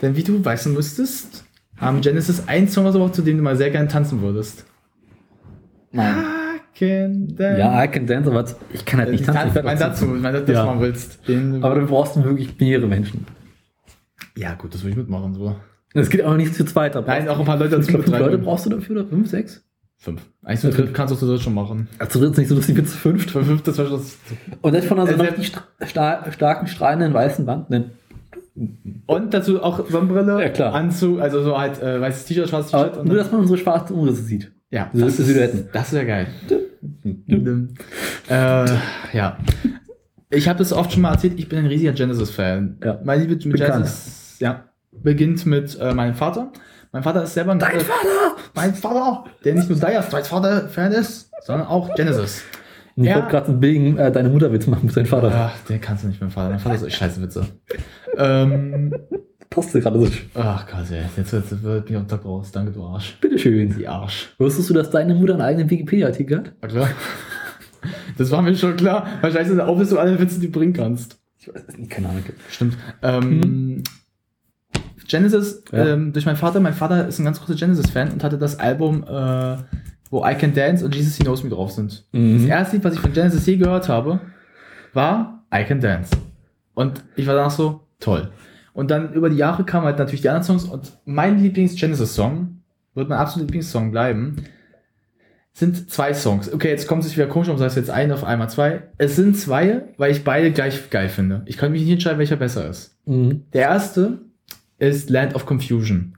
Denn 0.00 0.16
wie 0.16 0.22
du 0.22 0.44
weißen 0.44 0.72
müsstest, 0.72 1.44
haben 1.76 2.00
Genesis 2.00 2.42
einen 2.48 2.68
Song 2.68 2.84
rausgebracht, 2.84 3.14
zu 3.14 3.22
dem 3.22 3.36
du 3.38 3.42
mal 3.42 3.56
sehr 3.56 3.70
gerne 3.70 3.88
tanzen 3.88 4.20
würdest. 4.22 4.64
Nein. 5.92 6.16
I 6.16 6.78
can 6.78 7.28
dance. 7.36 7.58
Ja, 7.60 7.84
I 7.84 7.88
can 7.88 8.06
dance, 8.06 8.28
aber 8.30 8.44
ich 8.72 8.84
kann 8.84 9.00
halt 9.00 9.10
nicht 9.10 9.20
ich 9.20 9.26
tanzen. 9.26 9.42
tanze, 9.54 9.58
Ich 9.60 9.64
mein 9.64 9.78
dazu- 9.78 10.04
mein 10.06 10.32
dazu, 10.34 10.52
Ja. 10.52 10.64
machen 10.66 10.80
willst. 10.80 11.26
Den, 11.28 11.62
Aber 11.62 11.76
du 11.78 11.86
brauchst 11.86 12.22
wirklich 12.22 12.58
mehrere 12.58 12.86
Menschen. 12.88 13.24
Ja, 14.36 14.54
gut, 14.54 14.74
das 14.74 14.82
will 14.84 14.90
ich 14.90 14.96
mitmachen, 14.96 15.34
so. 15.34 15.56
Es 15.94 16.08
geht 16.08 16.24
auch 16.24 16.36
nicht 16.36 16.54
zu 16.54 16.64
zweit. 16.64 16.94
Da 16.94 17.02
Nein, 17.02 17.28
auch 17.28 17.38
ein 17.38 17.44
paar 17.44 17.58
Leute 17.58 17.76
dazu 17.76 17.92
fünf 17.92 18.06
Leute 18.06 18.38
brauchst 18.38 18.64
du 18.66 18.70
dafür, 18.70 19.00
oder? 19.00 19.08
Fünf, 19.08 19.28
sechs? 19.28 19.62
Fünf. 19.98 20.22
Eigentlich 20.42 20.60
zu 20.60 20.70
dritt 20.70 20.94
kannst 20.94 21.12
du 21.14 21.18
zu 21.18 21.26
dritt 21.26 21.42
schon 21.42 21.54
machen. 21.54 21.86
Also 21.98 22.20
wird 22.20 22.32
es 22.32 22.38
nicht 22.38 22.48
so 22.48 22.54
lustig 22.54 22.76
wie 22.76 22.82
zu 22.84 22.96
fünft. 22.96 23.30
Fünf, 23.30 23.62
das 23.62 23.78
war 23.78 23.86
schon. 23.86 24.00
Und 24.62 24.74
das 24.74 24.84
von 24.86 24.98
einer 24.98 25.06
so 25.12 25.22
Äh, 25.22 25.26
richtig 25.28 25.52
sta 25.86 26.24
starken, 26.32 26.66
strahlenden 26.66 27.12
weißen 27.14 27.46
Wand. 27.46 27.70
Ne? 27.70 27.90
Und 29.06 29.32
dazu 29.34 29.62
auch 29.62 29.88
Sonnenbrille, 29.88 30.42
Ja, 30.42 30.48
klar. 30.48 30.74
Anzug, 30.74 31.20
also 31.20 31.42
so 31.42 31.58
halt 31.58 31.80
äh, 31.82 32.00
weißes 32.00 32.24
T-Shirt, 32.24 32.48
schwarzes 32.48 32.72
T-Shirt. 32.72 33.04
Nur, 33.04 33.16
dass 33.16 33.30
man 33.30 33.42
unsere 33.42 33.58
schwarzen 33.58 33.94
Umrisse 33.94 34.22
sieht. 34.22 34.50
Ja, 34.70 34.90
Diese 34.92 35.04
das, 35.04 35.18
ist, 35.18 35.26
Silhouetten. 35.26 35.68
das 35.72 35.92
wäre 35.92 36.06
geil. 36.06 36.26
äh, 38.28 38.66
ja. 39.16 39.38
Ich 40.30 40.48
habe 40.48 40.58
das 40.58 40.72
oft 40.72 40.92
schon 40.92 41.02
mal 41.02 41.12
erzählt, 41.12 41.34
ich 41.38 41.48
bin 41.48 41.58
ein 41.60 41.66
riesiger 41.66 41.92
Genesis-Fan. 41.92 42.78
Ja. 42.82 42.98
Meine 43.04 43.24
Liebe. 43.24 43.36
Genesis 43.36 44.21
ja, 44.42 44.64
beginnt 44.92 45.46
mit 45.46 45.78
äh, 45.80 45.94
meinem 45.94 46.14
Vater. 46.14 46.52
Mein 46.92 47.02
Vater 47.02 47.22
ist 47.22 47.32
selber 47.34 47.52
ein 47.52 47.58
Dein 47.58 47.76
äh, 47.76 47.80
Vater! 47.80 48.36
mein 48.54 48.74
Vater, 48.74 49.24
der 49.44 49.54
nicht 49.54 49.68
nur 49.70 49.78
Dire 49.78 50.02
Straits 50.02 50.28
Vater-Fan 50.28 50.92
ist, 50.92 51.30
sondern 51.42 51.66
auch 51.68 51.94
Genesis. 51.94 52.42
Ich 52.96 53.04
Ja. 53.04 53.14
wollte 53.16 53.28
gerade 53.28 53.46
einen 53.48 53.60
billigen 53.60 53.96
äh, 53.96 54.12
deine 54.12 54.28
Mutterwitz 54.28 54.66
machen 54.66 54.84
mit 54.86 54.94
deinem 54.96 55.06
Vater. 55.06 55.32
Ach, 55.34 55.58
den 55.66 55.80
kannst 55.80 56.04
du 56.04 56.08
nicht, 56.08 56.20
mein 56.20 56.30
Vater. 56.30 56.50
Mein 56.50 56.58
Vater 56.58 56.74
ist 56.74 56.80
so 56.82 56.90
scheiße 56.90 57.22
Witze. 57.22 57.46
ähm, 58.18 58.94
Passte 59.48 59.80
gerade 59.80 59.98
so. 60.00 60.10
ach 60.34 60.66
Gott, 60.66 60.90
ey. 60.90 61.02
Jetzt, 61.16 61.62
wird 61.62 61.90
am 61.94 62.08
Tag 62.08 62.24
raus. 62.24 62.50
Danke, 62.52 62.72
du 62.72 62.82
Arsch. 62.84 63.16
Bitteschön. 63.20 63.74
Die 63.78 63.86
Arsch. 63.86 64.34
Wusstest 64.38 64.68
du, 64.70 64.74
dass 64.74 64.88
deine 64.90 65.14
Mutter 65.14 65.34
einen 65.34 65.42
eigenen 65.42 65.68
Wikipedia-Artikel 65.70 66.38
hat? 66.38 66.52
War 66.60 66.68
klar. 66.68 66.88
Das 68.16 68.30
war 68.30 68.40
mir 68.42 68.54
schon 68.56 68.76
klar. 68.76 69.06
Wahrscheinlich 69.20 69.48
sind 69.48 69.60
auch, 69.60 69.78
dass 69.78 69.90
du 69.90 69.98
alle 69.98 70.18
Witze, 70.18 70.38
die 70.40 70.46
du 70.46 70.52
bringen 70.52 70.72
kannst. 70.72 71.18
Ich 71.38 71.48
weiß 71.48 71.64
es 71.68 71.76
nicht, 71.76 71.90
keine 71.90 72.08
Ahnung. 72.10 72.22
Stimmt. 72.50 72.76
Ähm, 73.02 73.82
Genesis, 75.08 75.62
Ja. 75.72 75.86
ähm, 75.88 76.12
durch 76.12 76.26
meinen 76.26 76.36
Vater, 76.36 76.60
mein 76.60 76.74
Vater 76.74 77.06
ist 77.08 77.18
ein 77.18 77.24
ganz 77.24 77.40
großer 77.40 77.54
Genesis-Fan 77.54 78.10
und 78.12 78.24
hatte 78.24 78.38
das 78.38 78.58
Album, 78.58 79.04
äh, 79.04 79.56
wo 80.10 80.24
I 80.26 80.34
Can 80.34 80.54
Dance 80.54 80.84
und 80.84 80.94
Jesus 80.94 81.16
He 81.16 81.22
Knows 81.24 81.42
Me 81.42 81.50
drauf 81.50 81.72
sind. 81.72 82.04
Das 82.12 82.20
Mhm. 82.20 82.48
erste 82.48 82.76
Lied, 82.76 82.84
was 82.84 82.94
ich 82.94 83.00
von 83.00 83.12
Genesis 83.12 83.46
je 83.46 83.56
gehört 83.56 83.88
habe, 83.88 84.20
war 84.92 85.44
I 85.54 85.64
Can 85.64 85.80
Dance. 85.80 86.10
Und 86.74 87.02
ich 87.16 87.26
war 87.26 87.34
danach 87.34 87.50
so, 87.50 87.80
toll. 88.00 88.30
Und 88.74 88.90
dann 88.90 89.12
über 89.12 89.28
die 89.28 89.36
Jahre 89.36 89.64
kamen 89.64 89.84
halt 89.86 89.98
natürlich 89.98 90.22
die 90.22 90.28
anderen 90.28 90.44
Songs 90.44 90.64
und 90.64 90.92
mein 91.04 91.38
Lieblings-Genesis-Song, 91.42 92.58
wird 92.94 93.08
mein 93.08 93.18
absoluter 93.18 93.46
Lieblingssong 93.46 93.90
bleiben, 93.90 94.36
sind 95.54 95.90
zwei 95.90 96.14
Songs. 96.14 96.50
Okay, 96.52 96.68
jetzt 96.70 96.86
kommt 96.88 97.02
es 97.02 97.08
sich 97.08 97.18
wieder 97.18 97.26
komisch, 97.26 97.48
um 97.48 97.58
sagst 97.58 97.76
jetzt 97.76 97.90
ein 97.90 98.10
auf 98.12 98.24
einmal 98.24 98.48
zwei. 98.48 98.84
Es 98.96 99.16
sind 99.16 99.36
zwei, 99.36 99.82
weil 99.98 100.10
ich 100.10 100.24
beide 100.24 100.50
gleich 100.50 100.88
geil 100.88 101.10
finde. 101.10 101.42
Ich 101.44 101.58
kann 101.58 101.72
mich 101.72 101.82
nicht 101.82 101.92
entscheiden, 101.92 102.18
welcher 102.18 102.36
besser 102.36 102.68
ist. 102.68 102.96
Mhm. 103.04 103.42
Der 103.52 103.62
erste 103.62 104.20
ist 104.88 105.10
Land 105.10 105.34
of 105.34 105.46
Confusion. 105.46 106.14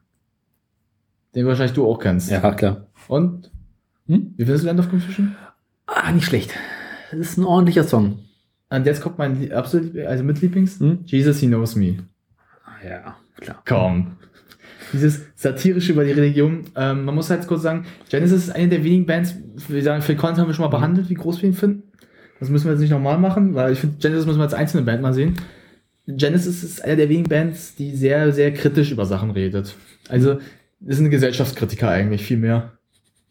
Den 1.35 1.47
wahrscheinlich 1.47 1.75
du 1.75 1.87
auch 1.87 1.99
kennst. 1.99 2.31
Ja, 2.31 2.53
klar. 2.53 2.87
Und? 3.09 3.51
Hm? 4.07 4.35
Wie 4.37 4.45
findest 4.45 4.65
du 4.65 4.69
Land 4.69 4.81
of 4.81 4.89
Confusion? 4.89 5.35
Ah, 5.87 6.11
nicht 6.13 6.25
schlecht. 6.25 6.53
Das 7.11 7.21
ist 7.21 7.39
ein 7.39 7.45
ordentlicher 7.45 7.85
Song. 7.85 8.21
Und 8.71 8.87
jetzt 8.87 9.03
kommt 9.03 9.19
mein 9.19 9.53
absolut, 9.53 9.97
also 9.99 10.25
mit 10.25 10.41
Lieblings. 10.41 10.81
Hm? 10.81 11.01
Jesus, 11.05 11.39
He 11.41 11.47
Knows 11.47 11.77
Me. 11.77 11.99
Ah, 12.65 12.87
ja, 12.87 13.17
klar. 13.37 13.63
Komm. 13.67 14.17
Dieses 14.93 15.23
satirische 15.35 15.93
über 15.93 16.05
die 16.05 16.13
Religion. 16.13 16.65
Ähm, 16.77 17.05
man 17.05 17.15
muss 17.15 17.31
halt 17.31 17.47
kurz 17.47 17.63
sagen, 17.63 17.85
Genesis 18.09 18.45
ist 18.45 18.55
eine 18.55 18.69
der 18.69 18.85
wenigen 18.85 19.07
Bands, 19.07 19.35
wir 19.69 19.83
sagen, 19.83 20.03
Phil 20.03 20.17
Collins 20.17 20.39
haben 20.39 20.47
wir 20.47 20.55
schon 20.55 20.65
mal 20.65 20.77
behandelt, 20.77 21.11
wie 21.11 21.15
groß 21.15 21.43
wir 21.43 21.49
ihn 21.49 21.55
finden. 21.55 21.83
Das 22.41 22.49
müssen 22.49 22.67
wir 22.67 22.73
jetzt 22.73 22.81
nicht 22.81 22.91
nochmal 22.91 23.19
machen, 23.19 23.55
weil 23.55 23.73
ich 23.73 23.79
finde, 23.79 23.97
Genesis 23.99 24.27
müssen 24.27 24.39
wir 24.39 24.45
als 24.45 24.55
einzelne 24.55 24.85
Band 24.85 25.03
mal 25.03 25.15
sehen. 25.15 25.35
Genesis 26.07 26.63
ist 26.63 26.85
eine 26.85 26.97
der 26.97 27.09
wenigen 27.09 27.29
Bands, 27.29 27.75
die 27.77 27.95
sehr, 27.97 28.33
sehr 28.33 28.53
kritisch 28.53 28.91
über 28.91 29.07
Sachen 29.07 29.31
redet. 29.31 29.75
Also, 30.09 30.39
das 30.81 30.97
sind 30.97 31.11
Gesellschaftskritiker 31.11 31.89
eigentlich 31.89 32.25
viel 32.25 32.37
mehr. 32.37 32.79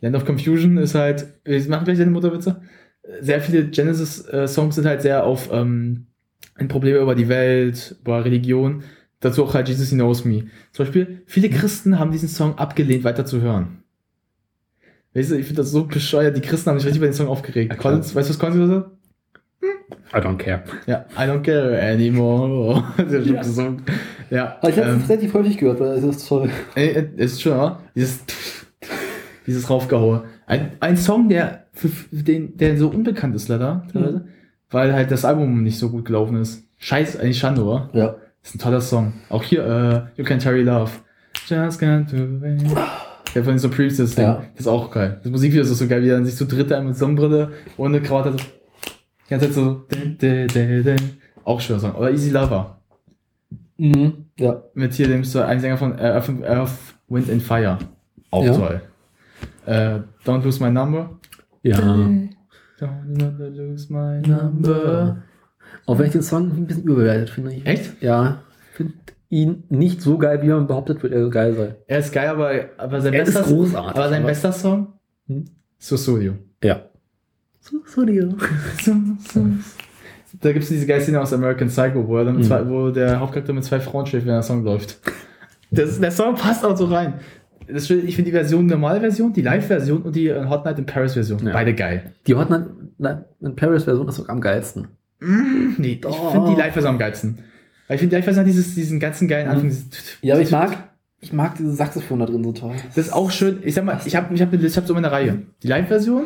Land 0.02 0.16
of 0.16 0.26
Confusion 0.26 0.78
ist 0.78 0.96
halt, 0.96 1.28
wir 1.46 1.62
machen 1.70 1.86
gleich 1.86 1.98
deine 1.98 2.12
Mutterwitze. 2.12 2.62
Sehr 3.22 3.42
viele 3.42 3.68
Genesis-Songs 3.68 4.76
sind 4.76 4.86
halt 4.86 5.02
sehr 5.02 5.24
auf 5.24 5.50
ähm, 5.52 6.08
ein 6.56 6.68
Probleme 6.68 7.00
über 7.00 7.16
die 7.16 7.30
Welt, 7.30 7.96
über 8.02 8.26
Religion. 8.26 8.84
Dazu 9.20 9.44
auch 9.44 9.54
halt 9.54 9.70
Jesus 9.70 9.90
He 9.90 9.96
Knows 9.96 10.26
Me. 10.26 10.48
Zum 10.72 10.86
Beispiel, 10.86 11.22
viele 11.26 11.50
Christen 11.50 12.00
haben 12.00 12.12
diesen 12.12 12.28
Song 12.28 12.58
abgelehnt, 12.58 13.04
weiter 13.04 13.26
zu 13.26 13.42
hören. 13.42 13.84
Weißt 15.14 15.32
du, 15.32 15.36
ich 15.36 15.46
finde 15.46 15.62
das 15.62 15.72
so 15.72 15.86
bescheuert. 15.86 16.36
Die 16.36 16.42
Christen 16.42 16.72
haben 16.72 16.80
sich 16.80 16.88
richtig 16.88 17.00
über 17.00 17.08
den 17.08 17.14
Song 17.14 17.28
aufgeregt. 17.28 17.72
Ja, 17.72 17.84
weißt 17.84 18.16
du, 18.16 18.16
was 18.16 18.70
hat? 18.72 18.92
I 20.14 20.18
don't 20.18 20.38
care. 20.38 20.64
Ja, 20.86 21.06
I 21.18 21.28
don't 21.28 21.42
care 21.42 21.82
anymore. 21.82 22.84
Ja. 22.98 23.42
Ja, 24.30 24.58
Aber 24.62 24.70
ich 24.70 24.78
habe 24.78 24.90
ähm, 24.90 25.02
es 25.04 25.10
relativ 25.10 25.34
häufig 25.34 25.58
gehört, 25.58 25.80
weil 25.80 25.92
es 25.98 26.04
ist 26.04 26.28
toll. 26.28 26.50
Ey, 26.76 26.90
äh, 26.90 27.08
ist 27.18 27.42
schon, 27.42 27.54
oder? 27.54 27.80
Dieses, 27.96 28.24
dieses 29.46 29.70
raufgehaue. 29.70 30.24
Ein, 30.48 30.72
ein 30.80 30.98
Song, 30.98 31.30
der, 31.30 31.66
für, 31.74 31.90
für 31.90 32.24
den, 32.24 32.58
der 32.58 32.78
so 32.78 32.90
unbekannt 32.90 33.36
ist, 33.36 33.48
leider, 33.48 33.86
teilweise, 33.92 34.26
weil 34.72 34.94
halt 34.94 35.12
das 35.12 35.26
Album 35.26 35.64
nicht 35.64 35.78
so 35.78 35.90
gut 35.90 36.06
gelaufen 36.06 36.42
ist. 36.42 36.64
Scheiß, 36.80 37.20
eigentlich 37.20 37.40
Schande, 37.40 37.64
oder? 37.64 37.90
Ja. 37.94 38.16
Ist 38.44 38.56
ein 38.56 38.60
toller 38.60 38.82
Song. 38.82 39.14
Auch 39.30 39.44
hier, 39.44 39.66
äh, 39.66 40.20
You 40.20 40.26
Can 40.26 40.40
Carry 40.40 40.64
Love. 40.64 40.92
Just 41.48 41.82
can't 41.82 42.10
do 42.12 42.46
it. 42.46 42.78
Der 43.36 43.44
von 43.44 43.54
den 43.54 43.60
Supremes, 43.60 43.98
das 43.98 44.16
Ding. 44.16 44.26
Ja. 44.26 44.44
Das 44.54 44.62
ist 44.62 44.68
auch 44.68 44.92
geil. 44.92 45.20
Das 45.24 45.32
Musikvideo 45.32 45.64
ist 45.64 45.70
so 45.70 45.88
geil, 45.88 46.04
wie 46.04 46.10
er 46.10 46.16
dann 46.16 46.26
sich 46.26 46.36
zu 46.36 46.46
dritt 46.46 46.72
einmal 46.72 46.90
mit 46.90 46.98
Sonnenbrille, 46.98 47.52
ohne 47.78 48.02
Krawatte, 48.02 48.34
so, 48.34 48.38
die 49.26 49.30
ganze 49.30 49.46
Zeit 49.48 49.54
so, 49.56 49.86
dun, 49.90 50.18
dun, 50.20 50.84
dun. 50.84 50.96
auch 51.44 51.60
schöner 51.62 51.80
Song. 51.80 51.96
Oder 51.96 52.12
Easy 52.12 52.30
Lover. 52.30 52.78
Mhm. 53.78 54.26
Ja. 54.38 54.64
Mit 54.74 54.94
hier 54.94 55.08
dem 55.08 55.24
so 55.24 55.42
ein 55.42 55.60
Sänger 55.60 55.78
von 55.78 55.98
Earth, 56.00 56.30
Earth, 56.44 56.72
Wind 57.08 57.30
and 57.30 57.42
Fire. 57.42 57.78
Auch 58.32 58.46
Ja. 58.46 58.54
toll. 58.56 58.82
Äh, 59.66 60.00
Don't 60.26 60.44
Lose 60.44 60.62
My 60.64 60.70
Number. 60.72 61.20
Ja. 61.64 61.78
Don't 61.80 63.06
never 63.06 63.50
lose 63.50 63.92
my 63.92 64.20
number. 64.28 65.24
Auch 65.86 65.98
wenn 65.98 66.08
ich 66.08 66.12
den 66.12 66.22
Song 66.22 66.52
ein 66.52 66.66
bisschen 66.68 66.84
überbewertet 66.84 67.30
finde. 67.30 67.54
Ich. 67.54 67.66
Echt? 67.66 68.02
Ja. 68.02 68.42
Ich 68.72 68.78
finde 68.78 68.94
ihn 69.30 69.64
nicht 69.70 70.02
so 70.02 70.18
geil, 70.18 70.42
wie 70.42 70.48
man 70.50 70.68
behauptet, 70.68 71.02
wird 71.04 71.14
er 71.14 71.30
geil 71.30 71.54
sei. 71.54 71.76
Er 71.88 72.00
ist 72.00 72.12
geil, 72.12 72.28
aber, 72.28 72.52
aber 72.78 73.00
sein 73.02 73.14
Er 73.14 73.24
ist 73.24 73.34
bester 73.34 73.44
großartig, 73.50 73.92
Aber 73.96 74.10
sein 74.10 74.20
aber- 74.22 74.28
bester 74.30 74.52
Song? 74.52 74.94
Hm? 75.28 75.46
Sussudio. 75.78 76.34
Ja. 76.64 76.82
So, 77.64 77.78
so 77.86 78.06
dir. 78.06 78.36
Da 80.42 80.52
gibt 80.52 80.64
es 80.64 80.70
diese 80.70 80.86
geile 80.86 81.02
Szene 81.02 81.22
aus 81.22 81.32
American 81.32 81.68
Psycho, 81.70 82.08
wo, 82.08 82.18
er 82.18 82.32
Mhm. 82.32 82.44
zwei, 82.44 82.68
wo 82.68 82.90
der 82.90 83.20
Hauptcharakter 83.20 83.54
mit 83.54 83.64
zwei 83.64 83.80
Frauen 83.80 84.06
schläft, 84.06 84.26
wenn 84.26 84.34
der 84.34 84.42
Song 84.44 84.64
läuft. 84.64 85.00
Das, 85.72 86.00
der 86.00 86.12
Song 86.12 86.36
passt 86.36 86.66
auch 86.66 86.76
so 86.76 86.86
rein. 86.86 87.16
Das, 87.68 87.90
ich 87.90 88.16
finde 88.16 88.30
die 88.30 88.36
Version, 88.36 88.66
normale 88.66 89.00
Version, 89.00 89.32
die 89.32 89.42
Live-Version 89.42 90.02
und 90.02 90.16
die 90.16 90.34
Hot 90.34 90.66
Night 90.66 90.78
in 90.80 90.86
Paris-Version. 90.86 91.46
Ja. 91.48 91.54
Beide 91.54 91.74
geil. 91.74 92.12
Die 92.28 92.36
Hot 92.36 92.50
Night 92.50 92.66
in 93.42 93.56
Paris-Version 93.56 94.08
ist 94.10 94.16
sogar 94.16 94.36
am 94.36 94.42
geilsten. 94.42 94.88
Nee, 95.78 95.94
ich 95.94 96.02
Doch. 96.02 96.32
finde 96.32 96.50
die 96.50 96.56
Live-Version 96.60 96.94
am 96.94 97.00
geilsten. 97.00 97.38
Weil 97.88 97.96
ich 97.96 98.02
finde 98.02 98.10
die 98.10 98.16
Live-Version 98.18 98.42
hat 98.46 98.48
dieses, 98.52 98.76
diesen 98.76 99.00
ganzen 99.00 99.28
geilen 99.30 99.48
Anfang. 99.48 99.70
dieses- 99.70 99.86
Ja, 100.22 100.34
aber 100.34 100.44
ich 100.44 100.52
mag, 100.52 100.78
ich 101.22 101.32
mag 101.32 101.56
dieses 101.58 101.78
Saxophon 101.78 102.20
da 102.20 102.26
drin 102.26 102.44
so 102.44 102.52
toll. 102.52 102.74
Das 102.96 102.98
ist 103.08 103.14
auch 103.14 103.32
schön. 103.32 103.60
Ich 103.64 103.76
sag 103.76 103.86
mal, 103.86 104.00
ich 104.04 104.16
habe 104.16 104.34
ich 104.36 104.42
hab, 104.42 104.52
ich 104.54 104.78
hab 104.78 104.86
so 104.88 104.94
eine 104.96 105.10
Reihe. 105.12 105.44
Die 105.64 105.68
Live-Version, 105.68 106.24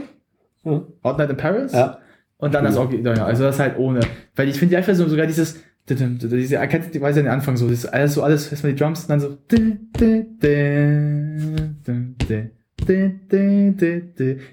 Ja. 0.72 0.84
Hot 1.04 1.18
Night 1.18 1.30
in 1.30 1.38
Paris. 1.38 1.72
Ja. 1.74 2.00
Und 2.38 2.54
dann 2.54 2.64
das 2.64 2.78
Original, 2.78 3.18
ja, 3.18 3.26
also 3.26 3.44
das 3.44 3.60
halt 3.60 3.78
ohne. 3.78 4.02
Weil 4.36 4.48
ich 4.48 4.60
finde 4.60 4.70
die 4.70 4.76
Live-Version 4.76 5.10
sogar 5.10 5.26
dieses, 5.26 5.60
diese, 5.90 6.56
erkennt 6.56 6.94
die 6.94 7.02
weiß 7.02 7.16
ja 7.16 7.24
den 7.24 7.32
Anfang 7.32 7.58
so, 7.58 7.68
das 7.68 7.80
ist 7.80 7.86
alles 7.88 8.14
so, 8.14 8.22
alles, 8.22 8.52
erstmal 8.52 8.74
die 8.74 8.80
Drums 8.80 9.08
dann 9.08 9.20
so, 9.20 9.38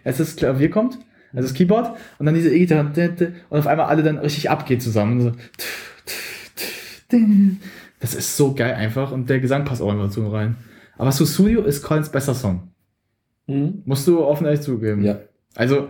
erst 0.05 0.21
das 0.21 0.37
Klavier 0.37 0.71
kommt, 0.71 0.99
also 1.35 1.49
das 1.49 1.55
Keyboard, 1.55 1.97
und 2.19 2.27
dann 2.27 2.35
diese 2.35 2.55
E-Gitarre, 2.55 2.91
und 3.51 3.59
auf 3.59 3.67
einmal 3.67 3.87
alle 3.87 4.03
dann 4.03 4.19
richtig 4.19 4.49
abgeht 4.49 4.83
zusammen. 4.83 5.21
So. 5.21 5.33
Das 8.01 8.15
ist 8.15 8.37
so 8.37 8.55
geil 8.55 8.75
einfach, 8.75 9.13
und 9.13 9.29
der 9.29 9.41
Gesang 9.41 9.67
passt 9.67 9.83
auch 9.83 9.93
immer 9.93 10.05
dazu 10.05 10.27
rein. 10.29 10.57
Aber 10.97 11.13
Studio 11.13 11.65
ist 11.65 11.83
Collins 11.83 12.09
bester 12.09 12.35
Song. 12.35 12.69
Mhm. 13.47 13.83
Musst 13.85 14.07
du 14.07 14.25
offen 14.25 14.47
ehrlich 14.47 14.63
zugeben. 14.63 15.03
Ja. 15.03 15.19
Also, 15.55 15.89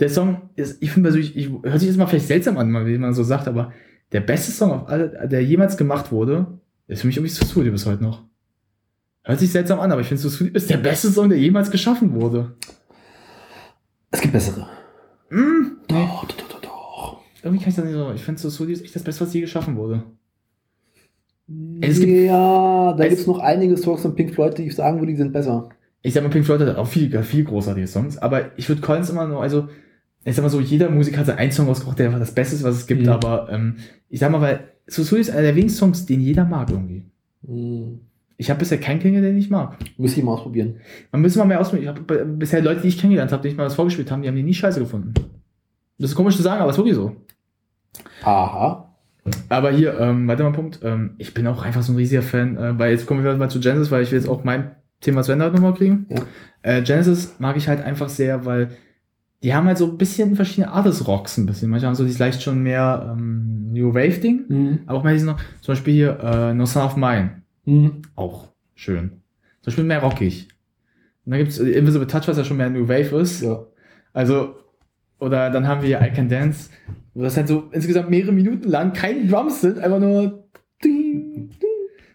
der 0.00 0.08
Song 0.08 0.50
ist, 0.56 0.82
ich 0.82 0.90
finde 0.90 1.08
persönlich, 1.10 1.36
ich, 1.36 1.48
hört 1.62 1.78
sich 1.80 1.88
jetzt 1.88 1.98
mal 1.98 2.06
vielleicht 2.06 2.26
seltsam 2.26 2.58
an, 2.58 2.86
wie 2.86 2.98
man 2.98 3.14
so 3.14 3.22
sagt, 3.22 3.46
aber 3.48 3.72
der 4.12 4.20
beste 4.20 4.50
Song, 4.52 4.70
auf 4.72 4.88
alle, 4.88 5.28
der 5.28 5.44
jemals 5.44 5.76
gemacht 5.76 6.10
wurde, 6.12 6.58
ist 6.88 7.00
für 7.02 7.06
mich 7.06 7.16
irgendwie 7.16 7.32
Studio 7.34 7.72
bis 7.72 7.86
heute 7.86 8.02
noch. 8.02 8.24
Hört 9.24 9.38
sich 9.38 9.52
seltsam 9.52 9.78
an, 9.80 9.92
aber 9.92 10.00
ich 10.00 10.08
finde 10.08 10.28
Studio 10.28 10.52
ist 10.54 10.68
der 10.68 10.78
beste 10.78 11.10
Song, 11.10 11.28
der 11.28 11.38
jemals 11.38 11.70
geschaffen 11.70 12.12
wurde. 12.14 12.54
Es 14.10 14.20
gibt 14.20 14.32
bessere. 14.32 14.68
Mm, 15.30 15.78
Doch, 15.88 16.24
doch, 16.26 16.48
doch, 16.48 16.60
doch. 16.60 17.20
irgendwie 17.42 17.62
kann 17.62 17.70
ich 17.70 17.76
das 17.76 17.84
nicht 17.84 17.94
so. 17.94 18.12
Ich 18.14 18.22
finde 18.24 18.50
Studio 18.50 18.72
ist 18.74 18.82
echt 18.84 18.94
das 18.96 19.02
Beste, 19.04 19.24
was 19.24 19.32
je 19.32 19.40
geschaffen 19.42 19.76
wurde. 19.76 20.02
Es 21.80 21.98
gibt- 22.00 22.12
ja, 22.12 22.92
da 22.94 23.08
gibt 23.08 23.20
es 23.20 23.26
noch 23.26 23.38
einige 23.38 23.76
Songs 23.76 24.02
von 24.02 24.14
Pink 24.14 24.34
Floyd, 24.34 24.56
die 24.58 24.64
ich 24.66 24.74
sagen 24.74 24.98
würde, 24.98 25.12
die 25.12 25.16
sind 25.18 25.32
besser. 25.32 25.68
Ich 26.02 26.14
sag 26.14 26.22
mal, 26.24 26.30
Pink 26.30 26.44
Floyd 26.44 26.60
hat 26.60 26.76
auch 26.76 26.88
viel, 26.88 27.22
viel 27.22 27.44
großartige 27.44 27.86
Songs, 27.86 28.18
aber 28.18 28.50
ich 28.58 28.68
würde 28.68 28.80
Collins 28.82 29.10
immer 29.10 29.26
nur, 29.26 29.40
also, 29.40 29.68
ich 30.24 30.34
sag 30.34 30.42
mal 30.42 30.48
so, 30.48 30.60
jeder 30.60 30.90
Musiker 30.90 31.18
hat 31.18 31.26
so 31.26 31.32
einen 31.32 31.52
Song 31.52 31.66
rausgebracht, 31.68 31.98
der 31.98 32.06
einfach 32.06 32.18
das 32.18 32.34
Beste 32.34 32.56
ist, 32.56 32.64
was 32.64 32.76
es 32.76 32.86
gibt, 32.86 33.02
Mhm. 33.02 33.08
aber 33.08 33.48
ähm, 33.50 33.76
ich 34.08 34.20
sag 34.20 34.30
mal, 34.30 34.40
weil 34.40 34.60
Studio 34.88 35.16
ist 35.18 35.30
einer 35.30 35.42
der 35.42 35.54
wenigen 35.54 35.70
Songs, 35.72 36.06
den 36.06 36.20
jeder 36.20 36.44
mag 36.44 36.70
irgendwie. 36.70 37.04
Mhm. 37.42 38.00
Ich 38.36 38.50
habe 38.50 38.58
bisher 38.58 38.78
keinen 38.78 38.98
kennengelernt, 38.98 39.34
den 39.36 39.38
ich 39.38 39.50
mag. 39.50 39.76
Muss 39.96 40.16
ich 40.16 40.24
mal 40.24 40.32
ausprobieren. 40.32 40.76
Man 41.12 41.20
müsste 41.22 41.38
mal 41.38 41.44
mehr 41.44 41.60
ausprobieren. 41.60 41.94
Ich 41.94 42.00
habe 42.02 42.24
bisher 42.24 42.60
Leute, 42.60 42.80
die 42.80 42.88
ich 42.88 42.98
kennengelernt 42.98 43.30
habe, 43.30 43.42
die 43.42 43.48
ich 43.48 43.56
mal 43.56 43.66
was 43.66 43.74
vorgespielt 43.76 44.10
haben, 44.10 44.22
die 44.22 44.28
haben 44.28 44.34
die 44.34 44.42
nie 44.42 44.54
scheiße 44.54 44.80
gefunden. 44.80 45.14
Das 45.98 46.10
ist 46.10 46.16
komisch 46.16 46.36
zu 46.36 46.42
sagen, 46.42 46.60
aber 46.60 46.70
es 46.70 46.76
ist 46.76 46.78
wirklich 46.78 46.96
so. 46.96 47.14
Aha. 48.24 48.92
Aber 49.48 49.70
hier, 49.70 49.98
ähm, 50.00 50.26
weiter 50.26 50.42
mal 50.42 50.52
Punkt. 50.52 50.80
Ähm, 50.82 51.14
ich 51.18 51.34
bin 51.34 51.46
auch 51.46 51.62
einfach 51.62 51.82
so 51.82 51.92
ein 51.92 51.96
riesiger 51.96 52.22
Fan, 52.22 52.56
äh, 52.56 52.76
weil 52.78 52.90
jetzt 52.90 53.06
kommen 53.06 53.22
wir 53.22 53.36
mal 53.36 53.50
zu 53.50 53.60
Genesis, 53.60 53.92
weil 53.92 54.02
ich 54.02 54.10
will 54.10 54.18
jetzt 54.18 54.28
auch 54.28 54.42
mein 54.42 54.72
Thema 55.02 55.22
zu 55.22 55.32
Ende 55.32 55.44
halt 55.44 55.54
nochmal 55.54 55.74
kriegen. 55.74 56.06
Ja. 56.08 56.22
Äh, 56.62 56.82
Genesis 56.82 57.34
mag 57.38 57.56
ich 57.56 57.68
halt 57.68 57.82
einfach 57.82 58.08
sehr, 58.08 58.46
weil 58.46 58.70
die 59.42 59.52
haben 59.54 59.66
halt 59.66 59.76
so 59.78 59.90
ein 59.90 59.98
bisschen 59.98 60.36
verschiedene 60.36 60.70
Art 60.72 60.86
des 60.86 61.06
Rocks 61.08 61.36
ein 61.36 61.46
bisschen. 61.46 61.68
Manche 61.70 61.86
haben 61.86 61.94
so 61.96 62.04
dieses 62.04 62.18
leicht 62.20 62.42
schon 62.42 62.62
mehr 62.62 63.12
ähm, 63.18 63.72
New 63.72 63.92
Wave 63.94 64.18
Ding, 64.20 64.44
Mhm. 64.48 64.78
aber 64.86 64.98
auch 65.00 65.04
manche 65.04 65.24
noch, 65.24 65.38
zum 65.60 65.72
Beispiel 65.72 65.94
hier 65.94 66.18
äh, 66.20 66.54
No 66.54 66.64
Son 66.64 66.84
of 66.84 66.96
Mine, 66.96 67.42
Mhm. 67.64 68.02
auch 68.14 68.48
schön. 68.74 69.10
Zum 69.60 69.66
Beispiel 69.66 69.84
mehr 69.84 70.00
rockig. 70.00 70.48
Und 71.24 71.30
dann 71.32 71.40
gibt's 71.40 71.58
äh, 71.58 71.70
Invisible 71.70 72.06
Touch, 72.06 72.26
was 72.28 72.36
ja 72.38 72.44
schon 72.44 72.56
mehr 72.56 72.70
New 72.70 72.88
Wave 72.88 73.16
ist. 73.20 73.42
Ja. 73.42 73.64
Also, 74.12 74.54
oder 75.18 75.50
dann 75.50 75.66
haben 75.66 75.82
wir 75.82 76.00
I 76.00 76.10
Can 76.10 76.28
Dance, 76.28 76.70
wo 77.14 77.22
das 77.22 77.36
halt 77.36 77.48
so 77.48 77.64
insgesamt 77.72 78.10
mehrere 78.10 78.32
Minuten 78.32 78.68
lang 78.68 78.92
keine 78.92 79.26
Drums 79.26 79.60
sind, 79.60 79.78
einfach 79.78 79.98
nur 80.00 80.44
ding. 80.84 81.50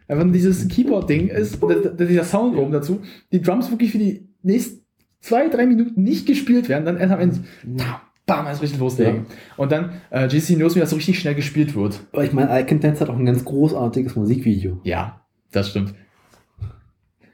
Einfach 0.08 0.24
nur 0.24 0.34
dieses 0.34 0.68
Keyboard-Ding 0.68 1.28
ist, 1.28 1.60
dieser 2.00 2.24
Sound 2.24 2.56
oben 2.58 2.72
dazu, 2.72 3.02
die 3.32 3.42
Drums 3.42 3.70
wirklich 3.72 3.92
für 3.92 3.98
die 3.98 4.28
nächsten 4.42 4.86
zwei, 5.20 5.50
drei 5.50 5.66
Minuten 5.66 6.02
nicht 6.04 6.26
gespielt 6.26 6.70
werden, 6.70 6.86
dann 6.86 6.98
erst 6.98 7.12
am 7.14 7.20
Ende, 7.20 7.40
bam, 7.66 7.86
bam, 8.26 8.46
erst 8.48 8.62
richtig 8.62 8.80
loslegen. 8.80 9.26
Und 9.58 9.72
dann 9.72 9.92
äh, 10.10 10.28
GC 10.28 10.56
Knows 10.56 10.76
Me, 10.76 10.82
dass 10.82 10.92
so 10.92 10.96
richtig 10.96 11.20
schnell 11.20 11.36
gespielt 11.36 11.76
wird. 11.76 12.00
Aber 12.14 12.24
ich 12.24 12.32
meine, 12.32 12.58
I 12.58 12.64
Can 12.64 12.80
Dance 12.80 13.02
hat 13.02 13.10
auch 13.10 13.18
ein 13.18 13.26
ganz 13.26 13.44
großartiges 13.44 14.16
Musikvideo. 14.16 14.80
Ja, 14.84 15.22
das 15.52 15.70
stimmt. 15.72 15.94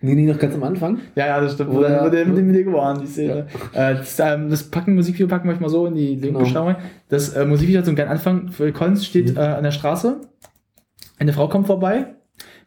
Nee, 0.02 0.16
nee, 0.16 0.26
noch 0.26 0.38
ganz 0.38 0.54
am 0.54 0.64
Anfang. 0.64 0.98
Ja, 1.16 1.28
ja, 1.28 1.40
das 1.40 1.54
stimmt. 1.54 1.72
Wo, 1.72 1.78
Oder- 1.78 1.90
dann, 1.90 2.06
wo 2.06 2.10
der 2.10 2.26
mit 2.26 2.38
dem 2.38 2.50
Lego 2.52 2.78
an, 2.82 3.00
die 3.00 3.08
Szene. 3.08 3.48
Äh, 3.72 3.96
das, 3.96 4.20
ähm, 4.20 4.50
das 4.50 4.64
packen 4.64 4.96
Musikvideo 4.96 5.28
packen 5.30 5.48
wir 5.48 5.54
euch 5.54 5.62
mal 5.62 5.70
so 5.70 5.86
in 5.86 5.96
die 5.96 6.18
Genau. 6.20 6.40
Link-Beschreibung. 6.40 6.76
Das 7.08 7.30
äh, 7.30 7.46
Musikvideo 7.46 7.78
hat 7.80 7.86
so 7.86 7.92
einen 7.92 7.96
geilen 7.96 8.10
Anfang. 8.10 8.50
Phil 8.50 8.74
Collins 8.74 9.06
steht 9.06 9.32
Mhm. 9.32 9.38
äh, 9.38 9.42
an 9.42 9.64
der 9.64 9.72
Straße. 9.72 10.20
Eine 11.20 11.32
Frau 11.32 11.48
kommt 11.48 11.68
vorbei 11.68 12.16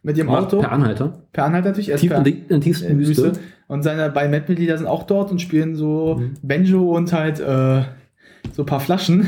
mit 0.07 0.17
ihrem 0.17 0.29
Auto. 0.29 0.61
Per 0.61 0.71
Anhalter. 0.71 1.21
Per 1.33 1.43
Anhalt 1.43 1.65
natürlich. 1.65 1.89
Er 1.89 1.95
ist 1.95 2.01
Tief 2.01 2.11
per, 2.11 2.25
in, 2.25 2.47
der 2.47 2.61
tiefsten 2.61 2.87
in 2.91 2.99
Wüste. 2.99 3.33
Und 3.67 3.83
seine 3.83 4.09
beiden 4.09 4.31
Bandmitglieder 4.31 4.77
sind 4.77 4.87
auch 4.87 5.03
dort 5.03 5.29
und 5.31 5.41
spielen 5.41 5.75
so 5.75 6.15
Mhm. 6.15 6.33
Banjo 6.41 6.95
und 6.95 7.11
halt 7.11 7.41
äh, 7.41 7.81
so 8.53 8.63
ein 8.63 8.65
paar 8.65 8.79
Flaschen. 8.79 9.27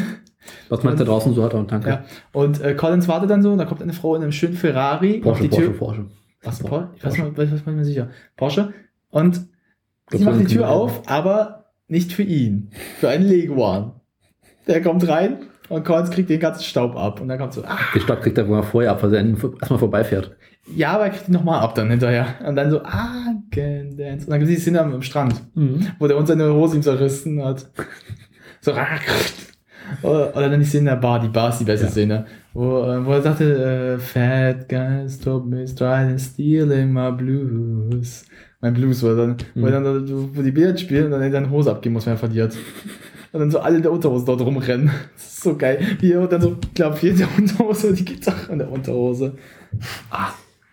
Was 0.70 0.82
man 0.84 0.96
da 0.96 1.04
draußen 1.04 1.34
so 1.34 1.44
hat 1.44 1.54
und 1.54 1.70
Tanke. 1.70 1.90
Ja. 1.90 2.06
Und 2.32 2.62
äh, 2.62 2.74
Collins 2.74 3.10
wartet 3.10 3.30
dann 3.30 3.44
so, 3.44 3.56
da 3.58 3.66
kommt 3.66 3.82
eine 3.84 3.92
Frau 3.94 4.16
in 4.16 4.24
einem 4.24 4.32
schönen 4.32 4.54
Ferrari 4.56 5.20
Porsche, 5.20 5.44
die 5.44 5.50
Porsche, 5.50 5.66
Tür. 5.66 5.74
Porsche. 5.78 6.06
Was, 6.44 6.60
Porsche. 6.60 6.90
Ich 6.96 7.04
weiß 7.04 7.18
mal, 7.18 7.38
weiß, 7.38 7.52
weiß 7.52 7.66
mal 7.66 7.84
sicher. 7.84 8.08
Porsche. 8.38 8.74
Und 9.10 9.36
sie 9.36 9.42
Das 10.12 10.22
macht 10.22 10.36
war 10.36 10.42
die 10.42 10.48
Tür 10.48 10.66
ein 10.66 10.72
auf, 10.72 11.02
aber 11.08 11.66
nicht 11.90 12.14
für 12.14 12.24
ihn. 12.24 12.72
Für 13.00 13.10
einen 13.10 13.26
Leguan. 13.28 13.92
Der 14.66 14.82
kommt 14.82 15.06
rein 15.10 15.40
und 15.68 15.84
Collins 15.84 16.10
kriegt 16.10 16.30
den 16.30 16.40
ganzen 16.40 16.64
Staub 16.64 16.96
ab. 16.96 17.20
Und 17.20 17.28
dann 17.28 17.38
kommt 17.38 17.54
so, 17.54 17.64
ah, 17.66 17.78
Den 17.94 18.02
Stadt 18.02 18.22
kriegt 18.22 18.38
er 18.38 18.48
wohl 18.48 18.64
vorher 18.64 18.92
ab, 18.92 19.04
weil 19.04 19.14
er 19.14 19.26
erstmal 19.26 19.78
vorbeifährt. 19.80 20.38
Ja, 20.76 20.92
aber 20.94 21.06
er 21.06 21.10
kriegt 21.12 21.28
ihn 21.30 21.34
nochmal 21.34 21.60
ab 21.62 21.74
dann 21.76 21.90
hinterher. 21.90 22.36
Und 22.46 22.56
dann 22.56 22.70
so, 22.72 22.82
ah, 22.84 23.34
can 23.52 23.98
dance. 23.98 24.26
Und 24.26 24.32
dann 24.32 24.40
gibt 24.40 24.52
es 24.52 24.58
die 24.58 24.62
Szene 24.62 24.82
am 24.82 25.02
Strand, 25.02 25.36
wo 26.00 26.08
der 26.08 26.18
uns 26.18 26.30
seine 26.30 26.54
Hose 26.54 26.76
ihm 26.78 26.82
zerrissen 26.84 27.44
hat. 27.44 27.70
So, 28.62 28.74
ah, 28.74 28.86
oder 30.04 30.36
oder 30.36 30.50
dann 30.50 30.60
die 30.60 30.66
Szene 30.66 30.82
in 30.82 30.86
der 30.88 30.96
Bar, 30.98 31.22
die 31.22 31.30
Bar 31.30 31.50
ist 31.50 31.60
die 31.60 31.64
beste 31.64 31.86
Ja. 31.86 31.92
Szene, 31.92 32.26
wo, 32.54 32.84
äh, 32.84 33.06
wo 33.06 33.14
er 33.14 33.22
sagte, 33.22 33.96
äh, 33.96 33.98
Fat 33.98 34.68
guys 34.68 35.18
told 35.18 35.46
me 35.46 35.64
trying 35.64 36.12
to 36.12 36.18
stealing 36.22 36.92
my 36.92 37.10
blues. 37.10 38.26
Mein 38.60 38.74
Blues 38.74 39.02
war 39.02 39.16
dann, 39.16 39.38
wo 39.56 39.66
er 39.68 39.80
dann 39.80 40.06
so- 40.06 40.30
wo 40.36 40.42
die 40.42 40.52
Billard 40.52 40.78
spielen 40.78 41.06
und 41.06 41.12
dann 41.12 41.32
seine 41.32 41.50
Hose 41.50 41.72
abgeben 41.72 41.94
muss, 41.94 42.06
wenn 42.06 42.14
er 42.16 42.18
verliert. 42.18 42.58
Und 43.32 43.40
dann 43.40 43.50
so 43.50 43.60
alle 43.60 43.78
in 43.78 43.82
der 43.82 43.94
Unterhose 43.94 44.26
dort 44.26 44.42
rumrennen. 44.42 44.92
Das 45.16 45.24
ist 45.24 45.42
so 45.44 45.56
geil. 45.56 45.80
Wie 46.02 46.12
er 46.12 46.28
dann 46.28 46.42
so 46.42 46.58
klaviert 46.76 47.14
in 47.14 47.20
der 47.20 47.30
Unterhose 47.38 47.88
und 47.88 47.98
die 48.00 48.04
Gitarre 48.04 48.52
in 48.52 48.60
der 48.60 48.70
Unterhose. 48.70 49.36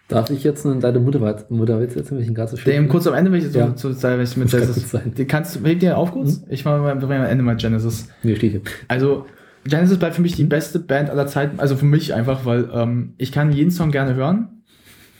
Darf 0.09 0.31
ich 0.31 0.45
jetzt 0.45 0.65
einen 0.65 0.81
deine 0.81 1.01
Mutterwitz 1.01 1.47
Mutterwitz 1.51 1.97
erzählen, 1.97 2.23
ihn 2.23 2.35
gerade 2.35 2.51
so 2.53 2.57
schön 2.57 2.73
Dem 2.73 2.89
kurz 2.89 3.07
am 3.09 3.15
Ende, 3.15 3.33
wenn 3.33 3.41
ich 3.41 3.51
so 3.51 3.59
Ja. 3.59 3.75
zu 3.75 3.89
wenn 4.03 4.21
ich 4.21 4.37
mit 4.37 4.51
Genesis. 4.51 4.91
sein. 4.91 5.13
Den 5.15 5.27
kannst 5.27 5.57
du, 5.57 5.75
dir 5.75 5.99
auf 5.99 6.13
kurz? 6.13 6.43
Ich 6.49 6.65
mache 6.65 6.79
mal 6.79 6.93
am 6.93 7.11
Ende 7.11 7.43
mal 7.43 7.57
Genesis. 7.57 8.09
Nee, 8.23 8.37
steht 8.37 8.53
hier. 8.53 8.61
Also, 8.87 9.27
Genesis 9.65 9.99
bleibt 9.99 10.15
für 10.15 10.23
mich 10.23 10.37
die 10.37 10.45
beste 10.45 10.79
Band 10.79 11.11
aller 11.11 11.27
Zeiten. 11.27 11.59
Also 11.59 11.75
für 11.77 11.87
mich 11.87 12.15
einfach, 12.15 12.45
weil 12.45 12.69
ähm, 12.73 13.15
ich 13.19 13.33
kann 13.33 13.51
jeden 13.51 13.73
Song 13.73 13.91
gerne 13.91 14.15
hören. 14.15 14.63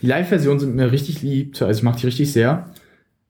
Die 0.03 0.07
Live-Versionen 0.07 0.61
sind 0.61 0.77
mir 0.77 0.93
richtig 0.93 1.23
lieb. 1.23 1.61
Also 1.61 1.79
ich 1.79 1.83
mag 1.83 1.97
die 1.97 2.07
richtig 2.07 2.33
sehr. 2.33 2.67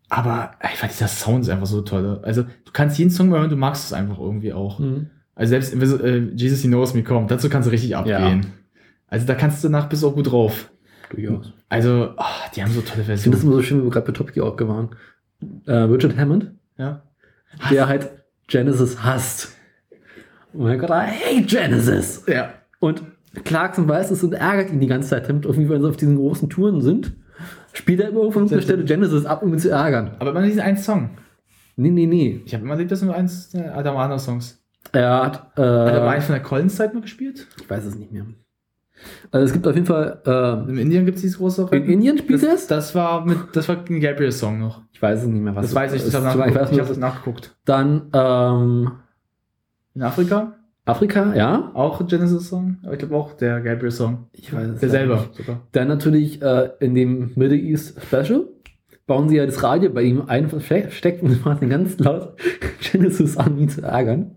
Aber 0.09 0.51
einfach 0.61 0.89
dieser 0.89 1.09
Sound 1.09 1.45
ist 1.45 1.49
einfach 1.51 1.66
so 1.66 1.81
toll. 1.81 2.20
Also 2.23 2.43
du 2.43 2.73
kannst 2.73 2.99
jeden 2.99 3.11
Song 3.11 3.28
mal 3.31 3.41
hören, 3.41 3.51
du 3.51 3.57
magst 3.57 3.87
es 3.87 3.93
einfach 3.93 4.19
irgendwie 4.19 4.53
auch. 4.53 4.78
Mhm. 4.78 5.07
Also 5.35 5.51
selbst 5.51 5.73
äh, 5.74 6.31
Jesus 6.35 6.61
He 6.61 6.69
Knows 6.69 6.95
Me 6.95 7.03
kommt, 7.03 7.31
dazu 7.31 7.49
kannst 7.49 7.66
du 7.66 7.73
richtig 7.73 7.97
abgehen. 7.97 8.47
Also 9.09 9.27
da 9.27 9.35
kannst 9.35 9.62
du 9.65 9.69
nach 9.69 9.89
bist 9.89 10.03
du 10.03 10.09
auch 10.09 10.15
gut 10.15 10.31
drauf. 10.31 10.70
Durchaus. 11.11 11.53
Also, 11.69 12.15
ah, 12.16 12.27
die 12.55 12.62
haben 12.62 12.70
so 12.73 12.81
tolle 12.81 13.01
Ich 13.01 13.07
finde 13.07 13.12
das 13.12 13.23
Versionen. 13.23 13.43
immer 13.43 13.53
so 13.57 13.62
schön, 13.62 13.81
wie 13.81 13.85
wir 13.85 13.91
gerade 13.91 14.07
bei 14.07 14.12
Top 14.12 14.33
Gear 14.33 14.47
auch 14.47 14.59
waren. 14.61 14.91
Äh, 15.66 15.73
Richard 15.74 16.16
Hammond, 16.16 16.53
Ja. 16.78 17.03
der 17.70 17.89
halt 17.89 18.11
Genesis 18.49 19.03
hasst. 19.03 19.53
Und 20.53 20.65
mein 20.65 20.78
Gott, 20.78 20.91
hey 20.91 21.43
Genesis! 21.43 22.24
ja. 22.27 22.51
Und 22.81 23.03
Clarkson 23.45 23.87
weiß 23.89 24.11
es 24.11 24.23
und 24.24 24.33
ärgert 24.33 24.70
ihn 24.70 24.81
die 24.81 24.87
ganze 24.87 25.11
Zeit, 25.11 25.28
damit 25.28 25.45
irgendwie, 25.45 25.69
wenn 25.69 25.83
sie 25.83 25.89
auf 25.89 25.97
diesen 25.97 26.16
großen 26.16 26.49
Touren 26.49 26.81
sind, 26.81 27.12
spielt 27.73 28.01
er 28.01 28.09
immer 28.09 28.23
an 28.35 28.49
einer 28.49 28.62
Stelle 28.62 28.85
Genesis 28.85 29.27
ab, 29.27 29.43
um 29.43 29.53
ihn 29.53 29.59
zu 29.59 29.70
ärgern. 29.70 30.12
Aber 30.19 30.31
immer 30.31 30.43
diesen 30.43 30.61
einen 30.61 30.77
Song. 30.78 31.11
Nee, 31.77 31.91
nee, 31.91 32.07
nee. 32.07 32.41
Ich 32.47 32.55
habe 32.55 32.65
immer 32.65 32.73
erlebt, 32.74 32.91
dass 32.91 33.03
nur 33.03 33.15
eins 33.15 33.51
der 33.51 33.77
Adamana-Songs. 33.77 34.62
Er 34.93 35.23
hat, 35.24 35.43
Hat 35.43 35.59
er 35.59 36.01
mal 36.01 36.07
äh, 36.07 36.15
einen 36.15 36.23
von 36.23 36.35
der 36.35 36.43
Collins-Zeit 36.43 36.95
mal 36.95 37.01
gespielt? 37.03 37.47
ich 37.61 37.69
weiß 37.69 37.85
es 37.85 37.97
nicht 37.97 38.12
mehr. 38.12 38.24
Also 39.31 39.47
es 39.47 39.52
gibt 39.52 39.66
auf 39.66 39.74
jeden 39.74 39.86
Fall, 39.86 40.20
äh, 40.27 40.70
In 40.70 40.78
Indien 40.78 41.05
gibt 41.05 41.16
es 41.16 41.23
dieses 41.23 41.39
große 41.39 41.68
in 41.73 41.85
Indien 41.85 42.18
spielt 42.18 42.43
das, 42.43 42.62
es? 42.62 42.66
das 42.66 42.94
war 42.94 43.24
mit, 43.24 43.39
das 43.52 43.68
war 43.68 43.77
ein 43.89 44.01
Gabriel-Song 44.01 44.59
noch. 44.59 44.82
Ich 44.93 45.01
weiß 45.02 45.20
es 45.20 45.27
nicht 45.27 45.43
mehr, 45.43 45.55
was 45.55 45.66
Das 45.66 45.74
weiß 45.74 45.93
ich, 45.94 46.02
das 46.02 46.09
ist. 46.09 46.14
habe 46.14 46.48
Ich 46.48 46.55
weiß 46.55 46.70
Ich 46.70 46.81
habe 46.81 46.98
nachgeguckt. 46.98 47.56
Dann, 47.64 48.09
ähm, 48.12 48.93
In 49.94 50.02
Afrika 50.02 50.55
Afrika, 50.86 51.35
ja. 51.35 51.73
auch 51.74 52.06
Genesis-Song, 52.06 52.78
aber 52.85 52.93
ich 52.93 53.01
glaube 53.01 53.16
auch 53.16 53.32
der 53.32 53.60
Gabriel-Song. 53.60 54.28
Ich 54.32 54.52
weiß 54.52 54.68
es 54.68 54.81
Der 54.81 54.89
selber 54.89 55.16
nicht. 55.16 55.35
sogar. 55.35 55.60
Dann 55.73 55.89
natürlich 55.89 56.40
äh, 56.40 56.70
in 56.78 56.94
dem 56.94 57.32
Middle 57.35 57.59
East 57.59 58.01
Special 58.01 58.47
bauen 59.06 59.28
sie 59.28 59.36
ja 59.36 59.47
das 59.47 59.62
Radio 59.64 59.90
bei 59.90 60.02
ihm 60.02 60.23
ein, 60.28 60.48
versteckt 60.48 61.23
und 61.23 61.44
machen 61.44 61.60
den 61.60 61.70
ganz 61.70 61.98
laut 61.98 62.35
Genesis 62.93 63.36
an, 63.36 63.59
ihn 63.59 63.68
zu 63.68 63.82
ärgern. 63.82 64.36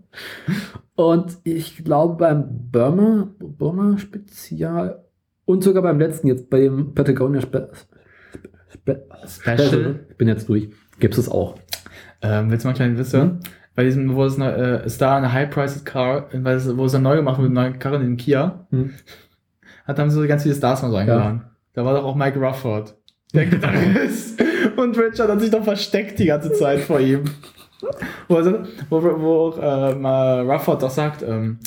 Und 1.00 1.38
ich 1.44 1.82
glaube 1.82 2.16
beim 2.18 2.44
Burma, 2.70 3.30
Burma 3.38 3.96
Spezial 3.96 5.02
und 5.46 5.64
sogar 5.64 5.82
beim 5.82 5.98
letzten 5.98 6.26
jetzt, 6.28 6.50
bei 6.50 6.60
dem 6.60 6.92
Patagonia 6.92 7.40
Spe 7.40 7.70
Spe 8.68 9.06
Special. 9.26 10.00
ich 10.10 10.16
bin 10.18 10.28
jetzt 10.28 10.50
durch, 10.50 10.68
gibt 10.98 11.16
es 11.16 11.26
auch. 11.30 11.54
Ähm, 12.20 12.50
willst 12.50 12.64
du 12.64 12.68
mal 12.68 12.72
einen 12.72 12.76
kleinen 12.76 12.98
Witz 12.98 13.14
hören? 13.14 13.40
Bei 13.74 13.84
diesem, 13.84 14.14
wo 14.14 14.26
es 14.26 14.38
eine, 14.38 14.82
äh, 14.82 14.84
ist 14.84 15.00
da 15.00 15.16
eine 15.16 15.32
High-Priced 15.32 15.86
Car, 15.86 16.28
wo 16.34 16.84
es 16.84 16.92
dann 16.92 17.02
neu 17.02 17.16
gemacht 17.16 17.38
wird 17.40 17.48
mit 17.48 17.56
einer 17.58 17.78
Karre 17.78 18.04
in 18.04 18.18
Kia, 18.18 18.66
Hm. 18.68 18.90
hat 19.86 19.98
haben 19.98 20.10
so 20.10 20.26
ganz 20.26 20.42
viele 20.42 20.54
Stars 20.54 20.82
mal 20.82 20.90
so 20.90 20.96
eingeladen. 20.96 21.44
Da 21.72 21.82
war 21.82 21.94
doch 21.94 22.04
auch 22.04 22.14
Mike 22.14 22.38
Rufford, 22.38 22.94
der 23.32 23.46
Gitarrist. 23.46 24.38
Und 24.76 24.98
Richard 24.98 25.30
hat 25.30 25.40
sich 25.40 25.50
doch 25.50 25.64
versteckt 25.64 26.18
die 26.18 26.26
ganze 26.26 26.52
Zeit 26.52 26.80
vor 26.80 27.00
ihm. 27.00 27.24
Wo, 28.28 28.36
er 28.36 28.44
so, 28.44 28.58
wo, 28.88 29.02
wo 29.02 29.60
äh, 29.60 29.94
mal 29.94 30.48
Rufford 30.50 30.82
doch 30.82 30.90
sagt, 30.90 31.22
ähm, 31.22 31.58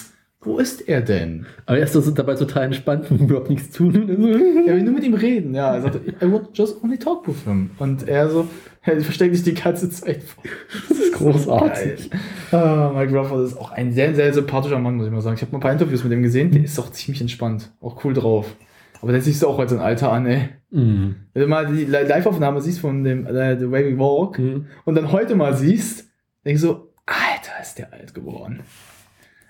wo 0.45 0.57
ist 0.57 0.87
er 0.87 1.01
denn? 1.01 1.45
Aber 1.65 1.77
erst 1.77 1.93
sind 1.93 2.19
dabei 2.19 2.35
total 2.35 2.65
entspannt 2.65 3.09
und 3.09 3.21
überhaupt 3.21 3.49
nichts 3.49 3.75
tun. 3.75 3.93
Er 4.67 4.75
will 4.75 4.83
nur 4.83 4.93
mit 4.93 5.03
ihm 5.03 5.13
reden, 5.13 5.53
ja. 5.53 5.75
Er 5.75 5.81
sagt, 5.81 5.95
I 6.21 6.31
would 6.31 6.49
just 6.53 6.83
only 6.83 6.97
talk 6.97 7.27
with 7.27 7.43
him. 7.45 7.71
Und 7.79 8.07
er 8.07 8.29
so, 8.29 8.47
er 8.83 8.99
versteckt 9.01 9.35
sich 9.35 9.43
die 9.43 9.53
ganze 9.53 9.89
Zeit 9.89 10.23
vor. 10.23 10.43
Das 10.89 10.97
ist 10.97 11.13
großartig. 11.13 12.09
Ah, 12.51 12.91
Mike 12.95 13.17
Rufford 13.17 13.45
ist 13.45 13.57
auch 13.57 13.71
ein 13.71 13.93
sehr, 13.93 14.13
sehr 14.15 14.33
sympathischer 14.33 14.79
Mann, 14.79 14.95
muss 14.95 15.07
ich 15.07 15.11
mal 15.11 15.21
sagen. 15.21 15.35
Ich 15.35 15.41
habe 15.41 15.51
mal 15.51 15.59
ein 15.59 15.61
paar 15.61 15.71
Interviews 15.71 16.03
mit 16.03 16.13
ihm 16.13 16.23
gesehen. 16.23 16.51
Der 16.51 16.63
ist 16.63 16.79
auch 16.79 16.91
ziemlich 16.91 17.21
entspannt. 17.21 17.71
Auch 17.81 18.03
cool 18.03 18.13
drauf. 18.13 18.55
Aber 19.03 19.11
der 19.11 19.21
siehst 19.21 19.41
du 19.43 19.47
auch 19.49 19.59
als 19.59 19.73
ein 19.73 19.79
Alter 19.79 20.11
an, 20.13 20.25
ey. 20.25 20.49
Mhm. 20.71 21.15
Wenn 21.33 21.41
du 21.41 21.47
mal 21.49 21.65
die 21.67 21.83
Li- 21.83 22.07
Live-Aufnahme 22.07 22.61
siehst 22.61 22.79
von 22.79 23.03
dem 23.03 23.27
äh, 23.27 23.59
The 23.59 23.69
Way 23.69 23.93
We 23.95 23.99
Walk 23.99 24.39
Mhm. 24.39 24.67
und 24.85 24.95
dann 24.95 25.11
heute 25.11 25.35
mal 25.35 25.55
siehst, 25.57 26.05
denkst 26.45 26.61
du 26.61 26.67
so, 26.67 26.93
Alter, 27.05 27.61
ist 27.61 27.77
der 27.79 27.91
alt 27.91 28.13
geworden. 28.13 28.61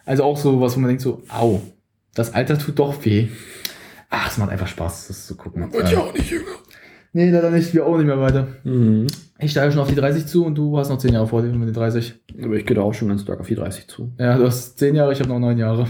Also 0.05 0.23
auch 0.23 0.37
so 0.37 0.59
was, 0.59 0.75
wo 0.75 0.79
man 0.79 0.87
denkt 0.87 1.03
so, 1.03 1.21
au, 1.29 1.61
das 2.15 2.33
Alter 2.33 2.57
tut 2.57 2.79
doch 2.79 3.05
weh. 3.05 3.27
Ach, 4.09 4.29
es 4.31 4.37
macht 4.37 4.49
einfach 4.49 4.67
Spaß, 4.67 5.07
das 5.07 5.27
zu 5.27 5.35
gucken. 5.37 5.63
Ähm, 5.71 5.97
auch 5.97 6.13
nicht 6.13 6.29
jünger. 6.31 6.45
Nee, 7.15 7.29
leider 7.29 7.51
nicht. 7.51 7.73
Wir 7.73 7.85
auch 7.85 7.95
nicht 7.97 8.07
mehr 8.07 8.19
weiter. 8.19 8.47
Mhm. 8.63 9.07
Ich 9.39 9.51
steige 9.51 9.71
schon 9.71 9.81
auf 9.81 9.87
die 9.89 9.95
30 9.95 10.25
zu 10.25 10.45
und 10.45 10.55
du 10.55 10.77
hast 10.77 10.89
noch 10.89 10.97
10 10.97 11.13
Jahre 11.13 11.27
vor 11.27 11.41
dir 11.41 11.49
mit 11.49 11.67
den 11.67 11.73
30. 11.73 12.15
Aber 12.43 12.55
ich 12.55 12.65
gehe 12.65 12.75
da 12.75 12.81
auch 12.81 12.93
schon 12.93 13.09
ganz 13.09 13.21
stark 13.21 13.39
auf 13.39 13.47
die 13.47 13.55
30 13.55 13.87
zu. 13.87 14.11
Ja, 14.17 14.37
du 14.37 14.45
hast 14.45 14.79
10 14.79 14.95
Jahre, 14.95 15.11
ich 15.13 15.19
habe 15.19 15.29
noch 15.29 15.39
9 15.39 15.57
Jahre. 15.57 15.85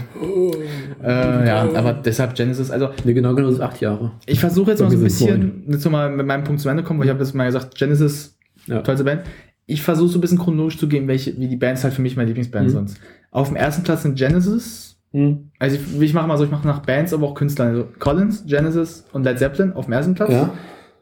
Äh, 1.02 1.46
ja, 1.46 1.68
aber 1.74 1.92
deshalb 1.94 2.34
Genesis. 2.34 2.70
Also, 2.70 2.90
Nee, 3.04 3.14
genau, 3.14 3.34
genau, 3.34 3.48
das 3.48 3.56
ist 3.56 3.62
acht 3.62 3.80
Jahre. 3.80 4.12
ich 4.26 4.40
versuche 4.40 4.70
jetzt 4.72 4.80
mal 4.80 4.90
so 4.90 4.96
ein 4.96 5.00
sind 5.00 5.04
bisschen, 5.04 5.64
jetzt 5.68 5.90
mal 5.90 6.10
mit 6.10 6.26
meinem 6.26 6.44
Punkt 6.44 6.60
zu 6.60 6.68
Ende 6.68 6.82
kommen, 6.82 6.98
weil 7.00 7.06
ich 7.06 7.10
habe 7.12 7.22
jetzt 7.22 7.34
mal 7.34 7.46
gesagt, 7.46 7.74
Genesis, 7.76 8.36
Ja. 8.66 8.80
tollste 8.82 9.04
Band. 9.04 9.22
Ich 9.66 9.82
versuche 9.82 10.08
so 10.10 10.18
ein 10.18 10.20
bisschen 10.20 10.38
chronologisch 10.38 10.78
zu 10.78 10.88
gehen, 10.88 11.06
welche, 11.08 11.38
wie 11.38 11.48
die 11.48 11.56
Bands 11.56 11.84
halt 11.84 11.94
für 11.94 12.02
mich 12.02 12.16
meine 12.16 12.26
Lieblingsbands 12.28 12.72
Mhm. 12.74 12.88
sind. 12.88 13.00
Auf 13.30 13.48
dem 13.48 13.56
ersten 13.56 13.82
Platz 13.82 14.02
sind 14.02 14.16
Genesis, 14.16 14.90
Hm. 15.12 15.50
Also 15.60 15.76
ich, 15.76 16.02
ich 16.02 16.12
mache 16.12 16.26
mal 16.26 16.36
so, 16.36 16.42
ich 16.42 16.50
mache 16.50 16.66
nach 16.66 16.80
Bands, 16.80 17.14
aber 17.14 17.28
auch 17.28 17.34
Künstlern. 17.34 17.68
Also 17.68 17.86
Collins, 18.00 18.44
Genesis 18.48 19.04
und 19.12 19.22
Led 19.22 19.38
Zeppelin 19.38 19.72
auf 19.72 19.84
dem 19.84 19.92
ersten 19.92 20.14
Platz. 20.16 20.32
Ja. 20.32 20.50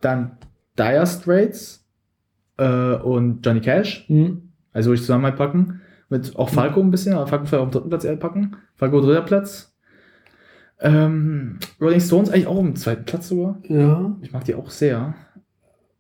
Dann 0.03 0.37
Dire 0.79 1.07
Straits 1.07 1.87
äh, 2.59 2.95
und 2.95 3.45
Johnny 3.45 3.61
Cash. 3.61 4.05
Hm. 4.09 4.53
Also 4.73 4.91
würde 4.91 4.97
ich 4.97 5.03
zusammen 5.03 5.23
mal 5.23 5.33
packen. 5.33 5.81
Mit 6.09 6.37
auch 6.37 6.51
Falco 6.51 6.81
ein 6.81 6.91
bisschen, 6.91 7.15
aber 7.15 7.27
Falco 7.27 7.47
vielleicht 7.47 7.63
auf 7.63 7.71
dem 7.71 7.73
dritten 7.73 7.89
Platz 7.89 8.05
eher 8.05 8.17
packen. 8.17 8.57
Falco 8.77 9.01
dritter 9.01 9.23
Platz. 9.23 9.75
Ähm, 10.81 11.59
Rolling 11.81 12.01
Stones 12.01 12.29
eigentlich 12.29 12.47
auch 12.47 12.57
auf 12.57 12.65
dem 12.65 12.77
zweiten 12.77 13.05
Platz 13.05 13.29
sogar. 13.29 13.59
Ja. 13.69 14.17
Ich 14.21 14.33
mag 14.33 14.45
die 14.45 14.55
auch 14.55 14.69
sehr. 14.69 15.15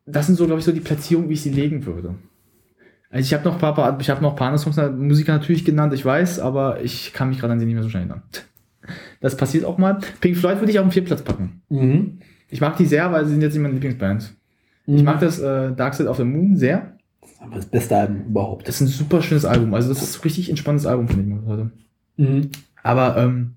Das 0.05 0.27
sind 0.27 0.37
so, 0.37 0.47
glaube 0.47 0.59
ich, 0.59 0.65
so 0.65 0.73
die 0.73 0.81
Platzierungen, 0.81 1.31
wie 1.31 1.35
ich 1.35 1.43
sie 1.43 1.53
legen 1.53 1.87
würde. 1.87 2.16
Also 3.09 3.24
ich 3.24 3.35
habe 3.35 3.45
noch 3.45 3.55
ein 3.55 3.61
paar, 3.61 4.01
ich 4.01 4.11
habe 4.11 4.23
noch 4.23 4.31
ein 4.31 4.37
paar 4.37 4.49
andere 4.49 4.62
Songs, 4.62 4.77
Musiker 4.99 5.33
natürlich 5.33 5.65
genannt, 5.65 5.93
ich 5.93 6.05
weiß, 6.05 6.41
aber 6.41 6.83
ich 6.83 7.12
kann 7.12 7.29
mich 7.29 7.39
gerade 7.39 7.53
an 7.53 7.61
sie 7.61 7.66
nicht 7.66 7.74
mehr 7.74 7.83
so 7.83 7.91
schnell 7.91 8.05
erinnern. 8.05 8.23
Das 9.20 9.37
passiert 9.37 9.65
auch 9.65 9.79
mal. 9.79 9.99
Pink 10.20 10.37
Floyd 10.37 10.59
würde 10.61 10.73
ich 10.73 10.79
auf 10.79 10.87
den 10.87 10.93
vierten 10.93 11.09
Platz 11.09 11.23
packen. 11.23 11.62
Mhm. 11.69 12.19
Ich 12.53 12.61
mag 12.61 12.77
die 12.77 12.85
sehr, 12.85 13.11
weil 13.11 13.24
sie 13.24 13.33
sind 13.33 13.41
jetzt 13.41 13.55
nicht 13.55 13.62
meine 13.62 13.74
Lieblingsband. 13.74 14.35
Ich 14.87 15.03
mag 15.03 15.20
das 15.20 15.39
äh, 15.39 15.73
Dark 15.73 15.95
Side 15.95 16.09
of 16.09 16.19
the 16.19 16.24
Moon 16.24 16.55
sehr. 16.55 16.99
Aber 17.41 17.57
das 17.57 17.65
beste 17.65 17.97
Album 17.97 18.27
überhaupt. 18.27 18.69
Das 18.69 18.74
ist 18.74 18.81
ein 18.83 18.87
super 18.89 19.23
schönes 19.23 19.47
Album. 19.47 19.73
Also 19.73 19.89
das 19.89 20.03
ist 20.03 20.19
ein 20.19 20.23
richtig 20.23 20.51
entspanntes 20.51 20.85
Album, 20.85 21.09
finde 21.09 21.23
ich 21.23 21.29
mal 21.29 21.47
heute. 21.47 21.70
Mhm. 22.19 22.51
Aber 22.83 23.16
ähm, 23.16 23.55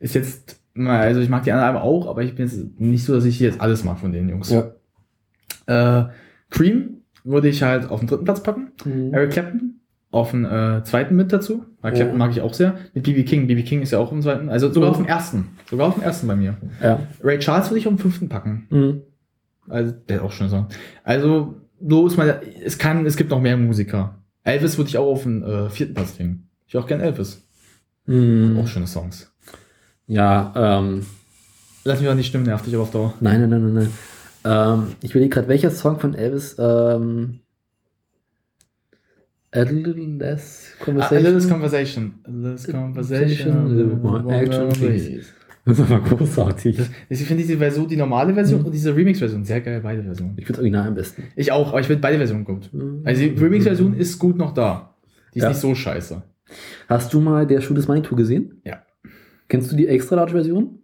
ist 0.00 0.14
jetzt, 0.14 0.60
also 0.74 1.20
ich 1.20 1.28
mag 1.28 1.42
die 1.42 1.52
anderen 1.52 1.68
Alben 1.68 1.86
auch, 1.86 2.06
aber 2.08 2.22
ich 2.22 2.36
bin 2.36 2.46
jetzt 2.46 2.80
nicht 2.80 3.04
so, 3.04 3.14
dass 3.14 3.26
ich 3.26 3.38
jetzt 3.38 3.60
alles 3.60 3.84
mag 3.84 3.98
von 3.98 4.12
den 4.12 4.30
Jungs. 4.30 4.50
Ja. 4.50 4.72
Äh, 5.66 6.08
Cream 6.48 7.02
würde 7.24 7.48
ich 7.48 7.62
halt 7.62 7.90
auf 7.90 8.00
den 8.00 8.08
dritten 8.08 8.24
Platz 8.24 8.42
packen. 8.42 8.72
Mhm. 8.84 9.12
Eric 9.12 9.32
Clapton 9.32 9.77
auf 10.10 10.30
den 10.30 10.44
äh, 10.44 10.82
zweiten 10.84 11.16
mit 11.16 11.32
dazu. 11.32 11.64
Weil. 11.80 11.92
Clapton 11.92 12.18
mag 12.18 12.30
ich 12.30 12.40
auch 12.40 12.54
sehr. 12.54 12.76
Mit 12.94 13.04
BB 13.04 13.24
King. 13.26 13.46
BB 13.46 13.64
King 13.64 13.82
ist 13.82 13.90
ja 13.92 13.98
auch 13.98 14.10
im 14.12 14.22
zweiten. 14.22 14.48
Also 14.48 14.72
sogar 14.72 14.88
Mhm. 14.90 14.94
auf 14.96 15.02
dem 15.02 15.06
ersten. 15.06 15.48
Sogar 15.68 15.88
auf 15.88 15.94
dem 15.94 16.02
ersten 16.02 16.26
bei 16.26 16.36
mir. 16.36 16.56
Ja. 16.82 17.00
Ray 17.22 17.38
Charles 17.38 17.68
würde 17.70 17.78
ich 17.80 17.86
auf 17.86 17.92
den 17.94 17.98
fünften 17.98 18.28
packen. 18.28 18.66
Mhm. 18.70 19.02
Also, 19.68 19.92
der 20.08 20.16
hat 20.18 20.24
auch 20.24 20.32
schon 20.32 20.48
so. 20.48 20.66
Also, 21.04 21.54
so 21.86 22.06
ist 22.06 22.16
meine, 22.16 22.40
es 22.64 22.78
kann, 22.78 23.04
es 23.04 23.16
gibt 23.16 23.30
noch 23.30 23.40
mehr 23.40 23.56
Musiker. 23.58 24.14
Elvis 24.44 24.78
würde 24.78 24.88
ich 24.88 24.96
auch 24.96 25.06
auf 25.12 25.24
den 25.24 25.42
äh, 25.42 25.68
vierten 25.68 25.92
Platz 25.94 26.18
legen. 26.18 26.48
Ich 26.66 26.76
auch 26.78 26.86
gern 26.86 27.00
Elvis. 27.00 27.46
Mhm. 28.06 28.58
Auch 28.58 28.66
schöne 28.66 28.86
Songs. 28.86 29.30
Ja, 30.06 30.52
ähm, 30.56 31.04
Lass 31.84 32.00
mich 32.00 32.08
auch 32.08 32.14
nicht 32.14 32.26
stimmen, 32.28 32.44
nervt 32.44 32.66
dich 32.66 32.74
aber 32.74 32.82
auf 32.84 32.90
Dauer. 32.90 33.14
nein, 33.20 33.40
nein, 33.40 33.50
nein, 33.50 33.74
nein, 33.74 33.74
nein. 33.74 34.78
Ähm, 34.80 34.86
ich 35.02 35.10
überlege 35.10 35.30
gerade, 35.34 35.48
welcher 35.48 35.70
Song 35.70 35.98
von 36.00 36.14
Elvis, 36.14 36.56
ähm, 36.58 37.40
Little 39.54 39.94
Less 40.18 40.74
A 40.80 40.84
Conversation. 40.84 41.22
little 41.32 41.48
conversation. 41.48 42.14
A 42.26 42.30
little 42.30 42.72
conversation. 42.72 44.02
More 44.02 44.34
action, 44.34 44.68
please. 44.70 45.22
Das 45.64 45.78
ist 45.78 45.90
aber 45.90 46.00
großartig. 46.00 46.78
Ich 47.10 47.22
finde 47.24 47.42
diese 47.42 47.58
Version, 47.58 47.86
die 47.88 47.96
normale 47.96 48.32
Version 48.32 48.62
und 48.64 48.72
diese 48.72 48.94
Remix-Version 48.96 49.44
sehr 49.44 49.60
geil, 49.60 49.80
beide 49.82 50.02
Versionen. 50.02 50.34
Ich 50.38 50.46
finde 50.46 50.60
Original 50.60 50.88
am 50.88 50.94
besten. 50.94 51.24
Ich 51.36 51.52
auch, 51.52 51.68
aber 51.70 51.80
ich 51.80 51.86
finde 51.86 52.00
beide 52.00 52.16
Versionen 52.16 52.44
gut. 52.44 52.70
Also 53.04 53.20
die 53.22 53.28
Remix-Version 53.38 53.94
ist 53.94 54.18
gut 54.18 54.38
noch 54.38 54.52
da. 54.54 54.94
Die 55.34 55.38
ist 55.38 55.42
Ja. 55.44 55.50
nicht 55.50 55.60
so 55.60 55.74
scheiße. 55.74 56.22
Hast 56.88 57.12
du 57.12 57.20
mal 57.20 57.46
der 57.46 57.60
Schuh 57.60 57.74
des 57.74 57.86
Manitou 57.86 58.16
gesehen? 58.16 58.62
Ja. 58.64 58.82
Kennst 59.48 59.70
du 59.70 59.76
die 59.76 59.88
extra 59.88 60.16
large 60.16 60.32
Version? 60.32 60.78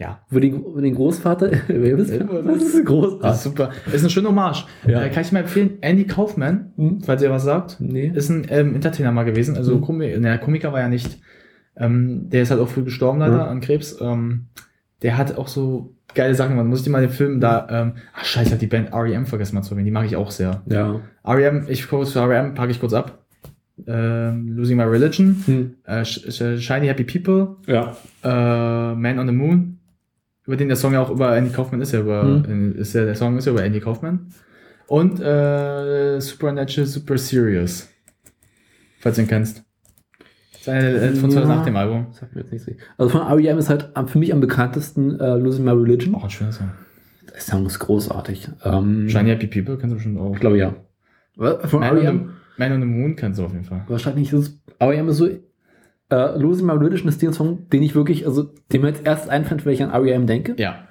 Ja. 0.00 0.20
Über 0.30 0.40
den, 0.40 0.64
über 0.64 0.80
den 0.80 0.94
Großvater 0.94 1.48
Das 1.68 2.08
ist 2.08 2.10
Das 2.18 2.84
großartig. 2.84 3.30
ist 3.30 3.42
super. 3.44 3.70
Ist 3.92 4.00
eine 4.00 4.10
schöne 4.10 4.28
Hommage. 4.28 4.64
Ja. 4.86 5.02
Äh, 5.02 5.10
kann 5.10 5.22
ich 5.22 5.30
mal 5.30 5.40
empfehlen, 5.40 5.78
Andy 5.82 6.04
Kaufman, 6.06 6.72
Hm? 6.76 7.00
falls 7.02 7.22
ihr 7.22 7.30
was 7.30 7.44
sagt. 7.44 7.76
Nee. 7.80 8.10
Ist 8.14 8.30
ein 8.30 8.46
ähm, 8.48 8.74
Entertainer 8.74 9.12
mal 9.12 9.24
gewesen, 9.24 9.56
also 9.56 9.76
Mhm. 9.76 9.80
Komi 9.82 10.16
ne, 10.18 10.38
Komiker 10.38 10.72
war 10.72 10.80
ja 10.80 10.88
nicht. 10.88 11.20
Ähm, 11.76 12.28
der 12.30 12.42
ist 12.42 12.50
halt 12.50 12.60
auch 12.60 12.68
früh 12.68 12.82
gestorben 12.82 13.18
leider 13.20 13.44
Mhm. 13.44 13.50
an 13.50 13.60
Krebs. 13.60 13.98
Ähm, 14.00 14.46
der 15.02 15.16
hat 15.18 15.36
auch 15.38 15.48
so 15.48 15.94
geile 16.14 16.34
Sachen 16.34 16.50
gemacht. 16.52 16.66
Muss 16.66 16.78
ich 16.80 16.84
dir 16.84 16.90
mal 16.90 17.00
den 17.02 17.10
Film 17.10 17.38
da, 17.40 17.66
ähm, 17.70 17.92
ach 18.14 18.24
scheiße, 18.24 18.46
ich 18.48 18.52
hab 18.52 18.58
die 18.58 18.66
Band 18.66 18.92
R.E.M. 18.92 19.26
vergessen 19.26 19.54
mal 19.54 19.62
zu 19.62 19.72
erwähnen. 19.74 19.84
Die 19.86 19.92
mag 19.92 20.06
ich 20.06 20.16
auch 20.16 20.30
sehr. 20.30 20.62
Ja. 20.66 21.00
R.E.M., 21.24 21.66
ich 21.68 21.88
kurz 21.88 22.12
für 22.12 22.20
R.E.M. 22.20 22.54
packe 22.54 22.70
ich 22.72 22.80
kurz 22.80 22.92
ab. 22.94 23.18
Ähm, 23.86 24.48
Losing 24.56 24.76
My 24.76 24.82
Religion, 24.84 25.36
Hm. 25.46 25.74
äh, 25.84 26.04
Sh 26.04 26.20
Sh 26.30 26.58
Shiny 26.62 26.86
Happy 26.86 27.04
People, 27.04 27.56
Ja. 27.66 27.96
äh, 28.22 28.94
Man 28.94 29.18
on 29.18 29.26
the 29.26 29.32
Moon, 29.32 29.78
über 30.50 30.56
den 30.56 30.66
der 30.66 30.76
Song 30.76 30.92
ja 30.94 31.00
auch 31.00 31.10
über 31.10 31.36
Andy 31.36 31.52
Kaufman 31.52 31.80
ist 31.80 31.92
ja 31.92 32.00
über, 32.00 32.24
Mhm. 32.24 32.72
ist 32.76 32.92
ja, 32.92 33.04
der 33.04 33.14
Song 33.14 33.38
ist 33.38 33.44
ja 33.46 33.52
über 33.52 33.62
Andy 33.62 33.78
Kaufman. 33.78 34.26
Und 34.88 35.20
äh, 35.20 36.18
Supernatural 36.20 36.86
Super 36.88 37.16
Serious. 37.18 37.88
Falls 38.98 39.14
du 39.14 39.22
ihn 39.22 39.28
kennst. 39.28 39.62
Das 40.52 40.60
ist 40.62 40.68
eine 40.68 40.88
äh, 40.88 41.12
von 41.14 41.30
2008 41.30 41.66
dem 41.68 41.76
Album. 41.76 42.06
Sagt 42.10 42.34
mir 42.34 42.40
jetzt 42.40 42.52
nicht 42.52 42.64
so. 42.64 42.72
Also 42.98 43.10
von 43.18 43.26
R.E.M. 43.28 43.58
ist 43.58 43.68
halt 43.70 43.90
für 44.06 44.18
mich 44.18 44.32
am 44.32 44.40
bekanntesten 44.40 45.20
äh, 45.20 45.36
Losing 45.36 45.64
My 45.64 45.70
Religion. 45.70 46.16
Auch 46.16 46.24
ein 46.24 46.30
schöner 46.30 46.50
Song. 46.52 46.72
Der 47.32 47.40
Song 47.40 47.64
ist 47.66 47.78
großartig. 47.78 48.48
Ähm, 48.64 49.08
Shiny 49.08 49.30
Happy 49.30 49.46
People 49.46 49.78
kennst 49.78 49.92
du 49.92 49.94
bestimmt 49.94 50.18
auch. 50.18 50.34
Ich 50.34 50.40
glaube 50.40 50.58
ja. 50.58 50.74
Von 51.36 51.82
R.E.M. 51.84 52.30
Man 52.56 52.72
on 52.72 52.80
the 52.80 52.86
Moon 52.86 53.14
kennst 53.14 53.38
du 53.38 53.44
auf 53.44 53.52
jeden 53.52 53.64
Fall. 53.64 53.84
wahrscheinlich 53.86 54.32
ist 54.32 54.38
es. 54.48 54.60
R.E.M. 54.80 55.08
ist 55.08 55.18
so. 55.18 55.28
Äh, 56.10 56.38
Losing 56.38 56.66
My 56.66 56.72
Religion 56.72 57.08
ist 57.08 57.22
der 57.22 57.32
Song, 57.32 57.68
den 57.70 57.82
ich 57.82 57.94
wirklich, 57.94 58.26
also 58.26 58.50
dem 58.72 58.82
mir 58.82 58.88
jetzt 58.88 59.06
erst 59.06 59.28
einfällt, 59.28 59.64
wenn 59.64 59.72
ich 59.72 59.82
an 59.82 59.90
R.E.M. 59.90 60.26
denke. 60.26 60.54
Ja. 60.58 60.84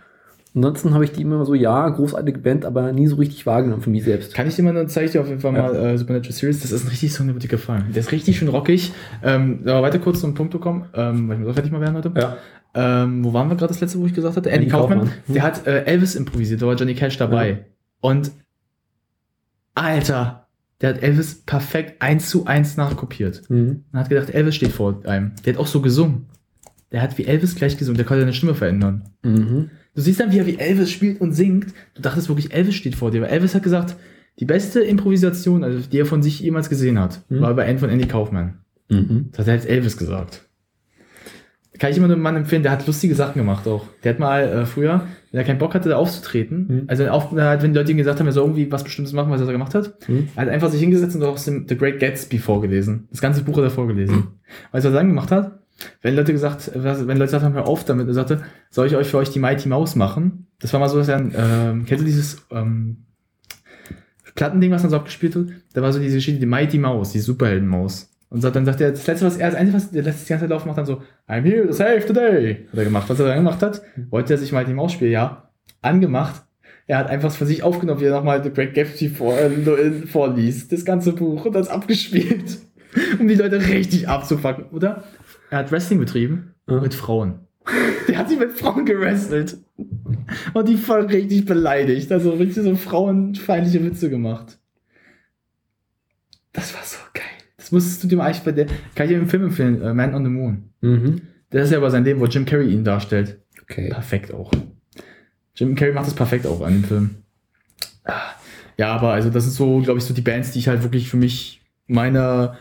Ansonsten 0.55 0.93
habe 0.95 1.03
ich 1.03 1.11
die 1.11 1.21
immer 1.21 1.45
so, 1.45 1.53
ja, 1.53 1.87
großartige 1.89 2.39
Band, 2.39 2.65
aber 2.65 2.91
nie 2.91 3.05
so 3.05 3.17
richtig 3.17 3.45
wahrgenommen 3.45 3.81
für 3.83 3.91
mich 3.91 4.03
selbst. 4.03 4.33
Kann 4.33 4.47
ich 4.47 4.55
dir 4.55 4.63
mal, 4.63 4.73
dann 4.73 4.87
zeige 4.89 5.05
ich 5.05 5.11
dir 5.11 5.21
auf 5.21 5.27
jeden 5.27 5.39
Fall 5.39 5.53
Ja. 5.53 5.61
mal 5.61 5.75
äh, 5.75 5.97
Supernatural 5.97 6.33
Series. 6.33 6.61
Das 6.61 6.71
ist 6.71 6.85
ein 6.85 6.89
richtig 6.89 7.13
Song, 7.13 7.27
der 7.27 7.35
wird 7.35 7.43
dir 7.43 7.49
gefallen. 7.49 7.85
Der 7.93 7.99
ist 7.99 8.11
richtig 8.11 8.37
schön 8.39 8.47
rockig. 8.47 8.91
Ähm, 9.23 9.59
aber 9.65 9.83
weiter 9.83 9.99
kurz 9.99 10.21
zum 10.21 10.33
Punkt 10.33 10.59
kommen, 10.59 10.85
ähm, 10.95 11.27
weil 11.29 11.35
ich 11.35 11.41
muss 11.41 11.49
auch 11.51 11.53
fertig 11.53 11.71
mal 11.71 11.81
werden 11.81 11.95
heute. 11.95 12.11
Ja. 12.17 12.37
Ähm, 12.73 13.23
wo 13.23 13.33
waren 13.33 13.47
wir 13.49 13.55
gerade 13.55 13.71
das 13.73 13.79
letzte, 13.81 13.99
wo 13.99 14.05
ich 14.07 14.13
gesagt 14.13 14.37
hatte? 14.37 14.49
Andy, 14.49 14.63
Andy 14.65 14.71
Kaufmann. 14.71 14.99
Kaufmann. 14.99 15.17
Der 15.27 15.43
hat 15.43 15.67
äh, 15.67 15.83
Elvis 15.83 16.15
improvisiert, 16.15 16.61
da 16.61 16.67
war 16.67 16.75
Johnny 16.75 16.95
Cash 16.95 17.17
dabei. 17.17 17.49
Ja. 17.49 17.57
Und 18.01 18.31
Alter, 19.75 20.47
der 20.81 20.89
hat 20.89 21.03
Elvis 21.03 21.35
perfekt 21.45 22.01
eins 22.01 22.29
zu 22.29 22.45
eins 22.45 22.77
nachkopiert. 22.77 23.49
Mhm. 23.49 23.83
Man 23.91 24.01
hat 24.03 24.09
gedacht, 24.09 24.29
Elvis 24.29 24.55
steht 24.55 24.71
vor 24.71 25.01
einem. 25.05 25.31
Der 25.45 25.53
hat 25.53 25.59
auch 25.59 25.67
so 25.67 25.81
gesungen. 25.81 26.25
Der 26.91 27.01
hat 27.01 27.17
wie 27.17 27.25
Elvis 27.25 27.55
gleich 27.55 27.77
gesungen, 27.77 27.97
der 27.97 28.05
konnte 28.05 28.21
seine 28.21 28.33
Stimme 28.33 28.55
verändern. 28.55 29.03
Mhm. 29.23 29.69
Du 29.95 30.01
siehst 30.01 30.19
dann, 30.19 30.31
wie 30.31 30.39
er 30.39 30.47
wie 30.47 30.57
Elvis 30.57 30.89
spielt 30.91 31.19
und 31.21 31.33
singt. 31.33 31.73
Du 31.95 32.01
dachtest 32.01 32.29
wirklich, 32.29 32.53
Elvis 32.53 32.75
steht 32.75 32.95
vor 32.95 33.11
dir. 33.11 33.21
Weil 33.21 33.29
Elvis 33.29 33.53
hat 33.55 33.63
gesagt, 33.63 33.95
die 34.39 34.45
beste 34.45 34.79
Improvisation, 34.79 35.63
also 35.63 35.79
die 35.87 35.99
er 35.99 36.05
von 36.05 36.23
sich 36.23 36.39
jemals 36.39 36.69
gesehen 36.69 36.97
hat, 36.99 37.21
Mhm. 37.29 37.41
war 37.41 37.53
bei 37.53 37.65
End 37.65 37.79
von 37.79 37.89
Andy 37.89 38.07
Kaufman. 38.07 38.59
Mhm. 38.89 39.29
Das 39.31 39.39
hat 39.39 39.47
er 39.49 39.55
jetzt 39.55 39.67
Elvis 39.69 39.97
gesagt. 39.97 40.48
Kann 41.79 41.91
ich 41.91 41.97
immer 41.97 42.05
einem 42.07 42.21
Mann 42.21 42.35
empfehlen, 42.35 42.61
der 42.61 42.73
hat 42.73 42.85
lustige 42.85 43.15
Sachen 43.15 43.35
gemacht 43.39 43.65
auch. 43.67 43.85
Der 44.03 44.11
hat 44.13 44.19
mal 44.19 44.41
äh, 44.43 44.65
früher, 44.65 45.07
wenn 45.31 45.39
er 45.39 45.45
keinen 45.45 45.59
Bock 45.59 45.73
hatte, 45.73 45.89
da 45.89 45.95
aufzutreten, 45.95 46.65
Mhm. 46.67 46.83
also 46.87 47.07
auf, 47.07 47.33
wenn 47.33 47.71
die 47.73 47.77
Leute 47.79 47.91
ihm 47.91 47.97
gesagt 47.97 48.19
haben, 48.19 48.27
er 48.27 48.33
soll 48.33 48.43
irgendwie 48.43 48.71
was 48.71 48.83
Bestimmtes 48.83 49.13
machen, 49.13 49.31
was 49.31 49.39
er 49.39 49.45
da 49.47 49.53
gemacht 49.53 49.73
hat, 49.75 49.93
Mhm. 50.09 50.27
er 50.35 50.41
hat 50.43 50.49
einfach 50.49 50.69
sich 50.69 50.81
hingesetzt 50.81 51.15
und 51.15 51.23
aus 51.23 51.45
dem 51.45 51.67
The 51.67 51.77
Great 51.77 51.99
Gatsby 51.99 52.37
vorgelesen. 52.37 53.07
Das 53.11 53.21
ganze 53.21 53.43
Buch 53.43 53.57
hat 53.57 53.63
er 53.63 53.69
vorgelesen. 53.71 54.15
Weißt 54.71 54.85
du, 54.85 54.89
was 54.89 54.93
er 54.95 54.99
dann 54.99 55.07
gemacht 55.07 55.31
hat? 55.31 55.59
Wenn 56.01 56.15
Leute 56.17 56.33
gesagt, 56.33 56.71
wenn 56.75 56.83
Leute 57.17 57.19
gesagt 57.19 57.45
haben, 57.45 57.53
hör 57.53 57.65
auf 57.67 57.85
damit, 57.85 58.07
er 58.09 58.13
sagte, 58.13 58.41
soll 58.69 58.87
ich 58.87 58.95
euch 58.97 59.07
für 59.07 59.17
euch 59.17 59.29
die 59.29 59.39
Mighty 59.39 59.69
Mouse 59.69 59.95
machen? 59.95 60.47
Das 60.59 60.73
war 60.73 60.81
mal 60.81 60.89
so, 60.89 60.97
dass 60.97 61.07
er, 61.07 61.19
ähm, 61.19 61.85
kennst 61.85 62.01
du 62.01 62.05
dieses, 62.05 62.45
ähm, 62.51 62.97
Plattending, 64.35 64.71
was 64.71 64.83
man 64.83 64.89
so 64.91 64.97
abgespielt 64.97 65.35
hat? 65.35 65.45
Da 65.73 65.81
war 65.81 65.91
so 65.91 65.99
diese 65.99 66.15
Geschichte, 66.15 66.39
die 66.39 66.45
Mighty 66.45 66.77
Mouse, 66.77 67.11
die 67.11 67.19
Superheldenmaus. 67.19 68.09
Und 68.29 68.41
so, 68.41 68.49
dann 68.51 68.65
sagt 68.65 68.79
er, 68.79 68.91
das 68.91 69.07
letzte, 69.07 69.25
was 69.25 69.37
er, 69.37 69.47
das 69.49 69.55
einzige, 69.59 69.77
was 69.77 69.91
lässt 69.91 70.25
die 70.25 70.29
ganze 70.29 70.43
Zeit 70.43 70.49
laufen, 70.51 70.67
macht 70.67 70.77
dann 70.77 70.85
so, 70.85 71.01
I'm 71.27 71.41
here 71.43 71.65
to 71.65 71.73
save 71.73 72.03
the 72.07 72.13
day. 72.13 72.67
Hat 72.71 72.77
er 72.77 72.83
gemacht. 72.85 73.09
Was 73.09 73.19
er 73.19 73.25
dann 73.27 73.37
gemacht 73.37 73.61
hat, 73.63 73.81
wollte 74.11 74.33
er 74.33 74.37
sich 74.37 74.51
Mighty 74.51 74.73
Mouse 74.73 74.93
spielen, 74.93 75.11
ja. 75.11 75.49
Angemacht. 75.81 76.43
Er 76.85 76.97
hat 76.99 77.09
einfach 77.09 77.31
für 77.31 77.45
sich 77.45 77.63
aufgenommen, 77.63 78.01
wie 78.01 78.05
er 78.05 78.11
nochmal 78.15 78.43
The 78.43 78.51
Great 78.51 78.73
Gatsby 78.73 79.09
vor, 79.09 79.37
äh, 79.37 79.91
vorliest. 80.07 80.71
Das 80.71 80.85
ganze 80.85 81.13
Buch 81.13 81.45
und 81.45 81.53
das 81.53 81.67
abgespielt. 81.69 82.57
Um 83.19 83.27
die 83.27 83.35
Leute 83.35 83.67
richtig 83.67 84.07
abzufacken, 84.09 84.65
oder? 84.71 85.03
Er 85.51 85.59
hat 85.59 85.71
Wrestling 85.71 85.99
betrieben 85.99 86.55
Ja. 86.67 86.81
mit 86.81 86.95
Frauen. 86.95 87.41
Der 88.07 88.17
hat 88.17 88.29
sich 88.29 88.39
mit 88.39 88.51
Frauen 88.53 88.83
gerestelt. 88.83 89.57
Und 90.55 90.67
die 90.67 90.75
voll 90.75 91.01
richtig 91.05 91.45
beleidigt. 91.45 92.11
Also 92.11 92.31
richtig 92.31 92.63
so 92.63 92.75
frauenfeindliche 92.75 93.83
Witze 93.85 94.09
gemacht. 94.09 94.57
Das 96.51 96.73
war 96.73 96.81
so 96.83 96.97
geil. 97.13 97.23
Das 97.69 97.71
musstest 97.71 98.11
du 98.11 98.15
mal 98.17 98.25
eigentlich 98.25 98.41
bei 98.43 98.51
der. 98.51 98.65
Kann 98.95 99.05
ich 99.05 99.09
dir 99.09 99.17
einen 99.17 99.27
Film 99.29 99.43
empfehlen? 99.43 99.79
äh, 99.83 99.93
Man 99.93 100.15
on 100.15 100.23
the 100.23 100.29
Moon. 100.31 100.63
Mhm. 100.81 101.21
Das 101.51 101.65
ist 101.65 101.71
ja 101.71 101.77
über 101.77 101.91
sein 101.91 102.03
Leben, 102.03 102.19
wo 102.19 102.25
Jim 102.25 102.45
Carrey 102.45 102.73
ihn 102.73 102.83
darstellt. 102.83 103.39
Okay. 103.61 103.89
Perfekt 103.89 104.33
auch. 104.33 104.51
Jim 105.55 105.75
Carrey 105.75 105.93
macht 105.93 106.07
das 106.07 106.15
perfekt 106.15 106.47
auch 106.47 106.61
an 106.61 106.73
dem 106.73 106.83
Film. 106.83 107.09
Ah, 108.05 108.31
Ja, 108.77 108.95
aber 108.95 109.11
also 109.13 109.29
das 109.29 109.45
ist 109.45 109.55
so, 109.55 109.79
glaube 109.81 109.99
ich, 109.99 110.05
so 110.05 110.13
die 110.15 110.21
Bands, 110.21 110.51
die 110.51 110.59
ich 110.59 110.67
halt 110.67 110.81
wirklich 110.83 111.09
für 111.09 111.17
mich 111.17 111.61
meiner 111.85 112.57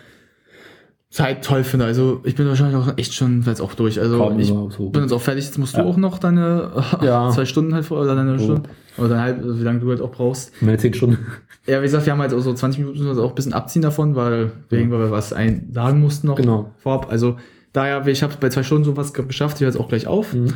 Zeit 1.18 1.44
toll 1.44 1.64
finde. 1.64 1.84
Also 1.84 2.20
ich 2.24 2.34
bin 2.36 2.46
wahrscheinlich 2.46 2.76
auch 2.76 2.96
echt 2.96 3.12
schon 3.12 3.42
jetzt 3.42 3.60
auch 3.60 3.74
durch. 3.74 4.00
Also 4.00 4.18
Kaum 4.18 4.38
ich 4.38 4.48
so. 4.48 4.90
bin 4.90 5.02
jetzt 5.02 5.12
auch 5.12 5.20
fertig. 5.20 5.44
Jetzt 5.46 5.58
musst 5.58 5.74
du 5.76 5.80
Ja. 5.80 5.84
auch 5.84 5.96
noch 5.96 6.18
deine 6.18 6.70
Ja. 7.02 7.30
zwei 7.30 7.44
Stunden 7.44 7.74
halt 7.74 7.84
vor 7.84 8.00
oder 8.00 8.14
deine 8.14 8.34
Oh. 8.34 8.38
Stunde 8.38 8.68
oder 8.96 9.08
deine 9.08 9.22
halb, 9.22 9.38
also 9.42 9.58
wie 9.58 9.64
lange 9.64 9.80
du 9.80 9.88
halt 9.90 10.00
auch 10.00 10.10
brauchst. 10.12 10.52
Meine 10.62 10.78
10 10.78 10.94
Stunden. 10.94 11.18
Ja, 11.66 11.78
wie 11.80 11.84
gesagt, 11.84 12.06
wir 12.06 12.12
haben 12.12 12.20
halt 12.20 12.32
auch 12.32 12.40
so 12.40 12.54
20 12.54 12.80
Minuten 12.84 13.06
uns 13.06 13.18
auch 13.18 13.30
ein 13.30 13.34
bisschen 13.34 13.52
abziehen 13.52 13.82
davon, 13.82 14.14
weil 14.14 14.52
wegen, 14.70 14.90
weil 14.90 15.00
wir 15.00 15.10
was 15.10 15.32
ein 15.32 15.68
sagen 15.72 16.00
mussten 16.00 16.26
noch 16.28 16.36
Genau. 16.36 16.70
vorab. 16.78 17.08
Also 17.10 17.36
Daher, 17.74 18.06
ich 18.06 18.22
habe 18.22 18.32
bei 18.40 18.48
zwei 18.48 18.62
Stunden 18.62 18.84
sowas 18.84 19.12
geschafft, 19.12 19.56
ich 19.56 19.60
höre 19.60 19.68
jetzt 19.68 19.78
auch 19.78 19.88
gleich 19.88 20.06
auf. 20.06 20.32
Mhm. 20.32 20.54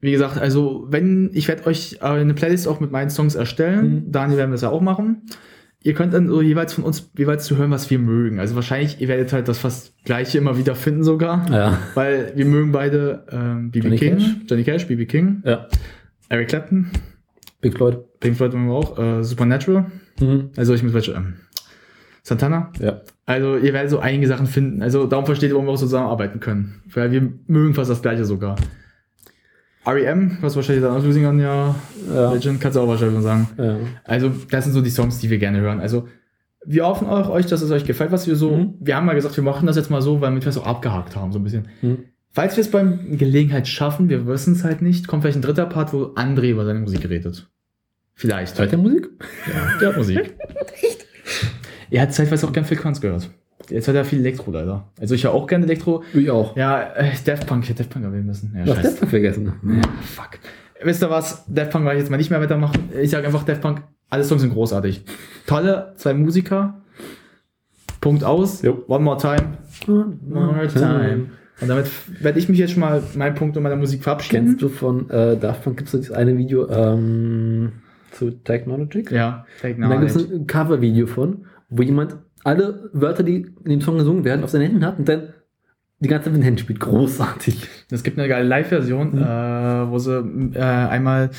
Wie 0.00 0.10
gesagt, 0.12 0.38
also 0.38 0.86
wenn, 0.90 1.30
ich 1.32 1.48
werde 1.48 1.66
euch 1.66 2.02
eine 2.02 2.34
Playlist 2.34 2.68
auch 2.68 2.80
mit 2.80 2.90
meinen 2.92 3.08
Songs 3.10 3.34
erstellen. 3.34 4.04
Mhm. 4.06 4.12
Daniel 4.12 4.38
werden 4.38 4.50
wir 4.50 4.54
das 4.54 4.62
ja 4.62 4.70
auch 4.70 4.82
machen. 4.82 5.22
Ihr 5.82 5.94
könnt 5.94 6.12
dann 6.12 6.28
so 6.28 6.42
jeweils 6.42 6.74
von 6.74 6.84
uns 6.84 7.10
jeweils 7.16 7.46
zu 7.46 7.56
hören, 7.56 7.70
was 7.70 7.88
wir 7.90 7.98
mögen. 7.98 8.38
Also 8.38 8.54
wahrscheinlich, 8.54 9.00
ihr 9.00 9.08
werdet 9.08 9.32
halt 9.32 9.48
das 9.48 9.58
fast 9.58 9.94
gleiche 10.04 10.36
immer 10.36 10.58
wieder 10.58 10.74
finden 10.74 11.02
sogar. 11.04 11.50
Ja. 11.50 11.78
Weil 11.94 12.32
wir 12.36 12.44
mögen 12.44 12.70
beide 12.70 13.24
ähm, 13.30 13.70
BB 13.70 13.84
Johnny 13.84 13.96
King, 13.98 14.18
Cash? 14.18 14.36
Johnny 14.48 14.64
Cash, 14.64 14.86
BB 14.88 15.06
King, 15.08 15.42
Ja. 15.44 15.66
Eric 16.28 16.48
Clapton, 16.48 16.90
Big 17.62 17.74
Floyd. 17.74 17.96
Pink 18.20 18.36
Floyd 18.36 18.52
mögen 18.52 18.66
wir 18.68 18.74
auch, 18.74 18.98
äh, 18.98 19.24
Supernatural, 19.24 19.86
Mhm. 20.20 20.50
also 20.56 20.74
ich 20.74 20.82
mit 20.82 20.92
welche, 20.92 21.12
ähm, 21.12 21.34
Santana. 22.22 22.70
Ja. 22.78 23.00
Also 23.24 23.56
ihr 23.56 23.72
werdet 23.72 23.90
so 23.90 23.98
einige 24.00 24.26
Sachen 24.26 24.46
finden. 24.46 24.82
Also 24.82 25.06
darum 25.06 25.24
versteht 25.24 25.48
ihr, 25.48 25.54
warum 25.54 25.66
wir 25.66 25.72
auch 25.72 25.76
so 25.78 25.86
zusammenarbeiten 25.86 26.40
können. 26.40 26.82
Weil 26.92 27.10
wir 27.10 27.32
mögen 27.46 27.72
fast 27.74 27.90
das 27.90 28.02
gleiche 28.02 28.24
sogar. 28.26 28.56
R.E.M., 29.84 30.38
was 30.40 30.56
wahrscheinlich 30.56 30.84
dann 30.84 31.02
Losing 31.02 31.24
Your 31.24 31.74
Ja. 32.14 32.32
Legend, 32.32 32.60
kannst 32.60 32.76
du 32.76 32.80
auch 32.80 32.88
wahrscheinlich 32.88 33.22
sagen. 33.22 33.48
ja. 33.56 33.76
Also 34.04 34.30
das 34.50 34.64
sind 34.64 34.74
so 34.74 34.80
die 34.82 34.90
Songs, 34.90 35.18
die 35.18 35.30
wir 35.30 35.38
gerne 35.38 35.60
hören. 35.60 35.80
Also 35.80 36.06
wir 36.66 36.84
hoffen 36.86 37.08
auch 37.08 37.30
euch, 37.30 37.46
dass 37.46 37.62
es 37.62 37.70
euch 37.70 37.84
gefällt, 37.84 38.12
was 38.12 38.26
wir 38.26 38.36
so. 38.36 38.56
Mhm. 38.56 38.74
Wir 38.80 38.96
haben 38.96 39.06
mal 39.06 39.14
gesagt, 39.14 39.36
wir 39.36 39.44
machen 39.44 39.66
das 39.66 39.76
jetzt 39.76 39.90
mal 39.90 40.02
so, 40.02 40.20
weil 40.20 40.32
wir 40.34 40.46
es 40.46 40.58
auch 40.58 40.66
abgehakt 40.66 41.16
haben, 41.16 41.32
so 41.32 41.38
ein 41.38 41.44
bisschen. 41.44 41.68
Mhm. 41.80 42.04
Falls 42.32 42.56
wir 42.56 42.60
es 42.62 42.70
beim 42.70 43.16
Gelegenheit 43.16 43.66
schaffen, 43.66 44.08
wir 44.08 44.26
wissen 44.26 44.52
es 44.52 44.62
halt 44.62 44.82
nicht, 44.82 45.08
kommt 45.08 45.22
vielleicht 45.22 45.38
ein 45.38 45.42
dritter 45.42 45.66
Part, 45.66 45.92
wo 45.92 46.14
André 46.14 46.50
über 46.50 46.64
seine 46.64 46.80
Musik 46.80 47.08
redet. 47.08 47.48
Vielleicht. 48.14 48.58
Hört 48.58 48.72
der 48.72 48.78
Musik? 48.78 49.08
Ja, 49.46 49.78
der 49.80 49.88
hat 49.88 49.96
Musik. 49.96 50.34
Er 51.92 52.02
hat 52.02 52.14
zeitweise 52.14 52.46
auch 52.46 52.52
gern 52.52 52.64
Phil 52.64 52.76
Collins 52.76 53.00
gehört. 53.00 53.30
Jetzt 53.70 53.88
hat 53.88 53.94
er 53.94 54.04
viel 54.04 54.20
Elektro 54.20 54.50
leider. 54.50 54.88
Also 55.00 55.14
ich 55.14 55.24
höre 55.24 55.32
auch 55.32 55.46
gerne 55.46 55.64
Elektro. 55.64 56.02
Ich 56.12 56.30
auch. 56.30 56.56
Ja, 56.56 56.92
äh, 56.94 57.12
Daft 57.24 57.46
Punk, 57.46 57.64
ich 57.64 57.70
hätte 57.70 57.82
Daft 57.82 57.90
Punk 57.90 58.04
erwähnen 58.04 58.26
müssen. 58.26 58.54
Ja, 58.56 58.66
scheiße. 58.66 58.96
das 59.00 59.08
vergessen? 59.10 59.52
Ja, 59.62 59.82
fuck. 60.02 60.38
Wisst 60.82 61.02
ihr 61.02 61.10
was? 61.10 61.44
Daft 61.46 61.70
Punk 61.70 61.84
werde 61.84 61.98
ich 61.98 62.02
jetzt 62.02 62.10
mal 62.10 62.16
nicht 62.16 62.30
mehr 62.30 62.40
weitermachen. 62.40 62.90
Ich 63.00 63.10
sage 63.10 63.26
einfach 63.26 63.44
Daft 63.44 63.60
Punk, 63.60 63.82
alle 64.08 64.24
Songs 64.24 64.42
sind 64.42 64.52
großartig. 64.52 65.04
Tolle, 65.46 65.92
zwei 65.96 66.14
Musiker. 66.14 66.80
Punkt 68.00 68.24
aus. 68.24 68.62
Jo. 68.62 68.84
One 68.88 69.04
more 69.04 69.18
time. 69.18 69.58
One 69.86 70.16
more 70.28 70.66
time. 70.68 71.26
Und 71.60 71.68
damit 71.68 71.90
werde 72.22 72.38
ich 72.38 72.48
mich 72.48 72.58
jetzt 72.58 72.72
schon 72.72 72.80
mal 72.80 73.02
meinen 73.14 73.34
Punkt 73.34 73.56
und 73.56 73.62
meiner 73.62 73.76
Musik 73.76 74.02
verabschieden. 74.02 74.46
Kennst 74.46 74.62
du 74.62 74.68
von 74.68 75.10
äh, 75.10 75.36
Daft 75.36 75.62
Punk 75.62 75.76
gibt 75.76 75.88
es 75.88 76.00
dieses 76.00 76.12
eine 76.12 76.36
Video 76.36 76.68
ähm, 76.70 77.72
zu 78.12 78.30
Technologic? 78.30 79.10
Ja, 79.10 79.44
Und 79.62 79.80
da 79.82 79.96
gibt 79.96 80.10
es 80.10 80.30
ein 80.30 80.46
Cover-Video 80.46 81.06
von, 81.06 81.44
wo 81.68 81.82
jemand 81.82 82.16
alle 82.44 82.90
Wörter, 82.92 83.22
die 83.22 83.46
in 83.64 83.70
dem 83.70 83.80
Song 83.80 83.98
gesungen 83.98 84.24
werden, 84.24 84.42
auf 84.44 84.50
seinen 84.50 84.62
Händen 84.62 84.84
hat 84.84 84.98
und 84.98 85.08
dann 85.08 85.34
die 86.02 86.08
ganze 86.08 86.24
Zeit 86.24 86.32
mit 86.32 86.40
den 86.40 86.44
Händen 86.44 86.58
spielt. 86.60 86.80
Großartig. 86.80 87.68
Es 87.90 88.02
gibt 88.02 88.18
eine 88.18 88.28
geile 88.28 88.48
Live-Version, 88.48 89.12
Mhm. 89.16 89.22
äh, 89.22 89.90
wo 89.90 89.98
sie 89.98 90.18
äh, 90.54 90.60
einmal 90.60 91.30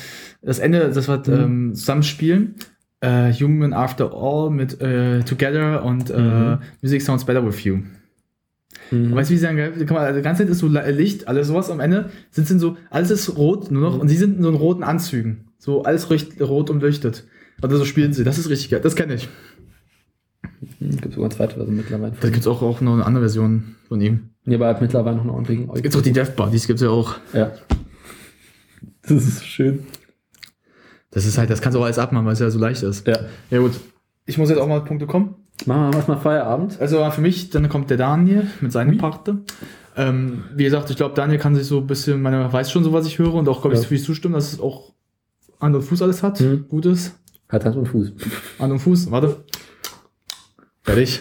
das 0.42 0.58
Ende, 0.60 0.90
das 0.94 1.08
wird 1.08 1.26
ähm, 1.28 1.74
zusammenspielen. 1.74 2.54
Äh, 3.00 3.32
Human 3.32 3.72
After 3.72 4.12
All 4.14 4.50
mit 4.50 4.80
äh, 4.80 5.20
Together 5.24 5.84
und 5.84 6.10
äh, 6.10 6.16
Mhm. 6.18 6.58
Music 6.82 7.02
Sounds 7.02 7.24
Better 7.24 7.44
With 7.44 7.64
You. 7.64 7.78
Mhm. 8.92 9.14
Weißt 9.14 9.30
du, 9.30 9.34
wie 9.34 9.38
sie 9.38 9.42
sagen, 9.42 9.58
die 9.78 9.84
ganze 9.86 10.42
Zeit 10.44 10.48
ist 10.48 10.58
so 10.58 10.68
Licht, 10.68 11.26
alles 11.26 11.48
sowas. 11.48 11.68
Am 11.70 11.80
Ende 11.80 12.10
sind 12.30 12.46
so, 12.60 12.76
alles 12.90 13.10
ist 13.10 13.36
rot 13.36 13.70
nur 13.72 13.82
noch 13.82 13.98
und 13.98 14.08
sie 14.08 14.16
sind 14.16 14.36
in 14.36 14.42
so 14.44 14.50
roten 14.50 14.84
Anzügen. 14.84 15.48
So 15.58 15.82
alles 15.82 16.08
rot 16.40 16.70
umleuchtet. 16.70 17.24
Oder 17.62 17.76
so 17.76 17.84
spielen 17.84 18.12
sie. 18.12 18.24
Das 18.24 18.38
ist 18.38 18.48
richtig 18.48 18.70
geil. 18.70 18.80
Das 18.82 18.96
kenne 18.96 19.14
ich. 19.14 19.28
Gibt 20.80 21.14
sogar 21.14 21.28
eine 21.30 21.34
zweite 21.36 21.54
Version 21.56 21.76
mittlerweile. 21.76 22.12
Da 22.20 22.28
gibt 22.28 22.40
es 22.40 22.46
auch, 22.46 22.62
auch 22.62 22.80
noch 22.80 22.94
eine 22.94 23.04
andere 23.06 23.24
Version 23.24 23.76
von 23.88 24.00
ihm. 24.00 24.30
Ja, 24.44 24.56
aber 24.56 24.68
hat 24.68 24.80
mittlerweile 24.82 25.16
noch 25.16 25.22
eine 25.24 25.32
ordentliche. 25.32 25.66
Da 25.66 25.74
gibt 25.74 25.94
es 25.94 25.96
auch 25.96 26.02
die 26.02 26.12
Death 26.12 26.34
Buddies, 26.36 26.66
gibt 26.66 26.78
es 26.80 26.84
ja 26.84 26.90
auch. 26.90 27.14
Ja. 27.32 27.52
Das 29.02 29.12
ist 29.26 29.44
schön. 29.44 29.80
Das 31.10 31.26
ist 31.26 31.36
halt, 31.38 31.50
das 31.50 31.60
kannst 31.60 31.76
du 31.76 31.80
auch 31.80 31.84
alles 31.84 31.98
abmachen, 31.98 32.24
weil 32.26 32.32
es 32.32 32.38
ja 32.40 32.50
so 32.50 32.58
leicht 32.58 32.82
ist. 32.82 33.06
Ja. 33.06 33.18
Ja, 33.50 33.58
gut. 33.58 33.72
Ich 34.26 34.38
muss 34.38 34.48
jetzt 34.48 34.58
auch 34.58 34.66
mal 34.68 34.80
Punkte 34.82 35.06
kommen. 35.06 35.34
Machen 35.66 35.90
wir 35.90 35.96
erstmal 35.96 36.18
Feierabend. 36.18 36.80
Also 36.80 37.08
für 37.10 37.20
mich, 37.20 37.50
dann 37.50 37.68
kommt 37.68 37.90
der 37.90 37.96
Daniel 37.98 38.46
mit 38.60 38.72
seinen 38.72 38.98
Parte. 38.98 39.38
Ähm, 39.96 40.44
wie 40.54 40.64
gesagt, 40.64 40.88
ich 40.90 40.96
glaube, 40.96 41.14
Daniel 41.14 41.38
kann 41.38 41.54
sich 41.54 41.66
so 41.66 41.78
ein 41.78 41.86
bisschen, 41.86 42.22
man 42.22 42.50
weiß 42.52 42.70
schon 42.70 42.82
so, 42.82 42.92
was 42.92 43.06
ich 43.06 43.18
höre 43.18 43.34
und 43.34 43.48
auch, 43.48 43.60
glaube 43.60 43.74
ich, 43.76 43.82
Ja. 43.82 43.88
für 43.88 43.94
ich 43.94 44.04
zustimmen, 44.04 44.34
dass 44.34 44.52
es 44.52 44.60
auch 44.60 44.92
Hand 45.60 45.76
und 45.76 45.82
Fuß 45.82 46.02
alles 46.02 46.22
hat. 46.22 46.40
Mhm. 46.40 46.64
Gutes. 46.68 47.14
Hat 47.48 47.64
Hand 47.64 47.76
und 47.76 47.86
Fuß. 47.86 48.12
Hand 48.58 48.72
und 48.72 48.78
Fuß, 48.78 49.10
warte. 49.10 49.44
Fertig. 50.82 51.20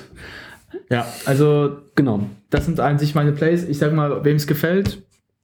Ja, 0.89 1.05
also 1.25 1.77
Genau. 1.95 2.27
das 2.49 2.65
sind 2.65 2.79
an 2.79 2.97
sich 2.99 3.15
meine 3.15 3.31
Plays. 3.31 3.63
Ich 3.67 3.77
sag 3.77 3.93
mal, 3.93 4.23
wem 4.23 4.35
es 4.37 4.47
gefällt, 4.47 5.01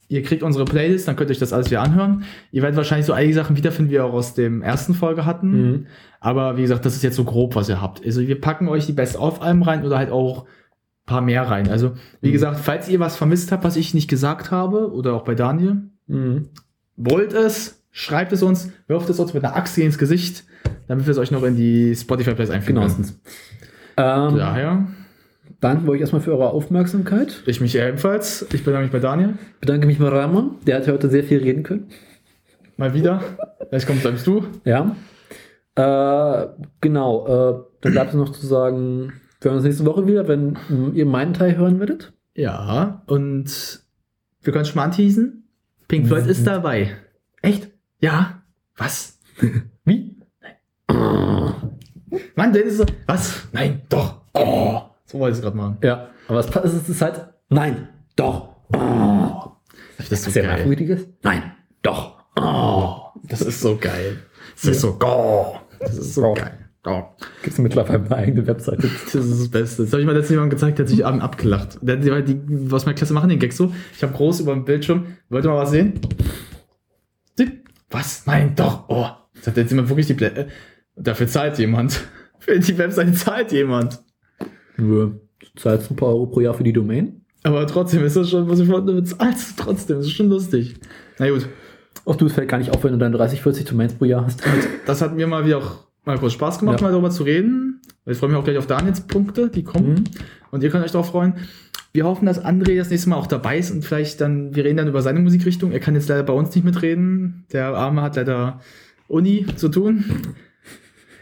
ihr 0.08 0.24
kriegt 0.24 0.42
unsere 0.44 0.66
Playlist, 0.66 1.08
dann 1.08 1.16
könnt 1.16 1.30
ihr 1.30 1.34
euch 1.34 1.40
das 1.40 1.54
alles 1.54 1.70
wieder 1.70 1.82
anhören. 1.82 2.24
Ihr 2.52 2.62
werdet 2.62 2.78
wahrscheinlich 2.78 3.06
so 3.06 3.14
einige 3.14 3.34
Sachen 3.34 3.56
wiederfinden, 3.58 3.90
wie 3.92 3.96
wir 3.96 4.06
auch 4.06 4.14
aus 4.14 4.34
dem 4.34 4.62
ersten 4.62 4.94
Folge 4.94 5.26
hatten. 5.26 5.52
Mhm. 5.72 5.86
Aber 6.20 6.58
wie 6.58 6.62
gesagt, 6.62 6.86
das 6.86 6.96
ist 6.96 7.04
jetzt 7.04 7.16
so 7.16 7.24
grob, 7.26 7.56
was 7.56 7.70
ihr 7.70 7.82
habt. 7.82 8.04
Also 8.06 8.22
wir 8.22 8.40
packen 8.42 8.68
euch 8.70 8.86
die 8.86 8.94
Best-of-Alben 8.94 9.64
rein 9.64 9.86
oder 9.86 9.98
halt 9.98 10.10
auch 10.12 10.44
ein 10.46 10.48
paar 11.06 11.22
mehr 11.22 11.44
rein. 11.44 11.70
Also 11.70 11.94
wie 12.22 12.30
Mhm. 12.30 12.34
gesagt, 12.34 12.60
falls 12.62 12.88
ihr 12.90 13.00
was 13.00 13.16
vermisst 13.18 13.52
habt, 13.52 13.64
was 13.64 13.76
ich 13.76 13.94
nicht 13.94 14.10
gesagt 14.10 14.50
habe, 14.52 14.92
oder 14.94 15.14
auch 15.14 15.24
bei 15.24 15.36
Daniel, 15.36 15.82
Mhm. 16.08 16.50
wollt 16.96 17.34
es, 17.34 17.84
schreibt 17.92 18.32
es 18.32 18.42
uns, 18.44 18.72
wirft 18.88 19.10
es 19.10 19.20
uns 19.20 19.34
mit 19.34 19.44
einer 19.44 19.56
Axt 19.56 19.78
ins 19.78 19.98
Gesicht, 19.98 20.46
damit 20.88 21.06
wir 21.06 21.12
es 21.12 21.18
euch 21.18 21.32
noch 21.32 21.44
in 21.44 21.56
die 21.58 21.94
Spotify-Plays 21.96 22.50
einfügen 22.50 22.80
können. 22.80 22.88
Genauestens. 22.96 23.20
Ähm, 23.98 24.38
Daher, 24.38 24.88
Danke 25.60 25.90
euch 25.90 26.02
erstmal 26.02 26.22
für 26.22 26.32
eure 26.32 26.52
Aufmerksamkeit. 26.52 27.42
ich 27.48 27.62
mich 27.62 27.76
ebenfalls. 27.76 28.46
Ich 28.54 28.64
bedanke 28.64 28.84
mich 28.84 28.92
bei 28.92 29.00
Daniel. 29.00 29.34
Bedanke 29.60 29.88
mich 29.88 29.98
bei 29.98 30.08
Ramon. 30.08 30.58
Der 30.68 30.78
hat 30.78 30.88
heute 30.88 31.10
sehr 31.10 31.24
viel 31.24 31.40
reden 31.40 31.64
können. 31.64 31.90
Mal 32.76 32.94
wieder. 32.94 33.22
Vielleicht 33.70 33.88
kommst 33.88 34.04
bleibst 34.04 34.28
du. 34.28 34.46
Ja. 34.66 34.96
Äh, 35.76 36.48
genau. 36.80 37.26
Äh, 37.26 37.64
dann 37.82 37.92
bleibt 37.92 38.10
es 38.12 38.16
noch 38.16 38.32
zu 38.32 38.46
sagen, 38.46 39.14
wir 39.42 39.50
hören 39.50 39.58
uns 39.58 39.66
nächste 39.66 39.86
Woche 39.86 40.06
wieder, 40.06 40.28
wenn 40.28 40.58
mm, 40.70 40.92
ihr 40.94 41.06
meinen 41.08 41.34
Teil 41.34 41.58
hören 41.58 41.80
werdet. 41.80 42.14
Ja, 42.36 43.02
und 43.08 43.82
wir 44.44 44.54
können 44.54 44.66
schon 44.66 44.76
mal 44.76 44.86
anteasen. 44.86 45.48
Pink 45.88 46.08
Floyd 46.08 46.28
ist 46.28 46.46
dabei. 46.46 46.96
Echt? 47.42 47.72
Ja. 48.00 48.44
Was? 48.76 49.20
Wie? 49.86 50.18
Mann, 52.36 52.54
der 52.54 52.64
ist 52.64 52.78
so. 52.78 52.86
Was? 53.06 53.48
Nein, 53.52 53.82
doch. 53.90 54.22
Oh. 54.34 54.82
So 55.06 55.20
wollte 55.20 55.34
ich 55.34 55.38
es 55.38 55.42
gerade 55.44 55.58
machen. 55.58 55.78
Ja. 55.84 56.10
Aber 56.28 56.40
es, 56.40 56.48
es 56.48 56.90
ist 56.90 57.02
halt, 57.02 57.28
nein, 57.50 57.90
doch. 58.16 58.56
Oh. 58.74 59.52
Das 59.98 60.12
ist 60.12 60.24
so 60.24 60.32
Sehr 60.32 60.44
merkwürdiges? 60.44 61.08
Nein, 61.24 61.54
doch. 61.82 62.18
Oh. 62.36 62.98
Das 63.24 63.42
ist 63.42 63.62
so 63.62 63.78
geil. 63.78 64.20
Das 64.56 64.66
ist 64.66 64.82
so 64.82 64.98
geil. 64.98 65.60
Das 65.80 65.98
ist 65.98 66.14
so 66.14 66.34
geil. 66.34 66.58
Oh. 66.86 67.04
Gibt 67.42 67.54
es 67.54 67.60
mittlerweile 67.60 68.00
eine 68.00 68.16
eigene 68.16 68.48
Webseite? 68.48 68.88
Das 68.88 69.16
ist 69.16 69.42
das 69.42 69.50
Beste. 69.50 69.84
Das 69.84 69.92
habe 69.92 70.02
ich 70.02 70.06
mal 70.06 70.14
letztens 70.14 70.32
jemandem 70.32 70.58
gezeigt, 70.58 70.78
der 70.78 70.86
hat 70.86 70.90
sich 70.90 71.06
abend 71.06 71.22
abgelacht. 71.22 71.80
Der, 71.82 71.98
die, 71.98 72.24
die, 72.24 72.72
was 72.72 72.86
meine 72.86 72.96
Klasse 72.96 73.14
machen, 73.14 73.30
den 73.30 73.40
Gag 73.40 73.52
so. 73.52 73.74
Ich 73.96 74.04
habe 74.04 74.14
groß 74.14 74.40
über 74.40 74.54
dem 74.54 74.64
Bildschirm. 74.64 75.18
Wollt 75.30 75.44
ihr 75.44 75.50
mal 75.50 75.58
was 75.58 75.72
sehen? 75.72 76.00
Was? 77.90 78.26
Nein, 78.26 78.54
doch. 78.56 78.86
Oh. 78.90 79.08
Das 79.36 79.48
hat 79.48 79.58
jetzt 79.58 79.70
jemand 79.70 79.90
wirklich 79.90 80.08
die 80.08 80.14
Blä 80.14 80.28
äh, 80.28 80.48
Dafür 80.98 81.28
zahlt 81.28 81.58
jemand. 81.60 82.02
Für 82.40 82.60
die 82.60 82.78
Webseite 82.78 83.14
zahlt 83.14 83.52
jemand. 83.52 84.00
Nur, 84.78 85.20
du 85.40 85.48
zahlst 85.60 85.92
ein 85.92 85.96
paar 85.96 86.10
Euro 86.10 86.28
pro 86.28 86.40
Jahr 86.42 86.54
für 86.54 86.64
die 86.64 86.74
Domain. 86.74 87.22
Aber 87.44 87.66
trotzdem 87.68 88.04
ist 88.04 88.16
das 88.16 88.30
schon, 88.30 88.48
was 88.50 88.60
ich 88.60 88.68
wollte, 88.70 88.94
bezahlst 88.94 89.60
du 89.60 89.64
trotzdem. 89.64 89.98
Das 89.98 90.06
ist 90.06 90.14
schon 90.14 90.30
lustig. 90.30 90.76
Na 91.20 91.30
gut. 91.30 91.48
Auch 92.06 92.16
du, 92.16 92.26
es 92.28 92.34
fällt 92.34 92.48
gar 92.50 92.58
nicht 92.60 92.72
auf, 92.72 92.84
wenn 92.84 92.92
du 92.94 92.98
deine 92.98 93.18
30, 93.18 93.42
40 93.42 93.66
Domains 93.66 93.94
pro 93.94 94.06
Jahr 94.06 94.26
hast. 94.26 94.42
Das 94.86 95.02
hat 95.02 95.16
mir 95.16 95.28
mal 95.28 95.46
wieder 95.46 95.58
auch 95.58 95.88
mal 96.06 96.18
kurz 96.18 96.34
Spaß 96.34 96.60
gemacht, 96.60 96.80
Ja. 96.80 96.86
mal 96.88 96.92
darüber 96.92 97.10
zu 97.10 97.24
reden. 97.24 97.82
Ich 98.06 98.18
freue 98.18 98.30
mich 98.30 98.38
auch 98.38 98.44
gleich 98.44 98.58
auf 98.58 98.68
Daniels 98.68 99.02
Punkte, 99.02 99.50
die 99.50 99.64
kommen. 99.64 99.90
Mhm. 99.90 100.04
Und 100.52 100.64
ihr 100.64 100.70
könnt 100.70 100.86
euch 100.86 100.92
darauf 100.92 101.10
freuen. 101.10 101.34
Wir 101.92 102.06
hoffen, 102.06 102.26
dass 102.26 102.44
André 102.44 102.78
das 102.78 102.90
nächste 102.90 103.10
Mal 103.10 103.18
auch 103.18 103.28
dabei 103.28 103.58
ist 103.58 103.72
und 103.72 103.84
vielleicht 103.84 104.22
dann, 104.22 104.56
wir 104.56 104.64
reden 104.64 104.78
dann 104.78 104.88
über 104.88 105.02
seine 105.02 105.20
Musikrichtung. 105.20 105.72
Er 105.72 105.80
kann 105.80 105.96
jetzt 105.96 106.08
leider 106.08 106.24
bei 106.24 106.34
uns 106.34 106.54
nicht 106.56 106.64
mitreden. 106.64 107.46
Der 107.52 107.70
Arme 107.76 108.02
hat 108.04 108.16
leider 108.16 108.62
Uni 109.08 109.46
zu 109.56 109.68
tun. 109.70 110.06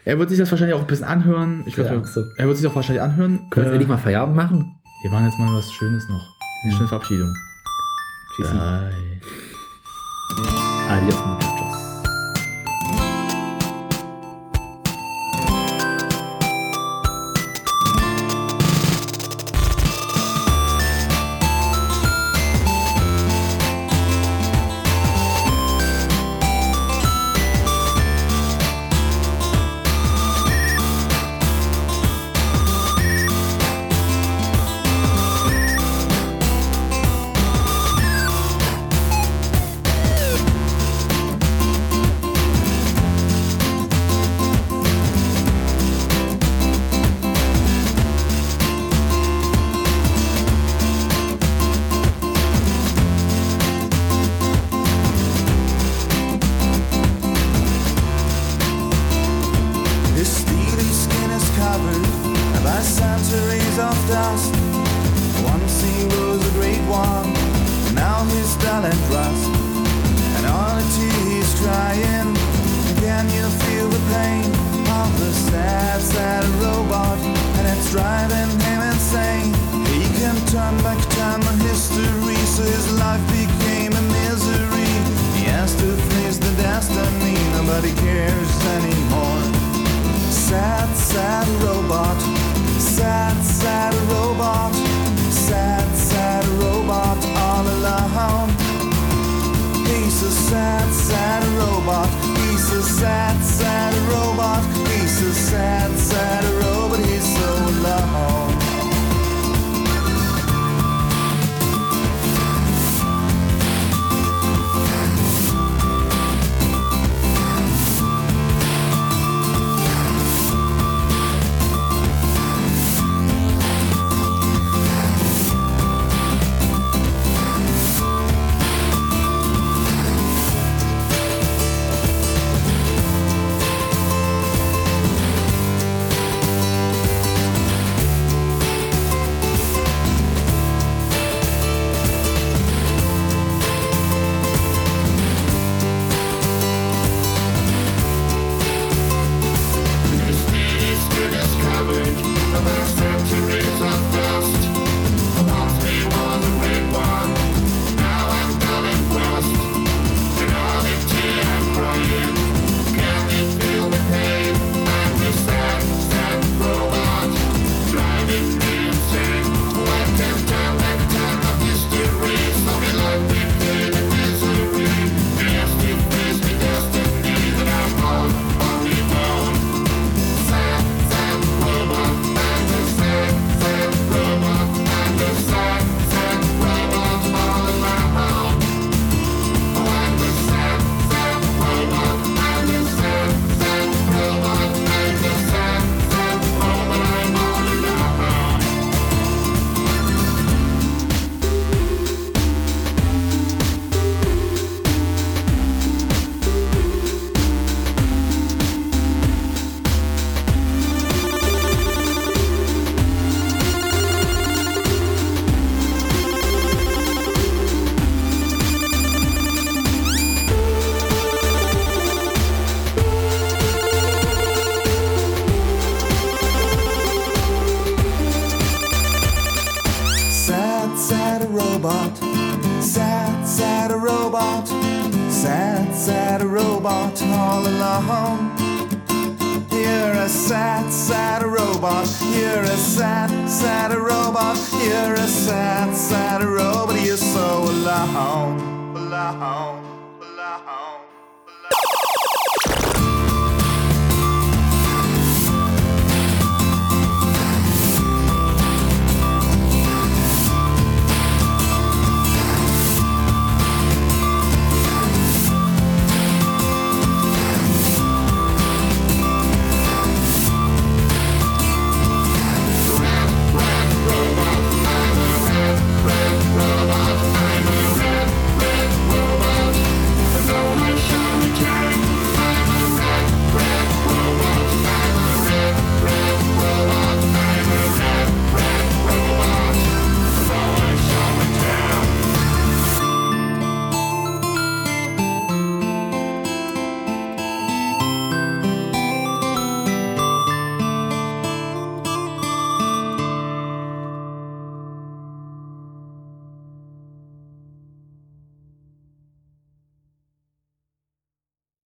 Er 0.06 0.19
wird 0.19 0.30
sich 0.30 0.38
das 0.40 0.52
wahrscheinlich 0.52 0.76
auch 0.76 0.82
ein 0.82 0.88
bisschen 0.88 1.06
anhören. 1.07 1.64
Ich 1.65 1.76
Ja, 1.76 1.84
glaube, 1.88 2.07
so. 2.07 2.23
er 2.38 2.48
wird 2.48 2.57
sich 2.57 2.68
auch 2.68 2.76
wahrscheinlich 2.76 3.02
anhören. 3.02 3.49
Können 3.49 3.65
wir 3.65 3.72
Äh, 3.72 3.76
endlich 3.76 3.90
mal 3.90 3.98
Feierabend 3.98 4.36
machen? 4.36 4.76
wir 5.03 5.11
machen 5.11 5.26
jetzt 5.26 5.38
mal 5.40 5.53
was 5.56 5.72
Schönes 5.72 6.07
noch. 6.07 6.36
Eine 6.64 6.72
Ja. 6.72 6.77
schöne 6.77 6.90
Verabschiedung. 6.90 7.36
Tschüssi. 8.36 8.53
Bye. 8.53 8.94
Adios, 10.90 11.44